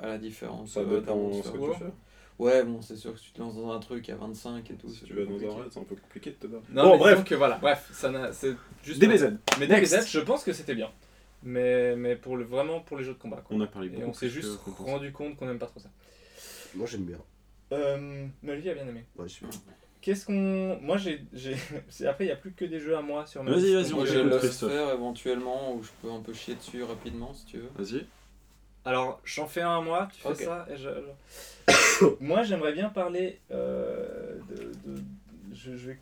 À 0.00 0.06
la 0.06 0.18
différence 0.18 0.72
Ça 0.72 0.80
euh, 0.80 1.00
dépend 1.00 1.14
d'un 1.16 1.30
ce 1.32 1.36
Monster 1.36 1.52
que 1.52 1.58
War. 1.58 1.72
tu 1.78 1.84
fais. 1.84 1.90
Ouais, 2.38 2.62
bon, 2.62 2.80
c'est 2.82 2.96
sûr 2.96 3.12
que 3.12 3.18
si 3.18 3.26
tu 3.26 3.32
te 3.32 3.40
lances 3.40 3.56
dans 3.56 3.72
un 3.72 3.80
truc 3.80 4.08
à 4.10 4.14
25 4.14 4.70
et 4.70 4.74
tout, 4.74 4.88
Si 4.88 4.98
c'est 5.00 5.06
tu 5.06 5.12
vas 5.14 5.24
dans 5.24 5.32
un 5.58 5.60
raid, 5.62 5.72
c'est 5.72 5.80
un 5.80 5.84
peu 5.84 5.96
compliqué 5.96 6.30
de 6.30 6.36
te 6.36 6.46
battre. 6.46 6.62
Non, 6.70 6.84
Bon, 6.84 6.92
mais 6.92 6.98
bref. 6.98 7.24
que 7.24 7.34
voilà, 7.34 7.58
bref, 7.58 7.88
ça 7.92 8.10
n'a- 8.10 8.32
c'est 8.32 8.54
juste. 8.84 9.00
DBZ. 9.00 9.38
Mais 9.58 9.66
Next. 9.66 9.92
DBZ, 9.92 10.08
je 10.08 10.20
pense 10.20 10.44
que 10.44 10.52
c'était 10.52 10.76
bien. 10.76 10.90
Mais, 11.42 11.96
mais 11.96 12.14
pour 12.16 12.36
le, 12.36 12.44
vraiment 12.44 12.80
pour 12.80 12.96
les 12.96 13.04
jeux 13.04 13.14
de 13.14 13.18
combat, 13.18 13.38
quoi. 13.38 13.56
On 13.56 13.60
a 13.60 13.66
parlé 13.66 13.88
Et 13.88 13.90
beaucoup 13.90 14.08
on 14.10 14.12
s'est 14.12 14.28
juste 14.28 14.58
rendu 14.78 15.10
compte 15.12 15.36
qu'on 15.36 15.48
aime 15.48 15.58
pas 15.58 15.66
trop 15.66 15.80
ça. 15.80 15.88
Moi, 16.76 16.86
j'aime 16.86 17.04
bien. 17.04 17.18
Euh, 17.72 18.26
Olivier 18.46 18.70
a 18.70 18.74
bien 18.74 18.86
aimé. 18.88 19.04
Ouais, 19.16 19.28
super. 19.28 19.50
Qu'est-ce 20.00 20.24
qu'on. 20.26 20.78
Moi, 20.80 20.96
j'ai. 20.96 21.24
Après, 22.06 22.24
il 22.24 22.28
n'y 22.28 22.32
a 22.32 22.36
plus 22.36 22.52
que 22.52 22.64
des 22.64 22.78
jeux 22.78 22.96
à 22.96 23.02
moi 23.02 23.26
sur 23.26 23.42
ma 23.42 23.50
Vas-y, 23.50 23.74
vas-y, 23.74 23.92
on 23.92 23.96
Moi 23.96 24.06
j'ai 24.06 24.14
t'écoute, 24.14 24.30
Lost 24.30 24.44
Christophe. 24.44 24.70
Sphere 24.70 24.92
éventuellement 24.92 25.74
où 25.74 25.82
je 25.82 25.90
peux 26.00 26.10
un 26.12 26.20
peu 26.20 26.32
chier 26.32 26.54
dessus 26.54 26.84
rapidement 26.84 27.34
si 27.34 27.46
tu 27.46 27.58
veux. 27.58 27.70
Vas-y. 27.76 28.06
Alors, 28.88 29.20
j'en 29.24 29.46
fais 29.46 29.60
un 29.60 29.78
à 29.78 29.80
moi, 29.80 30.08
tu 30.14 30.20
fais 30.22 30.44
ça. 30.44 30.66
Et 30.70 30.76
je, 30.76 30.88
je- 31.68 32.06
moi, 32.20 32.42
j'aimerais 32.42 32.72
bien 32.72 32.88
parler 32.88 33.38
euh, 33.50 34.38
de. 34.50 34.72
de- 34.90 35.02
je, 35.54 35.76
je 35.76 35.88
vais, 35.90 35.98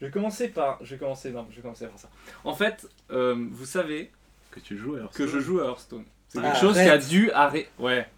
je 0.00 0.06
vais 0.06 0.12
commencer 0.12 0.48
par. 0.48 0.78
Je 0.82 0.94
vais 0.94 0.98
commencer. 0.98 1.30
Non, 1.30 1.46
je 1.50 1.56
vais 1.56 1.62
commencer 1.62 1.86
par 1.86 1.98
ça. 1.98 2.08
En 2.44 2.54
fait, 2.54 2.88
euh, 3.10 3.34
vous 3.52 3.66
savez 3.66 4.10
Que 4.50 4.60
tu 4.60 4.76
joues 4.76 4.96
alors. 4.96 5.10
que 5.12 5.26
je 5.26 5.38
joue 5.38 5.60
à 5.60 5.66
Hearthstone. 5.66 6.04
C'est 6.28 6.38
quelque 6.38 6.48
Arrête. 6.50 6.60
chose 6.60 6.74
qui 6.74 6.80
a 6.88 6.98
dû 6.98 7.30
arrêter. 7.32 7.68
Ouais. 7.78 8.08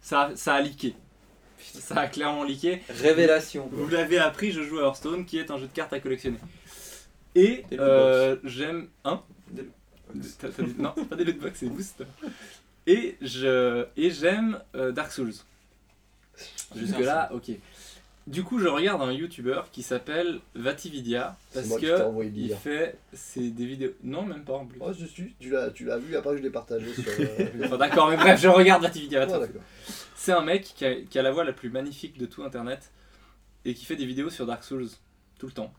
Ça, 0.00 0.30
ça 0.36 0.54
a 0.54 0.60
leaké. 0.60 0.94
Ça 1.58 1.98
a 1.98 2.06
clairement 2.08 2.44
leaké. 2.44 2.82
Révélation. 2.90 3.68
Vous 3.72 3.88
l'avez 3.88 4.18
appris, 4.18 4.52
je 4.52 4.62
joue 4.62 4.78
à 4.80 4.82
Hearthstone, 4.82 5.24
qui 5.24 5.38
est 5.38 5.50
un 5.50 5.56
jeu 5.58 5.66
de 5.66 5.72
cartes 5.72 5.92
à 5.94 5.98
collectionner. 6.00 6.38
Et 7.34 7.64
euh, 7.72 8.36
j'aime. 8.44 8.88
Hein? 9.04 9.22
Des 9.50 9.64
T'as- 10.38 10.48
t'as 10.50 10.62
dit- 10.62 10.76
Non, 10.78 10.92
pas 10.92 11.16
des 11.16 11.24
lootbox, 11.24 11.58
c'est 11.58 11.66
boost. 11.68 12.04
Et 12.86 13.16
je 13.22 13.86
et 13.96 14.10
j'aime 14.10 14.60
euh, 14.74 14.92
Dark 14.92 15.10
Souls. 15.12 15.32
Jusque 16.74 16.98
là, 16.98 17.30
ok. 17.32 17.50
Du 18.26 18.42
coup, 18.42 18.58
je 18.58 18.66
regarde 18.68 19.02
un 19.02 19.12
YouTuber 19.12 19.60
qui 19.70 19.82
s'appelle 19.82 20.40
Vatividia 20.54 21.36
parce 21.52 21.66
moi 21.66 21.78
qui 21.78 21.84
t'ai 21.84 21.92
que 21.92 22.02
envoyé 22.02 22.30
le 22.30 22.36
il 22.38 22.48
lien. 22.48 22.56
fait 22.56 22.96
c'est 23.12 23.50
des 23.50 23.66
vidéos. 23.66 23.90
Non, 24.02 24.22
même 24.24 24.44
pas 24.44 24.54
en 24.54 24.64
plus. 24.66 24.78
Oh, 24.80 24.92
je 24.98 25.04
suis, 25.04 25.34
tu 25.38 25.50
l'as, 25.50 25.70
tu 25.70 25.84
l'as 25.84 25.98
vu 25.98 26.16
après 26.16 26.36
je 26.38 26.42
l'ai 26.42 26.48
partagé 26.50 26.92
sur. 26.94 27.04
euh, 27.20 27.48
Enfin, 27.64 27.76
D'accord, 27.78 28.08
mais 28.08 28.16
bref, 28.16 28.40
je 28.40 28.48
regarde 28.48 28.82
Vatividia. 28.82 29.22
Ah, 29.22 29.26
va 29.26 29.26
te 29.26 29.30
faire 29.32 29.40
d'accord. 29.40 29.62
C'est 30.16 30.32
un 30.32 30.42
mec 30.42 30.62
qui 30.74 30.84
a, 30.86 30.94
qui 31.02 31.18
a 31.18 31.22
la 31.22 31.32
voix 31.32 31.44
la 31.44 31.52
plus 31.52 31.68
magnifique 31.68 32.16
de 32.18 32.24
tout 32.24 32.42
internet 32.44 32.90
et 33.66 33.74
qui 33.74 33.84
fait 33.84 33.96
des 33.96 34.06
vidéos 34.06 34.30
sur 34.30 34.46
Dark 34.46 34.64
Souls 34.64 34.88
tout 35.38 35.46
le 35.46 35.52
temps. 35.52 35.72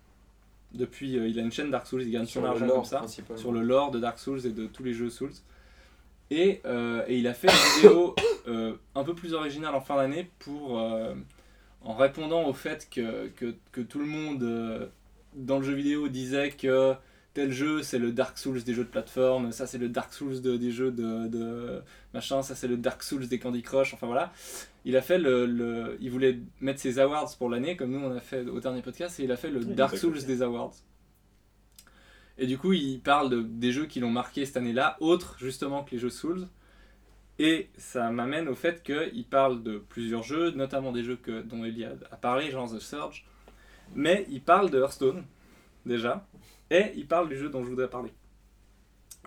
Depuis, 0.74 1.18
euh, 1.18 1.28
il 1.28 1.40
a 1.40 1.42
une 1.42 1.52
chaîne 1.52 1.72
Dark 1.72 1.88
Souls, 1.88 2.04
il 2.04 2.12
gagne 2.12 2.26
son 2.28 2.46
argent 2.46 2.68
comme 2.68 2.86
ça, 2.86 2.98
principalement. 3.00 3.42
sur 3.42 3.52
le 3.54 3.62
lore 3.64 3.90
de 3.92 4.00
Dark 4.00 4.20
Souls 4.20 4.46
et 4.46 4.52
de 4.52 4.68
tous 4.68 4.84
les 4.84 4.94
jeux 4.94 5.10
Souls. 5.10 5.34
Et, 6.32 6.62
euh, 6.66 7.04
et 7.08 7.18
il 7.18 7.28
a 7.28 7.34
fait 7.34 7.48
une 7.48 7.76
vidéo 7.82 8.16
euh, 8.48 8.74
un 8.96 9.04
peu 9.04 9.14
plus 9.14 9.34
originale 9.34 9.76
en 9.76 9.82
fin 9.82 9.96
d'année 9.96 10.30
pour, 10.40 10.80
euh, 10.80 11.14
en 11.84 11.94
répondant 11.94 12.46
au 12.48 12.54
fait 12.54 12.88
que, 12.90 13.28
que, 13.28 13.54
que 13.72 13.82
tout 13.82 14.00
le 14.00 14.06
monde 14.08 14.90
dans 15.36 15.60
le 15.60 15.64
jeu 15.64 15.74
vidéo 15.74 16.08
disait 16.08 16.50
que 16.52 16.94
tel 17.36 17.52
jeu 17.52 17.84
c'est 17.84 18.00
le 18.00 18.12
Dark 18.12 18.38
Souls 18.38 18.64
des 18.64 18.74
jeux 18.74 18.86
de 18.86 18.90
plateforme, 18.90 19.52
ça 19.52 19.68
c'est 19.68 19.78
le 19.78 19.90
Dark 19.90 20.14
Souls 20.14 20.42
de- 20.42 20.56
des 20.58 20.72
jeux 20.72 20.92
de, 20.92 21.28
de 21.28 21.82
machin, 22.14 22.42
ça 22.42 22.56
c'est 22.56 22.68
le 22.70 22.78
Dark 22.78 23.04
Souls 23.04 23.28
des 23.28 23.38
Candy 23.40 23.62
Crush, 23.62 23.94
enfin 23.94 24.08
voilà. 24.08 24.32
Il 24.86 24.96
a 24.96 25.02
fait 25.02 25.18
le, 25.18 25.46
le- 25.46 25.98
il 26.00 26.10
voulait 26.12 26.40
mettre 26.62 26.80
ses 26.80 26.98
awards 27.00 27.36
pour 27.38 27.50
l'année, 27.50 27.76
comme 27.76 27.92
nous 27.92 28.00
on 28.00 28.16
a 28.16 28.20
fait 28.22 28.48
au 28.48 28.60
dernier 28.62 28.82
podcast, 28.82 29.20
et 29.20 29.24
il 29.26 29.32
a 29.32 29.36
fait 29.36 29.50
le 29.50 29.60
Oui, 29.60 29.76
Dark. 29.76 29.98
Souls 29.98 30.24
des 30.24 30.42
awards. 30.42 30.74
Et 32.38 32.48
du 32.48 32.58
coup, 32.58 32.74
il 32.74 33.00
parle 33.00 33.30
de- 33.30 33.42
des 33.42 33.72
jeux 33.72 33.86
qui 33.86 34.00
l'ont 34.00 34.10
marqué 34.12 34.46
cette 34.46 34.58
année-là, 34.58 34.98
autres 35.00 35.36
justement 35.40 35.84
que 35.84 35.92
les 35.92 36.00
jeux 36.00 36.10
Souls. 36.10 36.48
Et 37.40 37.70
ça 37.78 38.12
m'amène 38.12 38.48
au 38.48 38.56
fait 38.56 38.82
qu'il 38.84 39.26
parle 39.26 39.62
de 39.64 39.78
plusieurs 39.78 40.24
jeux, 40.24 40.52
notamment 40.52 40.92
des 40.92 41.04
jeux 41.04 41.18
que, 41.18 41.42
dont 41.42 41.66
Eli 41.66 41.84
a, 41.86 41.92
a 42.12 42.16
parlé, 42.16 42.50
genre 42.52 42.70
The 42.74 42.80
Surge. 42.80 43.26
Mais 43.94 44.26
il 44.30 44.42
parle 44.42 44.70
de 44.70 44.80
Hearthstone, 44.80 45.24
déjà. 45.86 46.26
Et 46.72 46.94
il 46.96 47.08
parle 47.08 47.30
du 47.30 47.38
jeu 47.38 47.50
dont 47.50 47.64
je 47.64 47.70
voudrais 47.70 47.90
parler. 47.90 48.12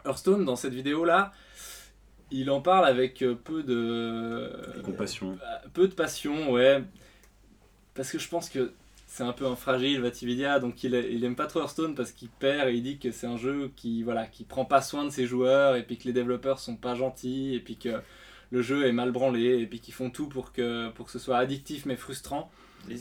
Hearthstone, 0.04 0.44
dans 0.44 0.56
cette 0.56 0.74
vidéo-là, 0.74 1.32
il 2.30 2.50
en 2.50 2.60
parle 2.60 2.86
avec 2.86 3.22
euh, 3.22 3.34
peu 3.34 3.62
de. 3.62 4.80
Compassion. 4.84 5.38
Euh, 5.42 5.68
peu 5.72 5.88
de 5.88 5.94
passion, 5.94 6.50
ouais. 6.52 6.82
Parce 7.94 8.10
que 8.10 8.18
je 8.18 8.28
pense 8.28 8.48
que 8.48 8.72
c'est 9.18 9.24
un 9.24 9.32
peu 9.32 9.46
un 9.46 9.56
fragile 9.56 10.00
Vatividia, 10.00 10.60
donc 10.60 10.84
il, 10.84 10.94
il 10.94 11.24
aime 11.24 11.34
pas 11.34 11.48
trop 11.48 11.58
Hearthstone 11.58 11.96
parce 11.96 12.12
qu'il 12.12 12.28
perd 12.28 12.68
et 12.68 12.74
il 12.74 12.84
dit 12.84 12.98
que 12.98 13.10
c'est 13.10 13.26
un 13.26 13.36
jeu 13.36 13.72
qui, 13.74 14.04
voilà, 14.04 14.26
qui 14.26 14.44
prend 14.44 14.64
pas 14.64 14.80
soin 14.80 15.04
de 15.04 15.10
ses 15.10 15.26
joueurs 15.26 15.74
et 15.74 15.82
puis 15.82 15.98
que 15.98 16.04
les 16.04 16.12
développeurs 16.12 16.60
sont 16.60 16.76
pas 16.76 16.94
gentils 16.94 17.52
et 17.52 17.58
puis 17.58 17.76
que 17.76 18.00
le 18.52 18.62
jeu 18.62 18.86
est 18.86 18.92
mal 18.92 19.10
branlé 19.10 19.58
et 19.58 19.66
puis 19.66 19.80
qu'ils 19.80 19.92
font 19.92 20.08
tout 20.10 20.28
pour 20.28 20.52
que, 20.52 20.90
pour 20.90 21.06
que 21.06 21.10
ce 21.12 21.18
soit 21.18 21.36
addictif 21.36 21.84
mais 21.84 21.96
frustrant. 21.96 22.48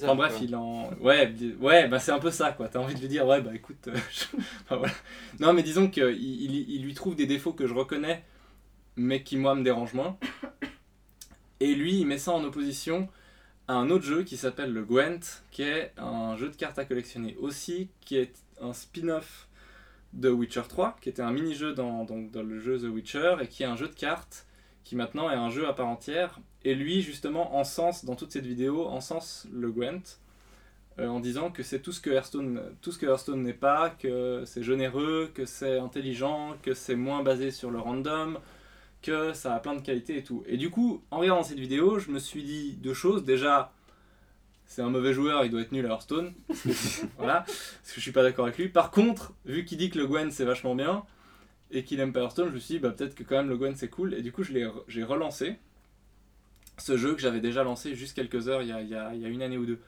Enfin 0.05 0.15
bref, 0.15 0.33
quoi. 0.33 0.41
il 0.43 0.55
en. 0.55 0.89
Ouais, 0.99 1.31
ouais 1.61 1.87
bah 1.87 1.99
c'est 1.99 2.11
un 2.11 2.17
peu 2.19 2.31
ça 2.31 2.51
quoi. 2.51 2.67
T'as 2.67 2.79
envie 2.79 2.95
de 2.95 2.99
lui 2.99 3.07
dire, 3.07 3.27
ouais, 3.27 3.39
bah 3.41 3.51
écoute. 3.53 3.87
euh, 3.87 3.95
je- 4.11 4.37
enfin, 4.65 4.77
voilà. 4.77 4.93
Non, 5.39 5.53
mais 5.53 5.61
disons 5.61 5.87
qu'il 5.87 6.03
il, 6.19 6.69
il 6.71 6.81
lui 6.81 6.95
trouve 6.95 7.15
des 7.15 7.27
défauts 7.27 7.53
que 7.53 7.67
je 7.67 7.75
reconnais, 7.75 8.23
mais 8.95 9.21
qui 9.21 9.37
moi 9.37 9.53
me 9.53 9.63
dérangent 9.63 9.93
moins. 9.93 10.17
Et 11.59 11.75
lui, 11.75 11.99
il 11.99 12.05
met 12.07 12.17
ça 12.17 12.31
en 12.31 12.43
opposition 12.43 13.07
un 13.67 13.89
autre 13.89 14.05
jeu 14.05 14.23
qui 14.23 14.37
s'appelle 14.37 14.73
le 14.73 14.83
Gwent, 14.83 15.43
qui 15.51 15.63
est 15.63 15.91
un 15.97 16.35
jeu 16.37 16.49
de 16.49 16.55
cartes 16.55 16.79
à 16.79 16.85
collectionner 16.85 17.35
aussi, 17.39 17.89
qui 18.01 18.17
est 18.17 18.33
un 18.61 18.73
spin-off 18.73 19.47
de 20.13 20.29
Witcher 20.29 20.63
3, 20.67 20.97
qui 21.01 21.09
était 21.09 21.21
un 21.21 21.31
mini-jeu 21.31 21.73
dans, 21.73 22.05
dans 22.05 22.43
le 22.43 22.59
jeu 22.59 22.79
The 22.79 22.91
Witcher, 22.91 23.35
et 23.41 23.47
qui 23.47 23.63
est 23.63 23.67
un 23.67 23.75
jeu 23.75 23.87
de 23.87 23.93
cartes 23.93 24.47
qui 24.87 24.95
maintenant 24.95 25.29
est 25.29 25.35
un 25.35 25.49
jeu 25.49 25.67
à 25.67 25.73
part 25.73 25.87
entière. 25.87 26.39
Et 26.63 26.73
lui, 26.73 27.01
justement, 27.01 27.57
encense, 27.57 28.05
dans 28.05 28.15
toute 28.15 28.31
cette 28.31 28.45
vidéo, 28.45 28.87
encense 28.87 29.45
le 29.51 29.69
Gwent, 29.69 30.17
euh, 30.99 31.07
en 31.07 31.19
disant 31.19 31.51
que 31.51 31.61
c'est 31.61 31.81
tout 31.81 31.91
ce 31.91 31.99
que 31.99 32.09
Hearthstone, 32.09 32.61
tout 32.81 32.93
ce 32.93 32.97
que 32.97 33.05
Hearthstone 33.05 33.43
n'est 33.43 33.51
pas, 33.51 33.89
que 33.89 34.43
c'est 34.45 34.63
généreux, 34.63 35.29
que 35.33 35.45
c'est 35.45 35.77
intelligent, 35.77 36.55
que 36.63 36.73
c'est 36.73 36.95
moins 36.95 37.21
basé 37.21 37.51
sur 37.51 37.69
le 37.69 37.79
random, 37.79 38.39
que 39.01 39.33
ça 39.33 39.53
a 39.55 39.59
plein 39.59 39.75
de 39.75 39.81
qualités 39.81 40.17
et 40.17 40.23
tout. 40.23 40.43
Et 40.47 40.57
du 40.57 40.69
coup, 40.69 41.01
en 41.11 41.19
regardant 41.19 41.43
cette 41.43 41.59
vidéo, 41.59 41.99
je 41.99 42.11
me 42.11 42.19
suis 42.19 42.43
dit 42.43 42.73
deux 42.81 42.93
choses. 42.93 43.23
Déjà, 43.23 43.71
c'est 44.65 44.81
un 44.81 44.89
mauvais 44.89 45.13
joueur, 45.13 45.45
il 45.45 45.51
doit 45.51 45.61
être 45.61 45.71
nul 45.71 45.85
à 45.85 45.89
Hearthstone. 45.89 46.33
Voilà, 47.17 47.41
parce 47.41 47.91
que 47.91 47.95
je 47.95 48.01
suis 48.01 48.11
pas 48.11 48.23
d'accord 48.23 48.45
avec 48.45 48.57
lui. 48.57 48.69
Par 48.69 48.91
contre, 48.91 49.33
vu 49.45 49.65
qu'il 49.65 49.77
dit 49.77 49.89
que 49.89 49.97
le 49.97 50.07
Gwen 50.07 50.31
c'est 50.31 50.45
vachement 50.45 50.75
bien 50.75 51.03
et 51.71 51.83
qu'il 51.83 51.99
aime 51.99 52.13
pas 52.13 52.21
Hearthstone, 52.21 52.49
je 52.49 52.53
me 52.55 52.59
suis 52.59 52.75
dit 52.75 52.79
bah, 52.79 52.91
peut-être 52.91 53.15
que 53.15 53.23
quand 53.23 53.35
même 53.37 53.49
le 53.49 53.57
Gwen 53.57 53.75
c'est 53.75 53.89
cool. 53.89 54.13
Et 54.13 54.21
du 54.21 54.31
coup, 54.31 54.43
j'ai 54.43 55.03
relancé 55.03 55.57
ce 56.77 56.97
jeu 56.97 57.13
que 57.15 57.21
j'avais 57.21 57.39
déjà 57.39 57.63
lancé 57.63 57.95
juste 57.95 58.15
quelques 58.15 58.47
heures 58.49 58.61
il 58.61 58.69
y 58.69 58.71
a, 58.71 58.81
il 58.81 58.89
y 58.89 58.95
a- 58.95 59.13
il 59.13 59.21
y 59.21 59.25
a 59.25 59.29
une 59.29 59.41
année 59.41 59.57
ou 59.57 59.65
deux. 59.65 59.79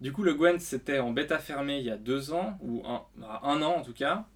Du 0.00 0.12
coup, 0.12 0.22
le 0.22 0.34
Gwen 0.34 0.58
c'était 0.58 0.98
en 0.98 1.10
bêta 1.12 1.38
fermée 1.38 1.78
il 1.78 1.84
y 1.84 1.90
a 1.90 1.96
deux 1.96 2.32
ans, 2.32 2.58
ou 2.62 2.82
un, 2.86 3.02
bah, 3.16 3.40
un 3.44 3.62
an 3.62 3.76
en 3.76 3.82
tout 3.82 3.92
cas. 3.92 4.26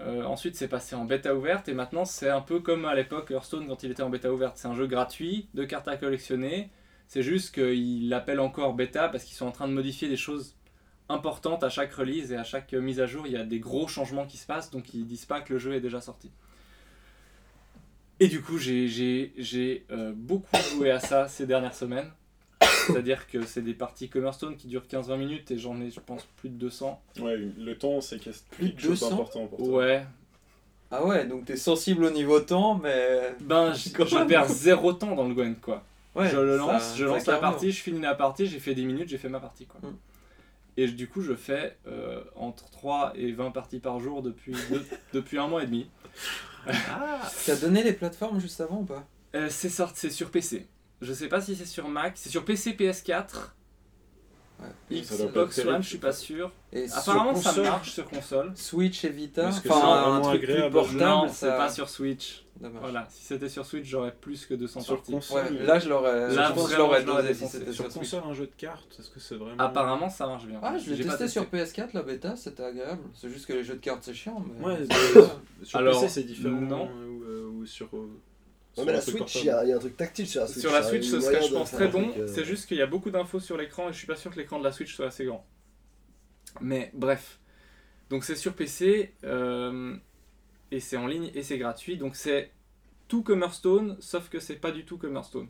Euh, 0.00 0.24
ensuite, 0.24 0.56
c'est 0.56 0.68
passé 0.68 0.96
en 0.96 1.04
bêta 1.04 1.34
ouverte 1.34 1.68
et 1.68 1.74
maintenant 1.74 2.04
c'est 2.04 2.28
un 2.28 2.40
peu 2.40 2.60
comme 2.60 2.84
à 2.84 2.94
l'époque 2.94 3.30
Hearthstone 3.30 3.68
quand 3.68 3.82
il 3.82 3.90
était 3.90 4.02
en 4.02 4.10
bêta 4.10 4.32
ouverte. 4.32 4.56
C'est 4.56 4.68
un 4.68 4.74
jeu 4.74 4.86
gratuit, 4.86 5.48
de 5.54 5.64
cartes 5.64 5.88
à 5.88 5.96
collectionner. 5.96 6.70
C'est 7.06 7.22
juste 7.22 7.54
qu'il 7.54 8.08
l'appelle 8.08 8.40
encore 8.40 8.74
bêta 8.74 9.08
parce 9.08 9.24
qu'ils 9.24 9.36
sont 9.36 9.46
en 9.46 9.52
train 9.52 9.68
de 9.68 9.72
modifier 9.72 10.08
des 10.08 10.16
choses 10.16 10.56
importantes 11.08 11.62
à 11.62 11.68
chaque 11.68 11.92
release 11.92 12.32
et 12.32 12.36
à 12.36 12.44
chaque 12.44 12.72
mise 12.72 13.00
à 13.00 13.06
jour. 13.06 13.26
Il 13.26 13.32
y 13.32 13.36
a 13.36 13.44
des 13.44 13.60
gros 13.60 13.86
changements 13.86 14.26
qui 14.26 14.36
se 14.36 14.46
passent 14.46 14.70
donc 14.70 14.94
ils 14.94 15.06
disent 15.06 15.26
pas 15.26 15.40
que 15.40 15.52
le 15.52 15.58
jeu 15.58 15.74
est 15.74 15.80
déjà 15.80 16.00
sorti. 16.00 16.30
Et 18.20 18.28
du 18.28 18.42
coup, 18.42 18.58
j'ai, 18.58 19.32
euh, 19.90 20.12
beaucoup 20.14 20.56
joué 20.72 20.90
à 20.90 21.00
ça 21.00 21.28
ces 21.28 21.46
dernières 21.46 21.74
semaines. 21.74 22.10
C'est-à-dire 22.86 23.26
que 23.26 23.44
c'est 23.46 23.62
des 23.62 23.74
parties 23.74 24.08
comme 24.08 24.24
Hearthstone 24.24 24.56
qui 24.56 24.66
durent 24.68 24.84
15-20 24.90 25.16
minutes 25.16 25.50
et 25.50 25.58
j'en 25.58 25.80
ai, 25.80 25.90
je 25.90 26.00
pense, 26.00 26.22
plus 26.36 26.48
de 26.48 26.54
200. 26.56 27.00
Ouais, 27.20 27.36
le 27.36 27.78
temps, 27.78 28.00
c'est 28.00 28.18
Plus 28.18 28.32
de 28.32 28.68
quelque 28.70 28.80
chose 28.82 28.90
200? 29.00 29.10
d'important 29.10 29.46
pour 29.46 29.58
toi. 29.58 29.78
Ouais, 29.78 30.06
Ah 30.90 31.04
ouais, 31.04 31.26
donc 31.26 31.44
t'es 31.46 31.56
sensible 31.56 32.04
au 32.04 32.10
niveau 32.10 32.40
temps, 32.40 32.74
mais. 32.82 33.34
Ben, 33.40 33.72
je, 33.74 33.90
Quand 33.90 34.06
je 34.06 34.16
même. 34.16 34.26
perds 34.28 34.48
zéro 34.48 34.92
temps 34.92 35.14
dans 35.14 35.26
le 35.28 35.34
Gwen, 35.34 35.56
quoi. 35.56 35.82
Ouais, 36.14 36.28
je 36.28 36.36
le 36.36 36.52
ça- 36.58 36.66
lance, 36.66 36.94
je 36.96 37.04
lance 37.04 37.26
la 37.26 37.38
partie, 37.38 37.72
je 37.72 37.82
finis 37.82 38.00
la 38.00 38.14
partie, 38.14 38.46
j'ai 38.46 38.60
fait 38.60 38.74
10 38.74 38.84
minutes, 38.86 39.08
j'ai 39.08 39.18
fait 39.18 39.28
ma 39.28 39.40
partie, 39.40 39.66
quoi. 39.66 39.80
Mm. 39.82 39.94
Et 40.76 40.86
du 40.88 41.08
coup, 41.08 41.22
je 41.22 41.34
fais 41.34 41.76
euh, 41.86 42.20
entre 42.36 42.68
3 42.70 43.12
et 43.16 43.32
20 43.32 43.50
parties 43.52 43.78
par 43.80 43.98
jour 44.00 44.22
depuis, 44.22 44.52
deux- 44.70 44.84
depuis 45.12 45.38
un 45.38 45.46
mois 45.48 45.62
et 45.62 45.66
demi. 45.66 45.88
T'as 47.46 47.56
donné 47.56 47.82
les 47.82 47.92
plateformes 47.92 48.40
juste 48.40 48.60
avant 48.60 48.80
ou 48.80 48.84
pas? 48.84 49.04
Euh, 49.34 49.48
c'est 49.50 49.68
sorti, 49.68 49.98
c'est 50.00 50.10
sur 50.10 50.30
PC. 50.30 50.66
Je 51.04 51.12
sais 51.12 51.28
pas 51.28 51.40
si 51.40 51.54
c'est 51.54 51.66
sur 51.66 51.88
Mac, 51.88 52.12
c'est 52.16 52.30
sur 52.30 52.44
PC, 52.44 52.72
PS4, 52.72 53.26
Ouais. 54.88 55.02
Ça 55.02 55.16
doit 55.16 55.32
pas 55.32 55.40
être 55.42 55.48
Xbox 55.50 55.58
One, 55.66 55.82
je 55.82 55.88
suis 55.88 55.98
pas 55.98 56.12
sûr. 56.12 56.52
Et 56.72 56.86
Apparemment, 56.90 57.34
ça 57.34 57.48
console, 57.50 57.64
marche 57.64 57.90
sur 57.92 58.08
console. 58.08 58.52
Switch 58.54 59.04
et 59.04 59.08
Vita. 59.10 59.48
Enfin, 59.48 59.60
c'est 59.64 59.70
un 59.72 60.00
vraiment 60.02 60.20
truc 60.20 60.42
plus 60.42 60.52
agréable 60.52 60.72
portable, 60.74 60.98
non, 61.00 61.28
ça... 61.28 61.34
c'est 61.34 61.46
pas 61.48 61.68
sur 61.68 61.88
Switch. 61.88 62.44
Dommage. 62.60 62.80
Voilà, 62.80 63.06
si 63.10 63.24
c'était 63.24 63.48
sur 63.48 63.66
Switch, 63.66 63.84
j'aurais 63.84 64.14
plus 64.14 64.46
que 64.46 64.54
200 64.54 64.80
Sur 64.80 64.94
parties. 64.98 65.12
console, 65.12 65.42
Ouais, 65.54 65.64
là 65.66 65.78
je 65.80 65.88
l'aurais. 65.88 66.32
Là, 66.32 66.48
je 66.48 66.52
pense 66.54 66.72
l'aurais 66.76 67.02
dosé 67.02 67.34
si 67.34 67.48
c'était 67.48 67.72
sur 67.72 67.74
sur 67.74 67.92
Switch. 67.92 68.10
console, 68.12 68.22
un 68.30 68.32
jeu 68.32 68.46
de 68.46 68.52
cartes, 68.56 68.96
est-ce 68.98 69.10
que 69.10 69.18
c'est 69.18 69.34
vraiment. 69.34 69.58
Apparemment, 69.58 70.08
ça 70.08 70.28
marche 70.28 70.46
bien. 70.46 70.60
Ah, 70.62 70.78
je 70.78 70.92
l'ai 70.92 71.04
testé 71.04 71.26
sur 71.26 71.44
PS4, 71.46 71.88
la 71.92 72.02
bêta, 72.02 72.36
c'était 72.36 72.62
agréable. 72.62 73.02
C'est 73.12 73.28
juste 73.28 73.46
que 73.46 73.54
les 73.54 73.64
jeux 73.64 73.74
de 73.74 73.80
cartes 73.80 74.04
c'est 74.04 74.14
chiant. 74.14 74.42
Mais... 74.60 74.64
Ouais, 74.66 74.78
sur 75.64 75.78
Alors, 75.80 76.00
PC 76.00 76.08
c'est 76.08 76.22
différent. 76.22 76.60
non. 76.60 76.88
euh, 76.96 77.06
Ou, 77.08 77.24
euh, 77.24 77.50
ou 77.60 77.66
sur. 77.66 77.88
Ouais, 78.76 78.82
sur 78.82 78.84
mais 78.84 78.92
la 78.92 79.00
Switch, 79.00 79.34
il 79.36 79.44
y, 79.46 79.50
a 79.50 79.64
il 79.64 79.68
y 79.70 79.72
a 79.72 79.76
un 79.76 79.78
truc 79.78 79.96
tactile 79.96 80.26
sur 80.26 80.40
la 80.42 80.46
Switch. 80.48 80.60
Sur 80.62 80.72
la 80.72 80.82
ça, 80.82 80.88
Switch, 80.88 81.06
ce 81.06 81.20
serait, 81.20 81.42
je 81.42 81.52
pense, 81.52 81.70
très 81.72 81.88
bon. 81.88 82.12
euh, 82.16 82.26
C'est 82.26 82.44
juste 82.44 82.66
qu'il 82.66 82.76
y 82.76 82.82
a 82.82 82.86
beaucoup 82.86 83.10
d'infos 83.10 83.40
sur 83.40 83.56
l'écran 83.56 83.88
et 83.88 83.92
je 83.92 83.98
suis 83.98 84.06
pas 84.06 84.16
sûr 84.16 84.30
que 84.32 84.36
l'écran 84.36 84.58
de 84.58 84.64
la 84.64 84.72
Switch 84.72 84.94
soit 84.94 85.06
assez 85.06 85.24
grand. 85.24 85.46
Mais 86.60 86.90
bref. 86.94 87.38
Donc 88.10 88.24
c'est 88.24 88.36
sur 88.36 88.54
PC 88.54 89.14
euh, 89.24 89.96
et 90.70 90.80
c'est 90.80 90.96
en 90.96 91.06
ligne 91.06 91.30
et 91.34 91.42
c'est 91.42 91.58
gratuit. 91.58 91.96
Donc 91.96 92.16
c'est 92.16 92.50
tout 93.08 93.22
comme 93.22 93.42
Hearthstone, 93.42 93.96
sauf 94.00 94.28
que 94.28 94.40
c'est 94.40 94.56
pas 94.56 94.72
du 94.72 94.84
tout 94.84 94.98
comme 94.98 95.16
Hearthstone. 95.16 95.48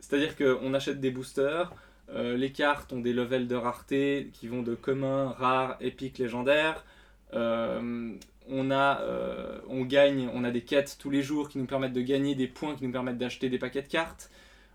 C'est-à-dire 0.00 0.36
qu'on 0.36 0.74
achète 0.74 1.00
des 1.00 1.10
boosters, 1.10 1.72
euh, 2.10 2.36
les 2.36 2.52
cartes 2.52 2.92
ont 2.92 3.00
des 3.00 3.12
levels 3.12 3.48
de 3.48 3.54
rareté 3.54 4.30
qui 4.34 4.48
vont 4.48 4.62
de 4.62 4.74
commun, 4.74 5.30
rare, 5.30 5.76
épique, 5.80 6.18
légendaire. 6.18 6.84
Euh, 7.32 8.12
on, 8.50 8.70
a, 8.70 9.00
euh, 9.02 9.58
on 9.68 9.84
gagne, 9.84 10.28
on 10.34 10.44
a 10.44 10.50
des 10.50 10.62
quêtes 10.62 10.96
tous 10.98 11.10
les 11.10 11.22
jours 11.22 11.48
qui 11.48 11.58
nous 11.58 11.66
permettent 11.66 11.92
de 11.92 12.00
gagner 12.02 12.34
des 12.34 12.46
points, 12.48 12.74
qui 12.76 12.84
nous 12.84 12.92
permettent 12.92 13.18
d'acheter 13.18 13.48
des 13.48 13.58
paquets 13.58 13.82
de 13.82 13.88
cartes. 13.88 14.30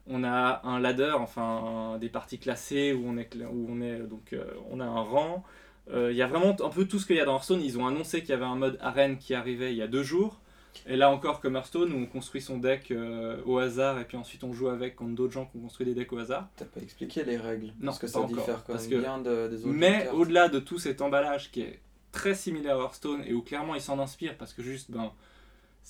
On 0.07 0.23
a 0.23 0.61
un 0.63 0.79
ladder, 0.79 1.13
enfin 1.15 1.93
un- 1.93 1.97
des 1.99 2.09
parties 2.09 2.39
classées 2.39 2.93
où 2.93 3.03
on 3.07 3.17
est, 3.17 3.29
où 3.51 3.67
on 3.69 3.81
est 3.81 3.99
donc 3.99 4.33
euh, 4.33 4.43
on 4.71 4.79
a 4.79 4.85
un 4.85 5.01
rang. 5.01 5.43
Euh, 5.91 6.11
Il 6.11 6.17
y 6.17 6.21
a 6.21 6.27
vraiment 6.27 6.55
un 6.63 6.69
peu 6.69 6.85
tout 6.85 6.99
ce 6.99 7.05
qu'il 7.05 7.15
y 7.15 7.19
a 7.19 7.25
dans 7.25 7.33
Hearthstone. 7.35 7.61
Ils 7.61 7.77
ont 7.77 7.85
annoncé 7.87 8.21
qu'il 8.21 8.29
y 8.29 8.33
avait 8.33 8.45
un 8.45 8.55
mode 8.55 8.77
arène 8.81 9.17
qui 9.17 9.33
arrivait 9.35 9.71
il 9.71 9.77
y 9.77 9.81
a 9.83 9.87
deux 9.87 10.03
jours. 10.03 10.39
Et 10.87 10.95
là 10.95 11.09
encore, 11.11 11.41
comme 11.41 11.55
Hearthstone, 11.55 11.91
où 11.93 11.97
on 11.97 12.05
construit 12.05 12.41
son 12.41 12.57
deck 12.57 12.91
euh, 12.91 13.37
au 13.45 13.57
hasard 13.57 13.99
et 13.99 14.05
puis 14.05 14.15
ensuite 14.17 14.43
on 14.43 14.53
joue 14.53 14.69
avec 14.69 14.95
contre 14.95 15.13
d'autres 15.15 15.33
gens 15.33 15.45
qui 15.45 15.57
ont 15.57 15.61
construit 15.61 15.85
des 15.85 15.93
decks 15.93 16.13
au 16.13 16.17
hasard. 16.19 16.47
T'as 16.55 16.65
pas 16.65 16.79
expliqué 16.81 17.23
les 17.23 17.37
règles? 17.37 17.67
Non, 17.79 17.87
Parce 17.87 17.99
que 17.99 18.07
ça 18.07 18.19
encore, 18.19 18.29
diffère 18.37 18.63
quand 18.65 18.73
parce 18.73 18.87
même 18.87 18.99
que- 18.99 19.03
bien 19.03 19.17
de- 19.19 19.47
des 19.49 19.57
autres 19.65 19.73
Mais 19.73 20.09
au-delà 20.13 20.47
de 20.47 20.59
tout 20.59 20.77
cet 20.79 21.01
emballage 21.01 21.51
qui 21.51 21.61
est 21.61 21.79
très 22.11 22.35
similaire 22.35 22.77
à 22.77 22.83
Hearthstone 22.83 23.23
et 23.25 23.33
où 23.33 23.41
clairement 23.41 23.75
il 23.75 23.81
s'en 23.81 23.99
inspire 23.99 24.37
parce 24.37 24.53
que 24.53 24.61
juste, 24.61 24.91
ben, 24.91 25.11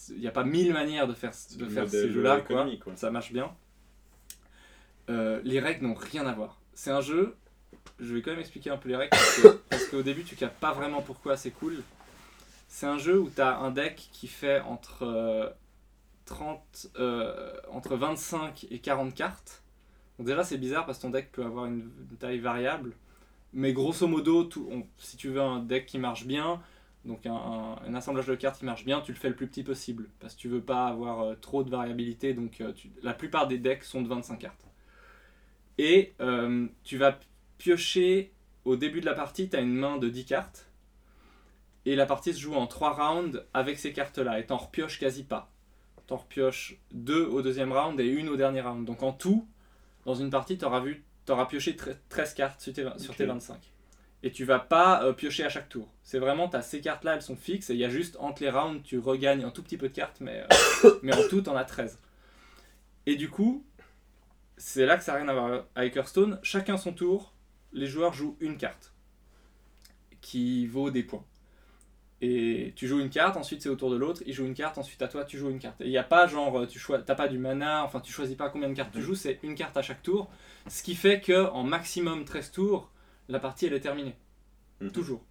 il 0.10 0.20
n'y 0.20 0.28
a 0.28 0.32
pas 0.32 0.44
mille 0.44 0.74
manières 0.74 1.08
de 1.08 1.14
faire, 1.14 1.32
de 1.58 1.66
faire 1.66 1.90
ces 1.90 2.12
jeux-là, 2.12 2.42
quoi. 2.42 2.68
Ça 2.96 3.12
marche 3.12 3.32
bien. 3.32 3.52
Euh, 5.10 5.42
les 5.44 5.60
règles 5.60 5.86
n'ont 5.86 5.96
rien 5.96 6.26
à 6.28 6.34
voir. 6.34 6.60
C'est 6.74 6.92
un 6.92 7.02
jeu, 7.02 7.36
je 8.00 8.14
vais 8.14 8.22
quand 8.22 8.32
même 8.32 8.40
expliquer 8.40 8.70
un 8.70 8.78
peu 8.78 8.90
les 8.90 8.96
règles 8.96 9.16
parce 9.70 9.86
qu'au 9.92 10.04
début 10.04 10.24
tu 10.24 10.36
captes 10.36 10.60
pas 10.60 10.74
vraiment 10.74 11.02
pourquoi 11.02 11.36
c'est 11.36 11.52
cool. 11.52 11.82
C'est 12.68 12.86
un 12.86 13.00
jeu 13.00 13.20
où 13.20 13.30
tu 13.30 13.42
as 13.42 13.58
un 13.58 13.72
deck 13.72 14.10
qui 14.12 14.28
fait 14.28 14.62
entre, 14.62 15.04
euh, 15.04 15.50
30, 16.26 16.88
euh, 17.00 17.52
entre 17.72 17.96
25 17.96 18.68
et 18.70 18.80
40 18.80 19.16
cartes. 19.16 19.64
Donc 20.18 20.28
déjà 20.28 20.44
c'est 20.44 20.58
bizarre 20.58 20.86
parce 20.86 21.00
que 21.00 21.04
ton 21.04 21.10
deck 21.10 21.32
peut 21.32 21.44
avoir 21.44 21.66
une, 21.66 21.92
une 22.12 22.18
taille 22.18 22.40
variable. 22.40 22.94
Mais 23.54 23.74
grosso 23.74 24.08
modo, 24.08 24.44
tout, 24.44 24.70
si 24.98 25.18
tu 25.18 25.30
veux 25.30 25.42
un 25.42 25.60
deck 25.60 25.86
qui 25.86 25.98
marche 25.98 26.26
bien, 26.26 26.62
donc 27.06 27.26
un, 27.26 27.96
assemblage 27.96 28.28
de 28.28 28.36
cartes 28.36 28.60
qui 28.60 28.66
marche 28.66 28.86
bien, 28.86 29.02
tu 29.02 29.12
le 29.12 29.18
fais 29.18 29.30
le 29.30 29.36
plus 29.36 29.48
petit 29.48 29.64
possible. 29.64 30.10
Parce 30.20 30.36
que 30.36 30.40
tu 30.40 30.48
veux 30.48 30.62
pas 30.62 30.88
avoir 30.88 31.22
euh, 31.22 31.36
trop 31.36 31.64
de 31.64 31.70
variabilité. 31.70 32.34
Donc 32.34 32.62
euh, 32.62 32.74
la 33.02 33.14
plupart 33.14 33.48
des 33.48 33.58
decks 33.58 33.84
sont 33.84 34.02
de 34.02 34.08
25 34.08 34.38
cartes. 34.38 34.66
Et 35.78 36.14
euh, 36.20 36.68
tu 36.84 36.98
vas 36.98 37.18
piocher 37.58 38.34
au 38.66 38.76
début 38.76 39.02
de 39.02 39.06
la 39.06 39.14
partie, 39.14 39.50
tu 39.50 39.56
as 39.56 39.62
une 39.62 39.74
main 39.74 39.98
de 39.98 40.10
10 40.10 40.26
cartes. 40.26 40.70
Et 41.86 41.96
la 41.96 42.06
partie 42.06 42.34
se 42.34 42.40
joue 42.40 42.56
en 42.56 42.68
3 42.68 42.94
rounds 42.94 43.46
avec 43.54 43.80
ces 43.80 43.94
cartes-là. 43.94 44.40
Et 44.40 44.46
t'en 44.46 44.58
repioches 44.58 45.00
quasi 45.00 45.24
pas. 45.24 45.52
T'en 46.08 46.18
repioches 46.18 46.78
2 46.92 47.26
au 47.26 47.42
deuxième 47.42 47.72
round 47.72 48.00
et 48.00 48.08
une 48.08 48.30
au 48.30 48.36
dernier 48.36 48.62
round. 48.62 48.86
Donc 48.86 49.04
en 49.04 49.14
tout, 49.14 49.48
dans 50.06 50.16
une 50.16 50.30
partie, 50.30 50.58
tu 50.58 50.66
auras, 50.66 50.82
vu, 50.82 51.04
t'auras 51.30 51.46
pioché 51.46 51.74
tre- 51.74 51.96
13 52.10 52.34
cartes 52.34 52.60
sur 52.60 52.74
tes, 52.74 52.84
vingt- 52.84 52.98
sur 52.98 53.12
Ok. 53.12 53.18
tes 53.18 53.26
25. 53.26 53.72
Et 54.24 54.32
tu 54.32 54.46
vas 54.46 54.58
pas 54.60 55.04
euh, 55.04 55.14
piocher 55.14 55.46
à 55.46 55.50
chaque 55.50 55.70
tour. 55.70 55.88
C'est 56.04 56.18
vraiment, 56.18 56.50
t'as 56.50 56.64
ces 56.64 56.82
cartes-là, 56.82 57.14
elles 57.14 57.22
sont 57.22 57.36
fixes. 57.36 57.70
Et 57.70 57.74
il 57.74 57.80
y 57.80 57.86
a 57.86 57.90
juste 57.90 58.18
entre 58.20 58.42
les 58.42 58.50
rounds, 58.50 58.82
tu 58.84 58.98
regagnes 58.98 59.44
un 59.44 59.52
tout 59.52 59.62
petit 59.62 59.78
peu 59.78 59.90
de 59.90 59.94
cartes. 59.94 60.18
Mais, 60.22 60.44
euh, 60.84 60.92
mais 61.04 61.14
en 61.16 61.28
tout, 61.30 61.42
t'en 61.42 61.56
as 61.56 61.66
13. 61.66 62.00
Et 63.06 63.16
du 63.16 63.30
coup, 63.30 63.64
c'est 64.58 64.86
là 64.88 64.98
que 64.98 65.04
ça 65.04 65.14
n'a 65.14 65.20
rien 65.20 65.28
à 65.30 65.34
voir 65.34 65.66
avec 65.76 65.96
Hearthstone. 65.96 66.40
Chacun 66.42 66.78
son 66.78 66.94
tour, 66.94 67.32
les 67.74 67.86
joueurs 67.88 68.14
jouent 68.14 68.36
une 68.40 68.58
carte 68.58 68.92
qui 70.22 70.66
vaut 70.68 70.90
des 70.92 71.04
points. 71.04 71.24
Et 72.22 72.74
tu 72.76 72.86
joues 72.88 73.00
une 73.00 73.10
carte, 73.10 73.38
ensuite 73.38 73.62
c'est 73.62 73.70
au 73.70 73.76
tour 73.76 73.90
de 73.90 73.96
l'autre, 73.96 74.22
il 74.26 74.34
joue 74.34 74.46
une 74.46 74.54
carte, 74.54 74.78
ensuite 74.78 75.02
à 75.02 75.08
toi 75.08 75.24
tu 75.24 75.38
joues 75.38 75.50
une 75.50 75.60
carte. 75.60 75.80
Et 75.80 75.86
il 75.86 75.90
n'y 75.90 75.98
a 75.98 76.04
pas 76.04 76.28
genre, 76.28 76.68
tu 76.68 76.78
choi- 76.78 77.00
t'as 77.00 77.16
pas 77.16 77.30
du 77.30 77.38
mana, 77.38 77.84
enfin 77.86 78.02
tu 78.02 78.12
choisis 78.12 78.36
pas 78.36 78.50
combien 78.50 78.68
de 78.68 78.74
cartes 78.74 78.92
tu 78.94 79.02
joues, 79.02 79.16
c'est 79.16 79.40
une 79.44 79.56
carte 79.56 79.78
à 79.78 79.82
chaque 79.82 80.04
tour. 80.04 80.30
Ce 80.68 80.84
qui 80.84 80.96
fait 80.96 81.22
que 81.22 81.48
en 81.50 81.64
maximum 81.64 82.26
13 82.26 82.52
tours, 82.52 82.90
la 83.30 83.40
partie 83.40 83.68
elle 83.68 83.74
est 83.74 83.80
terminée. 83.80 84.16
Mhm. 84.82 84.92
Toujours. 84.92 85.22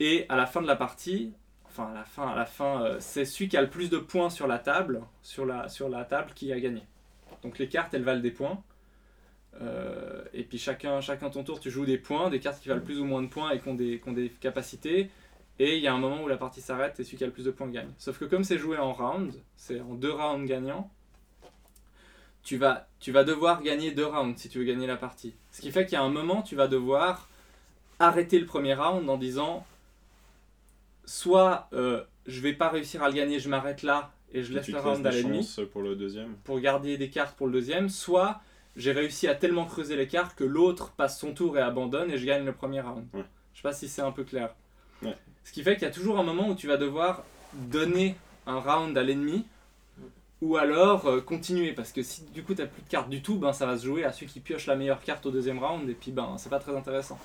Et 0.00 0.26
à 0.28 0.36
la 0.36 0.46
fin 0.46 0.60
de 0.60 0.66
la 0.66 0.76
partie, 0.76 1.32
enfin 1.64 1.90
à 1.90 1.94
la 1.94 2.04
fin, 2.04 2.28
à 2.28 2.34
la 2.36 2.44
fin, 2.46 2.82
euh, 2.82 2.96
c'est 3.00 3.24
celui 3.24 3.48
qui 3.48 3.56
a 3.56 3.62
le 3.62 3.70
plus 3.70 3.88
de 3.88 3.98
points 3.98 4.28
sur 4.30 4.46
la 4.46 4.58
table, 4.58 5.00
sur 5.22 5.46
la, 5.46 5.68
sur 5.68 5.88
la 5.88 6.04
table 6.04 6.32
qui 6.34 6.52
a 6.52 6.60
gagné. 6.60 6.82
Donc 7.42 7.58
les 7.58 7.68
cartes 7.68 7.94
elles 7.94 8.02
valent 8.04 8.20
des 8.20 8.30
points. 8.32 8.62
Euh, 9.60 10.24
et 10.32 10.44
puis 10.44 10.58
chacun, 10.58 11.00
chacun 11.00 11.28
ton 11.30 11.44
tour, 11.44 11.60
tu 11.60 11.70
joues 11.70 11.84
des 11.84 11.98
points, 11.98 12.30
des 12.30 12.40
cartes 12.40 12.60
qui 12.60 12.68
valent 12.68 12.80
plus 12.80 12.98
ou 12.98 13.04
moins 13.04 13.22
de 13.22 13.28
points 13.28 13.50
et 13.50 13.60
qui 13.60 13.68
ont 13.68 13.74
des, 13.74 14.00
qui 14.00 14.08
ont 14.08 14.12
des 14.12 14.30
capacités. 14.30 15.10
Et 15.58 15.76
il 15.76 15.82
y 15.82 15.86
a 15.86 15.94
un 15.94 15.98
moment 15.98 16.22
où 16.22 16.28
la 16.28 16.36
partie 16.36 16.60
s'arrête 16.60 16.98
et 16.98 17.04
celui 17.04 17.18
qui 17.18 17.24
a 17.24 17.26
le 17.26 17.32
plus 17.32 17.44
de 17.44 17.50
points 17.50 17.68
gagne. 17.68 17.90
Sauf 17.98 18.18
que 18.18 18.24
comme 18.24 18.42
c'est 18.42 18.58
joué 18.58 18.78
en 18.78 18.92
round, 18.92 19.32
c'est 19.56 19.80
en 19.80 19.94
deux 19.94 20.12
rounds 20.12 20.48
gagnants, 20.48 20.90
tu 22.42 22.56
vas, 22.56 22.88
tu 22.98 23.12
vas 23.12 23.24
devoir 23.24 23.62
gagner 23.62 23.92
deux 23.92 24.06
rounds 24.06 24.40
si 24.40 24.48
tu 24.48 24.58
veux 24.58 24.64
gagner 24.64 24.86
la 24.86 24.96
partie. 24.96 25.34
Ce 25.52 25.60
qui 25.60 25.70
fait 25.70 25.84
qu'il 25.84 25.94
y 25.94 25.96
a 25.96 26.02
un 26.02 26.08
moment, 26.08 26.42
tu 26.42 26.56
vas 26.56 26.68
devoir 26.68 27.28
arrêter 27.98 28.38
le 28.38 28.46
premier 28.46 28.74
round 28.74 29.08
en 29.08 29.16
disant 29.16 29.64
soit 31.04 31.68
euh, 31.72 32.02
je 32.26 32.40
vais 32.40 32.52
pas 32.52 32.68
réussir 32.68 33.02
à 33.02 33.08
le 33.08 33.14
gagner, 33.14 33.38
je 33.38 33.48
m'arrête 33.48 33.82
là 33.82 34.12
et 34.32 34.42
je 34.42 34.52
laisse 34.52 34.68
le 34.68 34.78
round 34.78 35.06
à 35.06 35.10
l'ennemi 35.10 35.48
pour 35.72 35.82
le 35.82 35.94
deuxième. 35.94 36.34
pour 36.44 36.58
garder 36.60 36.96
des 36.96 37.10
cartes 37.10 37.36
pour 37.36 37.46
le 37.46 37.52
deuxième, 37.52 37.88
soit 37.88 38.40
j'ai 38.76 38.92
réussi 38.92 39.28
à 39.28 39.34
tellement 39.34 39.66
creuser 39.66 39.96
les 39.96 40.08
cartes 40.08 40.34
que 40.36 40.44
l'autre 40.44 40.92
passe 40.92 41.20
son 41.20 41.34
tour 41.34 41.58
et 41.58 41.60
abandonne 41.60 42.10
et 42.10 42.16
je 42.16 42.24
gagne 42.24 42.44
le 42.44 42.52
premier 42.52 42.80
round. 42.80 43.06
Ouais. 43.12 43.24
Je 43.52 43.58
sais 43.58 43.62
pas 43.62 43.74
si 43.74 43.88
c'est 43.88 44.02
un 44.02 44.12
peu 44.12 44.24
clair. 44.24 44.54
Ce 45.44 45.52
qui 45.52 45.62
fait 45.62 45.74
qu'il 45.74 45.82
y 45.82 45.90
a 45.90 45.92
toujours 45.92 46.18
un 46.18 46.22
moment 46.22 46.48
où 46.48 46.54
tu 46.54 46.66
vas 46.66 46.76
devoir 46.76 47.24
donner 47.52 48.16
un 48.46 48.58
round 48.60 48.96
à 48.96 49.02
l'ennemi 49.02 49.44
ou 50.40 50.56
alors 50.56 51.06
euh, 51.06 51.20
continuer. 51.20 51.72
Parce 51.72 51.92
que 51.92 52.02
si 52.02 52.22
du 52.32 52.42
coup 52.42 52.54
tu 52.54 52.66
plus 52.66 52.82
de 52.82 52.88
cartes 52.88 53.08
du 53.08 53.22
tout, 53.22 53.38
ben 53.38 53.52
ça 53.52 53.66
va 53.66 53.76
se 53.78 53.84
jouer 53.84 54.04
à 54.04 54.12
celui 54.12 54.26
qui 54.26 54.40
pioche 54.40 54.66
la 54.66 54.76
meilleure 54.76 55.02
carte 55.02 55.26
au 55.26 55.30
deuxième 55.30 55.58
round 55.58 55.88
et 55.88 55.94
puis 55.94 56.10
ben 56.10 56.36
c'est 56.38 56.50
pas 56.50 56.58
très 56.58 56.76
intéressant. 56.76 57.18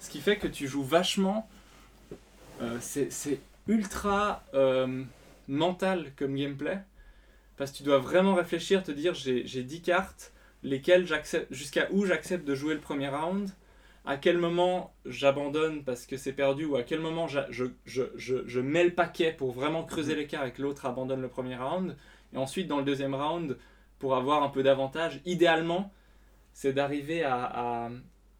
Ce 0.00 0.10
qui 0.10 0.20
fait 0.20 0.36
que 0.36 0.48
tu 0.48 0.68
joues 0.68 0.84
vachement 0.84 1.48
euh, 2.60 2.78
c'est 2.80 3.40
ultra 3.68 4.42
euh, 4.54 5.04
mental 5.46 6.12
comme 6.16 6.34
gameplay. 6.34 6.78
Parce 7.56 7.72
que 7.72 7.78
tu 7.78 7.82
dois 7.82 7.98
vraiment 7.98 8.34
réfléchir, 8.34 8.82
te 8.82 8.92
dire 8.92 9.14
j'ai 9.14 9.46
j'ai 9.46 9.62
10 9.62 9.82
cartes, 9.82 10.32
lesquelles 10.62 11.06
j'accepte, 11.06 11.52
jusqu'à 11.52 11.88
où 11.90 12.04
j'accepte 12.04 12.44
de 12.44 12.54
jouer 12.54 12.74
le 12.74 12.80
premier 12.80 13.08
round, 13.08 13.50
à 14.08 14.16
quel 14.16 14.38
moment 14.38 14.94
j'abandonne 15.04 15.84
parce 15.84 16.06
que 16.06 16.16
c'est 16.16 16.32
perdu, 16.32 16.64
ou 16.64 16.76
à 16.76 16.82
quel 16.82 16.98
moment 16.98 17.28
je, 17.28 17.40
je, 17.50 17.66
je, 17.84 18.04
je 18.16 18.60
mets 18.60 18.84
le 18.84 18.94
paquet 18.94 19.34
pour 19.34 19.52
vraiment 19.52 19.84
creuser 19.84 20.14
l'écart 20.14 20.46
et 20.46 20.52
que 20.54 20.62
l'autre 20.62 20.86
abandonne 20.86 21.20
le 21.20 21.28
premier 21.28 21.56
round, 21.56 21.94
et 22.32 22.38
ensuite 22.38 22.68
dans 22.68 22.78
le 22.78 22.84
deuxième 22.84 23.14
round, 23.14 23.58
pour 23.98 24.16
avoir 24.16 24.42
un 24.42 24.48
peu 24.48 24.62
d'avantage, 24.62 25.20
idéalement, 25.26 25.92
c'est 26.54 26.72
d'arriver 26.72 27.22
à, 27.22 27.44
à, 27.44 27.90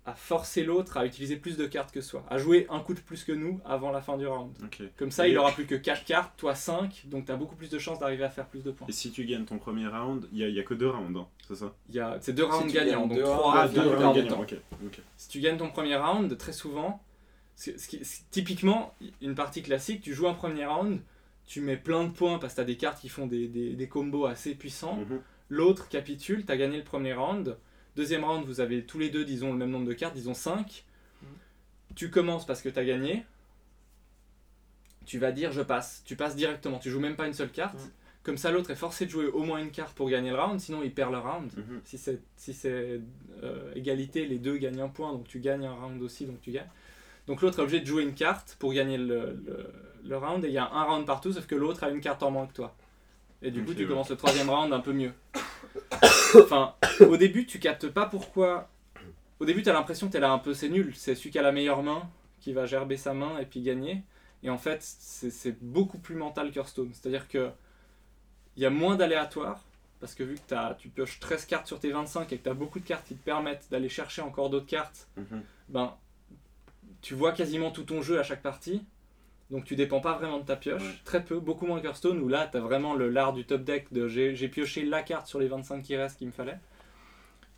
à 0.08 0.14
forcer 0.14 0.64
l'autre 0.64 0.96
à 0.96 1.04
utiliser 1.04 1.36
plus 1.36 1.56
de 1.58 1.66
cartes 1.66 1.92
que 1.92 2.00
soi, 2.00 2.24
à 2.30 2.38
jouer 2.38 2.66
un 2.70 2.80
coup 2.80 2.94
de 2.94 3.00
plus 3.00 3.24
que 3.24 3.32
nous 3.32 3.60
avant 3.66 3.90
la 3.90 4.00
fin 4.00 4.16
du 4.16 4.26
round. 4.26 4.52
Comme 4.96 5.10
ça, 5.10 5.28
Et- 5.28 5.32
il 5.32 5.38
aura 5.38 5.52
plus 5.52 5.66
que 5.66 5.74
4 5.74 6.04
cartes, 6.04 6.32
toi 6.38 6.54
5, 6.54 7.02
donc 7.06 7.26
tu 7.26 7.32
as 7.32 7.36
beaucoup 7.36 7.56
plus 7.56 7.68
de 7.68 7.78
chances 7.78 7.98
d'arriver 7.98 8.24
à 8.24 8.30
faire 8.30 8.46
plus 8.46 8.62
de 8.64 8.70
points. 8.70 8.86
Et 8.88 8.92
si 8.92 9.10
tu 9.10 9.24
gagnes 9.26 9.44
ton 9.44 9.58
premier 9.58 9.86
round, 9.86 10.26
il 10.32 10.38
n'y 10.38 10.44
a, 10.44 10.48
il 10.48 10.54
y 10.54 10.60
a 10.60 10.62
que 10.62 10.72
deux 10.74 10.88
rounds, 10.88 11.18
hein, 11.18 11.26
c'est 11.46 11.56
ça? 11.56 11.74
Il 11.90 11.94
y 11.96 12.00
a, 12.00 12.16
c'est 12.20 12.32
deux 12.32 12.44
Si 12.44 12.50
rounds 12.50 12.66
tu 12.68 12.72
gagnants, 12.74 13.06
donc 13.06 13.18
deux 13.18 13.22
3 13.22 13.36
rounds, 13.36 13.54
Ah, 13.54 13.60
rounds 13.66 13.76
rounds 13.76 14.14
gagnants. 14.14 14.14
gagnants, 14.14 14.40
ok. 14.42 14.54
ok. 14.86 15.00
Si 15.18 15.28
tu 15.28 15.40
gagnes 15.40 15.58
ton 15.58 15.68
premier 15.70 15.96
round, 15.96 16.36
très 16.38 16.52
souvent, 16.52 17.02
typiquement, 18.30 18.94
une 19.20 19.34
partie 19.34 19.62
classique, 19.62 20.00
tu 20.00 20.14
joues 20.14 20.28
un 20.28 20.34
premier 20.34 20.66
round, 20.66 21.00
tu 21.46 21.60
mets 21.60 21.76
plein 21.76 22.04
de 22.04 22.10
points 22.10 22.38
parce 22.38 22.52
que 22.54 22.56
tu 22.56 22.60
as 22.62 22.64
des 22.64 22.76
cartes 22.76 23.00
qui 23.00 23.08
font 23.08 23.26
des, 23.26 23.48
des, 23.48 23.74
des 23.74 23.88
combos 23.88 24.26
assez 24.26 24.54
puissants. 24.54 24.96
Mhm. 24.96 25.20
L'autre 25.50 25.88
capitule, 25.88 26.44
tu 26.44 26.52
as 26.52 26.56
gagné 26.56 26.76
le 26.78 26.84
premier 26.84 27.14
round. 27.14 27.56
Deuxième 27.98 28.22
round, 28.22 28.46
vous 28.46 28.60
avez 28.60 28.84
tous 28.84 29.00
les 29.00 29.10
deux, 29.10 29.24
disons, 29.24 29.50
le 29.50 29.58
même 29.58 29.70
nombre 29.70 29.88
de 29.88 29.92
cartes, 29.92 30.14
disons 30.14 30.32
5. 30.32 30.84
Tu 31.96 32.10
commences 32.10 32.46
parce 32.46 32.62
que 32.62 32.68
tu 32.68 32.78
as 32.78 32.84
gagné. 32.84 33.24
Tu 35.04 35.18
vas 35.18 35.32
dire 35.32 35.50
je 35.50 35.62
passe. 35.62 36.04
Tu 36.06 36.14
passes 36.14 36.36
directement. 36.36 36.78
Tu 36.78 36.90
joues 36.90 37.00
même 37.00 37.16
pas 37.16 37.26
une 37.26 37.32
seule 37.32 37.50
carte. 37.50 37.74
Mhm. 37.74 37.90
Comme 38.22 38.36
ça, 38.36 38.52
l'autre 38.52 38.70
est 38.70 38.76
forcé 38.76 39.06
de 39.06 39.10
jouer 39.10 39.26
au 39.26 39.42
moins 39.42 39.58
une 39.58 39.72
carte 39.72 39.96
pour 39.96 40.08
gagner 40.08 40.30
le 40.30 40.36
round, 40.38 40.60
sinon 40.60 40.84
il 40.84 40.94
perd 40.94 41.10
le 41.10 41.18
round. 41.18 41.50
Mhm. 41.56 41.80
Si 41.82 41.98
c'est 41.98 42.20
si 42.36 42.56
euh, 42.66 43.00
égalité, 43.74 44.26
les 44.26 44.38
deux 44.38 44.58
gagnent 44.58 44.82
un 44.82 44.88
point, 44.88 45.12
donc 45.12 45.26
tu 45.26 45.40
gagnes 45.40 45.66
un 45.66 45.74
round 45.74 46.00
aussi, 46.00 46.24
donc 46.24 46.40
tu 46.40 46.52
gagnes. 46.52 46.70
Donc 47.26 47.42
l'autre 47.42 47.58
est 47.58 47.62
obligé 47.62 47.80
de 47.80 47.86
jouer 47.86 48.04
une 48.04 48.14
carte 48.14 48.54
pour 48.60 48.72
gagner 48.72 48.96
le, 48.96 49.40
le, 49.44 49.72
le 50.04 50.16
round, 50.16 50.44
et 50.44 50.48
il 50.48 50.54
y 50.54 50.58
a 50.58 50.70
un 50.70 50.84
round 50.84 51.04
partout, 51.04 51.32
sauf 51.32 51.48
que 51.48 51.56
l'autre 51.56 51.82
a 51.82 51.90
une 51.90 52.00
carte 52.00 52.22
en 52.22 52.30
moins 52.30 52.46
que 52.46 52.52
toi. 52.52 52.76
Et 53.42 53.50
du 53.50 53.64
coup, 53.64 53.74
tu 53.74 53.82
ouais. 53.82 53.88
commences 53.88 54.10
le 54.10 54.16
troisième 54.16 54.50
round 54.50 54.72
un 54.72 54.80
peu 54.80 54.92
mieux. 54.92 55.12
Enfin, 56.34 56.74
au 57.00 57.16
début, 57.16 57.46
tu 57.46 57.58
captes 57.58 57.88
pas 57.88 58.06
pourquoi. 58.06 58.68
Au 59.40 59.44
début, 59.44 59.62
tu 59.62 59.68
as 59.68 59.72
l'impression 59.72 60.08
que 60.08 60.12
t'es 60.12 60.20
là 60.20 60.30
un 60.32 60.38
peu, 60.38 60.54
c'est 60.54 60.68
nul. 60.68 60.92
C'est 60.96 61.14
celui 61.14 61.30
qui 61.30 61.38
a 61.38 61.42
la 61.42 61.52
meilleure 61.52 61.82
main 61.82 62.08
qui 62.40 62.52
va 62.52 62.66
gerber 62.66 62.96
sa 62.96 63.14
main 63.14 63.38
et 63.38 63.46
puis 63.46 63.60
gagner. 63.62 64.02
Et 64.42 64.50
en 64.50 64.58
fait, 64.58 64.78
c'est 64.82 65.56
beaucoup 65.62 65.98
plus 65.98 66.14
mental 66.14 66.50
qu'Hearthstone. 66.50 66.90
C'est-à-dire 66.92 67.28
que 67.28 67.50
il 68.56 68.62
y 68.62 68.66
a 68.66 68.70
moins 68.70 68.96
d'aléatoires. 68.96 69.64
Parce 70.00 70.14
que 70.14 70.22
vu 70.22 70.36
que 70.36 70.40
t'as- 70.46 70.74
tu 70.78 70.88
pioches 70.90 71.18
13 71.18 71.44
cartes 71.44 71.66
sur 71.66 71.80
tes 71.80 71.90
25 71.90 72.32
et 72.32 72.38
que 72.38 72.44
tu 72.44 72.48
as 72.48 72.54
beaucoup 72.54 72.78
de 72.78 72.84
cartes 72.84 73.04
qui 73.08 73.16
te 73.16 73.24
permettent 73.24 73.66
d'aller 73.68 73.88
chercher 73.88 74.22
encore 74.22 74.48
d'autres 74.48 74.66
cartes, 74.66 75.08
Mhm. 75.16 75.42
ben, 75.70 75.96
tu 77.02 77.14
vois 77.14 77.32
quasiment 77.32 77.72
tout 77.72 77.82
ton 77.82 78.00
jeu 78.00 78.20
à 78.20 78.22
chaque 78.22 78.42
partie. 78.42 78.84
Donc 79.50 79.64
tu 79.64 79.76
dépends 79.76 80.00
pas 80.00 80.14
vraiment 80.18 80.38
de 80.40 80.44
ta 80.44 80.56
pioche. 80.56 80.82
Ouais. 80.82 80.94
Très 81.04 81.24
peu, 81.24 81.40
beaucoup 81.40 81.66
moins 81.66 81.80
qu'Hearthstone 81.80 82.18
où 82.20 82.28
là 82.28 82.48
tu 82.50 82.58
as 82.58 82.60
vraiment 82.60 82.94
le 82.94 83.08
l'art 83.08 83.32
du 83.32 83.44
top 83.46 83.62
deck 83.64 83.92
de 83.92 84.06
j'ai 84.06 84.34
j'ai 84.36 84.48
pioché 84.48 84.84
la 84.84 85.02
carte 85.02 85.26
sur 85.26 85.38
les 85.38 85.48
25 85.48 85.82
qui 85.82 85.96
restent 85.96 86.18
qu'il 86.18 86.26
me 86.26 86.32
fallait. 86.32 86.58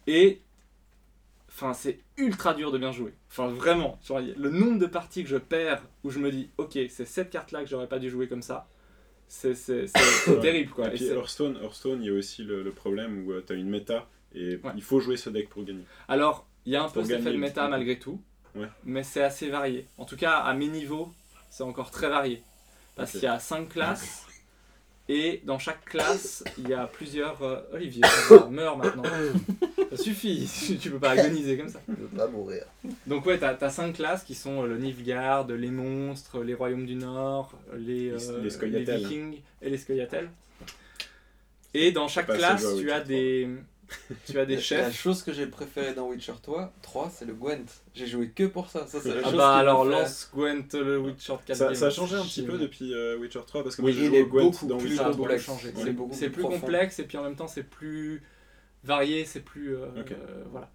Et 0.07 0.41
enfin 1.49 1.75
c'est 1.75 1.99
ultra 2.17 2.55
dur 2.55 2.71
de 2.71 2.79
bien 2.79 2.93
jouer. 2.93 3.13
Enfin 3.29 3.49
vraiment, 3.49 3.99
genre, 4.07 4.21
le 4.21 4.51
nombre 4.51 4.79
de 4.79 4.87
parties 4.87 5.25
que 5.25 5.29
je 5.29 5.37
perds 5.37 5.83
où 6.05 6.11
je 6.11 6.19
me 6.21 6.31
dis 6.31 6.51
ok 6.59 6.79
c'est 6.89 7.05
cette 7.07 7.31
carte 7.31 7.51
là 7.53 7.63
que 7.65 7.69
j'aurais 7.69 7.89
pas 7.89 7.99
dû 7.99 8.09
jouer 8.09 8.29
comme 8.29 8.43
ça. 8.43 8.69
C'est 9.27 9.55
terrible 10.41 10.71
quoi. 10.73 10.87
Et 10.87 10.91
puis 10.91 10.99
c'est- 11.01 11.15
Hearthstone, 11.15 11.57
Hearthstone, 11.63 12.03
il 12.03 12.07
y 12.07 12.11
a 12.11 12.15
aussi 12.15 12.43
le, 12.45 12.63
le 12.63 12.71
problème 12.73 13.27
où 13.27 13.41
tu 13.41 13.53
as 13.53 13.57
une 13.57 13.69
méta 13.69 14.09
et 14.35 14.57
Ouais. 14.63 14.73
il 14.77 14.83
faut 14.83 15.01
jouer 15.01 15.17
ce 15.17 15.29
deck 15.31 15.49
pour 15.49 15.65
gagner. 15.65 15.85
Alors, 16.09 16.47
il 16.67 16.73
y 16.73 16.77
a 16.77 16.83
un 16.85 16.89
peu 16.89 17.03
cet 17.05 17.19
effet 17.21 17.33
de 17.33 17.37
méta 17.37 17.67
malgré 17.69 17.99
tout, 17.99 18.21
Ouais. 18.57 18.69
mais 18.85 19.03
c'est 19.05 19.23
assez 19.23 19.49
varié. 19.49 19.87
En 19.99 20.05
tout 20.05 20.17
cas, 20.17 20.35
à 20.39 20.53
mes 20.55 20.67
niveaux, 20.69 21.13
c'est 21.51 21.63
encore 21.65 21.91
très 21.91 22.09
varié. 22.09 22.43
Parce 22.97 23.13
qu'il 23.13 23.23
y 23.23 23.27
a 23.27 23.39
5 23.39 23.69
classes. 23.69 24.27
Et 25.09 25.43
dans 25.45 25.59
chaque 25.59 25.85
classe, 25.87 26.45
il 26.57 26.69
y 26.69 26.75
a 26.75 26.87
plusieurs. 26.87 27.43
euh, 27.43 27.61
Olivier, 27.73 28.03
meurs 28.51 28.77
maintenant. 28.77 29.03
Ça 29.91 29.97
suffit, 29.97 30.49
tu 30.81 30.89
peux 30.89 31.01
pas 31.01 31.11
agoniser 31.11 31.59
comme 31.59 31.69
ça. 31.69 31.81
Je 31.89 31.95
veux 31.95 32.07
pas 32.07 32.29
mourir. 32.29 32.63
Donc 33.09 33.27
ouais, 33.27 33.37
t'as 33.37 33.57
as 33.61 33.71
cinq 33.71 33.95
classes 33.97 34.23
qui 34.23 34.37
sont 34.37 34.63
euh, 34.63 34.67
le 34.69 34.79
Nilfgaard, 34.79 35.49
les 35.49 35.71
monstres, 35.71 36.45
les 36.45 36.55
royaumes 36.55 36.87
du 36.87 36.95
Nord, 36.95 37.53
les, 37.77 38.11
Les- 38.13 38.31
euh, 38.31 38.41
les 38.41 38.51
Scoia'tael. 38.51 39.01
vikings 39.01 39.41
et 39.63 39.71
les 39.71 39.79
Scoia'tael. 39.79 40.31
Et 41.75 41.91
dans 41.91 42.07
chaque 42.07 42.27
Pas 42.29 42.35
assez 42.35 42.41
classe, 42.43 42.61
joué 42.63 42.71
à 42.71 42.75
tu 42.75 42.81
Witcher 42.85 42.93
as 42.93 43.01
des, 43.01 43.49
tu 44.27 44.39
as 44.39 44.47
des 44.47 44.57
La 44.57 44.61
chefs. 44.61 44.95
chose 44.97 45.23
que 45.23 45.33
j'ai 45.33 45.47
préférée 45.47 45.95
dans 45.95 46.09
Witcher 46.09 46.35
3, 46.43 46.73
3 46.83 47.11
c'est 47.11 47.25
le 47.25 47.35
Gwent. 47.35 47.67
J'ai 47.95 48.07
joué 48.07 48.31
que 48.31 48.45
pour 48.47 48.69
ça. 48.71 48.87
Ça, 48.87 49.01
c'est 49.01 49.15
la 49.15 49.21
Ah 49.25 49.29
chose 49.31 49.37
bah 49.37 49.57
alors 49.57 49.85
lance 49.85 50.31
Gwent 50.33 50.69
le 50.75 50.99
Witcher 50.99 51.35
4 51.47 51.57
Ça, 51.57 51.75
ça 51.75 51.87
a 51.87 51.91
changé 51.91 52.17
un 52.17 52.23
petit 52.23 52.43
peu 52.43 52.59
depuis 52.59 52.95
euh, 52.95 53.19
Witcher 53.19 53.41
3 53.47 53.63
parce 53.65 53.77
que 53.77 53.83
Oui, 53.83 53.93
moi 53.93 54.01
j'ai 54.01 54.07
il 54.07 54.11
joué 54.11 54.25
Gwent 54.29 54.51
beaucoup 54.51 54.67
dans 54.67 54.79
plus 54.79 54.89
Ça 54.89 54.93
Witcher 54.95 55.05
a 55.05 55.09
beaucoup 55.09 55.19
complexe. 55.23 55.45
changé. 55.45 55.69
Ouais. 55.71 55.83
C'est- 55.85 55.93
beaucoup 55.93 56.15
C'est 56.15 56.31
plus 56.31 56.43
profond. 56.43 56.61
complexe 56.61 56.99
et 56.99 57.05
puis 57.05 57.19
en 57.19 57.23
même 57.23 57.37
temps 57.37 57.49
c'est 57.49 57.65
plus 57.65 58.23
varié, 58.85 59.25
c'est 59.25 59.41
plus 59.41 59.77
euh, 59.77 59.87
euh, 59.97 60.45
voilà. 60.51 60.71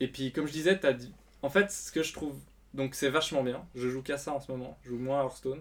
Et 0.00 0.08
puis 0.08 0.32
comme 0.32 0.46
je 0.46 0.52
disais, 0.52 0.78
t'as 0.78 0.92
dit... 0.92 1.12
en 1.42 1.48
fait 1.50 1.70
ce 1.70 1.92
que 1.92 2.02
je 2.02 2.12
trouve 2.12 2.36
donc 2.74 2.94
c'est 2.96 3.08
vachement 3.10 3.42
bien. 3.44 3.64
Je 3.76 3.88
joue 3.88 4.02
qu'à 4.02 4.18
ça 4.18 4.32
en 4.32 4.40
ce 4.40 4.50
moment. 4.50 4.76
Je 4.82 4.88
joue 4.90 4.98
moins 4.98 5.20
à 5.20 5.22
Hearthstone 5.24 5.60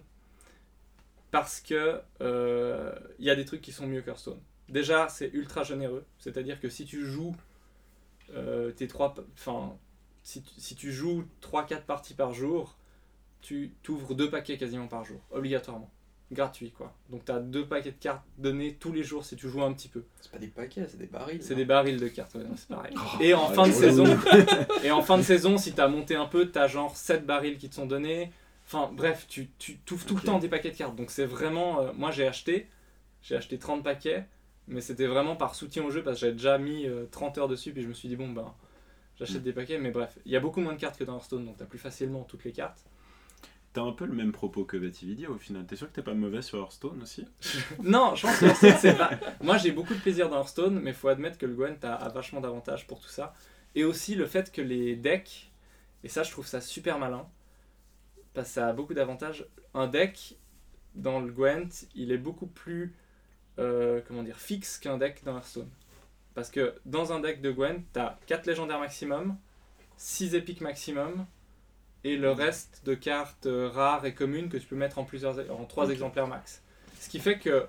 parce 1.32 1.62
que 1.62 2.00
euh, 2.22 2.92
il 3.20 3.26
y 3.26 3.30
a 3.30 3.36
des 3.36 3.46
trucs 3.46 3.62
qui 3.62 3.72
sont 3.72 3.88
mieux 3.88 4.02
qu'Hearthstone. 4.02 4.40
Déjà 4.70 5.10
c'est 5.10 5.30
ultra 5.34 5.64
généreux, 5.64 6.06
c'est-à-dire 6.18 6.60
que 6.60 6.70
si 6.70 6.86
tu 6.86 7.06
joues 7.06 7.36
euh, 8.34 8.72
tes 8.72 8.88
trois, 8.88 9.14
enfin 9.34 9.76
si 10.24 10.44
si 10.58 10.76
tu 10.76 10.92
joues 10.92 11.26
3-4 11.42 11.82
parties 11.82 12.14
par 12.14 12.34
jour, 12.34 12.78
tu 13.42 13.74
t'ouvres 13.84 14.16
deux 14.16 14.30
paquets 14.30 14.58
quasiment 14.58 14.88
par 14.88 15.04
jour, 15.04 15.20
obligatoirement 15.32 15.92
gratuit 16.32 16.72
quoi. 16.72 16.94
Donc 17.10 17.26
tu 17.26 17.32
as 17.32 17.40
deux 17.40 17.66
paquets 17.66 17.92
de 17.92 17.98
cartes 18.00 18.24
donnés 18.38 18.76
tous 18.80 18.92
les 18.92 19.04
jours 19.04 19.26
si 19.26 19.36
tu 19.36 19.50
joues 19.50 19.64
un 19.64 19.74
petit 19.74 19.90
peu. 19.90 20.04
C'est 20.22 20.32
pas 20.32 20.40
des 20.40 20.48
paquets, 20.48 20.88
c'est 20.90 20.98
des 20.98 21.06
barils. 21.06 21.44
C'est 21.44 21.56
des 21.56 21.66
barils 21.66 22.00
de 22.00 22.08
cartes, 22.08 22.36
ouais, 22.36 22.44
c'est 22.56 22.70
pareil. 22.70 22.94
Et 23.22 23.34
en 23.34 23.48
fin 23.50 23.68
de 23.68 23.74
saison, 23.74 24.06
et 24.84 24.92
en 24.92 25.02
fin 25.02 25.18
de 25.18 25.24
saison, 25.24 25.58
si 25.58 25.74
tu 25.74 25.82
as 25.82 25.88
monté 25.88 26.16
un 26.16 26.26
peu, 26.26 26.50
tu 26.50 26.58
as 26.58 26.68
genre 26.68 26.96
7 26.96 27.26
barils 27.26 27.58
qui 27.58 27.70
te 27.70 27.76
sont 27.76 27.86
donnés. 27.86 28.32
Enfin 28.66 28.90
bref, 28.94 29.26
tu, 29.28 29.50
tu 29.60 29.78
ouvres 29.92 30.06
tout 30.06 30.16
le 30.16 30.22
temps 30.22 30.40
des 30.40 30.48
paquets 30.48 30.72
de 30.72 30.78
cartes. 30.78 30.96
Donc 30.96 31.12
c'est 31.12 31.26
vraiment 31.26 31.82
euh, 31.82 31.92
moi 31.94 32.12
j'ai 32.12 32.26
acheté 32.26 32.68
j'ai 33.22 33.36
acheté 33.38 33.58
30 33.58 33.84
paquets, 33.84 34.26
mais 34.68 34.82
c'était 34.82 35.08
vraiment 35.08 35.36
par 35.36 35.56
soutien 35.56 35.84
au 35.84 35.92
jeu 35.92 36.04
parce 36.04 36.18
que 36.18 36.22
j'avais 36.22 36.34
déjà 36.34 36.58
mis 36.58 36.88
euh, 36.88 37.06
30 37.12 37.38
heures 37.38 37.48
dessus 37.48 37.74
puis 37.74 37.82
je 37.84 37.88
me 37.88 37.94
suis 37.94 38.08
dit 38.10 38.16
bon 38.16 38.30
ben 38.32 38.54
j'achète 39.18 39.42
Mm. 39.42 39.44
des 39.44 39.54
paquets 39.54 39.78
mais 39.80 39.92
bref, 39.92 40.18
il 40.26 40.32
y 40.32 40.36
a 40.36 40.40
beaucoup 40.40 40.62
moins 40.62 40.74
de 40.74 40.80
cartes 40.80 40.98
que 40.98 41.04
dans 41.04 41.16
Hearthstone 41.16 41.46
donc 41.46 41.58
tu 41.58 41.64
as 41.64 41.68
plus 41.68 41.80
facilement 41.80 42.24
toutes 42.24 42.44
les 42.46 42.52
cartes. 42.54 42.84
T'as 43.74 43.82
un 43.82 43.92
peu 43.92 44.06
le 44.06 44.14
même 44.14 44.32
propos 44.32 44.66
que 44.66 44.78
Vatividia 44.78 45.32
au 45.32 45.38
final. 45.40 45.66
T'es 45.66 45.76
sûr 45.76 45.88
que 45.90 45.94
t'es 45.94 46.04
pas 46.04 46.14
mauvais 46.14 46.44
sur 46.44 46.60
Hearthstone 46.60 47.02
aussi? 47.02 47.26
Non, 47.82 48.14
je 48.16 48.22
pense 48.28 48.38
que 48.40 48.46
Hearthstone, 48.46 48.76
c'est 48.80 48.96
pas. 48.96 49.12
Moi, 49.42 49.58
j'ai 49.58 49.72
beaucoup 49.72 49.96
de 49.96 50.00
plaisir 50.00 50.30
dans 50.30 50.38
Hearthstone, 50.38 50.80
mais 50.80 50.92
il 50.92 50.96
faut 50.96 51.08
admettre 51.08 51.40
que 51.40 51.48
le 51.48 51.56
Gwent 51.56 51.80
a, 51.84 51.96
a 51.96 52.10
vachement 52.10 52.40
d'avantages 52.40 52.86
pour 52.86 53.00
tout 53.00 53.10
ça. 53.10 53.34
Et 53.74 53.84
aussi 53.84 54.14
le 54.14 54.28
fait 54.28 54.52
que 54.52 54.62
les 54.62 54.96
decks, 54.96 55.52
et 56.04 56.08
ça, 56.08 56.22
je 56.22 56.30
trouve 56.30 56.46
ça 56.46 56.62
super 56.62 57.00
malin, 57.00 57.28
parce 58.36 58.50
que 58.50 58.54
ça 58.54 58.68
a 58.68 58.74
beaucoup 58.74 58.94
d'avantages. 58.94 59.48
Un 59.74 59.88
deck 59.88 60.38
dans 60.94 61.20
le 61.20 61.32
Gwent, 61.32 61.88
il 61.96 62.12
est 62.12 62.18
beaucoup 62.20 62.46
plus, 62.48 62.94
euh, 63.60 64.02
comment 64.08 64.24
dire, 64.24 64.38
fixe 64.38 64.78
qu'un 64.78 64.98
deck 64.98 65.24
dans 65.24 65.36
Hearthstone. 65.36 65.70
Parce 66.36 66.50
que 66.50 66.76
dans 66.86 67.14
un 67.14 67.20
deck 67.20 67.42
de 67.42 67.52
Gwent, 67.52 67.82
t'as 67.94 68.18
4 68.26 68.48
légendaires 68.48 68.80
maximum, 68.80 69.38
6 69.98 70.34
épiques 70.36 70.62
maximum, 70.62 71.26
et 72.04 72.18
le 72.18 72.32
reste 72.32 72.82
de 72.86 72.96
cartes 72.96 73.46
euh, 73.46 73.70
rares 73.70 74.06
et 74.06 74.14
communes 74.14 74.50
que 74.50 74.58
tu 74.58 74.66
peux 74.68 74.76
mettre 74.76 74.98
en 75.00 75.04
plusieurs 75.06 75.38
en 75.52 75.66
3 75.66 75.86
Ok. 75.86 75.92
exemplaires 75.92 76.28
max. 76.28 76.62
Ce 77.00 77.08
qui 77.10 77.20
fait 77.20 77.38
que 77.40 77.68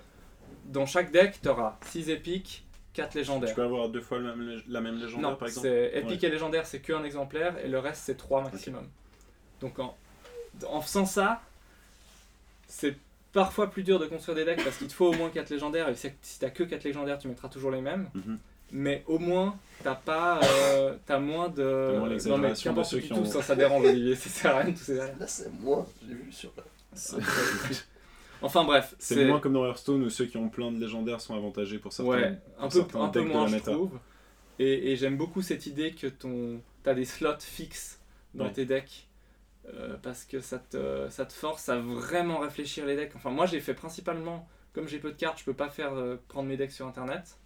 dans 0.66 0.86
chaque 0.86 1.12
deck, 1.12 1.39
tu 1.43 1.48
auras 1.48 1.78
6 1.86 2.09
épiques, 2.11 2.65
4 2.94 3.11
Tu 3.12 3.19
légendaires. 3.19 3.55
peux 3.55 3.62
avoir 3.62 3.89
deux 3.90 4.01
fois 4.01 4.19
la 4.19 4.35
même, 4.35 4.62
la 4.66 4.81
même 4.81 4.97
légendaire 4.98 5.31
Non, 5.31 5.36
par 5.36 5.48
exemple 5.48 5.69
c'est 5.69 5.93
épique 5.98 6.24
et 6.24 6.31
légendaire, 6.31 6.66
c'est 6.66 6.81
qu'un 6.81 7.05
exemplaire 7.05 7.59
et 7.65 7.69
le 7.69 7.78
reste 7.78 8.02
c'est 8.05 8.16
3 8.16 8.43
maximum. 8.43 8.89
Donc 9.61 9.78
en, 9.78 9.97
en 10.69 10.81
faisant 10.81 11.06
ça, 11.06 11.43
c'est 12.66 12.97
parfois 13.35 13.70
plus 13.70 13.82
dur 13.82 13.98
de 13.98 14.06
construire 14.06 14.36
des 14.36 14.44
decks 14.47 14.65
parce 14.65 14.78
qu'il 14.78 14.86
te 14.89 14.93
faut 14.94 15.09
au 15.09 15.12
moins 15.12 15.28
4 15.28 15.51
légendaires 15.51 15.89
et 15.90 15.94
si 15.94 16.39
t'as 16.40 16.48
que 16.51 16.62
4 16.65 16.85
légendaires, 16.85 17.19
tu 17.19 17.28
mettras 17.28 17.48
toujours 17.48 17.70
les 17.70 17.82
mêmes. 17.82 18.09
Mhm. 18.15 18.39
Mais 18.73 19.05
au 19.06 19.19
moins, 19.19 19.59
t'as 19.85 19.94
pas, 19.94 20.40
euh, 20.43 20.97
t'as 21.06 21.19
moins 21.19 21.48
de. 21.48 21.62
T'as 21.62 21.93
moins 21.93 21.98
non 21.98 22.05
mais 22.06 22.11
l'exagération 22.15 22.70
qu'importe 22.70 22.86
de 22.94 23.01
ceux 23.01 23.06
qui 23.06 23.12
ont- 23.12 23.24
ça, 23.27 23.43
ça 23.43 23.55
dérange 23.55 23.85
Olivier, 23.85 24.15
ça 24.16 24.31
sert 24.31 24.56
à 24.56 24.61
rien 24.61 24.73
tousser 24.73 24.94
derrière. 24.94 25.19
Là, 25.19 25.27
c'est 25.27 25.52
moi, 25.61 25.86
j'ai 26.09 26.15
vu 26.15 26.32
sur 26.32 26.51
la. 26.56 26.62
Enfin 28.43 28.65
bref, 28.65 28.94
C'est 28.98 29.24
moins 29.27 29.40
comme 29.40 29.55
dans 29.55 29.65
Hearthstone 29.65 30.02
où 30.02 30.11
ceux 30.11 30.27
qui 30.27 30.36
ont 30.36 30.48
plein 30.48 30.70
de 30.70 30.78
légendaires 30.78 31.20
sont 31.20 31.35
avantagés 31.35 31.78
pour 31.78 31.93
certains. 31.93 32.11
Ouais, 32.11 32.39
un 32.59 32.69
pour 32.69 32.69
peu, 32.69 32.78
certains 32.81 33.01
un 33.02 33.09
peu 33.09 33.20
decks 33.20 33.28
de 33.28 33.32
moins 33.32 33.43
la 33.44 33.48
je 33.51 33.55
méta. 33.55 33.73
trouve. 33.73 33.98
Et, 34.59 34.93
et 34.93 34.97
j'aime 34.97 35.16
beaucoup 35.16 35.40
cette 35.43 35.66
idée 35.66 35.93
que 35.93 36.06
ton 36.09 36.61
as 36.85 36.94
des 36.94 37.05
slots 37.06 37.39
fixes 37.40 37.98
dans 38.35 38.44
Ouais. 38.44 38.52
tes 38.52 38.65
decks. 38.66 39.06
Euh, 39.72 39.96
parce 40.02 40.24
que 40.24 40.40
ça 40.40 40.58
te, 40.58 41.08
ça 41.10 41.24
te 41.26 41.32
force 41.32 41.68
à 41.68 41.78
vraiment 41.78 42.38
réfléchir 42.38 42.86
les 42.86 42.96
decks. 42.96 43.12
Enfin, 43.16 43.30
moi 43.30 43.46
j'ai 43.46 43.60
fait 43.60 43.74
principalement, 43.74 44.46
comme 44.72 44.88
j'ai 44.88 44.98
peu 44.98 45.10
de 45.12 45.16
cartes, 45.16 45.38
je 45.38 45.44
peux 45.44 45.54
pas 45.54 45.68
faire 45.70 45.94
euh, 45.94 46.16
prendre 46.28 46.48
mes 46.48 46.56
decks 46.56 46.72
sur 46.72 46.86
internet. 46.86 47.38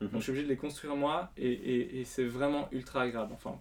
Mhm. 0.00 0.08
Donc 0.08 0.18
je 0.18 0.22
suis 0.24 0.30
obligé 0.30 0.44
de 0.46 0.50
les 0.50 0.56
construire 0.58 0.96
moi 0.96 1.30
et, 1.36 1.50
et- 1.50 2.00
et 2.00 2.04
c'est 2.04 2.24
vraiment 2.24 2.68
ultra 2.72 3.02
agréable. 3.02 3.32
Enfin, 3.32 3.58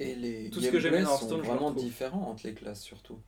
Et 0.00 0.14
les 0.14 0.50
Tout 0.50 0.60
ce 0.60 0.68
que 0.70 0.78
j'aime 0.78 0.92
gameplays 0.92 1.04
dans 1.10 1.16
sont 1.16 1.24
Hearthstone, 1.36 1.40
le 1.40 1.46
vraiment 1.46 1.70
différents 1.72 2.30
entre 2.30 2.46
les 2.46 2.54
classes 2.54 2.82
surtout. 2.82 3.18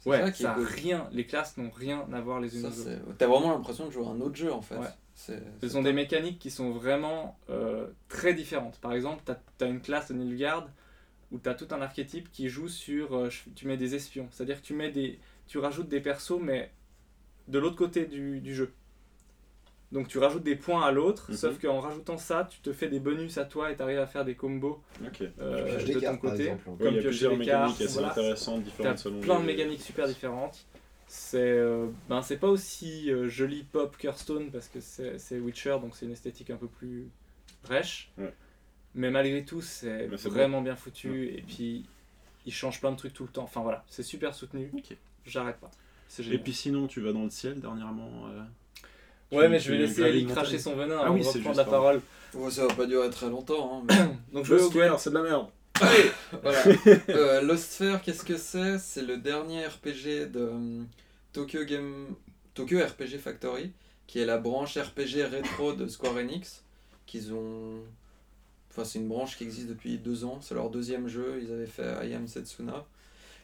C'est 0.00 0.08
ouais, 0.10 0.18
ça 0.18 0.26
ça, 0.26 0.32
qui 0.32 0.46
a 0.46 0.54
rien, 0.54 1.08
les 1.12 1.26
classes 1.26 1.56
n'ont 1.58 1.70
rien 1.70 2.06
à 2.12 2.20
voir 2.20 2.40
les 2.40 2.54
unes 2.56 2.62
Ça, 2.62 2.68
aux 2.68 2.88
autres. 2.88 3.16
T'as 3.18 3.26
vraiment 3.26 3.50
l'impression 3.52 3.86
de 3.86 3.90
jouer 3.90 4.06
à 4.06 4.10
un 4.10 4.20
autre 4.20 4.36
jeu 4.36 4.52
en 4.52 4.62
fait. 4.62 4.76
Ouais. 4.76 4.86
Ce 5.14 5.68
sont 5.68 5.82
des 5.82 5.92
mécaniques 5.92 6.38
qui 6.38 6.50
sont 6.50 6.70
vraiment 6.70 7.36
euh, 7.50 7.86
très 8.08 8.32
différentes. 8.32 8.78
Par 8.78 8.94
exemple, 8.94 9.22
tu 9.26 9.64
as, 9.64 9.68
une 9.68 9.82
classe 9.82 10.08
de 10.08 10.14
Nilfgaard 10.14 10.68
où 11.32 11.38
tu 11.38 11.48
as 11.48 11.54
tout 11.54 11.68
un 11.70 11.80
archétype 11.82 12.30
qui 12.32 12.48
joue 12.48 12.68
sur. 12.68 13.14
euh, 13.16 13.28
tu 13.54 13.66
mets 13.66 13.76
des 13.76 13.94
espions. 13.94 14.28
C'est-à-dire 14.32 14.60
que 14.60 14.66
tu, 14.66 14.74
mets 14.74 14.90
des, 14.90 15.18
tu 15.46 15.58
rajoutes 15.58 15.88
des 15.88 16.00
persos, 16.00 16.40
mais 16.40 16.70
de 17.48 17.58
l'autre 17.58 17.76
côté 17.76 18.06
du, 18.06 18.40
du 18.40 18.54
jeu. 18.54 18.72
Donc 19.92 20.06
tu 20.06 20.18
rajoutes 20.18 20.44
des 20.44 20.54
points 20.54 20.84
à 20.84 20.92
l'autre, 20.92 21.30
Mhm. 21.30 21.36
sauf 21.36 21.58
qu'en 21.60 21.80
rajoutant 21.80 22.16
ça, 22.16 22.48
tu 22.48 22.60
te 22.60 22.72
fais 22.72 22.88
des 22.88 23.00
bonus 23.00 23.38
à 23.38 23.44
toi 23.44 23.72
et 23.72 23.76
tu 23.76 23.82
arrives 23.82 23.98
à 23.98 24.06
faire 24.06 24.24
des 24.24 24.36
combos 24.36 24.80
Ok. 25.04 25.22
euh, 25.40 25.78
de 25.84 25.92
ton 25.94 26.00
cartes, 26.00 26.20
côté. 26.20 26.52
Comme 26.78 26.78
il 26.80 26.84
y 26.84 26.88
a 26.88 26.92
piocher 26.92 27.08
plusieurs 27.08 27.32
des 27.32 27.38
mécaniques 27.38 27.50
cartes, 27.50 27.80
assez 27.80 27.92
voilà. 27.94 28.08
intéressantes, 28.10 28.62
différentes 28.62 28.98
selon 28.98 29.20
plein 29.20 29.40
de 29.40 29.46
mécaniques 29.46 29.80
super 29.80 30.06
différentes. 30.06 30.64
C'est 31.08 31.38
euh, 31.40 31.88
ben, 32.08 32.22
c'est 32.22 32.36
pas 32.36 32.46
aussi 32.48 33.10
euh, 33.10 33.28
joli 33.28 33.64
pop 33.64 33.96
qu'Hearthstone 33.96 34.52
parce 34.52 34.68
que 34.68 34.78
c'est 34.80 35.18
c'est 35.18 35.40
Witcher 35.40 35.78
donc 35.80 35.96
c'est 35.96 36.06
une 36.06 36.12
esthétique 36.12 36.50
un 36.50 36.56
peu 36.56 36.68
plus 36.68 37.08
brèche. 37.64 38.12
Ouais. 38.16 38.32
Mais 38.94 39.10
malgré 39.10 39.44
tout, 39.44 39.60
c'est 39.62 40.06
vraiment 40.24 40.62
bien 40.62 40.76
foutu 40.76 41.26
et 41.28 41.42
puis 41.42 41.84
il 42.46 42.52
change 42.52 42.80
plein 42.80 42.90
de 42.92 42.96
trucs 42.96 43.12
tout 43.14 43.22
le 43.24 43.28
temps. 43.30 43.44
Enfin 43.44 43.60
voilà, 43.62 43.84
c'est 43.88 44.02
super 44.02 44.34
soutenu. 44.34 44.70
J'arrête 45.26 45.58
pas. 45.58 45.70
C'est 46.08 46.26
Et 46.26 46.38
puis 46.38 46.52
sinon, 46.52 46.88
tu 46.88 47.00
vas 47.00 47.12
dans 47.12 47.22
le 47.24 47.30
ciel 47.30 47.60
dernièrement. 47.60 48.10
euh, 48.28 49.36
ouais, 49.36 49.48
mais 49.48 49.60
je 49.60 49.70
vais 49.70 49.78
laisser 49.78 50.02
Ali 50.02 50.26
cracher 50.26 50.58
son 50.58 50.74
venin 50.74 50.96
Ah 50.98 51.04
avant 51.06 51.14
oui, 51.14 51.20
reprendre 51.22 51.44
juste, 51.44 51.56
la 51.56 51.64
parole. 51.64 52.00
Ouais, 52.34 52.50
ça 52.50 52.66
va 52.66 52.74
pas 52.74 52.86
durer 52.86 53.10
très 53.10 53.28
longtemps. 53.28 53.82
hein, 53.82 53.86
mais- 53.88 54.16
Donc 54.34 54.44
je 54.44 54.54
vais 54.54 54.62
au 54.62 54.70
Gwent. 54.70 54.98
c'est 54.98 55.10
de 55.10 55.14
la 55.14 55.22
merde. 55.22 55.46
Voilà. 56.42 56.62
Euh, 57.10 57.40
Lost 57.42 57.72
Sphere, 57.72 58.02
qu'est-ce 58.02 58.24
que 58.24 58.36
c'est? 58.36 58.78
C'est 58.78 59.02
le 59.02 59.18
dernier 59.18 59.66
RPG 59.66 60.26
de 60.32 60.40
euh, 60.40 60.82
Tokyo 61.32 61.64
Game 61.64 62.14
Tokyo 62.54 62.78
RPG 62.84 63.18
Factory, 63.18 63.70
qui 64.08 64.18
est 64.18 64.26
la 64.26 64.38
branche 64.38 64.76
RPG 64.76 65.22
rétro 65.30 65.72
de 65.74 65.86
Square 65.86 66.16
Enix, 66.16 66.64
qu'ils 67.06 67.32
ont. 67.32 67.78
Enfin, 68.70 68.84
c'est 68.84 68.98
une 68.98 69.08
branche 69.08 69.36
qui 69.36 69.44
existe 69.44 69.68
depuis 69.68 69.98
deux 69.98 70.24
ans. 70.24 70.40
C'est 70.40 70.54
leur 70.54 70.70
deuxième 70.70 71.08
jeu. 71.08 71.40
Ils 71.42 71.52
avaient 71.52 71.66
fait 71.66 72.08
I 72.08 72.14
Am 72.14 72.28
Setsuna. 72.28 72.86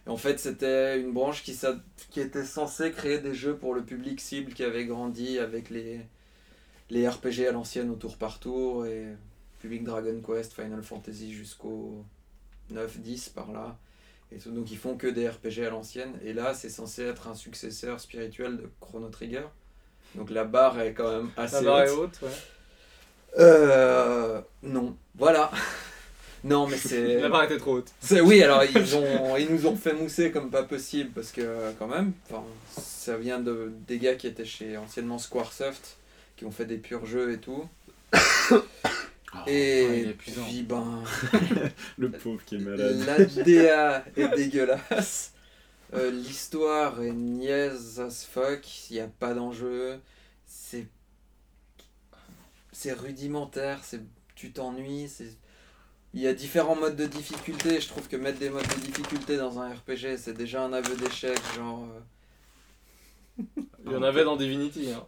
Et 0.06 0.10
en 0.10 0.16
fait, 0.16 0.38
c'était 0.38 1.00
une 1.00 1.12
branche 1.12 1.42
qui, 1.42 1.58
qui 2.10 2.20
était 2.20 2.44
censée 2.44 2.92
créer 2.92 3.18
des 3.18 3.34
jeux 3.34 3.56
pour 3.56 3.74
le 3.74 3.84
public 3.84 4.20
cible 4.20 4.52
qui 4.52 4.62
avait 4.62 4.84
grandi 4.86 5.38
avec 5.38 5.68
les, 5.68 6.00
les 6.90 7.08
RPG 7.08 7.46
à 7.48 7.52
l'ancienne 7.52 7.90
au 7.90 7.96
tour 7.96 8.16
par 8.16 8.38
tour 8.38 8.86
et 8.86 9.06
public 9.60 9.82
Dragon 9.82 10.20
Quest, 10.24 10.52
Final 10.52 10.82
Fantasy 10.82 11.32
jusqu'au 11.32 12.04
9-10 12.72 13.32
par 13.32 13.52
là. 13.52 13.78
Et 14.30 14.38
tout. 14.38 14.52
Donc 14.52 14.70
ils 14.70 14.78
font 14.78 14.96
que 14.96 15.08
des 15.08 15.28
RPG 15.28 15.64
à 15.66 15.70
l'ancienne. 15.70 16.12
Et 16.22 16.32
là, 16.32 16.54
c'est 16.54 16.70
censé 16.70 17.02
être 17.02 17.26
un 17.26 17.34
successeur 17.34 17.98
spirituel 17.98 18.56
de 18.58 18.70
Chrono 18.80 19.08
Trigger. 19.08 19.46
Donc 20.14 20.30
la 20.30 20.44
barre 20.44 20.80
est 20.80 20.94
quand 20.94 21.10
même 21.10 21.30
assez 21.36 21.56
La 21.56 21.62
barre 21.62 21.80
est 21.82 21.90
haute. 21.90 22.10
haute, 22.22 22.22
ouais. 22.22 22.36
Euh, 23.38 24.40
non, 24.62 24.96
voilà. 25.16 25.50
non, 26.44 26.66
mais 26.66 26.76
c'est. 26.76 27.20
La 27.20 27.28
barre 27.28 27.44
était 27.44 27.58
trop 27.58 27.76
haute. 27.78 27.90
C'est- 28.00 28.20
Oui, 28.20 28.42
alors 28.42 28.62
ils, 28.64 28.96
ont, 28.96 29.36
ils 29.36 29.50
nous 29.52 29.66
ont 29.66 29.76
fait 29.76 29.92
mousser 29.92 30.30
comme 30.30 30.50
pas 30.50 30.62
possible 30.62 31.10
parce 31.14 31.32
que 31.32 31.72
quand 31.78 31.86
même, 31.88 32.12
enfin, 32.30 32.44
ça 32.80 33.16
vient 33.16 33.40
de, 33.40 33.72
des 33.86 33.98
gars 33.98 34.14
qui 34.14 34.26
étaient 34.26 34.44
chez 34.44 34.76
anciennement 34.76 35.18
Squaresoft, 35.18 35.96
qui 36.36 36.44
ont 36.44 36.50
fait 36.50 36.64
des 36.66 36.78
purs 36.78 37.06
jeux 37.06 37.32
et 37.32 37.38
tout. 37.38 37.68
est 39.46 39.52
et 39.52 40.08
épuisant. 40.08 40.44
puis 40.44 40.62
ben, 40.62 41.02
Le 41.98 42.10
pauvre 42.10 42.40
qui 42.44 42.56
est 42.56 42.58
malade. 42.58 43.04
la 43.06 43.24
DA 43.44 44.04
est 44.16 44.36
dégueulasse. 44.36 45.32
Euh, 45.94 46.10
L'histoire 46.10 47.00
est 47.02 47.12
niaise 47.12 48.00
as 48.00 48.26
fuck, 48.28 48.90
il 48.90 48.94
n'y 48.94 49.00
a 49.00 49.06
pas 49.06 49.34
d'enjeu, 49.34 49.98
c'est 52.76 52.92
rudimentaire, 52.92 53.80
c'est 53.84 54.02
tu 54.34 54.52
t'ennuies, 54.52 55.08
c'est 55.08 55.30
il 56.14 56.20
y 56.22 56.26
a 56.28 56.34
différents 56.34 56.76
modes 56.76 56.96
de 56.96 57.06
difficulté, 57.06 57.80
je 57.80 57.88
trouve 57.88 58.08
que 58.08 58.16
mettre 58.16 58.38
des 58.38 58.50
modes 58.50 58.66
de 58.68 58.80
difficulté 58.80 59.36
dans 59.38 59.58
un 59.60 59.70
RPG, 59.74 60.16
c'est 60.18 60.34
déjà 60.34 60.62
un 60.62 60.72
aveu 60.72 60.94
d'échec, 60.96 61.38
genre 61.56 61.84
euh, 63.38 63.40
Il 63.86 63.92
y 63.92 63.96
en 63.96 64.02
avait 64.02 64.24
dans 64.24 64.36
Divinity. 64.36 64.92
Hein. 64.92 65.04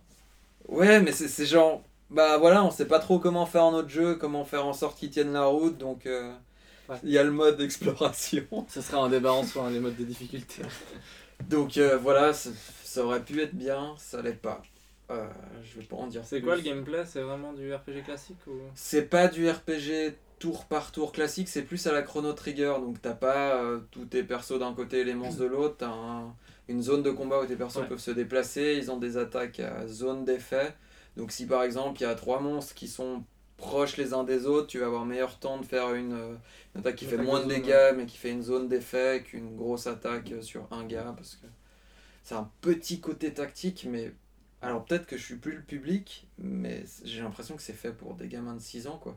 Ouais, 0.68 1.00
mais 1.00 1.12
c'est 1.12 1.28
c'est 1.28 1.47
genre 1.47 1.82
bah 2.10 2.38
voilà, 2.38 2.64
on 2.64 2.70
sait 2.70 2.86
pas 2.88 2.98
trop 3.00 3.18
comment 3.18 3.47
faire 3.47 3.70
notre 3.70 3.88
jeu, 3.90 4.14
comment 4.16 4.44
faire 4.44 4.66
en 4.66 4.72
sorte 4.72 4.98
qu'il 4.98 5.10
tienne 5.10 5.32
la 5.32 5.44
route, 5.47 5.78
donc 5.78 6.06
euh, 6.06 6.32
Ouais. 6.88 6.97
il 7.02 7.10
y 7.10 7.18
a 7.18 7.22
le 7.24 7.30
mode 7.30 7.58
d'exploration. 7.58 8.66
Ce 8.68 8.80
serait 8.80 8.97
un 8.98 9.10
débat 9.10 9.32
en 9.32 9.44
soi, 9.44 9.64
hein, 9.66 9.70
les 9.70 9.80
modes 9.80 9.97
de 9.97 10.05
difficulté. 10.05 10.62
Donc 11.48 11.76
euh, 11.78 11.98
voilà, 11.98 12.32
ça, 12.32 12.50
ça 12.84 13.05
aurait 13.05 13.24
pu 13.24 13.40
être 13.42 13.55
bien, 13.55 13.94
ça 13.98 14.22
l'est 14.22 14.32
pas. 14.32 14.62
Euh, 15.11 15.27
je 15.62 15.81
vais 15.81 15.87
pas 15.87 15.97
en 15.97 16.07
dire 16.07 16.23
C'est 16.25 16.43
quoi 16.43 16.57
le 16.57 16.62
gameplay? 16.62 17.05
C'est 17.07 17.23
vraiment 17.23 17.53
du 17.55 17.73
RPG 17.73 18.03
classique 18.05 18.47
ou? 18.47 18.53
C'est 18.75 19.09
pas 19.09 19.28
du 19.28 19.49
RPG 19.49 20.15
tour 20.39 20.67
par 20.67 20.93
tour 20.93 21.12
classique, 21.12 21.49
c'est 21.49 21.62
plus 21.62 21.87
à 21.87 21.93
la 21.93 22.03
Chrono 22.03 22.33
Trigger. 22.33 22.75
Donc 22.81 23.01
t'as 23.01 23.15
pas 23.15 23.62
euh, 23.62 23.81
tous 23.91 24.05
tes 24.05 24.23
persos 24.23 24.59
d'un 24.59 24.75
côté 24.75 25.01
et 25.01 25.05
les 25.05 25.15
monstres 25.15 25.41
de 25.41 25.47
l'autre. 25.47 25.77
T'as 25.78 25.89
un- 25.91 26.35
une 26.69 26.83
zone 26.83 27.03
de 27.03 27.11
combat 27.11 27.41
où 27.41 27.47
tes 27.47 27.57
persos 27.57 27.78
Ouais. 27.83 27.89
peuvent 27.89 27.99
se 27.99 28.11
déplacer. 28.11 28.75
Ils 28.77 28.91
ont 28.91 28.99
des 28.99 29.17
attaques 29.17 29.61
à 29.61 29.87
zone 29.87 30.25
d'effet. 30.27 30.75
Donc 31.17 31.33
si 31.33 31.47
par 31.47 31.62
exemple 31.62 31.99
il 32.01 32.03
y 32.05 32.07
a 32.07 32.15
trois 32.15 32.41
monstres 32.41 32.75
qui 32.75 32.87
sont 32.87 33.25
proches 33.57 33.97
les 33.97 34.12
uns 34.15 34.23
des 34.23 34.47
autres, 34.47 34.69
tu 34.69 34.78
vas 34.78 34.87
avoir 34.87 35.05
meilleur 35.07 35.39
temps 35.41 35.59
de 35.59 35.65
faire 35.65 35.95
une, 35.95 36.12
euh, 36.12 36.35
une 36.75 36.81
attaque 36.83 36.97
qui 36.97 37.05
Une 37.07 37.11
fait 37.11 37.17
attaque 37.17 37.27
moins 37.27 37.41
de 37.43 37.49
dégâts 37.49 37.95
mais 37.97 38.07
qui 38.07 38.17
fait 38.19 38.31
une 38.31 38.43
zone 38.43 38.69
d'effet 38.69 39.23
qu'une 39.25 39.57
grosse 39.57 39.87
attaque 39.89 40.33
sur 40.43 40.69
un 40.70 40.85
gars 40.85 41.12
parce 41.17 41.35
que 41.37 41.47
c'est 42.23 42.37
un 42.37 42.49
petit 42.61 43.01
côté 43.01 43.33
tactique 43.35 43.87
mais 43.91 44.12
alors 44.62 44.85
peut-être 44.85 45.07
que 45.07 45.17
je 45.17 45.25
suis 45.25 45.37
plus 45.37 45.53
le 45.57 45.62
public 45.62 46.27
mais 46.39 46.85
j'ai 47.05 47.23
l'impression 47.23 47.57
que 47.57 47.62
c'est 47.62 47.73
fait 47.73 47.93
pour 47.93 48.15
des 48.15 48.28
gamins 48.28 48.55
de 48.55 48.61
6 48.61 48.87
ans 48.89 48.99
quoi. 48.99 49.17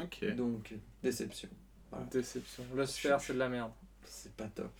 Ok. 0.00 0.24
Donc 0.36 0.74
déception. 1.02 1.48
Voilà. 1.90 2.06
Déception. 2.06 2.64
Le 2.74 2.86
sphère, 2.86 3.20
c'est 3.20 3.32
de 3.32 3.38
la 3.38 3.48
merde. 3.48 3.72
C'est 4.04 4.32
pas 4.34 4.46
top. 4.46 4.70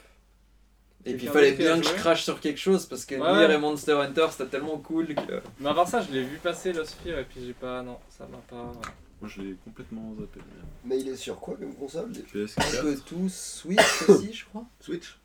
Et 1.04 1.14
puis 1.14 1.26
il 1.26 1.32
fallait 1.32 1.52
bien 1.52 1.80
que 1.80 1.86
je 1.86 1.94
crache 1.94 2.22
sur 2.24 2.40
quelque 2.40 2.58
chose 2.58 2.86
parce 2.86 3.04
que 3.04 3.14
Ouais, 3.14 3.46
Nier 3.46 3.54
et 3.54 3.58
Monster 3.58 3.92
Hunter 3.92 4.26
c'était 4.30 4.46
tellement 4.50 4.78
cool 4.78 5.14
que. 5.14 5.40
Mais 5.60 5.68
à 5.68 5.74
part 5.74 5.88
ça, 5.88 6.02
je 6.02 6.12
l'ai 6.12 6.24
vu 6.24 6.36
passer 6.38 6.72
le 6.72 6.84
Sphere 6.84 7.18
et 7.20 7.24
puis 7.24 7.40
j'ai 7.46 7.52
pas. 7.54 7.82
Non, 7.82 7.98
ça 8.10 8.26
m'a 8.26 8.38
pas. 8.38 8.72
Moi 9.20 9.28
je 9.30 9.40
l'ai 9.42 9.54
complètement 9.64 10.14
zappé. 10.20 10.40
Mais 10.84 11.00
il 11.00 11.08
est 11.08 11.16
sur 11.16 11.38
quoi 11.40 11.56
comme 11.56 11.74
console 11.74 12.12
les- 12.12 12.20
Un 12.20 12.46
PS4, 12.46 12.82
peu 12.82 12.96
tout 13.06 13.28
Switch 13.28 14.08
aussi 14.08 14.32
je 14.32 14.44
crois. 14.44 14.66
Switch 14.80 15.18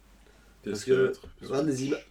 Parce 0.63 0.81
PS4. 0.83 0.85
que 0.85 1.13
regarde 1.45 1.79
images. 1.79 2.07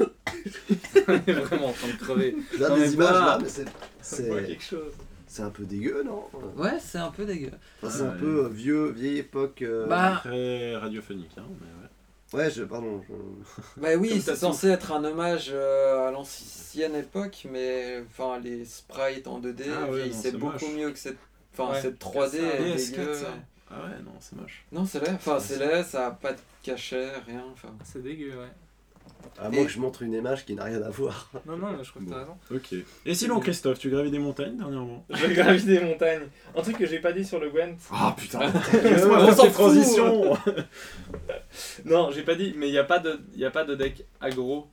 Il 0.68 1.30
est 1.30 1.32
vraiment 1.32 1.68
en 1.68 1.72
train 1.72 1.88
de 1.88 1.96
crever. 1.98 2.36
Non, 2.58 2.74
des 2.74 2.80
mais 2.80 2.90
images 2.92 3.12
là, 3.12 3.38
mais 3.42 3.48
c'est. 3.48 3.64
C'est 4.02 4.28
quelque 4.46 4.62
chose. 4.62 4.92
c'est 5.26 5.42
un 5.42 5.50
peu 5.50 5.64
dégueu, 5.64 6.02
non? 6.04 6.24
Ouais 6.56 6.78
c'est 6.80 6.98
un 6.98 7.10
peu 7.10 7.24
dégueu. 7.24 7.50
Enfin, 7.82 7.92
C'est 7.94 8.02
Ouais. 8.02 8.08
un 8.08 8.12
peu 8.12 8.44
euh, 8.44 8.48
vieux, 8.48 8.90
vieille 8.90 9.18
époque. 9.18 9.62
euh, 9.62 9.86
Bah 9.86 10.20
Très 10.24 10.76
radiophonique, 10.76 11.30
hein, 11.38 11.42
mais 11.60 11.66
ouais. 11.66 12.44
Ouais, 12.44 12.50
je, 12.50 12.62
pardon. 12.62 13.02
je- 13.08 13.80
Bah 13.80 13.88
oui, 13.98 14.20
c'est 14.24 14.36
censé 14.36 14.68
être 14.68 14.92
un 14.92 15.02
hommage 15.04 15.50
euh, 15.52 16.08
à 16.08 16.10
l'ancienne 16.12 16.94
époque, 16.94 17.46
mais 17.50 18.02
enfin 18.08 18.38
les 18.38 18.64
sprites 18.64 19.26
en 19.26 19.40
2D, 19.40 19.64
Ah 19.68 19.90
ouais, 19.90 20.06
non, 20.06 20.12
c'est 20.12 20.30
c'est 20.30 20.36
beaucoup 20.38 20.52
moche. 20.66 20.74
mieux 20.76 20.90
que 20.92 20.98
cette, 20.98 21.18
enfin 21.52 21.72
Ouais. 21.72 21.80
cette 21.82 21.98
3D 21.98 22.38
Ça, 22.38 22.44
est 22.44 22.76
PS4, 22.76 22.90
dégueu. 23.00 23.14
ça. 23.14 23.26
Ah 23.72 23.74
ouais, 23.84 24.02
non, 24.04 24.12
c'est 24.20 24.36
moche. 24.40 24.64
Non, 24.72 24.84
c'est 24.84 25.00
laid. 25.00 25.12
Enfin, 25.14 25.38
c'est 25.40 25.58
laid, 25.58 25.82
ça 25.84 26.06
a 26.06 26.10
pas 26.12 26.32
de 26.32 26.38
cachet, 26.62 27.08
rien. 27.26 27.44
Enfin, 27.52 27.68
C'est 27.84 28.02
dégueu, 28.02 28.30
ouais. 28.30 28.48
À 29.38 29.48
moins 29.48 29.62
Et- 29.62 29.66
que 29.66 29.70
je 29.72 29.78
montre 29.78 30.02
une 30.02 30.12
image 30.12 30.44
qui 30.44 30.54
n'a 30.54 30.64
rien 30.64 30.82
à 30.82 30.90
voir. 30.90 31.30
Non, 31.46 31.56
non, 31.56 31.72
mais 31.76 31.82
je 31.84 31.90
crois 31.90 32.02
que 32.02 32.06
Bon. 32.06 32.12
t'as 32.12 32.18
raison. 32.20 32.36
Ok. 32.54 32.74
Et 33.06 33.14
sinon, 33.14 33.40
Christophe, 33.40 33.78
tu 33.78 33.88
gravis 33.90 34.10
des 34.10 34.18
montagnes 34.18 34.56
dernièrement 34.56 35.04
Je 35.10 35.26
gravis 35.28 35.64
des 35.64 35.80
montagnes. 35.80 36.22
Un 36.56 36.62
truc 36.62 36.76
que 36.78 36.86
j'ai 36.86 36.98
pas 37.00 37.12
dit 37.12 37.24
sur 37.24 37.38
le 37.40 37.48
Gwent. 37.50 37.76
Ah 37.92 38.14
putain 38.16 38.40
On 38.74 38.82
Laisse-moi 38.82 39.34
s'en 39.34 39.50
transitions 39.50 40.36
Non, 41.84 42.10
j'ai 42.10 42.22
pas 42.22 42.34
dit, 42.34 42.54
mais 42.56 42.68
il 42.68 42.72
n'y 42.72 42.78
a, 42.78 42.84
pas 42.84 42.98
de- 42.98 43.20
y 43.36 43.44
a 43.44 43.50
pas 43.50 43.64
de 43.64 43.74
deck 43.74 44.04
aggro. 44.20 44.66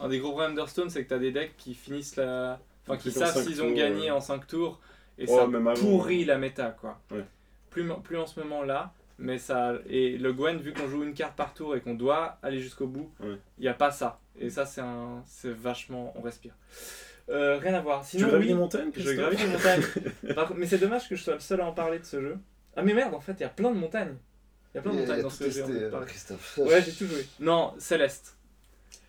Un 0.00 0.08
des 0.08 0.18
gros 0.18 0.30
problèmes 0.32 0.54
d'Hearthstone, 0.54 0.90
c'est 0.90 1.04
que 1.04 1.08
t'as 1.08 1.18
des 1.18 1.30
decks 1.32 1.54
qui 1.56 1.74
finissent 1.74 2.16
la. 2.16 2.58
Enfin, 2.86 2.96
qui 2.98 3.10
savent 3.10 3.32
cinq 3.32 3.42
s'ils 3.42 3.62
ont 3.62 3.68
tours, 3.68 3.76
gagné 3.76 4.02
ouais. 4.02 4.10
en 4.10 4.20
5 4.20 4.46
tours. 4.46 4.78
Et 5.18 5.24
Oh, 5.28 5.38
ça 5.38 5.74
pourrit 5.80 6.24
la 6.24 6.36
méta, 6.38 6.76
quoi. 6.78 6.98
Ouais. 7.10 7.24
Plus, 7.70 7.88
plus 8.02 8.18
en 8.18 8.26
ce 8.26 8.40
moment-là, 8.40 8.92
mais 9.18 9.38
ça. 9.38 9.74
Et 9.88 10.16
le 10.18 10.32
Gwen, 10.32 10.58
vu 10.58 10.72
qu'on 10.72 10.88
joue 10.88 11.02
une 11.04 11.14
carte 11.14 11.36
par 11.36 11.54
tour 11.54 11.76
et 11.76 11.80
qu'on 11.80 11.94
doit 11.94 12.38
aller 12.42 12.60
jusqu'au 12.60 12.86
bout, 12.86 13.10
il 13.20 13.26
Ouais. 13.30 13.38
n'y 13.58 13.68
a 13.68 13.74
pas 13.74 13.90
ça. 13.90 14.20
Et 14.38 14.50
ça, 14.50 14.66
c'est 14.66 14.80
un... 14.80 15.22
c'est 15.26 15.52
vachement. 15.52 16.12
On 16.16 16.22
respire. 16.22 16.52
Euh, 17.30 17.56
rien 17.58 17.74
à 17.74 17.80
voir. 17.80 18.02
Tu 18.04 18.16
Sinon, 18.18 18.28
gravis 18.28 18.42
oui, 18.42 18.48
des 18.48 18.54
montagnes, 18.54 18.90
je 18.94 19.12
gravis 19.12 19.36
des 19.36 19.46
montagnes. 19.46 19.82
Par 20.34 20.54
mais 20.54 20.66
c'est 20.66 20.78
dommage 20.78 21.08
que 21.08 21.16
je 21.16 21.22
sois 21.22 21.34
le 21.34 21.40
seul 21.40 21.60
à 21.60 21.66
en 21.66 21.72
parler 21.72 21.98
de 21.98 22.04
ce 22.04 22.20
jeu. 22.20 22.36
Ah, 22.76 22.82
mais 22.82 22.92
merde, 22.92 23.14
en 23.14 23.20
fait, 23.20 23.32
il 23.34 23.40
y 23.40 23.44
a 23.44 23.48
plein 23.48 23.70
de 23.70 23.78
montagnes. 23.78 24.16
Il 24.74 24.76
y 24.76 24.80
a 24.80 24.82
plein 24.82 24.92
de 24.92 24.98
montagnes 24.98 25.22
dans 25.22 25.30
ce 25.30 25.48
jeu. 25.48 25.64
euh. 25.68 25.90
Ouais, 26.58 26.82
j'ai 26.82 26.92
tout 26.92 27.06
joué. 27.06 27.24
Non, 27.40 27.72
Céleste. 27.78 28.36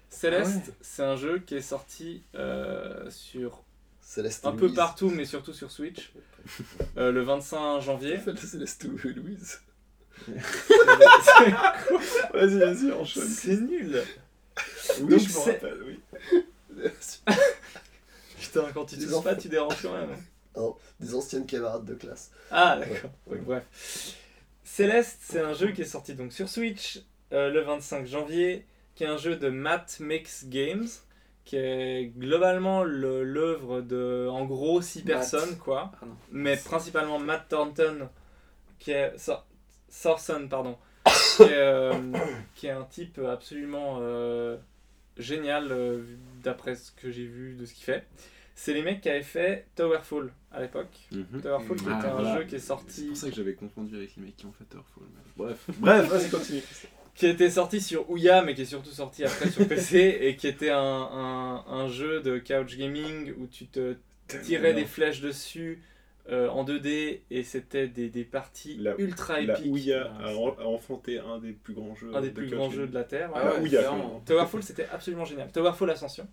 Céleste, 0.10 0.52
Ah 0.64 0.70
ouais. 0.70 0.74
c'est 0.82 1.04
un 1.04 1.16
jeu 1.18 1.40
qui 1.40 1.56
est 1.56 1.62
sorti 1.62 2.22
euh, 2.36 3.10
sur 3.10 3.64
Céleste 4.00 4.46
un 4.46 4.52
peu 4.54 4.68
Louise. 4.68 4.76
partout, 4.76 5.10
mais 5.10 5.26
surtout 5.26 5.52
sur 5.52 5.72
Switch, 5.72 6.14
euh, 6.98 7.12
le 7.12 7.22
25 7.24 7.82
janvier. 7.82 8.20
Céleste 8.38 8.86
Louise. 9.04 9.60
Vas-y, 12.34 12.60
vas-y, 12.60 12.92
enchaîne. 12.92 13.24
c'est 13.24 13.58
nul. 13.62 14.02
Oui, 15.02 15.10
Donc 15.10 15.20
je 15.20 15.34
me 15.34 15.40
rappelle, 15.40 15.78
oui. 15.86 16.00
Putain, 18.40 18.66
quand 18.74 18.86
tu 18.86 18.96
touches 18.98 19.08
enfants. 19.14 19.22
pas, 19.24 19.36
tu 19.36 19.48
déranges 19.50 19.82
quand 19.82 19.94
même. 19.94 20.16
Des 21.00 21.14
anciennes 21.16 21.46
camarades 21.46 21.86
de 21.86 21.94
classe. 21.96 22.32
Ah, 22.52 22.78
d'accord. 22.80 23.12
Ouais, 23.28 23.38
bref. 23.40 23.64
Céleste, 24.64 25.20
c'est 25.22 25.42
un 25.42 25.54
jeu 25.54 25.72
qui 25.72 25.82
est 25.82 25.86
sorti 25.86 26.14
donc 26.16 26.32
sur 26.34 26.50
Switch 26.50 27.02
euh, 27.34 27.50
le 27.50 27.62
25 27.62 28.06
janvier, 28.08 28.66
qui 28.96 29.04
est 29.04 29.08
un 29.08 29.18
jeu 29.18 29.36
de 29.36 29.50
Matt 29.50 30.00
Makes 30.00 30.46
Games, 30.46 30.88
qui 31.44 31.58
est 31.58 32.12
globalement 32.18 32.84
le- 32.84 33.24
l'œuvre 33.24 33.82
de, 33.82 34.28
en 34.30 34.46
gros, 34.46 34.82
6 34.82 35.00
Matt. 35.00 35.08
personnes, 35.08 35.58
quoi. 35.58 35.92
Ah 36.02 36.06
non. 36.06 36.16
Mais 36.32 36.56
principalement 36.58 37.20
Matt 37.20 37.50
Thornton, 37.50 38.10
qui 38.80 38.92
est. 38.92 39.18
Sor- 39.18 39.46
Sorson, 39.90 40.48
pardon. 40.50 40.78
qui, 41.38 41.44
est, 41.44 41.48
euh, 41.52 41.94
qui 42.56 42.68
est 42.68 42.72
un 42.72 42.84
type 42.86 43.20
absolument 43.20 44.00
euh, 44.02 44.58
génial, 45.18 45.72
euh, 45.72 46.02
d'après 46.44 46.76
ce 46.76 46.92
que 46.92 47.12
j'ai 47.12 47.26
vu 47.26 47.54
de 47.56 47.66
ce 47.66 47.74
qu'il 47.74 47.84
fait. 47.84 48.06
C'est 48.56 48.74
les 48.74 48.82
mecs 48.82 49.02
qui 49.02 49.10
avaient 49.10 49.22
fait 49.22 49.68
Towerfall 49.76 50.32
à 50.52 50.62
l'époque. 50.62 50.98
Mhm. 51.12 51.42
Towerfall, 51.42 51.78
qui 51.78 51.86
Ah, 51.90 51.98
était 52.00 52.08
un 52.08 52.14
voilà. 52.14 52.38
jeu 52.38 52.44
qui 52.46 52.56
est 52.56 52.60
C'est 52.60 52.68
sorti, 52.68 53.04
pour 53.08 53.18
ça 53.18 53.30
que 53.30 53.36
j'avais 53.36 53.54
confondu 53.54 53.96
avec 53.98 54.16
les 54.16 54.24
mecs 54.24 54.38
qui 54.38 54.46
ont 54.46 54.54
fait 54.54 54.64
Towerfall. 54.66 55.04
mais 55.14 55.22
Bref, 55.36 55.66
bref, 55.80 56.08
vas-y, 56.10 56.30
continue. 56.30 56.62
qui 57.14 57.28
était 57.28 57.50
sorti 57.50 57.82
sur 57.82 58.10
Ouya, 58.10 58.42
mais 58.44 58.56
qui 58.56 58.62
est 58.62 58.66
surtout 58.66 58.92
sorti 58.92 59.26
après 59.26 59.50
sur 59.50 59.68
PC, 59.68 60.18
et 60.22 60.36
qui 60.38 60.48
était 60.48 60.70
un, 60.70 60.80
un, 60.80 61.66
un 61.68 61.88
jeu 61.90 62.22
de 62.22 62.40
couch 62.40 62.78
gaming 62.78 63.34
où 63.38 63.46
tu 63.48 63.68
te 63.68 63.96
tirais 64.44 64.74
des 64.74 64.86
flèches 64.86 65.20
dessus 65.22 65.82
euh, 66.30 66.50
en 66.50 66.64
2D, 66.66 67.20
et 67.30 67.44
c'était 67.44 67.88
des, 67.88 68.10
des 68.10 68.24
parties 68.24 68.78
La- 68.78 68.96
ultra 68.98 69.40
La 69.42 69.54
épiques. 69.60 69.72
Ouya 69.72 70.12
a, 70.20 70.34
en- 70.34 70.56
a 70.58 70.64
enfanté 70.64 71.20
un 71.20 71.38
des 71.38 71.52
plus 71.52 71.74
grands 71.76 71.94
jeux. 71.96 72.12
un 72.16 72.22
des 72.22 72.30
de 72.30 72.34
plus 72.34 72.50
grands 72.50 72.70
jeux 72.72 72.88
de 72.88 72.94
la 72.96 73.04
Terre. 73.04 73.30
Ah 73.36 73.54
ouais. 73.54 73.60
Ouya. 73.62 73.92
Towerfall, 74.26 74.64
c'était 74.64 74.88
absolument 74.92 75.26
génial. 75.26 75.52
Towerfall 75.52 75.90
Ascension. 75.92 76.28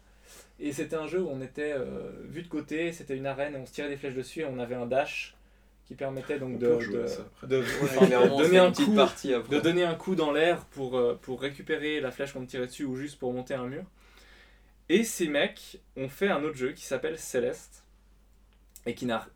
Et 0.61 0.73
c'était 0.73 0.97
un 0.97 1.07
jeu 1.07 1.21
où 1.21 1.29
on 1.29 1.41
était 1.43 1.73
euh, 1.77 2.11
vu 2.25 2.43
de 2.43 2.49
côté, 2.49 2.93
c'était 2.93 3.17
une 3.17 3.27
arène, 3.27 3.55
et 3.55 3.59
on 3.59 3.67
se 3.67 3.73
tirait 3.73 3.89
des 3.89 3.97
flèches 3.97 4.15
dessus, 4.15 4.41
et 4.41 4.45
on 4.47 4.59
avait 4.59 4.77
un 4.77 4.87
dash 4.87 5.35
qui 5.87 5.95
permettait 5.95 6.39
donc 6.39 6.55
On 6.55 6.59
de, 6.59 6.67
de- 7.47 7.63
enfin, 7.83 8.07
donner 8.39 8.59
un 8.59 8.73
coup 8.73 8.95
partie 8.95 9.33
de 9.51 9.59
donner 9.61 9.83
un 9.83 9.95
coup 9.95 10.15
dans 10.15 10.31
l'air 10.33 10.65
pour, 10.67 10.97
euh, 10.97 11.19
pour 11.21 11.41
récupérer 11.43 12.01
la 12.01 12.11
flèche 12.13 12.33
qu'on 12.33 12.41
me 12.41 12.47
tirait 12.47 12.67
dessus 12.69 12.85
ou 12.85 12.97
juste 12.97 13.19
pour 13.19 13.33
monter 13.33 13.55
un 13.55 13.67
mur. 13.67 13.83
Et 14.89 15.05
ces 15.05 15.27
mecs 15.29 15.81
ont 15.97 16.09
fait 16.09 16.29
un 16.29 16.43
autre 16.45 16.57
jeu 16.57 16.73
qui 16.73 16.85
s'appelle 16.85 17.19
Celeste 17.19 17.85
et 18.87 18.95
qui 18.95 19.05
n'a 19.07 19.27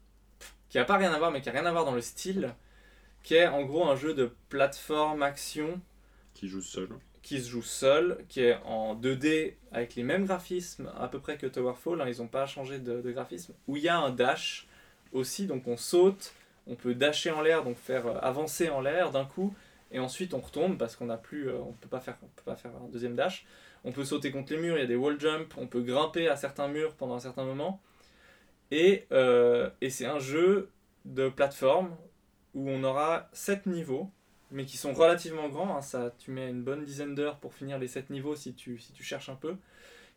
qui 0.76 0.80
a 0.80 0.84
pas 0.84 0.98
rien 0.98 1.10
à 1.14 1.18
voir 1.18 1.30
mais 1.30 1.40
qui 1.40 1.48
a 1.48 1.52
rien 1.52 1.64
à 1.64 1.72
voir 1.72 1.86
dans 1.86 1.94
le 1.94 2.02
style 2.02 2.55
qui 3.22 3.34
est 3.34 3.46
en 3.46 3.62
gros 3.62 3.88
un 3.88 3.96
jeu 3.96 4.12
de 4.12 4.30
plateforme 4.50 5.22
action 5.22 5.80
Qui 6.34 6.48
joue 6.48 6.60
seul. 6.60 6.90
qui 7.22 7.40
se 7.40 7.48
joue 7.48 7.62
seul, 7.62 8.22
qui 8.28 8.42
est 8.42 8.58
en 8.66 8.94
2D 8.94 9.55
avec 9.72 9.94
les 9.94 10.02
mêmes 10.02 10.26
graphismes 10.26 10.92
à 11.00 11.08
peu 11.08 11.18
près 11.18 11.38
que 11.38 11.46
Towerfall, 11.46 12.02
hein, 12.02 12.08
ils 12.08 12.18
n'ont 12.18 12.28
pas 12.28 12.46
changé 12.46 12.78
de, 12.78 13.00
de 13.00 13.10
graphisme, 13.10 13.55
où 13.66 13.78
il 13.78 13.84
y 13.84 13.88
a 13.88 13.98
un 13.98 14.10
dash 14.10 14.68
aussi, 15.12 15.46
donc 15.46 15.66
on 15.66 15.78
saute, 15.78 16.34
on 16.66 16.74
peut 16.74 16.94
dasher 16.94 17.30
en 17.30 17.40
l'air, 17.40 17.64
donc 17.64 17.78
faire 17.78 18.06
euh, 18.06 18.18
avancer 18.20 18.68
en 18.68 18.82
l'air 18.82 19.12
d'un 19.12 19.24
coup, 19.24 19.55
et 19.92 19.98
ensuite 19.98 20.34
on 20.34 20.40
retombe 20.40 20.76
parce 20.76 20.94
qu'on 20.94 21.06
n'a 21.06 21.16
plus, 21.16 21.48
euh, 21.48 21.56
on 21.58 21.72
peut 21.72 21.88
pas 21.88 22.00
faire, 22.00 22.18
on 22.22 22.26
peut 22.26 22.42
pas 22.44 22.56
faire 22.56 22.72
un 22.84 22.88
deuxième 22.88 23.16
dash. 23.16 23.46
On 23.84 23.92
peut 23.92 24.05
sauter 24.05 24.30
contre 24.30 24.52
les 24.52 24.58
murs, 24.58 24.76
il 24.76 24.80
y 24.80 24.84
a 24.84 24.86
des 24.86 24.94
wall 24.94 25.18
jump, 25.18 25.55
on 25.56 25.68
peut 25.68 25.80
grimper 25.80 26.28
à 26.28 26.36
certains 26.36 26.68
murs 26.68 26.92
pendant 26.96 27.14
un 27.14 27.20
certain 27.20 27.44
moment, 27.44 27.80
et, 28.70 29.07
euh, 29.12 29.70
et 29.81 29.91
c'est 29.91 30.07
un 30.07 30.19
jeu 30.19 30.70
de 31.05 31.28
plateforme 31.28 31.95
où 32.55 32.69
on 32.70 32.83
aura 32.85 33.28
7 33.33 33.67
niveaux 33.67 34.11
mais 34.53 34.65
qui 34.65 34.77
sont 34.77 34.93
relativement 34.95 35.49
grands. 35.49 35.77
hein, 35.77 35.83
ça, 35.83 36.15
tu 36.19 36.31
mets 36.31 36.49
une 36.49 36.62
bonne 36.62 36.85
dizaine 36.85 37.15
d'heures 37.17 37.36
pour 37.39 37.53
finir 37.53 37.78
les 37.81 37.89
7 37.89 38.11
niveaux 38.11 38.36
si 38.36 38.55
tu, 38.55 38.78
si 38.78 38.93
tu 38.93 39.03
cherches 39.03 39.28
un 39.28 39.35
peu. 39.35 39.57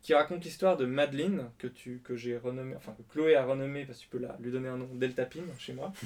Qui 0.02 0.14
raconte 0.14 0.44
l'histoire 0.44 0.76
de 0.76 0.86
Madeleine, 0.86 1.50
que, 1.58 1.66
tu, 1.66 2.00
que 2.04 2.16
j'ai 2.16 2.38
renommé, 2.38 2.74
enfin 2.76 2.94
que 2.96 3.02
Chloé 3.12 3.34
a 3.34 3.44
renommé, 3.44 3.84
parce 3.84 3.98
que 3.98 4.04
tu 4.04 4.08
peux 4.08 4.18
la, 4.18 4.36
lui 4.40 4.50
donner 4.52 4.68
un 4.68 4.76
nom, 4.78 4.88
Deltapine 4.94 5.44
chez 5.58 5.72
moi. 5.72 5.92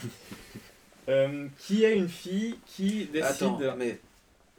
Euh, 1.09 1.49
qui 1.59 1.85
est 1.85 1.95
une 1.97 2.09
fille 2.09 2.59
qui 2.67 3.05
décide. 3.13 3.23
Attends, 3.25 3.77
mais 3.77 3.99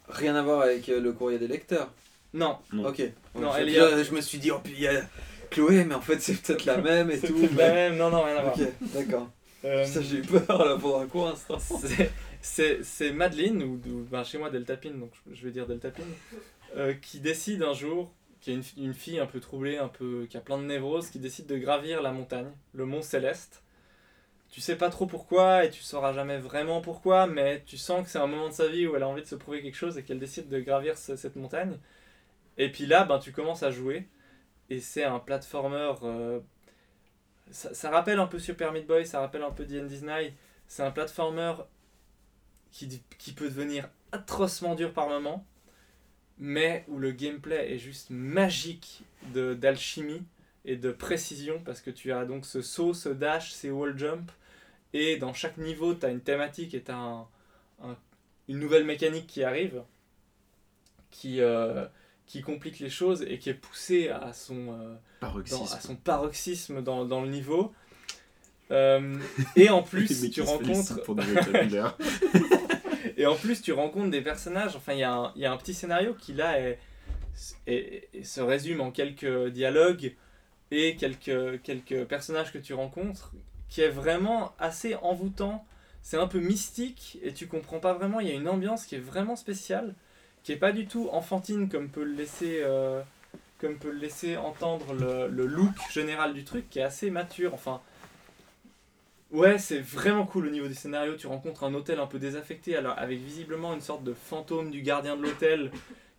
rien 0.07 0.35
à 0.35 0.43
voir 0.43 0.61
avec 0.61 0.87
euh, 0.89 1.01
le 1.01 1.11
courrier 1.11 1.39
des 1.39 1.47
lecteurs. 1.47 1.91
Non, 2.35 2.59
Non. 2.71 2.89
Ok. 2.89 3.01
Non, 3.33 3.51
je, 3.53 3.57
elle 3.61 3.79
a- 3.79 4.03
je 4.03 4.11
me 4.13 4.21
suis 4.21 4.37
dit, 4.37 4.51
oh, 4.51 4.59
puis 4.63 4.73
il 4.73 4.81
y 4.81 4.87
a 4.87 5.01
Chloé, 5.49 5.83
mais 5.85 5.95
en 5.95 6.01
fait, 6.01 6.19
c'est 6.19 6.41
peut-être 6.41 6.65
la 6.65 6.77
même 6.77 7.09
et 7.11 7.17
c'est 7.17 7.27
tout. 7.27 7.35
peut-être 7.39 7.55
la 7.55 7.73
même. 7.73 7.97
Non, 7.97 8.09
non, 8.09 8.23
rien 8.23 8.37
à 8.37 8.41
voir. 8.43 8.55
Ok, 8.59 8.67
d'accord. 8.93 9.29
Euh, 9.63 9.85
Ça, 9.85 10.01
j'ai 10.01 10.17
eu 10.17 10.21
peur 10.21 10.65
là 10.65 10.77
pendant 10.79 10.99
un 11.01 11.07
court 11.07 11.27
instant. 11.27 11.57
c'est- 11.59 12.11
c'est 12.41 12.83
c'est 12.83 13.11
Madeleine, 13.11 13.63
ou, 13.63 13.81
ou, 13.89 14.03
ben, 14.11 14.23
chez 14.23 14.37
moi 14.37 14.49
Deltapine, 14.49 14.99
donc 14.99 15.11
je- 15.29 15.35
je 15.35 15.43
vais 15.45 15.51
dire 15.51 15.65
Deltapine, 15.65 16.05
euh, 16.77 16.93
qui 16.93 17.19
décide 17.19 17.63
un 17.63 17.73
jour, 17.73 18.11
qui 18.41 18.51
est 18.51 18.53
une, 18.55 18.63
une 18.77 18.93
fille 18.93 19.19
un 19.19 19.25
peu 19.25 19.39
troublée, 19.39 19.77
un 19.77 19.87
peu, 19.87 20.27
qui 20.29 20.37
a 20.37 20.41
plein 20.41 20.57
de 20.59 20.63
névroses, 20.65 21.09
qui 21.09 21.17
décide 21.19 21.47
de 21.47 21.57
gravir 21.57 22.01
la 22.03 22.11
montagne, 22.11 22.51
le 22.73 22.85
mont 22.85 23.01
Céleste. 23.01 23.63
Tu 24.51 24.61
sais 24.61 24.75
pas 24.75 24.89
trop 24.89 25.07
pourquoi 25.07 25.65
et 25.65 25.69
tu 25.71 25.81
sauras 25.81 26.13
jamais 26.13 26.37
vraiment 26.37 26.79
pourquoi, 26.79 27.25
mais 27.27 27.63
tu 27.65 27.77
sens 27.77 28.05
que 28.05 28.09
c'est 28.11 28.19
un 28.19 28.27
moment 28.27 28.47
de 28.49 28.53
sa 28.53 28.67
vie 28.67 28.85
où 28.87 28.95
elle 28.95 29.03
a 29.03 29.07
envie 29.07 29.23
de 29.23 29.27
se 29.27 29.35
prouver 29.35 29.61
quelque 29.63 29.75
chose 29.75 29.97
et 29.97 30.03
qu'elle 30.03 30.19
décide 30.19 30.47
de 30.47 30.59
gravir 30.59 30.97
ce- 30.97 31.15
cette 31.15 31.35
montagne. 31.35 31.77
Et 32.57 32.71
puis 32.71 32.85
là, 32.85 33.03
ben, 33.03 33.17
tu 33.19 33.31
commences 33.31 33.63
à 33.63 33.71
jouer 33.71 34.07
et 34.69 34.79
c'est 34.79 35.03
un 35.03 35.19
platformer. 35.19 35.93
euh, 36.03 36.39
ça, 37.51 37.89
rappelle 37.89 38.19
un 38.19 38.27
peu 38.27 38.39
Super 38.39 38.71
Meat 38.71 38.87
Boy, 38.87 39.05
ça 39.05 39.19
rappelle 39.19 39.43
un 39.43 39.51
peu 39.51 39.65
The 39.65 39.85
Disney. 39.87 40.33
C'est 40.67 40.83
un 40.83 40.91
platformer 40.91 41.53
qui, 42.71 43.01
qui 43.17 43.33
peut 43.33 43.49
devenir 43.49 43.89
atrocement 44.11 44.75
dur 44.75 44.93
par 44.93 45.07
moment, 45.09 45.45
mais 46.37 46.85
où 46.87 46.99
le 46.99 47.11
gameplay 47.11 47.73
est 47.73 47.79
juste 47.79 48.09
magique 48.09 49.03
d'alchimie 49.33 50.23
et 50.65 50.75
de 50.77 50.91
précision 50.91 51.61
parce 51.63 51.81
que 51.81 51.91
tu 51.91 52.11
as 52.11 52.25
donc 52.25 52.45
ce 52.45 52.61
saut, 52.61 52.93
ce 52.93 53.09
dash, 53.09 53.51
ces 53.53 53.71
wall 53.71 53.97
jump 53.97 54.31
et 54.93 55.17
dans 55.17 55.33
chaque 55.33 55.57
niveau 55.57 55.93
tu 55.95 56.05
as 56.05 56.09
une 56.09 56.21
thématique 56.21 56.73
et 56.73 56.83
tu 56.83 56.91
as 56.91 56.97
un- 56.97 57.97
une 58.47 58.59
nouvelle 58.59 58.85
mécanique 58.85 59.27
qui 59.27 59.43
arrive 59.43 59.83
qui, 61.11 61.41
euh, 61.41 61.85
qui 62.27 62.41
complique 62.41 62.79
les 62.79 62.89
choses 62.89 63.23
et 63.27 63.37
qui 63.39 63.49
est 63.49 63.53
poussée 63.53 64.09
à 64.09 64.33
son, 64.33 64.55
euh, 64.73 64.93
dans- 64.93 65.27
Paroxysme. 65.27 65.63
à 65.75 65.79
son 65.81 65.95
paroxysme 65.95 66.81
dans, 66.81 67.05
dans 67.05 67.21
le 67.21 67.29
niveau. 67.29 67.73
Euh, 68.71 69.15
et 69.55 69.69
en 69.69 69.83
plus, 69.91 70.07
tu 70.31 70.41
rencontres 70.41 70.99
et 73.17 73.25
en 73.25 73.35
plus, 73.35 73.61
tu 73.61 73.71
rencontres 73.73 74.09
des 74.11 74.21
personnages. 74.21 74.75
Enfin, 74.75 74.93
il 74.93 74.99
y, 74.99 75.03
a 75.03 75.13
un- 75.13 75.31
il 75.35 75.41
y 75.41 75.45
a 75.45 75.51
un 75.51 75.57
petit 75.57 75.73
scénario 75.73 76.13
qui 76.15 76.33
là 76.33 76.59
est, 76.59 76.79
est- 77.67 78.09
est- 78.13 78.23
se 78.23 78.41
résume 78.41 78.81
en 78.81 78.91
quelques 78.91 79.47
dialogues 79.49 80.15
et 80.71 80.95
quelques, 80.95 81.61
quelques 81.61 82.05
personnages 82.05 82.51
que 82.51 82.57
tu 82.57 82.73
rencontres, 82.73 83.33
qui 83.69 83.81
est 83.81 83.89
vraiment 83.89 84.53
assez 84.57 84.95
envoûtant. 84.95 85.65
C'est 86.01 86.17
un 86.17 86.27
peu 86.27 86.39
mystique 86.39 87.19
et 87.23 87.33
tu 87.33 87.47
comprends 87.47 87.79
pas 87.79 87.93
vraiment. 87.93 88.19
Il 88.19 88.27
y 88.27 88.31
a 88.31 88.35
une 88.35 88.47
ambiance 88.47 88.85
qui 88.85 88.95
est 88.95 88.99
vraiment 88.99 89.35
spéciale, 89.35 89.93
qui 90.45 90.51
est 90.53 90.57
pas 90.57 90.71
du 90.71 90.85
tout 90.85 91.09
enfantine 91.11 91.67
comme 91.67 91.89
peut 91.89 92.03
le 92.03 92.13
laisser, 92.13 92.61
euh, 92.61 93.01
comme 93.59 93.77
peut 93.77 93.89
le 93.91 93.97
laisser 93.97 94.37
entendre 94.37 94.93
le, 94.93 95.27
le 95.27 95.45
look 95.47 95.73
général 95.91 96.33
du 96.33 96.43
truc, 96.45 96.69
qui 96.69 96.79
est 96.79 96.83
assez 96.83 97.09
mature. 97.09 97.53
Enfin. 97.53 97.81
Ouais, 99.31 99.57
c'est 99.57 99.79
vraiment 99.79 100.25
cool 100.25 100.47
au 100.47 100.51
niveau 100.51 100.67
du 100.67 100.75
scénario. 100.75 101.15
Tu 101.15 101.27
rencontres 101.27 101.63
un 101.63 101.73
hôtel 101.73 101.99
un 101.99 102.05
peu 102.05 102.19
désaffecté, 102.19 102.75
alors 102.77 102.93
avec 102.97 103.19
visiblement 103.19 103.73
une 103.73 103.81
sorte 103.81 104.03
de 104.03 104.13
fantôme 104.13 104.69
du 104.71 104.81
gardien 104.81 105.17
de 105.17 105.23
l'hôtel 105.23 105.71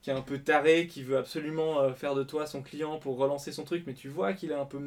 qui 0.02 0.10
est 0.10 0.12
un 0.12 0.22
peu 0.22 0.38
taré, 0.38 0.86
qui 0.88 1.02
veut 1.02 1.16
absolument 1.16 1.80
euh, 1.80 1.92
faire 1.94 2.14
de 2.14 2.24
toi 2.24 2.46
son 2.46 2.62
client 2.62 2.98
pour 2.98 3.16
relancer 3.16 3.52
son 3.52 3.64
truc, 3.64 3.84
mais 3.86 3.94
tu 3.94 4.08
vois 4.08 4.32
qu'il 4.32 4.50
est 4.50 4.54
un 4.54 4.66
peu. 4.66 4.80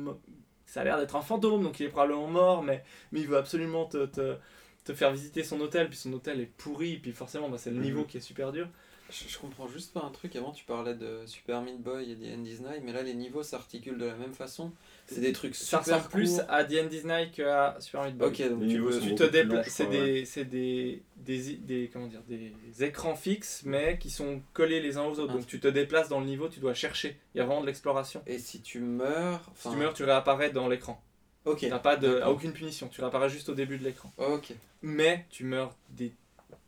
Ça 0.65 0.81
a 0.81 0.83
l'air 0.83 0.97
d'être 0.99 1.15
un 1.15 1.21
fantôme, 1.21 1.63
donc 1.63 1.79
il 1.79 1.85
est 1.87 1.89
probablement 1.89 2.27
mort, 2.27 2.61
mais, 2.61 2.83
mais 3.11 3.21
il 3.21 3.27
veut 3.27 3.37
absolument 3.37 3.85
te, 3.85 4.05
te, 4.05 4.35
te 4.83 4.93
faire 4.93 5.11
visiter 5.11 5.43
son 5.43 5.59
hôtel, 5.61 5.87
puis 5.89 5.97
son 5.97 6.13
hôtel 6.13 6.39
est 6.41 6.51
pourri, 6.57 6.97
puis 6.97 7.11
forcément 7.13 7.49
bah, 7.49 7.57
c'est 7.57 7.71
le 7.71 7.77
Mhm. 7.77 7.83
niveau 7.83 8.03
qui 8.03 8.17
est 8.17 8.21
super 8.21 8.51
dur. 8.51 8.67
Je, 9.09 9.27
je 9.27 9.37
comprends 9.39 9.67
juste 9.67 9.93
pas 9.93 10.01
un 10.01 10.09
truc. 10.11 10.35
Avant, 10.35 10.51
tu 10.51 10.63
parlais 10.65 10.93
de 10.93 11.25
Super 11.25 11.61
Meat 11.61 11.81
Boy 11.81 12.11
et 12.11 12.15
The 12.15 12.37
End 12.37 12.41
Disney, 12.43 12.79
mais 12.83 12.93
là, 12.93 13.01
les 13.01 13.13
niveaux 13.13 13.43
s'articulent 13.43 13.97
de 13.97 14.05
la 14.05 14.15
même 14.15 14.33
façon. 14.33 14.71
C'est 15.07 15.21
des 15.21 15.33
trucs 15.33 15.55
Ça 15.55 15.79
super 15.79 15.95
ressemble 15.95 16.11
plus 16.11 16.39
à 16.47 16.63
The 16.63 16.73
End 16.83 16.87
Disney 16.87 17.31
qu'à 17.31 17.77
Super 17.79 18.03
Meat 18.03 18.17
Boy. 18.17 18.27
Ok, 18.27 18.49
donc 18.49 18.61
Les 18.61 18.99
tu 18.99 19.09
tu 19.09 19.15
te 19.15 19.23
déplaces, 19.23 19.67
c'est 19.69 19.87
des, 19.87 20.25
c'est 20.25 20.45
des, 20.45 21.01
des, 21.17 21.55
des, 21.55 21.89
comment 21.91 22.07
dire, 22.07 22.21
des 22.27 22.53
écrans 22.83 23.15
fixes, 23.15 23.63
mais 23.65 23.97
qui 23.97 24.09
sont 24.09 24.41
collés 24.53 24.81
les 24.81 24.97
uns 24.97 25.03
aux 25.03 25.19
autres. 25.19 25.33
Ah. 25.33 25.37
Donc 25.37 25.47
tu 25.47 25.59
te 25.59 25.67
déplaces 25.67 26.09
dans 26.09 26.19
le 26.19 26.25
niveau, 26.25 26.47
tu 26.47 26.59
dois 26.59 26.73
chercher. 26.73 27.17
Il 27.33 27.39
y 27.39 27.41
a 27.41 27.45
vraiment 27.45 27.61
de 27.61 27.67
l'exploration. 27.67 28.21
Et 28.27 28.37
si 28.37 28.61
tu 28.61 28.79
meurs. 28.79 29.49
Si 29.55 29.69
tu 29.69 29.75
meurs, 29.75 29.93
tu 29.93 30.03
réapparais 30.03 30.51
dans 30.51 30.67
l'écran. 30.67 31.01
Ok. 31.45 31.65
T'as 31.67 31.79
pas 31.79 31.95
de, 31.95 32.15
d'accord. 32.15 32.33
aucune 32.33 32.53
punition, 32.53 32.89
tu 32.89 33.01
réapparais 33.01 33.29
juste 33.29 33.49
au 33.49 33.55
début 33.55 33.77
de 33.77 33.83
l'écran. 33.83 34.11
Ok. 34.17 34.53
Mais 34.81 35.25
tu 35.29 35.45
meurs 35.45 35.75
des 35.89 36.13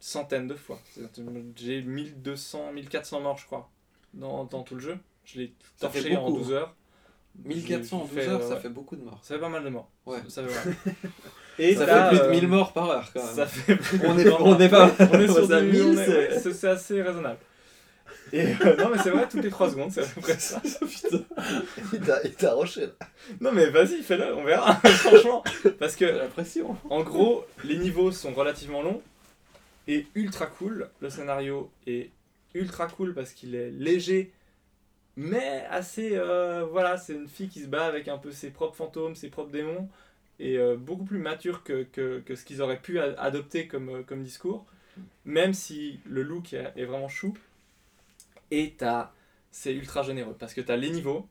centaines 0.02 0.48
de 0.48 0.56
fois. 0.56 0.80
J'ai 1.56 1.82
1200, 1.82 2.74
1400 2.74 3.22
morts, 3.22 3.38
je 3.38 3.46
crois, 3.46 3.70
dans, 4.14 4.44
dans 4.44 4.64
tout 4.64 4.76
le 4.76 4.82
jeu. 4.82 4.98
Je 5.24 5.40
l'ai 5.40 5.54
torché 5.80 6.18
en 6.18 6.26
beaucoup, 6.26 6.40
12 6.40 6.52
heures. 6.54 6.76
1400 7.46 7.96
en 7.98 8.00
J'ai 8.08 8.16
12 8.16 8.24
fait, 8.26 8.30
heures, 8.30 8.42
euh, 8.42 8.48
ça 8.50 8.56
ouais. 8.56 8.60
fait 8.62 8.70
beaucoup 8.70 8.96
de 8.98 9.04
morts. 9.04 9.20
Ça 9.24 9.36
fait 9.36 9.40
pas 9.40 9.48
mal 9.48 9.64
de 9.64 9.70
morts. 9.70 9.90
Ouais. 10.06 10.18
Ça 10.28 10.44
fait. 10.44 10.72
Et 11.60 11.76
ça 11.76 11.86
fait 11.86 12.10
plus 12.10 12.18
de 12.20 12.24
euh, 12.24 12.32
1000 12.32 12.48
morts 12.48 12.74
par 12.74 12.90
heure 12.90 13.10
quand 13.14 13.24
même. 13.24 13.36
Ça 13.36 13.46
fait 13.46 13.78
On 14.06 14.18
est, 14.18 14.30
on 14.30 14.60
est 14.60 14.70
pas. 14.70 14.92
on 15.14 15.20
est 15.20 15.28
sur 15.28 15.48
du- 15.48 15.54
1000, 15.68 15.82
on 15.84 15.92
est- 15.98 16.40
c'est- 16.40 16.64
ouais, 16.66 16.70
assez 16.72 17.02
raisonnable. 17.02 17.38
Et 18.34 18.42
euh, 18.48 18.76
non 18.78 18.90
mais 18.90 18.98
c'est 19.04 19.10
vrai, 19.10 19.28
toutes 19.30 19.44
les 19.44 19.50
3 19.50 19.70
secondes, 19.72 19.92
c'est 19.92 20.02
à 20.04 20.06
peu 20.06 20.22
près 20.22 20.40
ça. 20.40 20.62
Il 21.94 22.00
t'a- 22.00 22.22
il 22.24 22.34
t'a 22.34 22.54
rushé 22.54 22.86
là. 22.88 22.94
Non 23.42 23.52
mais 23.52 23.70
vas-y, 23.70 24.02
fais-le, 24.04 24.34
on 24.36 24.44
verra. 24.46 24.76
Franchement, 24.76 25.44
parce 25.80 25.96
que 25.98 26.06
la 26.06 26.26
pression. 26.28 26.76
en 26.90 27.02
gros, 27.04 27.46
les 27.66 27.78
niveaux 27.78 28.12
sont 28.12 28.34
relativement 28.34 28.82
longs 28.82 29.02
et 29.88 30.08
ultra 30.16 30.48
cool. 30.48 30.90
Le 31.02 31.10
scénario 31.10 31.72
est 31.88 32.12
ultra 32.54 32.88
cool 32.88 33.14
parce 33.14 33.34
qu'il 33.34 33.56
est 33.56 33.72
léger, 33.72 34.32
mais 35.16 35.66
assez. 35.70 36.12
euh, 36.16 36.66
voilà, 36.66 36.98
c'est 36.98 37.14
une 37.14 37.28
fille 37.28 37.50
qui 37.50 37.62
se 37.62 37.68
bat 37.68 37.86
avec 37.86 38.08
un 38.08 38.18
peu 38.18 38.32
ses 38.32 38.50
propres 38.52 38.76
fantômes, 38.76 39.16
ses 39.16 39.30
propres 39.30 39.52
démons, 39.52 39.90
et 40.40 40.58
euh, 40.58 40.76
beaucoup 40.78 41.06
plus 41.06 41.20
mature 41.20 41.64
que, 41.64 41.84
que, 41.84 42.20
que 42.20 42.36
ce 42.36 42.46
qu'ils 42.46 42.62
auraient 42.62 42.82
pu 42.82 43.00
adopter 43.00 43.68
comme, 43.68 43.90
euh, 43.90 44.04
comme 44.04 44.24
discours, 44.24 44.66
même 45.26 45.54
si 45.54 46.00
le 46.06 46.24
look 46.24 46.54
est, 46.54 46.74
est 46.76 46.86
vraiment 46.86 47.10
chou. 47.10 47.34
Et 48.52 48.74
t'as- 48.78 49.14
c'est 49.52 49.74
ultra 49.74 50.04
généreux 50.04 50.36
parce 50.40 50.54
que 50.54 50.62
tu 50.62 50.72
as 50.72 50.78
les 50.78 50.90
niveaux. 50.90 51.28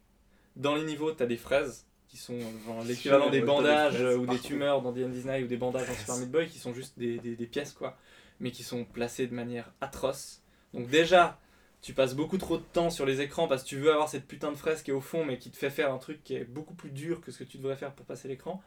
Dans 0.57 0.75
les 0.75 0.85
niveaux, 0.85 1.13
tu 1.13 1.23
as 1.23 1.27
des 1.27 1.37
fraises 1.37 1.87
qui 2.09 2.17
sont 2.17 2.39
genre 2.67 2.83
l'équivalent 2.85 3.31
des 3.31 3.39
t'as 3.39 3.41
des 3.41 3.47
bandages 3.47 3.93
fraises 3.97 4.17
ou 4.17 4.27
des 4.27 4.39
tumeurs 4.39 4.83
dans 4.83 4.93
D&D 4.93 5.13
Disney 5.15 5.45
ou 5.45 5.47
des 5.47 5.57
bandages 5.57 5.87
dans 5.87 5.95
Super 5.95 6.17
Meat 6.17 6.31
Boy 6.31 6.49
qui 6.49 6.59
sont 6.59 6.75
juste 6.75 6.99
des, 6.99 7.19
des, 7.19 7.37
des 7.37 7.47
pièces 7.47 7.73
quoi, 7.73 7.97
mais 8.41 8.51
qui 8.51 8.63
sont 8.63 8.85
placées 8.85 9.27
de 9.27 9.35
manière 9.35 9.73
atroce. 9.81 10.43
Donc 10.75 10.89
déjà, 10.89 11.39
tu 11.83 11.95
passes 11.95 12.15
beaucoup 12.15 12.39
trop 12.39 12.57
de 12.59 12.63
temps 12.63 12.91
sur 12.91 13.07
les 13.07 13.21
écrans 13.21 13.49
parce 13.49 13.63
que 13.63 13.69
tu 13.69 13.77
veux 13.77 13.93
avoir 13.93 14.09
cette 14.09 14.27
putain 14.27 14.51
de 14.51 14.57
fraise 14.57 14.83
qui 14.83 14.91
est 14.91 14.95
au 14.95 15.01
fond 15.01 15.25
mais 15.25 15.39
qui 15.39 15.51
te 15.51 15.57
fait 15.57 15.71
faire 15.71 15.93
un 15.93 15.99
truc 15.99 16.23
qui 16.25 16.35
est 16.35 16.45
beaucoup 16.45 16.75
plus 16.75 16.91
dur 16.91 17.21
que 17.21 17.31
ce 17.31 17.39
que 17.39 17.45
tu 17.45 17.59
devrais 17.59 17.77
faire 17.77 17.93
pour 17.95 18.07
passer 18.07 18.29
l'écran. 18.29 18.63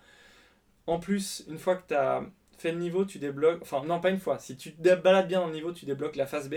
En 0.87 0.99
plus, 0.99 1.43
une 1.47 1.59
fois 1.59 1.75
que 1.75 1.87
tu 1.87 1.93
as 1.95 2.23
fait 2.57 2.71
le 2.71 2.79
niveau, 2.79 3.05
tu 3.05 3.19
débloques. 3.19 3.61
Enfin, 3.61 3.83
non, 3.85 3.99
pas 4.01 4.09
une 4.09 4.19
fois. 4.19 4.39
Si 4.39 4.57
tu 4.57 4.73
te 4.73 4.95
balades 4.95 5.27
bien 5.27 5.39
dans 5.41 5.47
le 5.47 5.53
niveau, 5.53 5.71
tu 5.71 5.85
débloques 5.85 6.15
la 6.15 6.27
phase 6.27 6.49
B. 6.49 6.55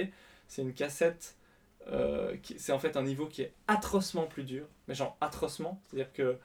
C'est 0.49 0.63
une 0.63 0.75
cassette. 0.75 1.37
euh, 1.89 2.37
c'est 2.57 2.73
en 2.73 2.79
fait 2.79 2.97
un 2.97 3.03
niveau 3.03 3.27
qui 3.27 3.43
est 3.43 3.53
atrocement 3.69 4.27
plus 4.27 4.45
dur. 4.45 4.67
Mais 4.89 4.95
genre 4.95 5.17
atrocement. 5.21 5.81
C'est-à-dire 5.87 6.13
que 6.13 6.39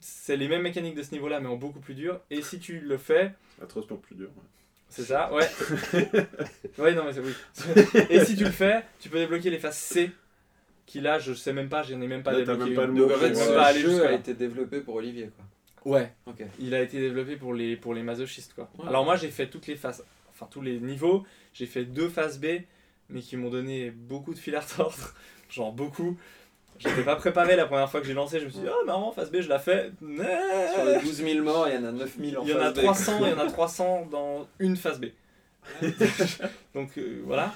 c'est 0.00 0.36
les 0.36 0.48
mêmes 0.48 0.62
mécaniques 0.62 0.94
de 0.94 1.02
ce 1.02 1.10
niveau-là, 1.12 1.40
mais 1.40 1.48
en 1.48 1.56
beaucoup 1.56 1.80
plus 1.80 1.94
dur. 1.94 2.20
Et 2.30 2.42
si 2.42 2.58
tu 2.60 2.80
le 2.80 2.98
fais, 2.98 3.34
Atrocement 3.60 3.96
plus 3.96 4.14
dur. 4.14 4.28
ouais. 4.36 4.42
C'est 4.88 5.04
ça, 5.04 5.32
ouais. 5.32 5.48
ouais, 6.78 6.94
non, 6.94 7.04
mais 7.04 7.12
c'est 7.12 7.20
oui. 7.20 7.34
Et 8.10 8.24
si 8.24 8.36
tu 8.36 8.44
le 8.44 8.50
fais, 8.50 8.84
tu 8.98 9.08
peux 9.08 9.18
débloquer 9.18 9.50
les 9.50 9.58
phases 9.58 9.76
C. 9.76 10.10
Qui 10.86 11.00
là, 11.00 11.18
je 11.18 11.34
sais 11.34 11.52
même 11.52 11.68
pas, 11.68 11.82
j'en 11.82 12.00
ai 12.00 12.06
même 12.06 12.22
pas 12.22 12.32
Là, 12.32 12.38
t'as 12.46 12.52
débloqué. 12.52 12.70
même 12.70 12.76
pas 12.76 12.84
une. 12.84 12.94
le 12.94 13.00
Donc 13.00 13.12
en 13.12 13.18
fait, 13.20 13.34
ce 13.34 13.52
pas 13.54 13.66
aller 13.66 13.80
jeu 13.80 13.90
jusque-là. 13.90 14.08
a 14.08 14.12
été 14.12 14.32
développé 14.32 14.80
pour 14.80 14.94
Olivier 14.94 15.30
quoi. 15.36 15.44
Ouais. 15.84 16.12
Ok. 16.26 16.42
Il 16.58 16.74
a 16.74 16.80
été 16.80 16.98
développé 16.98 17.36
pour 17.36 17.52
les, 17.54 17.76
pour 17.76 17.92
les 17.94 18.02
masochistes, 18.02 18.54
quoi. 18.54 18.70
Ouais. 18.78 18.88
Alors 18.88 19.04
moi, 19.04 19.16
j'ai 19.16 19.28
fait 19.28 19.48
toutes 19.48 19.66
les 19.66 19.76
phases, 19.76 20.04
enfin 20.30 20.48
tous 20.50 20.62
les 20.62 20.80
niveaux. 20.80 21.24
J'ai 21.52 21.66
fait 21.66 21.84
deux 21.84 22.08
phases 22.08 22.40
B, 22.40 22.46
mais 23.10 23.20
qui 23.20 23.36
m'ont 23.36 23.50
donné 23.50 23.90
beaucoup 23.90 24.32
de 24.32 24.38
fil 24.38 24.56
à 24.56 24.60
retordre. 24.60 25.14
Genre 25.50 25.72
beaucoup. 25.72 26.18
J'étais 26.78 27.02
pas 27.02 27.16
préparé 27.16 27.56
la 27.56 27.66
première 27.66 27.90
fois 27.90 28.00
que 28.00 28.06
j'ai 28.06 28.14
lancé. 28.14 28.38
Je 28.40 28.44
me 28.46 28.50
suis 28.50 28.60
dit, 28.60 28.66
oh 28.68 28.84
marrant, 28.86 29.10
phase 29.12 29.30
B, 29.30 29.40
je 29.40 29.48
la 29.48 29.58
fais. 29.58 29.90
Sur 30.00 30.84
les 30.84 31.00
12 31.02 31.12
000 31.16 31.44
morts, 31.44 31.68
il 31.68 31.74
y 31.74 31.78
en 31.78 31.84
a 31.84 31.92
9 31.92 32.16
000 32.20 32.40
en 32.40 32.44
Il 32.44 32.50
y 32.50 32.54
en 32.54 32.58
a 32.58 32.72
phase 32.72 32.74
B. 32.74 32.78
300, 32.82 33.18
il 33.26 33.30
y 33.30 33.32
en 33.32 33.38
a 33.38 33.46
300 33.50 34.06
dans 34.10 34.48
une 34.58 34.76
phase 34.76 35.00
B. 35.00 35.06
Donc 36.74 36.96
euh, 36.98 37.20
voilà. 37.24 37.54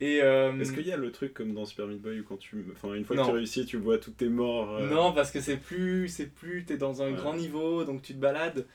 Et 0.00 0.20
euh, 0.22 0.58
Est-ce 0.60 0.72
qu'il 0.72 0.86
y 0.86 0.92
a 0.92 0.96
le 0.98 1.10
truc 1.10 1.32
comme 1.32 1.54
dans 1.54 1.64
Super 1.64 1.86
Meat 1.86 2.02
Boy 2.02 2.20
où 2.20 2.24
quand 2.24 2.36
tu. 2.36 2.66
Enfin, 2.72 2.92
une 2.94 3.04
fois 3.04 3.16
Non. 3.16 3.22
que 3.22 3.28
tu 3.30 3.34
réussis, 3.36 3.64
tu 3.64 3.76
vois 3.78 3.96
tous 3.98 4.10
tes 4.10 4.28
morts. 4.28 4.76
euh, 4.76 4.88
Non, 4.90 5.12
parce 5.12 5.30
que 5.30 5.40
c'est 5.40 5.56
plus, 5.56 6.08
c'est 6.08 6.26
plus, 6.26 6.64
t'es 6.66 6.76
dans 6.76 7.00
un 7.02 7.06
Ouais. 7.12 7.16
grand 7.16 7.34
niveau, 7.34 7.84
donc 7.84 8.02
tu 8.02 8.12
te 8.12 8.18
balades. 8.18 8.66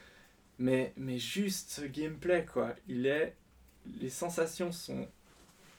Mais, 0.57 0.93
mais 0.97 1.17
juste 1.19 1.69
ce 1.71 1.81
gameplay, 1.85 2.45
quoi, 2.51 2.73
il 2.88 3.05
est 3.05 3.35
les 3.99 4.09
sensations 4.09 4.71
sont 4.71 5.07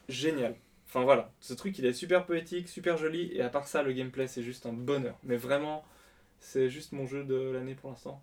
géniales. 0.09 0.57
Enfin 0.95 1.05
voilà, 1.05 1.31
ce 1.41 1.55
truc 1.55 1.79
il 1.79 1.87
est 1.87 1.95
super 1.95 2.27
poétique, 2.27 2.69
super 2.69 2.99
joli, 2.99 3.31
et 3.33 3.41
à 3.41 3.49
part 3.49 3.67
ça, 3.67 3.83
le 3.83 3.95
gameplay 3.95 4.27
c'est 4.27 4.43
juste 4.43 4.67
un 4.67 4.75
bonheur. 4.75 5.17
Mais 5.25 5.39
vraiment, 5.39 5.85
c'est 6.39 6.69
juste 6.69 6.93
mon 6.93 7.07
jeu 7.07 7.25
de 7.25 7.35
l'année 7.35 7.75
pour 7.75 7.89
l'instant. 7.89 8.23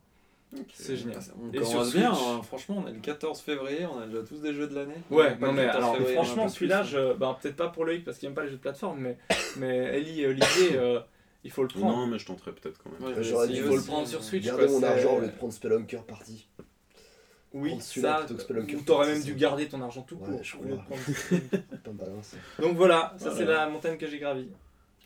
C'est 0.72 0.96
génial. 0.96 1.18
Ah, 1.20 1.34
On 1.42 1.52
Et 1.52 1.64
sur 1.66 1.82
bien, 1.86 2.14
Switch- 2.14 2.28
hein. 2.28 2.42
franchement, 2.44 2.84
on 2.86 2.88
est 2.88 2.94
le 2.94 3.00
14 3.00 3.40
février, 3.42 3.88
on 3.88 3.98
a 4.00 4.06
déjà 4.06 4.22
tous 4.22 4.42
des 4.42 4.54
jeux 4.54 4.68
de 4.68 4.76
l'année. 4.76 4.94
Ouais, 5.10 5.36
non 5.40 5.52
mais 5.52 5.66
14 5.66 5.84
alors 5.84 5.96
février, 5.98 6.14
franchement 6.16 6.48
celui-là, 6.48 6.84
je... 6.84 7.14
bah, 7.14 7.36
peut-être 7.42 7.56
pas 7.56 7.70
pour 7.70 7.86
Loïc 7.86 8.06
parce 8.06 8.20
qu'il 8.20 8.28
aime 8.28 8.36
pas 8.36 8.44
les 8.44 8.50
jeux 8.50 8.58
de 8.58 8.62
plateforme, 8.62 9.00
mais, 9.00 9.18
mais 9.58 9.76
Ellie 9.98 10.22
et 10.22 10.28
Olivier, 10.28 10.76
euh, 10.76 11.00
il 11.44 11.50
faut 11.50 11.64
le 11.64 11.70
prendre. 11.70 11.98
Non, 11.98 12.06
mais 12.06 12.20
je 12.20 12.28
tenterai 12.28 12.52
peut-être 12.52 12.80
quand 12.84 12.92
même. 12.92 13.02
Ouais, 13.02 13.48
il 13.50 13.64
faut 13.64 13.78
le 13.78 13.82
prendre 13.82 14.06
euh, 14.06 14.12
sur 14.12 14.24
Switch. 14.24 14.46
Gardez 14.46 14.68
quoi, 14.68 14.80
mon 14.80 14.84
argent 14.84 15.18
au 15.18 15.22
lieu 15.22 15.28
de 15.28 15.32
prendre 15.32 15.54
Spelunker 15.54 16.04
Party. 16.04 16.48
Oui, 17.54 17.76
ça, 17.82 18.18
plutôt 18.20 18.36
que 18.36 18.42
Spelunker 18.42 18.76
ou 18.78 18.82
t'aurais 18.82 19.08
même 19.14 19.24
dû 19.24 19.34
garder 19.34 19.68
ton 19.68 19.82
argent 19.82 20.04
tout 20.04 20.16
Ouais, 20.18 20.28
court. 20.30 20.44
je 20.44 20.56
crois. 20.56 20.68
hein, 20.92 22.22
ça. 22.22 22.38
Donc 22.62 22.76
voilà, 22.78 23.14
ça 23.18 23.30
Voilà. 23.32 23.38
c'est 23.38 23.46
la 23.46 23.70
montagne 23.70 23.98
que 23.98 24.08
j'ai 24.08 24.20
gravie. 24.20 24.50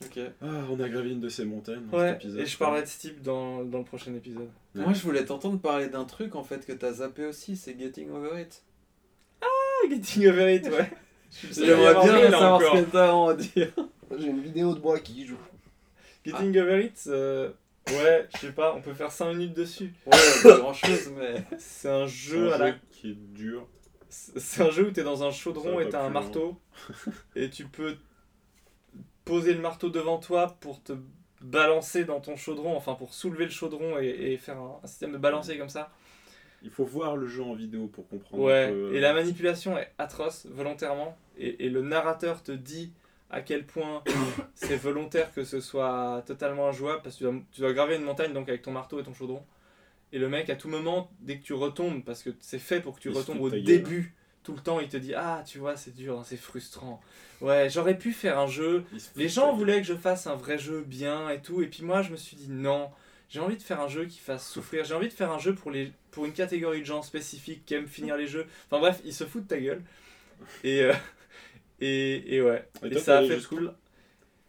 Ok. 0.03 0.19
Ah, 0.41 0.45
on 0.69 0.77
a 0.81 0.89
gravi 0.89 1.11
une 1.13 1.21
de 1.21 1.29
ces 1.29 1.45
montagnes 1.45 1.85
dans 1.89 1.97
Ouais, 1.97 2.07
cet 2.13 2.15
épisode. 2.23 2.39
et 2.41 2.45
je 2.45 2.57
parlerai 2.57 2.81
de 2.81 2.87
Steve 2.87 3.21
dans, 3.21 3.63
dans 3.63 3.77
le 3.77 3.85
prochain 3.85 4.13
épisode. 4.13 4.49
Ouais. 4.75 4.83
Moi, 4.83 4.91
je 4.93 5.01
voulais 5.01 5.23
t'entendre 5.23 5.59
parler 5.59 5.87
d'un 5.87 6.03
truc 6.03 6.35
en 6.35 6.43
fait 6.43 6.65
que 6.65 6.73
t'as 6.73 6.93
zappé 6.93 7.25
aussi, 7.25 7.55
c'est 7.55 7.79
Getting 7.79 8.09
Over 8.11 8.41
It. 8.41 8.61
Ah, 9.41 9.45
Getting 9.89 10.27
Over 10.27 10.55
It, 10.55 10.65
ouais. 10.67 10.91
J'aimerais 11.51 11.93
bien 12.03 12.19
là 12.29 12.31
savoir 12.31 12.55
encore. 12.55 12.77
ce 12.77 12.83
que 12.83 12.89
t'as 12.91 13.09
à 13.09 13.13
en 13.13 13.33
dire. 13.33 13.71
J'ai 14.17 14.27
une 14.27 14.41
vidéo 14.41 14.73
de 14.75 14.81
moi 14.81 14.99
qui 14.99 15.25
joue. 15.25 15.37
Getting 16.25 16.57
Over 16.57 16.85
It, 16.85 17.03
euh, 17.07 17.51
ouais, 17.89 18.27
je 18.33 18.39
sais 18.39 18.51
pas, 18.51 18.73
on 18.75 18.81
peut 18.81 18.93
faire 18.93 19.11
5 19.11 19.33
minutes 19.33 19.53
dessus. 19.53 19.93
Ouais, 20.05 20.17
pas 20.43 20.57
grand 20.57 20.73
chose, 20.73 21.11
mais. 21.17 21.43
C'est 21.57 21.89
un 21.89 22.07
jeu 22.07 22.51
un 22.51 22.55
à 22.55 22.57
la 22.57 22.71
jeu 22.71 22.77
qui 22.89 23.11
est 23.11 23.17
dur. 23.17 23.67
C'est 24.09 24.61
un 24.61 24.69
jeu 24.69 24.87
où 24.87 24.91
tu 24.91 24.99
es 24.99 25.03
dans 25.03 25.23
un 25.23 25.31
chaudron 25.31 25.79
et 25.79 25.85
pas 25.85 25.89
tu 25.89 25.95
as 25.95 26.01
un 26.03 26.09
marteau. 26.09 26.59
et 27.35 27.49
tu 27.49 27.65
peux 27.65 27.97
poser 29.25 29.53
le 29.53 29.61
marteau 29.61 29.89
devant 29.89 30.19
toi 30.19 30.57
pour 30.59 30.83
te 30.83 30.93
balancer 31.41 32.05
dans 32.05 32.21
ton 32.21 32.35
chaudron, 32.35 32.75
enfin 32.75 32.93
pour 32.93 33.13
soulever 33.13 33.45
le 33.45 33.51
chaudron 33.51 33.99
et, 33.99 34.07
et 34.07 34.37
faire 34.37 34.57
un, 34.57 34.79
un 34.83 34.87
système 34.87 35.11
de 35.11 35.17
balancer 35.17 35.57
comme 35.57 35.69
ça. 35.69 35.91
Il 36.63 36.69
faut 36.69 36.85
voir 36.85 37.17
le 37.17 37.27
jeu 37.27 37.43
en 37.43 37.53
vidéo 37.53 37.87
pour 37.87 38.07
comprendre. 38.07 38.41
Ouais, 38.41 38.69
peu, 38.69 38.73
euh, 38.73 38.93
et 38.93 39.01
la 39.01 39.13
manipulation 39.13 39.77
est 39.77 39.91
atroce, 39.97 40.45
volontairement. 40.49 41.17
Et, 41.37 41.65
et 41.65 41.69
le 41.69 41.81
narrateur 41.81 42.41
te 42.41 42.53
dit 42.53 42.93
à 43.33 43.41
quel 43.41 43.65
point 43.65 44.03
c'est 44.55 44.77
volontaire 44.77 45.33
que 45.33 45.43
ce 45.43 45.59
soit 45.59 46.23
totalement 46.25 46.69
injouable 46.69 47.01
parce 47.03 47.15
que 47.15 47.19
tu 47.19 47.23
dois, 47.25 47.41
tu 47.51 47.61
dois 47.61 47.73
graver 47.73 47.95
une 47.95 48.03
montagne 48.03 48.31
donc 48.31 48.47
avec 48.47 48.61
ton 48.61 48.71
marteau 48.71 48.99
et 48.99 49.03
ton 49.03 49.13
chaudron. 49.13 49.43
Et 50.13 50.19
le 50.19 50.29
mec, 50.29 50.49
à 50.51 50.55
tout 50.55 50.69
moment, 50.69 51.09
dès 51.21 51.39
que 51.39 51.43
tu 51.43 51.53
retombes, 51.53 52.03
parce 52.05 52.21
que 52.21 52.29
c'est 52.39 52.59
fait 52.59 52.79
pour 52.79 52.95
que 52.95 53.01
tu 53.01 53.09
Il 53.09 53.17
retombes 53.17 53.41
au 53.41 53.49
gueule. 53.49 53.63
début, 53.63 54.13
tout 54.43 54.53
le 54.53 54.59
temps, 54.59 54.79
il 54.79 54.87
te 54.87 54.97
dit 54.97 55.15
Ah, 55.15 55.43
tu 55.45 55.57
vois, 55.57 55.75
c'est 55.75 55.95
dur, 55.95 56.19
hein, 56.19 56.23
c'est 56.23 56.37
frustrant. 56.37 57.01
Ouais, 57.41 57.67
j'aurais 57.71 57.97
pu 57.97 58.13
faire 58.13 58.37
un 58.37 58.45
jeu. 58.45 58.85
Les 59.15 59.27
gens 59.27 59.55
voulaient 59.55 59.81
que 59.81 59.87
je 59.87 59.95
fasse 59.95 60.27
un 60.27 60.35
vrai 60.35 60.59
jeu 60.59 60.83
bien 60.85 61.31
et 61.31 61.41
tout. 61.41 61.63
Et 61.63 61.67
puis 61.67 61.83
moi, 61.83 62.03
je 62.03 62.11
me 62.11 62.15
suis 62.17 62.37
dit 62.37 62.49
Non, 62.49 62.91
j'ai 63.27 63.39
envie 63.39 63.57
de 63.57 63.63
faire 63.63 63.81
un 63.81 63.87
jeu 63.87 64.05
qui 64.05 64.19
fasse 64.19 64.47
souffrir. 64.47 64.85
J'ai 64.85 64.93
envie 64.93 65.07
de 65.07 65.13
faire 65.13 65.31
un 65.31 65.39
jeu 65.39 65.55
pour, 65.55 65.71
les, 65.71 65.91
pour 66.11 66.25
une 66.25 66.33
catégorie 66.33 66.81
de 66.81 66.85
gens 66.85 67.01
spécifiques 67.01 67.65
qui 67.65 67.73
aiment 67.73 67.87
finir 67.87 68.15
les 68.15 68.27
jeux. 68.27 68.45
Enfin 68.69 68.79
bref, 68.79 69.01
il 69.05 69.13
se 69.15 69.23
fout 69.23 69.41
de 69.41 69.47
ta 69.47 69.59
gueule. 69.59 69.81
Et, 70.63 70.83
euh, 70.83 70.93
et, 71.81 72.35
et 72.35 72.41
ouais. 72.41 72.63
Et 72.83 72.87
Et, 72.87 72.89
toi, 72.91 73.01
ça 73.01 73.17
a 73.19 73.23
fait 73.25 73.41
cool. 73.47 73.73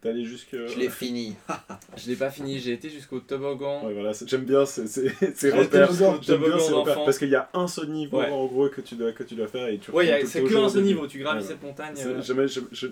T'es 0.00 0.10
allé 0.10 0.24
jusque. 0.26 0.50
Je 0.52 0.78
l'ai 0.78 0.90
fini. 0.90 1.34
Je 1.96 2.10
l'ai 2.10 2.16
pas 2.16 2.28
fini, 2.28 2.58
j'ai 2.58 2.72
été 2.72 2.90
jusqu'au 2.90 3.20
toboggan. 3.20 3.86
Ouais, 3.86 3.94
voilà, 3.94 4.12
j'aime 4.26 4.44
bien 4.44 4.66
ces, 4.66 4.82
repères. 5.50 5.90
J'aime 5.90 6.18
bien 6.18 6.18
toboggan 6.18 6.58
ces 6.58 6.72
repères 6.72 6.84
d'enfant. 6.94 7.04
parce 7.06 7.18
qu'il 7.18 7.30
y 7.30 7.34
a 7.36 7.48
un 7.54 7.66
seul 7.66 7.88
niveau 7.88 8.18
Ouais. 8.18 8.28
en 8.28 8.44
gros 8.44 8.68
que 8.68 8.82
tu 8.82 8.96
dois, 8.96 9.12
que 9.12 9.22
tu 9.22 9.34
dois 9.34 9.46
faire 9.46 9.66
et 9.68 9.78
tu 9.78 9.90
Ouais, 9.92 10.22
c'est 10.26 10.42
que 10.42 10.54
un 10.56 10.68
seul 10.68 10.82
niveau, 10.82 11.06
tu 11.06 11.20
gravis 11.20 11.40
Ouais. 11.40 11.46
cette 11.48 11.62
montagne. 11.62 11.94
Euh, 12.04 12.20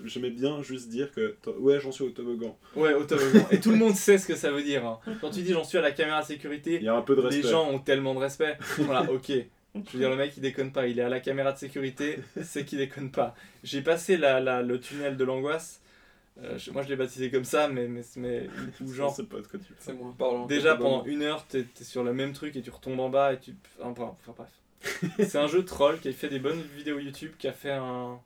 J'aimais 0.05 0.31
bien 0.31 0.63
juste 0.63 0.89
dire 0.89 1.11
que 1.11 1.35
ouais 1.59 1.79
j'en 1.79 1.91
suis 1.91 2.03
au 2.03 2.09
toboggan. 2.09 2.57
Ouais, 2.75 2.95
au 2.95 3.03
toboggan. 3.03 3.45
Et 3.51 3.59
tout 3.59 3.69
le 3.69 3.77
monde 3.77 3.93
sait 3.95 4.17
ce 4.17 4.25
que 4.25 4.35
ça 4.35 4.49
veut 4.51 4.63
dire. 4.63 4.83
hein. 4.83 4.97
Quand 5.21 5.29
tu 5.29 5.43
dis 5.43 5.53
j'en 5.53 5.63
suis 5.63 5.77
à 5.77 5.81
la 5.81 5.91
caméra 5.91 6.23
sécurité, 6.23 6.77
Il 6.77 6.83
y 6.83 6.87
a 6.89 6.95
un 6.95 7.01
peu 7.03 7.15
de 7.15 7.21
respect. 7.21 7.43
les 7.43 7.47
gens 7.47 7.69
ont 7.69 7.77
tellement 7.79 8.15
de 8.15 8.19
respect. 8.21 8.57
Voilà, 8.79 9.03
ok. 9.11 9.31
Je 9.75 9.79
veux 9.93 9.99
dire, 9.99 10.09
le 10.09 10.15
mec 10.15 10.33
il 10.37 10.41
déconne 10.41 10.71
pas, 10.71 10.87
il 10.87 10.99
est 10.99 11.03
à 11.03 11.09
la 11.09 11.19
caméra 11.19 11.51
de 11.51 11.57
sécurité, 11.57 12.19
c'est 12.43 12.63
qu'il 12.65 12.77
déconne 12.77 13.09
pas. 13.11 13.33
J'ai 13.63 13.81
passé 13.81 14.17
la, 14.17 14.39
la- 14.39 14.61
le 14.61 14.79
tunnel 14.79 15.17
de 15.17 15.23
l'angoisse. 15.23 15.81
Euh, 16.41 16.57
je- 16.57 16.71
moi 16.71 16.81
je 16.83 16.89
l'ai 16.89 16.95
baptisé 16.95 17.29
comme 17.31 17.43
ça, 17.43 17.67
mais, 17.67 17.87
mais, 17.87 18.01
mais 18.17 18.47
Je 18.79 18.93
genre 18.93 19.15
sais 19.15 19.23
pas 19.23 19.37
de 19.37 19.47
quoi 19.47 19.59
tu 19.59 19.73
C'est 19.79 19.93
parles. 19.93 19.97
moins 20.03 20.11
parlant. 20.13 20.45
déjà 20.47 20.75
pendant 20.75 21.03
une 21.05 21.21
heure 21.23 21.45
t'es 21.47 21.65
es 21.79 21.83
sur 21.83 22.03
le 22.03 22.13
même 22.13 22.33
truc 22.33 22.55
et 22.55 22.61
tu 22.61 22.69
retombes 22.71 22.99
en 22.99 23.09
bas 23.09 23.33
et 23.33 23.39
tu. 23.39 23.55
Enfin, 23.81 24.15
enfin, 24.19 24.33
bref. 24.37 24.49
C'est 25.29 25.37
un 25.37 25.47
jeu 25.47 25.63
troll 25.65 25.99
qui 25.99 26.09
a 26.09 26.11
fait 26.13 26.29
des 26.29 26.39
bonnes 26.39 26.61
vidéos 26.75 26.99
YouTube, 26.99 27.31
qui 27.39 27.47
a 27.47 27.53
fait 27.53 27.71
un, 27.71 28.19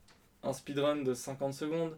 un 0.43 0.53
speedrun 0.53 0.97
de 0.97 1.13
50 1.13 1.53
secondes. 1.53 1.95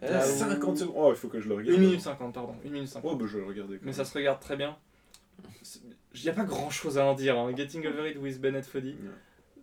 Ah, 0.00 0.20
50 0.22 0.78
secondes. 0.78 0.94
Oh, 0.96 1.10
il 1.12 1.16
faut 1.16 1.28
que 1.28 1.40
je 1.40 1.48
le 1.48 1.54
regarde. 1.56 1.76
1 1.78 1.80
minute 1.80 2.00
50, 2.00 2.34
pardon. 2.34 2.56
1 2.64 2.70
minute 2.70 2.88
50. 2.88 3.12
Oh, 3.12 3.16
bah 3.16 3.26
je 3.28 3.34
vais 3.36 3.42
le 3.42 3.48
regarder. 3.48 3.74
quand 3.74 3.82
Mais 3.82 3.86
même. 3.86 3.94
ça 3.94 4.04
se 4.04 4.14
regarde 4.14 4.40
très 4.40 4.56
bien. 4.56 4.76
Il 6.14 6.22
n'y 6.22 6.28
a 6.28 6.32
pas 6.32 6.44
grand 6.44 6.70
chose 6.70 6.98
à 6.98 7.04
en 7.06 7.14
dire. 7.14 7.38
hein. 7.38 7.52
Getting 7.56 7.86
Over 7.86 8.10
It 8.10 8.18
with 8.18 8.40
Bennett 8.40 8.64
Foddy, 8.66 8.90
Ouais. 8.92 9.10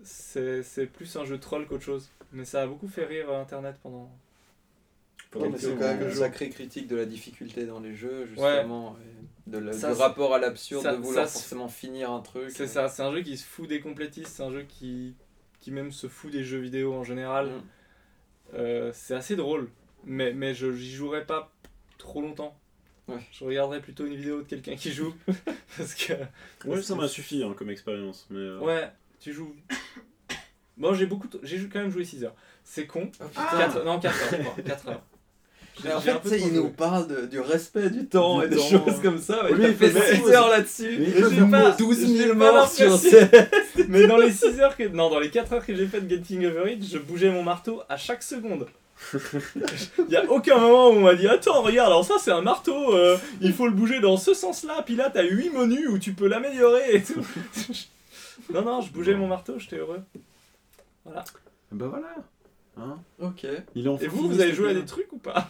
c'est 0.03 0.63
c'est 0.63 0.85
plus 0.87 1.15
un 1.15 1.25
jeu 1.25 1.39
troll 1.39 1.67
qu'autre 1.67 1.83
chose. 1.83 2.09
Mais 2.31 2.45
ça 2.45 2.61
a 2.63 2.67
beaucoup 2.67 2.87
fait 2.87 3.05
rire 3.05 3.29
euh, 3.29 3.41
Internet 3.41 3.75
pendant. 3.81 4.09
Ouais, 5.35 5.47
c'est 5.57 5.69
quand 5.73 5.79
même 5.79 6.01
une 6.01 6.07
Ouais. 6.07 6.13
sacrée 6.13 6.49
critique 6.49 6.87
de 6.87 6.95
la 6.95 7.05
difficulté 7.05 7.65
dans 7.67 7.79
les 7.79 7.93
jeux, 7.93 8.25
justement, 8.25 8.97
et 9.47 9.49
de 9.51 9.59
la- 9.59 9.73
Ça, 9.73 9.93
du 9.93 9.99
rapport 9.99 10.33
à 10.33 10.39
l'absurde, 10.39 10.83
de 10.83 10.95
vouloir 10.95 11.27
ça, 11.27 11.31
forcément 11.33 11.67
finir 11.67 12.11
un 12.11 12.21
truc. 12.21 12.49
C'est 12.49 12.65
ça, 12.65 12.87
c'est 12.87 13.03
un 13.03 13.11
jeu 13.11 13.21
qui 13.21 13.37
se 13.37 13.45
fout 13.45 13.69
des 13.69 13.79
complétistes, 13.79 14.27
c'est 14.27 14.41
un 14.43 14.51
jeu 14.51 14.63
qui, 14.67 15.15
qui 15.59 15.69
même 15.71 15.91
se 15.91 16.07
fout 16.07 16.31
des 16.31 16.43
jeux 16.43 16.57
vidéo 16.59 16.93
en 16.95 17.03
général. 17.03 17.47
Mm. 17.49 17.61
Euh, 18.55 18.91
c'est 18.93 19.13
assez 19.13 19.35
drôle, 19.35 19.69
mais, 20.03 20.33
mais 20.33 20.55
je 20.55 20.71
j'y 20.73 20.91
jouerai 20.91 21.23
pas 21.25 21.51
trop 21.99 22.21
longtemps. 22.23 22.57
Ouais. 23.09 23.19
Je 23.31 23.43
regarderai 23.43 23.81
plutôt 23.81 24.05
une 24.05 24.15
vidéo 24.15 24.41
de 24.41 24.47
quelqu'un 24.47 24.75
qui 24.75 24.91
joue. 24.91 25.13
parce 25.77 25.93
que. 25.95 26.13
Ouais, 26.65 26.81
ça 26.81 26.95
m'a 26.95 27.07
suffi 27.07 27.43
hein, 27.43 27.53
comme 27.57 27.69
expérience. 27.69 28.27
Mais 28.29 28.39
euh, 28.39 28.59
Ouais, 28.59 28.89
tu 29.19 29.33
joues. 29.33 29.55
Bon, 30.77 30.93
j'ai 30.93 31.05
beaucoup. 31.05 31.27
t- 31.27 31.39
J'ai 31.43 31.57
quand 31.67 31.79
même 31.79 31.91
joué 31.91 32.05
6 32.05 32.23
heures. 32.23 32.35
C'est 32.63 32.85
con. 32.87 33.11
Oh, 33.19 33.25
putain. 33.25 33.57
4, 33.57 33.83
non, 33.83 33.99
4 33.99 34.33
heures. 34.33 34.53
quoi, 34.53 34.63
4 34.63 34.87
heures. 34.89 35.01
Mais 35.83 35.93
en 35.93 36.01
fait, 36.01 36.37
il 36.39 36.53
nous 36.53 36.69
parle 36.71 37.07
de- 37.07 37.25
du 37.25 37.39
respect 37.39 37.89
du 37.89 38.05
temps 38.05 38.39
Du 38.39 38.45
et 38.45 38.49
des 38.49 38.57
temps. 38.57 38.85
choses 38.85 39.01
comme 39.01 39.17
ça. 39.17 39.45
Oui, 39.45 39.51
il 39.59 39.65
a 39.65 39.69
il 39.69 39.75
fait 39.75 39.89
fait 39.89 40.15
6 40.15 40.21
mais- 40.25 40.35
heures 40.35 40.49
là-dessus. 40.49 41.05
J'ai 41.31 41.45
pas 41.49 41.71
12 41.71 41.97
000 41.99 42.17
j'ai 42.17 42.27
pas 42.29 42.33
morts 42.35 42.69
sur 42.69 42.89
l'impression- 42.89 43.27
7. 43.29 43.87
Mais 43.89 44.05
dans 44.07 44.17
les 44.17 44.31
6 44.31 44.59
heures 44.59 44.75
que. 44.75 44.83
Non, 44.89 45.09
dans 45.09 45.19
les 45.19 45.29
4 45.29 45.53
heures 45.53 45.65
que 45.65 45.73
j'ai 45.75 45.87
fait 45.87 46.01
de 46.01 46.09
Getting 46.09 46.45
Over 46.47 46.73
It, 46.73 46.85
je 46.85 46.97
bougeais 46.97 47.31
mon 47.31 47.43
marteau 47.43 47.81
à 47.87 47.95
chaque 47.97 48.23
seconde. 48.23 48.67
Il 50.07 50.09
y 50.11 50.15
a 50.17 50.29
aucun 50.29 50.57
moment 50.57 50.89
où 50.89 50.93
on 50.93 51.01
m'a 51.01 51.15
dit 51.15 51.27
Attends, 51.27 51.61
regarde, 51.61 51.87
alors 51.91 52.05
ça 52.05 52.15
c'est 52.19 52.31
un 52.31 52.41
marteau, 52.41 52.93
euh, 52.93 53.17
il 53.41 53.53
faut 53.53 53.65
le 53.67 53.73
bouger 53.73 53.99
dans 54.01 54.17
ce 54.17 54.33
sens-là, 54.33 54.81
puis 54.85 54.95
là 54.95 55.09
t'as 55.09 55.23
8 55.23 55.49
menus 55.51 55.87
où 55.89 55.97
tu 55.99 56.13
peux 56.13 56.27
l'améliorer 56.27 56.95
et 56.95 57.03
tout. 57.03 57.25
non, 58.53 58.61
non, 58.61 58.81
je 58.81 58.91
bougeais 58.91 59.15
mon 59.15 59.27
marteau, 59.27 59.57
j'étais 59.57 59.77
heureux. 59.77 60.01
Bah 61.05 61.23
voilà. 61.87 62.13
Hein 62.77 62.97
Ok. 63.19 63.45
Il 63.75 63.85
est 63.85 63.89
en 63.89 63.97
Et 63.97 64.07
vous, 64.07 64.27
vous 64.29 64.39
avez 64.41 64.53
joué 64.53 64.71
à 64.71 64.73
des 64.73 64.85
trucs 64.85 65.11
ou 65.11 65.17
pas? 65.17 65.49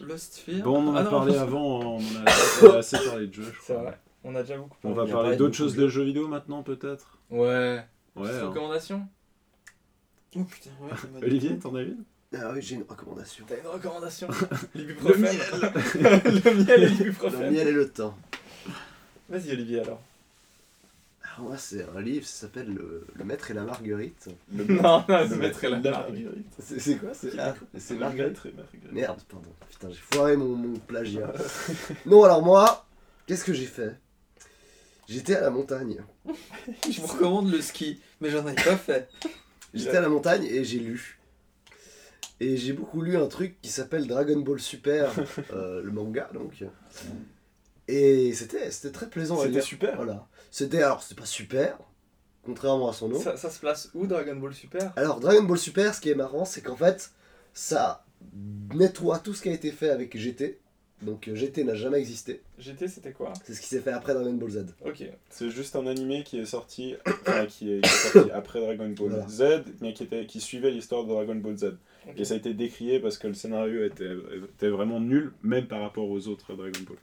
Lost 0.00 0.36
Fear. 0.44 0.62
Bon, 0.62 0.78
on 0.82 0.88
en 0.88 0.94
a 0.96 1.00
Ah 1.00 1.02
non. 1.04 1.10
parlé 1.10 1.36
avant, 1.36 1.80
on 1.80 1.96
en 1.96 1.98
a, 1.98 2.02
on 2.62 2.70
a 2.72 2.76
assez 2.78 2.98
parlé 3.04 3.26
de 3.26 3.32
jeux, 3.34 3.42
je 3.44 3.58
C'est 3.62 3.72
crois. 3.74 3.82
vrai, 3.84 3.98
on 4.24 4.34
a 4.34 4.42
déjà 4.42 4.56
beaucoup 4.58 4.76
On 4.84 4.94
parlé. 4.94 4.96
va 4.96 5.04
Il 5.04 5.08
y 5.08 5.12
a 5.12 5.14
parler 5.22 5.36
d'autres 5.36 5.56
choses 5.56 5.74
de 5.76 5.88
jeux 5.88 6.04
vidéo 6.04 6.28
maintenant, 6.28 6.62
peut-être? 6.62 7.18
Ouais. 7.30 7.82
Ouais. 8.16 8.28
Hein. 8.30 8.48
recommandation 8.48 9.06
Oh 10.36 10.44
putain, 10.44 10.70
ouais. 10.82 10.90
Olivier, 11.22 11.58
t'en 11.58 11.74
as 11.74 11.82
une? 11.82 12.04
Ah 12.36 12.50
oui, 12.54 12.60
j'ai 12.60 12.74
une 12.74 12.84
recommandation. 12.86 13.44
T'as 13.48 13.58
une 13.58 13.66
recommandation 13.66 14.28
Le 14.74 14.84
miel 15.16 15.36
le 15.94 16.54
miel 16.54 16.72
et 16.72 16.76
Le 16.78 16.86
l'ibuprofène. 16.86 17.50
miel 17.52 17.68
et 17.68 17.72
le 17.72 17.88
temps. 17.88 18.16
Vas-y 19.30 19.50
Olivier 19.52 19.80
alors. 19.80 20.00
Alors 21.22 21.48
moi, 21.48 21.56
c'est 21.56 21.86
un 21.96 22.00
livre, 22.00 22.26
ça 22.26 22.42
s'appelle 22.42 22.68
le, 22.74 23.06
Le 23.14 23.24
Maître 23.24 23.50
et 23.50 23.54
la 23.54 23.62
Marguerite. 23.62 24.28
Le 24.54 24.64
Non, 24.64 25.04
non, 25.08 25.18
Le 25.22 25.28
je 25.28 25.34
mettrai 25.36 25.70
la 25.70 25.78
la 25.78 25.90
marguerite. 25.90 26.52
C'est 26.58 26.96
quoi 26.96 27.10
C'est 27.14 27.38
ah, 27.38 27.54
c'est 27.78 27.94
Marguerite 27.94 28.38
et 28.44 28.52
marguerite. 28.52 28.92
Merde, 28.92 29.20
pardon. 29.28 29.50
Putain, 29.70 29.88
j'ai 29.90 30.02
foiré 30.12 30.36
mon, 30.36 30.54
mon 30.54 30.74
plagiat. 30.80 31.32
non, 32.06 32.24
alors 32.24 32.42
moi, 32.42 32.86
qu'est-ce 33.26 33.44
que 33.44 33.54
j'ai 33.54 33.66
fait? 33.66 33.96
J'étais 35.08 35.36
à 35.36 35.40
la 35.40 35.50
montagne. 35.50 36.02
Je 36.90 37.00
vous 37.00 37.06
recommande 37.06 37.50
le 37.50 37.62
ski, 37.62 38.00
mais 38.20 38.28
j'en 38.28 38.46
ai 38.46 38.54
pas 38.54 38.76
fait. 38.76 39.08
J'étais 39.72 39.96
à 39.96 40.02
la 40.02 40.10
montagne 40.10 40.44
et 40.44 40.64
j'ai 40.64 40.78
lu. 40.80 41.17
Et 42.40 42.56
j'ai 42.56 42.72
beaucoup 42.72 43.00
lu 43.02 43.16
un 43.16 43.26
truc 43.26 43.60
qui 43.60 43.70
s'appelle 43.70 44.06
Dragon 44.06 44.38
Ball 44.38 44.60
Super, 44.60 45.12
euh, 45.52 45.82
le 45.82 45.90
manga 45.90 46.28
donc. 46.32 46.64
Et 47.88 48.32
c'était 48.34 48.70
c'était 48.70 48.92
très 48.92 49.08
plaisant 49.08 49.40
à 49.40 49.44
C'était 49.44 49.60
super. 49.60 49.96
Voilà. 49.96 50.26
C'était 50.50 50.82
alors 50.82 51.02
c'était 51.02 51.20
pas 51.20 51.26
super, 51.26 51.78
contrairement 52.44 52.88
à 52.90 52.92
son 52.92 53.08
nom. 53.08 53.20
Ça, 53.20 53.36
ça 53.36 53.50
se 53.50 53.58
place 53.58 53.90
où 53.94 54.06
Dragon 54.06 54.36
Ball 54.36 54.54
Super? 54.54 54.92
Alors 54.96 55.20
Dragon 55.20 55.42
Ball 55.42 55.58
Super, 55.58 55.94
ce 55.94 56.00
qui 56.00 56.10
est 56.10 56.14
marrant, 56.14 56.44
c'est 56.44 56.60
qu'en 56.60 56.76
fait, 56.76 57.10
ça 57.54 58.04
nettoie 58.74 59.18
tout 59.18 59.34
ce 59.34 59.42
qui 59.42 59.48
a 59.48 59.52
été 59.52 59.72
fait 59.72 59.90
avec 59.90 60.16
GT. 60.16 60.58
Donc 61.02 61.30
GT 61.32 61.62
n'a 61.62 61.74
jamais 61.74 61.98
existé. 61.98 62.42
GT, 62.58 62.88
c'était 62.88 63.12
quoi? 63.12 63.32
C'est 63.44 63.54
ce 63.54 63.60
qui 63.60 63.68
s'est 63.68 63.80
fait 63.80 63.92
après 63.92 64.14
Dragon 64.14 64.32
Ball 64.32 64.50
Z. 64.50 64.66
Ok. 64.84 65.04
C'est 65.30 65.48
juste 65.48 65.76
un 65.76 65.86
animé 65.86 66.24
qui 66.24 66.40
est 66.40 66.44
sorti, 66.44 66.96
enfin, 67.06 67.46
qui, 67.46 67.72
est, 67.72 67.80
qui 67.82 67.88
est 67.88 68.12
sorti 68.12 68.30
après 68.32 68.60
Dragon 68.60 68.88
Ball 68.88 69.10
Voilà. 69.10 69.28
Z, 69.28 69.64
mais 69.80 69.92
qui, 69.92 70.02
était, 70.02 70.26
qui 70.26 70.40
suivait 70.40 70.72
l'histoire 70.72 71.04
de 71.04 71.10
Dragon 71.10 71.36
Ball 71.36 71.56
Z. 71.56 71.76
Ok. 72.08 72.14
Et 72.18 72.24
ça 72.24 72.34
a 72.34 72.36
été 72.38 72.54
décrié 72.54 73.00
parce 73.00 73.18
que 73.18 73.26
le 73.28 73.34
scénario 73.34 73.84
était, 73.84 74.10
était 74.54 74.68
vraiment 74.70 75.00
nul, 75.00 75.32
même 75.42 75.66
par 75.66 75.80
rapport 75.82 76.08
aux 76.08 76.26
autres 76.28 76.54
Dragon 76.54 76.80
Ball. 76.86 76.96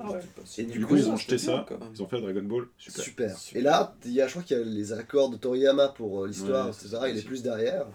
Ah 0.00 0.10
ouais. 0.10 0.20
Et 0.56 0.62
Du 0.64 0.78
du 0.78 0.80
coup, 0.86 0.94
coup, 0.94 0.96
ils 0.96 1.10
ont 1.10 1.16
jeté 1.18 1.36
bien, 1.36 1.44
ça, 1.44 1.66
ils 1.94 2.02
ont 2.02 2.08
fait 2.08 2.20
Dragon 2.20 2.42
Ball 2.42 2.64
Super. 2.78 3.02
Super. 3.04 3.38
Super. 3.38 3.60
Et 3.60 3.62
là, 3.62 3.94
il 4.06 4.12
y 4.12 4.22
a, 4.22 4.26
je 4.26 4.32
crois 4.32 4.42
qu'il 4.42 4.56
y 4.56 4.60
a 4.60 4.64
les 4.64 4.92
accords 4.94 5.28
de 5.28 5.36
Toriyama 5.36 5.88
pour 5.88 6.24
euh, 6.24 6.28
l'histoire, 6.28 6.66
Ouais, 6.66 6.72
etc. 6.72 6.98
Il 7.10 7.18
est 7.18 7.26
plus 7.26 7.42
derrière. 7.42 7.86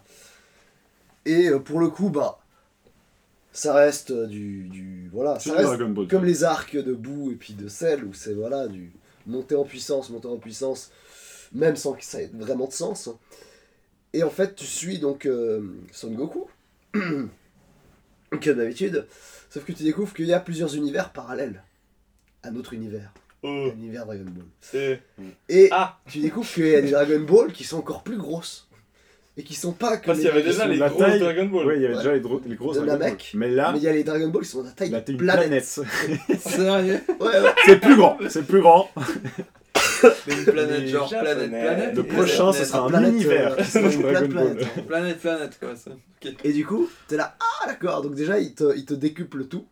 Et 1.26 1.50
euh, 1.50 1.60
pour 1.60 1.80
le 1.80 1.90
coup, 1.90 2.10
bah, 2.10 2.38
ça 3.52 3.74
reste 3.74 4.12
euh, 4.12 4.28
du, 4.28 4.66
du 4.66 5.10
voilà, 5.12 5.40
C'est 5.40 5.50
ça 5.50 5.56
reste 5.56 5.70
Dragon 5.70 5.90
Ball. 5.90 6.08
comme 6.08 6.24
les 6.26 6.44
arcs 6.44 6.76
de 6.78 6.94
boue 6.94 7.32
et 7.32 7.36
puis 7.36 7.54
de 7.54 7.68
sel 7.68 8.04
où 8.06 8.14
c'est 8.14 8.34
voilà 8.34 8.68
du 8.68 8.92
monter 9.26 9.56
en 9.56 9.64
puissance, 9.64 10.10
monter 10.12 10.28
en 10.28 10.38
puissance, 10.38 10.92
même 11.52 11.76
sans 11.76 11.94
que 11.94 12.04
ça 12.06 12.22
ait 12.22 12.30
vraiment 12.34 12.68
de 12.68 12.74
sens. 12.74 13.10
Et 14.18 14.24
en 14.24 14.30
fait, 14.32 14.56
tu 14.56 14.66
suis 14.66 14.98
donc 14.98 15.28
euh, 15.28 15.62
Son 15.92 16.10
Goku, 16.10 16.48
comme 16.94 17.30
d'habitude, 18.56 19.06
sauf 19.50 19.64
que 19.64 19.72
tu 19.72 19.84
découvres 19.84 20.12
qu'il 20.14 20.26
y 20.26 20.34
a 20.34 20.40
plusieurs 20.40 20.76
univers 20.76 21.12
parallèles 21.12 21.62
à 22.42 22.50
notre 22.52 22.74
univers, 22.74 23.12
Oh. 23.44 23.70
l'univers 23.76 24.08
Dragon 24.08 24.26
Ball. 24.26 24.46
C'est. 24.62 25.00
Et 25.50 25.70
Ah 25.72 26.00
tu 26.10 26.18
découvres 26.20 26.52
qu'il 26.52 26.66
y 26.68 26.74
a 26.76 26.82
des 26.82 26.90
Dragon 26.90 27.20
Ball 27.20 27.52
qui 27.54 27.64
sont 27.64 27.78
encore 27.78 28.02
plus 28.02 28.18
grosses. 28.18 28.68
Et 29.40 29.44
qui 29.44 29.54
sont 29.54 29.72
pas 29.74 29.98
que 29.98 30.08
Parce 30.08 30.18
qu'il 30.18 30.28
y 30.28 30.32
avait 30.32 30.40
les- 30.42 30.48
déjà 30.48 30.66
les 30.66 30.78
grosses 30.80 30.98
taille. 30.98 31.20
Dragon 31.20 31.46
Ball. 31.46 31.68
Oui, 31.68 31.74
il 31.76 31.82
y 31.84 31.86
avait 31.86 31.94
Ouais. 31.94 32.00
déjà 32.00 32.14
les, 32.14 32.56
grosses 32.56 32.78
De 32.78 32.86
Dragon 32.86 32.98
Ball. 33.00 33.18
Mais 33.36 33.50
là, 33.52 33.72
Mais 33.72 33.78
il 33.78 33.84
y 33.84 33.88
a 33.88 33.92
les 33.94 34.04
Dragon 34.04 34.30
Ball 34.30 34.42
qui 34.42 34.50
sont 34.50 34.62
de 34.64 34.66
la 34.66 34.72
taille 34.74 34.90
là, 34.90 35.02
de 35.02 35.14
planète. 35.16 35.46
planète. 35.48 35.64
Sérieux? 36.40 37.00
Ouais, 37.20 37.28
ouais. 37.28 37.54
c'est 37.68 37.80
plus 37.80 37.96
grand, 37.96 38.18
c'est 38.30 38.48
plus 38.48 38.62
grand. 38.62 38.90
Mais 40.28 40.34
une 40.34 40.46
planète 40.46 40.80
Les 40.82 40.88
genre 40.88 41.10
planète 41.10 41.38
Japonais. 41.40 41.62
planète. 41.64 41.96
Le 41.96 42.02
et 42.02 42.08
prochain, 42.08 42.52
ce 42.54 42.58
planète. 42.58 42.68
sera 42.68 42.80
un 42.86 42.88
planète, 42.90 43.12
univers 43.14 43.52
euh, 43.54 43.56
qui 43.58 43.64
sera 43.72 43.92
une 43.92 44.02
plein 44.02 44.22
de 44.22 44.28
Dragon 44.28 44.34
Ball. 44.34 44.56
planètes, 44.58 44.68
hein. 44.78 44.82
Planète 44.88 45.20
planète 45.20 45.60
quoi 45.60 45.76
ça. 45.76 45.92
Ok. 45.92 46.34
Et 46.44 46.54
du 46.54 46.66
coup, 46.66 46.90
t'es 47.08 47.18
là, 47.18 47.38
ah 47.40 47.68
d'accord, 47.68 48.02
donc 48.02 48.16
déjà 48.16 48.40
il 48.40 48.54
te, 48.54 48.76
il 48.76 48.86
te 48.86 48.94
décuple 48.94 49.46
tout. 49.46 49.66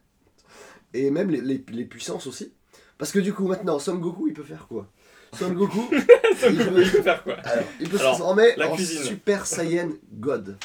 Et 0.94 1.10
même 1.12 1.30
les, 1.30 1.42
les, 1.42 1.64
les 1.72 1.86
puissances 1.86 2.28
aussi. 2.28 2.54
Parce 2.98 3.12
que 3.12 3.20
du 3.20 3.34
coup, 3.34 3.48
maintenant, 3.48 3.80
Son 3.80 3.96
Goku, 3.96 4.28
il 4.30 4.34
peut 4.34 4.44
faire 4.44 4.68
quoi? 4.68 4.88
Son 5.38 5.52
Goku, 5.52 5.90
il 5.92 6.06
peut, 6.06 6.82
Il 6.82 6.92
peut 6.92 7.02
faire 7.02 7.24
quoi? 7.24 7.34
Alors, 7.44 7.64
il 7.82 7.90
peut 7.90 7.98
se 7.98 8.02
Alors, 8.04 8.16
transformer 8.16 8.54
la 8.56 8.70
en 8.72 8.76
cuisine. 8.76 9.04
Super 9.04 9.46
Saiyan 9.46 9.90
God. 10.14 10.58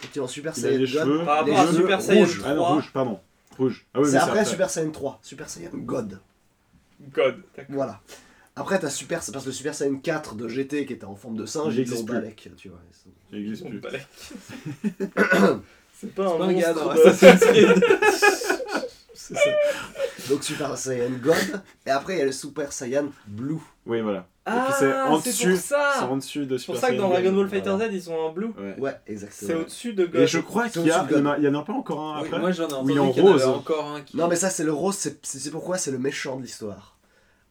Quand 0.00 0.08
il 0.14 0.18
est 0.18 0.22
en 0.22 0.26
Super 0.26 0.54
Il 0.56 0.60
a 0.64 0.68
Saiyan 0.68 0.78
les 0.78 0.86
God, 0.86 1.02
cheveux. 1.04 1.24
Par 1.26 1.44
les 1.44 1.52
rapport 1.52 1.58
à 1.68 1.72
cheveux 1.72 1.82
Super 1.82 2.00
Saiyan 2.00 2.20
rouges. 2.24 2.38
3. 2.38 2.50
Ah 2.50 2.54
non, 2.54 2.64
rouge, 2.64 2.90
pardon. 2.94 3.20
Rouge. 3.58 3.86
Ah 3.92 4.00
oui, 4.00 4.08
c'est 4.10 4.16
après 4.16 4.44
Super 4.46 4.70
Saiyan 4.70 4.90
3, 4.90 5.18
Super 5.22 5.48
Saiyan 5.50 5.70
God. 5.74 6.20
God. 7.14 7.36
D'accord. 7.54 7.66
Voilà. 7.68 8.00
Après, 8.56 8.78
t'as 8.78 8.88
Super, 8.90 9.22
c'est 9.22 9.32
parce 9.32 9.44
que 9.44 9.50
le 9.50 9.54
Super 9.54 9.74
Saiyan 9.74 9.96
4 9.96 10.36
de 10.36 10.46
GT 10.48 10.86
qui 10.86 10.92
était 10.92 11.04
en 11.04 11.16
forme 11.16 11.36
de 11.36 11.44
singe, 11.46 11.74
Il 11.74 11.80
ils 11.80 11.86
l'ont 11.86 11.92
existe 11.92 12.06
plus. 12.06 12.14
balèque, 12.14 12.50
tu 12.56 12.68
vois. 12.68 12.78
Il 13.32 13.38
n'existe 13.40 13.62
Son 13.64 13.70
plus. 13.70 13.80
C'est 16.00 16.14
pas 16.14 16.26
C'est 16.28 16.34
un 16.34 16.38
pas 16.38 16.46
monstre 16.46 16.74
dans 16.74 16.94
de- 16.94 17.00
Assassin's 17.08 17.40
Creed. 17.40 17.84
C'est 19.14 19.34
ça. 19.34 19.50
Donc 20.28 20.44
Super 20.44 20.76
Saiyan 20.76 21.10
God, 21.22 21.62
et 21.86 21.90
après 21.90 22.14
il 22.14 22.18
y 22.18 22.22
a 22.22 22.26
le 22.26 22.32
Super 22.32 22.72
Saiyan 22.72 23.06
Blue. 23.26 23.58
Oui, 23.86 24.00
voilà. 24.02 24.26
Ah, 24.46 24.68
c'est 24.78 24.92
en 24.92 25.18
dessus. 25.18 25.48
pour 25.48 25.56
C'est 25.56 25.62
ça 25.62 26.06
en 26.10 26.16
dessus 26.18 26.44
de 26.44 26.58
C'est 26.58 26.66
pour 26.66 26.74
Super 26.74 26.88
ça 26.88 26.94
que 26.94 27.00
dans 27.00 27.08
Saiyan 27.10 27.22
Dragon 27.22 27.36
Ball. 27.38 27.48
Fighter 27.48 27.70
Voilà. 27.70 27.88
Z, 27.90 27.94
ils 27.94 28.02
sont 28.02 28.12
en 28.14 28.32
blue. 28.32 28.48
Ouais. 28.58 28.74
Ouais, 28.78 28.94
exactement. 29.06 29.50
C'est 29.50 29.54
au-dessus 29.54 29.94
de 29.94 30.04
God. 30.04 30.20
Et 30.20 30.26
je 30.26 30.38
crois 30.40 30.68
qu'il 30.68 30.84
y, 30.84 30.90
a- 30.90 31.06
il 31.10 31.16
y 31.16 31.20
en 31.20 31.26
a- 31.26 31.38
il 31.38 31.44
y 31.44 31.48
en 31.48 31.54
a 31.54 31.62
pas 31.64 31.72
encore 31.72 32.00
un 32.00 32.20
Oui, 32.20 32.26
après. 32.26 32.38
moi 32.40 32.52
j'en 32.52 32.68
ai 32.68 32.72
Oui, 32.82 32.98
entendu 32.98 32.98
en 32.98 33.12
qu'il 33.12 33.22
y 33.24 33.26
en 33.26 33.32
avait 33.34 33.44
rose. 33.44 33.54
encore 33.56 33.86
un 33.86 34.00
qui. 34.02 34.16
Non, 34.16 34.28
mais 34.28 34.36
ça, 34.36 34.50
c'est 34.50 34.64
le 34.64 34.72
rose, 34.72 34.96
c'est 35.22 35.50
pourquoi 35.50 35.78
c'est 35.78 35.90
le 35.90 35.98
méchant 35.98 36.36
de 36.36 36.42
l'histoire. 36.42 36.93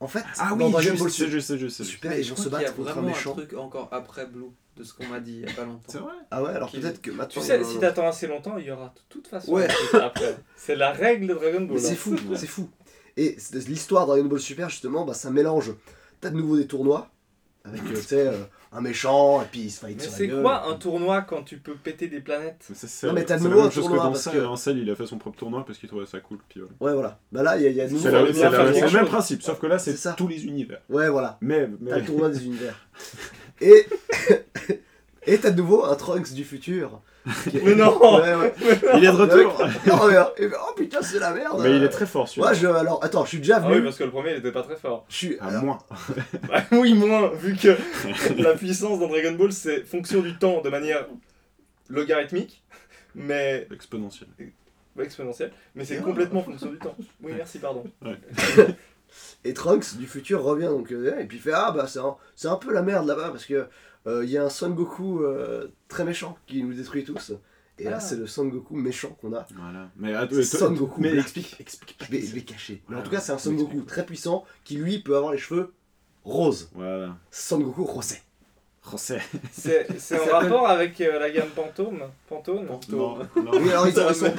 En 0.03 0.07
fait, 0.07 0.23
Ah 0.38 0.49
dans 0.49 0.65
oui, 0.65 0.72
Dragon 0.72 0.90
Ball 0.95 1.09
c'est 1.09 1.09
Super, 1.09 1.32
juste, 1.32 1.48
c'est 1.48 1.57
juste. 1.57 1.77
c'est 1.77 1.83
juste. 1.85 1.91
Super, 1.95 2.11
je 2.22 2.30
vont 2.30 2.33
crois 2.35 2.43
se 2.45 2.49
battre 2.49 2.75
contre 2.75 2.90
un 2.90 2.91
vraiment 2.93 3.07
un 3.07 3.11
méchant. 3.11 3.32
truc 3.33 3.53
encore 3.53 3.88
après 3.91 4.25
Blue 4.27 4.51
de 4.75 4.83
ce 4.83 4.93
qu'on 4.93 5.06
m'a 5.07 5.19
dit 5.19 5.41
il 5.43 5.49
y 5.49 5.51
a 5.51 5.53
pas 5.56 5.64
longtemps. 5.65 5.82
C'est 5.88 5.98
vrai 5.99 6.14
Ah 6.32 6.43
ouais, 6.43 6.49
alors 6.49 6.69
peut-être 6.72 7.01
que 7.01 7.11
Tu 7.11 7.15
maintenant. 7.15 7.41
sais, 7.41 7.57
non, 7.59 7.65
si 7.69 7.80
t'attends 7.80 8.07
assez 8.07 8.27
longtemps, 8.27 8.57
il 8.57 8.65
y 8.65 8.72
aura 8.72 8.88
de 8.88 9.01
toute 9.09 9.27
façon 9.27 9.51
Ouais. 9.53 9.67
après. 9.93 10.35
C'est 10.57 10.75
la 10.75 10.91
règle 10.91 11.27
de 11.27 11.33
Dragon 11.35 11.61
Ball. 11.61 11.75
Mais 11.75 11.80
c'est 11.80 11.91
hein. 11.93 11.95
fou, 11.95 12.15
c'est 12.35 12.48
fou. 12.48 12.69
Et 13.15 13.38
l'histoire 13.67 14.06
de 14.07 14.11
Dragon 14.14 14.25
Ball 14.27 14.40
Super, 14.40 14.69
justement, 14.69 15.06
bah, 15.06 15.14
ça 15.14 15.30
mélange. 15.30 15.73
T'as 16.19 16.30
de 16.32 16.35
nouveau 16.38 16.57
des 16.57 16.67
tournois, 16.67 17.09
avec, 17.66 17.82
euh, 17.83 17.95
tu 17.95 18.01
sais, 18.01 18.27
euh, 18.27 18.43
un 18.74 18.82
méchant, 18.82 19.42
et 19.42 19.45
puis 19.51 19.61
il 19.61 19.72
se 19.72 19.80
fight 19.80 19.95
Mais 19.98 20.03
sur 20.03 20.11
c'est 20.11 20.27
quoi 20.27 20.67
un 20.67 20.74
tournoi 20.75 21.22
quand 21.22 21.43
tu 21.43 21.58
peux 21.58 21.75
péter 21.75 22.08
des 22.08 22.19
planètes 22.19 22.66
Mais 22.69 22.75
c'est- 22.75 22.88
c'est- 22.88 23.08
Non, 23.08 23.14
mais 23.14 23.24
t'as 23.24 23.38
de 23.38 23.43
nouveau 23.43 23.61
un 23.61 23.69
que 23.69 23.75
tournoi, 23.75 23.98
dans 23.98 24.09
parce 24.11 24.24
Cell. 24.24 24.33
que- 24.33 24.56
Cell, 24.58 24.77
il 24.80 24.90
a 24.90 24.95
fait 24.95 25.06
son 25.06 25.17
propre 25.17 25.38
tournoi 25.38 25.64
parce 25.66 25.77
qu'il 25.80 25.88
trouvait 25.88 26.06
ça 26.06 26.19
cool. 26.19 26.40
Puis 26.50 26.59
voilà. 26.59 26.74
Ouais, 26.82 26.93
voilà. 26.93 27.19
Bah 27.32 27.43
là, 27.43 27.56
il 27.58 27.64
y 27.64 27.67
a, 27.67 27.69
y 27.69 27.82
a. 27.82 27.88
C'est 27.88 28.11
le 28.11 28.93
même 28.93 29.06
principe, 29.08 29.42
sauf 29.43 29.59
que 29.59 29.67
là, 29.67 29.80
c'est 29.80 29.92
C'est 29.92 29.98
ça. 29.98 30.14
tous 30.17 30.27
les 30.27 30.45
univers. 30.45 30.82
Ouais, 30.90 31.09
voilà. 31.09 31.38
Mais, 31.42 31.61
T'as 31.67 31.72
mais 31.95 32.00
le 32.00 32.06
tournoi 32.06 32.30
des 32.30 32.45
univers. 32.45 32.75
Et 33.61 33.85
et 35.26 35.38
t'as 35.38 35.52
de 35.52 35.58
nouveau 35.58 35.85
un 35.85 35.95
Trunks 35.95 36.34
du 36.34 36.43
futur. 36.43 37.02
qui 37.50 37.58
est- 37.58 37.61
Mais 37.64 37.76
non 37.76 37.98
Ouais, 38.22 38.35
ouais. 38.35 38.53
il 38.95 39.03
est 39.03 39.08
de 39.08 39.11
retour. 39.11 39.61
Non, 39.88 40.08
mais, 40.08 40.43
et- 40.45 40.50
oh 40.53 40.74
putain, 40.76 41.02
c'est 41.02 41.19
la 41.19 41.32
merde. 41.34 41.60
Mais 41.61 41.76
il 41.77 41.84
est 41.84 41.90
très 41.90 42.06
fort 42.06 42.27
celui-là. 42.27 42.48
Moi, 42.48 42.53
je. 42.53 42.68
Alors, 42.68 43.03
attends, 43.03 43.24
je 43.24 43.30
suis 43.30 43.38
déjà 43.40 43.58
Ah 43.58 43.68
oui, 43.68 43.76
venu. 43.76 43.84
parce 43.85 43.98
que 43.98 44.03
le 44.03 44.11
premier, 44.11 44.32
il 44.32 44.38
était 44.38 44.52
pas 44.52 44.64
très 44.64 44.76
fort. 44.76 45.06
Je 45.10 45.16
suis. 45.16 45.40
À 45.40 45.45
alors, 45.48 45.64
moins. 45.64 45.80
Bah 46.50 46.61
oui, 46.72 46.93
moins, 46.93 47.30
vu 47.34 47.56
que 47.56 47.77
la 48.42 48.53
puissance 48.56 49.00
dans 49.00 49.08
Dragon 49.08 49.34
Ball, 49.34 49.52
c'est 49.53 49.84
fonction 49.85 50.22
du 50.22 50.38
temps 50.38 50.61
de 50.61 50.69
manière 50.69 51.06
logarithmique, 51.90 52.64
mais 53.16 53.68
Exponentiel. 53.74 54.30
ouais, 54.98 55.03
exponentielle, 55.06 55.52
mais 55.76 55.85
c'est 55.85 55.98
Ah. 56.00 56.03
complètement 56.03 56.43
fonction 56.43 56.69
du 56.72 56.77
temps. 56.77 56.95
Oui, 57.22 57.34
merci, 57.35 57.60
pardon. 57.60 57.84
Et 59.43 59.53
Trunks 59.53 59.95
du 59.98 60.08
futur 60.08 60.42
revient 60.42 60.66
donc 60.68 60.92
euh, 60.92 61.19
et 61.19 61.26
puis 61.26 61.38
il 61.38 61.40
fait 61.43 61.52
ah 61.53 61.72
bah 61.72 61.85
c'est 61.88 62.00
un, 62.00 62.16
c'est 62.35 62.48
un 62.48 62.56
peu 62.56 62.74
la 62.74 62.82
merde 62.82 63.06
là-bas 63.06 63.30
parce 63.30 63.45
que 63.45 63.68
il 64.06 64.30
y 64.30 64.38
a 64.38 64.43
un 64.43 64.49
Son 64.49 64.69
Goku 64.72 65.23
euh, 65.23 65.67
très 65.88 66.03
méchant 66.03 66.38
qui 66.48 66.64
nous 66.64 66.73
détruit 66.73 67.03
tous. 67.03 67.33
Et 67.80 67.85
là 67.85 67.93
Ah. 67.95 67.99
c'est 67.99 68.17
le 68.17 68.27
Son 68.27 68.45
Goku 68.45 68.75
méchant 68.75 69.17
qu'on 69.22 69.33
a. 69.33 69.45
Voilà. 69.56 69.90
Mais 69.98 70.14
attends, 70.14 70.35
C'est 70.43 70.57
toi- 70.57 70.67
Son 70.67 70.73
Goku 70.73 71.01
Mais 71.01 71.15
explique, 71.17 71.56
explique. 71.59 71.98
Je 72.06 72.11
vais, 72.11 72.22
je 72.22 72.35
vais 72.35 72.41
cacher. 72.41 72.83
Mais 72.90 72.98
en 72.98 73.01
tout 73.01 73.09
cas 73.09 73.19
c'est 73.19 73.32
un 73.32 73.38
Son. 73.38 73.53
Goku 73.53 73.82
très 73.82 74.06
puissant 74.06 74.43
qui 74.64 74.75
lui 74.75 74.99
peut 74.99 75.15
avoir 75.15 75.32
les 75.32 75.38
cheveux 75.40 75.73
roses. 76.23 76.69
Voilà. 76.75 77.15
Son 77.32 77.59
Goku 77.59 77.83
rosé. 77.85 78.17
José. 78.91 79.19
C'est 79.53 79.88
c'est 79.98 80.19
en 80.19 80.25
rapport 80.40 80.67
avec 80.67 80.99
euh, 80.99 81.17
la 81.17 81.32
gamme 81.32 81.48
Pantone? 81.56 82.01
Pantone? 82.27 82.65
Non, 82.65 82.80
non. 82.90 83.51
Oui 83.53 83.69
alors 83.72 83.88
ils, 83.88 83.91
ils 83.91 84.14
sont 84.15 84.25
en 84.25 84.30
y 84.30 84.35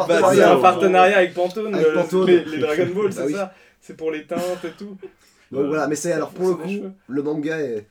partenariat. 0.60 1.16
avec 1.16 1.32
Pantone, 1.34 1.74
Avec 1.74 1.86
euh, 1.86 1.94
Pantone. 1.94 2.26
Les, 2.26 2.44
les 2.44 2.58
Dragon 2.58 2.88
Ball, 2.94 3.10
c'est 3.12 3.20
Bah 3.20 3.24
oui. 3.26 3.32
ça? 3.32 3.54
C'est 3.80 3.96
pour 3.96 4.10
les 4.10 4.26
teintes 4.26 4.62
et 4.64 4.70
tout. 4.78 4.98
Donc 5.50 5.66
voilà 5.68 5.86
mais 5.88 5.96
c'est 5.96 6.12
alors 6.12 6.30
pour 6.30 6.48
le 6.48 6.56
C'est 6.68 6.78
coup 6.80 6.86
le 7.08 7.22
manga 7.22 7.58
est 7.58 7.86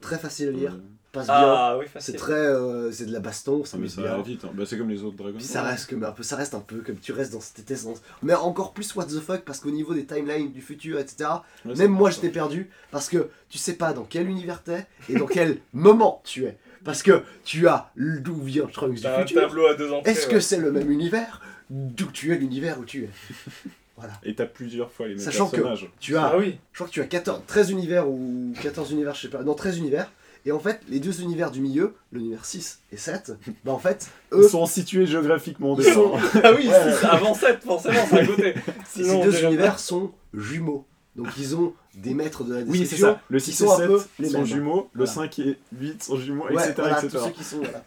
très 0.00 0.16
facile 0.18 0.48
à 0.48 0.52
lire, 0.52 0.78
passe 1.12 1.26
bien. 1.26 1.34
Ah 1.36 1.76
oui, 1.78 1.84
C'est 1.86 1.92
facile. 1.92 2.16
très 2.16 2.32
euh, 2.34 2.92
c'est 2.92 3.06
de 3.06 3.12
la 3.12 3.20
baston, 3.20 3.64
ça 3.64 3.76
mais 3.78 3.88
ça 3.88 4.02
bien. 4.02 4.16
va 4.16 4.22
vite. 4.22 4.44
hein. 4.44 4.50
Bah, 4.54 4.64
c'est 4.66 4.76
comme 4.78 4.90
les 4.90 5.02
autres 5.02 5.16
Dragon 5.16 5.38
Puis 5.38 5.46
Ball. 5.46 5.52
ça 5.52 5.62
reste, 5.62 5.88
comme 5.90 6.04
un 6.04 6.12
peu, 6.12 6.22
ça 6.22 6.36
reste 6.36 6.54
un 6.54 6.60
peu 6.60 6.78
comme 6.78 6.96
tu 6.96 7.12
restes 7.12 7.32
dans 7.32 7.40
cette 7.40 7.70
essence. 7.70 8.02
Mais 8.22 8.34
encore 8.34 8.72
plus 8.72 8.94
what 8.94 9.04
the 9.06 9.20
fuck 9.20 9.42
parce 9.42 9.60
qu'au 9.60 9.70
niveau 9.70 9.94
des 9.94 10.04
timelines 10.04 10.52
du 10.52 10.60
futur, 10.60 10.98
etc. 10.98 11.30
Ouais, 11.64 11.74
Même 11.76 11.92
moi 11.92 12.10
j'étais 12.10 12.28
perdu 12.30 12.70
parce 12.90 13.08
que 13.08 13.28
tu 13.48 13.58
sais 13.58 13.74
pas 13.74 13.92
dans 13.92 14.04
quel 14.04 14.28
univers 14.28 14.62
t'es 14.62 14.86
et 15.08 15.14
dans 15.14 15.26
quel 15.26 15.58
moment 15.72 16.20
tu 16.24 16.44
es. 16.44 16.56
Parce 16.84 17.02
que 17.02 17.22
tu 17.44 17.66
as 17.68 17.90
d'où 17.96 18.34
vient 18.42 18.66
Trunks 18.66 19.00
du 19.00 19.06
un 19.06 19.18
futur. 19.20 19.40
tableau 19.42 19.66
à 19.66 19.74
deux 19.74 19.92
entrées. 19.92 20.10
Est-ce 20.12 20.26
ouais. 20.28 20.34
que 20.34 20.40
c'est 20.40 20.58
le 20.58 20.70
même 20.72 20.90
univers 20.90 21.42
D'où 21.70 22.06
tu 22.12 22.32
es 22.32 22.36
l'univers 22.36 22.78
où 22.78 22.84
tu 22.84 23.04
es? 23.04 23.10
Voilà. 23.96 24.12
Et 24.22 24.32
t'as 24.32 24.46
plusieurs 24.46 24.92
fois 24.92 25.08
les 25.08 25.14
mêmes 25.16 25.24
Sachant 25.24 25.48
que- 25.48 25.56
personnages. 25.56 25.90
Tu 25.98 26.16
as, 26.16 26.26
Ah 26.26 26.38
oui. 26.38 26.56
je 26.72 26.78
crois 26.78 26.86
que 26.86 26.92
tu 26.92 27.00
as 27.00 27.06
14, 27.06 27.42
13 27.48 27.70
univers 27.70 28.08
ou 28.08 28.52
14 28.62 28.92
univers, 28.92 29.12
je 29.16 29.22
sais 29.22 29.28
pas. 29.28 29.42
Non, 29.42 29.54
13 29.54 29.78
univers. 29.78 30.08
Et 30.48 30.52
en 30.52 30.58
fait, 30.58 30.80
les 30.88 30.98
deux 30.98 31.20
univers 31.20 31.50
du 31.50 31.60
milieu, 31.60 31.94
l'univers 32.10 32.46
6 32.46 32.80
et 32.90 32.96
7, 32.96 33.32
bah 33.66 33.72
en 33.72 33.78
fait, 33.78 34.08
eux, 34.32 34.44
Ils 34.44 34.48
sont 34.48 34.64
situés 34.64 35.04
géographiquement 35.06 35.76
Ils 35.78 35.84
dedans. 35.84 36.14
Ah 36.42 36.52
oui, 36.56 36.68
Ouais. 36.68 36.74
avant 37.04 37.34
7, 37.34 37.62
forcément, 37.62 38.00
c'est 38.08 38.20
à 38.20 38.26
côté. 38.26 38.54
ces 38.88 39.02
Sinon, 39.04 39.20
on 39.20 39.24
deux 39.24 39.32
pas. 39.32 39.42
univers 39.42 39.78
sont 39.78 40.10
jumeaux. 40.32 40.86
Donc 41.16 41.26
ils 41.36 41.54
ont 41.54 41.74
des 41.96 42.14
maîtres 42.14 42.44
de 42.44 42.54
la 42.54 42.60
Oui, 42.60 42.78
c'est 42.78 42.78
destruction. 42.96 43.06
ça. 43.14 43.20
Le 43.28 43.38
qui 43.40 43.52
6 43.52 43.62
et 43.62 43.66
sont 43.66 43.72
un 43.82 43.86
peu 43.86 43.98
7 43.98 44.08
les 44.20 44.28
sont 44.30 44.44
jumeaux, 44.46 44.88
le 44.94 45.04
Voilà. 45.04 45.12
5 45.12 45.38
et 45.40 45.58
8 45.78 46.02
sont 46.02 46.16
jumeaux, 46.16 46.44
Ouais, 46.46 46.54
etc. 46.54 46.72
voilà, 46.78 46.98
etc. 46.98 47.08
tous 47.18 47.24
ceux 47.26 47.30
qui 47.32 47.44
sont 47.44 47.58
voilà. 47.58 47.84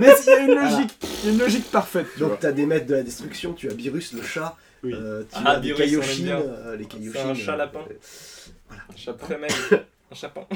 Mais 0.00 0.08
il 0.22 0.26
y 0.26 0.32
a 0.32 0.38
une 0.40 0.54
logique, 0.54 0.98
une 1.24 1.38
logique 1.38 1.70
parfaite, 1.70 2.06
tu 2.14 2.20
Donc 2.20 2.30
vois. 2.30 2.38
t'as 2.40 2.52
des 2.52 2.66
maîtres 2.66 2.86
de 2.86 2.94
la 2.94 3.02
destruction, 3.04 3.52
tu 3.52 3.68
as 3.70 3.74
Beerus 3.74 4.12
le 4.14 4.22
chat, 4.22 4.56
Oui. 4.82 4.92
euh, 4.94 5.22
tu 5.24 5.38
Ah, 5.44 5.50
as 5.52 5.60
des 5.60 5.72
Kaioshin, 5.74 6.24
bien. 6.24 6.38
euh, 6.40 6.76
les 6.76 6.86
Kaioshin. 6.86 7.28
un 7.28 7.34
chat 7.34 7.52
euh, 7.52 7.56
lapin. 7.56 7.80
euh, 7.90 8.74
Un 8.92 8.96
chat 8.96 9.12
très 9.12 9.38
maigre. 9.38 9.54
Un 10.10 10.14
chapin. 10.14 10.46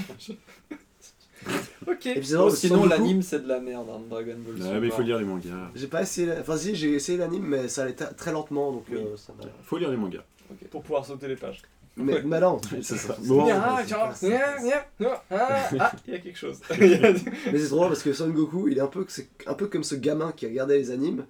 ok. 1.86 2.06
Et 2.06 2.14
puis 2.14 2.26
c'est 2.26 2.34
Bon, 2.34 2.40
drôle, 2.46 2.52
sinon 2.56 2.86
l'anime 2.86 3.22
c'est 3.22 3.40
de 3.42 3.48
la 3.48 3.60
merde 3.60 3.86
hein, 3.90 4.00
Dragon 4.08 4.34
Ball. 4.38 4.56
Super. 4.56 4.80
mais 4.80 4.86
il 4.88 4.92
faut 4.92 5.02
lire 5.02 5.18
les 5.18 5.24
mangas. 5.24 5.70
J'ai 5.74 5.86
pas 5.86 6.02
essayé, 6.02 6.26
la- 6.26 6.40
enfin 6.40 6.56
si 6.56 6.74
j'ai 6.74 6.92
essayé 6.92 7.18
l'anime 7.18 7.44
mais 7.46 7.68
ça 7.68 7.82
allait 7.82 7.94
ta- 7.94 8.06
très 8.12 8.32
lentement 8.32 8.72
donc 8.72 8.84
Oui. 8.90 8.98
euh, 8.98 9.16
ça 9.16 9.32
m'a- 9.38 9.44
Faut 9.64 9.78
lire 9.78 9.90
les 9.90 9.96
mangas. 9.96 10.22
Pour 10.70 10.82
pouvoir 10.82 11.04
sauter 11.06 11.28
les 11.28 11.36
pages. 11.36 11.62
Mais, 11.96 12.22
mais 12.24 12.40
non, 12.40 12.60
C'est 12.82 12.96
ça. 12.96 13.16
c'est- 13.20 13.28
Bon. 13.28 13.46
Ah, 13.50 13.78
ah, 13.82 14.10
ah, 15.78 15.92
il 16.06 16.12
y 16.12 16.16
a 16.16 16.18
quelque 16.20 16.38
chose. 16.38 16.58
Mais 16.78 17.58
c'est 17.58 17.68
drôle 17.68 17.88
parce 17.88 18.02
que 18.02 18.12
Son 18.12 18.28
Goku, 18.30 18.68
il 18.68 18.78
est 18.78 18.80
un 18.80 18.86
peu, 18.86 19.04
c'est 19.08 19.28
un 19.46 19.54
peu 19.54 19.66
comme 19.66 19.84
ce 19.84 19.94
gamin 19.96 20.32
qui 20.32 20.46
regardait 20.46 20.78
les 20.78 20.90
animes 20.90 21.24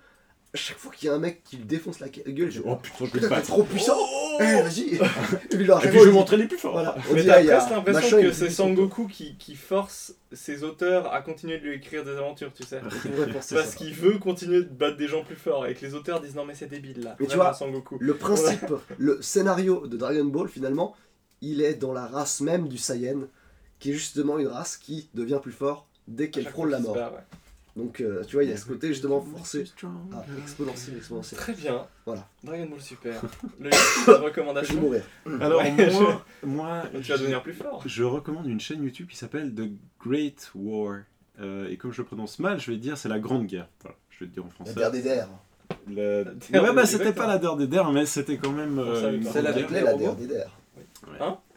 chaque 0.54 0.78
fois 0.78 0.90
qu'il 0.92 1.06
y 1.06 1.10
a 1.10 1.14
un 1.14 1.18
mec 1.18 1.44
qui 1.44 1.56
lui 1.56 1.64
défonce 1.64 2.00
la 2.00 2.08
gueule, 2.08 2.50
je 2.50 2.60
Oh 2.64 2.76
putain, 2.76 3.04
je 3.12 3.20
vais 3.20 3.28
battre. 3.28 3.46
trop 3.46 3.62
puissant 3.62 3.96
Eh, 4.40 4.62
vas-y 4.62 4.94
Et 4.94 4.98
puis, 5.50 5.54
Et 5.54 5.56
puis 5.56 5.66
fois, 5.66 5.80
je 5.84 5.98
vais 5.98 6.10
m'entraîner 6.10 6.46
plus 6.46 6.58
fort. 6.58 6.72
Voilà, 6.72 6.96
on 7.08 7.14
Mais 7.14 7.24
t'as 7.24 7.40
ah, 7.40 7.44
presque 7.44 7.70
l'impression 7.70 8.20
que 8.20 8.26
est 8.26 8.32
c'est 8.32 8.50
Sangoku 8.50 9.06
qui, 9.06 9.36
qui 9.36 9.54
force 9.54 10.14
ses 10.32 10.64
auteurs 10.64 11.12
à 11.12 11.22
continuer 11.22 11.58
de 11.58 11.64
lui 11.64 11.76
écrire 11.76 12.04
des 12.04 12.16
aventures, 12.16 12.52
tu 12.52 12.64
sais. 12.64 12.80
Parce 13.32 13.74
qu'il 13.76 13.94
veut 13.94 14.18
continuer 14.18 14.64
de 14.64 14.68
battre 14.68 14.96
des 14.96 15.06
gens 15.06 15.22
plus 15.22 15.36
forts 15.36 15.66
et 15.66 15.74
que 15.74 15.86
les 15.86 15.94
auteurs 15.94 16.20
disent 16.20 16.34
non 16.34 16.44
mais 16.44 16.54
c'est 16.54 16.66
débile 16.66 17.04
là. 17.04 17.16
Mais 17.20 17.26
tu 17.26 17.36
vois, 17.36 17.54
Sangoku. 17.54 17.98
Le 18.00 18.14
principe, 18.14 18.72
le 18.98 19.22
scénario 19.22 19.86
de 19.86 19.96
Dragon 19.96 20.24
Ball, 20.24 20.48
finalement, 20.48 20.96
il 21.42 21.62
est 21.62 21.74
dans 21.74 21.92
la 21.92 22.06
race 22.06 22.40
même 22.40 22.68
du 22.68 22.76
Saiyan, 22.76 23.20
qui 23.78 23.90
est 23.90 23.94
justement 23.94 24.38
une 24.38 24.48
race 24.48 24.76
qui 24.76 25.10
devient 25.14 25.38
plus 25.40 25.52
fort 25.52 25.86
dès 26.08 26.28
qu'elle 26.30 26.48
frôle 26.48 26.70
la 26.70 26.80
mort. 26.80 26.94
bat, 26.94 27.12
ouais. 27.12 27.38
Donc, 27.76 28.00
euh, 28.00 28.24
tu 28.24 28.34
vois, 28.36 28.44
il 28.44 28.50
y 28.50 28.52
a 28.52 28.56
ce 28.56 28.66
côté 28.66 28.88
justement 28.88 29.20
forcé 29.20 29.64
à 30.12 30.24
exponentiel, 30.42 30.96
exponentiel. 30.96 31.40
Très 31.40 31.52
bien. 31.52 31.86
Voilà. 32.04 32.26
Dragon 32.42 32.66
Ball 32.66 32.80
Super. 32.80 33.20
Le 33.60 33.70
de 33.70 34.12
recommandation. 34.24 34.74
Je 34.74 34.78
vais 34.80 34.84
mourir. 34.84 35.02
Alors 35.40 35.60
Ouais, 35.62 35.72
moi, 35.92 36.24
moi 36.42 36.82
Tu 37.02 37.12
vas 37.12 37.18
devenir 37.18 37.42
plus 37.42 37.52
fort. 37.54 37.82
je 37.86 38.02
recommande 38.04 38.46
une 38.46 38.60
chaîne 38.60 38.82
YouTube 38.82 39.08
qui 39.08 39.16
s'appelle 39.16 39.54
The 39.54 39.70
Great 40.04 40.50
War. 40.54 41.00
Euh, 41.40 41.68
et 41.70 41.76
comme 41.76 41.92
je 41.92 41.98
le 42.02 42.06
prononce 42.06 42.38
mal, 42.38 42.60
je 42.60 42.70
vais 42.70 42.76
dire 42.76 42.98
c'est 42.98 43.08
la 43.08 43.18
Grande 43.18 43.46
Guerre. 43.46 43.68
Voilà, 43.82 43.96
je 44.10 44.18
vais 44.20 44.26
le 44.26 44.32
dire 44.32 44.42
en 44.44 44.48
La 44.48 44.52
français. 44.52 44.74
guerre 44.74 44.90
des. 44.90 45.02
La- 45.02 46.24
Der 46.24 46.62
Ouais, 46.62 46.68
des- 46.70 46.74
bah 46.74 46.84
c'était 46.86 47.12
pas 47.12 47.26
la 47.28 47.38
der 47.38 47.56
des 47.56 47.66
der, 47.68 47.90
mais 47.92 48.04
c'était 48.04 48.36
quand 48.36 48.50
même 48.52 48.78
euh. 48.80 49.22
Celle 49.32 49.46
avec 49.46 49.68
guerre. 49.68 49.78
Les 49.78 49.84
la 49.84 49.92
robots 49.92 50.26
der. 50.26 50.50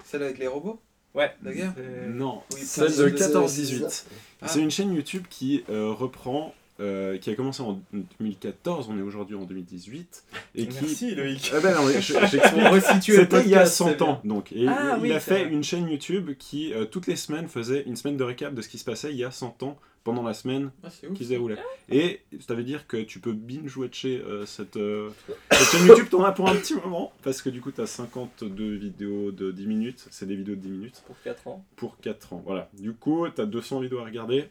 Celle 0.06 0.24
avec 0.24 0.38
les 0.38 0.48
robots? 0.48 0.80
Ouais. 1.16 1.32
La 1.44 1.54
guerre? 1.54 1.74
C'est- 1.76 2.10
Non, 2.10 2.42
Oui, 2.54 2.62
celle 2.64 2.96
de- 2.96 3.10
14-18. 3.10 4.06
Ah. 4.42 4.48
C'est 4.48 4.60
une 4.62 4.72
chaîne 4.72 4.94
YouTube 4.94 5.24
qui 5.30 5.64
euh, 5.70 5.92
reprend, 5.94 6.54
euh, 6.80 7.18
qui 7.18 7.30
a 7.30 7.36
commencé 7.36 7.62
en 7.62 7.80
2014, 8.20 8.90
on 8.90 8.98
est 8.98 9.02
aujourd'hui 9.02 9.36
en 9.36 9.44
2018, 9.46 10.24
et 10.56 10.68
qui... 10.68 10.74
Merci 10.82 11.16
Loïc. 11.16 11.52
Ah 11.54 11.60
ben 11.62 11.76
non, 11.76 11.86
mais 11.86 12.02
je- 12.02 12.14
C'était 12.14 13.42
il 13.44 13.50
y 13.50 13.56
a 13.56 13.60
podcast, 13.60 13.74
100 13.76 13.88
c'est 13.90 14.02
ans, 14.02 14.22
donc. 14.24 14.52
Et 14.52 14.68
Ah 14.68 14.96
il 14.98 15.02
oui, 15.02 15.12
a 15.12 15.20
fait 15.20 15.44
vrai. 15.46 15.54
une 15.54 15.64
chaîne 15.64 15.88
YouTube 15.88 16.32
qui, 16.38 16.74
euh, 16.74 16.86
toutes 16.86 17.08
les 17.08 17.16
semaines, 17.16 17.48
faisait 17.48 17.84
une 17.86 17.96
semaine 17.96 18.18
de 18.18 18.24
récap 18.24 18.54
de 18.54 18.62
ce 18.62 18.70
qui 18.70 18.78
se 18.78 18.86
passait 18.86 19.12
il 19.12 19.18
y 19.18 19.24
a 19.24 19.32
100 19.32 19.62
ans, 19.64 19.78
pendant 20.04 20.24
la 20.24 20.34
semaine 20.34 20.72
Ah, 20.84 20.90
qui 21.16 21.24
se 21.24 21.30
déroulait. 21.30 21.56
Et 21.90 22.20
ça 22.46 22.56
veut 22.56 22.64
dire 22.64 22.88
que 22.88 22.98
tu 22.98 23.20
peux 23.22 23.32
binge-watcher 23.32 24.22
euh, 24.28 24.46
cette, 24.46 24.76
euh, 24.76 25.10
cette 25.52 25.68
chaîne 25.80 25.88
YouTube, 25.88 26.08
t'en 26.10 26.24
as 26.26 26.34
pour 26.34 26.50
un 26.50 26.56
petit 26.56 26.74
moment, 26.76 27.14
parce 27.24 27.42
que 27.42 27.50
du 27.50 27.62
coup, 27.62 27.72
t'as 27.72 27.86
52 27.86 28.74
vidéos 28.76 29.32
de 29.32 29.52
10 29.52 29.66
minutes, 29.68 30.06
c'est 30.12 30.26
des 30.26 30.36
vidéos 30.36 30.56
de 30.56 30.60
10 30.62 30.70
minutes, 30.70 31.04
Pour 31.06 31.16
4 31.24 31.48
ans. 31.48 31.66
pour 31.78 31.98
4 32.02 32.34
ans. 32.34 32.42
Voilà. 32.46 32.70
Du 32.74 32.92
coup, 32.94 33.26
t'as 33.30 33.46
200 33.46 33.80
vidéos 33.80 34.00
à 34.00 34.04
regarder. 34.06 34.46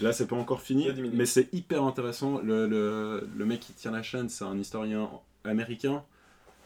Là, 0.00 0.12
c'est 0.12 0.26
pas 0.26 0.36
encore 0.36 0.62
fini, 0.62 0.86
De 0.86 0.92
10 0.92 1.02
minutes. 1.02 1.18
mais 1.18 1.26
c'est 1.26 1.52
hyper 1.52 1.82
intéressant. 1.84 2.40
Le, 2.40 2.66
le, 2.66 3.28
le 3.36 3.44
mec 3.46 3.60
qui 3.60 3.72
tient 3.74 3.90
la 3.90 4.02
chaîne, 4.02 4.28
c'est 4.28 4.44
un 4.44 4.58
historien 4.58 5.10
américain. 5.44 6.04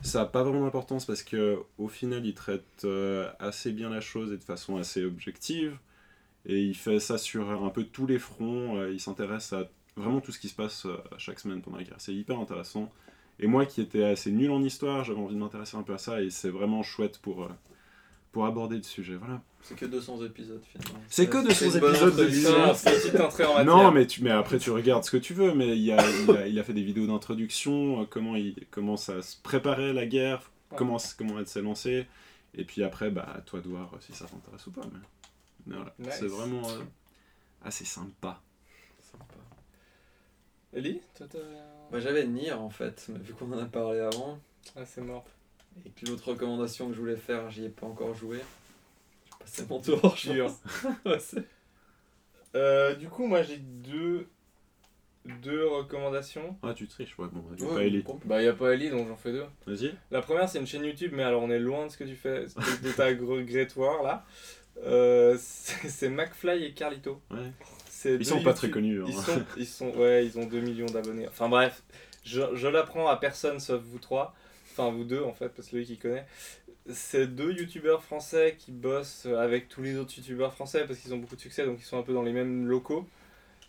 Ça 0.03 0.21
n'a 0.21 0.27
pas 0.27 0.45
vraiment 0.45 0.65
d'importance 0.65 1.05
parce 1.05 1.23
que 1.25 1.59
au 1.79 1.89
final, 1.89 2.25
il 2.27 2.35
traite 2.35 2.85
euh, 2.85 3.31
assez 3.41 3.73
bien 3.73 3.91
la 3.91 4.01
chose 4.01 4.33
et 4.33 4.37
de 4.39 4.45
façon 4.45 4.77
assez 4.77 5.05
objective. 5.05 5.79
Et 6.47 6.61
il 6.63 6.75
fait 6.77 7.01
ça 7.01 7.19
sur 7.19 7.51
un 7.51 7.71
peu 7.71 7.85
tous 7.85 8.07
les 8.07 8.19
fronts. 8.19 8.79
euh, 8.79 8.93
il 8.93 9.01
s'intéresse 9.01 9.53
à 9.53 9.69
vraiment 9.97 10.21
tout 10.21 10.33
ce 10.33 10.39
qui 10.39 10.49
se 10.49 10.55
passe 10.55 10.87
euh, 10.87 10.97
chaque 11.19 11.41
semaine 11.41 11.61
pendant 11.63 11.79
la 11.79 11.85
guerre. 11.85 11.97
C'est 11.99 12.15
hyper 12.15 12.39
intéressant. 12.41 12.91
Et 13.41 13.47
moi 13.49 13.67
qui 13.67 13.81
étais 13.81 14.05
assez 14.05 14.31
nul 14.33 14.51
en 14.51 14.63
histoire, 14.63 15.05
j'avais 15.05 15.21
envie 15.21 15.35
de 15.35 15.41
m'intéresser 15.41 15.77
un 15.77 15.83
peu 15.83 15.95
à 15.95 15.99
ça 15.99 16.23
et 16.23 16.31
c'est 16.31 16.51
vraiment 16.51 16.83
chouette 16.83 17.19
pour, 17.19 17.49
pour 18.33 18.47
aborder 18.47 18.77
le 18.77 18.83
sujet. 18.83 19.15
Voilà. 19.17 19.41
C'est 19.63 19.75
que 19.77 19.87
200 19.87 20.25
épisodes 20.25 20.63
finalement. 20.65 21.01
C'est 21.09 21.29
que 21.29 21.43
200 21.47 21.65
une 21.75 21.81
bonne 21.81 21.91
épisodes 21.95 22.17
de 22.17 22.23
vidéos. 22.25 22.51
Putain, 22.53 22.75
c'est 22.75 22.95
une 22.95 23.01
petite 23.03 23.21
entrée 23.21 23.45
en 23.45 23.55
matière. 23.55 23.65
Non, 23.77 23.91
mais, 23.91 24.07
tu, 24.07 24.23
mais 24.23 24.31
après 24.31 24.59
tu 24.59 24.71
regardes 24.71 25.05
ce 25.05 25.11
que 25.11 25.17
tu 25.17 25.35
veux, 25.35 25.53
mais 25.55 25.69
il, 25.77 25.83
y 25.85 25.93
a, 25.93 25.99
il, 26.11 26.31
a, 26.37 26.47
il 26.47 26.59
a 26.59 26.63
fait 26.63 26.73
des 26.75 26.83
vidéos 26.83 27.07
d'introduction, 27.07 28.03
euh, 28.03 28.05
comment, 28.09 28.37
il, 28.37 28.55
comment 28.71 28.97
ça 28.97 29.21
se 29.23 29.37
préparait 29.43 29.93
la 29.93 30.07
guerre, 30.07 30.51
Ouais. 30.71 30.77
comment, 30.77 30.99
comment 31.17 31.39
elle 31.39 31.47
s'est 31.47 31.63
lancée, 31.63 32.07
et 32.55 32.63
puis 32.65 32.85
après, 32.85 33.11
bah, 33.11 33.27
à 33.35 33.41
toi 33.41 33.61
de 33.63 33.69
voir 33.69 33.91
si 34.01 34.13
ça 34.13 34.27
t'intéresse 34.27 34.67
ou 34.67 34.71
pas. 34.71 34.83
Mais, 34.93 34.99
mais 35.67 35.77
voilà, 35.77 35.95
Nice. 35.99 36.17
c'est 36.21 36.27
vraiment 36.27 36.69
euh, 36.69 36.83
assez 37.65 37.87
sympa. 37.87 38.41
Sympa. 39.01 39.25
Ellie, 40.75 41.01
toi 41.17 41.27
t'as. 41.31 41.39
Bah, 41.91 42.01
j'avais 42.01 42.27
Nier 42.27 42.53
en 42.53 42.69
fait, 42.69 43.07
mais 43.09 43.19
vu 43.19 43.33
qu'on 43.33 43.51
en 43.53 43.59
a 43.59 43.65
parlé 43.65 44.01
avant, 44.01 44.39
Ah, 44.77 44.85
c'est 44.85 45.01
mort. 45.01 45.25
Et 45.87 45.91
que 45.91 46.07
l'autre 46.07 46.29
recommandation 46.31 46.89
que 46.89 46.95
je 46.95 47.01
voulais 47.01 47.17
faire, 47.17 47.51
j'y 47.51 47.65
ai 47.65 47.69
pas 47.69 47.87
encore 47.87 48.15
joué. 48.15 48.39
Passer 49.41 49.65
mon 49.69 49.81
tour, 49.81 50.17
je. 50.17 50.33
Ouais, 51.09 51.19
c'est- 51.19 51.45
Euh, 52.55 52.95
du 52.95 53.09
coup, 53.09 53.27
moi 53.27 53.43
j'ai 53.43 53.59
deux, 53.59 54.27
deux 55.43 55.67
recommandations. 55.67 56.57
Ah, 56.63 56.73
tu 56.75 56.87
triches, 56.87 57.19
ouais, 57.19 57.29
bon, 57.31 57.45
il 57.57 57.63
y 57.63 57.65
a 57.67 57.69
Ouais, 57.69 57.75
pas 57.75 57.85
Ellie. 57.85 58.05
Bah, 58.25 58.43
il 58.43 58.49
a 58.49 58.53
pas 58.55 58.73
Ellie 58.75 58.91
donc 58.91 59.07
j'en 59.09 59.17
fais 59.17 59.33
deux. 59.33 59.45
Vas-y. 59.67 59.95
La 60.11 60.23
première, 60.23 60.49
c'est 60.49 60.59
une 60.59 60.67
chaîne 60.67 60.85
YouTube, 60.85 61.13
mais 61.15 61.23
alors 61.23 61.43
on 61.43 61.51
est 61.51 61.59
loin 61.59 61.87
de 61.87 61.91
ce 61.93 61.99
que 61.99 62.05
tu 62.05 62.17
fais, 62.17 62.47
de 62.83 62.93
ta 62.93 63.07
regrettoir 63.09 64.03
là. 64.03 64.25
Euh, 64.85 65.37
c'est 65.41 65.89
c'est 65.89 66.09
McFly 66.09 66.65
et 66.65 66.73
Carlito. 66.73 67.21
Ouais. 67.31 67.53
C'est 67.91 68.15
Ils 68.15 68.25
sont 68.25 68.43
pas 68.43 68.55
très 68.55 68.69
YouTube- 68.69 68.75
connus. 68.75 69.03
Ils 69.09 69.15
hein. 69.19 69.23
sont, 69.23 69.45
ils 69.57 69.67
sont, 69.67 69.91
ouais, 69.97 70.25
ils 70.25 70.39
ont 70.39 70.47
2 70.47 70.61
millions 70.61 70.87
d'abonnés. 70.87 71.27
Enfin 71.29 71.49
bref, 71.49 71.83
je, 72.25 72.41
je 72.55 72.69
l'apprends 72.69 73.09
à 73.09 73.17
personne 73.17 73.59
sauf 73.61 73.83
vous 73.83 73.99
trois. 73.99 74.35
Enfin, 74.79 74.91
vous 74.97 75.05
deux 75.05 75.23
en 75.23 75.35
fait, 75.35 75.49
parce 75.49 75.69
que 75.69 75.77
lui 75.77 75.85
qui 75.85 75.99
connaît. 75.99 76.27
C'est 76.91 77.27
deux 77.27 77.53
youtubeurs 77.53 78.03
français 78.03 78.57
qui 78.59 78.73
bossent 78.73 79.27
avec 79.27 79.69
tous 79.69 79.83
les 79.83 79.97
autres 79.97 80.17
youtubeurs 80.17 80.55
français 80.55 80.85
parce 80.87 81.01
qu'ils 81.01 81.13
ont 81.13 81.19
beaucoup 81.19 81.37
de 81.37 81.41
succès, 81.41 81.67
donc 81.67 81.79
ils 81.81 81.85
sont 81.85 81.99
un 81.99 82.03
peu 82.03 82.15
dans 82.15 82.23
les 82.23 82.33
mêmes 82.33 82.67
locaux. 82.67 83.07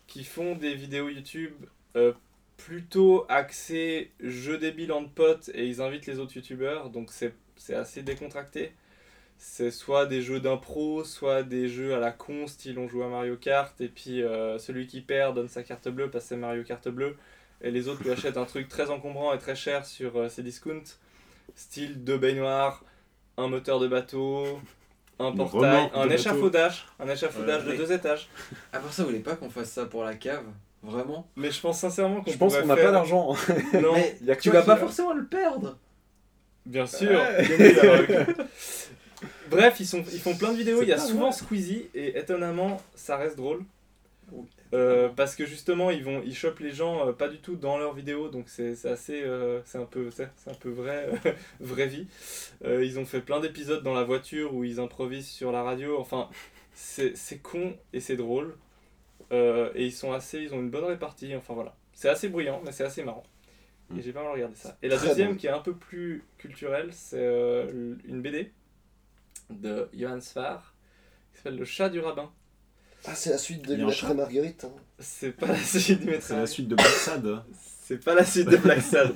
Qui 0.07 0.23
font 0.23 0.55
des 0.55 0.73
vidéos 0.73 1.09
YouTube 1.09 1.53
euh, 1.95 2.13
plutôt 2.57 3.25
axées 3.29 4.11
jeux 4.19 4.57
débiles 4.57 4.91
entre 4.91 5.11
potes 5.11 5.49
et 5.53 5.67
ils 5.67 5.81
invitent 5.81 6.05
les 6.07 6.19
autres 6.19 6.35
youtubeurs, 6.35 6.89
donc 6.89 7.11
c'est 7.11 7.33
assez 7.73 8.03
décontracté. 8.03 8.73
C'est 9.38 9.71
soit 9.71 10.05
des 10.05 10.21
jeux 10.21 10.39
d'impro, 10.41 11.03
soit 11.05 11.43
des 11.43 11.69
jeux 11.69 11.95
à 11.95 11.99
la 11.99 12.11
con, 12.11 12.45
style 12.47 12.77
on 12.77 12.88
joue 12.88 13.03
à 13.03 13.07
Mario 13.07 13.38
Kart, 13.38 13.79
et 13.81 13.88
puis 13.88 14.21
euh, 14.21 14.59
celui 14.59 14.85
qui 14.88 15.01
perd 15.01 15.35
donne 15.35 15.47
sa 15.47 15.63
carte 15.63 15.88
bleue 15.89 16.09
parce 16.09 16.25
que 16.25 16.29
c'est 16.29 16.38
Mario 16.38 16.63
Kart 16.63 16.88
bleu, 16.89 17.15
et 17.61 17.71
les 17.71 17.88
autres 17.88 18.03
lui 18.03 18.11
achètent 18.11 18.38
un 18.38 18.45
truc 18.45 18.67
très 18.69 18.89
encombrant 18.89 19.33
et 19.33 19.38
très 19.39 19.55
cher 19.55 19.85
sur 19.85 20.17
euh, 20.17 20.29
ses 20.29 20.43
discounts, 20.43 20.97
style 21.55 22.03
deux 22.03 22.17
baignoires, 22.17 22.83
un 23.38 23.47
moteur 23.47 23.79
de 23.79 23.88
bateau, 23.88 24.45
un 25.19 25.31
portail, 25.33 25.89
un 25.93 26.09
échafaudage, 26.09 26.85
un 26.99 27.09
échafaudage 27.09 27.65
de 27.65 27.73
deux 27.73 27.91
étages. 27.91 28.29
À 28.71 28.79
part 28.79 28.93
ça, 28.93 29.03
vous 29.03 29.09
voulez 29.09 29.21
pas 29.21 29.35
qu'on 29.35 29.49
fasse 29.49 29.71
ça 29.71 29.85
pour 29.85 30.03
la 30.03 30.15
cave? 30.15 30.45
Vraiment? 30.81 31.27
Mais 31.35 31.51
je 31.51 31.59
pense 31.59 31.79
sincèrement 31.79 32.21
qu'on 32.21 32.31
Je 32.31 32.38
pense 32.38 32.55
qu'on 32.57 32.65
n'a 32.65 32.75
faire- 32.75 32.85
pas 32.85 32.91
d'argent. 32.91 33.35
Non, 33.81 33.93
Mais 33.93 34.17
Il 34.21 34.27
y 34.27 34.31
a 34.31 34.35
que 34.35 34.41
tu 34.41 34.49
vas 34.49 34.61
pas 34.61 34.77
forcément 34.77 35.13
le 35.13 35.25
perdre? 35.25 35.77
Bien 36.65 36.85
sûr. 36.85 37.19
Bref, 39.49 39.77
ils, 39.79 39.85
sont, 39.85 40.03
ils 40.13 40.19
font 40.19 40.35
plein 40.35 40.51
de 40.53 40.57
vidéos. 40.57 40.81
Il 40.81 40.88
y 40.88 40.93
a 40.93 40.97
souvent. 40.97 41.31
Squeezie 41.31 41.89
et 41.93 42.17
étonnamment, 42.17 42.81
ça 42.95 43.17
reste 43.17 43.35
drôle. 43.35 43.63
Euh, 44.73 45.09
parce 45.09 45.35
que 45.35 45.45
justement, 45.45 45.89
ils 45.89 46.03
vont, 46.03 46.22
ils 46.23 46.35
chopent 46.35 46.59
les 46.59 46.72
gens 46.72 47.07
euh, 47.07 47.11
pas 47.11 47.27
du 47.27 47.39
tout 47.39 47.56
dans 47.56 47.77
leurs 47.80 47.93
vidéos, 47.95 48.30
donc 48.30 48.49
c'est 48.49 48.85
assez, 48.85 49.23
euh, 49.23 49.61
c'est 49.65 49.80
un 49.80 49.85
peu, 49.85 50.11
c'est 50.11 50.30
un 50.48 50.53
peu 50.53 50.69
vrai, 50.69 51.09
vraie 51.59 51.88
vie. 51.88 52.07
Ils 52.65 52.99
ont 52.99 53.06
fait 53.06 53.22
plein 53.22 53.39
d'épisodes 53.39 53.83
dans 53.83 53.93
la 53.93 54.03
voiture 54.03 54.53
où 54.53 54.64
ils 54.64 54.80
improvisent 54.80 55.27
sur 55.30 55.51
la 55.51 55.64
radio. 55.64 55.99
Enfin, 55.99 56.30
c'est 56.73 57.41
con 57.41 57.75
et 57.93 57.99
c'est 57.99 58.15
drôle. 58.17 58.56
Et 59.31 59.85
ils 59.85 59.93
sont 59.93 60.14
assez, 60.14 60.39
ils 60.39 60.53
ont 60.53 60.59
une 60.59 60.69
bonne 60.72 60.85
répartie. 60.85 61.35
Enfin 61.35 61.53
voilà, 61.53 61.75
c'est 61.93 62.09
assez 62.09 62.30
bruyant, 62.30 62.61
mais 62.65 62.72
c'est 62.72 62.83
assez 62.83 63.03
marrant. 63.03 63.23
Et 63.95 63.99
Mm. 63.99 64.01
j'ai 64.01 64.14
pas 64.14 64.23
mal 64.23 64.33
regardé 64.33 64.56
ça. 64.56 64.77
Et 64.83 64.88
la 64.88 64.98
deuxième, 64.98 65.35
qui 65.38 65.48
est 65.48 65.51
un 65.51 65.59
peu 65.59 65.73
plus 65.75 66.23
culturelle, 66.38 66.89
c'est 66.93 67.25
une 68.06 68.22
BD 68.22 68.51
de 69.49 69.89
Johann 69.93 70.22
Svar 70.22 70.75
qui 71.31 71.38
s'appelle 71.38 71.57
Le 71.57 71.65
chat 71.65 71.89
du 71.89 71.99
rabbin. 71.99 72.31
Ah, 73.06 73.16
c'est 73.16 73.30
la 73.32 73.38
suite 73.38 73.68
de 73.68 73.76
Maître 73.76 74.14
Marguerite. 74.14 74.66
hein. 74.66 74.72
C'est 75.00 75.32
pas 75.32 75.48
la 75.48 75.58
suite 75.58 76.00
du 76.02 76.06
maître 76.08 76.26
C'est 76.26 76.36
la 76.36 76.45
suite 76.48 76.68
de 76.68 76.76
Black 76.76 76.88
Sad. 76.88 77.44
C'est 77.86 78.03
pas 78.03 78.14
la 78.14 78.24
suite 78.26 78.48
de 78.50 78.58
Black 78.66 78.82
Sad. 78.82 79.14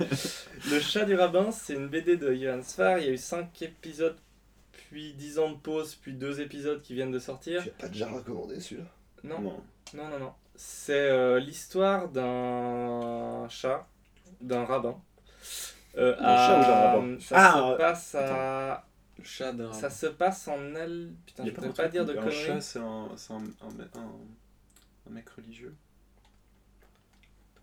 Le 0.72 0.80
chat 0.80 1.06
du 1.06 1.14
rabbin, 1.16 1.52
c'est 1.52 1.74
une 1.76 1.90
BD 1.90 2.18
de 2.18 2.34
Johann 2.34 2.64
Svar. 2.64 2.98
Il 2.98 3.06
y 3.06 3.10
a 3.10 3.12
eu 3.12 3.18
5 3.18 3.62
épisodes, 3.62 4.18
puis 4.90 5.14
10 5.14 5.38
ans 5.40 5.52
de 5.52 5.58
pause, 5.58 5.94
puis 6.02 6.14
2 6.14 6.42
épisodes 6.42 6.82
qui 6.82 6.96
viennent 6.96 7.12
de 7.12 7.20
sortir. 7.20 7.62
Tu 7.62 7.70
as 7.70 7.74
pas 7.74 7.88
déjà 7.88 8.08
recommandé 8.08 8.60
celui-là? 8.60 8.88
Non, 9.24 9.40
Non. 9.42 9.62
non, 9.94 10.08
non, 10.10 10.20
non. 10.20 10.34
C'est 10.56 10.94
euh, 11.10 11.40
l'histoire 11.40 12.10
d'un 12.10 13.48
chat, 13.50 13.86
d'un 14.42 14.66
rabbin. 14.66 15.00
Euh, 15.98 16.16
D'un 16.16 16.38
chat 16.38 16.60
ou 16.60 16.64
d'un 16.64 16.74
rabbin? 16.74 17.18
Ça 17.20 17.36
Ah, 17.38 17.72
se 17.74 17.78
passe 17.78 18.16
à. 18.16 18.86
Le 19.20 19.24
chat 19.24 19.52
d'un. 19.54 19.72
Ça 19.74 19.90
se 19.90 20.08
passe 20.08 20.48
en 20.48 20.76
Al. 20.76 21.12
Putain, 21.26 21.46
je 21.46 21.52
ne 21.52 21.56
un 21.68 21.72
pas 21.72 21.88
dire 21.88 22.06
de 22.06 22.14
un 22.14 22.16
conneries. 22.16 22.36
chat, 22.46 22.62
c'est 22.62 22.80
un, 22.80 23.10
c'est 23.16 23.34
un, 23.34 23.38
un, 23.38 24.00
un- 24.00 24.12
un 25.08 25.10
mec 25.12 25.30
religieux. 25.30 25.76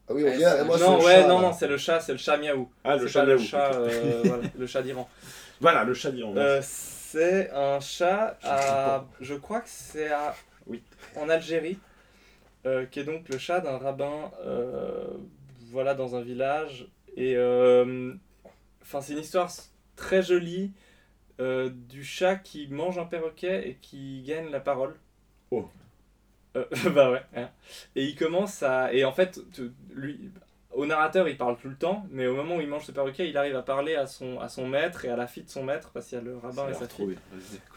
Ah 0.08 0.12
oui, 0.14 0.24
on 0.24 0.64
Moi, 0.64 0.78
c'est 0.78 0.84
non, 0.84 0.98
le 0.98 1.04
ouais, 1.04 1.22
chat, 1.22 1.28
non, 1.28 1.52
c'est 1.52 1.68
le 1.68 1.76
chat, 1.76 2.00
c'est 2.00 2.12
le 2.12 2.18
chat 2.18 2.36
miaou. 2.36 2.70
Ah, 2.84 2.96
le 2.96 3.06
chat 3.06 3.24
le 3.24 3.36
Miaou, 3.36 3.44
chat, 3.44 3.72
euh, 3.74 4.22
voilà, 4.24 4.42
le 4.58 4.66
chat 4.66 4.82
d'Iran. 4.82 5.08
Voilà, 5.60 5.84
le 5.84 5.94
chat 5.94 6.10
d'Iran. 6.10 6.34
Euh, 6.36 6.60
c'est 6.62 7.50
un 7.52 7.80
chat 7.80 8.38
à. 8.42 9.04
Je 9.20 9.34
crois 9.34 9.60
que 9.60 9.68
c'est 9.68 10.10
à. 10.10 10.34
Oui. 10.66 10.82
En 11.16 11.28
Algérie, 11.28 11.78
euh, 12.66 12.86
qui 12.86 13.00
est 13.00 13.04
donc 13.04 13.28
le 13.28 13.38
chat 13.38 13.60
d'un 13.60 13.78
rabbin. 13.78 14.30
euh, 14.44 15.06
voilà, 15.70 15.94
dans 15.94 16.16
un 16.16 16.20
village. 16.22 16.88
Et 17.16 17.36
euh, 17.36 18.12
enfin, 18.82 19.00
c'est 19.00 19.12
une 19.12 19.20
histoire 19.20 19.50
très 19.96 20.22
jolie 20.22 20.72
euh, 21.40 21.70
du 21.88 22.04
chat 22.04 22.36
qui 22.36 22.68
mange 22.68 22.98
un 22.98 23.06
perroquet 23.06 23.68
et 23.68 23.78
qui 23.80 24.22
gagne 24.22 24.50
la 24.50 24.60
parole. 24.60 24.94
Oh. 25.50 25.68
Euh, 26.56 26.64
bah 26.94 27.10
ouais. 27.10 27.22
hein. 27.36 27.48
Et 27.96 28.04
il 28.04 28.14
commence 28.14 28.62
à. 28.62 28.92
Et 28.92 29.04
en 29.04 29.12
fait, 29.12 29.40
lui, 29.92 30.30
au 30.72 30.86
narrateur, 30.86 31.28
il 31.28 31.36
parle 31.36 31.56
tout 31.58 31.68
le 31.68 31.76
temps, 31.76 32.06
mais 32.10 32.26
au 32.26 32.34
moment 32.34 32.56
où 32.56 32.60
il 32.60 32.68
mange 32.68 32.84
ce 32.84 32.92
perroquet, 32.92 33.28
il 33.28 33.36
arrive 33.36 33.56
à 33.56 33.62
parler 33.62 33.96
à 33.96 34.06
son, 34.06 34.38
à 34.38 34.48
son 34.48 34.68
maître 34.68 35.04
et 35.04 35.08
à 35.08 35.16
la 35.16 35.26
fille 35.26 35.42
de 35.44 35.50
son 35.50 35.64
maître, 35.64 35.90
parce 35.92 36.06
qu'il 36.08 36.18
y 36.18 36.20
a 36.20 36.24
le 36.24 36.36
rabbin 36.36 36.68
et 36.68 36.74
sa 36.74 36.88
fille. 36.88 37.16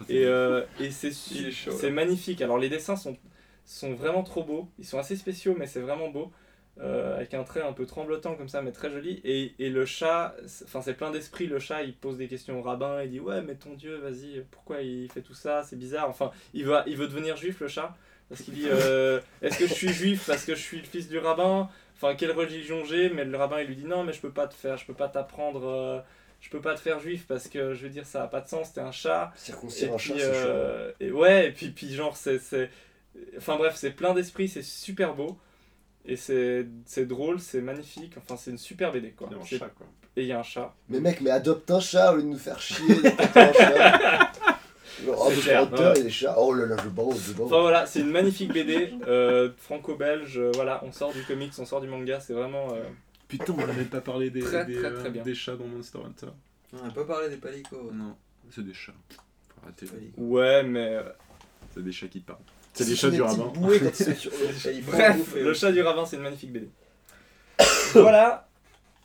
Et, 0.09 0.25
euh, 0.25 0.63
et 0.79 0.91
c'est 0.91 1.11
c'est 1.11 1.91
magnifique. 1.91 2.41
Alors 2.41 2.57
les 2.57 2.69
dessins 2.69 2.95
sont, 2.95 3.17
sont 3.65 3.93
vraiment 3.93 4.23
trop 4.23 4.43
beaux. 4.43 4.69
Ils 4.77 4.85
sont 4.85 4.99
assez 4.99 5.15
spéciaux, 5.15 5.55
mais 5.57 5.67
c'est 5.67 5.81
vraiment 5.81 6.09
beau. 6.09 6.31
Euh, 6.81 7.17
avec 7.17 7.35
un 7.35 7.43
trait 7.43 7.61
un 7.61 7.71
peu 7.71 7.85
tremblotant 7.85 8.33
comme 8.35 8.49
ça, 8.49 8.63
mais 8.63 8.71
très 8.71 8.89
joli. 8.89 9.21
Et, 9.23 9.53
et 9.59 9.69
le 9.69 9.85
chat, 9.85 10.35
c'est- 10.47 10.65
enfin 10.65 10.81
c'est 10.81 10.95
plein 10.95 11.11
d'esprit. 11.11 11.45
Le 11.45 11.59
chat, 11.59 11.83
il 11.83 11.93
pose 11.93 12.17
des 12.17 12.27
questions 12.27 12.57
au 12.59 12.63
rabbin. 12.63 13.03
Il 13.03 13.11
dit 13.11 13.19
ouais, 13.19 13.43
mais 13.43 13.53
ton 13.55 13.73
Dieu, 13.75 13.97
vas-y, 13.97 14.43
pourquoi 14.49 14.81
il 14.81 15.07
fait 15.11 15.21
tout 15.21 15.35
ça? 15.35 15.61
C'est 15.63 15.75
bizarre. 15.77 16.09
Enfin, 16.09 16.31
il 16.55 16.65
va, 16.65 16.83
il 16.87 16.97
veut 16.97 17.07
devenir 17.07 17.37
juif, 17.37 17.59
le 17.59 17.67
chat, 17.67 17.95
parce 18.27 18.41
qu'il 18.41 18.55
dit 18.55 18.69
euh, 18.69 19.19
est-ce 19.43 19.59
que 19.59 19.67
je 19.67 19.71
suis 19.71 19.93
juif 19.93 20.23
parce 20.25 20.45
que 20.45 20.55
je 20.55 20.61
suis 20.61 20.79
le 20.79 20.85
fils 20.85 21.07
du 21.07 21.19
rabbin? 21.19 21.69
Enfin, 21.95 22.15
quelle 22.15 22.31
religion 22.31 22.83
j'ai? 22.83 23.09
Mais 23.09 23.23
le 23.23 23.37
rabbin, 23.37 23.61
il 23.61 23.67
lui 23.67 23.75
dit 23.75 23.85
non, 23.85 24.03
mais 24.03 24.13
je 24.13 24.19
peux 24.21 24.31
pas 24.31 24.47
te 24.47 24.55
faire, 24.55 24.77
je 24.77 24.85
peux 24.87 24.95
pas 24.95 25.09
t'apprendre. 25.09 25.67
euh, 25.67 25.99
je 26.41 26.49
peux 26.49 26.59
pas 26.59 26.73
te 26.75 26.79
faire 26.81 26.99
juif 26.99 27.25
parce 27.27 27.47
que 27.47 27.73
je 27.75 27.83
veux 27.83 27.89
dire 27.89 28.05
ça 28.05 28.23
a 28.23 28.27
pas 28.27 28.41
de 28.41 28.47
sens, 28.49 28.73
t'es 28.73 28.81
un 28.81 28.91
chat. 28.91 29.31
Circoncire 29.35 29.93
un 29.93 29.97
chat, 29.99 30.15
et 30.99 31.11
ouais, 31.11 31.47
et 31.49 31.51
puis, 31.51 31.69
puis 31.69 31.93
genre, 31.93 32.17
c'est. 32.17 32.39
c'est- 32.39 32.69
Enfin 33.37 33.57
bref, 33.57 33.75
c'est 33.75 33.91
plein 33.91 34.13
d'esprit, 34.13 34.47
c'est 34.47 34.63
super 34.63 35.13
beau. 35.13 35.37
Et 36.05 36.15
c'est 36.17 36.67
c'est 36.85 37.05
drôle, 37.05 37.39
c'est 37.39 37.61
magnifique. 37.61 38.13
Enfin, 38.17 38.35
c'est 38.37 38.51
une 38.51 38.57
super 38.57 38.91
BD 38.91 39.11
quoi. 39.11 39.29
Il 39.31 39.35
y 39.35 39.39
a 39.39 39.41
un 39.41 39.45
chat, 39.45 39.69
quoi. 39.69 39.87
Et 40.15 40.21
il 40.23 40.27
y 40.27 40.31
a 40.33 40.39
un 40.39 40.43
chat. 40.43 40.73
Mais 40.89 40.99
mec, 40.99 41.21
mais 41.21 41.29
adopte 41.29 41.71
un 41.71 41.79
chat 41.79 42.11
au 42.11 42.17
lieu 42.17 42.23
de 42.23 42.27
nous 42.27 42.37
faire 42.37 42.59
chier 42.59 42.85
un 43.35 43.53
chat. 43.53 44.31
Oh, 45.07 45.29
clair, 45.41 45.69
ouais. 45.73 45.99
et 45.99 46.03
les 46.03 46.09
chats. 46.09 46.35
Oh 46.37 46.53
là 46.53 46.65
là, 46.65 46.77
je 46.81 46.87
bande, 46.87 47.17
je 47.17 47.33
bande. 47.33 47.47
Enfin 47.47 47.61
voilà, 47.61 47.85
c'est 47.87 47.99
une 47.99 48.11
magnifique 48.11 48.53
BD 48.53 48.93
euh, 49.07 49.49
franco-belge. 49.57 50.37
euh, 50.37 50.51
voilà, 50.53 50.81
on 50.85 50.91
sort 50.93 51.11
du 51.11 51.23
comics, 51.23 51.51
on 51.57 51.65
sort 51.65 51.81
du 51.81 51.87
manga, 51.87 52.19
c'est 52.21 52.31
vraiment. 52.33 52.73
euh, 52.73 52.83
Putain, 53.27 53.53
on 53.57 53.67
n'avait 53.67 53.83
pas 53.85 53.99
parlé 54.01 54.29
des, 54.29 54.39
Très, 54.41 54.65
des, 54.65 54.75
très, 54.75 54.93
très 54.93 55.09
des 55.09 55.35
chats 55.35 55.55
dans 55.55 55.65
Monster 55.65 55.97
Hunter. 56.05 56.27
On 56.79 56.85
n'a 56.85 56.91
pas 56.93 57.03
parlé 57.05 57.27
des 57.29 57.37
palicots. 57.37 57.89
Non, 57.91 58.15
c'est 58.51 58.63
des 58.63 58.73
chats. 58.73 58.93
Faut 59.09 59.63
arrêter. 59.63 59.87
Ouais, 60.15 60.63
mais. 60.63 60.95
euh, 60.95 61.03
C'est 61.73 61.83
des 61.83 61.91
chats 61.91 62.07
qui 62.07 62.19
parlent. 62.19 62.39
C'est 62.73 62.83
Ce 62.83 62.89
des 62.89 62.95
chats 62.95 63.09
du 63.11 63.21
rabbin. 63.21 63.51
Bref, 64.87 65.35
le 65.35 65.53
chat 65.53 65.71
du 65.71 65.81
ravin, 65.81 66.05
c'est 66.05 66.15
une 66.15 66.23
magnifique 66.23 66.51
BD. 66.51 66.69
voilà. 67.93 68.47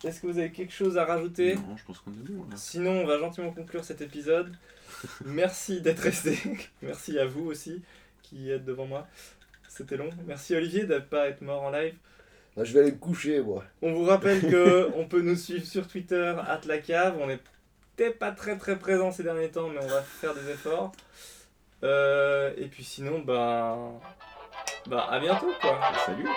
Est-ce 0.03 0.21
que 0.21 0.27
vous 0.27 0.39
avez 0.39 0.51
quelque 0.51 0.73
chose 0.73 0.97
à 0.97 1.05
rajouter 1.05 1.55
Non, 1.55 1.75
je 1.77 1.83
pense 1.83 1.99
qu'on 1.99 2.11
est 2.11 2.29
bon 2.29 2.45
là. 2.49 2.55
Sinon, 2.55 3.01
on 3.01 3.05
va 3.05 3.19
gentiment 3.19 3.51
conclure 3.51 3.83
cet 3.83 4.01
épisode. 4.01 4.55
Merci 5.25 5.81
d'être 5.81 5.99
resté. 5.99 6.39
Merci 6.81 7.19
à 7.19 7.25
vous 7.25 7.45
aussi 7.45 7.81
qui 8.23 8.49
êtes 8.49 8.65
devant 8.65 8.85
moi. 8.85 9.07
C'était 9.67 9.97
long. 9.97 10.09
Merci 10.25 10.55
Olivier 10.55 10.85
de 10.85 10.95
ne 10.95 10.99
pas 10.99 11.27
être 11.27 11.41
mort 11.41 11.63
en 11.63 11.71
live. 11.71 11.93
Bah, 12.55 12.63
je 12.63 12.73
vais 12.73 12.79
aller 12.79 12.91
me 12.91 12.97
coucher, 12.97 13.41
moi. 13.41 13.63
On 13.81 13.93
vous 13.93 14.05
rappelle 14.05 14.41
que 14.41 14.89
on 14.95 15.05
peut 15.05 15.21
nous 15.21 15.35
suivre 15.35 15.65
sur 15.65 15.87
Twitter, 15.87 16.35
la 16.65 16.77
cave. 16.79 17.17
On 17.19 17.27
n'était 17.27 18.11
pas 18.11 18.31
très 18.31 18.57
très 18.57 18.79
présent 18.79 19.11
ces 19.11 19.23
derniers 19.23 19.49
temps, 19.49 19.69
mais 19.69 19.79
on 19.81 19.87
va 19.87 20.01
faire 20.01 20.33
des 20.33 20.49
efforts. 20.49 20.91
Euh, 21.83 22.53
et 22.57 22.67
puis 22.67 22.83
sinon, 22.83 23.19
bah, 23.19 23.77
bah 24.87 25.07
à 25.09 25.19
bientôt 25.19 25.51
quoi. 25.61 25.79
Salut 26.05 26.27